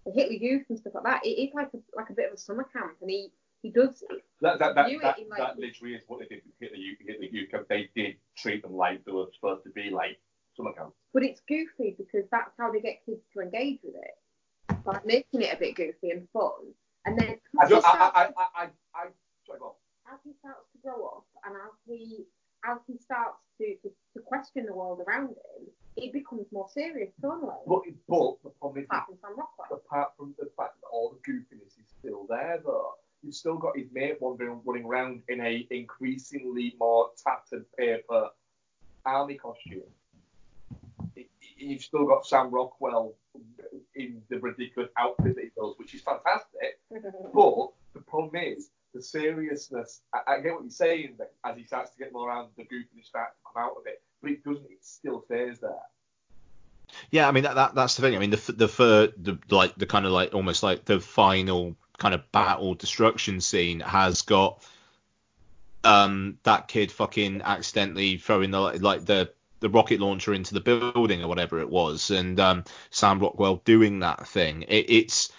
the 0.04 0.12
Hitler 0.12 0.34
Youth 0.34 0.66
and 0.68 0.78
stuff 0.78 0.94
like 0.94 1.04
that, 1.04 1.26
it 1.26 1.30
is 1.30 1.54
like 1.54 1.68
a 1.74 1.78
like 1.96 2.10
a 2.10 2.14
bit 2.14 2.28
of 2.28 2.34
a 2.34 2.38
summer 2.38 2.64
camp, 2.64 2.96
and 3.00 3.10
he 3.10 3.30
he 3.62 3.70
does 3.70 4.02
That, 4.42 4.58
that, 4.58 4.74
that, 4.74 4.86
that, 5.02 5.18
like 5.28 5.38
that 5.38 5.58
literally 5.58 5.94
is 5.94 6.02
what 6.06 6.20
they 6.20 6.26
did 6.26 6.42
with 6.44 6.54
Hitler 6.60 6.76
Youth. 6.76 6.98
Hitler 7.06 7.26
Youth 7.26 7.50
Camp. 7.50 7.66
They 7.68 7.88
did 7.96 8.16
treat 8.36 8.62
them 8.62 8.74
like 8.76 9.04
they 9.04 9.12
were 9.12 9.26
supposed 9.34 9.64
to 9.64 9.70
be 9.70 9.90
like 9.90 10.18
summer 10.56 10.72
camp. 10.72 10.94
but 11.12 11.22
it's 11.22 11.40
goofy 11.48 11.96
because 11.98 12.26
that's 12.30 12.52
how 12.58 12.70
they 12.72 12.80
get 12.80 13.04
kids 13.04 13.20
to 13.34 13.40
engage 13.40 13.80
with 13.82 13.94
it 13.94 14.84
by 14.84 15.00
making 15.04 15.42
it 15.42 15.52
a 15.52 15.56
bit 15.58 15.74
goofy 15.74 16.10
and 16.10 16.28
fun. 16.32 16.72
And 17.04 17.18
then 17.18 17.36
I, 17.60 17.64
as 17.64 17.68
he 17.68 17.74
don't, 17.74 17.84
I, 17.84 17.88
starts- 17.90 18.16
I, 18.16 18.22
I, 18.22 18.62
I, 18.62 18.64
I, 18.94 19.06
sorry, 19.46 19.58
go 19.58 19.66
on. 19.66 20.14
as 20.14 20.20
he 20.24 20.32
starts 20.40 20.64
to 20.72 20.78
grow 20.82 21.06
up 21.06 21.24
and 21.44 21.54
as 21.56 21.72
he 21.86 22.24
as 22.64 22.78
he 22.86 22.98
starts 22.98 23.38
to, 23.58 23.76
to, 23.82 23.90
to 24.14 24.22
question 24.24 24.66
the 24.66 24.74
world 24.74 25.00
around 25.06 25.28
him, 25.28 25.68
it 25.96 26.12
becomes 26.12 26.46
more 26.52 26.68
serious 26.72 27.10
tonally. 27.22 27.54
But, 27.66 27.82
but 28.08 28.36
the 28.44 28.50
problem 28.60 28.82
is, 28.82 28.86
Apart 28.90 29.06
from 29.08 29.18
Sam 29.22 29.38
Rockwell. 29.38 29.78
apart 29.86 30.08
from 30.16 30.34
the 30.38 30.48
fact 30.56 30.80
that 30.80 30.88
all 30.92 31.14
the 31.14 31.30
goofiness 31.32 31.78
is 31.78 31.88
still 31.98 32.26
there, 32.28 32.60
though, 32.64 32.94
you've 33.22 33.34
still 33.34 33.56
got 33.56 33.76
his 33.76 33.86
mate 33.92 34.20
wandering, 34.20 34.60
running 34.64 34.84
around 34.84 35.22
in 35.28 35.40
a 35.40 35.66
increasingly 35.70 36.74
more 36.78 37.10
tattered 37.22 37.64
paper 37.76 38.28
army 39.04 39.34
costume. 39.34 39.82
You've 41.58 41.82
still 41.82 42.06
got 42.06 42.26
Sam 42.26 42.50
Rockwell 42.50 43.14
in 43.94 44.20
the 44.28 44.38
ridiculous 44.38 44.90
outfit 44.98 45.36
that 45.36 45.44
he 45.44 45.50
does, 45.58 45.74
which 45.78 45.94
is 45.94 46.02
fantastic. 46.02 46.78
But 47.32 47.68
the 47.94 48.00
problem 48.06 48.36
is 48.42 48.68
the 48.94 49.00
seriousness. 49.02 50.02
I, 50.12 50.34
I 50.34 50.40
get 50.40 50.52
what 50.52 50.62
you're 50.62 50.70
saying 50.70 51.14
that 51.18 51.32
as 51.44 51.56
he 51.56 51.64
starts 51.64 51.90
to 51.92 51.98
get 51.98 52.12
more 52.12 52.28
around, 52.28 52.48
the 52.56 52.64
goofiness 52.64 53.06
starts 53.06 53.36
to 53.36 53.42
come 53.54 53.62
out 53.64 53.72
of 53.78 53.86
it, 53.86 54.02
it 54.28 54.44
doesn't. 54.44 54.70
It 54.70 54.84
still 54.84 55.22
stays 55.22 55.58
there. 55.60 55.70
Yeah, 57.10 57.28
I 57.28 57.32
mean 57.32 57.44
that, 57.44 57.54
that 57.54 57.74
that's 57.74 57.96
the 57.96 58.02
thing. 58.02 58.16
I 58.16 58.18
mean 58.18 58.30
the 58.30 58.36
the 58.36 59.12
the 59.16 59.38
like 59.54 59.74
the 59.76 59.86
kind 59.86 60.06
of 60.06 60.12
like 60.12 60.34
almost 60.34 60.62
like 60.62 60.84
the 60.84 61.00
final 61.00 61.76
kind 61.98 62.14
of 62.14 62.30
battle 62.32 62.74
destruction 62.74 63.40
scene 63.40 63.80
has 63.80 64.22
got 64.22 64.62
um 65.84 66.38
that 66.42 66.68
kid 66.68 66.92
fucking 66.92 67.42
accidentally 67.42 68.18
throwing 68.18 68.50
the 68.50 68.60
like 68.60 69.04
the 69.04 69.32
the 69.60 69.70
rocket 69.70 70.00
launcher 70.00 70.34
into 70.34 70.52
the 70.52 70.60
building 70.60 71.22
or 71.22 71.28
whatever 71.28 71.60
it 71.60 71.70
was, 71.70 72.10
and 72.10 72.38
um 72.40 72.64
Sam 72.90 73.18
Rockwell 73.18 73.62
doing 73.64 74.00
that 74.00 74.26
thing. 74.28 74.62
It, 74.62 74.90
it's 74.90 75.32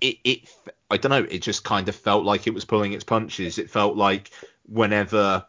it, 0.00 0.18
it 0.24 0.54
I 0.90 0.96
don't 0.96 1.10
know. 1.10 1.26
It 1.28 1.42
just 1.42 1.64
kind 1.64 1.88
of 1.88 1.96
felt 1.96 2.24
like 2.24 2.46
it 2.46 2.54
was 2.54 2.64
pulling 2.64 2.92
its 2.92 3.04
punches. 3.04 3.58
It 3.58 3.70
felt 3.70 3.96
like 3.96 4.30
whenever 4.68 5.46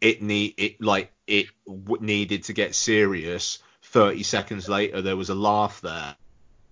it 0.00 0.22
need 0.22 0.54
it 0.56 0.80
like 0.80 1.12
it 1.26 1.46
w- 1.66 2.04
needed 2.04 2.44
to 2.44 2.52
get 2.52 2.74
serious 2.74 3.58
30 3.82 4.22
seconds 4.22 4.68
later 4.68 5.02
there 5.02 5.16
was 5.16 5.30
a 5.30 5.34
laugh 5.34 5.80
there. 5.80 6.16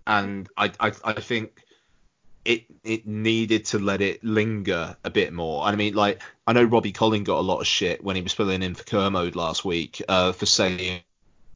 And 0.07 0.49
i 0.57 0.71
i, 0.81 0.93
I 1.05 1.13
think 1.15 1.63
it 2.45 2.65
it 2.83 3.07
needed 3.07 3.65
to 3.67 3.79
let 3.79 4.01
it 4.01 4.23
linger 4.23 4.97
a 5.05 5.11
bit 5.11 5.33
more. 5.33 5.65
I 5.65 5.75
mean 5.77 5.95
like 5.95 6.23
i 6.47 6.53
know 6.53 6.65
robbie 6.65 6.93
collin 6.93 7.25
got 7.25 7.39
a 7.39 7.41
lot 7.41 7.61
of 7.61 7.67
shit 7.67 8.05
when 8.05 8.17
he 8.17 8.23
was 8.23 8.33
filling 8.33 8.63
in 8.63 8.75
for 8.75 8.85
kermode 8.85 9.37
last 9.37 9.65
week 9.65 10.03
uh 10.09 10.33
for 10.33 10.47
saying 10.47 11.03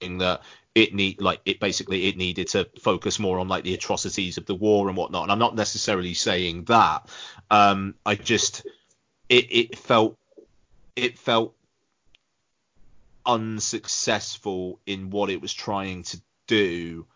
that 0.00 0.42
it 0.74 0.94
need 0.94 1.20
like 1.20 1.40
it 1.44 1.60
basically 1.60 2.06
it 2.06 2.16
needed 2.16 2.48
to 2.48 2.68
focus 2.80 3.18
more 3.18 3.38
on 3.38 3.48
like 3.48 3.64
the 3.64 3.74
atrocities 3.74 4.38
of 4.38 4.46
the 4.46 4.54
war 4.54 4.88
and 4.88 4.96
whatnot. 4.96 5.24
And 5.24 5.32
i'm 5.32 5.38
not 5.38 5.56
necessarily 5.56 6.14
saying 6.14 6.64
that. 6.64 7.08
Um 7.50 7.94
i 8.06 8.14
just 8.14 8.66
it 9.28 9.46
it 9.50 9.78
felt 9.78 10.16
it 10.96 11.18
felt 11.18 11.54
unsuccessful 13.28 14.80
in 14.86 15.10
what 15.10 15.30
it 15.30 15.40
was 15.40 15.52
trying 15.52 16.02
to 16.04 16.20
do, 16.48 17.06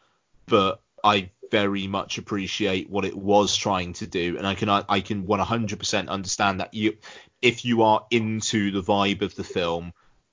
but 0.47 0.82
I 1.02 1.31
very 1.50 1.86
much 1.86 2.18
appreciate 2.18 2.89
what 2.89 3.05
it 3.05 3.16
was 3.16 3.57
trying 3.57 3.94
to 3.94 4.07
do, 4.07 4.36
and 4.39 4.47
I 4.47 4.55
can 4.55 4.68
I, 4.68 4.84
I 4.89 5.00
can 5.00 5.26
100% 5.26 6.08
understand 6.08 6.60
that 6.60 6.74
you 6.74 6.97
if 7.41 7.65
you 7.65 7.82
are 7.82 8.07
into 8.10 8.70
the 8.70 8.82
vibe 8.82 9.23
of 9.23 9.34
the 9.34 9.44
film, 9.44 9.92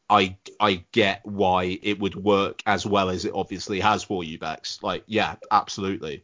I 0.09 0.38
I 0.59 0.85
get 0.91 1.25
why 1.25 1.80
it 1.82 1.99
would 1.99 2.16
work 2.16 2.61
as 2.66 2.85
well 2.85 3.09
as 3.09 3.25
it 3.25 3.33
obviously 3.33 3.80
has 3.80 4.03
for 4.03 4.24
you, 4.24 4.38
Bex. 4.38 4.83
Like 4.83 5.03
yeah, 5.08 5.35
absolutely. 5.49 6.24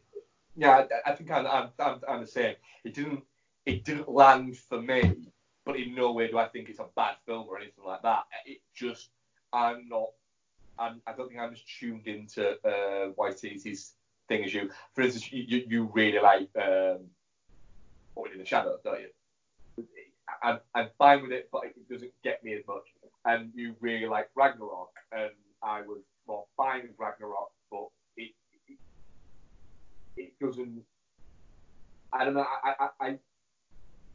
Yeah, 0.56 0.86
I, 1.06 1.10
I 1.10 1.14
think 1.14 1.30
I'm, 1.30 1.46
I'm, 1.46 1.68
I'm, 1.78 2.00
I'm 2.08 2.20
the 2.20 2.26
same. 2.26 2.54
It 2.84 2.94
didn't 2.94 3.22
it 3.64 3.84
didn't 3.84 4.08
land 4.08 4.56
for 4.56 4.80
me, 4.80 5.28
but 5.64 5.76
in 5.76 5.94
no 5.94 6.12
way 6.12 6.28
do 6.28 6.38
I 6.38 6.48
think 6.48 6.68
it's 6.68 6.78
a 6.78 6.86
bad 6.94 7.16
film 7.26 7.46
or 7.48 7.58
anything 7.58 7.84
like 7.84 8.02
that. 8.02 8.24
It 8.46 8.60
just 8.74 9.10
I'm 9.52 9.88
not. 9.88 10.10
I'm, 10.78 11.00
I 11.06 11.12
don't 11.12 11.28
think 11.28 11.40
I'm 11.40 11.52
as 11.52 11.62
tuned 11.62 12.06
into 12.06 12.50
uh, 12.64 13.12
Waititi's 13.18 13.92
thing 14.28 14.44
as 14.44 14.52
you. 14.52 14.70
For 14.94 15.02
instance, 15.02 15.32
you, 15.32 15.64
you, 15.66 15.90
really 15.94 16.18
like 16.18 16.48
um, 16.56 16.98
what 18.14 18.30
in 18.32 18.38
the 18.38 18.44
shadows, 18.44 18.80
don't 18.84 19.00
you? 19.00 19.84
I'm, 20.42 20.58
I'm 20.74 20.88
fine 20.98 21.22
with 21.22 21.32
it, 21.32 21.48
but 21.50 21.62
it 21.64 21.88
doesn't 21.90 22.12
get 22.22 22.44
me 22.44 22.54
as 22.54 22.62
much. 22.68 22.82
And 23.24 23.50
you 23.54 23.74
really 23.80 24.06
like 24.06 24.28
Ragnarok, 24.34 24.90
and 25.12 25.30
I 25.62 25.80
was 25.82 26.02
more 26.28 26.44
fine 26.56 26.82
with 26.82 26.98
Ragnarok, 26.98 27.52
but 27.70 27.88
it 28.16 28.32
it, 28.68 28.78
it 30.16 30.32
doesn't. 30.38 30.82
I 32.12 32.24
don't 32.24 32.34
know. 32.34 32.46
I 32.62 32.74
I 32.78 33.06
I 33.06 33.18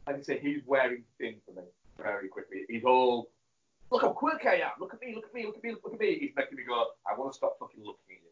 I 0.06 0.20
say, 0.20 0.38
he's 0.40 0.62
wearing 0.66 1.04
thin 1.18 1.36
for 1.44 1.52
me 1.52 1.66
very 1.96 2.28
quickly. 2.28 2.64
He's 2.68 2.84
all 2.84 3.30
look 3.92 4.02
how 4.02 4.08
quick 4.08 4.44
I 4.46 4.54
am. 4.54 4.72
Look 4.80 4.94
at 4.94 5.00
me. 5.00 5.14
Look 5.14 5.26
at 5.26 5.34
me. 5.34 5.44
Look 5.44 5.56
at 5.56 5.62
me. 5.62 5.74
Look 5.84 5.92
at 5.92 6.00
me. 6.00 6.18
He's 6.18 6.32
making 6.34 6.56
me 6.56 6.64
go. 6.66 6.86
I 7.06 7.16
want 7.18 7.32
to 7.32 7.36
stop 7.36 7.56
fucking 7.60 7.84
looking 7.84 8.16
at 8.16 8.22
you. 8.22 8.30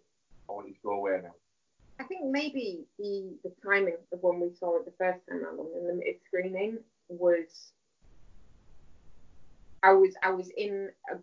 I 0.48 0.52
want 0.52 0.68
you 0.68 0.74
to 0.74 0.80
go 0.82 0.92
away 0.92 1.20
now. 1.22 1.34
I 2.00 2.04
think 2.04 2.24
maybe 2.24 2.86
the 2.98 3.34
the 3.44 3.52
timing 3.62 3.96
of 4.10 4.18
when 4.22 4.40
we 4.40 4.50
saw 4.58 4.78
it 4.78 4.86
the 4.86 4.92
first 4.98 5.20
time 5.28 5.44
around 5.44 5.60
on 5.60 5.66
the 5.74 5.86
limited 5.86 6.16
screening 6.26 6.78
was 7.08 7.72
I 9.82 9.92
was 9.92 10.14
I 10.22 10.30
was 10.30 10.48
in 10.56 10.88
a 11.12 11.16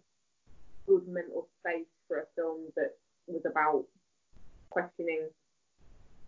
good 0.87 1.07
mental 1.07 1.49
space 1.59 1.87
for 2.07 2.19
a 2.19 2.25
film 2.35 2.61
that 2.75 2.95
was 3.25 3.45
about 3.45 3.85
questioning 4.69 5.27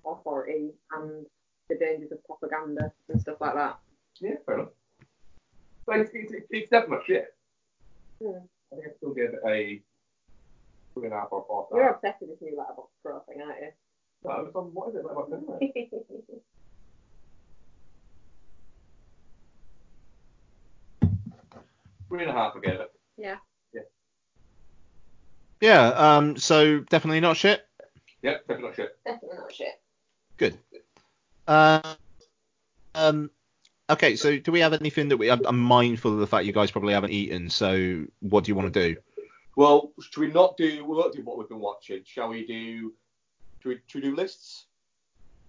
authority 0.05 0.71
and 0.93 1.25
the 1.69 1.75
dangers 1.75 2.11
of 2.11 2.23
propaganda 2.25 2.91
and 3.09 3.21
stuff 3.21 3.37
like 3.39 3.53
that. 3.53 3.77
Yeah, 4.19 4.35
fair 4.45 4.55
enough. 4.55 4.69
But 5.85 5.99
it's, 5.99 6.11
it's, 6.13 6.45
it's 6.49 6.69
definitely 6.69 7.05
shit. 7.05 7.35
Hmm. 8.21 8.37
I 8.71 8.75
think 8.75 8.87
I 8.87 8.95
still 8.97 9.13
give 9.13 9.33
it 9.33 9.39
a 9.47 9.81
two 10.93 11.03
and 11.03 11.13
a 11.13 11.15
half 11.15 11.29
or 11.31 11.45
four 11.47 11.67
You're 11.73 11.89
obsessed 11.89 12.21
with 12.21 12.31
this 12.31 12.41
new 12.41 12.57
Letterboxd 12.57 12.89
pro 13.03 13.19
thing, 13.21 13.41
aren't 13.41 13.61
you? 13.61 13.71
No, 14.25 14.45
it's 14.45 14.55
on, 14.55 14.65
what 14.73 14.89
is 14.89 14.95
it? 14.95 15.05
Like, 15.05 15.15
what 15.15 15.27
is 15.61 16.23
it? 16.29 16.41
Three 22.09 22.21
and 22.21 22.29
a 22.31 22.33
half, 22.33 22.53
I 22.55 22.59
gave 22.59 22.79
it. 22.79 22.91
yeah. 23.17 23.35
Yeah. 23.73 23.81
Yeah. 25.61 25.87
Um. 25.89 26.37
So 26.37 26.79
definitely 26.79 27.19
not 27.19 27.37
shit. 27.37 27.65
Yep, 28.23 28.47
definitely 28.47 28.63
not 28.67 28.75
shit. 28.75 28.97
Definitely 29.05 29.37
not 29.37 29.53
shit. 29.53 29.81
Good. 30.37 30.57
Uh, 31.47 31.95
um. 32.95 33.29
Okay. 33.89 34.15
So 34.15 34.37
do 34.37 34.51
we 34.51 34.59
have 34.59 34.73
anything 34.73 35.09
that 35.09 35.17
we? 35.17 35.29
I'm, 35.31 35.45
I'm 35.45 35.59
mindful 35.59 36.13
of 36.13 36.19
the 36.19 36.27
fact 36.27 36.45
you 36.45 36.53
guys 36.53 36.71
probably 36.71 36.93
haven't 36.93 37.11
eaten. 37.11 37.49
So 37.49 38.05
what 38.19 38.43
do 38.43 38.51
you 38.51 38.55
want 38.55 38.73
to 38.73 38.93
do? 38.93 38.99
Well, 39.55 39.91
should 40.01 40.21
we 40.21 40.27
not 40.31 40.55
do? 40.57 40.85
We 40.85 40.95
won't 40.95 41.13
do 41.13 41.23
what 41.23 41.37
we've 41.37 41.49
been 41.49 41.59
watching. 41.59 42.01
Shall 42.05 42.29
we 42.29 42.45
do? 42.45 42.93
Should 43.61 43.69
we, 43.69 43.79
should 43.87 44.03
we 44.03 44.09
do 44.09 44.15
lists? 44.15 44.65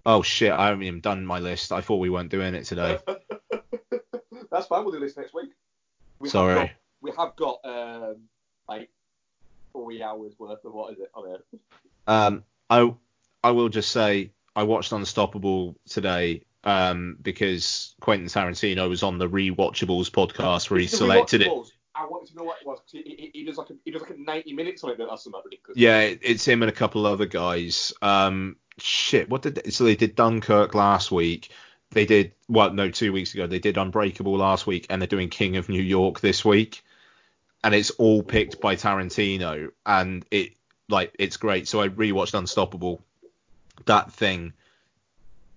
Oh 0.07 0.23
shit! 0.23 0.51
I 0.53 0.69
haven't 0.69 0.83
even 0.83 1.01
done 1.01 1.25
my 1.27 1.39
list. 1.39 1.71
I 1.73 1.81
thought 1.81 1.97
we 1.97 2.11
weren't 2.11 2.31
doing 2.31 2.55
it 2.55 2.65
today. 2.65 2.99
That's 4.51 4.67
fine. 4.67 4.85
We'll 4.85 4.93
do 4.93 5.01
this 5.01 5.17
next 5.17 5.35
week. 5.35 5.51
We 6.19 6.29
have 6.29 6.33
Sorry. 6.33 6.55
got- 6.55 6.71
we 7.03 7.13
have 7.17 7.37
got 7.37 7.61
um 7.65 8.17
like 8.69 8.91
three 9.73 10.03
hours 10.03 10.33
worth 10.39 10.65
of 10.65 10.73
what 10.75 10.93
is 10.93 10.99
it 11.01 11.11
on 11.15 11.29
here? 11.29 11.39
Um. 12.07 12.45
I 12.69 12.93
I 13.43 13.51
will 13.53 13.69
just 13.69 13.91
say 13.91 14.33
I 14.55 14.63
watched 14.65 14.93
Unstoppable 14.93 15.77
today 15.89 16.43
um, 16.65 17.17
because 17.23 17.95
Quentin 18.01 18.29
Tarantino 18.29 18.89
was 18.89 19.03
on 19.03 19.19
the 19.19 19.29
Rewatchables 19.29 20.11
podcast 20.11 20.71
where 20.71 20.81
he 20.81 20.87
selected 20.87 21.43
it. 21.43 21.49
I 21.95 22.07
wanted 22.07 22.31
to 22.31 22.37
know 22.37 22.45
what 22.45 22.59
it 22.61 22.67
was. 22.67 22.79
He, 22.91 23.03
he, 23.03 23.31
he 23.41 23.45
does 23.45 23.59
like 23.59 23.71
a, 23.71 23.75
he 23.85 23.91
does 23.91 24.01
like 24.03 24.13
a 24.13 24.17
90 24.17 24.53
minutes 24.55 24.83
on 24.85 24.91
it. 24.91 24.99
That's 24.99 25.25
something 25.25 25.41
ridiculous. 25.45 25.79
Yeah, 25.79 26.01
it- 26.01 26.21
it's 26.23 26.47
him 26.47 26.63
and 26.63 26.71
a 26.71 26.75
couple 26.75 27.05
other 27.07 27.27
guys. 27.27 27.93
Um, 28.01 28.57
shit, 28.79 29.29
what 29.29 29.43
did 29.43 29.57
they, 29.57 29.71
so 29.71 29.85
they 29.85 29.97
did 29.97 30.15
Dunkirk 30.15 30.75
last 30.75 31.11
week. 31.11 31.51
They 31.91 32.07
did 32.07 32.33
well, 32.49 32.73
no, 32.73 32.89
two 32.91 33.13
weeks 33.13 33.35
ago. 33.35 33.47
They 33.49 33.59
did 33.59 33.77
Unbreakable 33.77 34.37
last 34.37 34.67
week, 34.67 34.87
and 34.89 35.03
they're 35.03 35.09
doing 35.09 35.29
King 35.29 35.57
of 35.57 35.69
New 35.69 35.83
York 35.83 36.21
this 36.21 36.45
week. 36.45 36.83
And 37.65 37.75
it's 37.75 37.91
all 37.91 38.23
picked 38.23 38.61
by 38.61 38.77
Tarantino, 38.77 39.71
and 39.85 40.25
it 40.31 40.53
like 40.89 41.13
it's 41.19 41.37
great. 41.37 41.67
So 41.69 41.83
I 41.83 41.89
rewatched 41.89 42.39
Unstoppable. 42.39 43.03
That 43.87 44.13
thing 44.13 44.53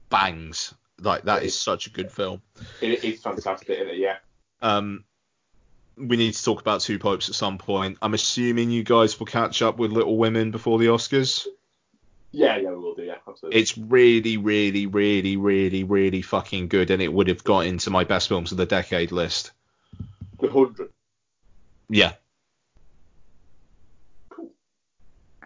bangs. 0.09 0.73
Like 0.99 1.23
that 1.23 1.43
is 1.43 1.59
such 1.59 1.87
a 1.87 1.89
good 1.89 2.11
film. 2.11 2.41
It's 2.81 3.21
fantastic, 3.21 3.69
isn't 3.69 3.89
it? 3.89 3.97
Yeah. 3.97 4.17
Um, 4.61 5.03
we 5.97 6.17
need 6.17 6.33
to 6.33 6.43
talk 6.43 6.61
about 6.61 6.81
Two 6.81 6.99
Popes 6.99 7.29
at 7.29 7.35
some 7.35 7.57
point. 7.57 7.97
I'm 8.01 8.13
assuming 8.13 8.71
you 8.71 8.83
guys 8.83 9.19
will 9.19 9.25
catch 9.25 9.61
up 9.61 9.77
with 9.77 9.91
Little 9.91 10.17
Women 10.17 10.51
before 10.51 10.79
the 10.79 10.87
Oscars. 10.87 11.45
Yeah, 12.31 12.57
yeah, 12.57 12.71
we 12.71 12.77
will 12.77 12.95
do. 12.95 13.03
Yeah, 13.03 13.17
absolutely. 13.27 13.59
It's 13.59 13.77
really, 13.77 14.37
really, 14.37 14.87
really, 14.87 15.37
really, 15.37 15.83
really 15.83 16.21
fucking 16.23 16.67
good, 16.67 16.89
and 16.89 17.01
it 17.01 17.13
would 17.13 17.27
have 17.27 17.43
got 17.43 17.67
into 17.67 17.91
my 17.91 18.05
best 18.05 18.27
films 18.27 18.51
of 18.51 18.57
the 18.57 18.65
decade 18.65 19.11
list. 19.11 19.51
The 20.39 20.49
hundred. 20.49 20.89
Yeah. 21.89 22.13
Cool. 24.29 24.49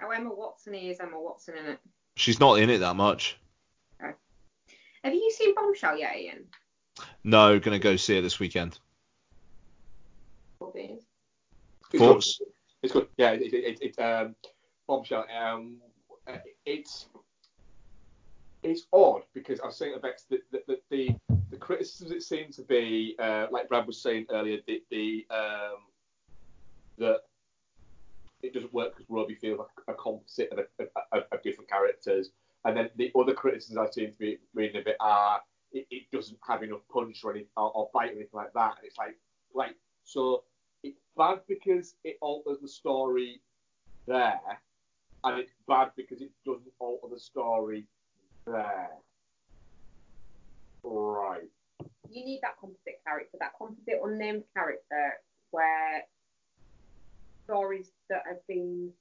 Oh, 0.01 0.09
Emma 0.11 0.34
Watson 0.34 0.76
is 0.76 1.00
Emma 1.01 1.19
Watson 1.19 1.56
in 1.58 1.66
it. 1.66 1.80
She's 2.16 2.40
not 2.40 2.59
in 2.59 2.69
it 2.69 2.77
that 2.80 2.95
much. 2.95 3.38
Have 5.03 5.14
you 5.14 5.32
seen 5.32 5.56
Bombshell 5.56 5.98
yet, 5.98 6.17
Ian? 6.17 6.45
No, 7.24 7.59
gonna 7.59 7.80
go 7.80 7.95
see 7.95 8.17
it 8.17 8.22
this 8.22 8.40
weekend. 8.40 8.80
What 10.59 10.76
it 10.76 10.98
is? 10.98 11.03
Thoughts? 12.00 12.40
Good. 12.40 12.48
It's 12.84 12.93
good. 12.93 13.08
Yeah, 13.17 13.32
it, 13.32 13.42
it, 13.42 13.53
it, 13.53 13.80
it 13.82 14.01
um, 14.01 14.35
bombshell. 14.88 15.26
Um, 15.35 15.77
uh, 16.27 16.38
it's 16.66 17.08
it's 18.64 18.88
odd 18.92 19.24
because 19.34 19.59
I 19.59 19.67
was 19.67 19.77
saying 19.77 19.95
about 19.95 20.14
the 20.30 20.40
the, 20.51 20.64
the, 20.67 20.80
the, 20.90 21.16
the 21.51 21.58
criticisms 21.58 22.11
it 22.11 22.24
seemed 22.24 22.53
to 22.53 22.64
be, 22.64 23.16
uh, 23.19 23.48
like 23.51 23.69
Brad 23.69 23.88
was 23.88 24.01
saying 24.01 24.26
earlier, 24.32 24.59
the, 24.67 24.84
the 24.90 25.26
um, 25.30 25.77
that 26.98 27.22
it 28.42 28.53
doesn't 28.53 28.74
work 28.74 28.95
because 28.95 29.09
Robbie 29.09 29.35
feels 29.35 29.59
like 29.59 29.67
a 29.88 29.93
composite 29.93 30.51
of, 30.51 30.59
of, 30.80 30.88
of, 31.11 31.24
of 31.32 31.43
different 31.43 31.69
characters, 31.69 32.32
and 32.68 32.76
then 32.76 32.90
the 32.98 33.12
other 33.18 33.34
criticisms 33.34 33.78
I 33.78 33.90
seem 33.90 34.12
to 34.12 34.18
be 34.18 34.38
reading 34.54 34.82
a 34.82 34.84
bit 34.84 34.98
are 35.00 35.40
it, 35.72 35.88
it 35.90 36.04
doesn't 36.12 36.38
have 36.46 36.64
enough 36.64 36.82
punch 36.94 37.22
or, 37.24 37.32
any, 37.32 37.46
or, 37.56 37.72
or 37.72 37.90
bite 37.94 38.10
or 38.10 38.16
anything 38.16 38.28
like 38.34 38.52
that. 38.54 38.76
And 38.78 38.86
it's 38.86 38.98
like, 38.98 39.18
like, 39.56 39.76
so 40.04 40.44
it's 40.84 41.00
bad 41.18 41.40
because 41.48 41.96
it 42.04 42.18
alters 42.22 42.60
the 42.62 42.68
story 42.68 43.42
there, 44.06 44.40
and 45.24 45.40
it's 45.40 45.54
bad 45.66 45.92
because 45.96 46.22
it 46.22 46.32
doesn't 46.46 46.72
alter 46.80 47.08
the 47.14 47.20
story 47.20 47.86
there. 48.46 48.90
Right. 50.84 51.50
You 52.10 52.26
need 52.26 52.40
that 52.42 52.60
composite 52.60 53.02
character, 53.06 53.38
that 53.40 53.54
composite 53.58 54.02
unnamed 54.04 54.44
character 54.54 55.14
where 55.52 56.04
stories 57.46 57.92
that 58.10 58.24
have 58.28 58.46
been 58.48 58.92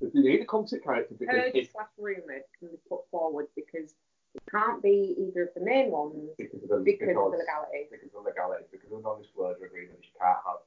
You 0.00 0.10
need 0.14 0.40
a 0.40 0.46
composite 0.46 0.82
character 0.82 1.14
because 1.18 1.34
heard 1.36 1.54
it, 1.54 1.70
slash 1.72 1.88
rumoured 1.98 2.42
can 2.58 2.68
be 2.68 2.76
put 2.88 3.00
forward 3.10 3.46
because 3.54 3.94
it 4.34 4.42
can't 4.50 4.82
be 4.82 5.14
either 5.18 5.42
of 5.44 5.48
the 5.54 5.60
main 5.60 5.90
ones 5.90 6.30
because 6.38 6.62
of 6.62 6.68
the, 6.68 6.76
because 6.84 7.08
of 7.10 7.32
the 7.32 7.38
legality. 7.38 7.88
because 7.90 8.06
of 8.16 8.24
the 8.24 8.30
legality, 8.30 8.64
because 8.72 8.90
of 8.92 9.02
the 9.02 9.08
non-disclosure 9.08 9.64
agreements, 9.66 10.06
you 10.06 10.12
can't 10.20 10.38
have 10.46 10.60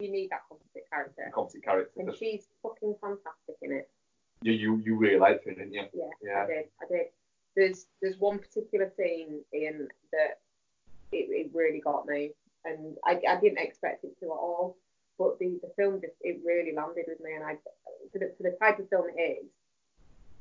You 0.00 0.10
need 0.10 0.30
that 0.30 0.42
composite 0.48 0.88
character. 0.90 1.22
a 1.28 1.30
composite 1.30 1.62
character. 1.62 1.92
And 2.00 2.14
she's 2.16 2.48
fucking 2.62 2.96
fantastic 3.00 3.56
in 3.62 3.72
it. 3.72 3.88
You 4.42 4.52
you 4.52 4.82
you 4.84 4.96
really 4.96 5.18
liked 5.18 5.44
her, 5.44 5.52
didn't 5.52 5.72
you? 5.74 5.84
Yeah, 5.92 6.04
Yeah. 6.22 6.42
I 6.42 6.46
did. 6.46 6.64
I 6.82 6.86
did. 6.90 7.06
There's 7.54 7.86
there's 8.00 8.18
one 8.18 8.38
particular 8.38 8.90
scene 8.96 9.42
in 9.52 9.86
that 10.12 10.40
it, 11.12 11.26
it 11.30 11.50
really 11.54 11.80
got 11.80 12.06
me, 12.06 12.32
and 12.64 12.96
I, 13.04 13.20
I 13.28 13.38
didn't 13.40 13.58
expect 13.58 14.04
it 14.04 14.18
to 14.20 14.26
at 14.26 14.30
all. 14.30 14.76
But 15.18 15.38
the, 15.38 15.58
the 15.60 15.70
film 15.76 16.00
just 16.00 16.14
it 16.22 16.40
really 16.46 16.72
landed 16.74 17.04
with 17.06 17.20
me, 17.20 17.34
and 17.34 17.44
I 17.44 17.58
for 18.12 18.18
the, 18.18 18.32
for 18.36 18.42
the 18.44 18.56
type 18.60 18.78
of 18.78 18.88
film 18.88 19.06
it 19.16 19.20
is, 19.20 19.46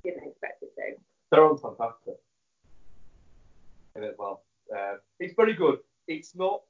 didn't 0.04 0.28
expect 0.28 0.64
it 0.64 0.72
to. 0.76 0.98
They're 1.32 1.44
all 1.44 1.58
fantastic. 1.58 2.16
In 3.96 4.04
it, 4.04 4.16
well, 4.18 4.44
uh, 4.76 4.96
it's 5.20 5.34
very 5.36 5.54
good. 5.54 5.80
It's 6.08 6.36
not. 6.36 6.62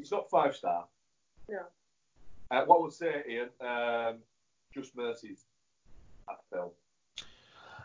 It's 0.00 0.12
not 0.12 0.30
five 0.30 0.54
star. 0.54 0.84
No. 1.48 1.58
Uh, 2.50 2.64
what 2.66 2.78
I 2.78 2.80
would 2.82 2.92
say, 2.92 3.22
Ian, 3.28 3.48
um, 3.60 4.18
Just 4.72 4.96
Mercy's 4.96 5.46
that 6.28 6.38
film. 6.52 6.70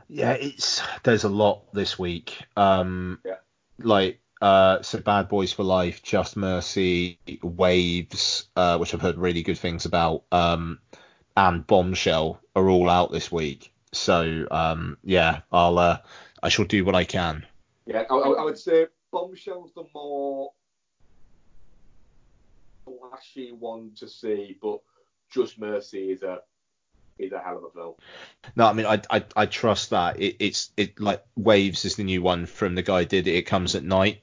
Yeah, 0.07 0.33
it's 0.33 0.81
there's 1.03 1.23
a 1.23 1.29
lot 1.29 1.73
this 1.73 1.97
week. 1.97 2.43
Um, 2.57 3.19
Yeah. 3.25 3.35
like 3.79 4.20
uh, 4.41 4.81
so 4.81 4.99
Bad 4.99 5.29
Boys 5.29 5.53
for 5.53 5.63
Life, 5.63 6.01
Just 6.01 6.35
Mercy, 6.35 7.19
Waves, 7.43 8.45
uh, 8.55 8.77
which 8.77 8.93
I've 8.93 9.01
heard 9.01 9.17
really 9.17 9.43
good 9.43 9.57
things 9.57 9.85
about, 9.85 10.23
um, 10.31 10.79
and 11.37 11.65
Bombshell 11.65 12.41
are 12.55 12.69
all 12.69 12.89
out 12.89 13.11
this 13.11 13.31
week. 13.31 13.71
So 13.93 14.47
um, 14.49 14.97
yeah, 15.03 15.41
I'll 15.51 15.77
uh, 15.77 15.99
I 16.41 16.49
shall 16.49 16.65
do 16.65 16.83
what 16.83 16.95
I 16.95 17.03
can. 17.03 17.45
Yeah, 17.85 18.03
I, 18.09 18.15
I, 18.15 18.43
would 18.43 18.57
say 18.57 18.87
Bombshell's 19.11 19.73
the 19.75 19.83
more 19.93 20.51
flashy 22.85 23.51
one 23.51 23.91
to 23.97 24.07
see, 24.07 24.57
but 24.61 24.79
Just 25.29 25.59
Mercy 25.59 26.11
is 26.11 26.23
a 26.23 26.39
is 27.19 27.31
a 27.31 27.39
hell 27.39 27.57
of 27.57 27.63
a 27.65 27.69
film. 27.71 27.93
No, 28.55 28.65
I 28.65 28.73
mean 28.73 28.85
I 28.85 29.01
I, 29.09 29.23
I 29.35 29.45
trust 29.45 29.91
that 29.91 30.19
it, 30.19 30.37
it's 30.39 30.71
it 30.77 30.99
like 30.99 31.23
Waves 31.35 31.85
is 31.85 31.95
the 31.95 32.03
new 32.03 32.21
one 32.21 32.45
from 32.45 32.75
the 32.75 32.81
guy 32.81 33.01
who 33.01 33.05
did 33.05 33.27
it. 33.27 33.35
It 33.35 33.43
comes 33.43 33.75
at 33.75 33.83
night, 33.83 34.21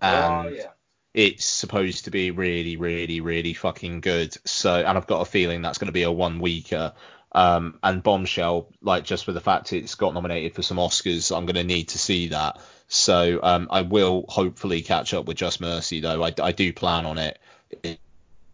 and 0.00 0.48
oh 0.48 0.50
yeah. 0.50 0.66
it's 1.14 1.44
supposed 1.44 2.04
to 2.06 2.10
be 2.10 2.30
really, 2.30 2.76
really, 2.76 3.20
really 3.20 3.54
fucking 3.54 4.00
good. 4.00 4.36
So, 4.46 4.74
and 4.74 4.96
I've 4.96 5.06
got 5.06 5.20
a 5.20 5.24
feeling 5.24 5.62
that's 5.62 5.78
going 5.78 5.86
to 5.88 5.92
be 5.92 6.02
a 6.04 6.12
one 6.12 6.38
weeker. 6.40 6.92
Um, 7.32 7.78
and 7.82 8.02
Bombshell, 8.02 8.68
like 8.82 9.04
just 9.04 9.24
for 9.24 9.32
the 9.32 9.40
fact 9.40 9.72
it's 9.72 9.94
got 9.94 10.14
nominated 10.14 10.54
for 10.54 10.62
some 10.62 10.78
Oscars, 10.78 11.36
I'm 11.36 11.46
going 11.46 11.54
to 11.56 11.64
need 11.64 11.88
to 11.90 11.98
see 11.98 12.28
that. 12.28 12.58
So, 12.88 13.38
um, 13.42 13.68
I 13.70 13.82
will 13.82 14.24
hopefully 14.28 14.82
catch 14.82 15.14
up 15.14 15.26
with 15.26 15.36
Just 15.36 15.60
Mercy 15.60 16.00
though. 16.00 16.24
I, 16.24 16.32
I 16.42 16.50
do 16.52 16.72
plan 16.72 17.06
on 17.06 17.18
it. 17.18 17.38
It- 17.82 18.00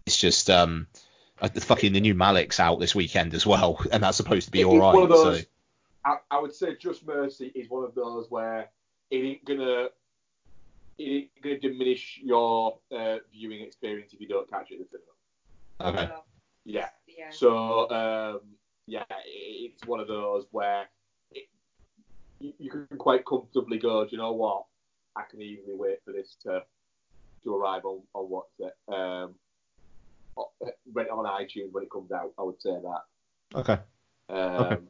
It's 0.05 0.19
just 0.21 0.51
um, 0.51 0.87
uh, 1.41 1.49
the 1.49 1.61
fucking 1.61 1.93
the 1.95 2.01
new 2.01 2.15
Malick's 2.15 2.61
out 2.61 2.79
this 2.79 2.95
weekend 2.95 3.33
as 3.35 3.45
well, 3.47 3.81
and 3.91 4.03
that's 4.03 4.19
supposed 4.19 4.45
to 4.47 4.53
be 4.53 4.63
all 4.65 4.79
right. 4.79 5.09
those- 5.09 5.41
So, 5.41 5.47
I, 6.05 6.17
I 6.31 6.39
would 6.39 6.55
say 6.55 6.77
Just 6.81 7.05
Mercy 7.07 7.51
is 7.55 7.69
one 7.71 7.83
of 7.83 7.95
those 7.95 8.31
where 8.31 8.69
it 9.11 9.17
ain't 9.17 9.45
gonna 9.45 9.89
it 10.99 11.03
ain't 11.03 11.43
gonna 11.43 11.59
diminish 11.59 12.21
your 12.23 12.79
uh, 12.97 13.17
viewing 13.33 13.63
experience 13.63 14.13
if 14.13 14.21
you 14.21 14.29
don't 14.29 14.51
catch 14.51 14.71
it 14.71 14.75
in 14.75 14.81
the 14.81 14.87
cinema. 14.89 16.03
okay. 16.03 16.13
Yeah. 16.65 16.89
Yeah. 17.07 17.31
So 17.31 17.91
um, 17.91 18.41
yeah, 18.87 19.05
it's 19.27 19.85
one 19.87 20.01
of 20.01 20.09
those 20.09 20.47
where 20.51 20.87
it, 21.33 21.49
you, 22.41 22.53
you 22.59 22.71
can 22.71 22.87
quite 22.99 23.25
comfortably 23.25 23.79
go. 23.79 24.05
Do 24.05 24.11
you 24.13 24.19
know 24.19 24.33
what? 24.33 24.65
I 25.17 25.23
can 25.31 25.41
easily 25.41 25.75
wait 25.75 25.99
for 26.05 26.13
this 26.13 26.37
to 26.43 26.63
to 27.45 27.55
arrive 27.55 27.85
on 27.85 28.03
on 28.15 28.25
what's 28.25 28.53
it 28.59 28.75
um, 28.93 29.35
rent 30.93 31.09
it 31.09 31.13
on 31.13 31.25
iTunes 31.25 31.73
when 31.73 31.85
it 31.85 31.91
comes 31.91 32.11
out. 32.13 32.33
I 32.39 32.43
would 32.43 32.61
say 32.61 32.71
that. 32.71 33.59
Okay. 33.59 33.79
Um, 34.29 34.67
Okay. 34.67 34.83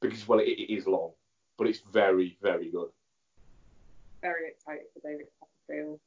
Because 0.00 0.28
well, 0.28 0.38
it, 0.38 0.48
it 0.48 0.72
is 0.72 0.86
long, 0.86 1.10
but 1.56 1.66
it's 1.66 1.80
very 1.92 2.38
very 2.40 2.70
good. 2.70 2.90
Very 4.22 4.48
excited 4.50 4.84
for 4.94 5.08
David 5.08 5.26
Copperfield. 5.38 6.00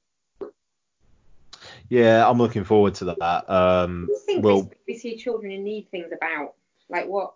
Yeah, 1.89 2.27
I'm 2.27 2.37
looking 2.37 2.63
forward 2.63 2.95
to 2.95 3.05
that. 3.05 3.49
Um, 3.49 4.09
I 4.11 4.19
think 4.25 4.43
we'll 4.43 4.71
we 4.87 4.97
see 4.97 5.17
children 5.17 5.51
who 5.51 5.57
need 5.59 5.89
things 5.91 6.11
about. 6.11 6.55
Like 6.89 7.07
what? 7.07 7.33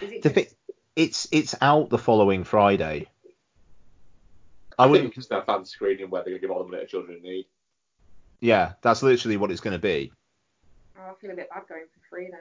Is 0.00 0.12
it 0.12 0.22
just, 0.22 0.34
thing, 0.34 0.46
it's 0.96 1.28
it's 1.32 1.54
out 1.60 1.90
the 1.90 1.98
following 1.98 2.44
Friday. 2.44 3.06
I 4.78 4.84
I 4.84 4.86
wouldn't. 4.86 5.08
think 5.10 5.18
it's 5.18 5.28
that 5.28 5.46
fan 5.46 5.64
screening 5.64 6.10
where 6.10 6.22
they're 6.22 6.32
gonna 6.34 6.40
give 6.40 6.50
all 6.50 6.62
the 6.62 6.68
money 6.70 6.82
to 6.82 6.86
children 6.88 7.16
in 7.18 7.22
need. 7.22 7.46
Yeah, 8.40 8.72
that's 8.82 9.02
literally 9.02 9.38
what 9.38 9.50
it's 9.50 9.62
going 9.62 9.72
to 9.72 9.78
be. 9.78 10.12
oh, 10.98 11.10
I 11.10 11.14
feel 11.20 11.30
a 11.30 11.34
bit 11.34 11.48
bad 11.48 11.62
going 11.66 11.84
for 11.94 12.00
free 12.10 12.28
then. 12.30 12.40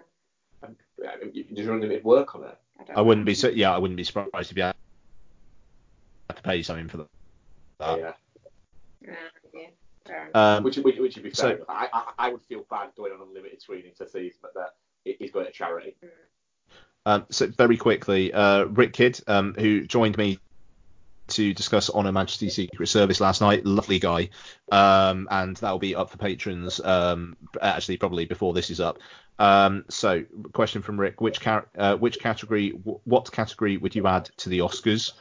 And, 0.61 0.75
I 1.09 1.23
mean, 1.23 1.31
you- 1.33 1.45
There's 1.49 1.67
unlimited 1.69 2.03
work 2.03 2.35
on 2.35 2.43
it. 2.43 2.57
I 2.93 2.99
I 2.99 3.01
wouldn't 3.01 3.25
be 3.25 3.33
so. 3.33 3.47
Yeah, 3.47 3.73
I 3.73 3.77
wouldn't 3.77 3.95
be 3.95 4.03
surprised 4.03 4.51
if 4.51 4.57
you 4.57 4.63
had 4.63 4.75
to 6.35 6.41
pay 6.43 6.61
something 6.63 6.89
for 6.89 6.97
that. 6.97 7.07
Yeah. 7.79 8.13
Yeah, 9.01 9.13
yeah. 9.53 10.27
Um, 10.33 10.63
which, 10.63 10.77
which, 10.77 10.97
which 10.97 11.15
would 11.15 11.23
be 11.23 11.29
fair. 11.31 11.55
enough. 11.55 11.65
I, 11.67 11.87
I 11.91 12.11
I 12.17 12.29
would 12.29 12.41
feel 12.43 12.63
bad 12.69 12.89
going 12.95 13.11
on 13.11 13.21
unlimited 13.27 13.61
screening 13.61 13.91
to 13.97 14.07
see 14.07 14.31
but 14.41 14.53
that 14.53 14.75
it 15.03 15.17
is 15.19 15.31
going 15.31 15.45
to 15.45 15.51
charity. 15.51 15.95
Um, 17.05 17.25
so 17.29 17.47
very 17.47 17.77
quickly, 17.77 18.33
uh, 18.33 18.65
Rick 18.65 18.93
Kidd, 18.93 19.19
um, 19.27 19.53
who 19.57 19.85
joined 19.85 20.17
me 20.17 20.39
to 21.27 21.53
discuss 21.53 21.89
On 21.89 22.05
Her 22.05 22.11
Majesty's 22.11 22.55
Secret 22.55 22.87
Service 22.87 23.19
last 23.19 23.41
night, 23.41 23.65
lovely 23.65 23.99
guy, 23.99 24.29
um, 24.71 25.27
and 25.31 25.55
that'll 25.57 25.79
be 25.79 25.95
up 25.95 26.09
for 26.09 26.17
patrons. 26.17 26.79
Um, 26.79 27.35
actually, 27.61 27.97
probably 27.97 28.25
before 28.25 28.53
this 28.53 28.69
is 28.69 28.79
up. 28.79 28.99
Um, 29.37 29.85
so, 29.89 30.23
question 30.53 30.81
from 30.81 30.99
Rick: 30.99 31.21
Which 31.21 31.41
car- 31.41 31.67
uh, 31.77 31.95
which 31.97 32.19
category, 32.19 32.71
w- 32.71 32.99
what 33.05 33.31
category 33.31 33.77
would 33.77 33.95
you 33.95 34.07
add 34.07 34.29
to 34.37 34.49
the 34.49 34.59
Oscars? 34.59 35.13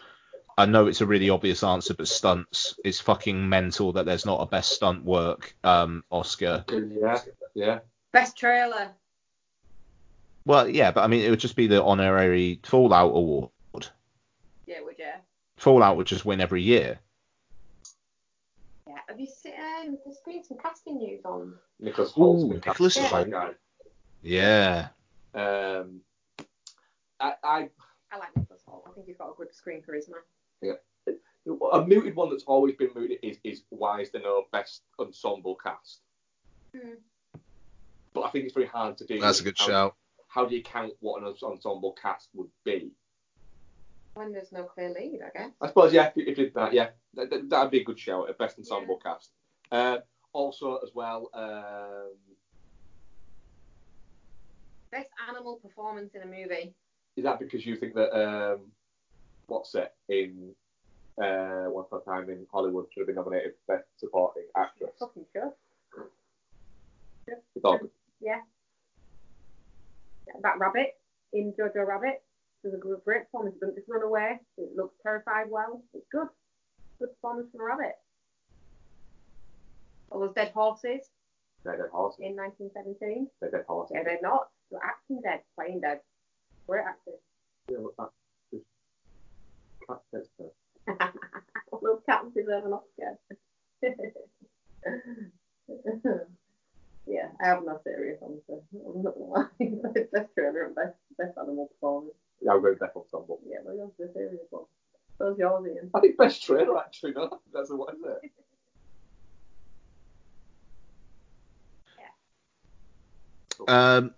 I 0.56 0.66
know 0.66 0.86
it's 0.86 1.00
a 1.00 1.06
really 1.06 1.30
obvious 1.30 1.64
answer, 1.64 1.94
but 1.94 2.08
stunts 2.08 2.78
is 2.84 3.00
fucking 3.00 3.48
mental 3.48 3.92
that 3.92 4.06
there's 4.06 4.26
not 4.26 4.40
a 4.40 4.46
best 4.46 4.72
stunt 4.72 5.04
work 5.04 5.54
um, 5.64 6.04
Oscar. 6.10 6.64
Yeah, 6.70 7.20
yeah. 7.54 7.78
Best 8.12 8.36
trailer. 8.36 8.90
Well, 10.46 10.68
yeah, 10.68 10.92
but 10.92 11.02
I 11.02 11.06
mean, 11.06 11.24
it 11.24 11.30
would 11.30 11.40
just 11.40 11.56
be 11.56 11.66
the 11.66 11.82
honorary 11.82 12.60
Fallout 12.62 13.16
award. 13.16 13.50
Yeah, 14.66 14.80
would 14.84 14.98
you? 14.98 15.10
Fallout 15.56 15.96
would 15.96 16.06
just 16.06 16.24
win 16.24 16.40
every 16.40 16.62
year. 16.62 16.98
Yeah. 18.86 18.98
Have 19.08 19.18
you 19.18 19.26
seen? 19.26 19.52
Um, 19.54 19.98
there's 20.04 20.18
been 20.24 20.44
some 20.44 20.58
casting 20.58 20.98
news 20.98 21.24
on. 21.24 21.54
Nicholas 21.80 22.12
Hoult's 22.12 22.44
Ooh, 22.44 22.48
been 22.48 22.60
cast 22.60 22.80
Nicholas 22.80 22.96
as 22.96 23.10
Hoult. 23.10 23.54
Yeah. 24.22 24.88
Um, 25.34 26.00
I, 27.20 27.34
I 27.42 27.68
I 28.12 28.18
like 28.18 28.36
Nicholas 28.36 28.62
Hoult. 28.68 28.84
I 28.88 28.92
think 28.92 29.06
he's 29.06 29.16
got 29.16 29.30
a 29.30 29.34
good 29.36 29.54
screen 29.54 29.82
charisma. 29.82 30.22
Yeah. 30.64 31.14
A 31.72 31.84
mooted 31.84 32.16
one 32.16 32.30
that's 32.30 32.44
always 32.44 32.74
been 32.74 32.90
mooted 32.94 33.18
is, 33.22 33.36
is 33.44 33.62
why 33.68 34.00
is 34.00 34.10
there 34.10 34.22
no 34.22 34.44
best 34.50 34.82
ensemble 34.98 35.56
cast? 35.56 36.00
Hmm. 36.74 36.94
But 38.14 38.22
I 38.22 38.30
think 38.30 38.46
it's 38.46 38.54
very 38.54 38.66
hard 38.66 38.96
to 38.98 39.04
do. 39.04 39.20
That's 39.20 39.40
a 39.40 39.44
good 39.44 39.56
how, 39.58 39.66
shout. 39.66 39.96
How 40.28 40.46
do 40.46 40.56
you 40.56 40.62
count 40.62 40.92
what 41.00 41.22
an 41.22 41.34
ensemble 41.42 41.92
cast 42.00 42.28
would 42.32 42.48
be? 42.64 42.92
When 44.14 44.32
there's 44.32 44.52
no 44.52 44.62
clear 44.64 44.90
lead, 44.90 45.20
I 45.26 45.36
guess. 45.36 45.50
I 45.60 45.66
suppose, 45.66 45.92
yeah, 45.92 46.06
if 46.06 46.16
you 46.16 46.22
if 46.22 46.38
you 46.38 46.44
did 46.44 46.54
that, 46.54 46.72
yeah, 46.72 46.90
that, 47.14 47.30
that, 47.30 47.50
that'd 47.50 47.70
be 47.70 47.80
a 47.80 47.84
good 47.84 47.98
shout, 47.98 48.30
a 48.30 48.32
best 48.32 48.58
ensemble 48.58 48.98
cast. 49.04 49.30
Uh, 49.70 49.98
also, 50.32 50.76
as 50.76 50.90
well, 50.94 51.28
um, 51.34 52.12
Best 54.94 55.10
animal 55.28 55.56
performance 55.56 56.14
in 56.14 56.22
a 56.22 56.26
movie. 56.26 56.72
is 57.16 57.24
that 57.24 57.40
because 57.40 57.66
you 57.66 57.74
think 57.74 57.94
that 57.94 58.14
um, 58.16 58.60
what's 59.46 59.74
it 59.74 59.92
in 60.08 60.50
uh, 61.22 61.66
Once 61.68 61.88
Upon 61.92 62.00
a 62.00 62.04
Time 62.22 62.30
in 62.30 62.46
Hollywood 62.52 62.86
should 62.92 63.00
have 63.00 63.06
been 63.06 63.16
nominated 63.16 63.52
for 63.66 63.76
best 63.76 63.88
supporting 63.98 64.44
actress? 64.56 64.90
Fucking 64.98 65.24
sure. 65.32 65.54
It's. 67.26 67.40
Yeah. 68.20 68.40
That 70.42 70.58
rabbit 70.58 70.94
in 71.32 71.52
Jojo 71.58 71.86
Rabbit. 71.86 72.22
There's 72.62 72.74
a 72.74 72.78
good 72.78 72.98
great 73.04 73.24
performance. 73.24 73.56
It 73.56 73.60
doesn't 73.60 73.76
just 73.76 73.88
run 73.88 74.02
away. 74.02 74.40
It 74.56 74.70
looks 74.76 74.94
terrified 75.02 75.50
well. 75.50 75.82
It's 75.92 76.06
good. 76.10 76.28
Good 76.98 77.10
performance 77.20 77.48
from 77.52 77.60
a 77.60 77.64
rabbit. 77.64 77.94
All 80.10 80.20
those 80.20 80.34
dead 80.34 80.52
horses 80.54 81.10
They're 81.64 81.76
dead 81.76 81.90
horse. 81.92 82.16
in 82.20 82.36
1917. 82.36 83.28
They're 83.40 83.50
dead 83.50 83.64
horse. 83.68 83.90
Yeah, 83.92 84.02
they're 84.04 84.18
not. 84.22 84.48
They're 84.70 84.80
acting 84.82 85.20
dead, 85.22 85.40
playing 85.56 85.80
dead. 85.80 86.00
Great 86.66 86.84
acting. 86.86 87.14
Yeah, 87.70 88.04
look, 89.88 90.02
that's 90.12 90.28
just 90.28 90.36
cat 90.38 90.50
dead 90.86 91.06
stuff. 91.06 91.54
All 91.72 91.80
those 91.82 92.02
cats 92.08 92.26
deserve 92.34 92.64
an 92.64 92.72
Oscar. 92.72 93.18
yeah, 97.06 97.28
I 97.42 97.46
have 97.46 97.64
no 97.64 97.80
serious 97.84 98.20
answer. 98.22 98.60
I'm 98.74 99.02
not 99.02 99.14
gonna 99.14 99.30
lie. 99.30 99.48
best 100.12 100.34
trailer 100.34 100.64
and 100.66 100.74
best, 100.74 100.96
best 101.18 101.38
animal 101.38 101.66
performance. 101.68 102.14
Yeah, 102.40 102.52
I'll 102.52 102.60
go 102.60 102.70
with 102.70 102.80
best 102.80 102.96
ensemble. 102.96 103.40
Yeah, 103.46 103.58
but 103.64 103.76
that's 103.78 103.96
the 103.98 104.10
serious 104.14 104.46
one. 104.50 104.64
So's 105.18 105.38
yours, 105.38 105.66
Ian. 105.66 105.90
I 105.94 106.00
think 106.00 106.16
best 106.16 106.42
trailer 106.42 106.78
actually. 106.78 107.12
No, 107.12 107.40
that's 107.52 107.70
a 107.70 107.76
what 107.76 107.94
is 107.94 108.00
it? 108.02 108.30
Um, 113.68 114.14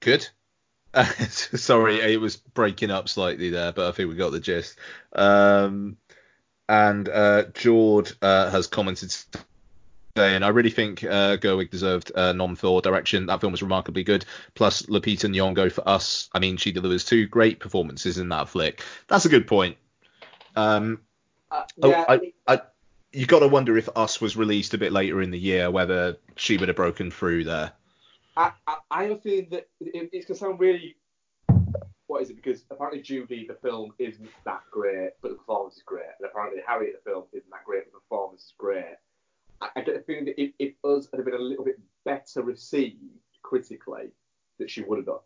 good. 0.00 0.28
Sorry, 1.28 2.00
it 2.00 2.20
was 2.20 2.36
breaking 2.36 2.90
up 2.90 3.08
slightly 3.08 3.50
there, 3.50 3.72
but 3.72 3.88
I 3.88 3.92
think 3.92 4.08
we 4.08 4.16
got 4.16 4.32
the 4.32 4.40
gist. 4.40 4.78
Um, 5.12 5.96
and 6.68 7.08
uh, 7.08 7.44
Jord 7.54 8.12
uh, 8.22 8.50
has 8.50 8.66
commented 8.66 9.14
saying, 10.16 10.42
I 10.42 10.48
really 10.48 10.70
think 10.70 11.04
uh, 11.04 11.36
Gerwig 11.36 11.70
deserved 11.70 12.10
uh, 12.14 12.32
nom 12.32 12.56
for 12.56 12.82
direction. 12.82 13.26
That 13.26 13.40
film 13.40 13.52
was 13.52 13.62
remarkably 13.62 14.02
good. 14.02 14.24
Plus, 14.54 14.82
Lupita 14.82 15.28
Nyong'o 15.30 15.70
for 15.70 15.88
us. 15.88 16.28
I 16.34 16.40
mean, 16.40 16.56
she 16.56 16.72
delivers 16.72 17.04
two 17.04 17.26
great 17.26 17.60
performances 17.60 18.18
in 18.18 18.28
that 18.30 18.48
flick. 18.48 18.82
That's 19.06 19.26
a 19.26 19.28
good 19.28 19.46
point. 19.46 19.76
Um, 20.56 21.00
Uh, 21.50 21.62
oh, 21.82 21.90
yeah, 21.90 22.04
I, 22.08 22.32
I, 22.46 22.60
you 23.12 23.26
got 23.26 23.40
to 23.40 23.48
wonder 23.48 23.78
if 23.78 23.88
Us 23.96 24.20
was 24.20 24.36
released 24.36 24.74
a 24.74 24.78
bit 24.78 24.92
later 24.92 25.22
in 25.22 25.30
the 25.30 25.38
year, 25.38 25.70
whether 25.70 26.16
she 26.36 26.56
would 26.56 26.68
have 26.68 26.76
broken 26.76 27.10
through 27.10 27.44
there. 27.44 27.72
I, 28.38 28.52
I, 28.68 28.76
I 28.90 29.02
have 29.02 29.12
a 29.12 29.20
feeling 29.20 29.48
that 29.50 29.68
it, 29.80 30.10
it's 30.12 30.26
going 30.26 30.34
to 30.34 30.34
sound 30.34 30.60
really. 30.60 30.96
What 32.06 32.22
is 32.22 32.30
it? 32.30 32.36
Because 32.36 32.64
apparently 32.70 33.02
Judy, 33.02 33.46
the 33.46 33.54
film, 33.54 33.92
isn't 33.98 34.30
that 34.46 34.62
great, 34.70 35.10
but 35.20 35.28
the 35.28 35.34
performance 35.34 35.76
is 35.76 35.82
great. 35.82 36.06
And 36.18 36.30
apparently 36.30 36.62
Harriet, 36.66 37.02
the 37.04 37.10
film, 37.10 37.24
isn't 37.32 37.50
that 37.50 37.64
great, 37.66 37.84
but 37.84 37.92
the 37.92 38.00
performance 38.00 38.44
is 38.44 38.54
great. 38.56 38.96
I, 39.60 39.68
I 39.76 39.80
get 39.82 39.94
the 39.96 40.00
feeling 40.00 40.24
that 40.26 40.40
if, 40.40 40.52
if 40.58 40.72
Us 40.84 41.08
had 41.12 41.22
been 41.24 41.34
a 41.34 41.38
little 41.38 41.64
bit 41.64 41.78
better 42.06 42.42
received 42.42 43.02
critically, 43.42 44.12
that 44.58 44.70
she 44.70 44.82
would 44.82 44.98
have 44.98 45.06
done. 45.06 45.18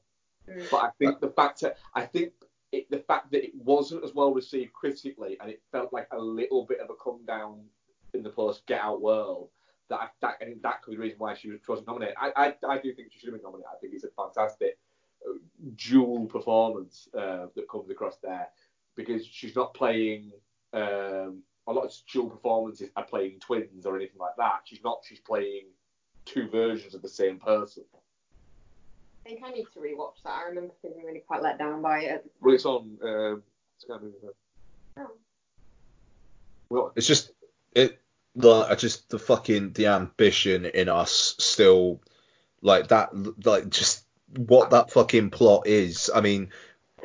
Mm. 0.48 0.70
But 0.70 0.78
I 0.78 0.90
think 0.98 1.20
the 1.20 1.30
fact 1.30 1.60
that 1.60 1.78
I 1.94 2.02
think 2.06 2.32
it, 2.72 2.90
the 2.90 2.98
fact 2.98 3.30
that 3.30 3.44
it 3.44 3.52
wasn't 3.54 4.04
as 4.04 4.14
well 4.14 4.32
received 4.34 4.72
critically, 4.72 5.36
and 5.40 5.50
it 5.50 5.62
felt 5.70 5.92
like 5.92 6.08
a 6.10 6.18
little 6.18 6.64
bit 6.64 6.80
of 6.80 6.90
a 6.90 6.94
come 6.94 7.20
down 7.26 7.60
in 8.14 8.22
the 8.22 8.30
post 8.30 8.66
Get 8.66 8.80
Out 8.80 9.00
world. 9.00 9.50
That 9.92 10.00
I, 10.00 10.08
that, 10.22 10.34
I 10.40 10.44
think 10.46 10.62
that 10.62 10.80
could 10.82 10.92
be 10.92 10.96
the 10.96 11.02
reason 11.02 11.18
why 11.18 11.34
she 11.34 11.50
was- 11.50 11.60
wasn't 11.68 11.86
nominated. 11.86 12.16
I, 12.18 12.32
I, 12.34 12.54
I 12.66 12.78
do 12.78 12.94
think 12.94 13.12
she 13.12 13.18
should 13.18 13.28
have 13.28 13.34
been 13.34 13.42
nominated. 13.42 13.68
I 13.70 13.78
think 13.78 13.92
it's 13.92 14.04
a 14.04 14.08
fantastic 14.16 14.78
uh, 15.28 15.34
dual 15.76 16.24
performance 16.26 17.08
uh, 17.14 17.46
that 17.54 17.68
comes 17.68 17.90
across 17.90 18.16
there 18.22 18.48
because 18.96 19.26
she's 19.26 19.54
not 19.54 19.74
playing. 19.74 20.32
Um, 20.72 21.42
a 21.66 21.72
lot 21.72 21.84
of 21.84 21.92
dual 22.10 22.30
performances 22.30 22.88
are 22.96 23.04
playing 23.04 23.38
twins 23.40 23.84
or 23.84 23.96
anything 23.96 24.18
like 24.18 24.34
that. 24.38 24.62
She's 24.64 24.82
not. 24.82 25.02
She's 25.06 25.20
playing 25.20 25.66
two 26.24 26.48
versions 26.48 26.94
of 26.94 27.02
the 27.02 27.08
same 27.08 27.38
person. 27.38 27.84
I 29.26 29.28
think 29.28 29.42
I 29.44 29.50
need 29.50 29.66
to 29.74 29.78
rewatch 29.78 30.22
that. 30.24 30.30
I 30.30 30.48
remember 30.48 30.72
feeling 30.80 31.04
really 31.04 31.20
quite 31.20 31.42
let 31.42 31.58
down 31.58 31.82
by 31.82 32.00
it. 32.00 32.30
Well, 32.40 32.54
it's 32.54 32.64
on. 32.64 32.98
Um, 33.04 33.42
Sky 33.76 33.94
Movie. 34.00 34.16
Oh. 34.96 35.10
Well, 36.70 36.92
It's 36.96 37.06
just 37.06 37.32
it 37.76 38.01
like 38.34 38.70
I 38.70 38.74
just 38.74 39.08
the 39.10 39.18
fucking 39.18 39.72
the 39.72 39.88
ambition 39.88 40.64
in 40.64 40.88
us 40.88 41.34
still 41.38 42.00
like 42.60 42.88
that 42.88 43.10
like 43.44 43.68
just 43.68 44.04
what 44.36 44.70
that 44.70 44.90
fucking 44.90 45.30
plot 45.30 45.66
is. 45.66 46.10
I 46.14 46.20
mean, 46.20 46.50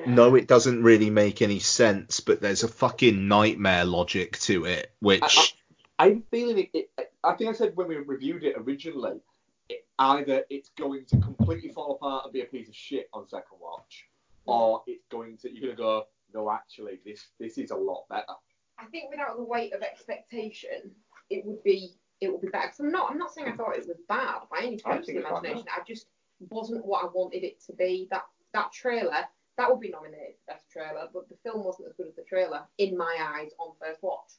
no, 0.06 0.36
it 0.36 0.48
doesn't 0.48 0.84
really 0.84 1.10
make 1.10 1.42
any 1.42 1.60
sense, 1.60 2.20
but 2.20 2.42
there's 2.42 2.64
a 2.64 2.68
fucking 2.68 3.28
nightmare 3.28 3.86
logic 3.86 4.38
to 4.40 4.66
it, 4.66 4.92
which 5.00 5.58
I'm 6.00 6.24
feeling 6.32 6.60
it, 6.60 6.90
it. 6.98 7.12
I 7.24 7.34
think 7.34 7.50
I 7.50 7.54
said 7.54 7.76
when 7.76 7.88
we 7.88 7.98
reviewed 7.98 8.44
it 8.44 8.56
originally, 8.58 9.20
it, 9.68 9.86
either 10.00 10.44
it's 10.50 10.70
going 10.78 11.06
to 11.06 11.18
completely 11.18 11.70
fall 11.70 11.96
apart 11.96 12.26
and 12.26 12.34
be 12.34 12.42
a 12.42 12.46
piece 12.46 12.70
of 12.70 12.76
shit 12.76 13.10
on 13.14 13.28
second 13.28 13.58
watch, 13.60 14.08
or 14.46 14.84
it's 14.88 15.06
going 15.10 15.38
to 15.38 15.54
you're 15.54 15.76
gonna 15.76 15.76
go, 15.76 16.08
no, 16.34 16.52
actually, 16.52 17.00
this 17.04 17.28
this 17.40 17.58
is 17.58 17.72
a 17.72 17.76
lot 17.76 18.08
better. 18.10 18.36
I 18.80 18.86
think 18.86 19.10
without 19.10 19.38
the 19.38 19.44
weight 19.44 19.74
of 19.74 19.82
expectation, 19.82 20.92
it 21.30 21.46
would 21.46 21.64
be 21.64 21.92
it 22.20 22.32
would 22.32 22.42
be 22.42 22.48
better. 22.48 22.68
Cause 22.68 22.80
I'm 22.80 22.92
not 22.92 23.12
I'm 23.12 23.18
not 23.18 23.34
saying 23.34 23.48
I 23.48 23.56
thought 23.56 23.76
it 23.76 23.88
was 23.88 23.96
bad 24.08 24.42
by 24.52 24.60
any 24.60 24.74
I 24.74 24.78
stretch 24.78 25.00
of 25.00 25.06
the 25.08 25.18
imagination. 25.18 25.66
I 25.76 25.82
just 25.88 26.08
wasn't 26.50 26.86
what 26.86 27.04
I 27.04 27.08
wanted 27.14 27.44
it 27.44 27.62
to 27.66 27.74
be. 27.74 28.08
That 28.12 28.26
that 28.54 28.72
trailer 28.72 29.26
that 29.58 29.70
would 29.70 29.80
be 29.80 29.90
nominated 29.90 30.36
for 30.46 30.54
best 30.54 30.70
trailer, 30.72 31.08
but 31.14 31.28
the 31.30 31.36
film 31.44 31.64
wasn't 31.64 31.88
as 31.90 31.94
good 31.96 32.08
as 32.08 32.16
the 32.16 32.24
trailer 32.24 32.62
in 32.78 32.96
my 32.98 33.18
eyes 33.20 33.52
on 33.60 33.74
first 33.80 34.02
watch. 34.04 34.32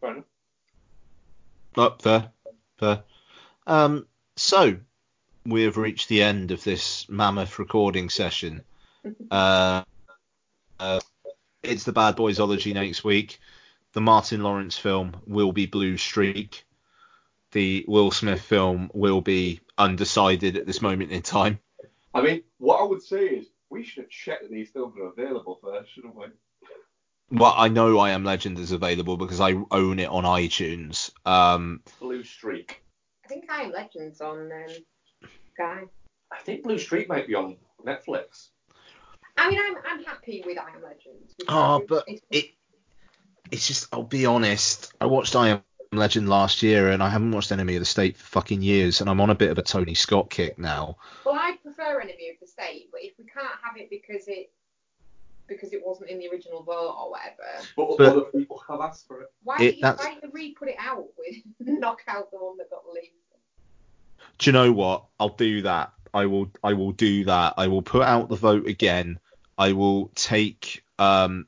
Fair 0.00 0.12
enough. 0.12 0.24
up 1.76 2.02
fair, 2.02 2.30
fair. 2.78 3.02
Um, 3.66 4.06
so 4.36 4.76
we 5.46 5.62
have 5.62 5.76
reached 5.76 6.08
the 6.08 6.22
end 6.22 6.50
of 6.50 6.62
this 6.62 7.08
mammoth 7.08 7.58
recording 7.58 8.10
session. 8.10 8.62
Uh, 9.30 9.84
uh, 10.80 10.98
it's 11.62 11.84
the 11.84 11.92
Bad 11.92 12.16
Boysology 12.16 12.74
next 12.74 13.04
week. 13.04 13.38
The 13.96 14.02
Martin 14.02 14.42
Lawrence 14.42 14.76
film 14.76 15.16
will 15.26 15.52
be 15.52 15.64
Blue 15.64 15.96
Streak. 15.96 16.66
The 17.52 17.82
Will 17.88 18.10
Smith 18.10 18.42
film 18.42 18.90
will 18.92 19.22
be 19.22 19.60
undecided 19.78 20.58
at 20.58 20.66
this 20.66 20.82
moment 20.82 21.12
in 21.12 21.22
time. 21.22 21.60
I 22.12 22.20
mean, 22.20 22.42
what 22.58 22.78
I 22.78 22.84
would 22.84 23.02
say 23.02 23.24
is 23.24 23.46
we 23.70 23.84
should 23.84 24.02
have 24.02 24.10
checked 24.10 24.42
that 24.42 24.50
these 24.50 24.68
films 24.68 24.96
are 24.98 25.06
available 25.06 25.58
first, 25.62 25.94
shouldn't 25.94 26.14
we? 26.14 26.26
Well, 27.30 27.54
I 27.56 27.68
know 27.68 27.98
I 27.98 28.10
Am 28.10 28.22
Legend 28.22 28.58
is 28.58 28.70
available 28.70 29.16
because 29.16 29.40
I 29.40 29.54
own 29.70 29.98
it 29.98 30.10
on 30.10 30.24
iTunes. 30.24 31.10
Um, 31.24 31.80
Blue 31.98 32.22
Streak. 32.22 32.82
I 33.24 33.28
think 33.28 33.44
I 33.50 33.62
Am 33.62 33.70
Legends 33.70 34.20
on 34.20 34.52
um, 34.52 35.28
Sky. 35.54 35.84
I 36.30 36.42
think 36.42 36.64
Blue 36.64 36.78
Streak 36.78 37.08
might 37.08 37.26
be 37.26 37.34
on 37.34 37.56
Netflix. 37.82 38.48
I 39.38 39.48
mean, 39.48 39.58
I'm 39.58 39.76
I'm 39.88 40.04
happy 40.04 40.42
with 40.44 40.58
I 40.58 40.68
Am 40.76 40.82
Legend. 40.82 41.32
because 41.38 41.46
Oh, 41.48 41.82
but 41.88 42.06
it 42.30 42.55
it's 43.50 43.66
just 43.66 43.88
I'll 43.92 44.02
be 44.02 44.26
honest. 44.26 44.92
I 45.00 45.06
watched 45.06 45.36
I 45.36 45.48
Am 45.48 45.62
Legend 45.92 46.28
last 46.28 46.62
year, 46.62 46.90
and 46.90 47.02
I 47.02 47.08
haven't 47.08 47.30
watched 47.32 47.52
Enemy 47.52 47.76
of 47.76 47.80
the 47.80 47.86
State 47.86 48.16
for 48.16 48.24
fucking 48.26 48.60
years, 48.62 49.00
and 49.00 49.08
I'm 49.08 49.20
on 49.20 49.30
a 49.30 49.34
bit 49.34 49.50
of 49.50 49.58
a 49.58 49.62
Tony 49.62 49.94
Scott 49.94 50.30
kick 50.30 50.58
now. 50.58 50.96
Well, 51.24 51.34
I 51.36 51.56
prefer 51.62 52.00
Enemy 52.00 52.30
of 52.34 52.40
the 52.40 52.46
State, 52.46 52.88
but 52.90 53.02
if 53.02 53.12
we 53.18 53.24
can't 53.24 53.46
have 53.62 53.76
it 53.76 53.88
because 53.90 54.26
it 54.28 54.50
because 55.46 55.72
it 55.72 55.80
wasn't 55.84 56.10
in 56.10 56.18
the 56.18 56.28
original 56.28 56.64
vote 56.64 56.92
or 56.98 57.10
whatever, 57.12 57.44
But, 57.76 57.98
But- 57.98 58.08
other 58.08 58.20
people 58.32 58.60
have 58.68 58.80
asked 58.80 59.06
for 59.06 59.22
it. 59.22 59.28
why 59.44 59.54
It- 59.56 59.58
did 59.60 59.76
you 59.76 59.82
that's- 59.82 60.04
why 60.04 60.14
did 60.14 60.22
you 60.24 60.30
re-put 60.32 60.68
it 60.68 60.74
out 60.80 61.06
with 61.16 61.36
knock 61.60 62.00
out 62.08 62.32
the 62.32 62.38
one 62.38 62.56
that 62.58 62.68
got 62.68 62.82
released? 62.86 63.12
Do 64.38 64.48
you 64.50 64.52
know 64.52 64.72
what? 64.72 65.04
I'll 65.20 65.28
do 65.30 65.62
that. 65.62 65.92
I 66.12 66.26
will. 66.26 66.50
I 66.64 66.72
will 66.72 66.92
do 66.92 67.24
that. 67.26 67.54
I 67.56 67.68
will 67.68 67.82
put 67.82 68.02
out 68.02 68.28
the 68.28 68.36
vote 68.36 68.66
again. 68.66 69.18
I 69.56 69.72
will 69.72 70.08
take. 70.14 70.82
Um, 70.98 71.46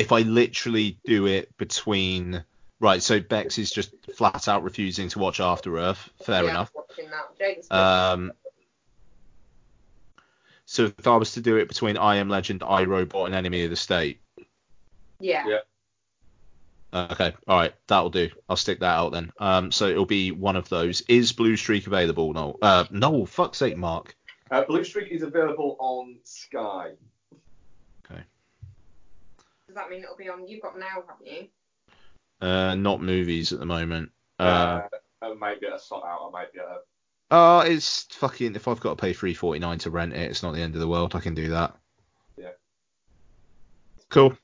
if 0.00 0.12
I 0.12 0.20
literally 0.20 0.98
do 1.04 1.26
it 1.26 1.56
between. 1.56 2.44
Right. 2.80 3.02
So 3.02 3.20
Bex 3.20 3.58
is 3.58 3.70
just 3.70 3.92
flat 4.16 4.48
out 4.48 4.62
refusing 4.62 5.10
to 5.10 5.18
watch 5.18 5.38
After 5.38 5.76
Earth. 5.78 6.08
Fair 6.24 6.44
yeah, 6.44 6.50
enough. 6.50 6.72
Watching 6.74 7.10
that. 7.10 7.38
Jaden 7.38 7.64
Smith. 7.64 7.72
Um, 7.72 8.32
so 10.64 10.84
if 10.84 11.06
I 11.06 11.16
was 11.16 11.32
to 11.32 11.42
do 11.42 11.56
it 11.56 11.68
between 11.68 11.98
I 11.98 12.16
Am 12.16 12.30
Legend, 12.30 12.62
I 12.62 12.84
Robot, 12.84 13.26
and 13.26 13.34
Enemy 13.34 13.64
of 13.64 13.70
the 13.70 13.76
State. 13.76 14.20
yeah. 15.18 15.46
Yeah. 15.46 15.58
Okay. 16.92 17.34
All 17.46 17.58
right. 17.58 17.74
That'll 17.86 18.10
do. 18.10 18.30
I'll 18.48 18.56
stick 18.56 18.80
that 18.80 18.96
out 18.96 19.12
then. 19.12 19.32
Um, 19.38 19.70
so 19.70 19.86
it'll 19.86 20.06
be 20.06 20.32
one 20.32 20.56
of 20.56 20.68
those. 20.70 21.02
Is 21.02 21.32
Blue 21.32 21.56
Streak 21.56 21.86
available? 21.86 22.32
No. 22.32 22.56
Uh, 22.62 22.84
no. 22.90 23.26
Fuck's 23.26 23.58
sake, 23.58 23.76
Mark. 23.76 24.16
Uh, 24.50 24.64
Blue 24.64 24.82
Streak 24.82 25.12
is 25.12 25.22
available 25.22 25.76
on 25.78 26.16
Sky. 26.24 26.92
Does 29.70 29.76
that 29.76 29.88
mean 29.88 30.02
it'll 30.02 30.16
be 30.16 30.28
on? 30.28 30.48
You've 30.48 30.62
got 30.62 30.76
now, 30.76 31.04
haven't 31.08 31.26
you? 31.26 31.46
Uh, 32.40 32.74
not 32.74 33.00
movies 33.00 33.52
at 33.52 33.60
the 33.60 33.64
moment. 33.66 34.10
Uh, 34.40 34.80
Uh, 35.22 35.26
I 35.26 35.34
might 35.34 35.60
get 35.60 35.72
a 35.72 35.78
sort 35.78 36.04
out. 36.04 36.26
I 36.26 36.30
might 36.32 36.52
get 36.52 36.64
a. 36.64 36.78
oh, 37.30 37.60
it's 37.60 38.02
fucking. 38.16 38.56
If 38.56 38.66
I've 38.66 38.80
got 38.80 38.98
to 38.98 39.00
pay 39.00 39.12
three 39.12 39.32
forty 39.34 39.60
nine 39.60 39.78
to 39.78 39.90
rent 39.90 40.12
it, 40.12 40.28
it's 40.28 40.42
not 40.42 40.54
the 40.54 40.60
end 40.60 40.74
of 40.74 40.80
the 40.80 40.88
world. 40.88 41.14
I 41.14 41.20
can 41.20 41.34
do 41.36 41.50
that. 41.50 41.76
Yeah. 42.36 42.50
Cool. 44.08 44.36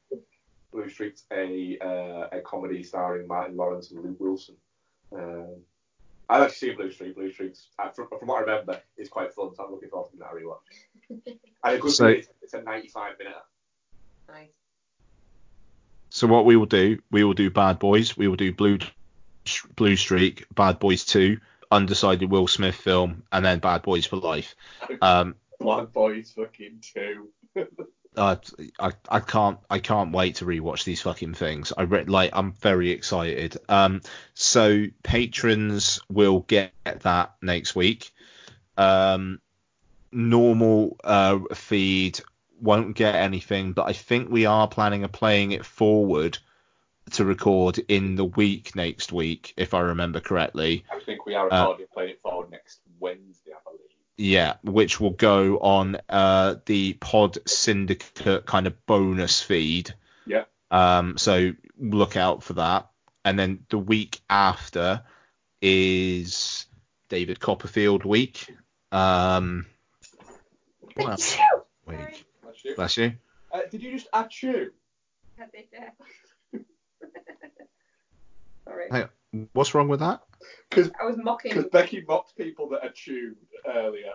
Blue 0.71 0.89
Streak's 0.89 1.25
a 1.33 1.77
uh, 1.81 2.29
a 2.37 2.41
comedy 2.43 2.85
starring 2.85 3.27
Martin 3.27 3.57
Lawrence 3.57 3.91
and 3.91 4.05
Luke 4.05 4.21
Wilson. 4.21 4.55
Um, 5.13 5.57
I've 6.29 6.43
actually 6.43 6.69
seen 6.69 6.77
Blue 6.77 6.91
Streak. 6.93 7.15
Blue 7.17 7.33
Streak's, 7.33 7.69
uh, 7.81 7.89
from, 7.91 8.09
from 8.17 8.29
what 8.29 8.39
I 8.39 8.41
remember, 8.43 8.81
is 8.97 9.09
quite 9.09 9.33
fun, 9.35 9.55
so 9.57 9.65
I'm 9.65 9.73
looking 9.73 9.89
forward 9.89 10.11
to 10.13 10.19
that 10.19 10.33
rewatch. 10.33 11.37
And 11.65 11.75
a 11.75 11.79
good 11.79 11.91
So- 11.93 12.07
thing 12.13 12.21
is 12.21 12.29
it's 12.43 12.55
a 12.55 12.63
95 12.63 13.19
minute. 13.19 13.35
Nice. 14.29 14.49
So 16.17 16.27
what 16.27 16.47
we 16.47 16.57
will 16.57 16.65
do, 16.65 16.99
we 17.11 17.25
will 17.25 17.35
do 17.35 17.51
Bad 17.51 17.79
Boys, 17.79 18.17
we 18.17 18.27
will 18.27 18.37
do 18.37 18.51
Blue 18.51 18.79
Blue 19.75 19.97
Streak, 19.97 20.47
Bad 20.55 20.79
Boys 20.79 21.05
Two, 21.05 21.41
undecided 21.71 22.31
Will 22.31 22.49
Smith 22.49 22.75
film, 22.75 23.25
and 23.31 23.45
then 23.45 23.59
Bad 23.59 23.83
Boys 23.83 24.07
for 24.07 24.17
life. 24.17 24.55
Um, 25.03 25.35
Black 25.61 25.93
Boys 25.93 26.33
fucking 26.35 26.81
two. 26.81 27.29
uh, 28.17 28.37
I 28.81 28.93
I 29.11 29.21
can't 29.21 29.59
I 29.69 29.79
can't 29.79 30.13
wait 30.13 30.37
to 30.37 30.47
rewatch 30.47 30.85
these 30.85 31.03
fucking 31.03 31.35
things. 31.35 31.75
I 31.77 31.83
re- 31.83 32.05
like 32.05 32.31
I'm 32.33 32.53
very 32.53 32.93
excited. 32.93 33.59
Um, 33.69 34.01
so 34.33 34.87
patrons 35.03 36.01
will 36.09 36.41
get 36.41 36.73
that 36.85 37.35
next 37.43 37.77
week. 37.77 38.11
Um, 38.79 39.43
normal 40.11 40.97
uh 41.05 41.41
feed 41.53 42.21
won't 42.61 42.97
get 42.97 43.15
anything, 43.15 43.73
but 43.73 43.89
I 43.89 43.93
think 43.93 44.31
we 44.31 44.47
are 44.47 44.69
planning 44.69 45.05
on 45.05 45.11
playing 45.11 45.53
it 45.53 45.65
forward 45.65 46.39
to 47.13 47.25
record 47.25 47.79
in 47.79 48.17
the 48.17 48.25
week 48.25 48.75
next 48.75 49.13
week, 49.13 49.55
if 49.57 49.75
I 49.75 49.81
remember 49.81 50.21
correctly. 50.21 50.85
I 50.93 50.99
think 51.01 51.25
we 51.27 51.35
are 51.35 51.53
Uh, 51.53 51.61
recording 51.61 51.87
playing 51.93 52.11
it 52.11 52.21
forward 52.21 52.51
next 52.51 52.81
Wednesday, 52.99 53.53
I 53.53 53.59
believe. 53.65 53.81
Yeah, 54.17 54.55
which 54.63 54.99
will 54.99 55.11
go 55.11 55.59
on 55.59 55.99
uh, 56.09 56.57
the 56.67 56.95
Pod 56.95 57.39
Syndicate 57.47 58.47
kind 58.47 58.67
of 58.67 58.87
bonus 58.87 59.41
feed. 59.41 59.95
Yeah. 60.27 60.45
Um, 60.71 61.17
so 61.19 61.53
look 61.79 62.17
out 62.17 62.43
for 62.43 62.55
that. 62.55 62.91
And 63.25 63.39
then 63.39 63.67
the 63.69 63.79
week 63.79 64.21
after 64.29 65.03
is 65.61 66.67
David 67.09 67.41
Copperfield 67.41 68.05
week. 68.05 68.53
Um, 68.91 69.67
what 70.95 71.09
else? 71.11 71.37
Week. 71.87 72.26
That's 72.77 72.97
you. 72.97 73.09
Bless 73.09 73.13
you. 73.13 73.13
Uh, 73.53 73.61
did 73.71 73.83
you 73.83 73.93
just 73.93 74.11
achoo? 74.13 74.69
I 75.39 75.45
did, 75.53 75.67
yeah. 75.73 75.91
Sorry. 78.65 78.89
Hang 78.91 79.09
on, 79.33 79.49
what's 79.53 79.75
wrong 79.75 79.89
with 79.89 80.01
that? 80.01 80.23
Because 80.69 80.91
I 81.01 81.05
was 81.05 81.17
mocking. 81.17 81.53
because 81.53 81.67
Becky 81.71 82.05
mocked 82.07 82.37
people 82.37 82.69
that 82.71 82.85
achooed 82.85 83.37
earlier. 83.67 84.13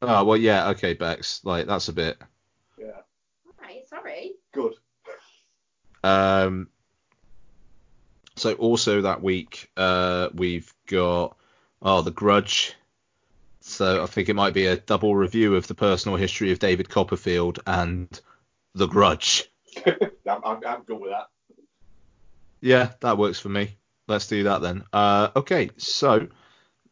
Oh 0.00 0.24
well, 0.24 0.36
yeah, 0.36 0.68
okay, 0.70 0.94
Bex. 0.94 1.44
Like 1.44 1.66
that's 1.66 1.88
a 1.88 1.92
bit. 1.92 2.18
Yeah. 2.78 3.00
Right, 3.60 3.86
sorry. 3.88 4.34
Good. 4.52 4.74
Um, 6.04 6.68
so 8.36 8.52
also 8.54 9.02
that 9.02 9.22
week, 9.22 9.70
uh, 9.76 10.28
we've 10.34 10.72
got 10.86 11.36
oh 11.82 12.02
the 12.02 12.12
Grudge. 12.12 12.74
So 13.68 14.02
I 14.02 14.06
think 14.06 14.28
it 14.28 14.34
might 14.34 14.54
be 14.54 14.66
a 14.66 14.76
double 14.76 15.14
review 15.14 15.54
of 15.54 15.66
the 15.66 15.74
personal 15.74 16.16
history 16.16 16.52
of 16.52 16.58
David 16.58 16.88
Copperfield 16.88 17.60
and 17.66 18.08
the 18.74 18.86
Grudge. 18.86 19.50
I'm, 19.86 20.40
I'm, 20.44 20.60
I'm 20.66 20.82
good 20.82 20.98
with 20.98 21.10
that. 21.10 21.28
Yeah, 22.60 22.92
that 23.00 23.18
works 23.18 23.38
for 23.38 23.50
me. 23.50 23.76
Let's 24.08 24.26
do 24.26 24.44
that 24.44 24.62
then. 24.62 24.84
Uh, 24.92 25.28
okay, 25.36 25.70
so 25.76 26.28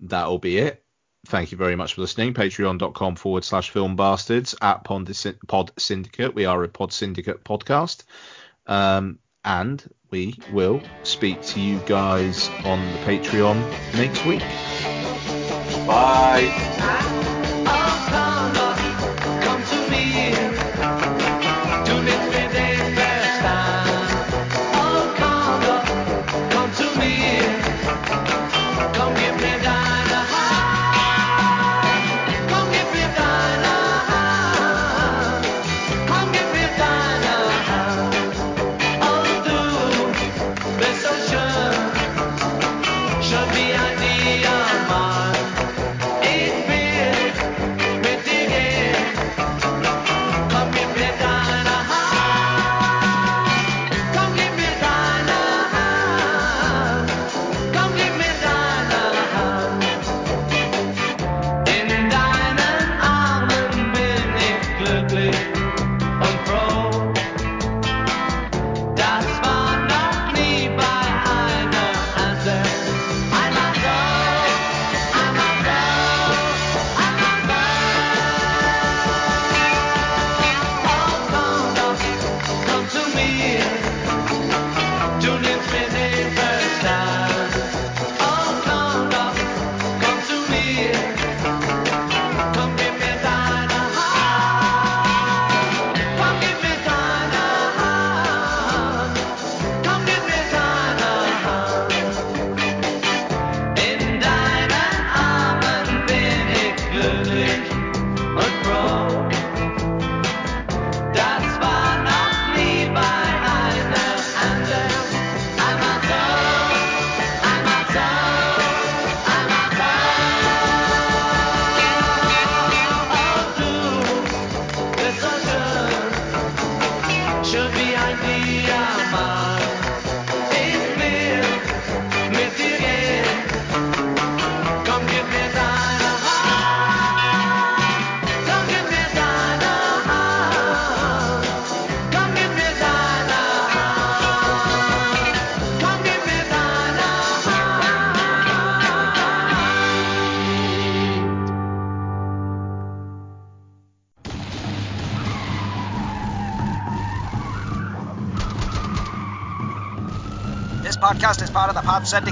that'll 0.01 0.39
be 0.39 0.59
it. 0.59 0.85
Thank 1.27 1.51
you 1.51 1.59
very 1.59 1.75
much 1.75 1.95
for 1.95 2.03
listening. 2.03 2.35
Patreon.com 2.35 3.17
forward 3.17 3.43
slash 3.43 3.71
film 3.71 3.97
bastards 3.97 4.55
at 4.61 4.85
Pod 4.85 5.11
Pod 5.49 5.73
Syndicate. 5.77 6.35
We 6.35 6.45
are 6.45 6.63
a 6.63 6.69
Pod 6.69 6.93
Syndicate 6.93 7.43
podcast. 7.43 8.05
Um, 8.67 9.19
and 9.45 9.83
we 10.11 10.39
will 10.53 10.83
speak 11.05 11.43
to 11.43 11.61
you 11.61 11.79
guys 11.87 12.49
on 12.65 12.81
the 12.93 12.99
Patreon 12.99 13.59
next 13.95 14.25
week. 14.27 14.43
Bye. 15.87 16.51
This 16.81 17.16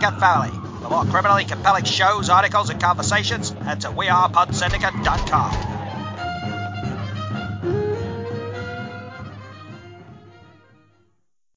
Syndicate 0.04 0.20
family. 0.20 0.50
For 0.82 0.90
more 0.90 1.04
criminally 1.06 1.44
compelling 1.44 1.84
shows, 1.84 2.28
articles, 2.28 2.68
and 2.68 2.78
conversations, 2.78 3.50
head 3.50 3.80
to 3.82 3.88
wearepodsyndicate.com. 3.88 5.73